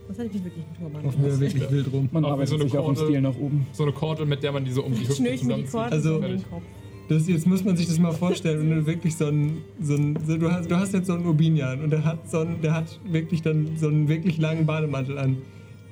Das 0.07 0.17
hätte 0.17 0.27
ich 0.27 0.33
mich 0.35 0.43
wirklich 0.45 0.65
mit 0.67 0.79
Turban 0.79 1.05
Auf 1.05 1.17
mir 1.17 1.39
wirklich 1.39 1.71
wild 1.71 1.93
rum. 1.93 2.09
Man 2.11 2.25
Auch 2.25 2.29
wie 2.29 2.31
arbeitet 2.33 2.49
so 2.49 2.55
eine 2.55 2.63
sich 2.65 2.77
auf 2.77 2.85
dem 2.85 2.95
Kordel. 2.95 3.07
Stil 3.09 3.21
nach 3.21 3.37
oben. 3.37 3.67
So 3.73 3.83
eine 3.83 3.91
Kordel, 3.93 4.25
mit 4.25 4.43
der 4.43 4.51
man 4.51 4.65
die 4.65 4.71
so 4.71 4.83
um 4.83 4.93
die 4.93 5.01
Hüfte 5.01 5.15
Schnür 5.15 5.31
ich 5.33 5.43
mir 5.43 5.55
die 5.57 5.65
zusammenzieht. 5.65 5.71
Kordel 5.71 5.93
Also- 5.93 6.15
um 6.15 6.21
den 6.21 6.49
Kopf. 6.49 6.63
Das, 7.09 7.27
jetzt 7.27 7.45
muss 7.45 7.63
man 7.65 7.75
sich 7.75 7.85
das 7.87 7.99
mal 7.99 8.13
vorstellen, 8.13 8.61
wenn 8.69 8.77
du 8.79 8.85
wirklich 8.87 9.15
so 9.17 9.25
ein, 9.25 9.57
so 9.81 9.93
ein 9.95 10.17
so, 10.25 10.37
du, 10.37 10.49
hast, 10.49 10.71
du 10.71 10.77
hast 10.77 10.93
jetzt 10.93 11.07
so 11.07 11.13
einen 11.13 11.25
Urbinian 11.25 11.83
und 11.83 11.89
der 11.89 12.05
hat 12.05 12.29
so 12.31 12.39
einen, 12.39 12.61
der 12.61 12.73
hat 12.73 12.97
wirklich 13.05 13.41
dann 13.41 13.71
so 13.75 13.87
einen 13.89 14.07
wirklich 14.07 14.37
langen 14.37 14.65
Bademantel 14.65 15.17
an. 15.17 15.37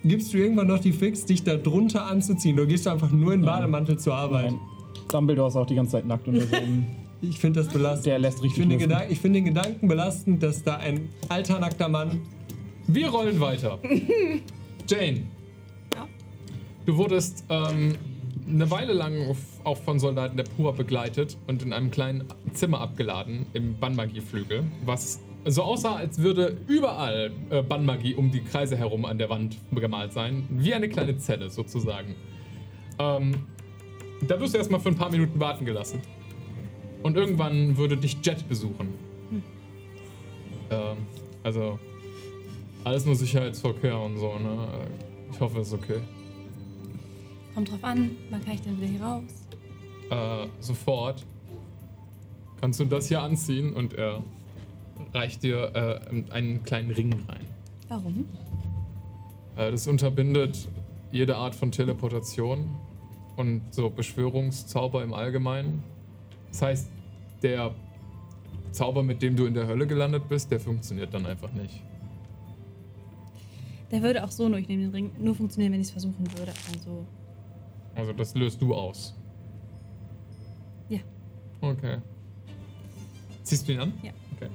Gibst 0.06 0.34
du 0.34 0.38
irgendwann 0.38 0.68
noch 0.68 0.80
die 0.80 0.94
Fix, 0.94 1.26
dich 1.26 1.44
da 1.44 1.58
drunter 1.58 2.06
anzuziehen? 2.08 2.58
Oder 2.58 2.66
gehst 2.66 2.86
du 2.86 2.92
einfach 2.92 3.12
nur 3.12 3.34
in 3.34 3.42
Bademantel 3.42 4.00
zur 4.00 4.16
Arbeit? 4.16 4.52
Nein. 4.52 4.60
Dumbledore 5.12 5.50
ist 5.50 5.58
auch 5.58 5.66
die 5.68 5.76
ganze 5.76 5.92
Zeit 5.92 6.06
nackt 6.08 6.28
unter 6.30 6.48
so 6.48 6.56
einem. 6.56 6.86
Ich 7.22 7.40
finde 7.40 7.62
das 7.64 7.72
belastend. 7.72 8.06
Der 8.08 8.20
lässt 8.20 8.38
Ich 8.40 8.44
richtig 8.46 8.60
finde, 8.62 8.78
den. 8.78 8.90
Gedan- 8.90 9.10
ich 9.10 9.20
finde 9.20 9.38
den 9.40 9.46
Gedanken 9.46 9.88
belastend, 9.88 10.42
dass 10.42 10.64
da 10.64 10.78
ein 10.78 11.10
alter, 11.30 11.60
nackter 11.60 11.88
Mann. 11.88 12.22
Wir 12.88 13.10
rollen 13.10 13.40
weiter. 13.40 13.80
Jane. 14.88 15.24
Ja. 15.96 16.08
Du 16.86 16.98
wurdest 16.98 17.44
ähm, 17.50 17.96
eine 18.50 18.70
Weile 18.72 18.94
lang 18.94 19.30
auf- 19.30 19.38
auch 19.64 19.78
von 19.78 20.00
Soldaten 20.00 20.36
der 20.38 20.46
Pura 20.46 20.72
begleitet 20.72 21.38
und 21.48 21.62
in 21.62 21.74
einem 21.74 21.92
kleinen 21.92 22.24
Zimmer 22.54 22.82
abgeladen 22.82 23.46
im 23.54 23.78
Bannmagieflügel, 23.80 24.64
was 24.86 25.20
so 25.46 25.62
aussah, 25.64 25.96
als 25.96 26.20
würde 26.20 26.58
überall 26.68 27.32
äh, 27.50 27.62
Bannmagie 27.62 28.16
um 28.16 28.32
die 28.32 28.42
Kreise 28.42 28.76
herum 28.78 29.06
an 29.06 29.18
der 29.20 29.30
Wand 29.30 29.58
gemalt 29.74 30.12
sein. 30.14 30.44
Wie 30.50 30.74
eine 30.74 30.90
kleine 30.90 31.18
Zelle 31.18 31.50
sozusagen. 31.50 32.16
Ähm, 33.00 33.36
da 34.28 34.40
wirst 34.40 34.54
du 34.54 34.58
erstmal 34.58 34.80
für 34.80 34.90
ein 34.90 34.96
paar 34.96 35.10
Minuten 35.12 35.40
warten 35.40 35.66
gelassen. 35.66 36.02
Und 37.04 37.18
irgendwann 37.18 37.78
würde 37.78 37.98
dich 37.98 38.18
Jet 38.24 38.48
besuchen. 38.48 38.90
Ähm, 40.70 40.98
also, 41.44 41.80
alles 42.84 43.06
nur 43.06 43.16
Sicherheitsverkehr 43.16 44.00
und 44.00 44.18
so, 44.18 44.38
ne? 44.40 44.68
Ich 45.32 45.40
hoffe, 45.40 45.60
es 45.60 45.68
ist 45.68 45.74
okay. 45.74 46.00
Kommt 47.54 47.72
drauf 47.72 47.84
an, 47.84 48.12
wann 48.30 48.44
kann 48.44 48.54
ich 48.54 48.62
denn 48.62 48.78
wieder 48.78 48.88
hier 48.88 49.02
raus? 49.02 49.24
Äh, 50.10 50.48
sofort 50.60 51.26
kannst 52.60 52.80
du 52.80 52.86
das 52.86 53.08
hier 53.08 53.22
anziehen 53.22 53.74
und 53.74 53.94
er 53.94 54.24
reicht 55.14 55.44
dir 55.44 55.72
äh, 55.76 56.32
einen 56.32 56.64
kleinen 56.64 56.92
Ring 56.92 57.14
rein. 57.28 57.46
Warum? 57.90 58.26
Äh, 59.58 59.72
das 59.72 59.88
unterbindet 59.88 60.68
jede 61.12 61.36
Art 61.36 61.56
von 61.56 61.72
Teleportation 61.72 62.70
und 63.36 63.62
so 63.72 63.90
Beschwörungszauber 63.90 65.04
im 65.04 65.14
Allgemeinen. 65.14 65.84
Das 66.52 66.62
heißt, 66.62 66.90
der 67.42 67.74
Zauber, 68.72 69.04
mit 69.04 69.22
dem 69.22 69.36
du 69.36 69.46
in 69.46 69.54
der 69.54 69.68
Hölle 69.68 69.88
gelandet 69.88 70.28
bist, 70.30 70.52
der 70.52 70.60
funktioniert 70.60 71.14
dann 71.14 71.26
einfach 71.26 71.52
nicht. 71.54 71.82
Der 73.92 74.02
würde 74.02 74.24
auch 74.24 74.32
so 74.32 74.48
nur, 74.48 74.58
ich 74.60 74.68
nehme 74.68 74.84
den 74.84 74.92
Ring, 74.92 75.12
nur 75.20 75.36
funktionieren, 75.36 75.74
wenn 75.74 75.82
ich 75.82 75.88
es 75.88 75.92
versuchen 75.92 76.26
würde. 76.38 76.54
Also, 76.74 77.06
Also 77.96 78.14
das 78.14 78.34
löst 78.36 78.62
du 78.62 78.74
aus. 78.74 79.14
Ja. 80.88 81.00
Okay. 81.60 81.98
Ziehst 83.44 83.68
du 83.68 83.74
ihn 83.74 83.80
an? 83.80 83.94
Ja. 84.02 84.12
Okay. 84.36 84.50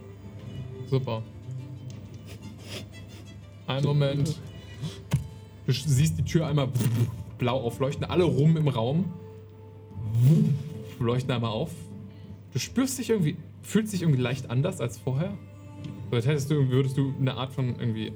Super. 0.86 1.22
Einen 3.66 3.84
Moment. 3.84 4.40
Du 5.66 5.72
siehst 5.72 6.18
die 6.18 6.22
Tür 6.22 6.46
einmal 6.46 6.68
blau 7.38 7.60
aufleuchten, 7.60 8.04
alle 8.04 8.24
rum 8.24 8.56
im 8.56 8.68
Raum. 8.68 9.12
Leuchten 10.98 11.30
einmal 11.32 11.50
auf. 11.50 11.72
Du 12.56 12.60
spürst 12.60 12.98
dich 12.98 13.10
irgendwie, 13.10 13.36
fühlst 13.60 13.92
dich 13.92 14.00
irgendwie 14.00 14.22
leicht 14.22 14.48
anders 14.48 14.80
als 14.80 14.96
vorher. 14.96 15.36
Als 16.10 16.26
hättest 16.26 16.50
du, 16.50 16.70
würdest 16.70 16.96
du 16.96 17.12
eine 17.20 17.34
Art 17.34 17.52
von 17.52 17.78
irgendwie 17.78 18.14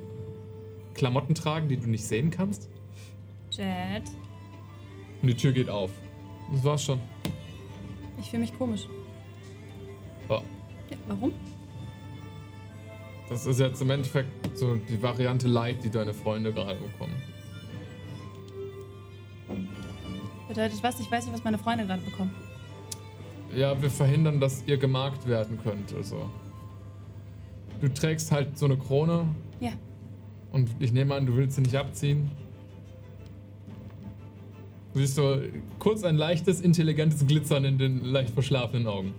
Klamotten 0.94 1.34
tragen, 1.34 1.68
die 1.68 1.76
du 1.76 1.86
nicht 1.90 2.02
sehen 2.02 2.30
kannst. 2.30 2.70
Jet, 3.50 4.04
Und 5.20 5.28
die 5.28 5.34
Tür 5.34 5.52
geht 5.52 5.68
auf. 5.68 5.90
Das 6.54 6.64
war's 6.64 6.82
schon. 6.82 6.98
ich 8.18 8.30
fühle 8.30 8.40
mich 8.40 8.56
komisch. 8.56 8.86
Oh. 10.30 10.40
Ja, 10.88 10.96
warum? 11.06 11.34
Das 13.28 13.44
ist 13.44 13.60
jetzt 13.60 13.82
im 13.82 13.90
Endeffekt 13.90 14.56
so 14.56 14.76
die 14.76 15.02
Variante 15.02 15.48
Light, 15.48 15.84
die 15.84 15.90
deine 15.90 16.14
Freunde 16.14 16.50
gerade 16.50 16.80
bekommen. 16.80 17.16
Bedeutet 20.48 20.82
was? 20.82 20.98
Ich 20.98 21.12
weiß 21.12 21.26
nicht, 21.26 21.34
was 21.34 21.44
meine 21.44 21.58
Freunde 21.58 21.84
gerade 21.84 22.00
bekommen. 22.00 22.34
Ja, 23.54 23.80
wir 23.80 23.90
verhindern, 23.90 24.40
dass 24.40 24.62
ihr 24.66 24.76
gemarkt 24.76 25.26
werden 25.26 25.58
könnt. 25.62 25.92
Also. 25.94 26.28
Du 27.80 27.88
trägst 27.88 28.30
halt 28.30 28.58
so 28.58 28.66
eine 28.66 28.76
Krone 28.76 29.26
Ja. 29.58 29.72
und 30.52 30.68
ich 30.78 30.92
nehme 30.92 31.14
an, 31.14 31.26
du 31.26 31.34
willst 31.36 31.56
sie 31.56 31.62
nicht 31.62 31.76
abziehen. 31.76 32.30
Du 34.92 34.98
siehst 35.00 35.14
so 35.14 35.36
kurz 35.78 36.02
ein 36.04 36.16
leichtes, 36.16 36.60
intelligentes 36.60 37.26
Glitzern 37.26 37.64
in 37.64 37.78
den 37.78 38.04
leicht 38.04 38.30
verschlafenen 38.34 38.86
Augen. 38.86 39.14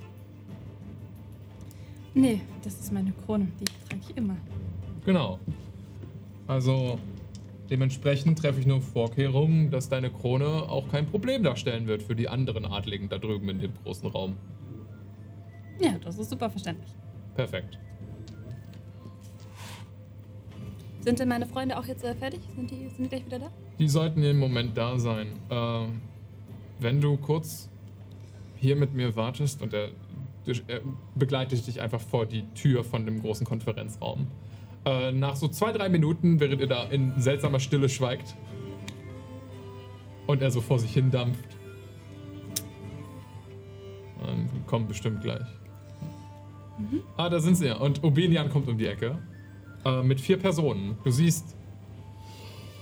Nee, 2.13 2.41
das 2.63 2.73
ist 2.79 2.91
meine 2.91 3.13
Krone. 3.25 3.47
Die 3.59 3.65
trage 3.89 4.01
ich 4.09 4.17
immer. 4.17 4.35
Genau. 5.05 5.39
Also 6.45 6.99
dementsprechend 7.71 8.37
treffe 8.37 8.59
ich 8.59 8.67
nur 8.67 8.81
Vorkehrungen, 8.81 9.71
dass 9.71 9.89
deine 9.89 10.11
Krone 10.11 10.45
auch 10.45 10.89
kein 10.89 11.07
Problem 11.07 11.41
darstellen 11.41 11.87
wird 11.87 12.03
für 12.03 12.15
die 12.15 12.27
anderen 12.27 12.65
Adligen 12.65 13.09
da 13.09 13.17
drüben 13.17 13.49
in 13.49 13.59
dem 13.59 13.71
großen 13.83 14.09
Raum. 14.09 14.35
Ja, 15.79 15.97
das 16.03 16.19
ist 16.19 16.29
super 16.29 16.49
verständlich. 16.49 16.91
Perfekt. 17.33 17.79
Sind 20.99 21.17
denn 21.17 21.29
meine 21.29 21.47
Freunde 21.47 21.79
auch 21.79 21.85
jetzt 21.85 22.03
äh, 22.03 22.13
fertig? 22.13 22.41
Sind 22.55 22.69
die, 22.69 22.87
sind 22.89 23.05
die 23.05 23.09
gleich 23.09 23.25
wieder 23.25 23.39
da? 23.39 23.51
Die 23.79 23.87
sollten 23.87 24.21
im 24.21 24.37
Moment 24.37 24.77
da 24.77 24.99
sein. 24.99 25.27
Äh, 25.49 25.85
wenn 26.79 27.01
du 27.01 27.17
kurz 27.17 27.69
hier 28.57 28.75
mit 28.75 28.93
mir 28.93 29.15
wartest 29.15 29.63
und 29.63 29.73
er, 29.73 29.89
er 30.67 30.81
begleitet 31.15 31.65
dich 31.65 31.81
einfach 31.81 32.01
vor 32.01 32.27
die 32.27 32.43
Tür 32.53 32.83
von 32.83 33.05
dem 33.05 33.21
großen 33.21 33.47
Konferenzraum. 33.47 34.27
Äh, 34.85 35.11
nach 35.11 35.35
so 35.35 35.47
zwei, 35.47 35.71
drei 35.71 35.89
Minuten, 35.89 36.39
während 36.39 36.61
ihr 36.61 36.67
da 36.67 36.83
in 36.85 37.13
seltsamer 37.19 37.59
Stille 37.59 37.87
schweigt 37.87 38.35
und 40.27 40.41
er 40.41 40.49
so 40.49 40.61
vor 40.61 40.79
sich 40.79 40.93
hin 40.93 41.11
dampft, 41.11 41.45
dann 44.19 44.49
kommt 44.65 44.87
bestimmt 44.87 45.21
gleich. 45.21 45.45
Ah, 47.17 47.29
da 47.29 47.39
sind 47.39 47.55
sie 47.55 47.67
ja. 47.67 47.77
Und 47.77 48.03
Obenian 48.03 48.49
kommt 48.49 48.67
um 48.67 48.77
die 48.77 48.87
Ecke. 48.87 49.19
Äh, 49.85 50.03
mit 50.03 50.21
vier 50.21 50.37
Personen. 50.37 50.97
Du 51.03 51.11
siehst 51.11 51.55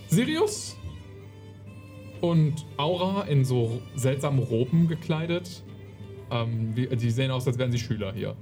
Sirius 0.08 0.78
und 2.22 2.66
Aura 2.78 3.24
in 3.24 3.46
so 3.46 3.82
seltsamen 3.96 4.40
Roben 4.40 4.88
gekleidet. 4.88 5.64
Ähm, 6.32 6.76
die 6.76 7.10
sehen 7.10 7.32
aus, 7.32 7.48
als 7.48 7.58
wären 7.58 7.72
sie 7.72 7.80
Schüler 7.80 8.14
hier. 8.14 8.36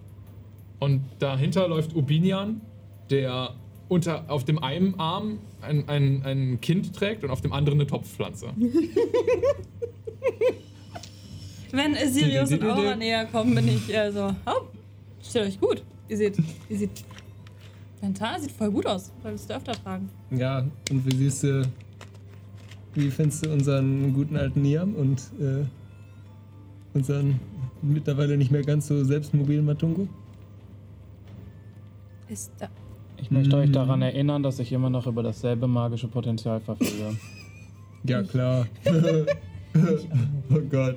Und 0.80 1.03
dahinter 1.19 1.68
läuft 1.68 1.95
Ubinian, 1.95 2.61
der 3.10 3.56
unter, 3.90 4.30
auf 4.30 4.44
dem 4.44 4.61
einen 4.61 5.00
Arm 5.00 5.40
ein, 5.61 5.88
ein, 5.88 6.22
ein 6.24 6.60
Kind 6.61 6.95
trägt 6.95 7.24
und 7.24 7.30
auf 7.32 7.42
dem 7.42 7.53
anderen 7.53 7.80
eine 7.80 7.88
Topfpflanze. 7.88 8.50
Wenn 11.72 11.95
Sirius 11.95 12.52
und 12.52 12.64
Aura 12.64 12.95
näher 12.95 13.26
kommen, 13.26 13.56
bin 13.56 13.68
ich 13.68 13.94
äh, 13.94 14.11
so, 14.11 14.34
oh, 14.45 14.68
steht 15.22 15.44
euch 15.44 15.60
gut. 15.60 15.84
Ihr 16.08 16.18
seht, 16.18 16.38
ihr 16.69 16.77
seht, 16.77 17.03
dein 18.02 18.14
Tal 18.14 18.40
sieht 18.40 18.52
voll 18.52 18.72
gut 18.72 18.86
aus. 18.86 19.11
Solltest 19.22 19.50
du 19.50 19.56
öfter 19.56 19.74
tragen. 19.74 20.10
Ja, 20.32 20.66
und 20.90 21.06
wie 21.06 21.16
siehst 21.16 21.44
du, 21.44 21.69
wie 22.94 23.11
findest 23.11 23.45
du 23.45 23.52
unseren 23.52 24.14
guten 24.14 24.38
alten 24.38 24.61
Niam 24.61 24.95
und 24.95 25.19
äh, 25.40 25.66
unseren 26.94 27.40
mittlerweile 27.82 28.38
nicht 28.38 28.52
mehr 28.52 28.64
ganz 28.64 28.88
so 28.88 29.03
selbstmobilen 29.03 29.66
Matungo? 29.66 30.08
Ist 32.30 32.52
da. 32.60 32.69
Ich 33.20 33.32
möchte 33.32 33.58
euch 33.58 33.70
Mm. 33.70 33.74
daran 33.74 34.02
erinnern, 34.02 34.44
dass 34.44 34.60
ich 34.60 34.72
immer 34.72 34.90
noch 34.90 35.08
über 35.08 35.24
dasselbe 35.24 35.68
magische 35.68 36.08
Potenzial 36.08 36.60
verfüge. 36.60 37.18
Ja, 38.04 38.24
klar. 38.24 38.68
oh 40.50 40.60
Gott. 40.70 40.96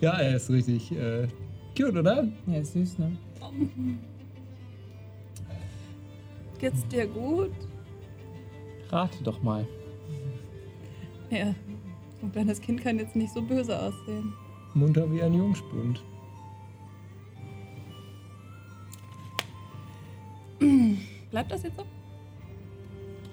Ja, 0.00 0.12
er 0.12 0.36
ist 0.36 0.48
richtig 0.48 0.90
äh, 0.92 1.26
cute, 1.76 1.96
oder? 1.98 2.26
Ja, 2.46 2.54
ist 2.54 2.72
süß, 2.72 2.98
ne? 3.00 3.12
Geht's 6.58 6.86
dir 6.88 7.06
gut? 7.06 7.50
Rate 8.88 9.22
doch 9.24 9.42
mal. 9.42 9.66
Ja. 11.30 11.54
So 12.20 12.26
ein 12.26 12.32
kleines 12.32 12.60
Kind 12.62 12.80
kann 12.80 12.98
jetzt 12.98 13.14
nicht 13.16 13.34
so 13.34 13.42
böse 13.42 13.78
aussehen. 13.78 14.32
Munter 14.72 15.10
wie 15.12 15.20
ein 15.22 15.34
Jungspund. 15.34 16.02
Bleibt 21.36 21.52
das 21.52 21.64
jetzt 21.64 21.76
so? 21.76 21.82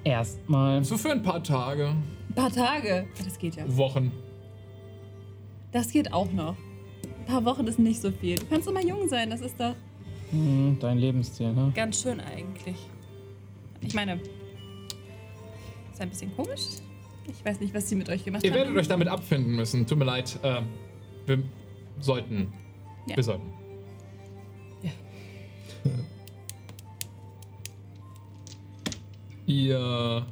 Erstmal. 0.03 0.83
So 0.83 0.97
für 0.97 1.11
ein 1.11 1.23
paar 1.23 1.41
Tage, 1.41 1.87
Ein 2.27 2.35
paar 2.35 2.51
Tage. 2.51 3.07
Das 3.23 3.39
geht 3.39 3.55
ja. 3.55 3.63
Wochen. 3.77 4.11
Das 5.71 5.89
geht 5.89 6.11
auch 6.11 6.29
noch. 6.33 6.57
Ein 7.19 7.25
paar 7.25 7.45
Wochen 7.45 7.65
ist 7.65 7.79
nicht 7.79 8.01
so 8.01 8.11
viel. 8.11 8.37
Du 8.39 8.45
kannst 8.47 8.67
immer 8.67 8.81
jung 8.83 9.07
sein, 9.07 9.29
das 9.29 9.39
ist 9.39 9.57
doch 9.57 9.73
Hm, 10.31 10.75
dein 10.81 10.97
Lebensziel, 10.97 11.53
ne? 11.53 11.71
ganz 11.73 12.01
schön 12.01 12.19
eigentlich. 12.19 12.75
Ich 13.79 13.93
meine, 13.93 14.19
ist 15.93 16.01
ein 16.01 16.09
bisschen 16.09 16.35
komisch. 16.35 16.59
Ich 17.25 17.45
weiß 17.45 17.61
nicht, 17.61 17.73
was 17.73 17.87
sie 17.87 17.95
mit 17.95 18.09
euch 18.09 18.25
gemacht 18.25 18.43
Ihr 18.43 18.51
haben. 18.51 18.57
werdet 18.57 18.75
euch 18.75 18.89
damit 18.89 19.07
abfinden 19.07 19.55
müssen. 19.55 19.87
Tut 19.87 19.97
mir 19.97 20.03
leid. 20.03 20.37
Äh, 20.43 20.59
wir 21.25 21.41
sollten. 22.01 22.51
Ja. 23.07 23.15
Wir 23.15 23.23
sollten. 23.23 23.62
Ihr 29.53 30.25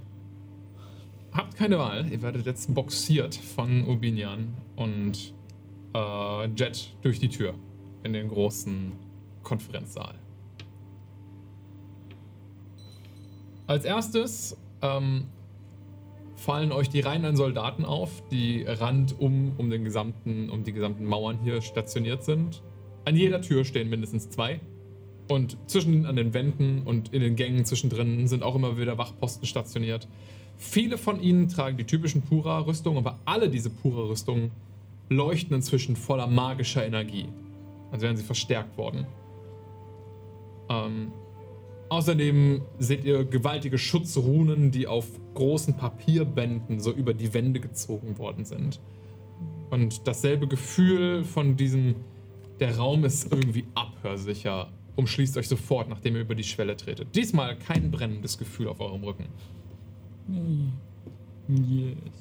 habt 1.32 1.56
keine 1.56 1.78
Wahl. 1.78 2.12
Ihr 2.12 2.24
werdet 2.24 2.48
jetzt 2.48 2.74
boxiert 2.74 3.36
von 3.36 3.88
Ubinian 3.88 4.56
und 4.76 5.36
äh, 5.94 6.48
Jet 6.56 6.96
durch 7.04 7.20
die 7.20 7.30
Tür 7.30 7.54
in 8.02 8.14
den 8.14 8.30
großen 8.30 8.94
Konferenzsaal. 9.44 10.16
Als 13.68 13.86
erstes 13.86 14.58
ähm, 14.82 15.28
fallen 16.36 16.72
euch 16.72 16.90
die 16.90 17.02
Reihen 17.02 17.24
an 17.24 17.36
Soldaten 17.36 17.86
auf, 17.86 18.24
die 18.32 18.64
randum 18.64 19.52
um 19.60 19.70
den 19.70 19.84
gesamten, 19.84 20.50
um 20.50 20.64
die 20.64 20.74
gesamten 20.74 21.06
Mauern 21.06 21.38
hier 21.44 21.62
stationiert 21.62 22.24
sind. 22.24 22.64
An 23.06 23.16
jeder 23.16 23.40
Tür 23.44 23.66
stehen 23.66 23.88
mindestens 23.88 24.32
zwei. 24.32 24.62
Und 25.32 25.56
zwischen 25.68 26.06
an 26.06 26.18
den 26.18 26.34
Wänden 26.34 26.82
und 26.84 27.14
in 27.14 27.22
den 27.22 27.38
Gängen 27.38 27.64
zwischendrin 27.64 28.28
sind 28.28 28.44
auch 28.44 28.54
immer 28.54 28.78
wieder 28.78 28.98
Wachposten 28.98 29.48
stationiert. 29.48 30.10
Viele 30.58 30.98
von 30.98 31.22
ihnen 31.22 31.48
tragen 31.48 31.78
die 31.78 31.86
typischen 31.86 32.22
Pura-Rüstungen, 32.22 32.98
aber 32.98 33.18
alle 33.24 33.50
diese 33.50 33.70
Pura-Rüstungen 33.70 34.52
leuchten 35.08 35.56
inzwischen 35.56 35.96
voller 35.96 36.28
magischer 36.28 36.86
Energie. 36.86 37.30
Als 37.94 38.02
wären 38.02 38.18
sie 38.18 38.24
verstärkt 38.24 38.78
worden. 38.78 39.08
Ähm, 40.70 41.14
Außerdem 41.88 42.62
seht 42.80 43.06
ihr 43.06 43.24
gewaltige 43.24 43.78
Schutzrunen, 43.78 44.72
die 44.72 44.88
auf 44.88 45.08
großen 45.34 45.76
Papierbänden 45.78 46.82
so 46.82 46.92
über 46.92 47.14
die 47.14 47.34
Wände 47.34 47.62
gezogen 47.62 48.18
worden 48.18 48.44
sind. 48.44 48.82
Und 49.70 50.08
dasselbe 50.08 50.48
Gefühl 50.48 51.24
von 51.24 51.56
diesem, 51.56 51.96
der 52.60 52.78
Raum 52.78 53.06
ist 53.06 53.32
irgendwie 53.32 53.66
abhörsicher, 53.76 54.70
umschließt 54.96 55.38
euch 55.38 55.48
sofort, 55.48 55.90
nachdem 55.90 56.16
ihr 56.16 56.22
über 56.22 56.36
die 56.36 56.44
Schwelle 56.44 56.76
tretet. 56.78 57.16
Diesmal 57.16 57.56
kein 57.58 57.92
brennendes 57.92 58.38
Gefühl 58.38 58.68
auf 58.68 58.80
eurem 58.80 59.04
Rücken. 59.04 59.26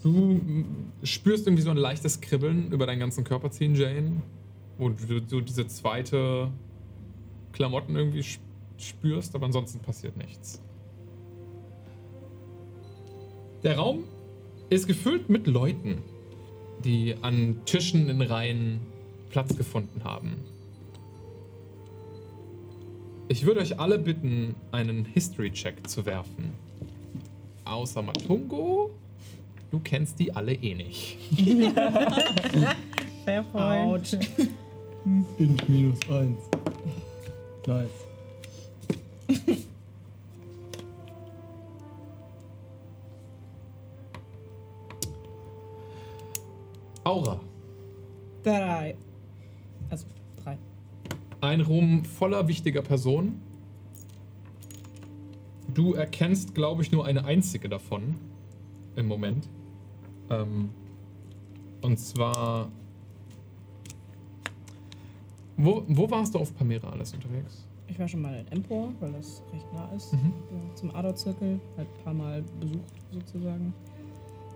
Du 0.02 0.10
mm, 0.10 0.92
spürst 1.02 1.46
irgendwie 1.46 1.62
so 1.62 1.70
ein 1.70 1.76
leichtes 1.76 2.20
Kribbeln 2.20 2.72
über 2.72 2.86
deinen 2.86 3.00
ganzen 3.00 3.24
Körper 3.24 3.50
ziehen, 3.50 3.74
Jane. 3.74 4.22
Wo 4.78 4.88
du, 4.88 5.20
du 5.20 5.40
diese 5.40 5.66
zweite 5.66 6.50
Klamotten 7.52 7.96
irgendwie 7.96 8.20
sp- 8.24 8.42
spürst, 8.78 9.34
aber 9.34 9.46
ansonsten 9.46 9.80
passiert 9.80 10.16
nichts. 10.16 10.62
Der 13.62 13.76
Raum 13.76 14.04
ist 14.70 14.86
gefüllt 14.86 15.28
mit 15.28 15.46
Leuten, 15.46 15.98
die 16.82 17.14
an 17.20 17.60
Tischen 17.66 18.08
in 18.08 18.22
Reihen 18.22 18.80
Platz 19.28 19.54
gefunden 19.54 20.02
haben. 20.02 20.36
Ich 23.30 23.46
würde 23.46 23.60
euch 23.60 23.78
alle 23.78 23.96
bitten, 23.96 24.56
einen 24.72 25.04
History-Check 25.04 25.88
zu 25.88 26.04
werfen. 26.04 26.52
Außer 27.64 28.02
Matungo. 28.02 28.90
Du 29.70 29.78
kennst 29.78 30.18
die 30.18 30.34
alle 30.34 30.52
eh 30.52 30.74
nicht. 30.74 31.16
Fair 33.24 33.44
point. 33.44 34.18
Int 35.38 35.68
minus 35.68 35.98
eins. 36.10 36.40
Nice. 37.68 37.88
Aura. 47.04 47.38
Drei. 48.42 48.96
Ein 51.40 51.62
Raum 51.62 52.04
voller 52.04 52.48
wichtiger 52.48 52.82
Personen. 52.82 53.40
Du 55.72 55.94
erkennst, 55.94 56.54
glaube 56.54 56.82
ich, 56.82 56.92
nur 56.92 57.06
eine 57.06 57.24
einzige 57.24 57.68
davon 57.68 58.16
im 58.96 59.06
Moment. 59.06 59.48
Ähm, 60.28 60.70
und 61.80 61.98
zwar. 61.98 62.70
Wo, 65.56 65.82
wo 65.88 66.10
warst 66.10 66.34
du 66.34 66.38
auf 66.38 66.54
Pamera 66.56 66.90
alles 66.90 67.12
unterwegs? 67.14 67.66
Ich 67.86 67.98
war 67.98 68.08
schon 68.08 68.22
mal 68.22 68.34
in 68.34 68.48
Empor, 68.48 68.92
weil 69.00 69.12
das 69.12 69.42
recht 69.52 69.72
nah 69.72 69.90
ist. 69.94 70.12
Mhm. 70.12 70.32
Ja, 70.50 70.74
zum 70.74 70.94
Ador-Zirkel. 70.94 71.60
Halt 71.76 71.88
ein 71.88 72.04
paar 72.04 72.14
Mal 72.14 72.42
besucht, 72.60 72.94
sozusagen. 73.12 73.74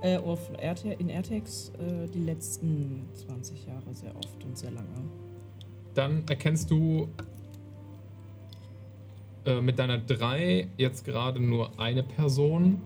Äh, 0.03 0.19
auf 0.19 0.51
RT, 0.51 0.85
in 0.99 1.09
AirTags 1.09 1.71
äh, 1.79 2.09
die 2.09 2.21
letzten 2.21 3.09
20 3.15 3.67
Jahre 3.67 3.95
sehr 3.95 4.15
oft 4.17 4.45
und 4.45 4.57
sehr 4.57 4.71
lange. 4.71 4.89
Dann 5.95 6.25
erkennst 6.29 6.71
du 6.71 7.09
äh, 9.45 9.61
mit 9.61 9.79
deiner 9.79 9.99
3 9.99 10.69
jetzt 10.77 11.05
gerade 11.05 11.41
nur 11.41 11.79
eine 11.79 12.03
Person. 12.03 12.81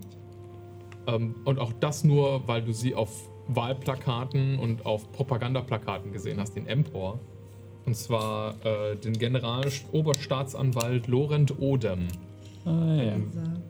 Ähm, 1.07 1.35
und 1.45 1.59
auch 1.59 1.73
das 1.79 2.03
nur, 2.03 2.47
weil 2.47 2.61
du 2.61 2.73
sie 2.73 2.93
auf 2.95 3.29
Wahlplakaten 3.47 4.59
und 4.59 4.85
auf 4.85 5.11
Propagandaplakaten 5.11 6.11
gesehen 6.11 6.39
hast, 6.39 6.55
den 6.55 6.67
Empor. 6.67 7.19
Und 7.85 7.95
zwar 7.95 8.53
äh, 8.65 8.95
den 8.97 9.13
Generaloberstaatsanwalt 9.17 11.07
Laurent 11.07 11.59
Odem, 11.59 12.07
Ah, 12.65 12.93
ja. 13.01 13.15
Dieser- 13.17 13.61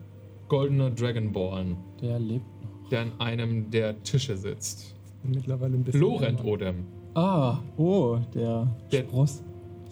goldener 0.48 0.90
Dragonborn, 0.90 1.76
Der 2.02 2.18
lebt 2.18 2.44
noch. 2.82 2.88
der 2.90 3.02
an 3.02 3.12
einem 3.20 3.70
der 3.70 4.02
Tische 4.02 4.36
sitzt. 4.36 4.94
Mittlerweile 5.22 5.76
ein 5.76 5.84
bisschen. 5.84 6.00
Laurent 6.02 6.44
Odem. 6.44 6.84
Ah, 7.14 7.58
oh, 7.76 8.18
der, 8.34 8.66
Der- 8.92 9.04
Spross. 9.04 9.42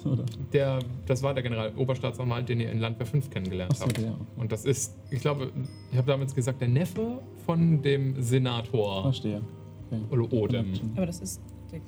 Oder? 0.05 0.24
Der, 0.52 0.78
das 1.06 1.22
war 1.24 1.34
der 1.34 1.42
Generaloberstaatsanwalt, 1.42 2.48
den 2.48 2.60
ihr 2.60 2.70
in 2.70 2.78
Landwehr 2.78 3.05
5 3.05 3.28
kennengelernt 3.30 3.72
Achso, 3.72 3.84
habt. 3.86 3.98
der. 3.98 4.14
Und 4.36 4.52
das 4.52 4.64
ist, 4.64 4.97
ich 5.10 5.20
glaube, 5.20 5.50
ich 5.90 5.98
habe 5.98 6.06
damals 6.06 6.34
gesagt, 6.34 6.60
der 6.60 6.68
Neffe 6.68 7.20
von 7.44 7.82
dem 7.82 8.22
Senator 8.22 9.02
Verstehe. 9.02 9.42
Okay. 9.90 10.00
Oder 10.10 10.32
Odem. 10.32 10.72
Aber 10.97 11.06
das 11.06 11.20
ist 11.20 11.40
der 11.72 11.80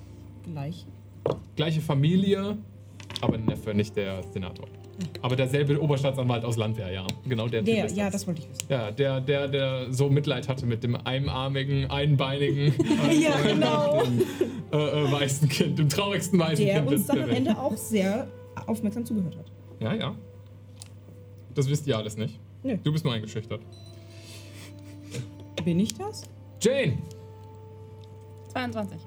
gleiche. 0.42 0.86
Gleiche 1.55 1.81
Familie, 1.81 2.59
aber 3.20 3.39
Neffe, 3.39 3.73
nicht 3.75 3.94
der 3.97 4.23
Senator. 4.25 4.67
Aber 5.23 5.37
derselbe 5.37 5.81
Oberstaatsanwalt 5.81 6.45
aus 6.45 6.57
Landwehr, 6.57 6.91
ja. 6.91 7.07
Genau 7.27 7.49
der. 7.49 7.62
Der, 7.62 7.87
ja, 7.89 8.05
das. 8.05 8.12
das 8.12 8.27
wollte 8.27 8.43
ich 8.43 8.49
wissen. 8.51 8.67
Ja, 8.69 8.91
der, 8.91 9.20
der, 9.20 9.49
der 9.49 9.93
so 9.93 10.09
Mitleid 10.09 10.49
hatte 10.49 10.67
mit 10.67 10.83
dem 10.83 10.97
einarmigen, 10.97 11.91
einbeinigen, 11.91 12.75
Ja, 13.20 13.41
genau. 13.41 14.03
äh, 14.73 14.77
äh, 14.77 15.12
weißen 15.12 15.49
Kind, 15.49 15.79
dem 15.79 15.89
traurigsten 15.89 16.39
weißen 16.39 16.65
Der 16.65 16.77
Kind 16.77 16.89
uns 16.89 17.07
dann 17.07 17.17
der 17.17 17.25
am. 17.27 17.31
Ende 17.31 17.59
auch 17.59 17.77
sehr 17.77 18.29
aufmerksam 18.67 19.05
zugehört 19.05 19.37
hat. 19.37 19.47
Ja, 19.81 19.95
ja. 19.95 20.15
Das 21.55 21.69
wisst 21.69 21.87
ihr 21.87 21.97
alles 21.97 22.17
nicht. 22.17 22.39
Nö. 22.62 22.77
Du 22.83 22.93
bist 22.93 23.05
nur 23.05 23.15
eingeschüchtert. 23.15 23.61
Bin 25.65 25.81
ich 25.81 25.95
das? 25.95 26.23
Jane! 26.62 26.99
22. 28.49 28.99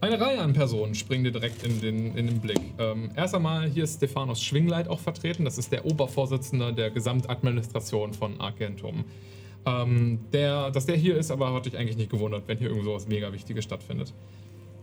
Eine 0.00 0.20
Reihe 0.20 0.40
an 0.40 0.52
Personen 0.52 0.94
springen 0.94 1.24
dir 1.24 1.32
direkt 1.32 1.64
in 1.64 1.80
den, 1.80 2.16
in 2.16 2.28
den 2.28 2.40
Blick. 2.40 2.60
Ähm, 2.78 3.10
erst 3.16 3.34
einmal 3.34 3.68
hier 3.68 3.82
ist 3.82 3.96
Stephanos 3.96 4.40
Schwingleit 4.40 4.86
auch 4.86 5.00
vertreten. 5.00 5.44
Das 5.44 5.58
ist 5.58 5.72
der 5.72 5.84
Obervorsitzende 5.84 6.72
der 6.72 6.90
Gesamtadministration 6.90 8.14
von 8.14 8.40
Argentum. 8.40 9.04
Ähm, 9.66 10.20
der, 10.32 10.70
dass 10.70 10.86
der 10.86 10.94
hier 10.94 11.16
ist, 11.16 11.32
aber 11.32 11.52
hat 11.52 11.66
dich 11.66 11.76
eigentlich 11.76 11.96
nicht 11.96 12.10
gewundert, 12.10 12.46
wenn 12.46 12.58
hier 12.58 12.68
irgend 12.68 12.84
sowas 12.84 13.08
mega 13.08 13.32
Wichtiges 13.32 13.64
stattfindet. 13.64 14.14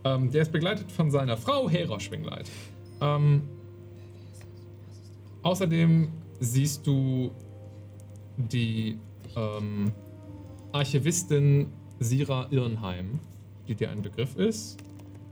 Ähm, 0.03 0.31
der 0.31 0.41
ist 0.41 0.51
begleitet 0.51 0.91
von 0.91 1.09
seiner 1.09 1.37
Frau 1.37 1.69
Hera 1.69 1.97
Schwingleit. 1.97 2.51
Ähm, 2.99 3.43
außerdem 5.43 6.09
siehst 6.41 6.85
du 6.85 7.31
die 8.35 8.99
ähm, 9.37 9.93
Archivistin 10.73 11.67
Sira 11.99 12.47
Irnheim, 12.51 13.21
die 13.69 13.75
dir 13.75 13.89
ein 13.89 14.01
Begriff 14.01 14.35
ist. 14.35 14.77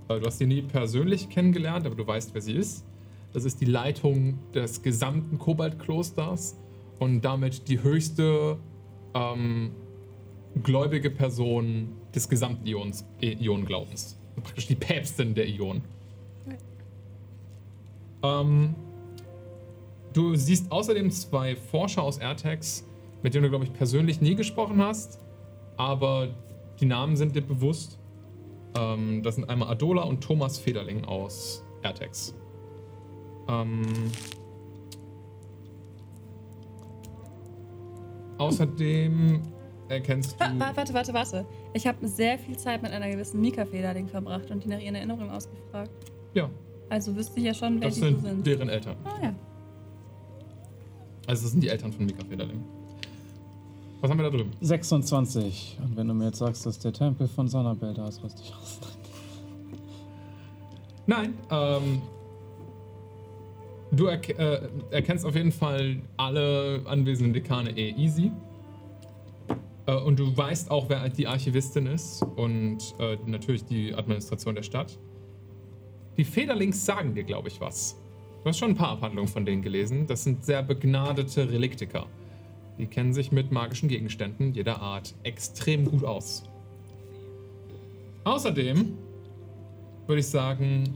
Äh, 0.07 0.19
Du 0.19 0.25
hast 0.25 0.37
sie 0.37 0.45
nie 0.45 0.61
persönlich 0.61 1.29
kennengelernt, 1.29 1.85
aber 1.85 1.95
du 1.95 2.05
weißt, 2.05 2.33
wer 2.33 2.41
sie 2.41 2.53
ist. 2.53 2.85
Das 3.33 3.45
ist 3.45 3.61
die 3.61 3.65
Leitung 3.65 4.37
des 4.53 4.81
gesamten 4.83 5.39
Kobaltklosters 5.39 6.55
und 6.99 7.21
damit 7.21 7.67
die 7.67 7.81
höchste 7.81 8.57
ähm, 9.15 9.71
gläubige 10.61 11.09
Person 11.09 11.89
des 12.13 12.29
gesamten 12.29 12.65
Ions, 12.67 13.05
äh, 13.21 13.33
Ionenglaubens. 13.33 14.19
Praktisch 14.35 14.67
die 14.67 14.75
Päpstin 14.75 15.33
der 15.33 15.47
Ion. 15.47 15.81
Ähm, 18.23 18.75
du 20.13 20.35
siehst 20.35 20.71
außerdem 20.71 21.11
zwei 21.11 21.55
Forscher 21.55 22.03
aus 22.03 22.17
AirTags, 22.17 22.85
mit 23.21 23.33
denen 23.33 23.43
du, 23.43 23.49
glaube 23.49 23.65
ich, 23.65 23.73
persönlich 23.73 24.21
nie 24.21 24.35
gesprochen 24.35 24.81
hast, 24.81 25.19
aber 25.77 26.29
die 26.79 26.85
Namen 26.85 27.15
sind 27.15 27.35
dir 27.35 27.41
bewusst. 27.41 27.99
Ähm, 28.75 29.21
das 29.23 29.35
sind 29.35 29.49
einmal 29.49 29.69
Adola 29.69 30.03
und 30.03 30.21
Thomas 30.21 30.57
Federling 30.57 31.05
aus 31.05 31.63
AirTags. 31.83 32.33
Ähm, 33.47 33.83
außerdem 38.37 39.41
erkennst 39.89 40.35
du. 40.39 40.39
Wa- 40.45 40.59
wa- 40.59 40.71
Warte, 40.75 40.93
warte, 40.93 41.13
warte. 41.13 41.45
Ich 41.73 41.85
habe 41.87 42.07
sehr 42.07 42.37
viel 42.39 42.57
Zeit 42.57 42.81
mit 42.81 42.91
einer 42.91 43.09
gewissen 43.09 43.39
Mika 43.41 43.65
Federling 43.65 44.07
verbracht 44.07 44.49
und 44.51 44.63
die 44.63 44.69
nach 44.69 44.79
ihren 44.79 44.95
Erinnerungen 44.95 45.29
ausgefragt. 45.29 45.91
Ja, 46.33 46.49
Also 46.89 47.15
wüsste 47.15 47.39
ich 47.39 47.45
ja 47.45 47.53
schon, 47.53 47.79
wer 47.79 47.87
das 47.89 47.95
die 47.95 48.01
sind 48.01 48.21
sind. 48.21 48.47
deren 48.47 48.69
Eltern. 48.69 48.95
Ah 49.03 49.21
ja. 49.23 49.35
Also, 51.27 51.43
das 51.43 51.51
sind 51.51 51.63
die 51.63 51.69
Eltern 51.69 51.91
von 51.93 52.05
Mika 52.05 52.25
Federling. 52.25 52.63
Was 54.03 54.11
haben 54.11 54.19
wir 54.19 54.29
da 54.29 54.35
drüben? 54.35 54.51
26. 54.59 55.77
Und 55.81 55.95
wenn 55.95 56.09
du 56.09 56.13
mir 56.13 56.25
jetzt 56.25 56.39
sagst, 56.39 56.65
dass 56.65 56.77
der 56.77 56.91
Tempel 56.91 57.25
von 57.25 57.47
Sonnabel 57.47 57.93
da 57.93 58.09
ist, 58.09 58.21
raste 58.21 58.41
ich 58.43 58.53
aus. 58.53 58.77
Nein, 61.07 61.33
ähm. 61.49 62.01
Du 63.91 64.07
erk 64.07 64.27
äh, 64.37 64.59
erkennst 64.91 65.25
auf 65.25 65.35
jeden 65.35 65.53
Fall 65.53 66.01
alle 66.17 66.81
anwesenden 66.83 67.31
Dekane 67.31 67.77
eh 67.77 67.91
easy. 67.91 68.29
Äh, 69.85 69.95
und 69.95 70.19
du 70.19 70.35
weißt 70.35 70.69
auch, 70.69 70.89
wer 70.89 71.07
die 71.07 71.25
Archivistin 71.25 71.85
ist 71.85 72.25
und 72.35 72.95
äh, 72.99 73.17
natürlich 73.25 73.63
die 73.63 73.95
Administration 73.95 74.53
der 74.53 74.63
Stadt. 74.63 74.99
Die 76.17 76.25
Federlings 76.25 76.85
sagen 76.85 77.15
dir, 77.15 77.23
glaube 77.23 77.47
ich, 77.47 77.61
was. 77.61 77.95
Du 78.43 78.49
hast 78.49 78.57
schon 78.57 78.71
ein 78.71 78.75
paar 78.75 78.89
Abhandlungen 78.89 79.29
von 79.29 79.45
denen 79.45 79.61
gelesen. 79.61 80.07
Das 80.07 80.25
sind 80.25 80.43
sehr 80.43 80.61
begnadete 80.61 81.49
Reliktiker. 81.49 82.05
Die 82.77 82.87
kennen 82.87 83.13
sich 83.13 83.31
mit 83.31 83.51
magischen 83.51 83.89
Gegenständen 83.89 84.53
jeder 84.53 84.81
Art 84.81 85.13
extrem 85.23 85.85
gut 85.85 86.03
aus. 86.03 86.43
Außerdem 88.23 88.97
würde 90.07 90.19
ich 90.19 90.27
sagen, 90.27 90.95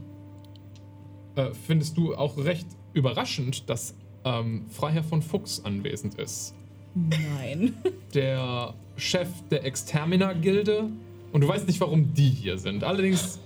äh, 1.36 1.50
findest 1.66 1.96
du 1.96 2.14
auch 2.14 2.36
recht 2.38 2.66
überraschend, 2.94 3.68
dass 3.68 3.94
ähm, 4.24 4.66
Freiherr 4.70 5.04
von 5.04 5.22
Fuchs 5.22 5.64
anwesend 5.64 6.14
ist. 6.14 6.54
Nein. 6.94 7.74
Der 8.14 8.74
Chef 8.96 9.28
der 9.50 9.64
Extermina-Gilde. 9.64 10.88
Und 11.30 11.40
du 11.42 11.48
weißt 11.48 11.66
nicht, 11.66 11.80
warum 11.80 12.14
die 12.14 12.30
hier 12.30 12.58
sind. 12.58 12.82
Allerdings, 12.82 13.38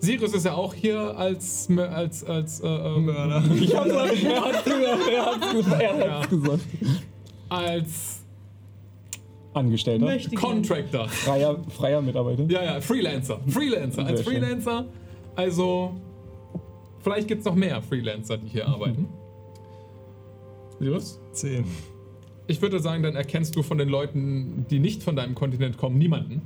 Sirius 0.00 0.34
ist 0.34 0.44
ja 0.44 0.52
auch 0.52 0.74
hier 0.74 1.16
als, 1.16 1.68
als, 1.76 2.22
als 2.24 2.60
äh, 2.60 2.68
ähm, 2.68 3.08
Ich 3.60 3.74
hab's, 3.74 3.90
er 3.90 4.44
hat's 4.44 4.64
gesagt, 4.64 5.08
er 5.10 5.26
hat's 5.26 5.52
gesagt. 5.52 5.82
Er 5.82 6.18
hat's 6.20 6.28
gesagt. 6.28 6.60
Als 7.52 8.22
Angestellter. 9.54 10.18
Contractor. 10.34 11.08
Freier, 11.08 11.62
freier 11.68 12.00
Mitarbeiter. 12.00 12.44
Ja, 12.44 12.64
ja, 12.64 12.80
Freelancer. 12.80 13.40
Freelancer. 13.46 14.06
Als 14.06 14.20
Sehr. 14.20 14.32
Freelancer. 14.32 14.86
Also, 15.36 15.94
vielleicht 17.00 17.28
gibt 17.28 17.40
es 17.40 17.44
noch 17.44 17.54
mehr 17.54 17.82
Freelancer, 17.82 18.38
die 18.38 18.48
hier 18.48 18.66
arbeiten. 18.66 19.08
Sirius? 20.78 21.20
10. 21.32 21.64
Ich 22.46 22.60
würde 22.60 22.80
sagen, 22.80 23.02
dann 23.02 23.14
erkennst 23.14 23.54
du 23.54 23.62
von 23.62 23.78
den 23.78 23.88
Leuten, 23.88 24.66
die 24.70 24.78
nicht 24.78 25.02
von 25.02 25.16
deinem 25.16 25.34
Kontinent 25.34 25.76
kommen, 25.76 25.98
niemanden. 25.98 26.42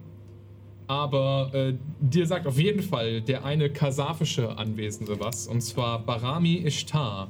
Aber 0.89 1.51
äh, 1.53 1.75
dir 2.01 2.27
sagt 2.27 2.47
auf 2.47 2.59
jeden 2.59 2.83
Fall 2.83 3.21
der 3.21 3.45
eine 3.45 3.71
kasafische 3.71 4.57
Anwesende 4.57 5.19
was, 5.19 5.49
und 5.49 5.61
zwar 5.61 6.01
Barami 6.01 6.59
Ishtar. 6.59 7.29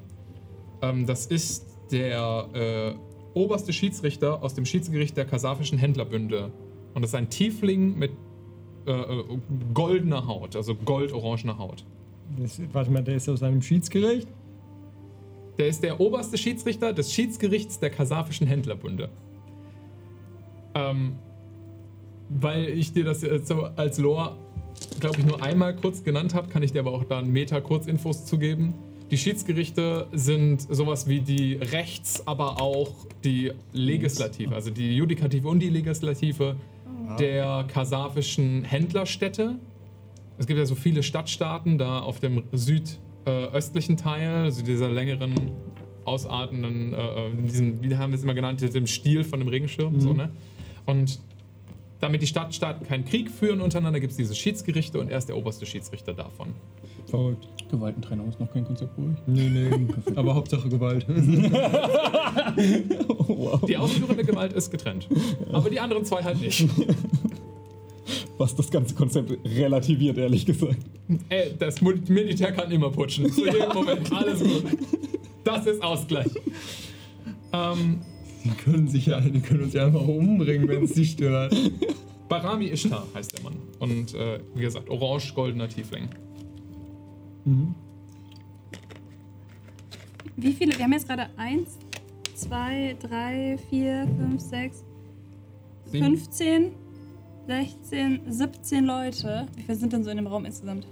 Ähm, 0.83 1.07
das 1.07 1.27
ist 1.27 1.67
der 1.91 2.49
äh, 2.53 2.95
oberste 3.37 3.73
Schiedsrichter 3.73 4.43
aus 4.43 4.55
dem 4.55 4.65
Schiedsgericht 4.65 5.17
der 5.17 5.27
kasafischen 5.27 5.79
Händlerbünde. 5.79 6.51
Und 6.95 7.03
das 7.03 7.11
ist 7.11 7.15
ein 7.15 7.29
Tiefling 7.29 7.97
mit 7.99 8.13
äh, 8.87 8.93
äh, 8.93 9.25
goldener 9.75 10.27
Haut, 10.27 10.57
also 10.57 10.75
goldorangener 10.75 11.59
Haut. 11.59 11.85
Das, 12.39 12.61
warte 12.73 12.91
mal, 12.91 13.05
der 13.05 13.17
ist 13.17 13.29
aus 13.29 13.43
einem 13.43 13.61
Schiedsgericht. 13.61 14.27
Der 15.59 15.69
ist 15.69 15.83
der 15.83 16.01
oberste 16.01 16.39
Schiedsrichter 16.39 16.93
des 16.93 17.13
Schiedsgerichts 17.13 17.79
der 17.79 17.91
kasafischen 17.91 18.47
Händlerbünde. 18.47 19.11
Ähm, 20.75 21.17
weil 22.29 22.69
ich 22.71 22.93
dir 22.93 23.05
das 23.05 23.21
so 23.21 23.65
als 23.77 23.99
Lore, 23.99 24.37
glaube 24.99 25.21
ich, 25.21 25.27
nur 25.27 25.43
einmal 25.43 25.77
kurz 25.77 26.03
genannt 26.05 26.35
habe, 26.35 26.49
kann 26.49 26.63
ich 26.63 26.73
dir 26.73 26.81
aber 26.81 26.93
auch 26.93 27.05
da 27.05 27.19
einen 27.19 27.33
Meter 27.33 27.61
Kurzinfos 27.61 28.25
zu 28.25 28.39
geben. 28.39 28.75
Die 29.10 29.18
Schiedsgerichte 29.18 30.09
sind 30.12 30.62
sowas 30.62 31.07
wie 31.09 31.20
die 31.20 31.55
Rechts-, 31.55 32.26
aber 32.26 32.60
auch 32.60 32.91
die 33.23 33.52
Legislative, 33.73 34.55
also 34.55 34.70
die 34.70 34.97
Judikative 34.97 35.49
und 35.49 35.60
die 35.60 35.70
Legislative 35.70 36.57
der 37.18 37.65
kasafischen 37.68 38.65
Händlerstädte. 38.65 39.59
Es 40.39 40.47
gibt 40.47 40.59
ja 40.59 40.67
so 40.67 40.75
viele 40.75 41.02
Stadtstaaten 41.05 41.78
da 41.78 42.01
auf 42.01 42.18
dem 42.18 42.43
südöstlichen 42.52 43.97
Teil, 43.97 44.28
also 44.44 44.65
dieser 44.65 44.89
längeren, 44.89 45.52
ausartenden, 46.05 46.93
äh, 46.93 46.97
äh, 46.97 47.43
diesem, 47.43 47.83
wie 47.83 47.97
haben 47.97 48.12
wir 48.12 48.17
es 48.17 48.25
immer 48.25 48.35
genannt, 48.35 48.60
diesem 48.60 48.86
Stiel 48.86 49.25
von 49.25 49.39
dem 49.41 49.49
Regenschirm. 49.49 50.01
So, 50.01 50.12
ne? 50.15 50.31
Und 50.85 51.20
Damit 52.01 52.20
die 52.20 52.26
Stadtstaaten 52.26 52.86
keinen 52.86 53.05
Krieg 53.05 53.31
führen 53.31 53.60
untereinander, 53.60 54.01
gibt 54.01 54.10
es 54.10 54.17
diese 54.17 54.35
Schiedsgerichte 54.35 55.01
und 55.01 55.09
er 55.10 55.18
ist 55.18 55.28
der 55.28 55.36
oberste 55.36 55.65
Schiedsrichter 55.65 56.12
davon. 56.12 56.55
Verrückt. 57.09 57.47
Gewaltentrennung 57.70 58.28
ist 58.28 58.39
noch 58.39 58.52
kein 58.52 58.65
Konzept 58.65 58.94
für 58.94 59.01
euch. 59.02 59.17
Nee, 59.26 59.49
nee. 59.49 59.86
Aber 60.17 60.35
Hauptsache 60.36 60.68
Gewalt. 60.68 61.05
Die 63.68 63.76
ausführende 63.76 64.25
Gewalt 64.25 64.52
ist 64.52 64.70
getrennt. 64.70 65.09
Aber 65.52 65.68
die 65.70 65.81
anderen 65.81 66.05
zwei 66.05 66.23
halt 66.23 66.41
nicht. 66.41 66.67
Was 68.39 68.55
das 68.55 68.70
ganze 68.70 68.94
Konzept 68.94 69.33
relativiert, 69.44 70.18
ehrlich 70.18 70.44
gesagt. 70.47 70.76
Ey, 71.28 71.55
das 71.59 71.81
Mil- 71.81 72.02
Militär 72.09 72.52
kann 72.52 72.70
immer 72.70 72.91
putschen. 72.91 73.31
Zu 73.33 73.47
jedem 73.47 73.73
Moment. 73.73 74.12
Alles 74.12 74.41
gut. 74.41 74.65
Das 75.43 75.67
ist 75.67 75.83
Ausgleich. 75.83 76.31
Ähm, 77.52 78.01
Die 78.44 78.51
können 78.51 78.89
sich 78.89 79.07
ja, 79.07 79.20
die 79.20 79.41
können 79.41 79.62
uns 79.65 79.73
ja 79.73 79.86
einfach 79.86 80.07
umbringen, 80.07 80.68
wenn 80.68 80.85
es 80.85 80.94
sie 80.94 81.07
stört. 81.07 81.55
Barami 82.28 82.67
Ishtar 82.67 83.07
heißt 83.15 83.36
der 83.39 83.44
Mann. 83.44 83.55
Und 83.78 84.15
äh, 84.15 84.41
wie 84.55 84.62
gesagt, 84.62 84.89
orange-goldener 84.91 85.68
Tiefling. 85.68 86.09
Wie 90.36 90.52
viele? 90.52 90.76
Wir 90.76 90.84
haben 90.84 90.92
jetzt 90.92 91.07
gerade 91.07 91.28
1, 91.36 91.78
2, 92.34 92.97
3, 93.00 93.58
4, 93.70 94.08
5, 94.18 94.41
6, 94.41 94.84
Sieben. 95.86 96.05
15, 96.05 96.73
16, 97.47 98.20
17 98.26 98.84
Leute. 98.84 99.47
Wie 99.55 99.62
viele 99.62 99.76
sind 99.76 99.92
denn 99.92 100.02
so 100.02 100.10
in 100.10 100.16
dem 100.16 100.26
Raum 100.26 100.44
insgesamt? 100.44 100.86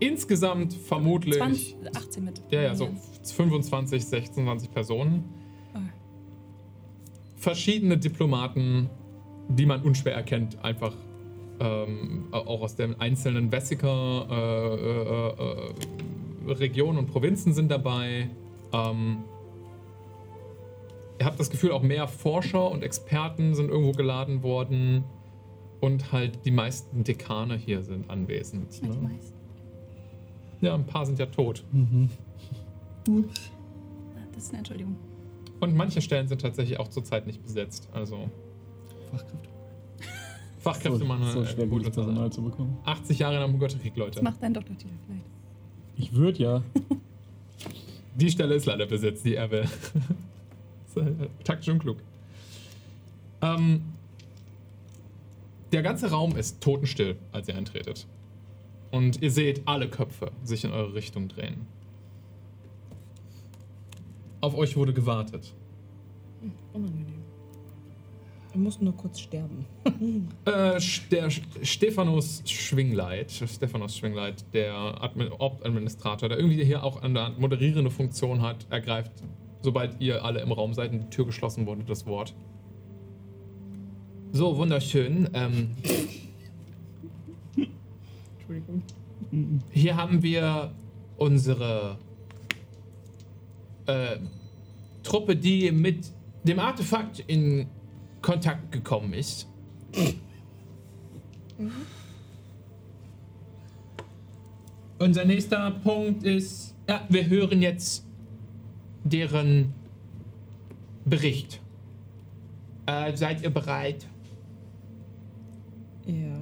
Insgesamt 0.00 0.74
vermutlich. 0.74 1.36
20, 1.36 1.76
18 1.94 2.24
mit. 2.24 2.42
Ja, 2.50 2.62
ja, 2.62 2.74
so 2.74 2.88
25, 3.22 4.04
26 4.04 4.70
Personen. 4.70 5.24
Okay. 5.72 5.84
Verschiedene 7.36 7.96
Diplomaten, 7.96 8.90
die 9.48 9.64
man 9.64 9.82
unschwer 9.82 10.14
erkennt, 10.14 10.62
einfach 10.64 10.94
ähm, 11.60 12.26
auch 12.32 12.60
aus 12.62 12.76
den 12.76 13.00
einzelnen 13.00 13.50
Vesiker 13.52 14.26
äh, 14.30 14.74
äh, 14.74 16.50
äh, 16.50 16.52
Regionen 16.52 16.98
und 16.98 17.06
Provinzen 17.06 17.52
sind 17.54 17.70
dabei. 17.70 18.28
Ähm, 18.72 19.24
ihr 21.18 21.26
habt 21.26 21.40
das 21.40 21.50
Gefühl, 21.50 21.72
auch 21.72 21.82
mehr 21.82 22.06
Forscher 22.08 22.70
und 22.70 22.82
Experten 22.82 23.54
sind 23.54 23.70
irgendwo 23.70 23.92
geladen 23.92 24.42
worden. 24.42 25.04
Und 25.80 26.10
halt 26.10 26.44
die 26.46 26.50
meisten 26.50 27.04
Dekane 27.04 27.56
hier 27.56 27.82
sind 27.82 28.08
anwesend. 28.10 28.80
Die 28.80 28.86
Ne? 28.86 28.96
meisten. 28.96 29.36
Ja, 30.62 30.74
ein 30.74 30.86
paar 30.86 31.04
sind 31.04 31.18
ja 31.18 31.26
tot. 31.26 31.64
Ah, 31.74 33.16
Das 34.32 34.44
ist 34.44 34.48
eine 34.50 34.58
Entschuldigung. 34.58 34.96
Und 35.60 35.74
manche 35.76 36.00
Stellen 36.00 36.28
sind 36.28 36.40
tatsächlich 36.40 36.78
auch 36.80 36.88
zurzeit 36.88 37.26
nicht 37.26 37.42
besetzt. 37.42 37.88
Also 37.92 38.28
Fachkräfte. 39.10 39.48
Fachkräftemangel. 40.72 41.32
so 41.32 41.44
schwer 41.44 41.66
gute 41.66 41.84
gutes. 41.84 41.94
Personal 41.94 42.32
zu 42.32 42.42
bekommen. 42.42 42.76
80 42.84 43.18
Jahre 43.18 43.36
nach 43.36 43.46
dem 43.46 43.58
Götterkrieg, 43.58 43.96
Leute. 43.96 44.14
Das 44.16 44.22
macht 44.22 44.42
dein 44.42 44.52
Doktortitel 44.54 44.94
vielleicht. 45.06 45.24
Ich 45.96 46.12
würde 46.14 46.42
ja. 46.42 46.62
Die 48.16 48.30
Stelle 48.30 48.54
ist 48.54 48.66
leider 48.66 48.86
besetzt, 48.86 49.24
die 49.26 49.34
äh, 49.34 49.66
Taktisch 51.44 51.68
und 51.68 51.80
klug. 51.80 51.98
Ähm, 53.42 53.82
der 55.72 55.82
ganze 55.82 56.10
Raum 56.10 56.36
ist 56.36 56.62
totenstill, 56.62 57.16
als 57.32 57.48
ihr 57.48 57.56
eintretet. 57.56 58.06
Und 58.90 59.20
ihr 59.20 59.30
seht 59.30 59.68
alle 59.68 59.88
Köpfe 59.88 60.30
sich 60.42 60.64
in 60.64 60.70
eure 60.70 60.94
Richtung 60.94 61.28
drehen. 61.28 61.66
Auf 64.40 64.56
euch 64.56 64.76
wurde 64.76 64.94
gewartet. 64.94 65.52
Unangenehm. 66.72 67.15
Wir 68.56 68.62
mussten 68.62 68.86
nur 68.86 68.96
kurz 68.96 69.20
sterben. 69.20 69.66
Äh, 70.46 70.80
der 71.10 71.28
Stephanus 71.30 72.42
Schwingleit, 72.46 73.30
Stephanus 73.30 73.96
Schwingleit, 73.96 74.44
der 74.54 74.74
Admin 74.74 75.30
Administrator, 75.38 76.28
der 76.28 76.38
irgendwie 76.38 76.64
hier 76.64 76.82
auch 76.82 77.02
eine 77.02 77.34
moderierende 77.36 77.90
Funktion 77.90 78.40
hat, 78.40 78.66
ergreift, 78.70 79.12
sobald 79.60 80.00
ihr 80.00 80.24
alle 80.24 80.40
im 80.40 80.52
Raum 80.52 80.72
seid 80.72 80.92
und 80.92 81.00
die 81.00 81.10
Tür 81.10 81.26
geschlossen 81.26 81.66
wurde, 81.66 81.82
das 81.84 82.06
Wort. 82.06 82.34
So, 84.32 84.56
wunderschön. 84.56 85.28
Ähm, 85.34 85.76
Entschuldigung. 88.38 88.82
Hier 89.70 89.96
haben 89.96 90.22
wir 90.22 90.72
unsere 91.18 91.98
äh, 93.86 94.16
Truppe, 95.02 95.36
die 95.36 95.70
mit 95.72 96.06
dem 96.44 96.58
Artefakt 96.58 97.18
in 97.26 97.66
Kontakt 98.26 98.72
gekommen 98.72 99.12
ist. 99.12 99.46
Unser 104.98 105.24
nächster 105.24 105.70
Punkt 105.70 106.24
ist, 106.24 106.74
ja, 106.88 107.06
wir 107.08 107.28
hören 107.28 107.62
jetzt 107.62 108.04
deren 109.04 109.72
Bericht. 111.04 111.60
Äh, 112.86 113.16
seid 113.16 113.42
ihr 113.42 113.50
bereit? 113.50 114.08
Ja. 116.06 116.36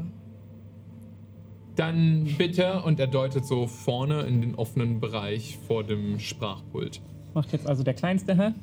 Dann 1.76 2.24
bitte, 2.38 2.82
und 2.82 2.98
er 2.98 3.08
deutet 3.08 3.44
so 3.44 3.66
vorne 3.66 4.22
in 4.22 4.40
den 4.40 4.54
offenen 4.54 5.00
Bereich 5.00 5.58
vor 5.66 5.84
dem 5.84 6.18
Sprachpult. 6.18 7.02
Macht 7.34 7.52
jetzt 7.52 7.66
also 7.66 7.82
der 7.82 7.92
Kleinste, 7.92 8.34
hä? 8.38 8.54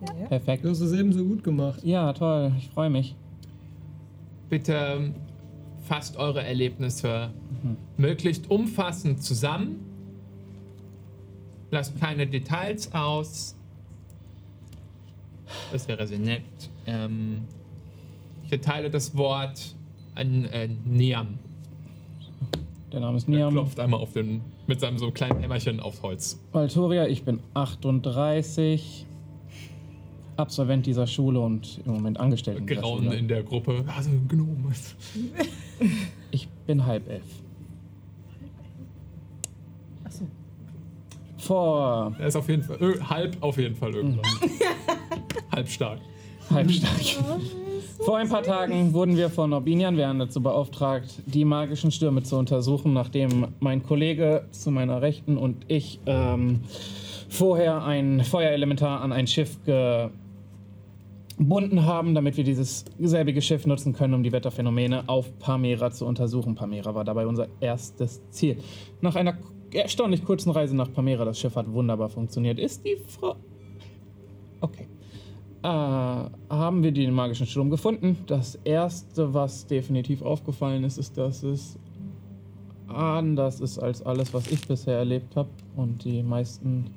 Ja. 0.00 0.26
Perfekt. 0.26 0.64
Du 0.64 0.70
hast 0.70 0.80
es 0.80 0.92
eben 0.92 1.12
so 1.12 1.24
gut 1.24 1.42
gemacht. 1.44 1.80
Ja, 1.84 2.12
toll. 2.12 2.52
Ich 2.58 2.68
freue 2.68 2.90
mich. 2.90 3.14
Bitte 4.48 5.12
fasst 5.86 6.16
eure 6.16 6.42
Erlebnisse 6.42 7.30
möglichst 7.96 8.50
umfassend 8.50 9.22
zusammen. 9.22 9.80
Lasst 11.70 11.98
keine 12.00 12.26
Details 12.26 12.92
aus. 12.92 13.56
Das 15.72 15.86
wäre 15.88 16.06
sehr 16.06 16.18
nett. 16.18 16.42
Ähm, 16.86 17.42
ich 18.44 18.52
erteile 18.52 18.90
das 18.90 19.16
Wort 19.16 19.74
an 20.14 20.44
äh, 20.46 20.68
Niam. 20.84 21.38
Der 22.92 23.00
Name 23.00 23.16
ist 23.16 23.28
Er 23.28 23.34
Niam. 23.34 23.50
klopft 23.52 23.78
einmal 23.80 24.00
auf 24.00 24.12
den, 24.12 24.40
mit 24.66 24.80
seinem 24.80 24.98
so 24.98 25.10
kleinen 25.10 25.40
Hämmerchen 25.40 25.80
aufs 25.80 26.02
Holz. 26.02 26.40
Valtoria, 26.52 27.06
ich 27.06 27.24
bin 27.24 27.40
38. 27.54 29.05
Absolvent 30.36 30.86
dieser 30.86 31.06
Schule 31.06 31.40
und 31.40 31.80
im 31.86 31.92
Moment 31.92 32.20
angestellt 32.20 32.66
Grauen 32.66 33.10
in 33.12 33.28
der 33.28 33.42
Gruppe. 33.42 33.84
Also, 33.94 34.10
Gnome. 34.28 34.72
Ich 36.30 36.48
bin 36.66 36.84
halb 36.84 37.08
elf. 37.08 37.22
Achso. 40.04 40.24
Vor 41.38 42.14
Er 42.18 42.26
ist 42.26 42.36
auf 42.36 42.48
jeden 42.48 42.62
Fall, 42.62 42.76
ö, 42.80 43.00
halb 43.00 43.36
auf 43.40 43.56
jeden 43.56 43.76
Fall 43.76 43.94
irgendwann. 43.94 44.24
halb 45.52 45.68
stark. 45.68 46.00
halb 46.50 46.70
stark. 46.70 47.00
Vor 48.00 48.18
ein 48.18 48.28
paar 48.28 48.42
Tagen 48.42 48.92
wurden 48.92 49.16
wir 49.16 49.30
von 49.30 49.52
Orbinian 49.52 49.96
werden 49.96 50.18
dazu 50.18 50.42
beauftragt, 50.42 51.22
die 51.26 51.44
magischen 51.44 51.90
Stürme 51.90 52.22
zu 52.22 52.36
untersuchen, 52.36 52.92
nachdem 52.92 53.48
mein 53.60 53.82
Kollege 53.82 54.44
zu 54.50 54.70
meiner 54.70 55.00
Rechten 55.00 55.38
und 55.38 55.64
ich 55.68 56.00
ähm, 56.06 56.60
vorher 57.28 57.84
ein 57.84 58.22
Feuerelementar 58.22 59.00
an 59.00 59.12
ein 59.12 59.26
Schiff 59.26 59.58
gebunden 61.38 61.84
haben, 61.84 62.14
damit 62.14 62.36
wir 62.36 62.44
dieses 62.44 62.84
selbige 62.98 63.42
Schiff 63.42 63.66
nutzen 63.66 63.92
können, 63.92 64.14
um 64.14 64.22
die 64.22 64.32
Wetterphänomene 64.32 65.08
auf 65.08 65.38
Pamera 65.38 65.90
zu 65.90 66.06
untersuchen. 66.06 66.54
Pamera 66.54 66.94
war 66.94 67.04
dabei 67.04 67.26
unser 67.26 67.48
erstes 67.60 68.22
Ziel. 68.30 68.58
Nach 69.00 69.14
einer 69.16 69.36
erstaunlich 69.72 70.24
kurzen 70.24 70.50
Reise 70.50 70.74
nach 70.74 70.92
Pamera, 70.92 71.24
das 71.24 71.38
Schiff 71.38 71.56
hat 71.56 71.70
wunderbar 71.70 72.08
funktioniert, 72.08 72.58
ist 72.58 72.84
die 72.84 72.96
Frau... 73.06 73.36
Okay 74.60 74.86
äh, 75.66 75.68
haben 75.68 76.82
wir 76.82 76.92
den 76.92 77.12
magischen 77.12 77.46
Sturm 77.46 77.70
gefunden. 77.70 78.18
Das 78.26 78.54
erste, 78.62 79.34
was 79.34 79.66
definitiv 79.66 80.22
aufgefallen 80.22 80.84
ist, 80.84 80.96
ist, 80.96 81.18
dass 81.18 81.42
es 81.42 81.76
anders 82.86 83.60
ist 83.60 83.78
als 83.78 84.00
alles, 84.02 84.32
was 84.32 84.50
ich 84.50 84.66
bisher 84.66 84.96
erlebt 84.98 85.34
habe. 85.34 85.48
Und 85.74 86.04
die 86.04 86.22
meisten 86.22 86.90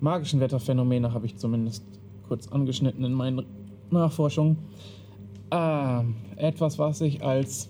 magischen 0.00 0.40
Wetterphänomene 0.40 1.14
habe 1.14 1.24
ich 1.24 1.36
zumindest 1.36 1.84
kurz 2.32 2.48
angeschnitten 2.48 3.04
in 3.04 3.12
meinen 3.12 3.44
Nachforschungen. 3.90 4.56
Äh, 5.50 6.02
etwas, 6.36 6.78
was 6.78 7.02
ich 7.02 7.22
als 7.22 7.68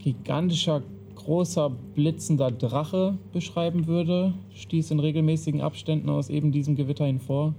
gigantischer, 0.00 0.82
großer, 1.14 1.70
blitzender 1.94 2.50
Drache 2.50 3.16
beschreiben 3.32 3.86
würde, 3.86 4.34
stieß 4.52 4.90
in 4.90 5.00
regelmäßigen 5.00 5.62
Abständen 5.62 6.10
aus 6.10 6.28
eben 6.28 6.52
diesem 6.52 6.76
Gewitter 6.76 7.06
hinvor. 7.06 7.54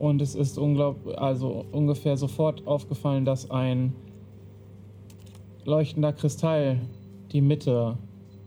Und 0.00 0.20
es 0.20 0.34
ist 0.34 0.58
unglaublich, 0.58 1.16
also 1.16 1.64
ungefähr 1.70 2.16
sofort 2.16 2.66
aufgefallen, 2.66 3.24
dass 3.24 3.48
ein 3.52 3.92
leuchtender 5.64 6.12
Kristall 6.12 6.80
die 7.30 7.40
Mitte 7.40 7.98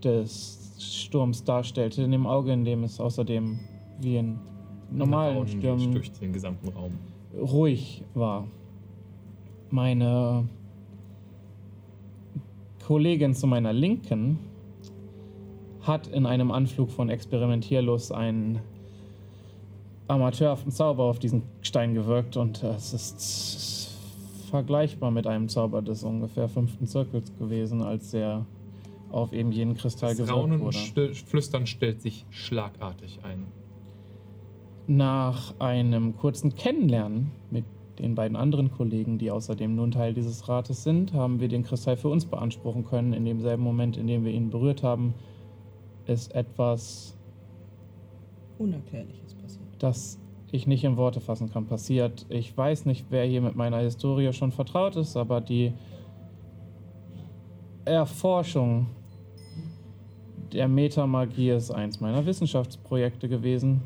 des 0.03 0.75
Sturms 0.80 1.45
darstellte, 1.45 2.03
in 2.03 2.11
dem 2.11 2.27
Auge, 2.27 2.51
in 2.51 2.65
dem 2.65 2.83
es 2.83 2.99
außerdem 2.99 3.57
wie 4.01 4.17
in 4.17 4.48
normalen 4.91 5.47
Stürmen 5.47 5.91
Durch 5.91 6.11
den 6.11 6.33
gesamten 6.33 6.69
Raum. 6.69 6.93
ruhig 7.35 8.03
war. 8.13 8.47
Meine 9.69 10.47
Kollegin 12.85 13.35
zu 13.35 13.45
meiner 13.45 13.71
Linken 13.71 14.39
hat 15.81 16.07
in 16.07 16.25
einem 16.25 16.51
Anflug 16.51 16.89
von 16.89 17.09
Experimentierlust 17.09 18.11
einen 18.11 18.59
amateurhaften 20.07 20.71
Zauber 20.71 21.03
auf 21.03 21.19
diesen 21.19 21.43
Stein 21.61 21.93
gewirkt 21.93 22.35
und 22.35 22.63
es 22.63 22.93
ist 22.93 23.97
vergleichbar 24.49 25.11
mit 25.11 25.27
einem 25.27 25.47
Zauber 25.49 25.83
des 25.83 26.03
ungefähr 26.03 26.49
fünften 26.49 26.87
Zirkels 26.87 27.31
gewesen, 27.37 27.83
als 27.83 28.13
er 28.13 28.45
auf 29.11 29.33
eben 29.33 29.51
jenen 29.51 29.75
Kristall 29.75 30.09
Das 30.09 30.17
gewirkt 30.17 30.37
Raunen 30.37 30.59
und 30.61 30.65
wurde. 30.67 30.77
Still 30.77 31.13
Flüstern 31.13 31.67
stellt 31.67 32.01
sich 32.01 32.25
schlagartig 32.31 33.19
ein. 33.23 33.45
Nach 34.89 35.53
einem 35.59 36.17
kurzen 36.17 36.55
Kennenlernen 36.55 37.29
mit 37.51 37.63
den 37.99 38.15
beiden 38.15 38.35
anderen 38.35 38.71
Kollegen, 38.71 39.19
die 39.19 39.29
außerdem 39.29 39.75
nun 39.75 39.91
Teil 39.91 40.15
dieses 40.15 40.49
Rates 40.49 40.83
sind, 40.83 41.13
haben 41.13 41.39
wir 41.39 41.47
den 41.47 41.63
Kristall 41.63 41.95
für 41.95 42.09
uns 42.09 42.25
beanspruchen 42.25 42.85
können. 42.85 43.13
In 43.13 43.23
demselben 43.23 43.61
Moment, 43.61 43.97
in 43.97 44.07
dem 44.07 44.25
wir 44.25 44.31
ihn 44.31 44.49
berührt 44.49 44.81
haben, 44.81 45.13
ist 46.07 46.33
etwas, 46.33 47.15
Unerklärliches 48.57 49.35
passiert. 49.35 49.67
das 49.77 50.17
ich 50.51 50.65
nicht 50.65 50.83
in 50.83 50.97
Worte 50.97 51.21
fassen 51.21 51.51
kann, 51.51 51.67
passiert. 51.67 52.25
Ich 52.29 52.57
weiß 52.57 52.85
nicht, 52.85 53.05
wer 53.11 53.25
hier 53.25 53.41
mit 53.41 53.55
meiner 53.55 53.77
Historie 53.77 54.33
schon 54.33 54.51
vertraut 54.51 54.95
ist, 54.95 55.15
aber 55.15 55.39
die 55.39 55.71
Erforschung 57.85 58.87
der 60.51 60.67
Metamagie 60.67 61.51
ist 61.51 61.69
eins 61.69 61.99
meiner 61.99 62.25
Wissenschaftsprojekte 62.25 63.29
gewesen. 63.29 63.81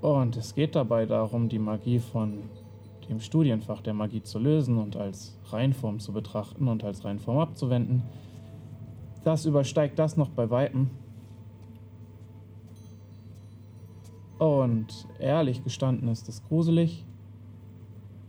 Und 0.00 0.36
es 0.36 0.54
geht 0.54 0.74
dabei 0.74 1.06
darum, 1.06 1.48
die 1.48 1.58
Magie 1.58 1.98
von 1.98 2.38
dem 3.08 3.20
Studienfach 3.20 3.82
der 3.82 3.92
Magie 3.92 4.22
zu 4.22 4.38
lösen 4.38 4.78
und 4.78 4.96
als 4.96 5.36
Reinform 5.50 5.98
zu 5.98 6.12
betrachten 6.12 6.68
und 6.68 6.84
als 6.84 7.04
Reinform 7.04 7.38
abzuwenden. 7.38 8.02
Das 9.24 9.44
übersteigt 9.44 9.98
das 9.98 10.16
noch 10.16 10.30
bei 10.30 10.48
Weitem. 10.48 10.90
Und 14.38 15.06
ehrlich 15.18 15.62
gestanden 15.64 16.08
ist 16.08 16.28
es 16.28 16.42
gruselig. 16.44 17.04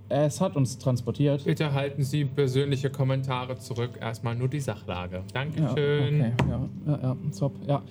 Es 0.09 0.41
hat 0.41 0.57
uns 0.57 0.77
transportiert. 0.77 1.45
Bitte 1.45 1.71
halten 1.71 2.03
Sie 2.03 2.25
persönliche 2.25 2.89
Kommentare 2.89 3.57
zurück. 3.57 3.91
Erstmal 4.01 4.35
nur 4.35 4.49
die 4.49 4.59
Sachlage. 4.59 5.23
Dankeschön. 5.31 5.69
okay, 5.69 6.33
ja, 6.49 6.69
ja, 6.85 6.99
ja, 7.01 7.17
top, 7.37 7.53
ja. 7.65 7.81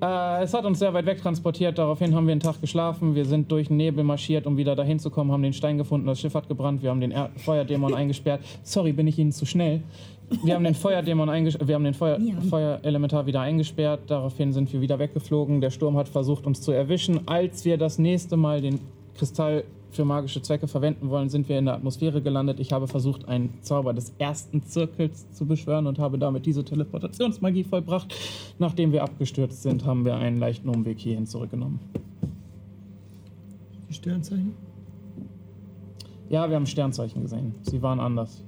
Äh, 0.00 0.42
es 0.42 0.54
hat 0.54 0.64
uns 0.64 0.78
sehr 0.78 0.94
weit 0.94 1.06
weg 1.06 1.20
transportiert, 1.20 1.78
daraufhin 1.78 2.14
haben 2.14 2.26
wir 2.26 2.32
einen 2.32 2.40
Tag 2.40 2.60
geschlafen, 2.60 3.14
wir 3.14 3.26
sind 3.26 3.52
durch 3.52 3.68
den 3.68 3.76
Nebel 3.76 4.02
marschiert, 4.02 4.46
um 4.46 4.56
wieder 4.56 4.74
dahin 4.74 4.98
zu 4.98 5.10
kommen, 5.10 5.30
haben 5.30 5.42
den 5.42 5.52
Stein 5.52 5.76
gefunden, 5.76 6.06
das 6.06 6.20
Schiff 6.20 6.34
hat 6.34 6.48
gebrannt, 6.48 6.82
wir 6.82 6.90
haben 6.90 7.00
den 7.00 7.12
er 7.12 7.30
Feuerdämon 7.36 7.94
eingesperrt. 8.00 8.40
Sorry, 8.62 8.92
bin 8.92 9.06
ich 9.06 9.18
Ihnen 9.18 9.32
zu 9.32 9.44
schnell? 9.44 9.82
Wir 10.44 10.54
haben 10.54 10.64
den 10.64 10.74
Feuerdämon 10.74 11.28
eingesperrt, 11.28 11.68
wir 11.68 11.74
haben 11.74 11.84
den 11.84 11.94
Feuer 11.94 12.18
Feuerelementar 12.48 13.26
wieder 13.26 13.40
eingesperrt, 13.40 14.00
daraufhin 14.06 14.52
sind 14.52 14.72
wir 14.72 14.80
wieder 14.80 14.98
weggeflogen, 14.98 15.60
der 15.60 15.70
Sturm 15.70 15.96
hat 15.96 16.08
versucht 16.08 16.46
uns 16.46 16.62
zu 16.62 16.72
erwischen. 16.72 17.28
Als 17.28 17.64
wir 17.64 17.76
das 17.76 17.98
nächste 17.98 18.36
Mal 18.36 18.60
den 18.60 18.80
Kristall 19.16 19.64
für 19.90 20.04
magische 20.04 20.42
Zwecke 20.42 20.68
verwenden 20.68 21.10
wollen, 21.10 21.28
sind 21.28 21.48
wir 21.48 21.58
in 21.58 21.66
der 21.66 21.74
Atmosphäre 21.74 22.22
gelandet. 22.22 22.60
Ich 22.60 22.72
habe 22.72 22.88
versucht, 22.88 23.28
einen 23.28 23.54
Zauber 23.62 23.92
des 23.92 24.12
ersten 24.18 24.62
Zirkels 24.64 25.30
zu 25.32 25.46
beschwören 25.46 25.86
und 25.86 25.98
habe 25.98 26.18
damit 26.18 26.46
diese 26.46 26.64
Teleportationsmagie 26.64 27.64
vollbracht. 27.64 28.14
Nachdem 28.58 28.92
wir 28.92 29.02
abgestürzt 29.02 29.62
sind, 29.62 29.84
haben 29.84 30.04
wir 30.04 30.16
einen 30.16 30.38
leichten 30.38 30.68
Umweg 30.68 30.98
hierhin 30.98 31.26
zurückgenommen. 31.26 31.80
Die 33.88 33.94
Sternzeichen? 33.94 34.54
Ja, 36.28 36.48
wir 36.48 36.56
haben 36.56 36.66
Sternzeichen 36.66 37.22
gesehen. 37.22 37.54
Sie 37.62 37.82
waren 37.82 37.98
anders. 37.98 38.44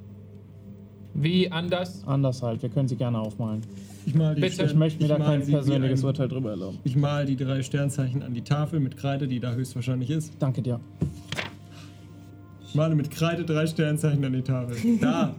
Wie 1.14 1.50
anders? 1.50 2.06
Anders 2.06 2.42
halt. 2.42 2.62
Wir 2.62 2.68
können 2.68 2.88
sie 2.88 2.96
gerne 2.96 3.18
aufmalen. 3.18 3.62
Ich 4.06 4.14
mal 4.14 4.34
die 4.34 4.40
Bitte. 4.40 4.64
Ich 4.64 4.74
möchte 4.74 5.02
mir 5.02 5.08
da 5.08 5.18
mal 5.18 5.24
kein 5.38 5.46
persönliches 5.46 6.02
ein- 6.02 6.06
Urteil 6.06 6.28
drüber 6.28 6.50
erlauben. 6.50 6.78
Ich 6.84 6.96
mal 6.96 7.24
die 7.26 7.36
drei 7.36 7.62
Sternzeichen 7.62 8.22
an 8.22 8.34
die 8.34 8.42
Tafel 8.42 8.80
mit 8.80 8.96
Kreide, 8.96 9.28
die 9.28 9.38
da 9.40 9.52
höchstwahrscheinlich 9.52 10.10
ist. 10.10 10.32
Danke 10.38 10.62
dir. 10.62 10.80
Ich 12.66 12.74
male 12.74 12.94
mit 12.94 13.10
Kreide 13.10 13.44
drei 13.44 13.66
Sternzeichen 13.66 14.24
an 14.24 14.32
die 14.32 14.42
Tafel. 14.42 14.76
Da! 15.00 15.34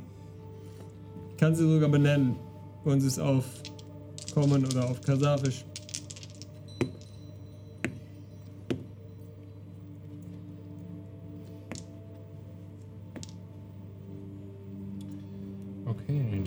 Ich 1.32 1.38
kann 1.38 1.56
sie 1.56 1.68
sogar 1.68 1.90
benennen. 1.90 2.36
Sie 2.86 3.08
es 3.08 3.18
auf 3.20 3.46
Common 4.34 4.66
oder 4.66 4.90
auf 4.90 5.02
Kasafisch? 5.02 5.66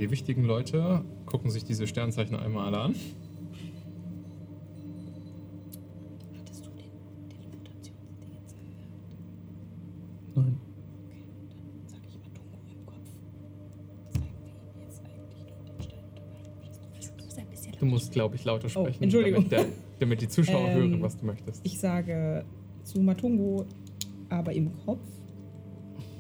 Die 0.07 0.13
wichtigen 0.13 0.45
Leute 0.45 1.03
gucken 1.27 1.51
sich 1.51 1.65
diese 1.65 1.87
Sternzeichen 1.89 2.37
einmal 2.37 2.67
alle 2.67 2.79
an. 2.79 2.95
Hattest 6.39 6.65
du 6.65 6.71
den 6.71 7.29
Teleportationsdingens 7.29 8.55
gesagt? 8.55 8.55
Nein. 10.37 10.57
Okay, 11.03 11.25
dann 11.81 11.89
sag 11.89 11.99
ich 12.09 12.19
mal 12.19 12.31
Tungo 12.35 12.71
im 12.71 12.87
Kopf. 12.87 13.09
Zeigen 14.15 14.77
wir 14.77 14.83
jetzt 14.85 15.01
eigentlich 15.05 15.35
nur 15.35 15.65
den 15.75 15.83
Stein 15.83 16.07
oder? 16.15 16.31
Du 17.17 17.25
musst 17.25 17.39
ein 17.39 17.49
bisschen 17.51 17.73
Du 17.81 17.87
musst, 17.87 18.13
glaube 18.13 18.37
ich, 18.37 18.45
lauter 18.45 18.67
Oh, 18.67 18.83
sprechen, 18.85 19.03
Entschuldigung. 19.03 19.49
Damit, 19.51 19.67
der, 19.71 19.75
damit 19.99 20.21
die 20.21 20.29
Zuschauer 20.29 20.69
Ähm, 20.69 20.77
hören, 20.77 21.03
was 21.03 21.17
du 21.17 21.27
möchtest. 21.27 21.67
Ich 21.67 21.81
sage 21.81 22.45
zu 22.85 23.01
Matungo, 23.01 23.65
aber 24.29 24.53
im 24.53 24.71
Kopf. 24.85 25.01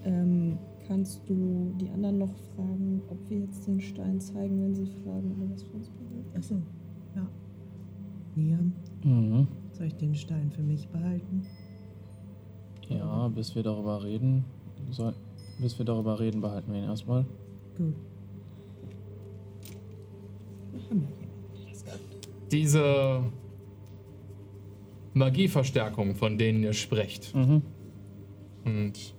Ähm, 0.04 0.58
kannst 0.86 1.28
du 1.28 1.72
die 1.80 1.88
anderen 1.90 2.18
noch 2.18 2.34
fragen, 2.54 3.02
ob 3.08 3.18
wir 3.28 3.40
jetzt 3.40 3.66
den 3.66 3.80
Stein 3.80 4.20
zeigen, 4.20 4.62
wenn 4.62 4.74
sie 4.74 4.86
fragen, 4.86 5.32
ob 5.32 5.42
er 5.48 5.54
was 5.54 5.62
für 5.62 5.76
uns 5.76 5.90
bedeutet? 5.90 6.36
Achso, 6.36 6.54
ja. 7.14 7.26
Niam, 8.34 8.72
Mhm. 9.04 9.48
soll 9.72 9.86
ich 9.86 9.94
den 9.96 10.14
Stein 10.14 10.50
für 10.50 10.62
mich 10.62 10.88
behalten? 10.88 11.42
Ja, 12.88 13.28
bis 13.28 13.54
wir 13.54 13.62
darüber 13.62 14.02
reden. 14.04 14.44
Soll, 14.90 15.14
bis 15.60 15.76
wir 15.78 15.84
darüber 15.84 16.20
reden, 16.20 16.40
behalten 16.40 16.72
wir 16.72 16.78
ihn 16.80 16.84
erstmal. 16.84 17.24
Gut. 17.76 17.94
Wir 20.72 20.80
haben 20.90 21.02
ja 21.02 21.08
jemanden, 21.20 21.52
der 21.64 21.72
das 21.72 21.84
kann. 21.84 21.98
Diese 22.52 23.22
Magieverstärkung, 25.14 26.14
von 26.14 26.38
denen 26.38 26.62
ihr 26.62 26.74
sprecht, 26.74 27.34
Mhm. 27.34 27.62
und 28.64 29.14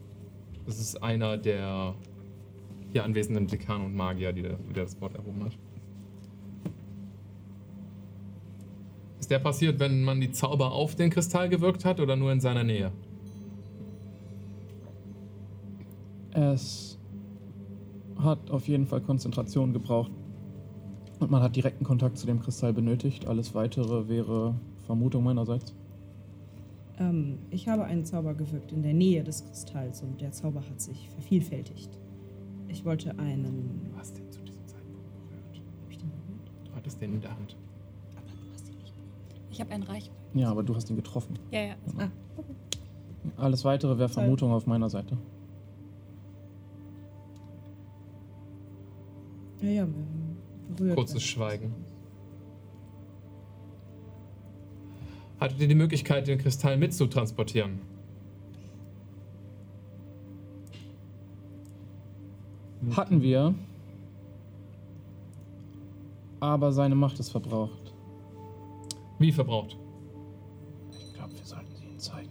das 0.68 0.80
ist 0.80 1.02
einer 1.02 1.38
der 1.38 1.96
hier 2.92 3.04
anwesenden 3.04 3.48
Dekane 3.48 3.86
und 3.86 3.96
Magier, 3.96 4.34
die 4.34 4.42
der, 4.42 4.58
der 4.76 4.84
das 4.84 5.00
Wort 5.02 5.16
erhoben 5.16 5.46
hat. 5.46 5.58
Ist 9.20 9.32
der 9.32 9.40
passiert, 9.40 9.80
wenn 9.80 10.04
man 10.04 10.22
die 10.22 10.32
Zauber 10.32 10.74
auf 10.74 10.96
den 10.96 11.10
Kristall 11.10 11.50
gewirkt 11.50 11.86
hat 11.86 12.00
oder 12.00 12.16
nur 12.16 12.32
in 12.32 12.40
seiner 12.40 12.64
Nähe? 12.64 12.92
Es 16.32 17.00
hat 18.20 18.52
auf 18.52 18.68
jeden 18.68 18.86
Fall 18.86 19.02
Konzentration 19.02 19.74
gebraucht. 19.74 20.12
Und 21.20 21.32
man 21.32 21.42
hat 21.42 21.56
direkten 21.56 21.84
Kontakt 21.84 22.18
zu 22.18 22.28
dem 22.28 22.42
Kristall 22.42 22.74
benötigt. 22.74 23.26
Alles 23.26 23.56
weitere 23.56 24.08
wäre 24.08 24.54
Vermutung 24.86 25.24
meinerseits. 25.24 25.74
Ähm, 27.00 27.40
ich 27.50 27.67
habe 27.67 27.84
einen 27.85 28.06
Zauber 28.06 28.34
gewirkt 28.34 28.72
in 28.72 28.82
der 28.82 28.93
Nähe 28.93 29.24
des 29.24 29.45
Kristalls 29.45 30.01
und 30.01 30.19
der 30.22 30.32
Zauber 30.32 30.61
hat 30.61 30.82
sich 30.82 31.09
vervielfältigt. 31.09 31.98
Ich 32.67 32.84
wollte 32.85 33.17
einen. 33.19 33.82
Du 33.84 33.98
hast 33.98 34.17
den 34.17 34.30
zu 34.32 34.42
diesem 34.42 34.67
Zeitpunkt 34.67 35.03
berührt. 35.14 35.61
Hab 35.84 35.92
ich 35.92 35.98
den 35.98 36.09
berührt? 36.09 36.51
Du 36.66 36.76
hattest 36.76 37.01
den 37.01 37.14
in 37.14 37.22
der 37.22 37.32
Hand. 37.32 37.56
Aber 38.16 38.26
du 38.27 38.53
hast 38.53 38.67
ihn 38.69 38.77
nicht 38.77 38.95
berührt. 38.95 39.42
Ich 39.51 39.61
habe 39.61 39.72
einen 39.72 39.84
Reichweite. 39.84 40.11
Ja, 40.34 40.50
aber 40.51 40.64
du 40.64 40.76
hast 40.76 40.90
ihn 40.90 40.95
getroffen. 40.95 41.38
Ja, 41.51 41.61
ja. 41.61 41.76
Ah, 41.98 42.09
okay. 42.35 42.53
Alles 43.38 43.64
weitere 43.64 43.98
wäre 43.98 44.09
Vermutung 44.09 44.51
auf 44.51 44.66
meiner 44.66 44.90
Seite. 44.90 45.17
Ja, 49.61 49.69
ja, 49.69 49.88
berührt. 50.76 50.95
Kurzes 50.95 51.24
Schweigen. 51.24 51.74
Hattet 55.40 55.59
ihr 55.59 55.67
die 55.67 55.75
Möglichkeit, 55.75 56.27
den 56.27 56.40
Kristall 56.40 56.77
mitzutransportieren? 56.77 57.80
Hatten 62.95 63.22
wir. 63.22 63.53
Aber 66.40 66.72
seine 66.72 66.95
Macht 66.95 67.19
ist 67.19 67.30
verbraucht. 67.30 67.93
Wie 69.19 69.32
verbraucht? 69.32 69.77
Ich 70.91 71.14
glaube, 71.14 71.33
wir 71.35 71.45
sollten 71.45 71.75
sie 71.75 71.85
ihm 71.85 71.99
zeigen. 71.99 72.30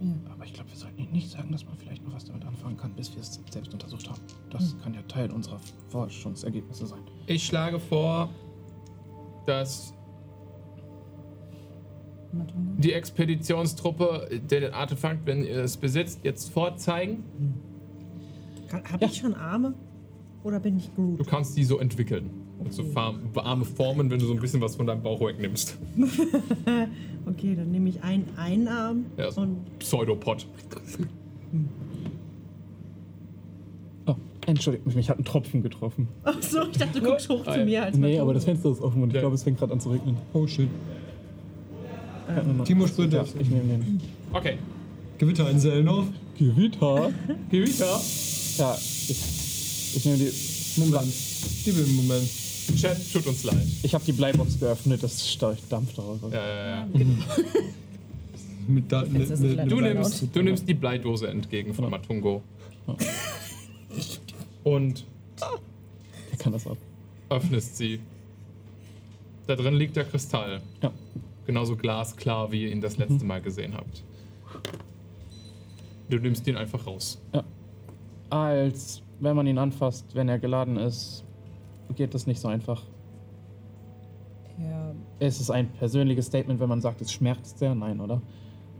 Ja. 0.00 0.32
Aber 0.32 0.44
ich 0.44 0.52
glaube, 0.52 0.70
wir 0.70 0.76
sollten 0.76 0.98
ihnen 1.00 1.12
nicht 1.12 1.30
sagen, 1.30 1.50
dass 1.52 1.64
man 1.64 1.76
vielleicht 1.76 2.04
noch 2.04 2.14
was 2.14 2.24
damit 2.24 2.44
anfangen 2.44 2.76
kann, 2.76 2.92
bis 2.92 3.14
wir 3.14 3.20
es 3.20 3.40
selbst 3.50 3.72
untersucht 3.72 4.08
haben. 4.08 4.20
Das 4.50 4.76
kann 4.82 4.94
ja 4.94 5.02
Teil 5.02 5.30
unserer 5.30 5.58
Forschungsergebnisse 5.88 6.86
sein. 6.86 7.00
Ich 7.26 7.44
schlage 7.44 7.78
vor, 7.78 8.28
dass? 9.46 9.94
Die 12.78 12.92
Expeditionstruppe 12.92 14.28
den 14.50 14.72
Artefakt, 14.72 15.26
wenn 15.26 15.44
ihr 15.44 15.58
es 15.64 15.76
besitzt, 15.76 16.20
jetzt 16.22 16.50
vorzeigen. 16.50 17.24
Habe 18.72 19.04
ich 19.06 19.16
schon 19.16 19.34
Arme? 19.34 19.74
Oder 20.44 20.60
bin 20.60 20.76
ich 20.78 20.88
Du 20.96 21.16
Groot? 21.16 21.26
kannst 21.26 21.56
die 21.56 21.64
so 21.64 21.78
entwickeln. 21.78 22.30
Und 22.58 22.72
so 22.72 22.84
Farm- 22.84 23.20
Arme 23.34 23.64
formen, 23.64 24.10
wenn 24.10 24.18
du 24.18 24.26
so 24.26 24.32
ein 24.34 24.38
bisschen 24.40 24.60
was 24.60 24.76
von 24.76 24.86
deinem 24.86 25.02
Bauch 25.02 25.20
wegnimmst. 25.20 25.76
Okay, 27.26 27.54
dann 27.54 27.70
nehme 27.70 27.90
ich 27.90 28.02
einen, 28.02 28.24
einen 28.38 28.66
Arm 28.66 29.04
Ja, 29.18 29.30
so 29.30 29.42
ein 29.42 29.50
und 29.50 29.78
Pseudopod. 29.78 30.46
Oh, 34.06 34.14
Entschuldigung, 34.46 34.94
mich 34.94 35.10
hat 35.10 35.18
ein 35.18 35.24
Tropfen 35.24 35.62
getroffen. 35.62 36.08
Ach 36.24 36.40
so, 36.42 36.62
ich 36.70 36.78
dachte, 36.78 37.00
du 37.00 37.06
guckst 37.06 37.28
hoch 37.28 37.44
zu 37.44 37.64
mir 37.64 37.84
als 37.84 37.96
Nee, 37.96 38.18
aber 38.18 38.32
das 38.34 38.44
Fenster 38.46 38.70
ist 38.70 38.80
offen 38.80 39.02
und 39.02 39.08
ich 39.10 39.14
Ja. 39.16 39.20
glaube, 39.20 39.34
es 39.34 39.42
fängt 39.42 39.58
gerade 39.58 39.72
an 39.72 39.80
zu 39.80 39.90
regnen. 39.90 40.16
Oh 40.32 40.46
shit. 40.46 40.68
Ähm, 42.38 42.64
Timo 42.64 42.86
sprintet. 42.86 43.26
Ja, 43.34 43.40
ich 43.40 43.48
nehme 43.48 43.64
den. 43.64 44.00
Okay. 44.32 44.58
Gewitter 45.18 45.50
in 45.50 45.58
Selnov. 45.60 46.06
Gewitter? 46.38 47.10
Gewitter. 47.50 48.00
Ja, 48.58 48.74
ich, 48.76 49.96
ich 49.96 50.04
nehme 50.04 50.18
die. 50.18 50.30
Moment. 50.80 51.12
Mir 51.66 51.74
einen 51.74 51.96
Moment. 51.96 52.30
Chat, 52.76 53.12
tut 53.12 53.26
uns 53.26 53.42
leid. 53.44 53.66
Ich 53.82 53.92
habe 53.94 54.04
die 54.04 54.12
Bleibox 54.12 54.58
geöffnet, 54.58 55.02
das 55.02 55.28
steigt 55.28 55.70
Dampf 55.70 55.94
daraus. 55.94 56.20
Ja, 56.30 56.46
ja, 56.46 56.66
ja. 56.66 56.88
Mit, 58.68 58.92
da, 58.92 59.04
mit, 59.04 59.28
leider 59.28 59.66
Du 59.66 59.80
nimmst, 59.80 60.24
du 60.32 60.42
nimmst 60.42 60.68
die 60.68 60.74
Bleidose 60.74 61.26
entgegen 61.26 61.74
von 61.74 61.90
Matungo. 61.90 62.40
Und 64.62 65.04
Ich 66.32 66.38
kann 66.38 66.52
das 66.52 66.66
ab. 66.68 66.76
öffnest 67.30 67.76
sie. 67.78 67.98
Da 69.48 69.56
drin 69.56 69.74
liegt 69.74 69.96
der 69.96 70.04
Kristall. 70.04 70.60
Ja. 70.82 70.92
Genauso 71.46 71.76
glasklar, 71.76 72.52
wie 72.52 72.64
ihr 72.64 72.70
ihn 72.70 72.80
das 72.80 72.96
letzte 72.96 73.24
Mal 73.24 73.40
gesehen 73.40 73.74
habt. 73.74 74.04
Du 76.08 76.18
nimmst 76.18 76.46
ihn 76.46 76.56
einfach 76.56 76.86
raus. 76.86 77.20
Als 78.28 79.02
wenn 79.20 79.36
man 79.36 79.46
ihn 79.46 79.58
anfasst, 79.58 80.14
wenn 80.14 80.28
er 80.28 80.38
geladen 80.38 80.76
ist, 80.76 81.24
geht 81.94 82.14
das 82.14 82.26
nicht 82.26 82.40
so 82.40 82.48
einfach. 82.48 82.82
Ja, 84.58 84.94
Es 85.18 85.40
ist 85.40 85.50
ein 85.50 85.68
persönliches 85.72 86.26
Statement, 86.26 86.60
wenn 86.60 86.68
man 86.68 86.80
sagt, 86.80 87.00
es 87.00 87.12
schmerzt 87.12 87.58
sehr. 87.58 87.74
Nein, 87.74 88.00
oder? 88.00 88.20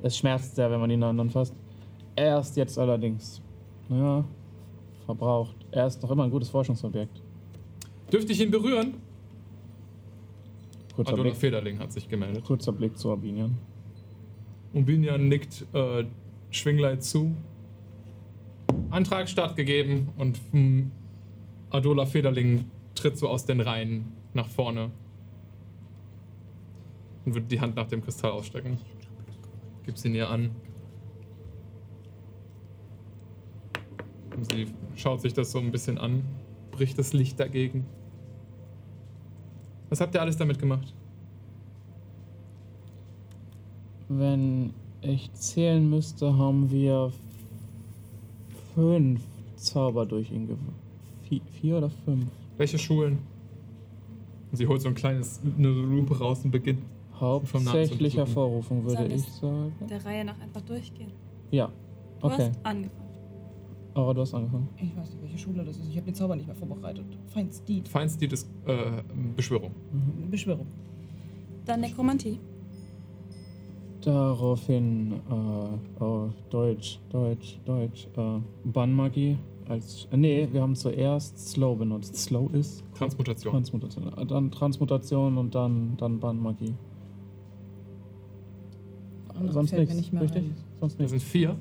Es 0.03 0.17
schmerzt 0.17 0.57
sehr, 0.57 0.71
wenn 0.71 0.81
man 0.81 0.91
ihn 0.91 1.03
anfasst. 1.03 1.55
Erst 2.17 2.57
jetzt 2.57 2.79
allerdings. 2.79 3.41
Ja, 3.89 4.25
verbraucht. 5.07 5.57
Er 5.71 5.87
ist 5.87 6.03
noch 6.03 6.11
immer 6.11 6.25
ein 6.25 6.31
gutes 6.31 6.49
Forschungsobjekt. 6.49 7.23
Dürfte 8.13 8.33
ich 8.33 8.41
ihn 8.41 8.51
berühren? 8.51 8.95
Kurzer, 11.01 11.15
Adolf 11.15 11.29
Blick, 11.29 11.41
Federling 11.41 11.79
hat 11.79 11.93
sich 11.93 12.09
gemeldet. 12.09 12.45
kurzer 12.45 12.73
Blick 12.73 12.99
zu 12.99 13.11
Arbinian. 13.11 13.57
Und 14.75 14.85
Binjan 14.85 15.29
nickt 15.29 15.67
äh, 15.73 16.05
Schwinglei 16.51 16.97
zu. 16.97 17.35
Antrag 18.91 19.29
stattgegeben 19.29 20.11
und 20.19 20.39
hm, 20.51 20.91
Adola 21.71 22.05
Federling 22.05 22.67
tritt 22.95 23.17
so 23.17 23.29
aus 23.29 23.47
den 23.47 23.63
Reihen 23.63 24.13
nach 24.35 24.49
vorne 24.49 24.91
und 27.25 27.35
wird 27.35 27.51
die 27.51 27.61
Hand 27.61 27.77
nach 27.77 27.87
dem 27.87 28.03
Kristall 28.03 28.33
ausstrecken. 28.33 28.79
Gibt 29.87 30.05
ihn 30.05 30.15
ihr 30.15 30.29
an. 30.29 30.51
Und 34.37 34.53
sie 34.53 34.67
schaut 34.97 35.23
sich 35.23 35.33
das 35.33 35.51
so 35.51 35.61
ein 35.61 35.73
bisschen 35.73 35.97
an, 35.97 36.25
bricht 36.73 36.99
das 36.99 37.15
Licht 37.15 37.41
dagegen. 37.41 37.87
Was 39.91 40.01
habt 40.01 40.15
ihr 40.15 40.21
alles 40.23 40.37
damit 40.37 40.59
gemacht? 40.59 40.95
Wenn 44.09 44.73
ich 45.03 45.33
zählen 45.35 45.89
müsste, 45.89 46.37
haben 46.37 46.71
wir 46.71 47.13
fünf 48.75 49.21
Zauber 49.57 50.07
durch 50.07 50.31
ihn 50.31 50.47
gewonnen. 50.47 50.75
Vier, 51.29 51.41
vier 51.61 51.77
oder 51.79 51.91
fünf? 51.91 52.27
Welche 52.57 52.79
Schulen? 52.79 53.19
Sie 54.53 54.67
holt 54.67 54.81
so 54.81 54.89
ein 54.89 54.95
kleines 54.95 55.41
eine 55.45 55.69
Lupe 55.69 56.19
raus 56.19 56.41
und 56.45 56.51
beginnt. 56.51 56.83
Hauptsächlich. 57.15 58.17
Hervorrufung, 58.17 58.85
würde 58.85 59.07
ich 59.07 59.23
sagen. 59.23 59.73
Der 59.89 60.05
Reihe 60.05 60.25
nach 60.25 60.41
einfach 60.41 60.63
durchgehen. 60.63 61.13
Ja, 61.51 61.71
Du 62.21 62.27
okay. 62.27 62.49
hast 62.51 62.59
angefangen. 62.65 63.00
Aber 64.01 64.15
du 64.15 64.23
hast 64.23 64.33
angefangen. 64.35 64.69
ich 64.77 64.97
weiß 64.97 65.11
nicht, 65.11 65.23
welche 65.23 65.39
Schule 65.39 65.65
das 65.65 65.77
ist. 65.77 65.89
Ich 65.89 65.97
habe 65.97 66.07
den 66.07 66.15
Zauber 66.15 66.35
nicht 66.37 66.47
mehr 66.47 66.57
vorbereitet. 66.57 67.05
Feinsteed. 67.29 67.87
Feindstil 67.89 68.33
ist 68.33 68.49
äh, 68.67 69.03
Beschwörung. 69.37 69.73
Beschwörung. 70.31 70.67
Dann 71.67 71.81
Nekromantie. 71.81 72.39
Daraufhin, 74.01 75.13
äh, 75.31 76.03
oh, 76.03 76.31
Deutsch, 76.49 76.99
Deutsch, 77.11 77.59
Deutsch, 77.67 78.09
äh, 78.17 78.39
Bannmagie 78.65 79.37
als, 79.69 80.09
äh, 80.11 80.17
nee, 80.17 80.49
wir 80.51 80.63
haben 80.63 80.75
zuerst 80.75 81.39
Slow 81.39 81.77
benutzt. 81.77 82.17
Slow 82.17 82.49
ist 82.55 82.83
Transmutation. 82.95 83.53
Transmutation. 83.53 84.13
Äh, 84.17 84.25
Dann 84.27 84.51
Transmutation 84.51 85.37
und 85.37 85.55
dann, 85.55 85.97
dann 85.99 86.19
Bannmagie. 86.19 86.75
Sonst 89.51 89.73
nichts, 89.73 89.95
nicht 89.95 90.13
richtig? 90.21 90.43
ein. 90.45 90.57
Sonst 90.81 90.95
Das 90.95 90.99
nichts. 90.99 91.11
sind 91.13 91.23
vier. 91.23 91.57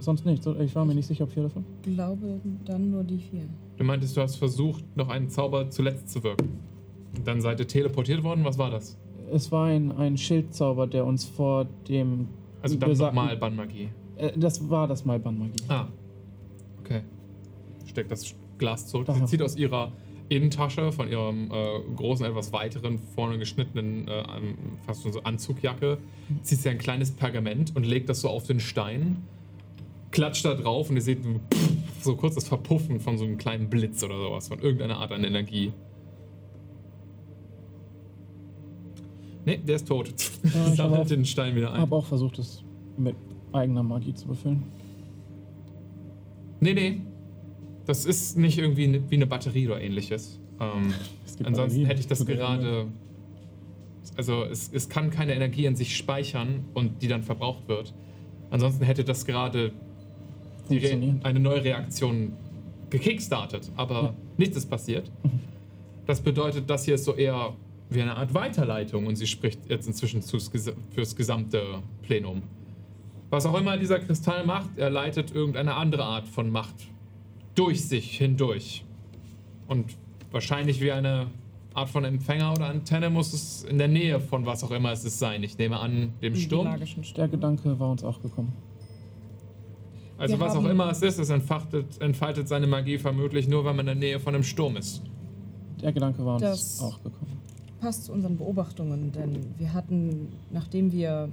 Sonst 0.00 0.24
nichts. 0.24 0.46
Ich 0.46 0.74
war 0.74 0.84
mir 0.84 0.94
nicht 0.94 1.06
sicher, 1.06 1.24
ob 1.24 1.30
vier 1.30 1.44
davon. 1.44 1.64
Ich 1.84 1.94
glaube 1.94 2.40
dann 2.64 2.90
nur 2.90 3.04
die 3.04 3.18
vier. 3.18 3.42
Du 3.76 3.84
meintest, 3.84 4.16
du 4.16 4.22
hast 4.22 4.36
versucht, 4.36 4.84
noch 4.96 5.08
einen 5.08 5.28
Zauber 5.28 5.70
zuletzt 5.70 6.08
zu 6.10 6.24
wirken. 6.24 6.58
Und 7.16 7.26
dann 7.26 7.40
seid 7.40 7.60
ihr 7.60 7.68
teleportiert 7.68 8.22
worden. 8.22 8.44
Was 8.44 8.58
war 8.58 8.70
das? 8.70 8.98
Es 9.32 9.52
war 9.52 9.66
ein, 9.66 9.92
ein 9.92 10.16
Schildzauber, 10.16 10.86
der 10.86 11.04
uns 11.04 11.24
vor 11.24 11.66
dem. 11.88 12.28
Also 12.62 12.76
dann 12.76 12.92
nochmal 12.92 13.36
Bannmagie. 13.36 13.90
Äh, 14.16 14.32
das 14.36 14.68
war 14.68 14.88
das 14.88 15.04
Mal 15.04 15.18
Bannmagie. 15.18 15.62
Ah. 15.68 15.86
Okay. 16.80 17.02
Steckt 17.86 18.10
das 18.10 18.34
Glas 18.58 18.86
zurück. 18.86 19.06
Da. 19.06 19.14
Sie 19.14 19.24
zieht 19.26 19.42
aus 19.42 19.56
ihrer 19.56 19.92
Innentasche 20.30 20.92
von 20.92 21.08
ihrem 21.08 21.50
äh, 21.50 21.80
großen, 21.96 22.24
etwas 22.24 22.52
weiteren, 22.52 22.98
vorne 22.98 23.38
geschnittenen, 23.38 24.06
äh, 24.06 24.22
fast 24.86 25.02
so 25.02 25.20
Anzugjacke, 25.22 25.98
zieht 26.42 26.60
sie 26.60 26.68
ein 26.68 26.78
kleines 26.78 27.10
Pergament 27.10 27.74
und 27.74 27.84
legt 27.84 28.08
das 28.08 28.20
so 28.20 28.28
auf 28.28 28.46
den 28.46 28.60
Stein, 28.60 29.24
klatscht 30.10 30.44
da 30.44 30.54
drauf 30.54 30.90
und 30.90 30.96
ihr 30.96 31.02
seht 31.02 31.18
so 32.00 32.16
kurz 32.16 32.34
das 32.34 32.48
Verpuffen 32.48 33.00
von 33.00 33.18
so 33.18 33.24
einem 33.24 33.36
kleinen 33.38 33.68
Blitz 33.70 34.02
oder 34.02 34.16
sowas, 34.18 34.48
von 34.48 34.58
irgendeiner 34.60 34.96
Art 34.98 35.12
an 35.12 35.22
Energie. 35.24 35.72
Nee, 39.44 39.58
der 39.58 39.76
ist 39.76 39.88
tot. 39.88 40.12
ich 40.42 40.54
hab 40.54 40.74
Sammelt 40.76 41.00
auch- 41.02 41.06
den 41.06 41.24
Stein 41.24 41.54
wieder 41.56 41.68
Ich 41.68 41.74
ein. 41.74 41.80
habe 41.80 41.96
auch 41.96 42.04
versucht, 42.06 42.38
es 42.38 42.62
mit 42.96 43.16
eigener 43.52 43.82
Magie 43.82 44.14
zu 44.14 44.28
befüllen. 44.28 44.62
Nee, 46.60 46.74
nee. 46.74 47.00
Das 47.86 48.04
ist 48.04 48.36
nicht 48.36 48.58
irgendwie 48.58 48.86
ne, 48.86 49.02
wie 49.08 49.16
eine 49.16 49.26
Batterie 49.26 49.66
oder 49.66 49.80
ähnliches. 49.80 50.38
Ähm, 50.60 50.92
ansonsten 51.44 51.54
Batterien. 51.54 51.86
hätte 51.86 52.00
ich 52.00 52.06
das 52.06 52.26
gerade. 52.26 52.86
Also, 54.16 54.44
es, 54.44 54.70
es 54.72 54.88
kann 54.88 55.10
keine 55.10 55.34
Energie 55.34 55.64
in 55.64 55.76
sich 55.76 55.96
speichern 55.96 56.64
und 56.74 57.00
die 57.02 57.08
dann 57.08 57.22
verbraucht 57.22 57.66
wird. 57.68 57.94
Ansonsten 58.50 58.84
hätte 58.84 59.04
das 59.04 59.24
gerade. 59.24 59.72
Eine 61.22 61.40
neue 61.40 61.64
Reaktion 61.64 62.32
gekickstartet. 62.90 63.70
Aber 63.76 64.02
Ja. 64.02 64.14
nichts 64.36 64.56
ist 64.56 64.68
passiert. 64.70 65.10
Das 66.06 66.20
bedeutet, 66.20 66.68
das 66.68 66.84
hier 66.84 66.94
ist 66.96 67.04
so 67.04 67.14
eher 67.14 67.54
wie 67.88 68.02
eine 68.02 68.16
Art 68.16 68.34
Weiterleitung 68.34 69.06
und 69.06 69.16
sie 69.16 69.26
spricht 69.26 69.68
jetzt 69.68 69.86
inzwischen 69.86 70.22
fürs, 70.22 70.52
ges- 70.52 70.72
fürs 70.90 71.14
gesamte 71.16 71.62
Plenum. 72.02 72.42
Was 73.30 73.46
auch 73.46 73.58
immer 73.58 73.76
dieser 73.76 74.00
Kristall 74.00 74.44
macht, 74.44 74.70
er 74.76 74.90
leitet 74.90 75.32
irgendeine 75.34 75.74
andere 75.74 76.04
Art 76.04 76.26
von 76.28 76.50
Macht 76.50 76.74
durch 77.54 77.84
sich 77.86 78.16
hindurch. 78.18 78.84
Und 79.68 79.96
wahrscheinlich 80.32 80.80
wie 80.80 80.90
eine 80.92 81.26
Art 81.74 81.90
von 81.90 82.04
Empfänger 82.04 82.52
oder 82.52 82.66
Antenne 82.66 83.10
muss 83.10 83.32
es 83.32 83.62
in 83.62 83.78
der 83.78 83.86
Nähe 83.86 84.18
von 84.18 84.46
was 84.46 84.64
auch 84.64 84.72
immer 84.72 84.90
es 84.90 85.04
ist 85.04 85.20
sein. 85.20 85.44
Ich 85.44 85.56
nehme 85.58 85.78
an, 85.78 86.12
dem 86.22 86.34
Sturm. 86.34 86.68
Der. 87.16 87.28
Gedanke 87.28 87.78
war 87.78 87.90
uns 87.90 88.02
auch 88.02 88.20
gekommen. 88.20 88.52
Also 90.20 90.34
Wir 90.34 90.40
was 90.40 90.54
auch 90.54 90.64
immer 90.66 90.90
es 90.90 91.00
ist, 91.02 91.18
es 91.18 91.30
entfaltet, 91.30 92.00
entfaltet 92.00 92.46
seine 92.46 92.66
Magie 92.66 92.98
vermutlich 92.98 93.48
nur, 93.48 93.64
wenn 93.64 93.74
man 93.76 93.80
in 93.80 93.86
der 93.86 93.94
Nähe 93.94 94.20
von 94.20 94.34
einem 94.34 94.44
Sturm 94.44 94.76
ist. 94.76 95.00
Der 95.80 95.92
Gedanke 95.92 96.24
war 96.24 96.34
uns 96.34 96.42
Das- 96.42 96.80
auch 96.80 97.02
gekommen. 97.02 97.38
Passt 97.80 98.04
zu 98.04 98.12
unseren 98.12 98.36
Beobachtungen, 98.36 99.10
denn 99.12 99.38
wir 99.56 99.72
hatten, 99.72 100.28
nachdem 100.52 100.92
wir. 100.92 101.30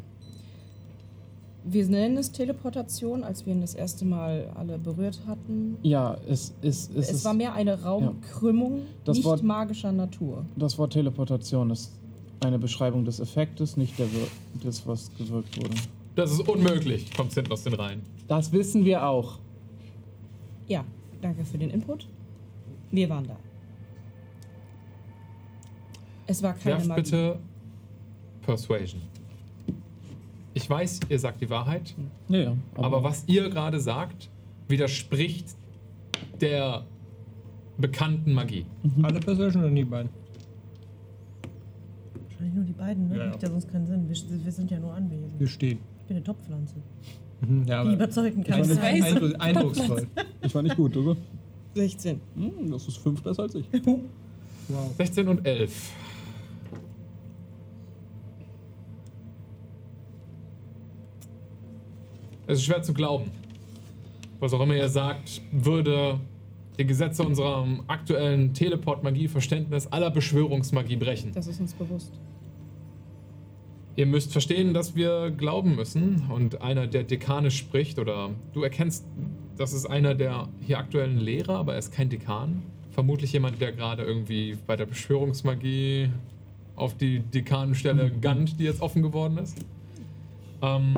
Wir 1.70 1.86
nennen 1.90 2.16
es 2.16 2.32
Teleportation, 2.32 3.26
als 3.26 3.46
wir 3.46 3.52
ihn 3.54 3.60
das 3.60 3.74
erste 3.76 4.06
Mal 4.06 4.50
alle 4.56 4.78
berührt 4.78 5.20
hatten. 5.28 5.76
Ja, 5.84 6.16
es, 6.30 6.54
es, 6.62 6.90
es, 6.90 6.96
Es, 6.96 7.12
ist, 7.12 7.26
war 7.26 7.34
mehr 7.34 7.54
eine 7.54 7.82
Raumkrümmung, 7.84 8.84
Das 9.04 9.18
nicht 9.18 9.26
Wort- 9.26 9.44
magischer 9.44 9.92
Natur. 9.92 10.46
das 10.56 10.78
Wort 10.78 10.94
Teleportation 10.94 11.70
ist 11.72 11.92
eine 12.40 12.58
Beschreibung 12.58 13.04
des 13.04 13.20
Effektes, 13.20 13.76
nicht 13.76 14.00
der 14.00 14.08
des, 14.64 14.88
was 14.88 15.12
gewirkt 15.18 15.58
wurde. 15.58 15.76
Das 16.18 16.32
ist 16.32 16.40
unmöglich, 16.50 17.14
kommt 17.16 17.32
hinten 17.34 17.52
aus 17.52 17.62
den 17.64 17.76
Reihen. 17.76 18.02
Das 18.28 18.52
wissen 18.52 18.84
wir 18.86 19.06
auch. 19.06 19.38
Ja, 20.68 20.84
danke 21.22 21.46
für 21.46 21.60
den 21.60 21.70
Input. 21.70 22.08
Wir 22.90 23.08
waren 23.08 23.28
da. 23.28 23.38
Es 26.26 26.42
war 26.42 26.54
keine 26.56 26.78
Werft 26.78 26.88
Magie. 26.88 27.02
bitte 27.04 27.40
Persuasion. 28.42 29.02
Ich 30.56 30.68
weiß, 30.68 31.02
ihr 31.08 31.20
sagt 31.20 31.40
die 31.40 31.50
Wahrheit, 31.52 31.94
Ja, 32.30 32.40
ja. 32.40 32.58
aber 32.74 33.04
was 33.04 33.24
ihr 33.28 33.48
gerade 33.50 33.80
sagt, 33.80 34.28
widerspricht 34.68 35.46
der 36.42 36.84
bekannten 37.78 38.34
Magie. 38.34 38.66
Alle 39.04 39.20
Perception 39.20 39.66
oder 39.66 39.72
die 39.72 39.84
beiden? 39.86 40.10
Wahrscheinlich 42.28 42.56
nur 42.56 42.64
die 42.66 42.74
beiden, 42.74 43.08
ne? 43.08 43.18
Ja, 43.18 43.24
ja. 43.26 43.30
Macht 43.30 43.44
ja 43.44 43.50
sonst 43.52 43.72
keinen 43.72 43.86
Sinn. 43.86 44.10
Wir, 44.10 44.44
wir 44.46 44.52
sind 44.52 44.72
ja 44.72 44.80
nur 44.80 44.96
Anwesen. 44.96 45.32
Wir 45.38 45.48
stehen. 45.48 45.78
Ich 46.08 46.10
bin 46.10 46.16
eine 46.18 46.24
Topfpflanze. 46.24 46.76
Ja, 47.42 47.66
Die 47.66 47.72
aber 47.74 47.92
überzeugen 47.92 48.40
ich 48.40 48.48
fand 48.48 48.66
keinen. 48.66 48.70
das 48.70 48.80
eindruck, 48.80 49.36
eindrucksvoll. 49.42 50.08
Ich 50.42 50.56
war 50.56 50.62
nicht 50.62 50.78
gut, 50.78 50.96
oder? 50.96 51.18
16. 51.76 52.22
Hm, 52.34 52.72
das 52.72 52.88
ist 52.88 52.98
fünf 53.00 53.22
besser 53.22 53.44
als 53.44 53.56
ich. 53.56 53.66
Wow. 54.70 54.94
16 54.98 55.28
und 55.28 55.46
11. 55.46 55.92
Es 62.48 62.60
ist 62.60 62.66
schwer 62.66 62.82
zu 62.82 62.94
glauben. 62.94 63.30
Was 64.40 64.54
auch 64.54 64.62
immer 64.62 64.76
ihr 64.76 64.88
sagt, 64.88 65.42
würde 65.52 66.22
die 66.80 66.86
Gesetze 66.86 67.24
unserem 67.24 67.82
aktuellen 67.88 68.54
Teleport-Magie-Verständnis 68.54 69.88
aller 69.88 70.10
Beschwörungsmagie 70.12 70.96
brechen. 70.96 71.32
Das 71.34 71.48
ist 71.48 71.60
uns 71.60 71.74
bewusst. 71.74 72.14
Ihr 73.98 74.06
müsst 74.06 74.32
verstehen, 74.32 74.76
dass 74.76 74.96
wir 74.96 75.32
glauben 75.32 75.76
müssen. 75.76 76.28
Und 76.30 76.62
einer, 76.62 76.86
der 76.86 77.02
dekanisch 77.02 77.58
spricht, 77.58 77.98
oder 77.98 78.30
du 78.54 78.62
erkennst, 78.62 79.04
das 79.58 79.74
ist 79.74 79.88
einer 79.88 80.14
der 80.14 80.48
hier 80.62 80.78
aktuellen 80.78 81.18
Lehrer, 81.18 81.58
aber 81.58 81.74
er 81.74 81.80
ist 81.80 81.92
kein 81.92 82.08
Dekan. 82.08 82.62
Vermutlich 82.92 83.34
jemand, 83.34 83.60
der 83.60 83.72
gerade 83.72 84.04
irgendwie 84.04 84.56
bei 84.68 84.76
der 84.76 84.86
Beschwörungsmagie 84.86 86.12
auf 86.76 86.96
die 86.96 87.22
Dekanenstelle 87.22 88.12
gannt, 88.22 88.60
die 88.60 88.66
jetzt 88.66 88.82
offen 88.82 89.02
geworden 89.02 89.40
ist. 89.40 89.58
Ähm, 90.62 90.96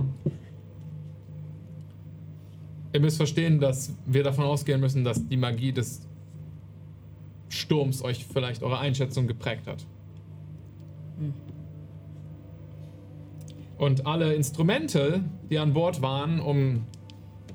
ihr 2.92 3.00
müsst 3.00 3.16
verstehen, 3.16 3.62
dass 3.62 3.94
wir 4.08 4.24
davon 4.24 4.44
ausgehen 4.44 4.82
müssen, 4.82 5.06
dass 5.06 5.26
die 5.26 5.38
Magie 5.38 5.72
des 5.72 6.02
Sturms 7.48 8.04
euch 8.04 8.26
vielleicht 8.26 8.62
eure 8.62 8.80
Einschätzung 8.80 9.26
geprägt 9.26 9.68
hat. 9.68 9.86
Und 13.80 14.06
alle 14.06 14.34
Instrumente, 14.34 15.24
die 15.50 15.58
an 15.58 15.72
Bord 15.72 16.02
waren, 16.02 16.42
um 16.42 16.82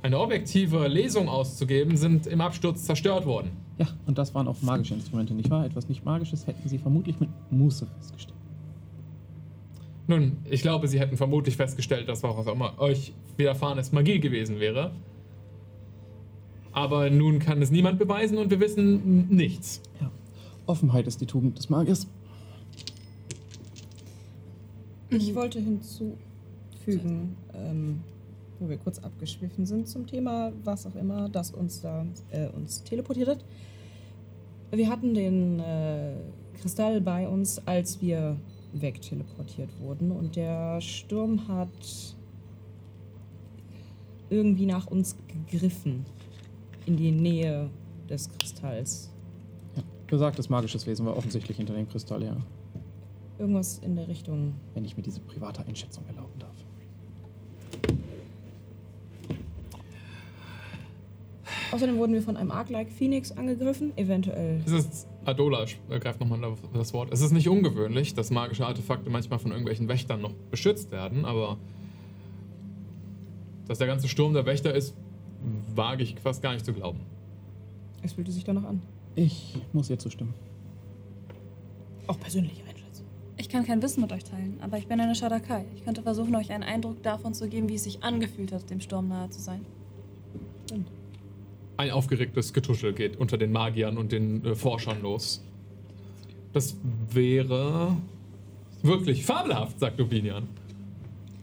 eine 0.02 0.18
objektive 0.18 0.88
Lesung 0.88 1.28
auszugeben, 1.28 1.98
sind 1.98 2.26
im 2.26 2.40
Absturz 2.40 2.84
zerstört 2.84 3.26
worden. 3.26 3.50
Ja, 3.76 3.88
und 4.06 4.16
das 4.16 4.34
waren 4.34 4.48
auch 4.48 4.62
magische 4.62 4.94
Instrumente, 4.94 5.34
nicht 5.34 5.50
wahr? 5.50 5.66
Etwas 5.66 5.88
nicht 5.88 6.04
Magisches 6.04 6.46
hätten 6.46 6.66
sie 6.66 6.78
vermutlich 6.78 7.20
mit 7.20 7.28
Muße 7.50 7.86
festgestellt. 7.98 8.38
Nun, 10.06 10.38
ich 10.48 10.62
glaube, 10.62 10.88
sie 10.88 10.98
hätten 10.98 11.18
vermutlich 11.18 11.56
festgestellt, 11.56 12.08
dass 12.08 12.22
was 12.22 12.34
auch 12.34 12.52
immer 12.52 12.78
euch 12.78 13.12
widerfahren 13.36 13.78
ist, 13.78 13.92
Magie 13.92 14.18
gewesen 14.18 14.60
wäre. 14.60 14.92
Aber 16.72 17.10
nun 17.10 17.38
kann 17.38 17.60
es 17.60 17.70
niemand 17.70 17.98
beweisen 17.98 18.38
und 18.38 18.50
wir 18.50 18.60
wissen 18.60 19.28
nichts. 19.28 19.82
Ja. 20.00 20.10
Offenheit 20.64 21.06
ist 21.06 21.20
die 21.20 21.26
Tugend 21.26 21.58
des 21.58 21.68
Magiers. 21.68 22.08
Ich 25.16 25.34
wollte 25.34 25.60
hinzufügen, 25.60 27.36
ähm, 27.54 28.00
wo 28.58 28.68
wir 28.68 28.76
kurz 28.76 28.98
abgeschwiffen 28.98 29.66
sind 29.66 29.88
zum 29.88 30.06
Thema, 30.06 30.52
was 30.64 30.86
auch 30.86 30.94
immer, 30.94 31.28
das 31.28 31.50
uns 31.50 31.80
da 31.80 32.06
äh, 32.30 32.48
uns 32.48 32.82
teleportiert 32.82 33.28
hat. 33.28 33.44
Wir 34.70 34.88
hatten 34.88 35.14
den 35.14 35.60
äh, 35.60 36.14
Kristall 36.60 37.00
bei 37.00 37.28
uns, 37.28 37.60
als 37.66 38.00
wir 38.00 38.36
wegteleportiert 38.72 39.70
wurden 39.80 40.10
und 40.10 40.36
der 40.36 40.80
Sturm 40.80 41.46
hat 41.46 41.68
irgendwie 44.30 44.66
nach 44.66 44.86
uns 44.88 45.16
gegriffen 45.28 46.04
in 46.86 46.96
die 46.96 47.12
Nähe 47.12 47.70
des 48.08 48.28
Kristalls. 48.30 49.10
Ja. 49.76 49.82
Besagtes 50.06 50.48
magisches 50.48 50.86
Wesen 50.86 51.06
war 51.06 51.16
offensichtlich 51.16 51.56
hinter 51.56 51.74
dem 51.74 51.88
Kristall, 51.88 52.24
ja. 52.24 52.36
Irgendwas 53.38 53.78
in 53.78 53.96
der 53.96 54.08
Richtung. 54.08 54.54
Wenn 54.74 54.84
ich 54.84 54.96
mir 54.96 55.02
diese 55.02 55.20
private 55.20 55.64
Einschätzung 55.66 56.04
erlauben 56.06 56.38
darf. 56.38 56.54
Außerdem 61.72 61.96
wurden 61.96 62.12
wir 62.12 62.22
von 62.22 62.36
einem 62.36 62.52
Arc-like 62.52 62.88
Phoenix 62.92 63.32
angegriffen, 63.32 63.96
eventuell 63.98 64.60
Es 64.64 64.70
ist, 64.70 65.08
Adola 65.24 65.64
äh, 65.90 65.98
greift 65.98 66.20
nochmal 66.20 66.54
das 66.72 66.92
Wort. 66.94 67.12
Es 67.12 67.20
ist 67.20 67.32
nicht 67.32 67.48
ungewöhnlich, 67.48 68.14
dass 68.14 68.30
magische 68.30 68.64
Artefakte 68.64 69.10
manchmal 69.10 69.40
von 69.40 69.50
irgendwelchen 69.50 69.88
Wächtern 69.88 70.20
noch 70.20 70.32
beschützt 70.52 70.92
werden, 70.92 71.24
aber 71.24 71.56
dass 73.66 73.78
der 73.78 73.88
ganze 73.88 74.06
Sturm 74.06 74.34
der 74.34 74.46
Wächter 74.46 74.72
ist, 74.72 74.94
wage 75.74 76.04
ich 76.04 76.16
fast 76.20 76.42
gar 76.42 76.52
nicht 76.52 76.64
zu 76.64 76.72
glauben. 76.72 77.00
Es 78.02 78.12
fühlte 78.12 78.30
sich 78.30 78.44
danach 78.44 78.64
an. 78.64 78.80
Ich 79.16 79.56
muss 79.72 79.90
ihr 79.90 79.98
zustimmen. 79.98 80.34
Auch 82.06 82.18
Einschätzung. 82.18 82.63
Ich 83.36 83.48
kann 83.48 83.66
kein 83.66 83.82
Wissen 83.82 84.00
mit 84.00 84.12
euch 84.12 84.24
teilen, 84.24 84.58
aber 84.60 84.78
ich 84.78 84.86
bin 84.86 85.00
eine 85.00 85.14
Shadakai. 85.14 85.64
Ich 85.74 85.84
könnte 85.84 86.02
versuchen, 86.02 86.34
euch 86.36 86.52
einen 86.52 86.62
Eindruck 86.62 87.02
davon 87.02 87.34
zu 87.34 87.48
geben, 87.48 87.68
wie 87.68 87.74
es 87.74 87.84
sich 87.84 88.02
angefühlt 88.02 88.52
hat, 88.52 88.70
dem 88.70 88.80
Sturm 88.80 89.08
nahe 89.08 89.28
zu 89.30 89.40
sein. 89.40 89.60
Ein 91.76 91.90
aufgeregtes 91.90 92.52
Getuschel 92.52 92.92
geht 92.92 93.16
unter 93.16 93.36
den 93.36 93.50
Magiern 93.50 93.98
und 93.98 94.12
den 94.12 94.44
äh, 94.44 94.54
Forschern 94.54 95.02
los. 95.02 95.42
Das 96.52 96.76
wäre 97.10 97.96
wirklich 98.82 99.24
fabelhaft, 99.24 99.80
sagt 99.80 99.98
Lubinian. 99.98 100.46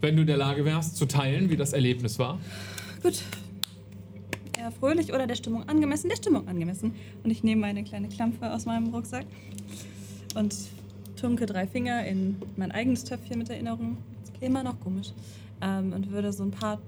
Wenn 0.00 0.16
du 0.16 0.22
in 0.22 0.26
der 0.26 0.38
Lage 0.38 0.64
wärst, 0.64 0.96
zu 0.96 1.04
teilen, 1.04 1.50
wie 1.50 1.56
das 1.56 1.74
Erlebnis 1.74 2.18
war. 2.18 2.40
Gut. 3.02 3.22
Eher 4.58 4.70
fröhlich 4.70 5.12
oder 5.12 5.26
der 5.26 5.34
Stimmung 5.34 5.68
angemessen? 5.68 6.08
Der 6.08 6.16
Stimmung 6.16 6.48
angemessen. 6.48 6.94
Und 7.22 7.30
ich 7.30 7.42
nehme 7.42 7.60
meine 7.60 7.84
kleine 7.84 8.08
Klampfe 8.08 8.52
aus 8.52 8.64
meinem 8.64 8.88
Rucksack 8.88 9.26
und 10.34 10.54
tunke 11.22 11.46
drei 11.46 11.68
Finger 11.68 12.04
in 12.04 12.36
mein 12.56 12.72
eigenes 12.72 13.04
Töpfchen 13.04 13.38
mit 13.38 13.48
Erinnerung. 13.48 13.96
Immer 14.40 14.64
noch 14.64 14.80
komisch. 14.80 15.12
Ähm, 15.60 15.92
und 15.92 16.10
würde 16.10 16.32
so 16.32 16.42
ein 16.42 16.50
paar 16.50 16.80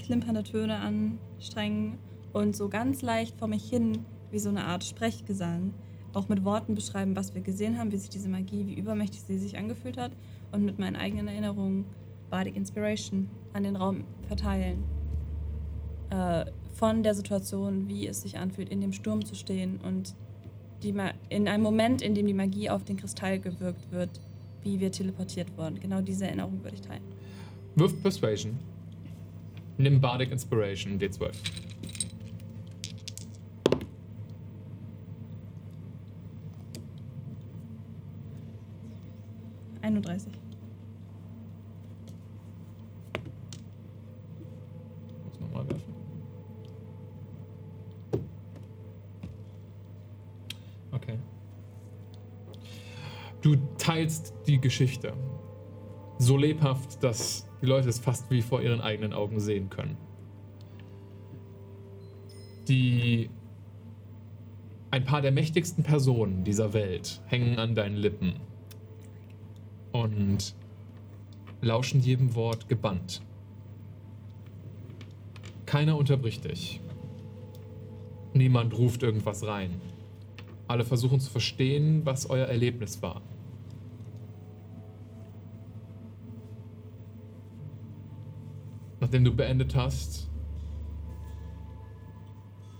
klimpernde 0.00 0.42
Töne 0.42 0.78
anstrengen 0.78 1.98
und 2.32 2.56
so 2.56 2.68
ganz 2.68 3.02
leicht 3.02 3.38
vor 3.38 3.46
mich 3.46 3.70
hin, 3.70 4.04
wie 4.32 4.40
so 4.40 4.48
eine 4.48 4.64
Art 4.64 4.82
Sprechgesang, 4.82 5.72
auch 6.14 6.28
mit 6.28 6.44
Worten 6.44 6.74
beschreiben, 6.74 7.14
was 7.14 7.34
wir 7.34 7.42
gesehen 7.42 7.78
haben, 7.78 7.92
wie 7.92 7.96
sich 7.96 8.10
diese 8.10 8.28
Magie, 8.28 8.66
wie 8.66 8.74
übermächtig 8.74 9.20
sie 9.20 9.38
sich 9.38 9.56
angefühlt 9.56 9.98
hat 9.98 10.10
und 10.50 10.64
mit 10.64 10.80
meinen 10.80 10.96
eigenen 10.96 11.28
Erinnerungen 11.28 11.84
Bardic 12.28 12.56
Inspiration 12.56 13.30
an 13.52 13.62
den 13.62 13.76
Raum 13.76 14.02
verteilen. 14.26 14.82
Äh, 16.10 16.46
von 16.74 17.04
der 17.04 17.14
Situation, 17.14 17.88
wie 17.88 18.08
es 18.08 18.22
sich 18.22 18.36
anfühlt, 18.36 18.68
in 18.68 18.80
dem 18.80 18.92
Sturm 18.92 19.24
zu 19.24 19.36
stehen 19.36 19.78
und 19.80 20.14
die 20.82 20.92
Ma 20.92 21.12
in 21.28 21.48
einem 21.48 21.62
Moment, 21.62 22.02
in 22.02 22.14
dem 22.14 22.26
die 22.26 22.34
Magie 22.34 22.70
auf 22.70 22.84
den 22.84 22.96
Kristall 22.96 23.38
gewirkt 23.38 23.90
wird, 23.90 24.10
wie 24.62 24.80
wir 24.80 24.92
teleportiert 24.92 25.56
wurden. 25.56 25.80
Genau 25.80 26.00
diese 26.00 26.26
Erinnerung 26.26 26.62
würde 26.62 26.76
ich 26.76 26.82
teilen. 26.82 27.02
Wirf 27.74 28.00
Persuasion. 28.02 28.58
Nimm 29.78 30.00
Bardic 30.00 30.32
Inspiration, 30.32 30.98
D12. 30.98 31.32
31. 39.86 40.32
Muss 45.24 45.40
nochmal 45.40 45.68
werfen. 45.68 45.94
Okay. 50.90 51.18
Du 53.46 53.54
teilst 53.78 54.34
die 54.48 54.60
Geschichte. 54.60 55.12
So 56.18 56.36
lebhaft, 56.36 57.00
dass 57.04 57.48
die 57.62 57.66
Leute 57.66 57.88
es 57.88 58.00
fast 58.00 58.28
wie 58.28 58.42
vor 58.42 58.60
ihren 58.60 58.80
eigenen 58.80 59.12
Augen 59.12 59.38
sehen 59.38 59.70
können. 59.70 59.96
Die 62.66 63.30
ein 64.90 65.04
paar 65.04 65.22
der 65.22 65.30
mächtigsten 65.30 65.84
Personen 65.84 66.42
dieser 66.42 66.72
Welt 66.72 67.22
hängen 67.26 67.60
an 67.60 67.76
deinen 67.76 67.94
Lippen 67.94 68.40
und 69.92 70.56
lauschen 71.60 72.00
jedem 72.00 72.34
Wort 72.34 72.68
gebannt. 72.68 73.22
Keiner 75.66 75.96
unterbricht 75.96 76.46
dich. 76.46 76.80
Niemand 78.34 78.76
ruft 78.76 79.04
irgendwas 79.04 79.46
rein. 79.46 79.80
Alle 80.66 80.84
versuchen 80.84 81.20
zu 81.20 81.30
verstehen, 81.30 82.04
was 82.04 82.28
euer 82.28 82.46
Erlebnis 82.48 83.02
war. 83.02 83.22
Nachdem 89.00 89.24
du 89.24 89.34
beendet 89.34 89.74
hast, 89.74 90.28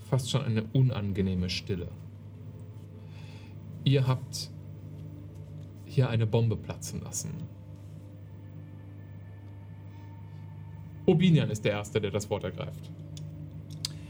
fast 0.08 0.30
schon 0.30 0.42
eine 0.42 0.64
unangenehme 0.72 1.50
Stille. 1.50 1.88
Ihr 3.84 4.06
habt 4.06 4.50
hier 5.84 6.08
eine 6.08 6.26
Bombe 6.26 6.56
platzen 6.56 7.02
lassen. 7.02 7.30
Obinian 11.06 11.50
ist 11.50 11.64
der 11.64 11.72
Erste, 11.72 12.00
der 12.00 12.10
das 12.10 12.28
Wort 12.30 12.44
ergreift. 12.44 12.90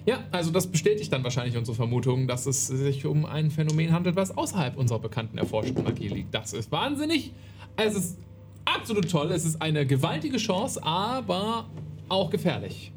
Ja, 0.07 0.25
also 0.31 0.53
das 0.53 0.69
bestätigt 0.69 1.13
dann 1.13 1.25
wahrscheinlich 1.25 1.57
unsere 1.57 1.75
Vermutung, 1.75 2.29
dass 2.29 2.47
es 2.47 2.69
sich 2.69 3.05
um 3.07 3.27
ein 3.27 3.51
Phänomen 3.51 3.93
handelt, 3.93 4.15
was 4.15 4.37
außerhalb 4.37 4.77
unserer 4.77 5.01
bekannten 5.01 5.37
erforschten 5.37 5.83
Magie 5.83 6.09
liegt. 6.09 6.33
Das 6.33 6.53
ist 6.53 6.71
wahnsinnig. 6.71 7.33
Es 7.77 7.95
ist 7.97 8.19
absolut 8.65 9.11
toll. 9.11 9.33
Es 9.33 9.45
ist 9.45 9.61
eine 9.61 9.85
gewaltige 9.85 10.37
Chance, 10.37 10.83
aber 10.85 11.69
auch 12.09 12.31
gefährlich. 12.31 12.93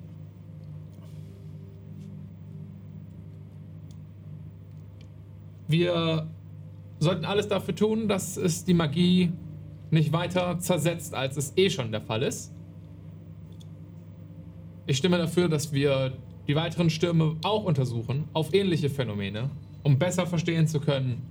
Wir 5.67 6.27
sollten 6.99 7.25
alles 7.25 7.47
dafür 7.47 7.75
tun, 7.75 8.07
dass 8.07 8.37
es 8.37 8.65
die 8.65 8.73
Magie 8.73 9.31
nicht 9.91 10.11
weiter 10.11 10.59
zersetzt, 10.59 11.13
als 11.13 11.37
es 11.37 11.53
eh 11.55 11.69
schon 11.69 11.91
der 11.91 12.01
Fall 12.01 12.23
ist. 12.23 12.53
Ich 14.85 14.97
stimme 14.97 15.17
dafür, 15.17 15.47
dass 15.47 15.71
wir 15.71 16.13
die 16.47 16.55
weiteren 16.55 16.89
Stürme 16.89 17.37
auch 17.43 17.63
untersuchen 17.65 18.25
auf 18.33 18.53
ähnliche 18.53 18.89
Phänomene, 18.89 19.51
um 19.83 19.99
besser 19.99 20.25
verstehen 20.25 20.67
zu 20.67 20.79
können, 20.79 21.21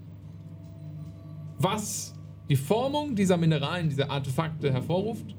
was 1.59 2.15
die 2.49 2.57
Formung 2.57 3.17
dieser 3.17 3.37
Mineralien, 3.37 3.89
dieser 3.89 4.11
Artefakte 4.11 4.73
hervorruft 4.73 5.35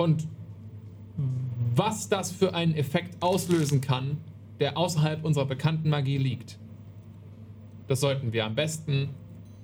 und 0.00 0.26
was 1.76 2.08
das 2.08 2.32
für 2.32 2.54
einen 2.54 2.74
Effekt 2.74 3.22
auslösen 3.22 3.82
kann, 3.82 4.16
der 4.58 4.78
außerhalb 4.78 5.22
unserer 5.22 5.44
bekannten 5.44 5.90
Magie 5.90 6.16
liegt. 6.16 6.58
Das 7.86 8.00
sollten 8.00 8.32
wir 8.32 8.46
am 8.46 8.54
besten 8.54 9.10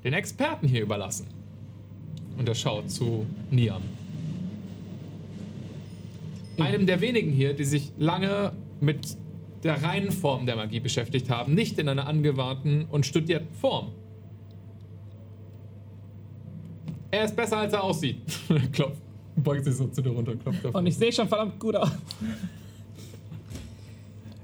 den 0.05 0.13
Experten 0.13 0.69
hier 0.69 0.83
überlassen. 0.83 1.27
Und 2.37 2.47
er 2.47 2.55
schaut 2.55 2.91
zu 2.91 3.25
Niam. 3.51 3.81
Einem 6.59 6.87
der 6.87 7.01
wenigen 7.01 7.33
hier, 7.33 7.55
die 7.55 7.65
sich 7.65 7.93
lange 7.97 8.53
mit 8.79 9.17
der 9.63 9.83
reinen 9.83 10.13
Form 10.13 10.45
der 10.45 10.57
Magie 10.57 10.81
beschäftigt 10.81 11.31
haben, 11.31 11.55
nicht 11.55 11.79
in 11.79 11.89
einer 11.89 12.07
angewandten 12.07 12.85
und 12.91 13.07
studierten 13.07 13.55
Form. 13.55 13.93
Er 17.11 17.25
ist 17.25 17.35
besser, 17.35 17.57
als 17.57 17.73
er 17.73 17.83
aussieht. 17.83 18.21
klopft, 18.73 19.01
beugt 19.37 19.65
sich 19.65 19.77
so 19.77 19.87
zu 19.89 20.03
dir 20.03 20.11
runter, 20.11 20.35
klopft 20.37 20.67
auf. 20.67 20.75
Und 20.75 20.87
ich 20.87 20.97
sehe 20.97 21.13
schon 21.13 21.29
verdammt 21.29 21.59
gut 21.61 21.77
aus. 21.77 21.91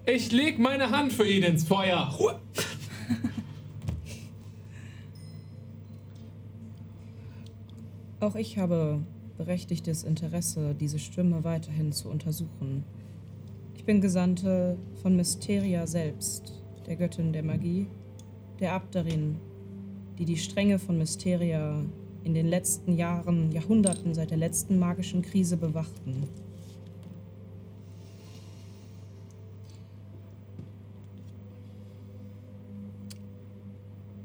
Ich 0.05 0.33
leg 0.33 0.59
meine 0.59 0.91
Hand 0.91 1.13
für 1.13 1.27
ihn 1.27 1.43
ins 1.45 1.65
Feuer. 1.65 2.13
Auch 8.21 8.37
ich 8.37 8.59
habe 8.59 9.01
berechtigtes 9.37 10.05
Interesse, 10.05 10.75
diese 10.79 10.99
Stimme 10.99 11.45
weiterhin 11.45 11.93
zu 11.93 12.09
untersuchen. 12.09 12.85
Ich 13.77 13.85
bin 13.85 14.01
Gesandte 14.01 14.77
von 15.03 15.17
Mysteria 15.17 15.87
selbst, 15.89 16.63
der 16.87 16.95
Göttin 16.97 17.33
der 17.33 17.43
Magie, 17.43 17.89
der 18.61 18.75
Abderin, 18.75 19.37
die 20.19 20.25
die 20.25 20.37
Stränge 20.37 20.79
von 20.79 20.99
Mysteria 20.99 21.83
in 22.25 22.35
den 22.35 22.49
letzten 22.49 22.97
Jahren, 22.97 23.51
Jahrhunderten 23.53 24.15
seit 24.15 24.31
der 24.31 24.39
letzten 24.39 24.79
magischen 24.79 25.23
Krise 25.23 25.57
bewachten. 25.57 26.29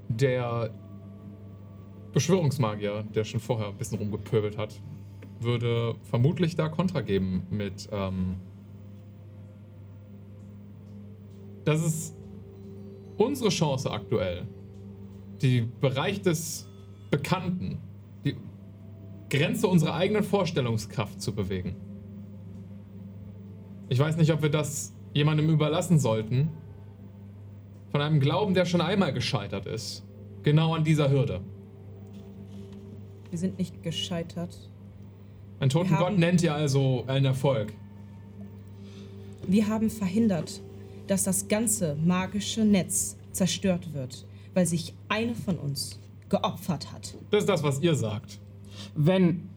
Der 0.09 0.71
Beschwörungsmagier, 2.13 3.03
der 3.13 3.23
schon 3.23 3.39
vorher 3.39 3.67
ein 3.67 3.77
bisschen 3.77 3.99
rumgepöbelt 3.99 4.57
hat, 4.57 4.81
würde 5.39 5.95
vermutlich 6.03 6.55
da 6.55 6.69
Kontra 6.69 7.01
geben 7.01 7.45
mit. 7.49 7.87
Ähm, 7.91 8.37
das 11.63 11.85
ist 11.85 12.15
unsere 13.17 13.49
Chance 13.49 13.91
aktuell, 13.91 14.47
die 15.41 15.61
Bereich 15.61 16.21
des 16.21 16.66
Bekannten, 17.09 17.79
die 18.25 18.35
Grenze 19.29 19.67
unserer 19.67 19.95
eigenen 19.95 20.23
Vorstellungskraft 20.23 21.21
zu 21.21 21.33
bewegen. 21.33 21.75
Ich 23.89 23.99
weiß 23.99 24.17
nicht, 24.17 24.31
ob 24.33 24.41
wir 24.41 24.49
das 24.49 24.93
jemandem 25.13 25.49
überlassen 25.49 25.99
sollten, 25.99 26.49
von 27.91 28.01
einem 28.01 28.19
Glauben, 28.19 28.53
der 28.53 28.65
schon 28.65 28.81
einmal 28.81 29.13
gescheitert 29.13 29.65
ist. 29.65 30.03
Genau 30.43 30.75
an 30.75 30.83
dieser 30.83 31.09
Hürde. 31.09 31.41
Wir 33.29 33.39
sind 33.39 33.57
nicht 33.57 33.81
gescheitert. 33.83 34.69
Ein 35.59 35.69
toten 35.69 35.95
Gott 35.95 36.17
nennt 36.17 36.43
ihr 36.43 36.53
also 36.53 37.03
einen 37.07 37.25
Erfolg. 37.25 37.73
Wir 39.47 39.67
haben 39.67 39.89
verhindert, 39.89 40.61
dass 41.07 41.23
das 41.23 41.47
ganze 41.47 41.95
magische 41.95 42.65
Netz 42.65 43.17
zerstört 43.31 43.93
wird, 43.93 44.25
weil 44.53 44.65
sich 44.65 44.93
eine 45.07 45.33
von 45.33 45.57
uns 45.57 45.99
geopfert 46.29 46.91
hat. 46.91 47.15
Das 47.31 47.41
ist 47.41 47.49
das, 47.49 47.63
was 47.63 47.81
ihr 47.81 47.95
sagt. 47.95 48.39
Wenn 48.95 49.49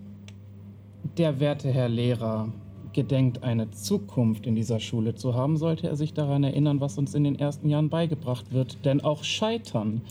der 1.17 1.41
werte 1.41 1.71
Herr 1.71 1.89
Lehrer 1.89 2.53
gedenkt, 2.93 3.43
eine 3.43 3.71
Zukunft 3.71 4.47
in 4.47 4.55
dieser 4.55 4.81
Schule 4.81 5.15
zu 5.15 5.35
haben, 5.35 5.57
sollte 5.57 5.89
er 5.89 5.97
sich 5.97 6.13
daran 6.13 6.45
erinnern, 6.45 6.81
was 6.81 6.99
uns 6.99 7.15
in 7.15 7.25
den 7.25 7.39
ersten 7.39 7.69
Jahren 7.69 7.89
beigebracht 7.89 8.53
wird. 8.53 8.85
Denn 8.85 9.01
auch 9.01 9.25
Scheitern 9.25 10.03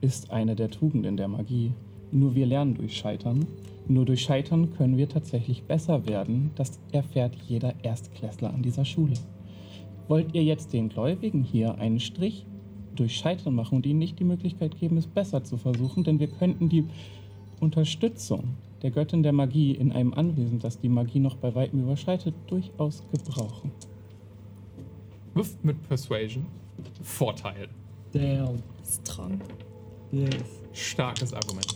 ist 0.00 0.30
eine 0.30 0.56
der 0.56 0.70
Tugenden 0.70 1.16
der 1.16 1.28
Magie. 1.28 1.72
Nur 2.12 2.34
wir 2.34 2.46
lernen 2.46 2.74
durch 2.74 2.96
Scheitern. 2.96 3.46
Nur 3.88 4.04
durch 4.04 4.22
Scheitern 4.22 4.72
können 4.72 4.96
wir 4.96 5.08
tatsächlich 5.08 5.62
besser 5.62 6.06
werden. 6.06 6.50
Das 6.56 6.80
erfährt 6.92 7.36
jeder 7.46 7.74
Erstklässler 7.84 8.52
an 8.52 8.62
dieser 8.62 8.84
Schule. 8.84 9.14
Wollt 10.08 10.34
ihr 10.34 10.42
jetzt 10.42 10.72
den 10.72 10.88
Gläubigen 10.88 11.42
hier 11.42 11.76
einen 11.76 12.00
Strich 12.00 12.46
durch 12.96 13.16
Scheitern 13.16 13.54
machen 13.54 13.76
und 13.76 13.86
ihnen 13.86 13.98
nicht 13.98 14.18
die 14.18 14.24
Möglichkeit 14.24 14.78
geben, 14.78 14.96
es 14.96 15.06
besser 15.06 15.44
zu 15.44 15.56
versuchen? 15.56 16.04
Denn 16.04 16.18
wir 16.18 16.28
könnten 16.28 16.68
die 16.68 16.84
Unterstützung 17.60 18.56
der 18.82 18.90
Göttin 18.90 19.22
der 19.22 19.32
Magie 19.32 19.72
in 19.72 19.92
einem 19.92 20.12
Anwesen, 20.14 20.58
das 20.58 20.78
die 20.78 20.88
Magie 20.88 21.20
noch 21.20 21.36
bei 21.36 21.54
weitem 21.54 21.82
überschreitet, 21.82 22.34
durchaus 22.46 23.02
gebrauchen. 23.10 23.72
Wirft 25.34 25.64
mit 25.64 25.82
Persuasion. 25.88 26.46
Vorteil. 27.02 27.68
Damn. 28.12 28.62
Strong. 28.84 29.40
Yes. 30.12 30.30
Starkes 30.72 31.32
Argument. 31.32 31.66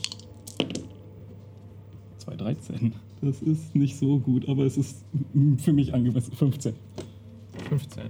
213. 2.18 2.92
Das 3.22 3.42
ist 3.42 3.74
nicht 3.74 3.98
so 3.98 4.18
gut, 4.18 4.48
aber 4.48 4.64
es 4.64 4.76
ist 4.76 5.04
für 5.58 5.72
mich 5.72 5.92
angemessen. 5.92 6.32
15. 6.32 6.74
15. 7.68 8.04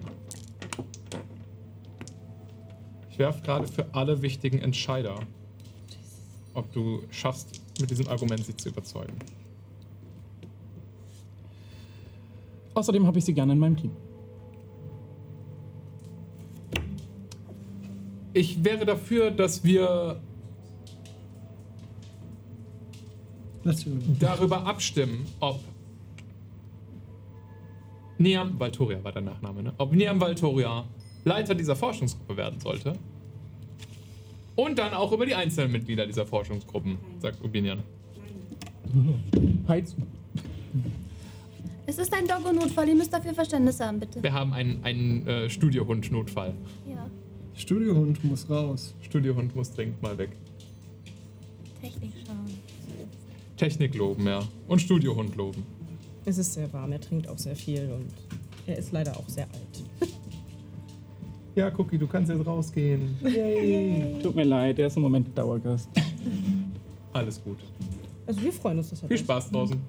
Ich 3.10 3.10
werfe 3.21 3.43
gerade 3.43 3.69
für 3.69 3.87
alle 3.95 4.23
wichtigen 4.23 4.59
Entscheider, 4.59 5.15
ob 6.55 6.73
du 6.73 7.03
schaffst, 7.11 7.61
mit 7.81 7.91
diesem 7.91 8.09
Argument 8.09 8.45
sie 8.45 8.57
zu 8.57 8.71
überzeugen. 8.71 9.17
Außerdem 12.75 13.07
habe 13.07 13.19
ich 13.19 13.25
sie 13.25 13.35
gerne 13.35 13.53
in 13.53 13.59
meinem 13.59 13.77
Team. 13.77 13.93
Ich 18.33 18.65
wäre 18.65 18.87
dafür, 18.87 19.31
dass 19.31 19.63
wir 19.63 20.21
darüber 24.19 24.65
abstimmen, 24.65 25.27
ob 25.41 25.61
Niam 28.19 28.59
Valtoria 28.59 29.03
war 29.05 29.13
der 29.13 29.23
Nachname, 29.23 29.63
ne? 29.63 29.75
Ob 29.79 29.93
Niam 29.93 30.21
Valtoria 30.21 30.85
Leiter 31.25 31.55
dieser 31.55 31.77
Forschungsgruppe 31.77 32.37
werden 32.37 32.61
sollte. 32.61 32.95
Und 34.61 34.79
dann 34.79 34.93
auch 34.93 35.11
über 35.13 35.25
die 35.25 35.35
einzelnen 35.35 35.73
Mitglieder 35.73 36.07
dieser 36.07 36.27
Forschungsgruppen, 36.27 36.99
sagt 37.19 37.43
Ubinian. 37.43 37.83
Heiz. 39.67 39.97
Es 41.87 41.97
ist 41.97 42.13
ein 42.13 42.27
Doggo-Notfall, 42.27 42.89
ihr 42.91 42.95
müsst 42.95 43.11
dafür 43.11 43.33
Verständnis 43.33 43.81
haben, 43.81 44.01
bitte. 44.01 44.23
Wir 44.23 44.35
haben 44.35 44.53
einen, 44.53 44.85
einen 44.85 45.27
äh, 45.27 45.49
Studiohund-Notfall. 45.49 46.53
Ja, 46.87 47.07
Studiohund 47.55 48.23
muss 48.23 48.51
raus. 48.51 48.95
Studiohund 49.01 49.57
muss 49.57 49.73
dringend 49.73 50.03
mal 50.03 50.19
weg. 50.19 50.31
Technik 51.81 52.13
schauen. 52.27 52.59
Technik 53.57 53.95
loben, 53.95 54.27
ja. 54.27 54.41
Und 54.69 54.83
Studiohund 54.83 55.37
loben. 55.37 55.65
Es 56.27 56.37
ist 56.37 56.53
sehr 56.53 56.71
warm, 56.75 56.93
er 56.93 57.01
trinkt 57.01 57.29
auch 57.29 57.39
sehr 57.39 57.57
viel 57.57 57.91
und 57.91 58.13
er 58.67 58.77
ist 58.77 58.93
leider 58.93 59.17
auch 59.17 59.29
sehr 59.29 59.45
alt. 59.45 60.11
Ja, 61.55 61.71
Cookie, 61.77 61.99
du 61.99 62.07
kannst 62.07 62.31
jetzt 62.31 62.47
rausgehen. 62.47 63.17
Tut 64.23 64.35
mir 64.35 64.45
leid, 64.45 64.79
er 64.79 64.87
ist 64.87 64.97
im 64.97 65.03
Moment 65.03 65.37
Dauergast. 65.37 65.89
Alles 67.13 67.43
gut. 67.43 67.59
Also 68.27 68.43
wir 68.43 68.53
freuen 68.53 68.79
uns, 68.79 68.91
dass 68.91 69.03
er 69.03 69.09
Viel. 69.09 69.19
Spaß 69.19 69.51
draußen. 69.51 69.81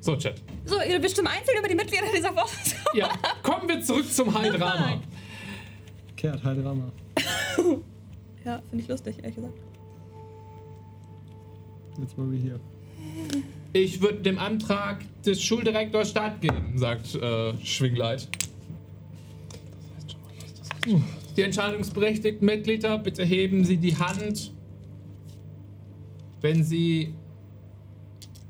So, 0.00 0.16
Chat. 0.16 0.42
So, 0.64 0.76
ihr 0.80 0.98
bestimmt 0.98 1.28
einzeln 1.28 1.58
über 1.58 1.68
die 1.68 1.74
Mitglieder 1.74 2.06
dieser 2.14 2.32
Forschungsgruppe. 2.32 2.82
Ja, 2.98 3.08
kommen 3.42 3.68
wir 3.68 3.80
zurück 3.80 4.10
zum 4.12 4.34
High 4.36 4.54
Drama. 4.54 5.00
Kehrt 6.16 6.42
halt 6.42 6.64
Drama. 6.64 6.92
Ja, 8.44 8.60
finde 8.68 8.82
ich 8.82 8.88
lustig, 8.88 9.18
ehrlich 9.18 9.36
gesagt. 9.36 9.54
Jetzt 12.00 12.18
mal 12.18 12.32
wie 12.32 12.38
hier. 12.38 12.58
Ich 13.72 14.00
würde 14.00 14.18
dem 14.18 14.38
Antrag 14.38 15.04
des 15.24 15.40
Schuldirektors 15.40 16.10
stattgeben, 16.10 16.76
sagt 16.76 17.14
äh, 17.14 17.54
Schwingleit. 17.64 18.26
Die 21.36 21.42
entscheidungsberechtigten 21.42 22.44
Mitglieder, 22.44 22.98
bitte 22.98 23.24
heben 23.24 23.64
Sie 23.64 23.76
die 23.76 23.96
Hand, 23.96 24.52
wenn 26.40 26.64
Sie 26.64 27.14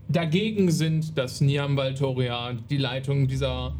dagegen 0.08 0.70
sind, 0.70 1.16
dass 1.16 1.40
Niam 1.40 1.76
Valtoria 1.76 2.54
die 2.70 2.76
Leitung 2.76 3.28
dieser 3.28 3.74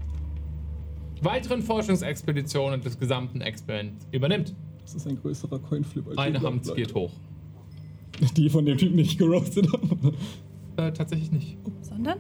weiteren 1.21 1.63
Forschungsexpedition 1.63 2.73
und 2.73 2.85
des 2.85 2.99
gesamten 2.99 3.41
Experiments 3.41 4.07
übernimmt. 4.11 4.55
Das 4.83 4.95
ist 4.95 5.07
ein 5.07 5.21
größerer 5.21 5.59
Coinflip 5.59 6.09
als 6.09 6.19
Eine 6.19 6.41
Hand 6.43 6.75
geht 6.75 6.95
hoch. 6.95 7.13
Die 8.37 8.51
von 8.51 8.67
dem 8.67 8.77
Typen 8.77 8.97
nicht 8.97 9.19
geroastet 9.19 9.73
haben. 9.73 10.15
Äh, 10.77 10.93
tatsächlich 10.93 11.31
nicht. 11.33 11.57
Sondern? 11.81 12.19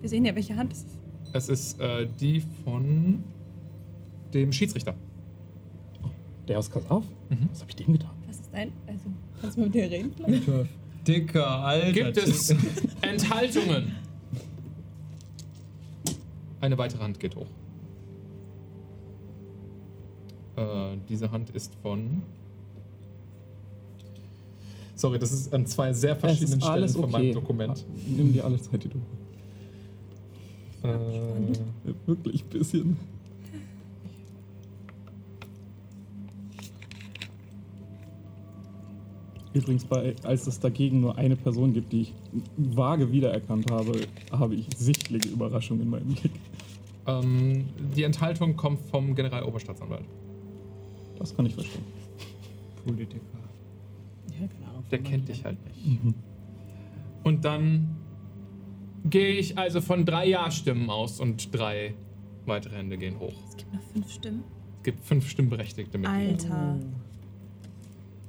Wir 0.00 0.08
sehen 0.08 0.24
ja, 0.24 0.34
welche 0.34 0.56
Hand 0.56 0.72
es 0.72 0.84
ist. 0.84 0.98
Es 1.32 1.48
ist 1.48 1.80
äh, 1.80 2.06
die 2.20 2.42
von 2.64 3.22
dem 4.32 4.52
Schiedsrichter. 4.52 4.94
Der 6.48 6.58
aus 6.58 6.70
Kasav? 6.70 7.04
Was 7.50 7.60
hab 7.62 7.68
ich 7.68 7.76
dem 7.76 7.92
getan? 7.92 8.10
Was 8.26 8.40
ist 8.40 8.50
dein. 8.52 8.72
Also, 8.86 9.10
kannst 9.40 9.56
du 9.56 9.62
mit 9.62 9.74
dir 9.74 9.90
reden 9.90 10.12
vielleicht? 10.16 10.48
Dicker, 11.06 11.46
Alter. 11.46 11.92
Gibt 11.92 12.16
es 12.16 12.54
Enthaltungen? 13.02 13.92
Eine 16.60 16.76
weitere 16.76 17.02
Hand 17.02 17.18
geht 17.18 17.36
hoch. 17.36 17.46
Äh, 20.56 20.96
diese 21.08 21.30
Hand 21.30 21.50
ist 21.50 21.74
von. 21.82 22.22
Sorry, 24.94 25.18
das 25.18 25.32
ist 25.32 25.54
an 25.54 25.64
zwei 25.66 25.94
sehr 25.94 26.14
verschiedenen 26.16 26.60
Stellen 26.60 26.88
von 26.88 27.10
meinem 27.10 27.32
Dokument. 27.32 27.86
Nimm 28.06 28.32
dir 28.34 28.44
alle 28.44 28.60
Zeit, 28.60 28.84
die 28.84 28.88
du. 28.90 28.98
Äh, 30.86 30.90
Wirklich 32.06 32.44
ein 32.44 32.48
bisschen. 32.50 32.96
Übrigens, 39.52 39.84
bei, 39.84 40.14
als 40.22 40.46
es 40.46 40.60
dagegen 40.60 41.00
nur 41.00 41.18
eine 41.18 41.34
Person 41.34 41.72
gibt, 41.72 41.92
die 41.92 42.02
ich 42.02 42.14
vage 42.56 43.10
wiedererkannt 43.10 43.70
habe, 43.70 44.00
habe 44.30 44.54
ich 44.54 44.68
sichtliche 44.76 45.28
Überraschung 45.28 45.80
in 45.80 45.90
meinem 45.90 46.14
Blick. 46.14 46.32
ähm, 47.06 47.66
die 47.96 48.04
Enthaltung 48.04 48.56
kommt 48.56 48.80
vom 48.90 49.14
Generaloberstaatsanwalt. 49.14 50.04
Das 51.18 51.34
kann 51.34 51.46
ich 51.46 51.54
verstehen. 51.54 51.84
Politiker. 52.84 53.20
Ja, 54.28 54.48
Ahnung. 54.68 54.84
Der 54.90 54.98
kennt 55.00 55.28
dich 55.28 55.44
halt 55.44 55.58
nicht. 55.76 56.00
Und 57.24 57.44
dann 57.44 57.96
gehe 59.04 59.34
ich 59.34 59.58
also 59.58 59.80
von 59.80 60.04
drei 60.04 60.28
Ja-Stimmen 60.28 60.88
aus 60.90 61.20
und 61.20 61.54
drei 61.54 61.94
weitere 62.46 62.76
Hände 62.76 62.96
gehen 62.96 63.18
hoch. 63.18 63.34
Es 63.48 63.56
gibt 63.56 63.74
noch 63.74 63.82
fünf 63.82 64.10
Stimmen. 64.10 64.44
Es 64.78 64.82
gibt 64.84 65.04
fünf 65.04 65.28
stimmberechtigte 65.28 65.98
Mitglieder. 65.98 66.54
Alter. 66.54 66.78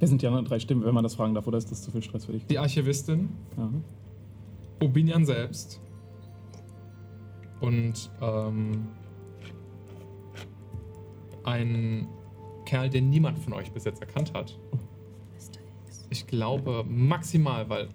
Wer 0.01 0.07
sind 0.07 0.23
die 0.23 0.25
anderen 0.27 0.45
drei 0.45 0.57
Stimmen, 0.59 0.83
wenn 0.83 0.95
man 0.95 1.03
das 1.03 1.13
fragen 1.13 1.35
darf, 1.35 1.45
oder 1.45 1.59
ist 1.59 1.69
das 1.69 1.83
zu 1.83 1.91
viel 1.91 2.01
Stress 2.01 2.25
für 2.25 2.31
dich? 2.31 2.43
Die 2.47 2.57
Archivistin, 2.57 3.29
Ja. 3.55 3.69
Obinian 4.81 5.23
selbst 5.25 5.79
und 7.59 8.09
ähm, 8.19 8.87
ein 11.43 12.07
Kerl, 12.65 12.89
den 12.89 13.11
niemand 13.11 13.37
von 13.37 13.53
euch 13.53 13.71
bis 13.71 13.83
jetzt 13.83 14.01
erkannt 14.01 14.33
hat. 14.33 14.57
Ich 16.09 16.25
glaube 16.25 16.83
maximal, 16.89 17.69
weil 17.69 17.83
äh, 17.83 17.89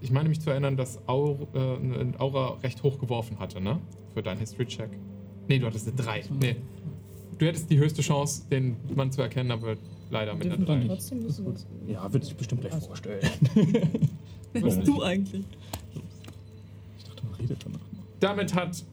ich 0.00 0.10
meine 0.10 0.30
mich 0.30 0.40
zu 0.40 0.48
erinnern, 0.48 0.78
dass 0.78 1.06
Aura, 1.06 1.46
äh, 1.52 2.12
Aura 2.16 2.54
recht 2.62 2.82
hoch 2.82 2.98
geworfen 2.98 3.38
hatte, 3.38 3.60
ne? 3.60 3.78
Für 4.14 4.22
deinen 4.22 4.38
History-Check. 4.38 4.88
Nee, 5.48 5.58
du 5.58 5.66
hattest 5.66 5.86
eine 5.86 5.96
3. 5.96 6.24
Nee. 6.40 6.56
Du 7.40 7.46
hättest 7.46 7.70
die 7.70 7.78
höchste 7.78 8.02
Chance, 8.02 8.42
den 8.50 8.76
Mann 8.94 9.10
zu 9.10 9.22
erkennen, 9.22 9.50
aber 9.50 9.76
leider 10.10 10.34
mit 10.34 10.44
einer 10.46 10.58
wir 10.58 10.66
3. 10.66 10.76
nicht. 10.76 10.88
Trotzdem 10.88 11.22
müssen 11.22 11.44
wir 11.46 11.50
uns. 11.52 11.66
Ja, 11.86 12.12
wird 12.12 12.22
sich 12.26 12.36
bestimmt 12.36 12.60
gleich 12.60 12.74
vorstellen. 12.84 13.26
Wer 14.52 14.60
bist 14.60 14.86
du 14.86 15.02
eigentlich? 15.02 15.46
Ich 16.98 17.04
dachte, 17.04 17.24
man 17.24 17.34
redet 17.40 17.64
danach. 17.64 17.80
Damit 18.20 18.54
hat 18.54 18.84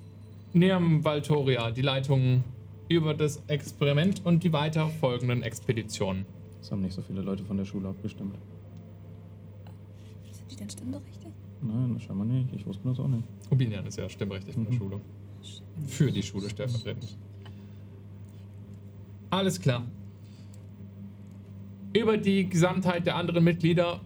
Neam 0.53 1.03
Valtoria 1.03 1.71
die 1.71 1.81
Leitung 1.81 2.45
über 2.87 3.13
das 3.13 3.43
Experiment 3.47 4.25
und 4.25 4.45
die 4.45 4.53
weiter 4.53 4.87
folgenden 5.01 5.43
Expeditionen. 5.43 6.25
Das 6.61 6.71
haben 6.71 6.83
nicht 6.83 6.93
so 6.93 7.01
viele 7.01 7.23
Leute 7.23 7.43
von 7.43 7.57
der 7.57 7.65
Schule 7.65 7.89
abgestimmt. 7.89 8.35
Sind 10.31 10.49
die 10.49 10.55
denn 10.55 10.69
stimmberechtigt? 10.69 11.33
Nein, 11.61 11.99
scheinbar 11.99 12.25
nicht. 12.25 12.47
Ich 12.55 12.65
wusste 12.65 12.87
das 12.87 12.97
auch 12.97 13.09
nicht. 13.09 13.25
Obinian 13.49 13.85
ist 13.87 13.97
ja 13.97 14.07
stimmberechtigt 14.07 14.55
in 14.57 14.63
der 14.63 14.73
Mhm. 14.73 14.77
Schule. 14.77 15.01
Für 15.87 16.09
die 16.09 16.23
Schule 16.23 16.49
stellvertretend. 16.49 17.17
Alles 19.29 19.59
klar. 19.59 19.83
Über 21.93 22.17
die 22.17 22.49
Gesamtheit 22.49 23.05
der 23.05 23.15
anderen 23.15 23.43
Mitglieder. 23.43 24.01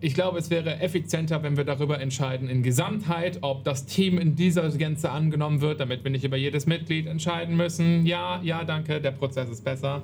Ich 0.00 0.14
glaube, 0.14 0.38
es 0.38 0.50
wäre 0.50 0.80
effizienter, 0.80 1.42
wenn 1.42 1.56
wir 1.56 1.64
darüber 1.64 1.98
entscheiden, 2.00 2.48
in 2.48 2.62
Gesamtheit, 2.62 3.38
ob 3.40 3.64
das 3.64 3.86
Team 3.86 4.18
in 4.18 4.34
dieser 4.34 4.68
Gänze 4.70 5.10
angenommen 5.10 5.62
wird, 5.62 5.80
damit 5.80 6.04
wir 6.04 6.10
nicht 6.10 6.24
über 6.24 6.36
jedes 6.36 6.66
Mitglied 6.66 7.06
entscheiden 7.06 7.56
müssen. 7.56 8.04
Ja, 8.04 8.40
ja, 8.42 8.64
danke, 8.64 9.00
der 9.00 9.12
Prozess 9.12 9.48
ist 9.48 9.64
besser. 9.64 10.02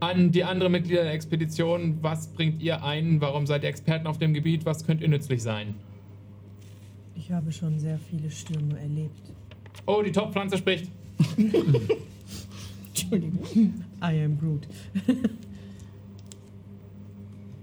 An 0.00 0.30
die 0.30 0.44
anderen 0.44 0.70
Mitglieder 0.70 1.02
der 1.02 1.12
Expedition, 1.12 1.98
was 2.00 2.28
bringt 2.28 2.62
ihr 2.62 2.84
ein? 2.84 3.20
Warum 3.20 3.46
seid 3.46 3.64
ihr 3.64 3.68
Experten 3.68 4.06
auf 4.06 4.18
dem 4.18 4.32
Gebiet? 4.32 4.64
Was 4.64 4.86
könnte 4.86 5.02
ihr 5.02 5.10
nützlich 5.10 5.42
sein? 5.42 5.74
Ich 7.16 7.32
habe 7.32 7.50
schon 7.50 7.80
sehr 7.80 7.98
viele 7.98 8.30
Stürme 8.30 8.78
erlebt. 8.78 9.32
Oh, 9.86 10.02
die 10.02 10.12
Topfpflanze 10.12 10.58
spricht. 10.58 10.90
Entschuldigung. 12.88 13.38
I 14.02 14.24
am 14.24 14.38
Groot. 14.38 14.66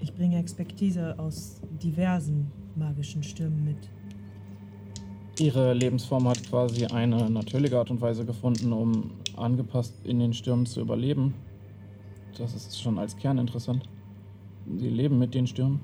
ich 0.02 0.14
bringe 0.14 0.40
Expertise 0.40 1.18
aus 1.18 1.62
diversen 1.82 2.52
magischen 2.76 3.24
Stürmen 3.24 3.64
mit. 3.64 3.78
Ihre 5.40 5.74
Lebensform 5.74 6.28
hat 6.30 6.42
quasi 6.50 6.86
eine 6.86 7.30
natürliche 7.30 7.78
Art 7.78 7.92
und 7.92 8.00
Weise 8.00 8.26
gefunden, 8.26 8.72
um 8.72 9.12
angepasst 9.36 9.94
in 10.06 10.20
den 10.20 10.34
Stürmen 10.34 10.66
zu 10.66 10.80
überleben. 10.80 11.34
Das 12.38 12.54
ist 12.54 12.82
schon 12.82 12.98
als 12.98 13.18
Kern 13.18 13.38
interessant. 13.38 13.88
Sie 14.78 14.90
leben 14.90 15.20
mit 15.20 15.34
den 15.34 15.46
Stürmen. 15.46 15.82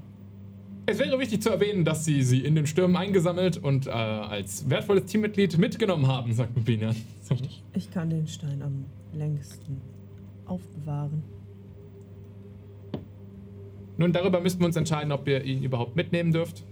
Es 0.87 0.99
wäre 0.99 1.19
wichtig 1.19 1.41
zu 1.41 1.49
erwähnen, 1.49 1.85
dass 1.85 2.05
sie 2.05 2.23
sie 2.23 2.39
in 2.39 2.55
den 2.55 2.65
Stürmen 2.65 2.97
eingesammelt 2.97 3.57
und 3.57 3.87
äh, 3.87 3.91
als 3.91 4.69
wertvolles 4.69 5.05
Teammitglied 5.05 5.57
mitgenommen 5.57 6.07
haben, 6.07 6.33
sagt 6.33 6.55
Rubina. 6.55 6.93
So. 7.21 7.35
Ich 7.75 7.91
kann 7.91 8.09
den 8.09 8.27
Stein 8.27 8.61
am 8.61 8.85
längsten 9.13 9.79
aufbewahren. 10.45 11.23
Nun, 13.97 14.11
darüber 14.11 14.41
müssten 14.41 14.61
wir 14.61 14.65
uns 14.65 14.75
entscheiden, 14.75 15.11
ob 15.11 15.27
ihr 15.27 15.43
ihn 15.43 15.63
überhaupt 15.63 15.95
mitnehmen 15.95 16.31
dürft. 16.31 16.63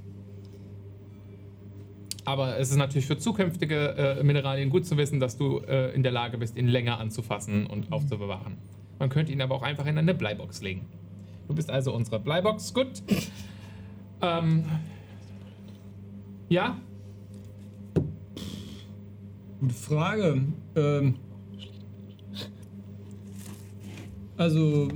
Aber 2.25 2.57
es 2.57 2.71
ist 2.71 2.77
natürlich 2.77 3.07
für 3.07 3.17
zukünftige 3.17 4.17
äh, 4.19 4.23
Mineralien 4.23 4.69
gut 4.69 4.85
zu 4.85 4.97
wissen, 4.97 5.19
dass 5.19 5.37
du 5.37 5.59
äh, 5.59 5.93
in 5.93 6.03
der 6.03 6.11
Lage 6.11 6.37
bist, 6.37 6.57
ihn 6.57 6.67
länger 6.67 6.99
anzufassen 6.99 7.65
und 7.65 7.91
aufzubewahren. 7.91 8.57
Man 8.99 9.09
könnte 9.09 9.31
ihn 9.31 9.41
aber 9.41 9.55
auch 9.55 9.63
einfach 9.63 9.85
in 9.85 9.97
eine 9.97 10.13
Bleibox 10.13 10.61
legen. 10.61 10.85
Du 11.47 11.55
bist 11.55 11.69
also 11.69 11.93
unsere 11.93 12.19
Bleibox, 12.19 12.73
gut. 12.73 13.01
Ähm, 14.21 14.65
ja, 16.49 16.77
Gute 19.59 19.73
Frage. 19.73 20.41
Ähm, 20.77 21.15
also, 24.37 24.87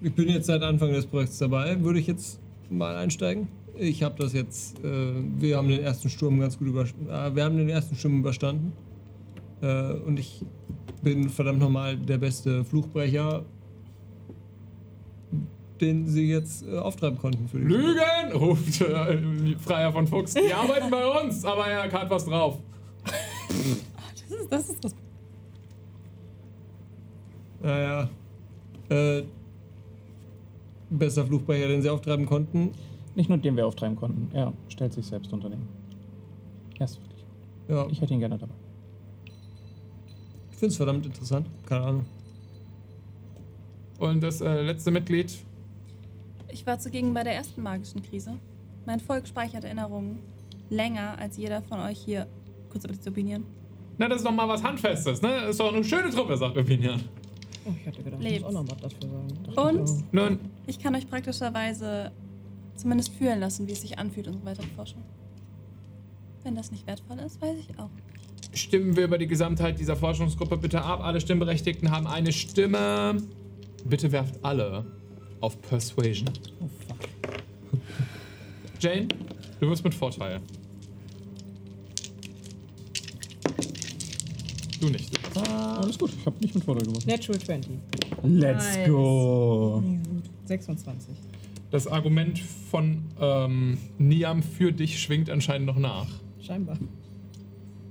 ich 0.00 0.12
bin 0.14 0.28
jetzt 0.28 0.46
seit 0.46 0.62
Anfang 0.62 0.92
des 0.92 1.04
Projekts 1.04 1.38
dabei. 1.38 1.82
Würde 1.82 1.98
ich 1.98 2.06
jetzt 2.06 2.40
mal 2.70 2.94
einsteigen? 2.94 3.48
Ich 3.76 4.04
habe 4.04 4.14
das 4.22 4.34
jetzt. 4.34 4.78
Äh, 4.84 5.14
wir 5.40 5.56
haben 5.56 5.68
den 5.68 5.80
ersten 5.80 6.10
Sturm 6.10 6.38
ganz 6.38 6.58
gut 6.58 6.68
über, 6.68 6.82
äh, 6.82 7.34
Wir 7.34 7.42
haben 7.42 7.56
den 7.56 7.68
ersten 7.68 7.96
Sturm 7.96 8.20
überstanden. 8.20 8.72
Äh, 9.62 9.94
und 9.94 10.20
ich 10.20 10.44
bin 11.02 11.28
verdammt 11.28 11.58
nochmal 11.58 11.96
der 11.96 12.18
beste 12.18 12.64
Fluchbrecher, 12.64 13.44
den 15.82 16.08
sie 16.08 16.28
jetzt 16.30 16.64
äh, 16.66 16.78
auftreiben 16.78 17.18
konnten 17.18 17.48
für 17.48 17.58
Lügen, 17.58 18.32
ruft 18.34 18.80
äh, 18.80 19.56
Freier 19.58 19.92
von 19.92 20.06
Fuchs. 20.06 20.34
Die 20.34 20.52
arbeiten 20.54 20.90
bei 20.90 21.20
uns, 21.20 21.44
aber 21.44 21.66
er 21.66 21.90
hat 21.92 22.08
was 22.08 22.24
drauf. 22.24 22.58
Das 23.48 24.40
ist 24.40 24.50
das. 24.50 24.70
Ist 24.70 24.84
das. 24.84 24.94
Naja. 27.62 28.08
Äh, 28.88 29.22
bester 30.90 31.26
Fluchbrecher, 31.26 31.68
den 31.68 31.82
sie 31.82 31.90
auftreiben 31.90 32.26
konnten. 32.26 32.70
Nicht 33.14 33.28
nur 33.28 33.38
den 33.38 33.56
wir 33.56 33.66
auftreiben 33.66 33.96
konnten. 33.96 34.34
Er 34.34 34.52
stellt 34.68 34.92
sich 34.92 35.06
selbst 35.06 35.32
Unternehmen. 35.32 35.68
Er 36.78 36.84
ist 36.86 37.00
wirklich. 37.00 37.24
Ja, 37.68 37.86
Ich 37.90 38.00
hätte 38.00 38.14
ihn 38.14 38.20
gerne 38.20 38.38
dabei. 38.38 38.54
ich 40.50 40.56
finde 40.56 40.72
es 40.72 40.76
verdammt 40.76 41.06
interessant. 41.06 41.46
Keine 41.66 41.84
Ahnung. 41.84 42.04
Und 43.98 44.22
das 44.22 44.40
äh, 44.40 44.62
letzte 44.62 44.90
Mitglied, 44.90 45.32
Ich 46.52 46.66
war 46.66 46.78
zugegen 46.78 47.14
bei 47.14 47.24
der 47.24 47.34
ersten 47.34 47.62
magischen 47.62 48.02
Krise. 48.02 48.34
Mein 48.84 49.00
Volk 49.00 49.26
speichert 49.26 49.64
Erinnerungen 49.64 50.18
länger 50.68 51.16
als 51.18 51.38
jeder 51.38 51.62
von 51.62 51.80
euch 51.80 51.98
hier. 51.98 52.26
Kurz 52.70 52.86
bitte 52.86 53.00
zu 53.00 53.10
opinieren. 53.10 53.44
Na, 53.96 54.08
das 54.08 54.18
ist 54.18 54.26
doch 54.26 54.32
mal 54.32 54.48
was 54.48 54.62
Handfestes, 54.62 55.22
ne? 55.22 55.28
Das 55.40 55.50
ist 55.50 55.60
doch 55.60 55.72
eine 55.72 55.82
schöne 55.82 56.10
Truppe, 56.10 56.36
sagt 56.36 56.56
Opinion. 56.56 57.00
Oh, 57.64 57.70
ich 57.80 57.86
hatte 57.86 58.02
gedacht, 58.02 58.22
Lebens. 58.22 58.38
ich 58.38 58.44
muss 58.44 58.54
auch 58.54 58.62
noch 58.64 58.70
was 58.70 58.80
dafür 58.80 59.08
sagen. 59.08 59.28
Dachte 59.44 59.60
Und 59.60 59.88
ich. 59.88 60.12
Nun, 60.12 60.38
ich 60.66 60.78
kann 60.78 60.94
euch 60.94 61.08
praktischerweise 61.08 62.12
zumindest 62.76 63.10
fühlen 63.14 63.40
lassen, 63.40 63.66
wie 63.66 63.72
es 63.72 63.80
sich 63.80 63.98
anfühlt, 63.98 64.26
unsere 64.26 64.44
weitere 64.44 64.66
Forschung. 64.76 65.02
Wenn 66.42 66.54
das 66.54 66.70
nicht 66.70 66.86
wertvoll 66.86 67.18
ist, 67.20 67.40
weiß 67.40 67.56
ich 67.58 67.78
auch. 67.78 67.90
stimmen 68.52 68.96
wir 68.96 69.04
über 69.04 69.16
die 69.16 69.26
Gesamtheit 69.28 69.78
dieser 69.78 69.96
Forschungsgruppe 69.96 70.58
bitte 70.58 70.82
ab. 70.82 71.00
Alle 71.02 71.20
Stimmberechtigten 71.20 71.90
haben 71.90 72.06
eine 72.06 72.32
Stimme. 72.32 73.16
Bitte 73.84 74.12
werft 74.12 74.44
alle 74.44 74.84
auf 75.42 75.60
Persuasion. 75.60 76.30
Oh, 76.60 76.68
fuck. 76.88 77.08
Jane, 78.80 79.08
du 79.60 79.68
wirst 79.68 79.84
mit 79.84 79.94
Vorteil. 79.94 80.40
Du 84.80 84.88
nicht. 84.88 85.10
Alles 85.36 85.98
gut, 85.98 86.10
ich 86.18 86.26
habe 86.26 86.36
nicht 86.40 86.54
mit 86.54 86.64
Vorteil 86.64 86.86
gemacht. 86.86 87.06
Natural 87.06 87.40
20. 87.40 87.72
Let's 88.24 88.76
Nice. 88.76 88.88
go. 88.88 89.82
26. 90.46 91.14
Das 91.70 91.86
Argument 91.86 92.38
von 92.70 93.02
ähm, 93.20 93.78
Niam 93.98 94.42
für 94.42 94.72
dich 94.72 95.00
schwingt 95.00 95.30
anscheinend 95.30 95.66
noch 95.66 95.78
nach. 95.78 96.06
Scheinbar. 96.40 96.78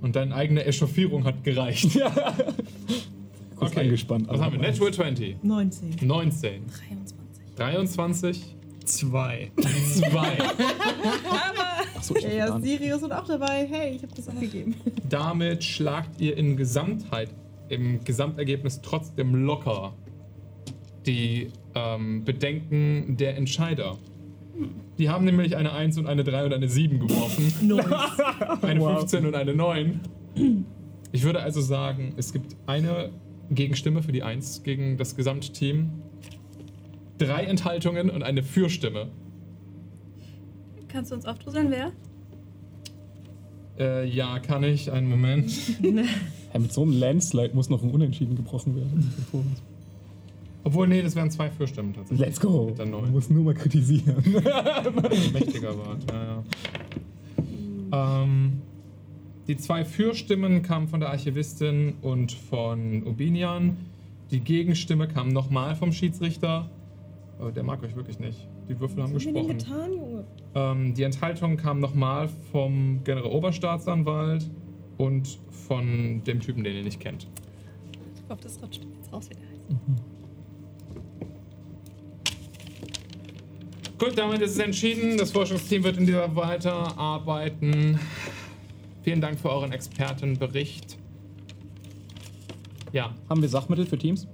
Und 0.02 0.16
deine 0.16 0.36
eigene 0.36 0.66
Echauffierung 0.66 1.24
hat 1.26 1.44
gereicht. 1.44 1.90
Kurz 3.56 3.78
angespannt. 3.78 4.28
Was 4.28 4.42
haben 4.42 4.54
wir? 4.54 4.68
Natural 4.68 4.92
20. 4.94 5.44
19. 5.44 6.08
19. 6.08 6.62
23. 6.68 7.21
23. 7.62 8.56
Zwei. 8.86 9.52
2. 9.56 10.38
Achso, 11.96 12.16
ich 12.16 12.24
Ja, 12.24 12.30
ja. 12.32 12.60
Sirius 12.60 13.02
sind 13.02 13.14
auch 13.14 13.28
dabei. 13.28 13.68
Hey, 13.70 13.96
ich 13.96 14.02
habe 14.02 14.14
das 14.16 14.28
abgegeben. 14.28 14.76
Damit 15.08 15.64
schlagt 15.64 16.20
ihr 16.20 16.36
in 16.36 16.58
Gesamtheit, 16.58 17.30
im 17.70 18.04
Gesamtergebnis 18.04 18.82
trotzdem 18.82 19.36
locker 19.46 19.94
die 21.06 21.50
ähm, 21.76 22.24
Bedenken 22.24 23.18
der 23.18 23.38
Entscheider. 23.38 23.98
Die 24.98 25.10
haben 25.10 25.26
nämlich 25.26 25.56
eine 25.56 25.72
1 25.72 26.00
und 26.00 26.08
eine 26.08 26.24
3 26.24 26.46
und 26.46 26.54
eine 26.54 26.68
7 26.68 27.00
geworfen. 27.00 27.54
eine 28.62 28.82
15 28.82 29.26
und 29.26 29.36
eine 29.36 29.54
9. 29.54 30.00
Ich 31.12 31.24
würde 31.24 31.42
also 31.42 31.62
sagen, 31.62 32.14
es 32.18 32.34
gibt 32.34 32.56
eine 32.66 33.12
Gegenstimme 33.52 34.02
für 34.02 34.12
die 34.12 34.24
1 34.24 34.64
gegen 34.64 34.98
das 34.98 35.16
Gesamtteam, 35.16 35.92
drei 37.26 37.44
Enthaltungen 37.44 38.10
und 38.10 38.24
eine 38.24 38.44
Fürstimme. 38.44 39.08
Kannst 40.88 41.12
du 41.12 41.16
uns 41.16 41.26
aufdröseln, 41.26 41.72
wer? 41.72 41.92
Äh, 43.80 44.08
ja, 44.08 44.40
kann 44.40 44.64
ich. 44.64 44.92
Einen 44.92 45.10
Moment. 45.10 45.52
Ja, 46.54 46.60
mit 46.60 46.74
so 46.74 46.82
einem 46.82 47.00
Landslide 47.00 47.56
muss 47.56 47.70
noch 47.70 47.82
ein 47.82 47.92
Unentschieden 47.92 48.36
gebrochen 48.36 48.76
werden. 48.76 49.14
Obwohl, 50.66 50.86
nee, 50.86 51.02
das 51.02 51.16
wären 51.16 51.32
zwei 51.32 51.50
Fürstimmen 51.50 51.94
tatsächlich. 51.94 52.28
Let's 52.28 52.42
go. 52.42 52.66
Mit 52.66 52.78
der 52.78 52.88
Man 52.88 53.10
muss 53.10 53.30
nur 53.30 53.46
mal 53.46 53.54
kritisieren. 53.54 54.22
mächtiger 55.34 55.70
war. 55.78 55.98
Ja, 56.12 56.44
ja. 57.94 58.24
Ähm, 58.24 58.62
die 59.48 59.56
zwei 59.56 59.86
Fürstimmen 59.86 60.62
kamen 60.62 60.90
von 60.90 61.00
der 61.00 61.10
Archivistin 61.12 61.94
und 62.02 62.34
von 62.34 63.08
Obinian. 63.08 63.78
Die 64.30 64.42
Gegenstimme 64.42 65.08
kam 65.08 65.30
nochmal 65.30 65.76
vom 65.78 65.94
Schiedsrichter. 65.94 66.70
Oh, 67.42 67.50
der 67.50 67.64
mag 67.64 67.82
euch 67.84 67.96
wirklich 67.96 68.20
nicht. 68.20 68.48
Die 68.70 68.80
Würfel 68.80 69.02
haben 69.02 69.16
Was 69.16 69.26
haben 69.26 69.34
wir 69.34 69.42
denn 69.42 69.58
gesprochen. 69.58 69.88
getan, 69.88 69.94
Junge? 69.94 70.26
Ähm, 70.54 70.94
die 70.94 71.04
Enthaltung 71.04 71.58
kam 71.58 71.80
nochmal 71.80 72.30
vom 72.52 73.04
General 73.04 73.32
Oberstaatsanwalt 73.32 74.50
und 74.98 75.40
von 75.50 76.24
dem 76.24 76.40
Typen, 76.40 76.64
den 76.64 76.76
ihr 76.76 76.84
nicht 76.84 77.00
kennt. 77.00 77.28
Ich 78.16 78.30
hoffe, 78.30 78.44
das 78.44 78.62
rutscht 78.62 78.86
jetzt 78.96 79.12
raus, 79.12 79.28
wie 79.30 79.34
der 79.34 79.44
heißt. 79.44 79.62
Gut, 83.98 84.18
damit 84.18 84.42
ist 84.42 84.52
es 84.52 84.60
entschieden. 84.60 85.18
Das 85.18 85.32
Forschungsteam 85.32 85.84
wird 85.84 85.98
in 85.98 86.06
dieser 86.06 86.36
weiterarbeiten. 86.36 88.00
Vielen 89.04 89.22
Dank 89.22 89.40
für 89.40 89.50
euren 89.50 89.72
Expertenbericht. 89.72 90.98
Ja, 92.94 93.16
haben 93.30 93.42
wir 93.42 93.50
Sachmittel 93.50 93.86
für 93.86 93.98
Teams? 93.98 94.28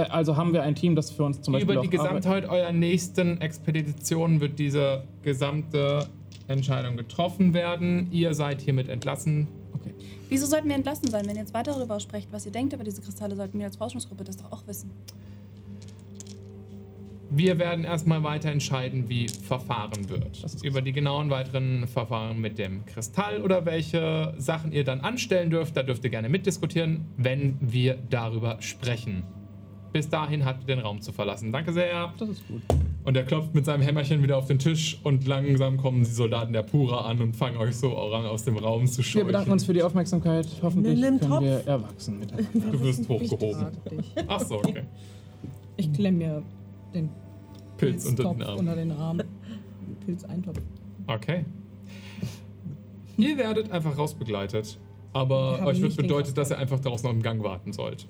Äh, 0.00 0.10
also 0.10 0.36
haben 0.36 0.52
wir 0.52 0.62
ein 0.62 0.74
Team, 0.74 0.94
das 0.94 1.10
für 1.10 1.24
uns 1.24 1.40
zum 1.42 1.52
Beispiel 1.52 1.74
über 1.74 1.82
die? 1.82 1.90
Gesamtheit 1.90 2.48
eurer 2.48 2.72
nächsten 2.72 3.40
Expedition 3.40 4.40
wird 4.40 4.58
diese 4.58 5.04
gesamte 5.22 6.06
Entscheidung 6.48 6.96
getroffen 6.96 7.54
werden. 7.54 8.08
Ihr 8.10 8.34
seid 8.34 8.60
hiermit 8.60 8.88
entlassen. 8.88 9.48
Okay. 9.74 9.94
Wieso 10.28 10.46
sollten 10.46 10.68
wir 10.68 10.76
entlassen 10.76 11.08
sein? 11.08 11.26
Wenn 11.26 11.36
ihr 11.36 11.42
jetzt 11.42 11.54
weiter 11.54 11.72
darüber 11.72 12.00
sprecht, 12.00 12.28
was 12.32 12.46
ihr 12.46 12.52
denkt 12.52 12.72
über 12.72 12.84
diese 12.84 13.02
Kristalle, 13.02 13.36
sollten 13.36 13.58
wir 13.58 13.66
als 13.66 13.76
Forschungsgruppe 13.76 14.24
das 14.24 14.36
doch 14.36 14.52
auch 14.52 14.66
wissen. 14.66 14.90
Wir 17.32 17.60
werden 17.60 17.84
erstmal 17.84 18.24
weiter 18.24 18.50
entscheiden, 18.50 19.08
wie 19.08 19.28
verfahren 19.28 20.08
wird. 20.08 20.42
Das 20.42 20.54
ist 20.54 20.64
Über 20.64 20.82
die 20.82 20.92
genauen 20.92 21.30
weiteren 21.30 21.86
Verfahren 21.86 22.40
mit 22.40 22.58
dem 22.58 22.84
Kristall 22.86 23.40
oder 23.42 23.64
welche 23.66 24.34
Sachen 24.36 24.72
ihr 24.72 24.82
dann 24.82 25.00
anstellen 25.00 25.48
dürft, 25.48 25.76
da 25.76 25.84
dürft 25.84 26.02
ihr 26.02 26.10
gerne 26.10 26.28
mitdiskutieren, 26.28 27.06
wenn 27.16 27.56
wir 27.60 27.98
darüber 28.10 28.60
sprechen. 28.60 29.22
Bis 29.92 30.08
dahin 30.08 30.44
habt 30.44 30.62
ihr 30.68 30.76
den 30.76 30.84
Raum 30.84 31.00
zu 31.00 31.12
verlassen. 31.12 31.52
Danke 31.52 31.72
sehr. 31.72 32.12
Das 32.18 32.28
ist 32.28 32.46
gut. 32.46 32.62
Und 33.02 33.16
er 33.16 33.24
klopft 33.24 33.54
mit 33.54 33.64
seinem 33.64 33.82
Hämmerchen 33.82 34.22
wieder 34.22 34.36
auf 34.36 34.46
den 34.46 34.58
Tisch 34.58 35.00
und 35.02 35.26
langsam 35.26 35.78
kommen 35.78 36.00
die 36.04 36.10
Soldaten 36.10 36.52
der 36.52 36.62
Pura 36.62 37.06
an 37.06 37.20
und 37.20 37.34
fangen 37.34 37.56
euch 37.56 37.74
so 37.74 37.96
orang 37.96 38.26
aus 38.26 38.44
dem 38.44 38.56
Raum 38.56 38.86
zu 38.86 38.98
Wir 38.98 39.04
scheuchen. 39.04 39.26
bedanken 39.28 39.50
uns 39.52 39.64
für 39.64 39.72
die 39.72 39.82
Aufmerksamkeit. 39.82 40.46
Hoffentlich 40.62 41.00
können 41.00 41.18
Topf. 41.20 41.42
wir 41.42 41.66
erwachsen 41.66 42.18
miteinander. 42.18 42.50
Du 42.70 42.80
wirst 42.84 43.08
hochgehoben. 43.08 43.66
Ach 44.28 44.40
so, 44.40 44.56
okay. 44.58 44.82
Ich 45.76 45.92
klemm 45.92 46.18
mir 46.18 46.42
den 46.94 47.08
Pilz 47.78 48.04
unter 48.06 48.34
den 48.34 48.42
unter 48.42 48.76
den 48.76 48.92
Arm. 48.92 49.22
Pilzeintopf. 50.04 50.60
Okay. 51.06 51.44
Ihr 53.16 53.36
werdet 53.38 53.72
einfach 53.72 53.96
rausbegleitet. 53.96 54.78
Aber 55.12 55.58
Wir 55.58 55.66
euch 55.66 55.80
wird 55.82 55.96
bedeutet, 55.96 56.38
dass 56.38 56.50
ihr 56.50 56.58
einfach 56.58 56.78
draußen 56.78 57.08
am 57.08 57.20
Gang 57.22 57.42
warten 57.42 57.72
sollt. 57.72 58.06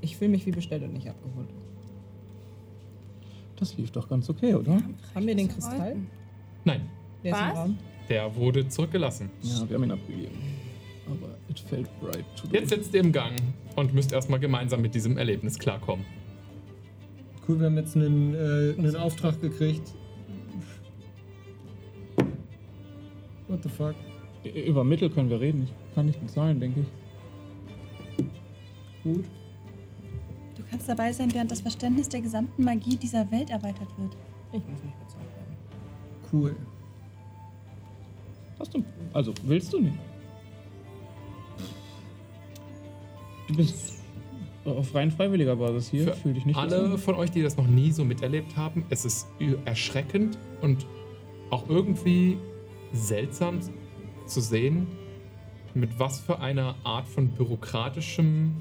Ich 0.00 0.16
fühle 0.16 0.30
mich 0.30 0.46
wie 0.46 0.50
bestellt 0.52 0.82
und 0.82 0.92
nicht 0.92 1.08
abgeholt. 1.08 1.48
Das 3.56 3.76
lief 3.76 3.90
doch 3.90 4.08
ganz 4.08 4.28
okay, 4.28 4.54
oder? 4.54 4.82
Haben 5.14 5.26
wir 5.26 5.34
den 5.34 5.48
Kristall? 5.48 5.96
Nein, 6.64 6.82
Der 7.24 7.32
ist 7.32 7.38
im 7.40 7.46
Was? 7.48 7.56
Raum. 7.58 7.78
der 8.08 8.36
wurde 8.36 8.68
zurückgelassen. 8.68 9.30
Ja, 9.42 9.68
wir 9.68 9.76
haben 9.76 9.84
ihn 9.84 9.90
abgegeben. 9.92 10.36
Aber 11.06 11.36
it 11.48 11.58
felt 11.60 11.88
right 12.02 12.24
to. 12.36 12.48
Jetzt 12.52 12.68
sitzt 12.70 12.92
ihr 12.94 13.00
im 13.00 13.12
Gang 13.12 13.32
und 13.76 13.94
müsst 13.94 14.12
erstmal 14.12 14.40
gemeinsam 14.40 14.82
mit 14.82 14.94
diesem 14.94 15.16
Erlebnis 15.16 15.58
klarkommen. 15.58 16.04
Cool, 17.48 17.60
wir 17.60 17.66
haben 17.66 17.76
jetzt 17.76 17.96
einen, 17.96 18.34
äh, 18.34 18.74
einen 18.78 18.96
Auftrag 18.96 19.40
gekriegt. 19.40 19.94
What 23.48 23.62
the 23.62 23.68
fuck? 23.68 23.94
Über 24.44 24.84
Mittel 24.84 25.08
können 25.10 25.30
wir 25.30 25.40
reden. 25.40 25.62
Ich 25.88 25.94
kann 25.94 26.06
nicht 26.06 26.20
bezahlen, 26.20 26.60
denke 26.60 26.80
ich. 26.80 28.24
Gut. 29.04 29.24
Kannst 30.76 30.90
dabei 30.90 31.10
sein, 31.10 31.32
während 31.32 31.50
das 31.50 31.62
Verständnis 31.62 32.06
der 32.06 32.20
gesamten 32.20 32.62
Magie 32.62 32.96
dieser 32.98 33.30
Welt 33.30 33.48
erweitert 33.48 33.88
wird. 33.96 34.14
Ich 34.52 34.60
muss 34.68 34.82
nicht 34.84 34.98
bezahlt 35.00 35.24
werden. 35.24 35.56
Cool. 36.30 36.56
Hast 38.58 38.74
du. 38.74 38.84
Also, 39.14 39.32
willst 39.44 39.72
du 39.72 39.80
nicht? 39.80 39.96
Du 43.48 43.56
bist 43.56 44.02
auf 44.66 44.94
rein 44.94 45.10
freiwilliger 45.10 45.56
Basis 45.56 45.88
hier. 45.88 46.08
Für 46.08 46.12
Fühl 46.12 46.34
dich 46.34 46.44
nicht 46.44 46.58
Alle 46.58 46.76
gezwungen. 46.76 46.98
von 46.98 47.14
euch, 47.14 47.30
die 47.30 47.40
das 47.40 47.56
noch 47.56 47.66
nie 47.66 47.90
so 47.90 48.04
miterlebt 48.04 48.54
haben, 48.54 48.84
es 48.90 49.06
ist 49.06 49.28
erschreckend 49.64 50.36
und 50.60 50.84
auch 51.48 51.70
irgendwie 51.70 52.36
seltsam 52.92 53.60
zu 54.26 54.42
sehen, 54.42 54.86
mit 55.72 55.98
was 55.98 56.20
für 56.20 56.38
einer 56.40 56.74
Art 56.84 57.08
von 57.08 57.28
bürokratischem, 57.28 58.54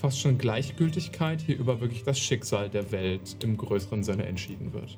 fast 0.00 0.18
schon 0.18 0.38
Gleichgültigkeit 0.38 1.42
hier 1.42 1.58
über 1.58 1.80
wirklich 1.80 2.04
das 2.04 2.18
Schicksal 2.18 2.70
der 2.70 2.90
Welt 2.90 3.36
im 3.44 3.56
größeren 3.56 4.02
Sinne 4.02 4.24
entschieden 4.24 4.72
wird. 4.72 4.96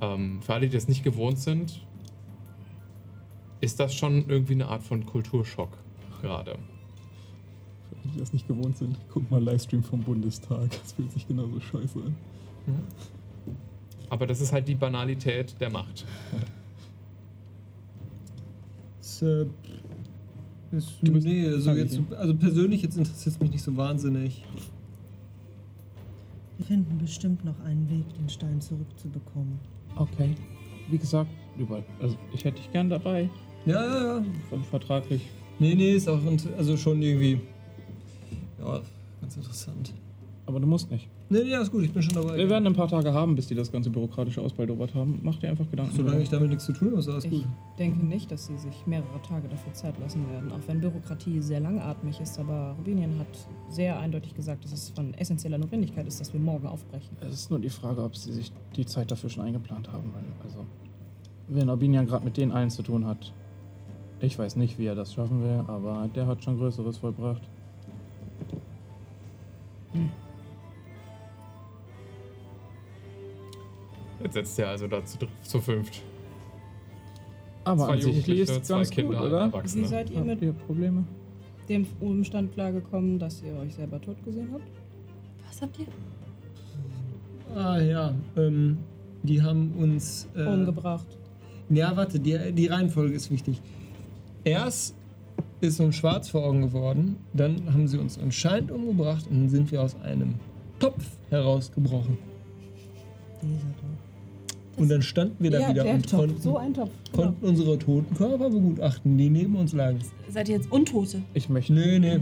Ähm, 0.00 0.42
für 0.42 0.54
alle, 0.54 0.68
die 0.68 0.74
das 0.74 0.88
nicht 0.88 1.04
gewohnt 1.04 1.38
sind, 1.38 1.86
ist 3.60 3.78
das 3.78 3.94
schon 3.94 4.28
irgendwie 4.28 4.54
eine 4.54 4.66
Art 4.66 4.82
von 4.82 5.06
Kulturschock 5.06 5.78
gerade. 6.20 6.58
Für 8.02 8.08
die 8.08 8.18
das 8.18 8.32
nicht 8.32 8.48
gewohnt 8.48 8.76
sind, 8.76 8.98
guck 9.10 9.30
mal 9.30 9.42
Livestream 9.42 9.82
vom 9.82 10.02
Bundestag. 10.02 10.68
Das 10.70 10.92
fühlt 10.92 11.12
sich 11.12 11.26
genauso 11.26 11.60
scheiße 11.60 12.00
an. 12.00 12.16
Aber 14.10 14.26
das 14.26 14.40
ist 14.40 14.52
halt 14.52 14.66
die 14.66 14.74
Banalität 14.74 15.60
der 15.60 15.70
Macht. 15.70 16.04
Äh, 19.22 19.46
ist, 20.72 20.92
Du 21.02 21.12
bist- 21.12 21.26
nee, 21.26 21.46
also, 21.46 21.70
ich 21.72 21.76
jetzt, 21.78 22.00
also 22.16 22.34
persönlich 22.34 22.82
jetzt 22.82 22.96
interessiert 22.96 23.34
es 23.34 23.40
mich 23.40 23.50
nicht 23.52 23.62
so 23.62 23.76
wahnsinnig. 23.76 24.42
finden 26.66 26.98
bestimmt 26.98 27.44
noch 27.44 27.58
einen 27.64 27.88
Weg, 27.90 28.04
den 28.18 28.28
Stein 28.28 28.60
zurückzubekommen. 28.60 29.58
Okay. 29.96 30.34
Wie 30.90 30.98
gesagt, 30.98 31.30
über, 31.58 31.82
also 32.00 32.16
ich 32.32 32.44
hätte 32.44 32.58
dich 32.60 32.70
gern 32.72 32.88
dabei. 32.88 33.28
Ja, 33.66 33.84
ja, 33.86 34.16
ja. 34.18 34.24
Ver- 34.48 34.58
Vertraglich. 34.70 35.22
Nee, 35.58 35.74
nee, 35.74 35.92
ist 35.94 36.08
auch 36.08 36.20
also 36.56 36.76
schon 36.76 37.00
irgendwie. 37.02 37.40
Ja, 38.58 38.80
ganz 39.20 39.36
interessant. 39.36 39.92
Aber 40.48 40.60
du 40.60 40.66
musst 40.68 40.92
nicht. 40.92 41.08
Nee, 41.28 41.42
nee, 41.42 41.56
ist 41.56 41.72
gut, 41.72 41.82
ich 41.82 41.92
bin 41.92 42.02
schon 42.02 42.14
dabei. 42.14 42.36
Wir 42.36 42.48
werden 42.48 42.68
ein 42.68 42.72
paar 42.72 42.86
Tage 42.86 43.12
haben, 43.12 43.34
bis 43.34 43.48
die 43.48 43.56
das 43.56 43.72
ganze 43.72 43.90
bürokratische 43.90 44.40
ausbaldobert 44.40 44.94
haben. 44.94 45.18
Mach 45.24 45.34
dir 45.40 45.48
einfach 45.50 45.68
Gedanken. 45.68 45.96
Solange 45.96 46.22
ich 46.22 46.28
damit 46.28 46.50
nichts 46.50 46.64
zu 46.66 46.72
tun 46.72 46.90
habe, 46.90 47.00
ist 47.00 47.08
alles 47.08 47.24
Ich 47.24 47.30
gut. 47.32 47.44
denke 47.80 48.06
nicht, 48.06 48.30
dass 48.30 48.46
sie 48.46 48.56
sich 48.56 48.86
mehrere 48.86 49.20
Tage 49.28 49.48
dafür 49.48 49.72
Zeit 49.72 49.98
lassen 49.98 50.24
werden, 50.30 50.52
auch 50.52 50.60
wenn 50.68 50.80
Bürokratie 50.80 51.40
sehr 51.42 51.58
langatmig 51.58 52.20
ist. 52.20 52.38
Aber 52.38 52.76
Rubinien 52.78 53.18
hat 53.18 53.26
sehr 53.70 53.98
eindeutig 53.98 54.34
gesagt, 54.34 54.64
dass 54.64 54.72
es 54.72 54.90
von 54.90 55.14
essentieller 55.14 55.58
Notwendigkeit 55.58 56.06
ist, 56.06 56.20
dass 56.20 56.32
wir 56.32 56.38
morgen 56.38 56.68
aufbrechen. 56.68 57.16
Es 57.20 57.34
ist 57.34 57.50
nur 57.50 57.58
die 57.58 57.68
Frage, 57.70 58.04
ob 58.04 58.14
sie 58.16 58.32
sich 58.32 58.52
die 58.76 58.86
Zeit 58.86 59.10
dafür 59.10 59.28
schon 59.30 59.42
eingeplant 59.44 59.88
haben. 59.92 60.12
Weil, 60.14 60.22
also, 60.44 60.64
wenn 61.48 61.68
Albinian 61.68 62.06
gerade 62.06 62.24
mit 62.24 62.36
den 62.36 62.52
allen 62.52 62.70
zu 62.70 62.82
tun 62.84 63.04
hat, 63.04 63.32
ich 64.20 64.38
weiß 64.38 64.54
nicht, 64.54 64.78
wie 64.78 64.86
er 64.86 64.94
das 64.94 65.12
schaffen 65.12 65.42
will, 65.42 65.64
aber 65.66 66.08
der 66.14 66.28
hat 66.28 66.44
schon 66.44 66.56
Größeres 66.56 66.98
vollbracht. 66.98 67.42
Jetzt 74.22 74.34
setzt 74.34 74.58
ihr 74.58 74.68
also 74.68 74.86
da 74.86 75.04
zu, 75.04 75.18
zu 75.42 75.60
fünft. 75.60 76.02
Aber 77.64 77.86
Zwei 77.86 77.92
an 77.92 78.00
sich 78.00 78.28
ist 78.28 78.68
ganz 78.68 78.90
Kinder, 78.90 79.18
gut, 79.18 79.26
oder? 79.26 79.52
Wie 79.64 79.84
seid 79.84 80.10
ihr 80.10 80.20
mit 80.20 80.40
ihr 80.40 80.52
Probleme? 80.52 81.04
dem 81.68 81.86
Umstand 82.00 82.52
klargekommen, 82.54 83.18
dass 83.18 83.42
ihr 83.42 83.54
euch 83.56 83.74
selber 83.74 84.00
tot 84.00 84.22
gesehen 84.24 84.48
habt? 84.52 84.64
Was 85.46 85.62
habt 85.62 85.78
ihr? 85.78 85.86
Ah 87.54 87.80
ja, 87.80 88.14
ähm, 88.36 88.78
die 89.22 89.42
haben 89.42 89.72
uns. 89.78 90.28
Äh, 90.36 90.44
Umgebracht. 90.46 91.06
Ja, 91.68 91.96
warte, 91.96 92.20
die, 92.20 92.52
die 92.52 92.66
Reihenfolge 92.66 93.14
ist 93.14 93.30
wichtig. 93.30 93.60
Erst 94.44 94.94
ist 95.60 95.80
uns 95.80 95.96
schwarz 95.96 96.28
vor 96.28 96.44
Augen 96.44 96.62
geworden, 96.62 97.16
dann 97.32 97.72
haben 97.72 97.88
sie 97.88 97.98
uns 97.98 98.18
anscheinend 98.18 98.70
umgebracht 98.70 99.26
und 99.28 99.40
dann 99.40 99.48
sind 99.48 99.72
wir 99.72 99.82
aus 99.82 99.96
einem 100.02 100.34
Topf 100.78 101.04
herausgebrochen. 101.30 102.18
Dieser 103.42 103.66
doch. 103.80 103.95
Und 104.76 104.90
dann 104.90 105.00
standen 105.02 105.36
wir 105.42 105.50
da 105.50 105.60
ja, 105.60 105.68
wieder 105.70 105.84
der 105.84 105.94
und 105.94 106.02
Topf. 106.10 106.20
konnten, 106.20 106.40
So 106.40 106.56
ein 106.58 106.74
Topf. 106.74 106.90
Genau. 107.12 107.24
konnten 107.24 107.46
unsere 107.46 107.78
toten 107.78 108.14
Körper 108.14 108.50
begutachten, 108.50 109.16
die 109.16 109.30
neben 109.30 109.56
uns 109.56 109.72
lagen. 109.72 109.98
Seid 110.28 110.48
ihr 110.48 110.56
jetzt 110.56 110.70
Untote? 110.70 111.22
Ich 111.34 111.48
möchte. 111.48 111.72
Nee, 111.72 111.98
nee. 111.98 112.18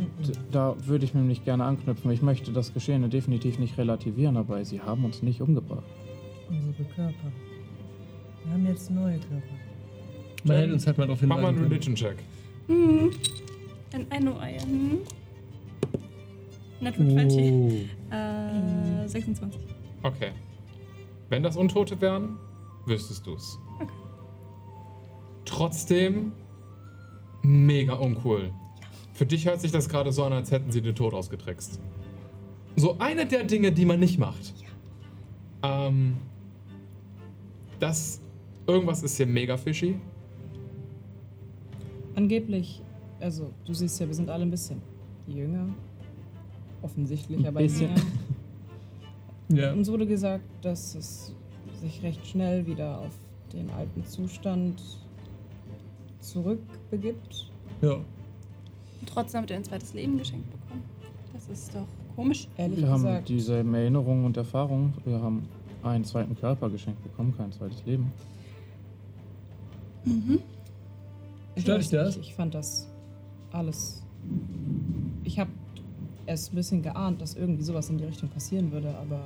Da 0.53 0.77
würde 0.87 1.05
ich 1.05 1.15
nämlich 1.15 1.45
gerne 1.45 1.65
anknüpfen. 1.65 2.11
Ich 2.13 2.23
möchte 2.23 2.53
das 2.53 2.73
Geschehene 2.73 3.09
definitiv 3.09 3.59
nicht 3.59 3.77
relativieren, 3.77 4.37
aber 4.37 4.65
sie 4.65 4.81
haben 4.81 5.05
uns 5.05 5.23
nicht 5.23 5.41
umgebracht. 5.41 5.83
Unsere 6.49 6.85
Körper. 6.95 7.33
Wir 8.45 8.53
haben 8.53 8.67
jetzt 8.67 8.91
neue 8.91 9.19
Körper. 9.19 9.43
Man 10.45 10.57
hätte 10.59 10.73
uns 10.75 10.87
halt 10.87 10.99
mal 10.99 11.07
darauf 11.07 11.23
Mach 11.23 11.29
mal 11.41 11.47
hinweisen 11.47 11.59
einen. 11.65 11.69
Religion-Check. 11.73 12.17
Hm. 12.69 13.11
Ein 13.95 14.07
Einno-Eier. 14.11 14.61
Hm. 14.63 14.99
Natural 16.81 17.11
20. 17.11 17.53
Oh. 17.53 18.15
Äh, 18.15 19.09
26. 19.09 19.61
Okay. 20.03 20.31
Wenn 21.31 21.43
das 21.43 21.57
Untote 21.57 21.99
wären, 22.01 22.37
wüsstest 22.87 23.27
du's. 23.27 23.59
Trotzdem 25.45 26.33
mega 27.43 27.95
uncool. 27.95 28.53
Für 29.13 29.27
dich 29.27 29.47
hört 29.47 29.61
sich 29.61 29.71
das 29.71 29.89
gerade 29.89 30.11
so 30.13 30.25
an, 30.25 30.33
als 30.33 30.51
hätten 30.51 30.73
sie 30.73 30.81
den 30.83 30.95
Tod 30.95 31.15
ausgetrickst. 31.15 31.79
So 32.77 32.99
eine 32.99 33.27
der 33.27 33.45
Dinge, 33.45 33.71
die 33.71 33.85
man 33.85 34.01
nicht 34.01 34.19
macht. 34.19 34.55
Ähm, 35.63 36.17
das 37.79 38.21
irgendwas 38.67 39.03
ist 39.03 39.17
hier 39.17 39.27
mega 39.27 39.57
fishy. 39.57 39.97
Angeblich, 42.17 42.83
also 43.21 43.51
du 43.65 43.75
siehst 43.75 44.01
ja, 44.01 44.07
wir 44.07 44.15
sind 44.15 44.31
alle 44.31 44.45
ein 44.45 44.51
bisschen 44.51 44.81
jünger. 45.27 45.69
Offensichtlich, 46.83 47.41
Ein 47.41 47.47
aber 47.47 47.61
bisschen. 47.61 47.91
jünger. 47.91 48.03
Ja. 49.51 49.75
Uns 49.75 49.91
wurde 49.91 50.07
gesagt, 50.07 50.43
dass 50.63 50.95
es 50.95 51.34
sich 51.85 52.03
recht 52.03 52.27
schnell 52.27 52.67
wieder 52.67 52.99
auf 53.01 53.13
den 53.53 53.71
alten 53.71 54.05
Zustand 54.05 54.83
zurückbegibt. 56.21 57.51
ja. 57.83 57.95
Und 57.95 59.09
trotzdem 59.13 59.41
habt 59.43 59.51
ihr 59.51 59.57
ein 59.57 59.65
zweites 59.65 59.93
Leben 59.93 60.17
geschenkt 60.17 60.51
bekommen. 60.51 60.83
Das 61.35 61.47
ist 61.49 61.75
doch 61.75 61.87
komisch. 62.17 62.49
Ehrlich 62.57 62.79
Wir 62.79 62.89
haben 62.89 63.03
gesagt, 63.03 63.29
dieselben 63.29 63.75
Erinnerungen 63.75 64.25
und 64.25 64.37
Erfahrungen. 64.37 64.95
Wir 65.05 65.21
haben 65.21 65.47
einen 65.83 66.05
zweiten 66.05 66.35
Körper 66.37 66.71
geschenkt 66.71 67.03
bekommen, 67.03 67.35
kein 67.37 67.53
zweites 67.53 67.85
Leben. 67.85 68.11
ich 71.55 71.63
Stört 71.63 71.83
dich 71.83 71.91
das? 71.91 72.17
nicht, 72.17 72.29
Ich 72.29 72.35
fand 72.35 72.55
das 72.55 72.89
alles. 73.53 74.03
Ich 75.23 75.39
habe 75.39 75.51
erst 76.27 76.53
ein 76.53 76.57
bisschen 76.57 76.83
geahnt, 76.83 77.21
dass 77.21 77.35
irgendwie 77.37 77.63
sowas 77.63 77.91
in 77.91 77.99
die 77.99 78.05
Richtung 78.05 78.31
passieren 78.31 78.73
würde, 78.73 78.95
aber 78.97 79.21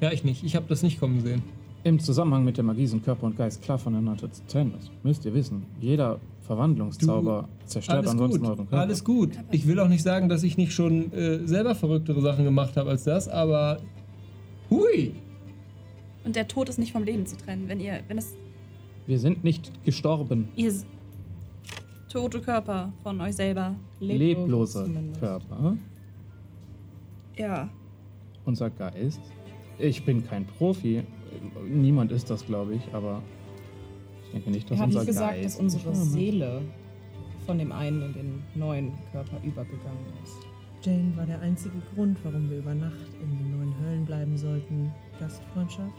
Ja, 0.00 0.12
ich 0.12 0.24
nicht. 0.24 0.44
Ich 0.44 0.56
habe 0.56 0.66
das 0.68 0.82
nicht 0.82 0.98
kommen 0.98 1.20
sehen. 1.20 1.42
Im 1.82 1.98
Zusammenhang 1.98 2.44
mit 2.44 2.56
der 2.58 2.64
Magie 2.64 2.86
sind 2.86 3.04
Körper 3.04 3.24
und 3.26 3.36
Geist 3.36 3.62
klar 3.62 3.78
voneinander 3.78 4.30
zu 4.30 4.46
trennen. 4.46 4.72
Das 4.76 4.90
müsst 5.02 5.24
ihr 5.24 5.32
wissen. 5.32 5.64
Jeder 5.80 6.20
Verwandlungszauber 6.42 7.48
zerstört 7.64 7.98
Alles 7.98 8.10
ansonsten 8.10 8.40
gut, 8.40 8.48
euren 8.48 8.68
Körper. 8.68 8.82
alles 8.82 9.04
gut. 9.04 9.30
Ich 9.50 9.66
will 9.66 9.78
auch 9.80 9.88
nicht 9.88 10.02
sagen, 10.02 10.28
dass 10.28 10.42
ich 10.42 10.58
nicht 10.58 10.72
schon 10.72 11.12
äh, 11.12 11.46
selber 11.46 11.74
verrücktere 11.74 12.20
Sachen 12.20 12.44
gemacht 12.44 12.76
habe 12.76 12.90
als 12.90 13.04
das, 13.04 13.28
aber 13.28 13.78
hui. 14.68 15.14
Und 16.24 16.36
der 16.36 16.48
Tod 16.48 16.68
ist 16.68 16.78
nicht 16.78 16.92
vom 16.92 17.04
Leben 17.04 17.24
zu 17.24 17.36
trennen. 17.36 17.64
Wenn 17.66 17.80
ihr, 17.80 18.00
wenn 18.08 18.18
es 18.18 18.34
Wir 19.06 19.18
sind 19.18 19.42
nicht 19.42 19.72
gestorben. 19.84 20.48
ihr 20.56 20.72
tote 22.10 22.40
Körper 22.40 22.92
von 23.02 23.20
euch 23.20 23.36
selber. 23.36 23.74
Lebloser 24.00 24.84
zumindest. 24.84 25.20
Körper. 25.20 25.76
Ja. 27.38 27.70
Unser 28.44 28.68
Geist. 28.70 29.20
Ich 29.80 30.04
bin 30.04 30.26
kein 30.26 30.46
Profi. 30.46 31.02
Niemand 31.68 32.12
ist 32.12 32.28
das, 32.30 32.44
glaube 32.44 32.74
ich, 32.74 32.82
aber 32.94 33.22
ich 34.24 34.32
denke 34.32 34.50
nicht, 34.50 34.70
dass 34.70 34.78
Er 34.78 34.82
hat 34.82 34.88
unser 34.88 35.04
gesagt, 35.06 35.34
Geist. 35.36 35.44
dass 35.44 35.60
unsere. 35.60 35.94
Seele 35.94 36.62
von 37.46 37.58
dem 37.58 37.72
einen 37.72 38.02
in 38.02 38.12
den 38.12 38.42
neuen 38.54 38.92
Körper 39.12 39.38
übergegangen 39.42 40.04
ist. 40.22 40.36
Jane 40.82 41.12
war 41.16 41.26
der 41.26 41.40
einzige 41.40 41.74
Grund, 41.94 42.18
warum 42.24 42.48
wir 42.50 42.58
über 42.58 42.74
Nacht 42.74 42.94
in 43.22 43.38
den 43.38 43.56
neuen 43.58 43.74
Höllen 43.80 44.04
bleiben 44.04 44.36
sollten. 44.36 44.92
Gastfreundschaft? 45.18 45.94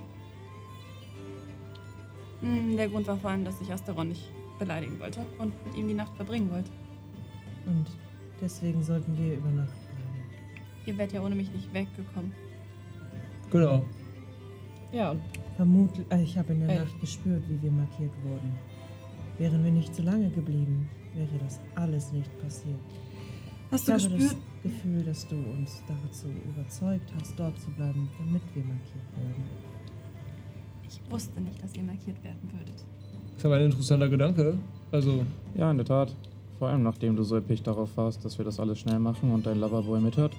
Hm, 2.41 2.75
Der 2.77 2.89
Grund 2.89 3.07
war 3.07 3.17
vor 3.17 3.29
allem, 3.31 3.43
dass 3.45 3.59
ich 3.61 3.71
Asteron 3.71 4.09
nicht 4.09 4.31
beleidigen 4.59 4.99
wollte 4.99 5.25
und 5.39 5.53
mit 5.65 5.75
ihm 5.75 5.87
die 5.87 5.93
Nacht 5.93 6.15
verbringen 6.15 6.49
wollte. 6.51 6.69
Und 7.65 7.85
deswegen 8.41 8.83
sollten 8.83 9.17
wir 9.17 9.35
über 9.35 9.49
Nacht 9.49 9.73
bleiben. 9.73 10.25
Ihr 10.85 10.97
wärt 10.97 11.13
ja 11.13 11.21
ohne 11.23 11.35
mich 11.35 11.51
nicht 11.51 11.71
weggekommen. 11.73 12.31
Genau. 13.51 13.83
Ja, 14.91 15.15
Vermutlich, 15.57 16.05
äh, 16.09 16.23
ich 16.23 16.37
habe 16.37 16.53
in 16.53 16.61
der 16.61 16.69
Ey. 16.69 16.79
Nacht 16.79 16.99
gespürt, 17.01 17.43
wie 17.47 17.61
wir 17.61 17.71
markiert 17.71 18.11
wurden. 18.23 18.51
Wären 19.37 19.63
wir 19.63 19.71
nicht 19.71 19.93
so 19.93 20.01
lange 20.01 20.29
geblieben, 20.31 20.89
wäre 21.13 21.37
das 21.43 21.59
alles 21.75 22.11
nicht 22.13 22.29
passiert. 22.41 22.79
Hast 23.69 23.87
ich 23.87 23.95
du 23.95 24.01
habe 24.09 24.15
gespürt? 24.17 24.41
das 24.63 24.71
Gefühl, 24.71 25.03
dass 25.03 25.27
du 25.27 25.35
uns 25.35 25.83
dazu 25.87 26.27
überzeugt 26.49 27.13
hast, 27.19 27.39
dort 27.39 27.59
zu 27.59 27.69
bleiben, 27.71 28.09
damit 28.17 28.41
wir 28.55 28.63
markiert 28.63 29.17
werden. 29.17 29.43
Ich 30.87 30.99
wusste 31.11 31.39
nicht, 31.41 31.61
dass 31.63 31.75
ihr 31.75 31.83
markiert 31.83 32.23
werden 32.23 32.49
würdet. 32.51 32.75
Das 32.75 33.37
ist 33.37 33.45
aber 33.45 33.55
ein 33.57 33.65
interessanter 33.65 34.09
Gedanke. 34.09 34.57
Also, 34.91 35.25
Ja, 35.55 35.69
in 35.71 35.77
der 35.77 35.85
Tat. 35.85 36.15
Vor 36.59 36.69
allem 36.69 36.83
nachdem 36.83 37.15
du 37.15 37.23
so 37.23 37.35
erpicht 37.35 37.65
darauf 37.67 37.95
warst, 37.97 38.23
dass 38.25 38.37
wir 38.37 38.45
das 38.45 38.59
alles 38.59 38.79
schnell 38.79 38.99
machen 38.99 39.31
und 39.31 39.45
dein 39.45 39.59
Loverboy 39.59 39.99
mithört. 39.99 40.35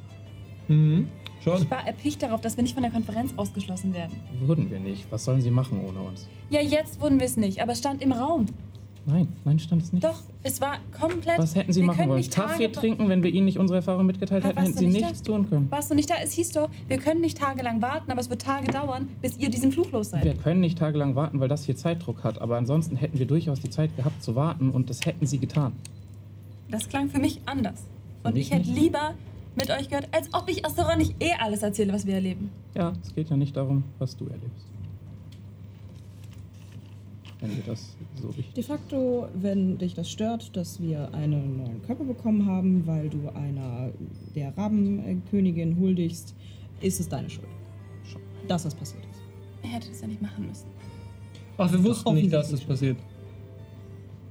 mhm. 0.68 1.06
Schon. 1.42 1.62
Ich 1.62 1.70
war 1.70 1.86
erpicht 1.86 2.22
darauf, 2.22 2.40
dass 2.40 2.56
wir 2.56 2.62
nicht 2.62 2.74
von 2.74 2.82
der 2.82 2.92
Konferenz 2.92 3.32
ausgeschlossen 3.36 3.94
werden. 3.94 4.18
Wurden 4.40 4.70
wir 4.70 4.80
nicht. 4.80 5.06
Was 5.10 5.24
sollen 5.24 5.40
sie 5.40 5.50
machen 5.50 5.80
ohne 5.86 6.00
uns? 6.00 6.26
Ja, 6.50 6.60
jetzt 6.60 7.00
wurden 7.00 7.18
wir 7.18 7.26
es 7.26 7.36
nicht, 7.36 7.62
aber 7.62 7.72
es 7.72 7.78
stand 7.78 8.02
im 8.02 8.12
Raum. 8.12 8.46
Nein, 9.04 9.26
nein, 9.44 9.58
stand 9.58 9.82
es 9.82 9.92
nicht. 9.92 10.04
Doch, 10.04 10.22
es 10.44 10.60
war 10.60 10.76
komplett. 10.98 11.38
Was 11.38 11.56
hätten 11.56 11.72
sie 11.72 11.80
wir 11.80 11.88
machen 11.88 11.98
können 11.98 12.10
wollen? 12.10 12.30
Kaffee 12.30 12.68
trinken, 12.68 13.08
wenn 13.08 13.24
wir 13.24 13.32
ihnen 13.32 13.46
nicht 13.46 13.58
unsere 13.58 13.78
Erfahrung 13.78 14.06
mitgeteilt 14.06 14.44
hätten, 14.44 14.60
hätten 14.60 14.74
sie 14.74 14.86
nicht 14.86 15.04
nichts 15.04 15.22
da? 15.22 15.32
tun 15.32 15.48
können. 15.48 15.68
Warst 15.70 15.90
du 15.90 15.96
nicht 15.96 16.08
da? 16.08 16.14
Es 16.22 16.32
hieß 16.32 16.52
doch, 16.52 16.70
wir 16.86 16.98
können 16.98 17.20
nicht 17.20 17.38
tagelang 17.38 17.82
warten, 17.82 18.12
aber 18.12 18.20
es 18.20 18.30
wird 18.30 18.42
Tage 18.42 18.70
dauern, 18.70 19.08
bis 19.20 19.36
ihr 19.38 19.50
diesen 19.50 19.72
Flug 19.72 19.90
los 19.90 20.10
seid. 20.10 20.24
Wir 20.24 20.34
können 20.34 20.60
nicht 20.60 20.78
tagelang 20.78 21.16
warten, 21.16 21.40
weil 21.40 21.48
das 21.48 21.64
hier 21.64 21.74
Zeitdruck 21.74 22.22
hat, 22.22 22.40
aber 22.40 22.56
ansonsten 22.56 22.94
hätten 22.94 23.18
wir 23.18 23.26
durchaus 23.26 23.60
die 23.60 23.70
Zeit 23.70 23.96
gehabt 23.96 24.22
zu 24.22 24.36
warten 24.36 24.70
und 24.70 24.88
das 24.88 25.04
hätten 25.04 25.26
sie 25.26 25.38
getan. 25.38 25.72
Das 26.70 26.88
klang 26.88 27.10
für 27.10 27.18
mich 27.18 27.40
anders. 27.44 27.84
Und 28.22 28.36
ich 28.36 28.52
hätte 28.52 28.70
lieber 28.70 29.14
mit 29.56 29.70
euch 29.70 29.88
gehört, 29.88 30.08
als 30.12 30.28
ob 30.32 30.48
ich 30.48 30.64
Asteron 30.64 30.98
nicht 30.98 31.14
eh 31.22 31.32
alles 31.38 31.62
erzähle, 31.62 31.92
was 31.92 32.06
wir 32.06 32.14
erleben. 32.14 32.50
Ja, 32.74 32.92
es 33.02 33.14
geht 33.14 33.30
ja 33.30 33.36
nicht 33.36 33.56
darum, 33.56 33.84
was 33.98 34.16
du 34.16 34.26
erlebst. 34.26 34.66
Wenn 37.40 37.56
wir 37.56 37.62
das 37.66 37.96
so 38.20 38.28
wichtig 38.36 38.54
de 38.54 38.62
facto, 38.62 39.28
wenn 39.34 39.76
dich 39.76 39.94
das 39.94 40.08
stört, 40.08 40.56
dass 40.56 40.80
wir 40.80 41.12
einen 41.12 41.56
neuen 41.56 41.82
Körper 41.82 42.04
bekommen 42.04 42.46
haben, 42.46 42.86
weil 42.86 43.08
du 43.08 43.28
einer 43.34 43.90
der 44.36 44.56
Rabenkönigin 44.56 45.76
huldigst, 45.76 46.34
ist 46.80 47.00
es 47.00 47.08
deine 47.08 47.28
Schuld. 47.28 47.48
Dass 48.46 48.62
das 48.62 48.74
passiert 48.74 49.02
ist. 49.10 49.20
Er 49.62 49.70
hätte 49.70 49.88
das 49.88 50.00
ja 50.00 50.06
nicht 50.06 50.22
machen 50.22 50.46
müssen. 50.46 50.66
Ach, 51.58 51.70
wir 51.70 51.82
wussten 51.82 52.14
nicht, 52.14 52.32
dass 52.32 52.50
das 52.50 52.60
passiert. 52.60 52.96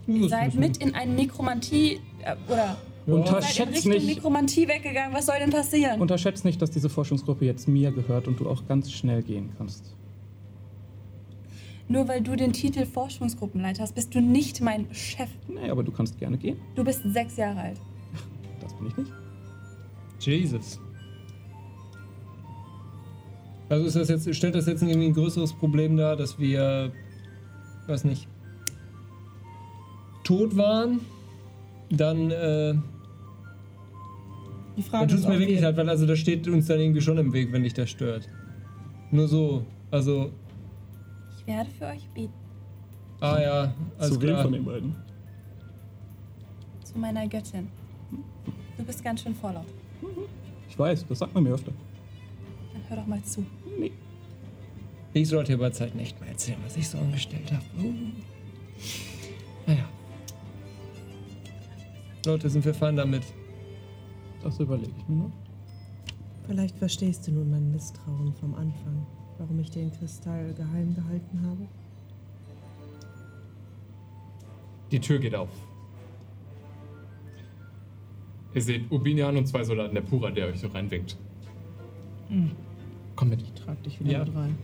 Wir 0.06 0.24
Ihr 0.24 0.30
seid 0.30 0.56
mit 0.56 0.78
in 0.78 0.96
eine 0.96 1.14
Nekromantie 1.14 2.00
äh, 2.24 2.36
oder 2.52 2.78
in 3.08 3.14
Unterschätzt 3.14 3.74
Richtung 3.74 3.92
nicht, 3.92 4.06
Nekromantie 4.06 4.68
weggegangen. 4.68 5.14
Was 5.14 5.26
soll 5.26 5.40
denn 5.40 5.50
passieren? 5.50 6.00
unterschätzt 6.00 6.46
nicht, 6.46 6.62
dass 6.62 6.72
diese 6.72 6.90
Forschungsgruppe 6.90 7.46
jetzt 7.46 7.68
mir 7.68 7.92
gehört 7.92 8.28
und 8.28 8.40
du 8.40 8.50
auch 8.50 8.68
ganz 8.68 8.92
schnell 8.92 9.24
gehen 9.24 9.50
kannst. 9.58 9.96
Nur 11.88 12.08
weil 12.08 12.22
du 12.22 12.36
den 12.36 12.54
Titel 12.54 12.86
Forschungsgruppenleiter 12.86 13.84
hast, 13.84 13.96
bist 13.96 14.16
du 14.16 14.22
nicht 14.22 14.62
mein 14.62 14.88
Chef. 14.94 15.30
Nee, 15.48 15.70
aber 15.70 15.84
du 15.84 15.92
kannst 15.92 16.18
gerne 16.20 16.38
gehen. 16.38 16.58
Du 16.76 16.84
bist 16.84 17.02
sechs 17.04 17.38
Jahre 17.38 17.60
alt. 17.60 17.78
Das 18.62 18.74
bin 18.76 18.88
ich 18.88 18.98
nicht. 18.98 19.12
Jesus. 20.20 20.80
Also 23.70 23.86
ist 23.88 23.96
das 23.96 24.10
jetzt, 24.10 24.36
stellt 24.36 24.54
das 24.54 24.68
jetzt 24.68 24.84
irgendwie 24.84 25.08
ein 25.08 25.14
größeres 25.14 25.54
Problem 25.54 25.98
dar, 25.98 26.16
dass 26.16 26.38
wir, 26.38 26.92
weiß 27.88 28.04
nicht, 28.04 28.28
tot 30.24 30.56
waren? 30.56 31.02
Dann, 31.92 32.32
äh, 32.32 32.74
Die 34.78 34.82
dann 34.82 34.84
Frage 34.84 35.08
tut 35.08 35.20
ist, 35.20 35.24
es 35.26 35.28
mir 35.30 35.40
wirklich 35.40 35.58
wir, 35.60 35.68
leid, 35.68 35.78
weil 35.78 35.90
also 35.90 36.06
das 36.06 36.20
steht 36.20 36.48
uns 36.48 36.68
dann 36.68 36.80
irgendwie 36.80 37.02
schon 37.02 37.18
im 37.18 37.34
Weg, 37.34 37.52
wenn 37.52 37.64
dich 37.64 37.74
das 37.74 37.90
stört. 37.90 38.28
Nur 39.12 39.28
so. 39.28 39.66
Also, 39.92 40.32
Ich 41.38 41.46
werde 41.48 41.70
für 41.70 41.86
euch 41.88 42.08
beten. 42.14 42.34
ah 43.20 43.40
ja, 43.42 43.74
alles 43.98 44.14
Zu 44.14 44.22
wem 44.22 44.30
klar. 44.30 44.44
von 44.44 44.54
den 44.54 44.64
beiden? 44.64 44.96
Zu 46.84 46.98
meiner 46.98 47.28
Göttin. 47.28 47.68
Du 48.78 48.84
bist 48.86 49.04
ganz 49.04 49.22
schön 49.22 49.36
vorlaut. 49.36 49.66
Ich 50.70 50.80
weiß, 50.80 51.06
das 51.08 51.20
sagt 51.20 51.34
man 51.36 51.44
mir 51.44 51.52
öfter. 51.54 51.72
Dann 52.74 52.82
hör 52.88 52.98
doch 52.98 53.08
mal 53.08 53.22
zu. 53.24 53.46
Ich 55.14 55.28
sollte 55.28 55.54
über 55.54 55.72
Zeit 55.74 55.94
nicht 55.94 56.20
mehr 56.22 56.30
erzählen, 56.30 56.58
was 56.64 56.78
ich 56.78 56.88
so 56.88 56.98
angestellt 56.98 57.52
habe. 57.52 57.64
Uh. 57.86 57.94
Naja. 59.68 59.84
Leute, 62.26 62.50
sind 62.50 62.64
wir 62.66 62.74
fein 62.74 62.96
damit? 62.96 63.24
Das 64.44 64.60
überlege 64.60 64.92
ich 64.98 65.08
mir 65.08 65.24
noch. 65.24 65.32
Vielleicht 66.46 66.78
verstehst 66.78 67.28
du 67.28 67.32
nun 67.32 67.50
mein 67.52 67.72
Misstrauen 67.72 68.34
vom 68.34 68.54
Anfang, 68.56 69.06
warum 69.38 69.60
ich 69.60 69.70
den 69.72 69.92
Kristall 69.92 70.54
geheim 70.54 70.94
gehalten 70.96 71.42
habe. 71.46 71.68
Die 74.92 75.00
Tür 75.00 75.20
geht 75.20 75.36
auf. 75.36 75.50
Ihr 78.54 78.62
seht 78.62 78.92
Ubinian 78.92 79.38
und 79.38 79.48
zwei 79.48 79.64
Soldaten 79.64 79.96
der 79.96 80.02
Pura, 80.02 80.30
der 80.30 80.48
euch 80.48 80.60
so 80.60 80.68
reinwinkt. 80.68 81.16
Komm 83.16 83.30
mit. 83.30 83.56
trag 83.56 83.82
dich 83.84 84.00
wieder 84.00 84.12
Ja. 84.12 84.26
mit 84.26 84.36
rein. 84.36 84.58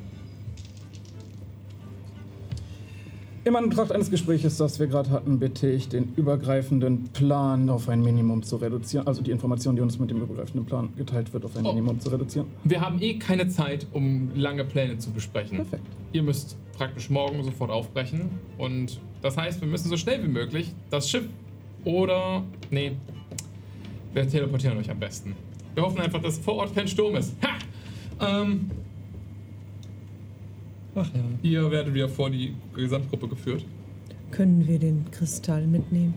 Immer 3.47 3.63
in 3.63 3.69
Betracht 3.69 3.93
eines 3.93 4.11
Gespräches, 4.11 4.57
das 4.57 4.77
wir 4.77 4.87
gerade 4.87 5.09
hatten, 5.09 5.39
bitte 5.39 5.69
ich, 5.69 5.87
den 5.87 6.11
übergreifenden 6.17 7.05
Plan 7.13 7.69
auf 7.69 7.87
ein 7.87 8.01
Minimum 8.01 8.43
zu 8.43 8.57
reduzieren. 8.57 9.07
Also 9.07 9.21
die 9.21 9.31
Information, 9.31 9.73
die 9.77 9.81
uns 9.81 9.97
mit 9.99 10.09
dem 10.09 10.17
übergreifenden 10.21 10.65
Plan 10.65 10.89
geteilt 10.97 11.31
wird, 11.31 11.45
auf 11.45 11.55
ein 11.55 11.65
Oh. 11.65 11.69
Minimum 11.69 11.97
zu 12.01 12.09
reduzieren. 12.09 12.47
Wir 12.65 12.81
haben 12.81 13.01
eh 13.01 13.13
keine 13.13 13.47
Zeit, 13.47 13.87
um 13.93 14.31
lange 14.35 14.65
Pläne 14.65 14.97
zu 14.97 15.11
besprechen. 15.11 15.59
Perfekt. 15.59 15.83
Ihr 16.11 16.23
müsst 16.23 16.57
praktisch 16.77 17.09
morgen 17.09 17.41
sofort 17.41 17.71
aufbrechen. 17.71 18.31
Und 18.57 18.99
das 19.21 19.37
heißt, 19.37 19.61
wir 19.61 19.69
müssen 19.69 19.87
so 19.87 19.95
schnell 19.95 20.21
wie 20.21 20.27
möglich 20.27 20.73
das 20.89 21.09
Schiff 21.09 21.23
oder. 21.85 22.43
Nee. 22.69 22.97
Wir 24.13 24.27
teleportieren 24.27 24.77
euch 24.77 24.91
am 24.91 24.99
besten. 24.99 25.37
Wir 25.73 25.83
hoffen 25.83 26.01
einfach, 26.01 26.21
dass 26.21 26.37
vor 26.37 26.55
Ort 26.55 26.75
kein 26.75 26.89
Sturm 26.89 27.15
ist. 27.15 27.33
Ha! 27.41 28.41
Ähm, 28.41 28.69
Ach 30.99 31.07
ja. 31.13 31.21
ihr 31.43 31.69
werdet 31.69 31.93
wieder 31.93 32.09
vor 32.09 32.31
die 32.31 32.55
Gesamtgruppe 32.75 33.27
geführt. 33.27 33.63
Können 34.31 34.67
wir 34.67 34.79
den 34.79 35.05
Kristall 35.11 35.67
mitnehmen? 35.67 36.15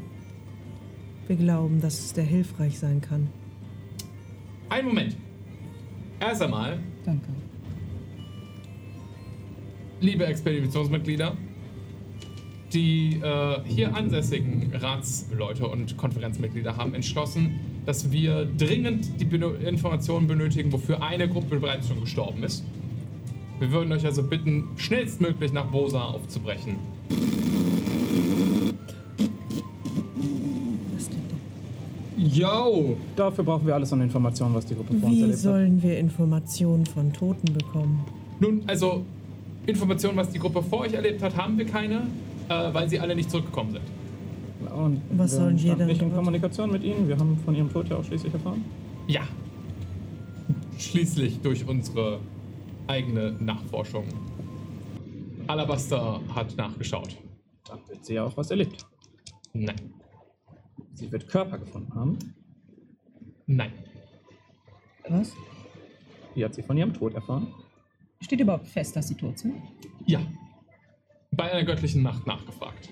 Wir 1.27 1.37
glauben, 1.37 1.83
dass 1.83 1.99
es 2.01 2.13
der 2.15 2.25
hilfreich 2.25 2.79
sein 2.79 3.03
kann. 3.03 3.29
Einen 4.71 4.89
Moment. 4.89 5.17
Erst 6.19 6.43
einmal, 6.43 6.79
Danke. 7.05 7.29
liebe 10.01 10.27
Expeditionsmitglieder, 10.27 11.37
die 12.73 13.21
äh, 13.23 13.61
hier 13.65 13.95
ansässigen 13.95 14.73
Ratsleute 14.75 15.67
und 15.67 15.97
Konferenzmitglieder 15.97 16.77
haben 16.77 16.95
entschlossen, 16.95 17.61
dass 17.85 18.11
wir 18.11 18.47
dringend 18.47 19.21
die 19.21 19.25
Informationen 19.67 20.27
benötigen, 20.27 20.73
wofür 20.73 21.03
eine 21.03 21.29
Gruppe 21.29 21.59
bereits 21.59 21.89
schon 21.89 22.01
gestorben 22.01 22.43
ist. 22.43 22.65
Wir 23.61 23.71
würden 23.73 23.93
euch 23.93 24.07
also 24.07 24.23
bitten, 24.23 24.69
schnellstmöglich 24.77 25.53
nach 25.53 25.67
Bosa 25.67 26.03
aufzubrechen. 26.03 26.77
Was 30.97 31.09
denn? 31.11 32.27
Yo! 32.27 32.97
Dafür 33.17 33.45
brauchen 33.45 33.67
wir 33.67 33.75
alles 33.75 33.93
an 33.93 34.01
Informationen, 34.01 34.55
was 34.55 34.65
die 34.65 34.75
Gruppe 34.75 34.95
vor 34.95 35.09
uns 35.09 35.15
Wie 35.17 35.21
erlebt 35.21 35.37
hat. 35.37 35.43
sollen 35.43 35.83
wir 35.83 35.99
Informationen 35.99 36.87
von 36.87 37.13
Toten 37.13 37.53
bekommen? 37.53 38.03
Nun, 38.41 38.63
also 38.67 39.05
Informationen, 39.67 40.17
was 40.17 40.31
die 40.31 40.39
Gruppe 40.39 40.63
vor 40.63 40.81
euch 40.81 40.95
erlebt 40.95 41.23
hat, 41.23 41.37
haben 41.37 41.59
wir 41.59 41.67
keine, 41.67 42.07
äh, 42.49 42.73
weil 42.73 42.89
sie 42.89 42.99
alle 42.99 43.15
nicht 43.15 43.31
zurückgekommen 43.31 43.73
sind. 43.73 44.73
Und 44.75 45.03
Was 45.13 45.33
wir 45.33 45.39
sollen 45.39 45.63
wir 45.63 45.75
dann 45.75 45.87
nicht 45.87 46.01
in? 46.01 46.15
Kommunikation 46.15 46.73
mit 46.73 46.83
ihnen. 46.83 47.09
Wir 47.09 47.19
haben 47.19 47.37
von 47.45 47.55
ihrem 47.55 47.71
Tod 47.71 47.91
ja 47.91 47.97
auch 47.97 48.05
schließlich 48.05 48.33
erfahren. 48.33 48.65
Ja. 49.07 49.21
Schließlich 50.79 51.41
durch 51.43 51.69
unsere 51.69 52.21
eigene 52.91 53.33
Nachforschung. 53.33 54.05
Alabaster 55.47 56.21
hat 56.35 56.57
nachgeschaut. 56.57 57.17
Dann 57.65 57.79
wird 57.89 58.05
sie 58.05 58.15
ja 58.15 58.25
auch 58.25 58.37
was 58.37 58.51
erlebt. 58.51 58.85
Nein. 59.53 59.95
Sie 60.93 61.11
wird 61.11 61.29
Körper 61.29 61.59
gefunden 61.59 61.95
haben. 61.95 62.19
Nein. 63.47 63.73
Was? 65.09 65.35
Wie 66.35 66.45
hat 66.45 66.55
sie 66.55 66.63
von 66.63 66.77
ihrem 66.77 66.93
Tod 66.93 67.15
erfahren? 67.15 67.49
Steht 68.21 68.41
überhaupt 68.41 68.69
fest, 68.69 68.95
dass 68.97 69.09
sie 69.09 69.15
tot 69.15 69.39
sind? 69.39 69.55
Ja. 70.07 70.21
Bei 71.33 71.51
einer 71.51 71.65
göttlichen 71.65 72.03
Macht 72.03 72.27
nachgefragt. 72.27 72.91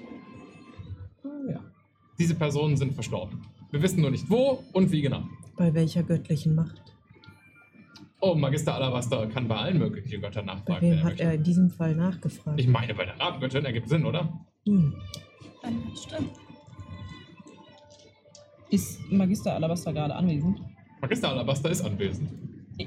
Ah, 1.25 1.51
ja. 1.51 1.61
Diese 2.19 2.35
Personen 2.35 2.77
sind 2.77 2.95
verstorben. 2.95 3.43
Wir 3.71 3.83
wissen 3.83 4.01
nur 4.01 4.11
nicht 4.11 4.31
wo 4.31 4.65
und 4.73 4.91
wie 4.91 5.03
genau. 5.03 5.23
Bei 5.57 5.75
welcher 5.75 6.03
göttlichen 6.03 6.55
Macht? 6.55 6.88
Oh, 8.21 8.35
Magister 8.35 8.75
Alabaster 8.75 9.27
kann 9.29 9.47
bei 9.47 9.57
allen 9.57 9.79
möglichen 9.79 10.21
Göttern 10.21 10.47
Bei 10.47 10.55
nachfragen. 10.55 10.81
wenn 10.83 10.91
wem 10.91 10.99
er 10.99 11.05
hat 11.05 11.11
möchte. 11.11 11.23
er 11.23 11.35
in 11.35 11.43
diesem 11.45 11.71
Fall 11.71 11.95
nachgefragt? 11.95 12.59
Ich 12.61 12.67
meine, 12.67 12.95
bei 12.95 13.05
der 13.05 13.19
Rabengöttin 13.21 13.65
ergibt 13.65 13.89
Sinn, 13.89 14.05
oder? 14.05 14.29
Hm. 14.67 14.95
Stimmt. 15.95 16.31
Ist 18.71 19.01
Magister 19.11 19.55
Alabaster 19.55 19.93
gerade 19.93 20.15
anwesend? 20.15 20.61
Magister 21.01 21.31
Alabaster 21.31 21.71
ist 21.71 21.83
anwesend. 21.83 22.31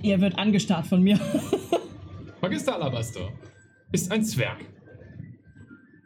Er 0.03 0.19
wird 0.21 0.37
angestarrt 0.37 0.85
von 0.85 1.01
mir. 1.01 1.19
Magister 2.41 2.75
Alabaster 2.75 3.29
ist 3.91 4.11
ein 4.11 4.23
Zwerg. 4.23 4.57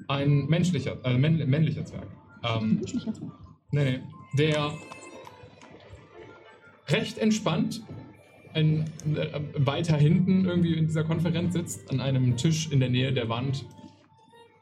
Ein 0.07 0.45
menschlicher, 0.45 1.03
äh, 1.03 1.17
männ 1.17 1.37
männlicher 1.49 1.83
Zwerg. 1.83 2.07
Ähm, 2.43 2.81
nee, 3.71 3.83
nee. 3.83 3.99
Der 4.37 4.71
recht 6.89 7.17
entspannt 7.17 7.81
ein, 8.55 8.85
äh, 9.15 9.39
weiter 9.57 9.97
hinten 9.97 10.45
irgendwie 10.45 10.75
in 10.75 10.87
dieser 10.87 11.03
Konferenz 11.03 11.53
sitzt, 11.53 11.91
an 11.91 11.99
einem 11.99 12.37
Tisch 12.37 12.71
in 12.71 12.79
der 12.79 12.89
Nähe 12.89 13.11
der 13.11 13.29
Wand 13.29 13.65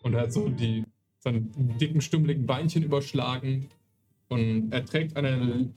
und 0.01 0.15
hat 0.15 0.33
so 0.33 0.49
die 0.49 0.83
seine 1.19 1.41
dicken, 1.80 2.01
stümmeligen 2.01 2.45
Beinchen 2.45 2.83
überschlagen. 2.83 3.69
Und 4.27 4.72
er 4.72 4.83
trägt 4.83 5.15
eine 5.15 5.69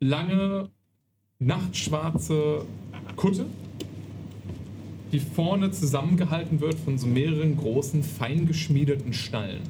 lange, 0.00 0.70
nachtschwarze 1.38 2.64
Kutte, 3.16 3.46
die 5.12 5.20
vorne 5.20 5.70
zusammengehalten 5.70 6.60
wird 6.60 6.76
von 6.76 6.98
so 6.98 7.06
mehreren 7.06 7.56
großen, 7.56 8.02
fein 8.02 8.46
geschmiedeten 8.46 9.12
Stallen. 9.12 9.62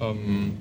Ähm, 0.00 0.52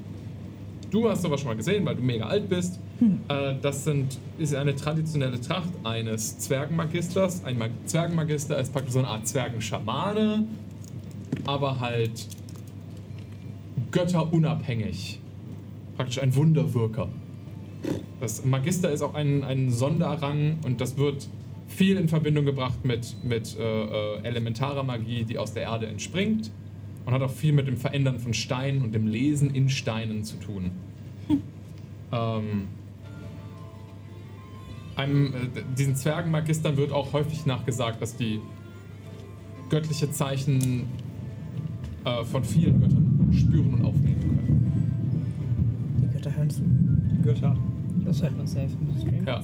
du 0.89 1.09
hast 1.09 1.23
sowas 1.23 1.41
schon 1.41 1.49
mal 1.49 1.57
gesehen, 1.57 1.85
weil 1.85 1.95
du 1.95 2.01
mega 2.01 2.25
alt 2.25 2.47
bist. 2.49 2.79
Äh, 3.01 3.55
das 3.61 3.83
sind, 3.83 4.19
ist 4.37 4.53
eine 4.53 4.75
traditionelle 4.75 5.41
Tracht 5.41 5.71
eines 5.83 6.37
Zwergenmagisters. 6.39 7.43
Ein 7.43 7.57
Mag 7.57 7.71
Zwergenmagister 7.85 8.59
ist 8.59 8.71
praktisch 8.71 8.93
so 8.93 8.99
eine 8.99 9.07
Art 9.07 9.27
Zwergenschamane, 9.27 10.45
aber 11.45 11.79
halt 11.79 12.27
götterunabhängig. 13.91 15.19
Praktisch 15.95 16.21
ein 16.21 16.35
Wunderwirker. 16.35 17.09
Das 18.19 18.45
Magister 18.45 18.91
ist 18.91 19.01
auch 19.01 19.15
ein, 19.15 19.43
ein 19.43 19.71
Sonderrang 19.71 20.59
und 20.63 20.79
das 20.79 20.97
wird 20.97 21.27
viel 21.67 21.97
in 21.97 22.07
Verbindung 22.07 22.45
gebracht 22.45 22.85
mit, 22.85 23.15
mit 23.23 23.57
äh, 23.57 23.61
äh, 23.61 24.21
elementarer 24.23 24.83
Magie, 24.83 25.23
die 25.23 25.39
aus 25.39 25.53
der 25.53 25.63
Erde 25.63 25.87
entspringt 25.87 26.51
und 27.05 27.13
hat 27.13 27.21
auch 27.23 27.31
viel 27.31 27.53
mit 27.53 27.67
dem 27.67 27.77
Verändern 27.77 28.19
von 28.19 28.35
Steinen 28.35 28.83
und 28.83 28.93
dem 28.93 29.07
Lesen 29.07 29.55
in 29.55 29.69
Steinen 29.69 30.23
zu 30.23 30.35
tun. 30.37 30.71
Ähm, 32.11 32.67
Einem, 34.95 35.33
äh, 35.33 35.61
diesen 35.77 35.95
Zwergenmagistern 35.95 36.77
wird 36.77 36.91
auch 36.91 37.13
häufig 37.13 37.45
nachgesagt, 37.45 38.01
dass 38.01 38.15
die 38.15 38.39
göttliche 39.69 40.11
Zeichen 40.11 40.89
äh, 42.03 42.23
von 42.25 42.43
vielen 42.43 42.81
Göttern 42.81 43.33
spüren 43.33 43.73
und 43.75 43.85
aufnehmen 43.85 44.19
können. 44.19 46.01
Die 46.01 46.13
Götter 46.13 46.35
hören 46.35 46.49
zu. 46.49 46.61
Götter. 47.23 47.55
Das 48.05 48.21
hört 48.21 48.35
man 48.35 48.47
safe 48.47 48.67
im 48.81 48.99
Stream. 48.99 49.25
Ja. 49.25 49.41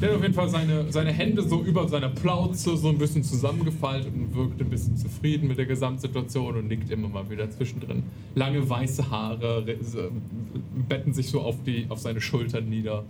Der 0.00 0.08
hat 0.10 0.16
auf 0.16 0.22
jeden 0.22 0.34
Fall 0.34 0.48
seine, 0.48 0.90
seine 0.92 1.12
Hände 1.12 1.42
so 1.42 1.62
über 1.62 1.88
seiner 1.88 2.08
Plauze 2.08 2.76
so 2.76 2.88
ein 2.88 2.98
bisschen 2.98 3.24
zusammengefaltet 3.24 4.12
und 4.14 4.34
wirkt 4.34 4.60
ein 4.60 4.70
bisschen 4.70 4.96
zufrieden 4.96 5.48
mit 5.48 5.58
der 5.58 5.66
Gesamtsituation 5.66 6.56
und 6.56 6.68
nickt 6.68 6.90
immer 6.90 7.08
mal 7.08 7.28
wieder 7.28 7.50
zwischendrin. 7.50 8.04
Lange 8.34 8.68
weiße 8.68 9.10
Haare 9.10 9.64
betten 10.88 11.12
sich 11.12 11.28
so 11.28 11.40
auf, 11.40 11.62
die, 11.64 11.86
auf 11.88 11.98
seine 11.98 12.20
Schultern 12.20 12.68
nieder. 12.68 13.04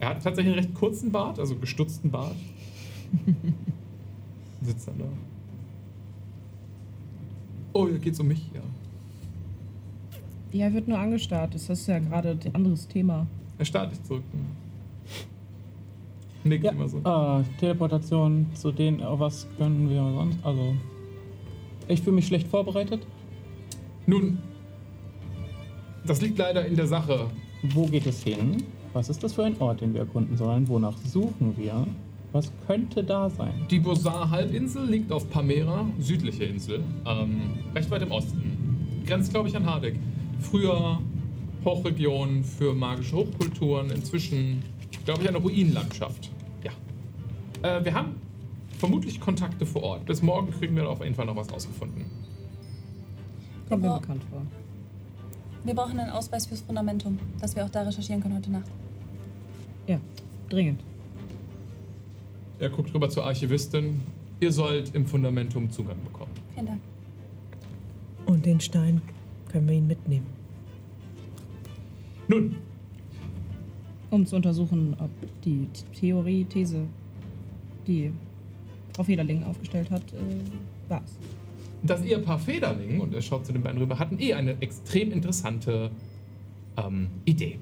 Er 0.00 0.08
hat 0.10 0.22
tatsächlich 0.22 0.54
einen 0.54 0.64
recht 0.64 0.74
kurzen 0.74 1.10
Bart, 1.12 1.38
also 1.38 1.56
gestutzten 1.56 2.10
Bart. 2.10 2.34
Sitzt 4.62 4.88
dann 4.88 4.98
da. 4.98 5.04
Oh, 7.72 7.88
hier 7.88 7.98
geht's 7.98 8.20
um 8.20 8.28
mich, 8.28 8.50
ja. 8.54 8.60
Ja, 10.52 10.72
wird 10.72 10.86
nur 10.88 10.98
angestarrt. 10.98 11.54
Das 11.54 11.68
ist 11.68 11.86
ja 11.86 11.98
gerade 11.98 12.38
ein 12.44 12.54
anderes 12.54 12.86
Thema. 12.86 13.26
Er 13.58 13.64
starrt 13.64 13.92
dich 13.92 14.02
zurück. 14.04 14.22
Nickt 16.44 16.64
Ja, 16.64 16.72
immer 16.72 16.88
so. 16.88 16.98
äh, 16.98 17.42
Teleportation 17.58 18.46
zu 18.54 18.70
denen, 18.70 19.00
was 19.02 19.46
können 19.56 19.88
wir 19.88 20.02
sonst? 20.02 20.38
Also, 20.44 20.74
ich 21.88 22.02
fühle 22.02 22.16
mich 22.16 22.26
schlecht 22.26 22.46
vorbereitet. 22.48 23.06
Nun, 24.06 24.38
das 26.06 26.20
liegt 26.20 26.38
leider 26.38 26.66
in 26.66 26.76
der 26.76 26.86
Sache. 26.86 27.28
Wo 27.62 27.86
geht 27.86 28.06
es 28.06 28.22
hin? 28.22 28.62
Was 28.94 29.08
ist 29.08 29.24
das 29.24 29.32
für 29.32 29.42
ein 29.42 29.60
Ort, 29.60 29.80
den 29.80 29.92
wir 29.92 30.02
erkunden 30.02 30.36
sollen? 30.36 30.68
Wonach 30.68 30.96
suchen 30.98 31.56
wir? 31.56 31.84
Was 32.30 32.52
könnte 32.68 33.02
da 33.02 33.28
sein? 33.28 33.52
Die 33.68 33.80
Bosar-Halbinsel 33.80 34.86
liegt 34.86 35.10
auf 35.10 35.28
Pamera, 35.30 35.84
südliche 35.98 36.44
Insel, 36.44 36.80
ähm, 37.04 37.40
recht 37.74 37.90
weit 37.90 38.02
im 38.02 38.12
Osten. 38.12 39.02
Grenzt, 39.04 39.32
glaube 39.32 39.48
ich, 39.48 39.56
an 39.56 39.66
Hardek. 39.66 39.98
Früher 40.38 41.00
Hochregion 41.64 42.44
für 42.44 42.72
magische 42.72 43.16
Hochkulturen, 43.16 43.90
inzwischen, 43.90 44.62
glaube 45.04 45.22
ich, 45.22 45.28
eine 45.28 45.38
Ruinenlandschaft. 45.38 46.30
Ja. 46.62 46.70
Äh, 47.68 47.84
wir 47.84 47.94
haben 47.94 48.14
vermutlich 48.78 49.20
Kontakte 49.20 49.66
vor 49.66 49.82
Ort. 49.82 50.06
Bis 50.06 50.22
morgen 50.22 50.52
kriegen 50.52 50.76
wir 50.76 50.88
auf 50.88 51.02
jeden 51.02 51.16
Fall 51.16 51.26
noch 51.26 51.36
was 51.36 51.52
rausgefunden. 51.52 52.04
Kommt 53.68 53.82
mir 53.82 53.98
bekannt 53.98 54.22
vor. 54.30 54.42
Wir 55.64 55.74
brauchen 55.74 55.98
einen 55.98 56.10
Ausweis 56.10 56.46
fürs 56.46 56.60
Fundamentum, 56.60 57.18
dass 57.40 57.56
wir 57.56 57.64
auch 57.64 57.70
da 57.70 57.82
recherchieren 57.82 58.22
können 58.22 58.36
heute 58.36 58.52
Nacht. 58.52 58.70
Ja, 59.86 60.00
dringend. 60.48 60.80
Er 62.58 62.70
guckt 62.70 62.94
rüber 62.94 63.08
zur 63.10 63.24
Archivistin. 63.26 64.00
Ihr 64.40 64.52
sollt 64.52 64.94
im 64.94 65.06
Fundamentum 65.06 65.70
Zugang 65.70 65.96
bekommen. 66.04 66.30
Vielen 66.54 66.66
Dank. 66.66 66.80
Und 68.26 68.46
den 68.46 68.60
Stein 68.60 69.02
können 69.50 69.68
wir 69.68 69.74
ihn 69.74 69.86
mitnehmen. 69.86 70.26
Nun, 72.28 72.56
Um 74.10 74.24
zu 74.24 74.36
untersuchen, 74.36 74.96
ob 74.98 75.10
die 75.44 75.68
Theorie, 75.98 76.44
These, 76.44 76.86
die 77.86 78.12
Frau 78.94 79.02
Federling 79.02 79.42
aufgestellt 79.44 79.90
hat, 79.90 80.02
äh, 80.12 80.88
war's. 80.88 81.18
das 81.82 82.02
Ehepaar 82.02 82.38
Federling, 82.38 83.00
und 83.00 83.12
er 83.12 83.20
schaut 83.20 83.44
zu 83.44 83.52
den 83.52 83.62
beiden 83.62 83.78
rüber, 83.80 83.98
hatten 83.98 84.18
eh 84.20 84.32
eine 84.34 84.56
extrem 84.62 85.10
interessante 85.12 85.90
ähm, 86.76 87.08
Idee. 87.24 87.58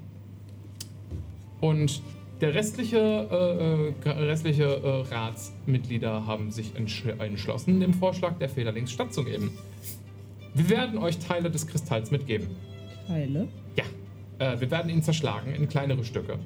Und 1.63 2.01
der 2.41 2.55
restliche, 2.55 2.97
äh, 2.99 4.09
äh, 4.09 4.09
restliche 4.09 4.65
äh, 4.65 5.15
Ratsmitglieder 5.15 6.27
haben 6.27 6.51
sich 6.51 6.75
entsch 6.75 7.05
entschlossen, 7.05 7.79
dem 7.79 7.93
Vorschlag 7.93 8.37
der 8.37 8.49
Federlings 8.49 8.91
stattzugeben. 8.91 9.49
Wir 10.53 10.69
werden 10.69 10.97
euch 10.97 11.19
Teile 11.19 11.49
des 11.49 11.65
Kristalls 11.65 12.11
mitgeben. 12.11 12.47
Teile. 13.07 13.47
Ja, 13.77 13.85
äh, 14.39 14.59
wir 14.59 14.69
werden 14.71 14.89
ihn 14.89 15.01
zerschlagen 15.03 15.55
in 15.55 15.69
kleinere 15.69 16.03
Stücke. 16.03 16.37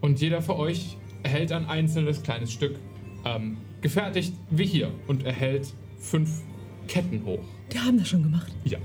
Und 0.00 0.22
jeder 0.22 0.40
von 0.40 0.56
euch 0.56 0.96
erhält 1.22 1.52
ein 1.52 1.66
einzelnes 1.66 2.22
kleines 2.22 2.50
Stück, 2.50 2.76
ähm, 3.26 3.58
gefertigt 3.82 4.32
wie 4.48 4.64
hier, 4.64 4.90
und 5.06 5.26
erhält 5.26 5.74
fünf 5.98 6.40
Ketten 6.88 7.26
hoch. 7.26 7.44
Die 7.74 7.78
haben 7.78 7.98
das 7.98 8.08
schon 8.08 8.22
gemacht. 8.22 8.54
Ja. 8.64 8.78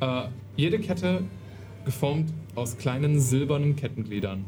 Äh, 0.00 0.28
jede 0.56 0.78
Kette 0.78 1.24
geformt 1.84 2.32
aus 2.54 2.76
kleinen 2.76 3.20
silbernen 3.20 3.76
Kettengliedern. 3.76 4.44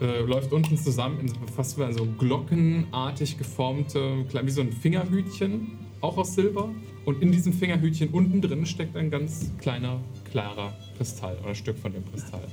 Äh, 0.00 0.20
läuft 0.20 0.52
unten 0.52 0.76
zusammen 0.76 1.20
in 1.20 1.28
fast 1.54 1.78
wie 1.78 1.92
so 1.92 2.06
glockenartig 2.18 3.36
geformte, 3.36 4.24
wie 4.42 4.50
so 4.50 4.60
ein 4.60 4.72
Fingerhütchen, 4.72 5.78
auch 6.00 6.16
aus 6.16 6.34
Silber. 6.34 6.70
Und 7.04 7.22
in 7.22 7.32
diesem 7.32 7.52
Fingerhütchen 7.52 8.10
unten 8.10 8.40
drin 8.40 8.66
steckt 8.66 8.96
ein 8.96 9.10
ganz 9.10 9.50
kleiner, 9.60 10.00
klarer 10.30 10.72
Kristall 10.96 11.36
oder 11.42 11.54
Stück 11.54 11.78
von 11.78 11.92
dem 11.92 12.04
Kristall. 12.10 12.46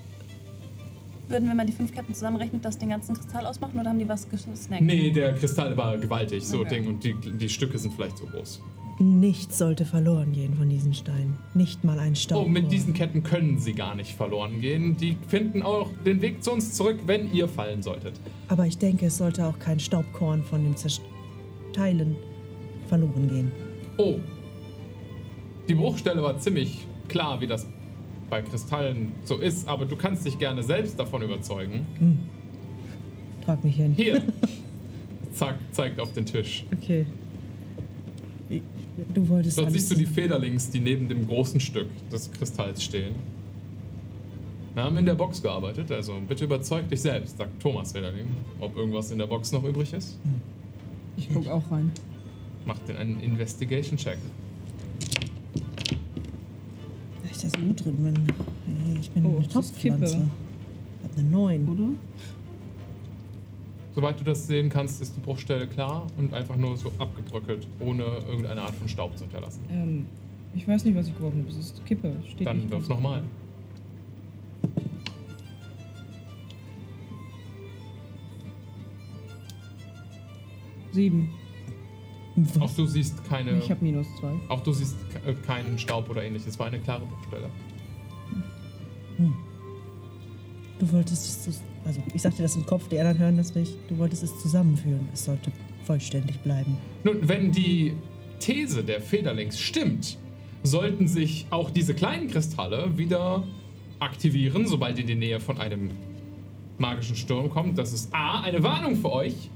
Würden 1.28 1.48
wir 1.48 1.56
mal 1.56 1.66
die 1.66 1.74
fünf 1.74 1.92
Ketten 1.92 2.14
zusammenrechnen, 2.14 2.62
das 2.62 2.78
den 2.78 2.90
ganzen 2.90 3.16
Kristall 3.16 3.46
ausmachen 3.46 3.80
oder 3.80 3.90
haben 3.90 4.00
die 4.00 4.08
was 4.08 4.30
gesnackt? 4.30 4.82
Nee, 4.82 5.12
der 5.12 5.34
Kristall 5.34 5.76
war 5.76 5.98
gewaltig, 5.98 6.44
so 6.44 6.60
Okay. 6.60 6.82
Ding. 6.82 6.88
Und 6.88 7.04
die, 7.04 7.14
die 7.14 7.50
Stücke 7.50 7.78
sind 7.78 7.94
vielleicht 7.94 8.18
so 8.18 8.26
groß. 8.26 8.62
Nichts 8.98 9.58
sollte 9.58 9.84
verloren 9.86 10.32
gehen 10.32 10.54
von 10.54 10.70
diesen 10.70 10.94
Steinen. 10.94 11.38
Nicht 11.54 11.84
mal 11.84 12.00
ein 12.00 12.14
Oh, 12.14 12.16
Staub. 12.16 12.48
mit 12.48 12.72
diesen 12.72 12.94
Ketten 12.94 13.24
können 13.24 13.60
sie 13.60 13.74
gar 13.74 13.94
nicht 13.94 14.16
verloren 14.16 14.62
gehen. 14.62 14.96
Die 14.96 15.18
finden 15.28 15.64
auch 15.64 15.90
den 16.06 16.22
Weg 16.22 16.42
zu 16.44 16.54
uns 16.54 16.74
zurück, 16.74 17.00
wenn 17.06 17.34
ihr 17.34 17.50
fallen 17.50 17.84
solltet. 17.84 18.14
Aber 18.48 18.66
ich 18.66 18.78
denke, 18.78 19.08
es 19.08 19.18
sollte 19.18 19.46
auch 19.46 19.60
kein 19.60 19.80
Staubkorn 19.82 20.44
von 20.44 20.64
dem 20.64 20.76
Zerteilen 20.78 22.16
verloren 22.88 23.28
gehen. 23.28 23.52
Oh. 23.98 24.16
Die 25.68 25.76
Bruchstelle 25.76 26.24
war 26.24 26.38
ziemlich 26.40 26.86
klar, 27.10 27.42
wie 27.42 27.48
das 27.48 27.68
bei 28.30 28.42
Kristallen 28.44 29.12
so 29.26 29.36
ist, 29.38 29.68
aber 29.68 29.86
du 29.86 29.98
kannst 29.98 30.26
dich 30.26 30.40
gerne 30.40 30.64
selbst 30.64 30.98
davon 30.98 31.22
überzeugen. 31.22 31.86
Trag 33.44 33.62
mich 33.64 33.76
hin. 33.76 33.94
Hier. 33.98 34.22
Zack, 35.34 35.58
zeigt 35.72 36.00
auf 36.00 36.14
den 36.14 36.26
Tisch. 36.26 36.66
Okay. 36.82 37.06
Du 39.14 39.28
wolltest 39.28 39.58
Dort 39.58 39.72
siehst 39.72 39.92
du 39.92 39.96
die 39.96 40.06
Federlings, 40.06 40.70
die 40.70 40.80
neben 40.80 41.10
dem 41.10 41.28
großen 41.28 41.60
Stück 41.60 41.88
des 42.10 42.32
Kristalls 42.32 42.82
stehen. 42.84 43.16
Wir 44.74 44.84
haben 44.84 44.98
in 44.98 45.06
der 45.06 45.16
Box 45.16 45.42
gearbeitet, 45.42 45.92
also 45.92 46.14
bitte 46.28 46.46
überzeug 46.46 46.88
dich 46.90 47.02
selbst, 47.02 47.38
sagt 47.38 47.62
Thomas 47.62 47.92
Federling, 47.94 48.28
ob 48.60 48.76
irgendwas 48.76 49.12
in 49.12 49.18
der 49.20 49.28
Box 49.28 49.52
noch 49.52 49.64
übrig 49.64 49.94
ist. 49.94 50.18
Ich 51.18 51.30
guck 51.34 51.48
auch 51.48 51.72
rein. 51.72 51.92
Macht 52.66 52.88
den 52.90 52.98
einen 52.98 53.20
Investigation-Check. 53.22 54.18
Da 57.24 57.30
ich 57.32 57.38
da 57.38 57.50
so 57.50 57.58
gut 57.66 57.86
drin 57.86 57.96
bin. 57.98 58.14
Ich 59.00 59.10
bin 59.12 59.26
Oh, 59.26 59.30
eine 59.38 59.40
das. 59.46 59.54
Topfpflanze. 59.54 60.18
Hab 61.04 61.18
eine 61.18 61.30
9. 61.30 61.70
Oder? 61.70 61.90
Soweit 63.96 64.20
du 64.20 64.26
das 64.26 64.46
sehen 64.46 64.70
kannst, 64.70 65.02
ist 65.02 65.16
die 65.16 65.22
Bruchstelle 65.22 65.68
klar 65.68 66.06
und 66.18 66.34
einfach 66.34 66.58
nur 66.58 66.76
so 66.76 66.92
abgebröckelt, 67.00 67.66
ohne 67.80 68.04
irgendeine 68.04 68.62
Art 68.62 68.76
von 68.76 68.90
Staub 68.90 69.18
zu 69.18 69.24
hinterlassen. 69.24 69.62
Ähm, 69.72 70.06
ich 70.54 70.68
weiß 70.68 70.84
nicht, 70.84 70.98
was 70.98 71.08
ich 71.08 71.16
geworfen 71.16 71.40
habe. 71.40 71.50
Es 71.50 71.58
ist 71.58 71.86
Kippe. 71.86 72.14
Steht 72.30 72.46
Dann 72.46 72.58
nicht 72.58 72.70
wirf 72.70 72.88
drauf. 72.88 72.98
nochmal. 72.98 73.24
Sieben. 80.92 81.30
Auch 82.60 82.72
du 82.76 82.86
siehst 82.86 83.24
keine. 83.30 83.58
Ich 83.60 83.72
habe 83.72 83.84
minus 83.84 84.08
zwei. 84.20 84.34
Auch 84.50 84.62
du 84.62 84.74
siehst 84.74 84.98
äh, 85.26 85.34
keinen 85.34 85.80
Staub 85.80 86.10
oder 86.10 86.24
ähnliches. 86.24 86.48
Es 86.48 86.60
war 86.60 86.68
eine 86.68 86.80
klare 86.80 87.06
Bruchstelle. 87.06 87.50
Du 90.80 90.92
wolltest 90.92 91.48
es. 91.48 91.62
Also, 91.86 92.02
ich 92.14 92.22
sagte 92.22 92.42
das 92.42 92.56
im 92.56 92.66
Kopf, 92.66 92.88
die 92.90 93.00
anderen 93.00 93.20
hören 93.20 93.38
das 93.38 93.54
nicht. 93.56 93.74
Du 93.88 93.98
wolltest 93.98 94.24
es 94.24 94.40
zusammenführen. 94.42 95.08
Es 95.14 95.26
sollte 95.26 95.52
vollständig 95.86 96.40
bleiben. 96.40 96.78
Nun, 97.04 97.18
wenn 97.28 97.52
die 97.52 97.94
These 98.40 98.84
der 98.84 99.02
Federlings 99.02 99.60
stimmt, 99.60 100.18
sollten 100.64 101.08
sich 101.08 101.46
auch 101.52 101.70
diese 101.70 101.94
kleinen 101.94 102.28
Kristalle 102.28 102.98
wieder 102.98 103.44
aktivieren, 104.00 104.68
sobald 104.68 104.98
ihr 104.98 105.02
in 105.02 105.08
die 105.08 105.16
Nähe 105.16 105.40
von 105.40 105.60
einem 105.60 105.92
magischen 106.78 107.16
Sturm 107.16 107.50
kommt. 107.50 107.78
Das 107.78 107.94
ist 107.94 108.14
A, 108.14 108.42
eine 108.42 108.62
Warnung 108.64 108.96
für 108.96 109.12
euch, 109.12 109.50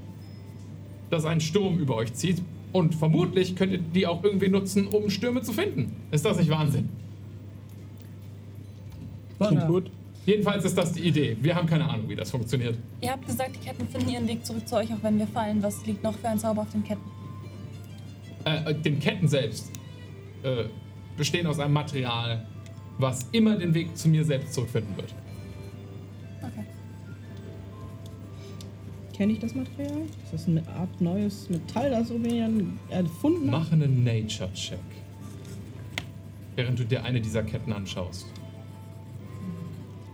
dass 1.10 1.24
ein 1.24 1.40
Sturm 1.40 1.78
über 1.78 1.96
euch 1.96 2.14
zieht. 2.14 2.42
Und 2.72 2.94
vermutlich 2.94 3.56
könnt 3.56 3.72
ihr 3.72 3.78
die 3.78 4.06
auch 4.06 4.22
irgendwie 4.22 4.48
nutzen, 4.48 4.86
um 4.86 5.10
Stürme 5.10 5.42
zu 5.42 5.52
finden. 5.52 5.92
Ist 6.12 6.24
das 6.24 6.38
nicht 6.38 6.50
Wahnsinn? 6.50 6.88
Klingt 9.40 9.66
gut. 9.66 9.90
Jedenfalls 10.26 10.64
ist 10.64 10.76
das 10.76 10.92
die 10.92 11.00
Idee. 11.00 11.36
Wir 11.40 11.54
haben 11.54 11.66
keine 11.66 11.88
Ahnung, 11.88 12.08
wie 12.08 12.16
das 12.16 12.30
funktioniert. 12.30 12.76
Ihr 13.00 13.10
habt 13.10 13.26
gesagt, 13.26 13.56
die 13.56 13.66
Ketten 13.66 13.88
finden 13.88 14.08
ihren 14.10 14.28
Weg 14.28 14.44
zurück 14.44 14.68
zu 14.68 14.76
euch, 14.76 14.92
auch 14.92 15.02
wenn 15.02 15.18
wir 15.18 15.26
fallen. 15.26 15.62
Was 15.62 15.84
liegt 15.86 16.02
noch 16.02 16.16
für 16.16 16.28
ein 16.28 16.38
Zauber 16.38 16.62
auf 16.62 16.70
den 16.70 16.84
Ketten? 16.84 17.02
Äh, 18.44 18.74
den 18.74 18.98
Ketten 19.00 19.28
selbst 19.28 19.70
äh, 20.42 20.64
bestehen 21.16 21.46
aus 21.46 21.58
einem 21.58 21.72
Material, 21.72 22.46
was 22.98 23.26
immer 23.32 23.56
den 23.56 23.74
Weg 23.74 23.96
zu 23.96 24.08
mir 24.08 24.24
selbst 24.24 24.54
zurückfinden 24.54 24.96
wird. 24.96 25.14
Okay. 26.42 26.64
Kenne 29.14 29.32
ich 29.32 29.38
das 29.38 29.54
Material? 29.54 30.02
Ist 30.24 30.32
das 30.32 30.48
eine 30.48 30.66
Art 30.68 31.00
neues 31.00 31.48
Metall, 31.48 31.90
das 31.90 32.10
Obenian 32.10 32.78
erfunden 32.90 33.50
hat? 33.50 33.60
Mach 33.60 33.72
einen 33.72 34.04
Nature-Check. 34.04 34.78
Während 36.56 36.78
du 36.78 36.84
dir 36.84 37.04
eine 37.04 37.20
dieser 37.20 37.42
Ketten 37.42 37.72
anschaust. 37.72 38.26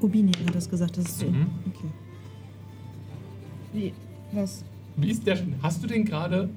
Ubini 0.01 0.33
hat 0.47 0.55
das 0.55 0.69
gesagt, 0.69 0.97
das 0.99 1.05
ist 1.07 1.19
so. 1.21 1.27
Mhm. 1.27 1.47
Okay. 1.69 1.89
Wie? 3.73 3.93
Was? 4.33 4.65
Wie 4.97 5.11
ist 5.11 5.27
der. 5.27 5.39
Hast 5.63 5.83
du 5.83 5.87
den 5.87 6.05
gerade. 6.05 6.49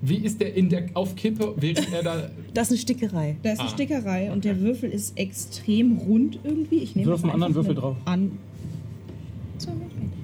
Wie 0.00 0.16
ist 0.18 0.40
der 0.40 0.54
in 0.54 0.68
der 0.68 0.86
auf 0.94 1.16
Kippe, 1.16 1.54
während 1.56 1.92
er 1.92 2.02
da. 2.02 2.30
Das 2.54 2.68
ist 2.68 2.72
eine 2.72 2.78
Stickerei. 2.78 3.36
Da 3.42 3.52
ist 3.52 3.58
eine 3.60 3.68
Ah, 3.68 3.72
Stickerei 3.72 4.32
und 4.32 4.44
der 4.44 4.60
Würfel 4.60 4.90
ist 4.90 5.16
extrem 5.18 5.98
rund 5.98 6.38
irgendwie. 6.44 6.76
Ich 6.78 6.96
nehme 6.96 7.08
Wirf 7.10 7.22
einen 7.24 7.32
anderen 7.34 7.54
Würfel 7.54 7.74
drauf. 7.74 7.96
An. 8.04 8.32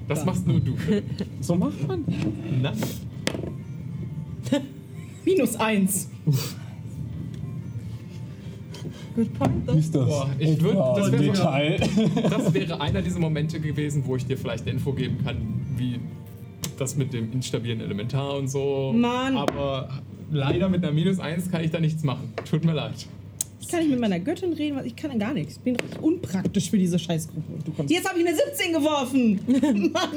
Das 0.07 0.23
machst 0.25 0.45
nur 0.47 0.59
du. 0.59 0.75
So 1.41 1.55
macht 1.55 1.87
man. 1.87 2.03
Na? 2.61 2.73
Minus 5.25 5.55
eins. 5.55 6.09
Good 9.15 9.33
point, 9.33 9.65
though. 9.67 9.77
Ist 9.77 9.95
das? 9.95 10.05
Boah, 10.07 10.29
ich 10.37 10.59
würd- 10.59 10.95
das 10.97 11.11
wär- 11.11 11.19
Detail. 11.19 11.79
Das 12.29 12.53
wäre 12.53 12.81
einer 12.81 13.01
dieser 13.01 13.19
Momente 13.19 13.59
gewesen, 13.59 14.03
wo 14.05 14.15
ich 14.15 14.25
dir 14.25 14.37
vielleicht 14.37 14.67
Info 14.67 14.91
geben 14.93 15.17
kann, 15.23 15.37
wie 15.77 15.99
das 16.77 16.95
mit 16.97 17.13
dem 17.13 17.31
instabilen 17.31 17.79
Elementar 17.81 18.35
und 18.37 18.49
so. 18.49 18.91
Mann. 18.93 19.37
Aber 19.37 19.89
leider 20.31 20.67
mit 20.67 20.83
einer 20.83 20.91
Minus 20.93 21.19
1 21.19 21.49
kann 21.49 21.63
ich 21.63 21.71
da 21.71 21.79
nichts 21.79 22.03
machen. 22.03 22.33
Tut 22.49 22.65
mir 22.65 22.73
leid. 22.73 23.07
Ich 23.61 23.69
kann 23.69 23.79
nicht 23.79 23.89
mit 23.91 23.99
meiner 23.99 24.19
Göttin 24.19 24.53
reden, 24.53 24.75
weil 24.77 24.85
ich 24.85 24.95
kann 24.95 25.17
gar 25.17 25.33
nichts. 25.33 25.55
Ich 25.55 25.59
bin 25.61 25.77
unpraktisch 26.01 26.69
für 26.69 26.77
diese 26.77 26.99
Scheißgruppe. 26.99 27.43
Jetzt 27.87 28.07
habe 28.07 28.19
ich 28.19 28.27
eine 28.27 28.35
17 28.35 28.73
geworfen. 28.73 29.39
Mann. 29.93 30.11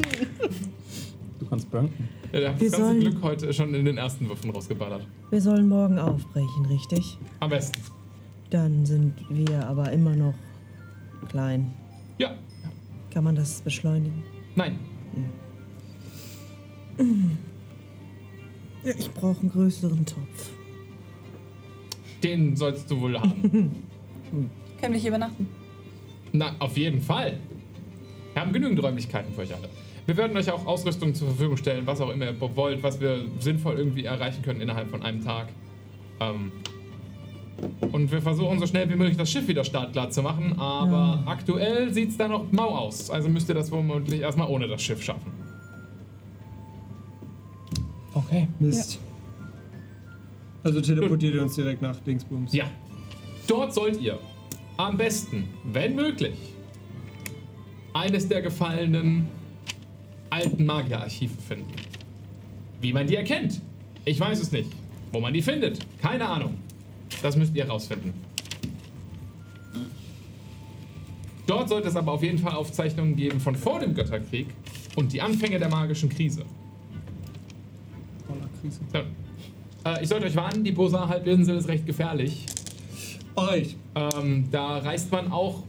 Du 1.39 1.47
kannst 1.47 1.71
banken. 1.71 2.09
Ja, 2.33 2.41
der 2.41 2.51
hat 2.53 2.61
Wir 2.61 2.71
das 2.71 2.79
ganze 2.79 2.99
Glück 2.99 3.23
heute 3.23 3.53
schon 3.55 3.73
in 3.75 3.85
den 3.87 3.97
ersten 3.97 4.29
Würfen 4.29 4.51
rausgeballert. 4.51 5.07
Wir 5.31 5.41
sollen 5.41 5.67
morgen 5.69 5.99
aufbrechen, 5.99 6.67
richtig? 6.69 7.17
Am 7.41 7.49
besten. 7.49 7.81
Dann 8.51 8.87
sind 8.87 9.15
wir 9.29 9.67
aber 9.67 9.93
immer 9.93 10.17
noch 10.17 10.35
klein. 11.29 11.73
Ja. 12.19 12.35
Kann 13.11 13.25
man 13.25 13.37
das 13.37 13.61
beschleunigen? 13.61 14.23
Nein. 14.57 14.79
Ja, 18.85 18.93
ich 18.99 19.11
brauche 19.13 19.41
einen 19.41 19.51
größeren 19.51 20.05
Topf. 20.07 20.51
Den 22.23 22.57
sollst 22.57 22.91
du 22.91 23.01
wohl 23.01 23.19
haben. 23.19 23.83
Können 24.81 24.95
wir 24.95 25.01
hier 25.01 25.11
übernachten? 25.11 25.47
Na, 26.33 26.55
auf 26.59 26.77
jeden 26.77 27.01
Fall. 27.01 27.39
Wir 28.33 28.43
haben 28.43 28.53
genügend 28.53 28.83
Räumlichkeiten 28.83 29.33
für 29.35 29.43
euch 29.43 29.55
alle. 29.55 29.69
Wir 30.07 30.17
werden 30.17 30.37
euch 30.37 30.51
auch 30.51 30.65
Ausrüstung 30.67 31.15
zur 31.15 31.29
Verfügung 31.29 31.57
stellen, 31.57 31.87
was 31.87 32.01
auch 32.01 32.11
immer 32.11 32.27
ihr 32.27 32.57
wollt, 32.57 32.83
was 32.83 33.01
wir 33.01 33.25
sinnvoll 33.41 33.77
irgendwie 33.77 34.05
erreichen 34.05 34.43
können 34.43 34.61
innerhalb 34.61 34.89
von 34.91 35.03
einem 35.03 35.23
Tag. 35.23 35.49
Ähm 36.21 36.51
und 37.93 38.11
wir 38.11 38.23
versuchen 38.23 38.59
so 38.59 38.67
schnell 38.67 38.89
wie 38.91 38.97
möglich 38.97 39.17
das 39.17 39.31
Schiff 39.31 39.49
wieder 39.49 39.65
startklar 39.65 40.11
zu 40.11 40.23
machen, 40.23 40.59
aber 40.59 41.23
aktuell 41.27 41.93
sieht 41.93 42.11
es 42.11 42.17
da 42.17 42.29
noch 42.29 42.51
mau 42.53 42.69
aus. 42.69 43.11
Also 43.11 43.29
müsst 43.29 43.49
ihr 43.49 43.55
das 43.55 43.71
womöglich 43.71 44.21
erstmal 44.21 44.49
ohne 44.49 44.69
das 44.69 44.83
Schiff 44.83 45.03
schaffen. 45.03 45.33
Okay. 48.15 48.49
Mist. 48.59 48.99
Also 50.63 50.81
teleportiert 50.81 51.35
ihr 51.35 51.43
uns 51.43 51.55
direkt 51.55 51.83
nach 51.83 51.97
Dingsbums. 52.01 52.53
Ja. 52.53 52.65
Dort 53.47 53.73
sollt 53.73 54.01
ihr 54.01 54.19
am 54.77 54.97
besten, 54.97 55.49
wenn 55.65 55.95
möglich, 55.95 56.37
eines 57.95 58.29
der 58.29 58.43
gefallenen 58.43 59.27
alten 60.31 60.67
Magierarchive 60.67 61.35
finden. 61.41 61.73
Wie 62.81 62.93
man 62.93 63.07
die 63.07 63.17
erkennt, 63.17 63.61
ich 64.05 64.21
weiß 64.21 64.41
es 64.41 64.53
nicht. 64.53 64.71
Wo 65.11 65.21
man 65.21 65.33
die 65.33 65.43
findet, 65.43 65.81
keine 66.01 66.27
Ahnung. 66.27 66.57
Das 67.23 67.37
müsst 67.37 67.55
ihr 67.55 67.69
rausfinden. 67.69 68.15
Dort 71.47 71.69
sollte 71.69 71.89
es 71.89 71.97
aber 71.97 72.13
auf 72.13 72.23
jeden 72.23 72.39
Fall 72.39 72.53
Aufzeichnungen 72.53 73.17
geben 73.17 73.41
von 73.41 73.55
vor 73.55 73.81
dem 73.81 73.95
Götterkrieg 73.95 74.49
und 74.97 75.13
die 75.13 75.23
Anfänge 75.23 75.59
der 75.59 75.71
magischen 75.71 76.11
Krise. 76.11 76.45
Krise. 78.61 78.81
Ja. 78.93 79.95
Äh, 79.95 80.03
ich 80.03 80.09
sollte 80.09 80.27
euch 80.27 80.37
warnen, 80.37 80.65
die 80.65 80.73
Bosa-Halbinsel 80.73 81.57
ist 81.57 81.69
recht 81.69 81.87
gefährlich. 81.87 82.47
Echt? 83.53 83.77
Ähm, 83.95 84.49
da 84.51 84.79
reist 84.79 85.13
man 85.13 85.31
auch, 85.31 85.63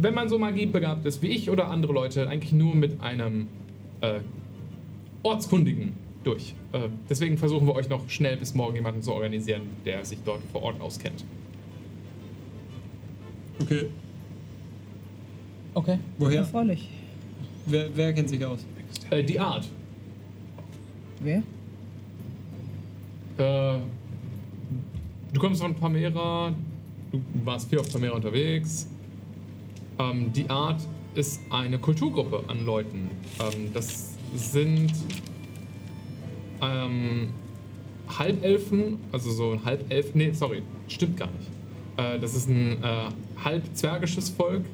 wenn 0.00 0.14
man 0.14 0.28
so 0.28 0.38
magiebegabt 0.38 1.04
ist 1.06 1.22
wie 1.22 1.28
ich 1.28 1.50
oder 1.50 1.68
andere 1.68 1.92
Leute, 1.92 2.28
eigentlich 2.28 2.52
nur 2.52 2.74
mit 2.74 3.00
einem 3.00 3.48
äh, 4.00 4.20
Ortskundigen 5.22 5.94
durch. 6.24 6.54
Äh, 6.72 6.88
deswegen 7.08 7.38
versuchen 7.38 7.66
wir 7.66 7.74
euch 7.74 7.88
noch 7.88 8.08
schnell 8.08 8.36
bis 8.36 8.54
morgen 8.54 8.74
jemanden 8.74 9.02
zu 9.02 9.12
organisieren, 9.12 9.62
der 9.84 10.04
sich 10.04 10.18
dort 10.24 10.42
vor 10.52 10.62
Ort 10.62 10.80
auskennt. 10.80 11.24
Okay. 13.60 13.86
Okay. 15.74 15.98
Woher? 16.18 16.40
Erfreulich. 16.40 16.88
Wer, 17.66 17.94
wer 17.94 18.12
kennt 18.12 18.28
sich 18.28 18.44
aus? 18.44 18.64
Äh, 19.10 19.22
die 19.22 19.38
Art. 19.38 19.68
Wer? 21.20 21.42
Äh, 23.38 23.78
du 25.32 25.40
kommst 25.40 25.60
von 25.60 25.74
Pamera, 25.74 26.54
du 27.12 27.20
warst 27.44 27.68
viel 27.68 27.78
auf 27.78 27.92
Pamera 27.92 28.14
unterwegs. 28.14 28.88
Ähm, 29.98 30.32
die 30.32 30.48
Art 30.48 30.80
ist 31.14 31.40
eine 31.50 31.78
Kulturgruppe 31.78 32.44
an 32.48 32.64
Leuten. 32.64 33.10
Ähm, 33.40 33.72
das 33.72 34.14
sind 34.34 34.92
ähm, 36.62 37.28
Halbelfen, 38.18 38.98
also 39.12 39.30
so 39.30 39.52
ein 39.52 39.64
Halbelf, 39.64 40.14
nee, 40.14 40.32
sorry, 40.32 40.62
stimmt 40.88 41.16
gar 41.16 41.28
nicht. 41.30 41.48
Äh, 41.96 42.18
das 42.18 42.34
ist 42.34 42.48
ein 42.48 42.82
äh, 42.82 43.44
halbzwergisches 43.44 44.30
Volk, 44.30 44.64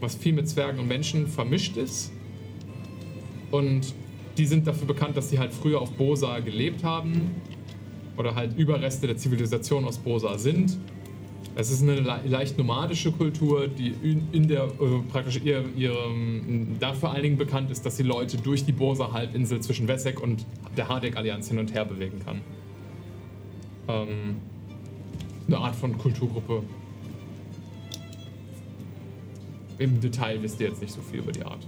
was 0.00 0.14
viel 0.14 0.32
mit 0.32 0.48
Zwergen 0.48 0.80
und 0.80 0.88
Menschen 0.88 1.26
vermischt 1.26 1.76
ist. 1.76 2.12
Und 3.50 3.94
die 4.38 4.46
sind 4.46 4.66
dafür 4.66 4.86
bekannt, 4.86 5.16
dass 5.16 5.30
sie 5.30 5.38
halt 5.38 5.52
früher 5.52 5.80
auf 5.80 5.92
Bosa 5.92 6.40
gelebt 6.40 6.84
haben 6.84 7.30
oder 8.16 8.34
halt 8.34 8.56
Überreste 8.56 9.06
der 9.06 9.16
Zivilisation 9.16 9.84
aus 9.84 9.98
Bosa 9.98 10.38
sind. 10.38 10.76
Es 11.58 11.70
ist 11.70 11.82
eine 11.82 11.94
le 11.94 12.20
leicht 12.26 12.58
nomadische 12.58 13.10
Kultur, 13.10 13.66
die 13.66 13.94
in, 14.30 14.46
der 14.46 14.64
äh, 14.64 14.68
praktisch 15.10 15.40
ihr, 15.42 15.64
ihrem, 15.74 16.76
da 16.78 16.92
vor 16.92 17.12
allen 17.12 17.22
Dingen 17.22 17.38
bekannt 17.38 17.70
ist, 17.70 17.86
dass 17.86 17.96
sie 17.96 18.02
Leute 18.02 18.36
durch 18.36 18.66
die 18.66 18.72
Bosa-Halbinsel 18.72 19.60
zwischen 19.60 19.88
Wessek 19.88 20.22
und 20.22 20.44
der 20.76 20.88
Hardek-Allianz 20.88 21.48
hin 21.48 21.58
und 21.58 21.72
her 21.72 21.86
bewegen 21.86 22.20
kann. 22.22 22.42
Ähm, 23.88 24.36
eine 25.46 25.56
Art 25.56 25.74
von 25.74 25.96
Kulturgruppe. 25.96 26.62
Im 29.78 29.98
Detail 29.98 30.42
wisst 30.42 30.60
ihr 30.60 30.68
jetzt 30.68 30.82
nicht 30.82 30.92
so 30.92 31.00
viel 31.00 31.20
über 31.20 31.32
die 31.32 31.44
Art. 31.44 31.66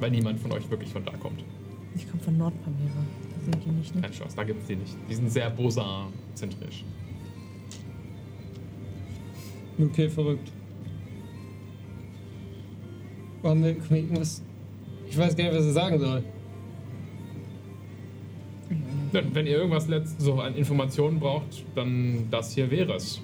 Weil 0.00 0.10
niemand 0.10 0.40
von 0.40 0.50
euch 0.52 0.68
wirklich 0.68 0.90
von 0.90 1.04
da 1.04 1.12
kommt. 1.12 1.44
Ich 1.94 2.08
komme 2.10 2.22
von 2.22 2.36
Nordpamera. 2.36 3.04
Da 3.30 3.44
sind 3.44 3.64
die 3.64 3.70
nicht, 3.70 3.94
ne? 3.94 4.00
Keine 4.00 4.14
Chance, 4.14 4.34
da 4.34 4.42
gibt 4.42 4.62
es 4.62 4.66
die 4.66 4.76
nicht. 4.76 4.96
Die 5.08 5.14
sind 5.14 5.30
sehr 5.30 5.50
Bosa-zentrisch. 5.50 6.84
Okay, 9.80 10.08
verrückt. 10.08 10.50
Wir 13.42 13.76
irgendwas. 13.90 14.42
Ich 15.08 15.16
weiß 15.16 15.34
gar 15.34 15.44
nicht, 15.44 15.56
was 15.56 15.66
ich 15.66 15.72
sagen 15.72 15.98
soll. 15.98 16.22
Wenn 19.12 19.46
ihr 19.46 19.56
irgendwas 19.56 19.88
letzt, 19.88 20.20
so 20.20 20.34
an 20.34 20.54
Informationen 20.54 21.18
braucht, 21.18 21.64
dann 21.74 22.28
das 22.30 22.54
hier 22.54 22.70
wäre 22.70 22.94
es. 22.94 23.20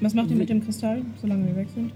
Was 0.00 0.14
macht 0.14 0.30
ihr 0.30 0.36
mit 0.36 0.48
dem 0.48 0.64
Kristall, 0.64 1.02
solange 1.20 1.46
wir 1.48 1.56
weg 1.56 1.68
sind? 1.74 1.92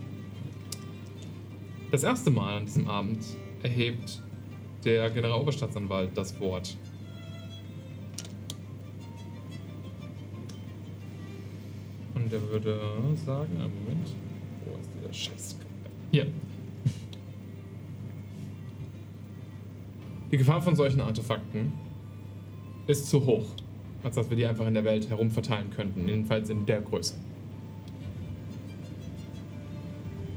Das 1.91 2.03
erste 2.03 2.31
Mal 2.31 2.59
an 2.59 2.67
diesem 2.67 2.87
Abend 2.89 3.25
erhebt 3.63 4.23
der 4.85 5.09
Generaloberstaatsanwalt 5.11 6.11
das 6.15 6.39
Wort. 6.41 6.77
Und 12.19 12.33
er 12.33 12.43
würde 12.51 12.81
sagen, 13.25 13.53
einen 13.57 13.73
Moment. 13.85 14.09
Wo 14.65 14.79
ist 14.81 14.91
dieser 14.99 15.13
Scheiß? 15.13 15.57
Hier. 16.11 16.27
Die 20.31 20.37
Gefahr 20.37 20.61
von 20.61 20.75
solchen 20.75 21.01
Artefakten 21.01 21.73
ist 22.87 23.07
zu 23.07 23.25
hoch, 23.25 23.47
als 24.03 24.17
dass 24.17 24.29
wir 24.29 24.37
die 24.37 24.47
einfach 24.47 24.67
in 24.67 24.75
der 24.75 24.85
Welt 24.85 25.09
herumverteilen 25.09 25.71
könnten, 25.71 26.09
jedenfalls 26.09 26.51
in 26.51 26.67
der 26.67 26.81
Größe. 26.81 27.15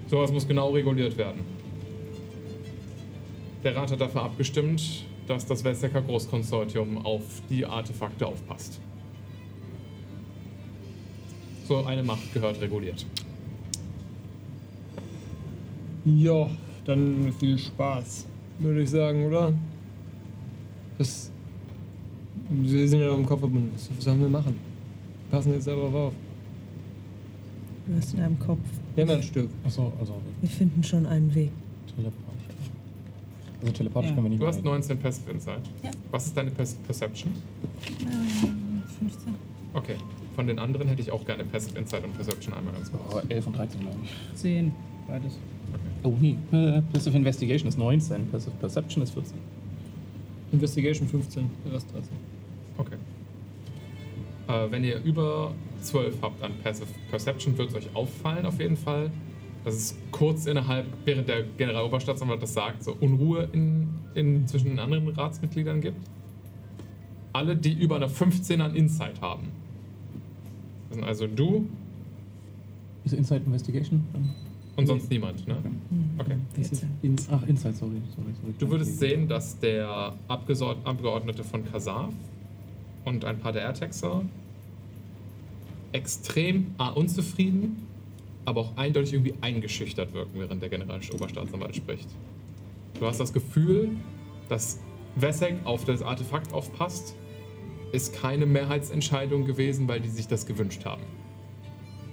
Sowas 0.07 0.31
muss 0.31 0.47
genau 0.47 0.69
reguliert 0.69 1.17
werden. 1.17 1.41
Der 3.63 3.75
Rat 3.75 3.91
hat 3.91 4.01
dafür 4.01 4.23
abgestimmt, 4.23 5.05
dass 5.27 5.45
das 5.45 5.63
Westdecker 5.63 6.01
Großkonsortium 6.01 7.05
auf 7.05 7.41
die 7.49 7.65
Artefakte 7.65 8.27
aufpasst. 8.27 8.79
So 11.71 11.85
eine 11.85 12.03
Macht 12.03 12.33
gehört 12.33 12.59
reguliert. 12.59 13.05
Ja, 16.03 16.49
Dann 16.83 17.31
viel 17.39 17.57
Spaß, 17.57 18.25
würde 18.59 18.81
ich 18.81 18.89
sagen, 18.89 19.25
oder? 19.25 19.53
Das. 20.97 21.31
Wir 22.49 22.89
sind 22.89 22.99
ja 22.99 23.07
noch 23.07 23.19
im 23.19 23.25
Kopf 23.25 23.39
verbunden. 23.39 23.71
Was 23.73 23.89
sollen 24.03 24.19
wir 24.19 24.27
machen? 24.27 24.55
Passen 25.29 25.53
jetzt 25.53 25.65
darauf 25.67 25.93
auf. 25.93 26.13
Du 27.87 27.95
hast 27.95 28.13
in 28.15 28.19
deinem 28.19 28.37
Kopf. 28.39 28.59
Wir 28.95 29.03
haben 29.03 29.09
ja 29.11 29.15
ein 29.15 29.23
Stück. 29.23 29.49
Achso, 29.63 29.93
also 29.97 30.15
Wir 30.41 30.49
finden 30.49 30.83
schon 30.83 31.05
einen 31.05 31.33
Weg. 31.33 31.51
telepathisch. 31.95 32.55
Also 33.61 33.71
telepathisch 33.71 34.09
Ja. 34.09 34.15
können 34.15 34.25
wir 34.25 34.29
nicht 34.31 34.41
Du 34.41 34.47
hast 34.47 34.57
reden. 34.57 34.65
19 34.67 34.99
Passive 34.99 35.31
Insight. 35.31 35.61
Ja. 35.83 35.91
Was 36.11 36.25
ist 36.25 36.35
deine 36.35 36.51
Perception? 36.51 37.31
Ähm, 38.01 38.83
15. 38.99 39.35
Okay. 39.73 39.95
Von 40.35 40.47
den 40.47 40.59
anderen 40.59 40.87
hätte 40.87 41.01
ich 41.01 41.11
auch 41.11 41.25
gerne 41.25 41.43
Passive 41.43 41.77
Insight 41.77 42.03
und 42.03 42.13
Perception 42.13 42.53
einmal 42.53 42.73
ganz 42.73 42.91
kurz. 42.91 43.03
Oh, 43.13 43.21
11 43.27 43.47
und 43.47 43.57
13, 43.57 43.81
glaube 43.81 43.97
ich. 44.03 44.37
Zehn. 44.37 44.73
Beides. 45.07 45.37
Oh, 46.03 46.13
nee. 46.19 46.37
Äh, 46.51 46.81
Passive 46.93 47.17
Investigation 47.17 47.67
ist 47.67 47.77
19, 47.77 48.27
Passive 48.27 48.51
Perception 48.59 49.03
ist 49.03 49.11
14. 49.11 49.37
Investigation 50.51 51.07
15, 51.07 51.49
der 51.65 51.73
Rest 51.73 51.93
13. 51.93 52.09
Okay. 52.77 52.95
Äh, 54.47 54.71
wenn 54.71 54.83
ihr 54.83 55.01
über 55.03 55.53
12 55.81 56.21
habt 56.21 56.43
an 56.43 56.53
Passive 56.63 56.87
Perception, 57.09 57.57
wird 57.57 57.69
es 57.69 57.75
euch 57.75 57.95
auffallen 57.95 58.45
auf 58.45 58.59
jeden 58.59 58.77
Fall, 58.77 59.11
dass 59.63 59.75
es 59.75 59.97
kurz 60.11 60.45
innerhalb, 60.45 60.85
während 61.05 61.27
der 61.27 61.43
Generaloberstaatsanwalt 61.43 62.41
das 62.41 62.53
sagt, 62.53 62.83
so 62.83 62.95
Unruhe 62.99 63.47
in, 63.51 63.89
in, 64.15 64.47
zwischen 64.47 64.69
den 64.69 64.79
anderen 64.79 65.07
Ratsmitgliedern 65.09 65.81
gibt. 65.81 66.09
Alle, 67.33 67.55
die 67.55 67.73
über 67.73 67.95
eine 67.95 68.09
15 68.09 68.59
an 68.61 68.75
Insight 68.75 69.21
haben. 69.21 69.49
Das 70.91 70.97
sind 70.97 71.05
also 71.07 71.25
du 71.25 71.69
Ist 73.05 73.13
Inside 73.13 73.43
Investigation? 73.45 74.03
und 74.75 74.87
sonst 74.87 75.09
niemand, 75.09 75.47
ne? 75.47 75.55
Okay. 76.17 76.35
Ins 77.01 77.29
Ach, 77.31 77.41
Inside, 77.47 77.73
sorry. 77.75 78.01
sorry, 78.13 78.33
sorry. 78.41 78.53
Du 78.59 78.69
würdest 78.69 78.99
sehen, 78.99 79.29
dass 79.29 79.57
der 79.59 80.13
Abgeordnete 80.27 81.45
von 81.45 81.63
Kasaf 81.71 82.11
und 83.05 83.23
ein 83.23 83.39
paar 83.39 83.53
der 83.53 83.61
Airtaxer 83.61 84.23
extrem 85.93 86.67
A, 86.77 86.89
unzufrieden, 86.89 87.87
aber 88.43 88.61
auch 88.61 88.75
eindeutig 88.77 89.13
irgendwie 89.13 89.35
eingeschüchtert 89.39 90.13
wirken, 90.13 90.39
während 90.39 90.61
der 90.61 90.67
Generaloberstaatsanwalt 90.69 91.75
spricht. 91.75 92.09
Du 92.99 93.05
hast 93.05 93.19
das 93.21 93.31
Gefühl, 93.31 93.91
dass 94.49 94.79
Wessek 95.15 95.55
auf 95.63 95.85
das 95.85 96.01
Artefakt 96.01 96.51
aufpasst, 96.51 97.15
ist 97.91 98.13
keine 98.13 98.45
Mehrheitsentscheidung 98.45 99.45
gewesen, 99.45 99.87
weil 99.87 99.99
die 99.99 100.09
sich 100.09 100.27
das 100.27 100.45
gewünscht 100.45 100.85
haben. 100.85 101.03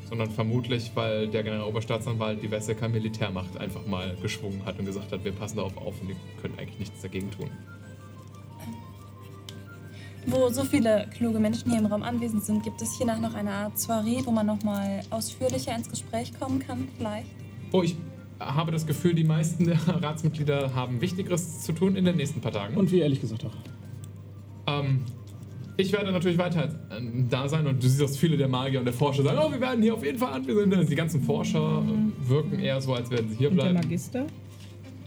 Sondern 0.08 0.30
vermutlich, 0.30 0.90
weil 0.94 1.28
der 1.28 1.42
Generaloberstaatsanwalt 1.42 2.42
die 2.42 2.50
Wesseker 2.50 2.88
Militärmacht 2.88 3.56
einfach 3.58 3.86
mal 3.86 4.16
geschwungen 4.22 4.64
hat 4.64 4.78
und 4.78 4.86
gesagt 4.86 5.12
hat, 5.12 5.24
wir 5.24 5.32
passen 5.32 5.56
darauf 5.56 5.76
auf 5.76 6.00
und 6.00 6.10
ihr 6.10 6.16
könnt 6.40 6.58
eigentlich 6.58 6.78
nichts 6.78 7.02
dagegen 7.02 7.30
tun. 7.30 7.50
Wo 10.26 10.48
so 10.50 10.64
viele 10.64 11.08
kluge 11.16 11.38
Menschen 11.38 11.70
hier 11.70 11.80
im 11.80 11.86
Raum 11.86 12.02
anwesend 12.02 12.44
sind, 12.44 12.62
gibt 12.62 12.82
es 12.82 12.96
hiernach 12.96 13.20
noch 13.20 13.34
eine 13.34 13.50
Art 13.50 13.78
Soiree, 13.78 14.20
wo 14.24 14.30
man 14.30 14.46
nochmal 14.46 15.00
ausführlicher 15.10 15.74
ins 15.74 15.88
Gespräch 15.88 16.32
kommen 16.38 16.58
kann, 16.58 16.88
vielleicht? 16.96 17.28
Oh, 17.72 17.82
ich 17.82 17.96
habe 18.38 18.70
das 18.70 18.86
Gefühl, 18.86 19.14
die 19.14 19.24
meisten 19.24 19.64
der 19.64 19.78
Ratsmitglieder 20.02 20.74
haben 20.74 21.00
Wichtigeres 21.00 21.60
zu 21.62 21.72
tun 21.72 21.96
in 21.96 22.04
den 22.04 22.16
nächsten 22.16 22.40
paar 22.40 22.52
Tagen. 22.52 22.76
Und 22.76 22.90
wie 22.92 23.00
ehrlich 23.00 23.20
gesagt 23.20 23.44
auch. 23.44 23.54
Ähm, 24.66 25.04
ich 25.78 25.92
werde 25.92 26.10
natürlich 26.10 26.36
weiter 26.36 26.64
äh, 26.90 27.00
da 27.30 27.48
sein 27.48 27.66
und 27.66 27.82
du 27.82 27.88
siehst, 27.88 28.02
dass 28.02 28.16
viele 28.16 28.36
der 28.36 28.48
Magier 28.48 28.80
und 28.80 28.84
der 28.84 28.92
Forscher 28.92 29.22
sagen, 29.22 29.38
oh, 29.40 29.50
wir 29.50 29.60
werden 29.60 29.80
hier 29.80 29.94
auf 29.94 30.04
jeden 30.04 30.18
Fall 30.18 30.32
anwesend. 30.32 30.90
Die 30.90 30.94
ganzen 30.94 31.22
Forscher 31.22 31.82
äh, 31.86 32.28
wirken 32.28 32.58
eher 32.58 32.80
so, 32.80 32.94
als 32.94 33.10
werden 33.10 33.30
sie 33.30 33.36
hier 33.36 33.50
Und 33.50 33.56
der 33.56 33.62
bleiben. 33.62 33.78
Magister? 33.78 34.26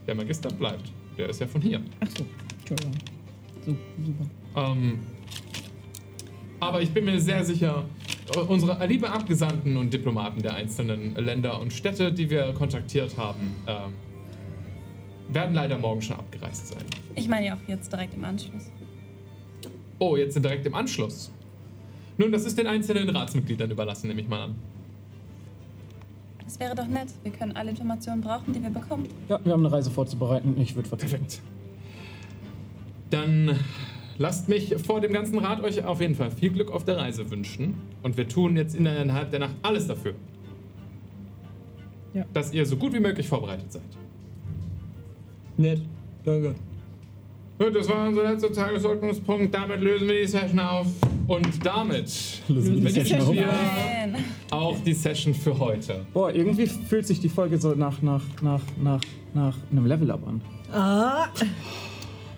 Der 0.08 0.16
Magister 0.16 0.50
bleibt. 0.50 0.91
Der 1.17 1.30
ist 1.30 1.41
ja 1.41 1.48
von 1.48 1.61
hier. 1.61 1.82
Ach 2.00 2.08
so, 2.17 2.25
Entschuldigung. 2.59 2.93
So, 3.66 3.75
super. 4.03 4.72
Ähm, 4.72 5.00
aber 6.61 6.82
ich 6.82 6.91
bin 6.91 7.06
mir 7.06 7.19
sehr 7.19 7.43
sicher, 7.43 7.83
unsere 8.48 8.85
liebe 8.88 9.09
Abgesandten 9.09 9.75
und 9.75 9.91
Diplomaten 9.93 10.41
der 10.41 10.56
einzelnen 10.56 11.16
Länder 11.16 11.59
und 11.59 11.74
Städte, 11.74 12.14
die 12.14 12.30
wir 12.30 12.53
kontaktiert 12.53 13.17
haben, 13.17 13.56
ähm, 13.67 13.93
werden 15.33 15.53
leider 15.53 15.77
morgen 15.77 16.01
schon 16.01 16.16
abgereist 16.16 16.67
sein. 16.67 16.83
Ich 17.16 17.27
meine 17.27 17.48
ja 17.48 17.56
auch 17.56 17.67
jetzt 17.67 17.91
direkt 17.91 18.14
im 18.14 18.24
Anschluss. 18.24 18.72
Oh, 20.01 20.15
jetzt 20.15 20.33
sind 20.33 20.43
direkt 20.43 20.65
im 20.65 20.73
Anschluss. 20.73 21.31
Nun, 22.17 22.31
das 22.31 22.43
ist 22.45 22.57
den 22.57 22.65
einzelnen 22.65 23.07
Ratsmitgliedern 23.09 23.69
überlassen, 23.69 24.07
nehme 24.07 24.21
ich 24.21 24.27
mal 24.27 24.45
an. 24.45 24.55
Das 26.43 26.59
wäre 26.59 26.73
doch 26.73 26.88
nett. 26.88 27.09
Wir 27.21 27.31
können 27.31 27.51
alle 27.51 27.69
Informationen 27.69 28.21
brauchen, 28.21 28.51
die 28.51 28.63
wir 28.63 28.71
bekommen. 28.71 29.07
Ja, 29.30 29.39
wir 29.43 29.53
haben 29.53 29.63
eine 29.63 29.71
Reise 29.71 29.91
vorzubereiten. 29.91 30.55
Ich 30.59 30.75
würde. 30.75 30.89
Perfekt. 30.89 31.39
Dann 33.11 33.59
lasst 34.17 34.49
mich 34.49 34.73
vor 34.83 35.01
dem 35.01 35.13
ganzen 35.13 35.38
Rat 35.38 35.61
euch 35.63 35.83
auf 35.85 36.01
jeden 36.01 36.15
Fall 36.15 36.31
viel 36.31 36.49
Glück 36.49 36.71
auf 36.71 36.83
der 36.83 36.97
Reise 36.97 37.30
wünschen. 37.30 37.75
Und 38.01 38.17
wir 38.17 38.27
tun 38.27 38.57
jetzt 38.57 38.73
innerhalb 38.73 39.30
der 39.30 39.39
Nacht 39.39 39.53
alles 39.61 39.85
dafür, 39.85 40.15
Ja. 42.15 42.25
dass 42.33 42.51
ihr 42.53 42.65
so 42.65 42.75
gut 42.75 42.91
wie 42.93 42.99
möglich 42.99 43.27
vorbereitet 43.27 43.71
seid. 43.71 43.83
Nett, 45.57 45.81
danke. 46.25 46.55
Gut, 47.61 47.75
das 47.75 47.88
war 47.90 48.07
unser 48.07 48.23
letzter 48.23 48.51
Tagesordnungspunkt. 48.51 49.53
Damit 49.53 49.81
lösen 49.81 50.07
wir 50.07 50.22
die 50.22 50.27
Session 50.27 50.59
auf. 50.59 50.88
Und 51.27 51.64
damit 51.64 52.41
Lösen 52.48 52.83
wir 52.83 52.91
die 52.91 53.01
Session 53.01 53.38
auf. 53.38 53.45
auch 54.49 54.80
die 54.80 54.93
Session 54.93 55.31
für 55.35 55.59
heute. 55.59 56.03
Boah, 56.11 56.33
irgendwie 56.33 56.65
fühlt 56.65 57.06
sich 57.06 57.19
die 57.19 57.30
Folge 57.30 57.59
so 57.59 57.75
nach, 57.75 58.01
nach, 58.01 58.23
nach, 58.41 58.61
nach, 58.81 59.01
nach 59.35 59.56
einem 59.72 59.85
Level-Up 59.85 60.27
an. 60.27 60.41
Ah! 60.73 61.27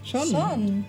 Schon. 0.03 0.27
Schon. 0.27 0.85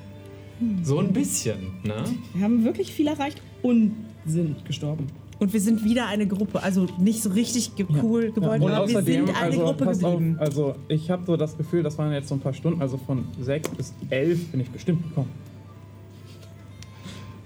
So 0.82 0.98
ein 0.98 1.12
bisschen, 1.12 1.74
ne? 1.84 2.02
Wir 2.34 2.44
haben 2.44 2.64
wirklich 2.64 2.92
viel 2.92 3.06
erreicht 3.06 3.40
und 3.62 3.94
sind 4.26 4.64
gestorben. 4.64 5.06
Und 5.38 5.52
wir 5.52 5.60
sind 5.60 5.84
wieder 5.84 6.06
eine 6.06 6.26
Gruppe. 6.26 6.62
Also 6.62 6.86
nicht 6.98 7.22
so 7.22 7.30
richtig 7.30 7.76
ge 7.76 7.86
cool 8.02 8.30
gewollt, 8.32 8.62
Und 8.62 8.70
aber 8.70 8.88
wir 8.88 8.98
außerdem, 8.98 9.26
sind 9.26 9.36
eine 9.36 9.46
also, 9.46 9.60
Gruppe 9.60 9.84
pass 9.84 9.98
geblieben. 9.98 10.36
Auf, 10.36 10.40
also 10.40 10.74
ich 10.88 11.10
habe 11.10 11.24
so 11.26 11.36
das 11.36 11.56
Gefühl, 11.56 11.82
das 11.82 11.98
waren 11.98 12.12
jetzt 12.12 12.28
so 12.28 12.34
ein 12.34 12.40
paar 12.40 12.52
Stunden, 12.52 12.80
also 12.80 12.96
von 12.96 13.24
sechs 13.40 13.68
bis 13.70 13.94
elf 14.10 14.46
bin 14.48 14.60
ich 14.60 14.70
bestimmt 14.70 15.02
gekommen. 15.02 15.30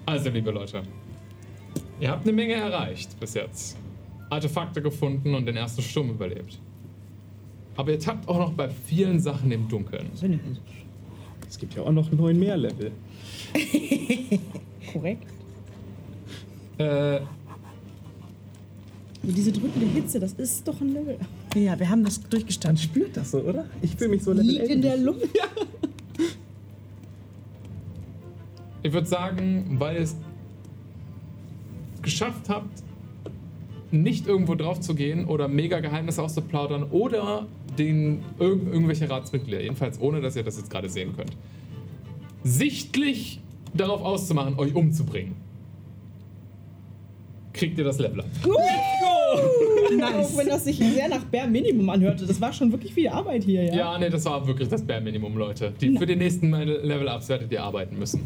Also, 0.06 0.30
liebe 0.30 0.50
Leute, 0.50 0.82
ihr 2.00 2.10
habt 2.10 2.24
eine 2.24 2.32
Menge 2.32 2.54
erreicht 2.54 3.18
bis 3.20 3.34
jetzt. 3.34 3.76
Artefakte 4.30 4.82
gefunden 4.82 5.34
und 5.34 5.46
den 5.46 5.56
ersten 5.56 5.82
Sturm 5.82 6.10
überlebt. 6.10 6.58
Aber 7.76 7.92
ihr 7.92 7.98
tappt 8.00 8.28
auch 8.28 8.38
noch 8.38 8.52
bei 8.52 8.68
vielen 8.68 9.20
Sachen 9.20 9.50
im 9.52 9.68
Dunkeln. 9.68 10.10
Es 11.48 11.58
gibt 11.58 11.74
ja 11.74 11.82
auch 11.82 11.92
noch 11.92 12.10
neun 12.10 12.38
mehr 12.38 12.56
Level. 12.56 12.92
Korrekt. 14.92 15.26
Äh, 16.78 17.20
Also 19.22 19.34
diese 19.34 19.52
drückende 19.52 19.86
Hitze, 19.86 20.20
das 20.20 20.32
ist 20.34 20.66
doch 20.66 20.80
ein 20.80 20.92
Level. 20.92 21.18
Ja, 21.54 21.78
wir 21.78 21.88
haben 21.88 22.04
das 22.04 22.20
durchgestanden. 22.20 22.82
Spürt 22.82 23.16
das 23.16 23.32
so, 23.32 23.38
oder? 23.40 23.66
Ich 23.82 23.96
fühle 23.96 24.10
mich 24.10 24.22
so 24.22 24.32
Level 24.32 24.46
Liegt 24.46 24.68
in 24.68 24.82
der 24.82 24.96
Luft. 24.96 25.26
ich 28.82 28.92
würde 28.92 29.06
sagen, 29.06 29.76
weil 29.78 29.96
ihr 29.96 30.02
es 30.02 30.16
geschafft 32.02 32.48
habt, 32.48 32.82
nicht 33.90 34.26
irgendwo 34.26 34.54
drauf 34.54 34.80
zu 34.80 34.94
gehen 34.94 35.24
oder 35.26 35.48
mega 35.48 35.80
Geheimnisse 35.80 36.22
auszuplaudern 36.22 36.84
oder 36.84 37.46
den 37.78 38.20
irg 38.38 38.60
irgendwelche 38.66 39.08
Ratsmitglieder, 39.08 39.62
jedenfalls 39.62 40.00
ohne, 40.00 40.20
dass 40.20 40.36
ihr 40.36 40.42
das 40.42 40.58
jetzt 40.58 40.70
gerade 40.70 40.88
sehen 40.88 41.14
könnt, 41.16 41.36
sichtlich 42.44 43.40
darauf 43.74 44.02
auszumachen, 44.02 44.58
euch 44.58 44.74
umzubringen. 44.74 45.36
Kriegt 47.58 47.76
ihr 47.78 47.84
das 47.84 47.98
Level 47.98 48.20
ab. 48.20 48.26
Auch 48.44 50.36
wenn 50.38 50.46
das 50.48 50.64
sich 50.64 50.76
sehr 50.78 51.08
nach 51.08 51.24
Bare 51.24 51.48
Minimum 51.48 51.88
anhörte. 51.90 52.24
Das 52.26 52.40
war 52.40 52.52
schon 52.52 52.70
wirklich 52.72 52.94
viel 52.94 53.08
Arbeit 53.08 53.44
hier, 53.44 53.64
ja. 53.64 53.74
Ja, 53.74 53.98
nee, 53.98 54.08
das 54.08 54.24
war 54.24 54.46
wirklich 54.46 54.68
das 54.68 54.82
Bare 54.82 55.00
Minimum, 55.00 55.36
Leute. 55.36 55.72
Die, 55.80 55.96
für 55.98 56.06
die 56.06 56.16
nächsten 56.16 56.50
Level-Ups 56.52 57.28
werdet 57.28 57.50
ihr 57.52 57.62
arbeiten 57.62 57.98
müssen. 57.98 58.20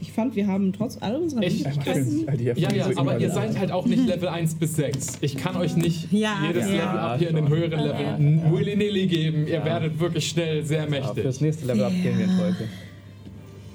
Ich 0.00 0.12
fand, 0.12 0.36
wir 0.36 0.46
haben 0.46 0.72
trotz 0.72 0.98
all 1.00 1.16
unserer 1.16 1.42
Ich- 1.42 1.60
Widrigkeiten- 1.64 2.26
Ja, 2.56 2.72
ja, 2.72 2.86
aber 2.96 3.18
ihr 3.18 3.30
seid 3.30 3.58
halt 3.58 3.72
auch 3.72 3.84
nicht 3.86 4.06
Level 4.06 4.28
1 4.28 4.54
bis 4.54 4.76
6. 4.76 5.18
Ich 5.22 5.36
kann 5.36 5.56
euch 5.56 5.76
nicht 5.76 6.12
Ja, 6.12 6.36
jedes 6.46 6.66
ja. 6.70 6.72
Level-Up 6.76 7.18
hier 7.18 7.30
in 7.30 7.36
den 7.36 7.48
höheren 7.48 7.80
Leveln 7.80 8.52
willy-nilly 8.52 9.06
geben. 9.08 9.46
Ihr 9.48 9.64
werdet 9.64 9.98
wirklich 9.98 10.28
schnell 10.28 10.62
sehr 10.64 10.84
Ja, 10.84 10.90
mächtig. 10.90 11.22
fürs 11.22 11.40
nächste 11.40 11.66
Level 11.66 11.84
up 11.84 11.92
gehen 11.92 12.18
wir 12.18 12.28
heute. 12.44 12.68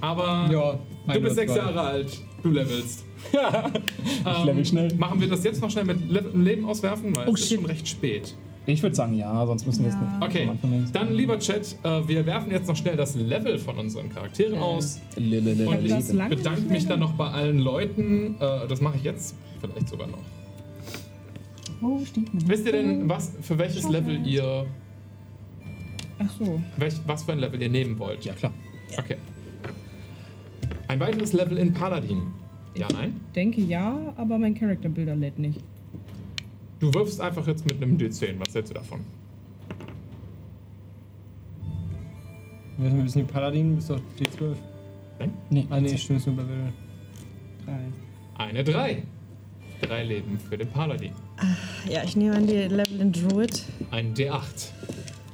Aber 0.01 0.49
Ja, 0.51 1.13
du 1.13 1.21
bist 1.21 1.35
sechs. 1.35 1.53
Jahre 1.55 1.81
alt. 1.81 2.07
Du 2.41 2.51
levelst. 2.51 3.03
ähm, 3.33 4.45
level 4.45 4.65
schnell. 4.65 4.93
Machen 4.95 5.19
wir 5.21 5.27
das 5.27 5.43
jetzt 5.43 5.61
noch 5.61 5.69
schnell 5.69 5.85
mit 5.85 6.09
Le 6.09 6.21
Leben 6.33 6.65
auswerfen? 6.65 7.15
Weil 7.15 7.27
Oh, 7.27 7.33
es 7.33 7.41
ist 7.41 7.49
shit. 7.49 7.57
schon 7.57 7.65
recht 7.65 7.87
spät. 7.87 8.35
Ich 8.65 8.83
würde 8.83 8.95
sagen 8.95 9.15
ja, 9.15 9.45
sonst 9.47 9.65
müssen 9.65 9.83
wir 9.83 9.89
es 9.89 9.95
nicht. 9.95 10.11
Okay, 10.21 10.47
dann 10.93 11.13
lieber 11.13 11.39
Chat, 11.39 11.75
äh, 11.83 12.07
wir 12.07 12.25
werfen 12.25 12.51
jetzt 12.51 12.67
noch 12.67 12.75
schnell 12.75 12.95
das 12.97 13.15
Level 13.15 13.57
von 13.57 13.77
unseren 13.79 14.09
Charakteren 14.09 14.59
aus. 14.59 15.01
Und 15.15 15.23
ich 15.33 16.29
bedanke 16.29 16.61
mich 16.69 16.85
dann 16.85 16.99
noch 16.99 17.13
bei 17.13 17.27
allen 17.29 17.59
Leuten. 17.59 18.35
Äh, 18.39 18.67
das 18.67 18.79
mache 18.81 18.97
ich 18.97 19.03
jetzt 19.03 19.35
vielleicht 19.59 19.89
sogar 19.89 20.07
noch. 20.07 20.19
Wo 21.81 22.03
steht 22.05 22.31
man? 22.33 22.47
Wisst 22.47 22.65
ihr 22.65 22.73
denn, 22.73 23.09
was, 23.09 23.31
für 23.41 23.57
welches 23.57 23.89
Level 23.89 24.25
ihr 24.27 24.65
Ach 26.19 26.29
so. 26.37 26.61
welch, 26.77 26.95
was 27.07 27.23
für 27.23 27.31
ein 27.31 27.39
Level 27.39 27.59
ihr 27.61 27.69
nehmen 27.69 27.97
wollt. 27.97 28.23
Ja, 28.25 28.33
klar. 28.33 28.51
Okay. 28.97 29.15
Ein 30.87 30.99
weiteres 30.99 31.33
Level 31.33 31.57
in 31.57 31.73
Paladin. 31.73 32.21
Ja, 32.79 32.87
nein? 32.93 33.19
Denke 33.35 33.61
ja, 33.61 34.13
aber 34.15 34.37
mein 34.37 34.55
Character 34.55 34.87
Builder 34.89 35.15
lädt 35.15 35.37
nicht. 35.37 35.59
Du 36.79 36.93
wirfst 36.93 37.19
einfach 37.19 37.45
jetzt 37.45 37.65
mit 37.65 37.83
einem 37.83 37.97
D10. 37.97 38.35
Was 38.39 38.55
hältst 38.55 38.69
du 38.71 38.75
davon? 38.75 39.01
Wir 42.77 43.03
wissen, 43.03 43.19
die 43.27 43.31
Paladin 43.33 43.77
ist 43.77 43.89
doch 43.89 43.99
D12. 44.17 44.55
Nein? 45.19 45.33
Nee, 45.49 45.65
Ah, 45.69 45.81
nee, 45.81 45.97
stimmt, 45.97 46.19
ist 46.19 46.27
nur 46.27 46.37
bei 46.37 46.47
Willen. 46.47 46.73
Drei. 47.65 47.79
Eine 48.45 48.63
3. 48.63 49.03
Drei 49.81 50.03
Leben 50.05 50.39
für 50.39 50.57
den 50.57 50.69
Paladin. 50.69 51.11
Ja, 51.89 52.03
ich 52.05 52.15
nehme 52.15 52.35
an 52.35 52.47
die 52.47 52.53
Level 52.55 53.01
in 53.01 53.11
Druid. 53.11 53.63
Ein 53.91 54.13
D8. 54.13 54.69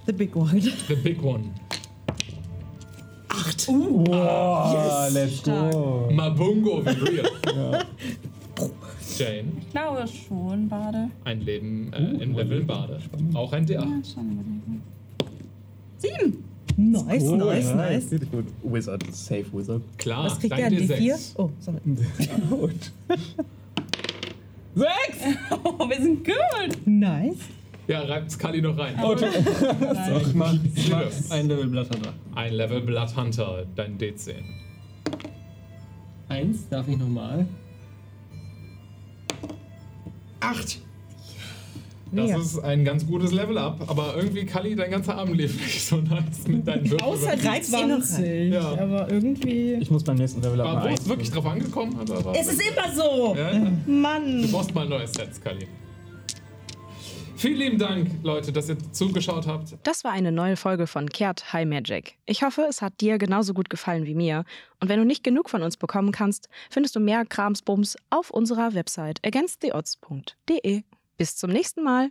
The 0.07 0.14
big 0.14 0.35
one. 0.35 0.59
The 0.59 0.95
big 0.95 1.24
one. 1.24 1.43
Acht. 3.48 3.67
Oh, 3.69 4.03
let's 5.11 5.43
go. 5.43 6.09
Mabungo 6.11 6.83
wie 6.85 6.90
real. 6.90 7.30
Jane, 9.17 9.45
Ich 9.61 9.69
glaube 9.72 10.06
schon, 10.07 10.67
Bade. 10.67 11.09
ein 11.24 11.41
Leben 11.41 11.93
äh, 11.93 12.24
im 12.24 12.33
Level 12.35 12.64
Bade. 12.64 12.99
Auch 13.33 13.53
ein 13.53 13.65
D8. 13.65 14.14
Schon 14.14 14.32
überlegen. 14.32 14.82
Sieben. 15.99 16.43
Nice, 16.77 17.24
Oh, 17.24 17.35
nice, 17.38 17.74
nice. 17.74 18.11
Richtig 18.11 18.32
gut. 18.32 18.45
Wizard, 18.64 19.03
safe 19.15 19.45
Wizard. 19.53 19.82
Klar, 19.98 20.25
Was 20.25 20.40
kriegt 20.40 20.57
der? 20.57 20.69
Die 20.69 20.80
D6. 20.88 20.95
vier? 20.98 21.17
Oh, 21.38 21.49
sorry. 21.61 21.80
Gut. 22.49 22.91
Sechs! 24.75 25.38
Oh, 25.64 25.88
wir 25.90 25.95
sind 26.01 26.25
gut. 26.25 26.85
Nice. 26.85 27.38
Ja, 27.88 28.01
reibt 28.01 28.31
Scully 28.31 28.61
noch 28.61 28.77
rein. 28.77 28.95
Ich 28.95 29.01
mach, 30.33 30.53
ich 30.75 30.89
mach 30.89 31.03
ein 31.30 31.47
Level 31.47 31.67
Blatt 31.67 31.89
dran. 31.89 32.14
Ein 32.33 32.53
Level 32.53 32.81
Blood 32.81 33.15
Hunter, 33.15 33.65
dein 33.75 33.97
D10. 33.97 34.33
Eins, 36.27 36.67
darf 36.69 36.88
ich 36.88 36.97
nochmal? 36.97 37.45
Acht! 40.39 40.80
Das 42.11 42.25
Mega. 42.27 42.38
ist 42.38 42.59
ein 42.59 42.85
ganz 42.85 43.05
gutes 43.05 43.31
Level 43.31 43.57
up, 43.57 43.89
aber 43.89 44.15
irgendwie, 44.15 44.45
Kali, 44.45 44.75
dein 44.75 44.89
ganzer 44.91 45.17
Arm 45.17 45.33
lief 45.33 45.59
nicht 45.59 45.85
so 45.85 45.97
nice 45.97 46.47
mit 46.47 46.65
deinen 46.65 46.89
Würfeln. 46.89 47.01
Außer 47.01 47.35
die 47.35 47.47
Reizt 47.47 47.73
ihn 47.73 47.89
noch 47.89 48.01
20. 48.01 48.53
Ja. 48.53 48.61
Aber 48.61 49.11
irgendwie. 49.11 49.73
Ich 49.73 49.91
muss 49.91 50.03
beim 50.03 50.15
nächsten 50.15 50.41
Level 50.41 50.61
up 50.61 50.67
Aber 50.67 50.75
mal 50.77 50.83
wo 50.83 50.88
eins 50.89 51.01
ist 51.01 51.09
wirklich 51.09 51.31
drauf 51.31 51.45
angekommen? 51.45 51.97
Aber 51.99 52.33
Es 52.39 52.47
ist 52.47 52.61
immer 52.61 52.93
so. 52.95 53.35
ja, 53.35 53.51
ja. 53.51 53.72
Mann. 53.88 54.41
Du 54.43 54.51
brauchst 54.51 54.73
mal 54.73 54.83
ein 54.83 54.89
neues 54.89 55.11
Set, 55.14 55.33
Scully. 55.35 55.67
Vielen 57.45 57.59
lieben 57.59 57.77
Dank, 57.77 58.09
Leute, 58.24 58.51
dass 58.51 58.69
ihr 58.69 58.77
zugeschaut 58.91 59.45
habt. 59.45 59.77
Das 59.83 60.03
war 60.03 60.11
eine 60.11 60.32
neue 60.32 60.56
Folge 60.56 60.88
von 60.88 61.07
Kehrt 61.07 61.53
High 61.53 61.67
Magic. 61.67 62.17
Ich 62.25 62.41
hoffe, 62.41 62.65
es 62.67 62.82
hat 62.82 63.01
dir 63.01 63.19
genauso 63.19 63.53
gut 63.53 63.69
gefallen 63.69 64.07
wie 64.07 64.15
mir. 64.15 64.45
Und 64.80 64.90
wenn 64.90 64.98
du 64.98 65.06
nicht 65.06 65.24
genug 65.24 65.51
von 65.51 65.61
uns 65.61 65.77
bekommen 65.77 66.11
kannst, 66.11 66.49
findest 66.72 66.95
du 66.95 66.99
mehr 66.99 67.24
Kramsbums 67.24 67.98
auf 68.09 68.32
unserer 68.32 68.74
Website 68.74 69.19
againsttheodds.de. 69.24 70.82
Bis 71.17 71.35
zum 71.35 71.51
nächsten 71.51 71.83
Mal. 71.83 72.09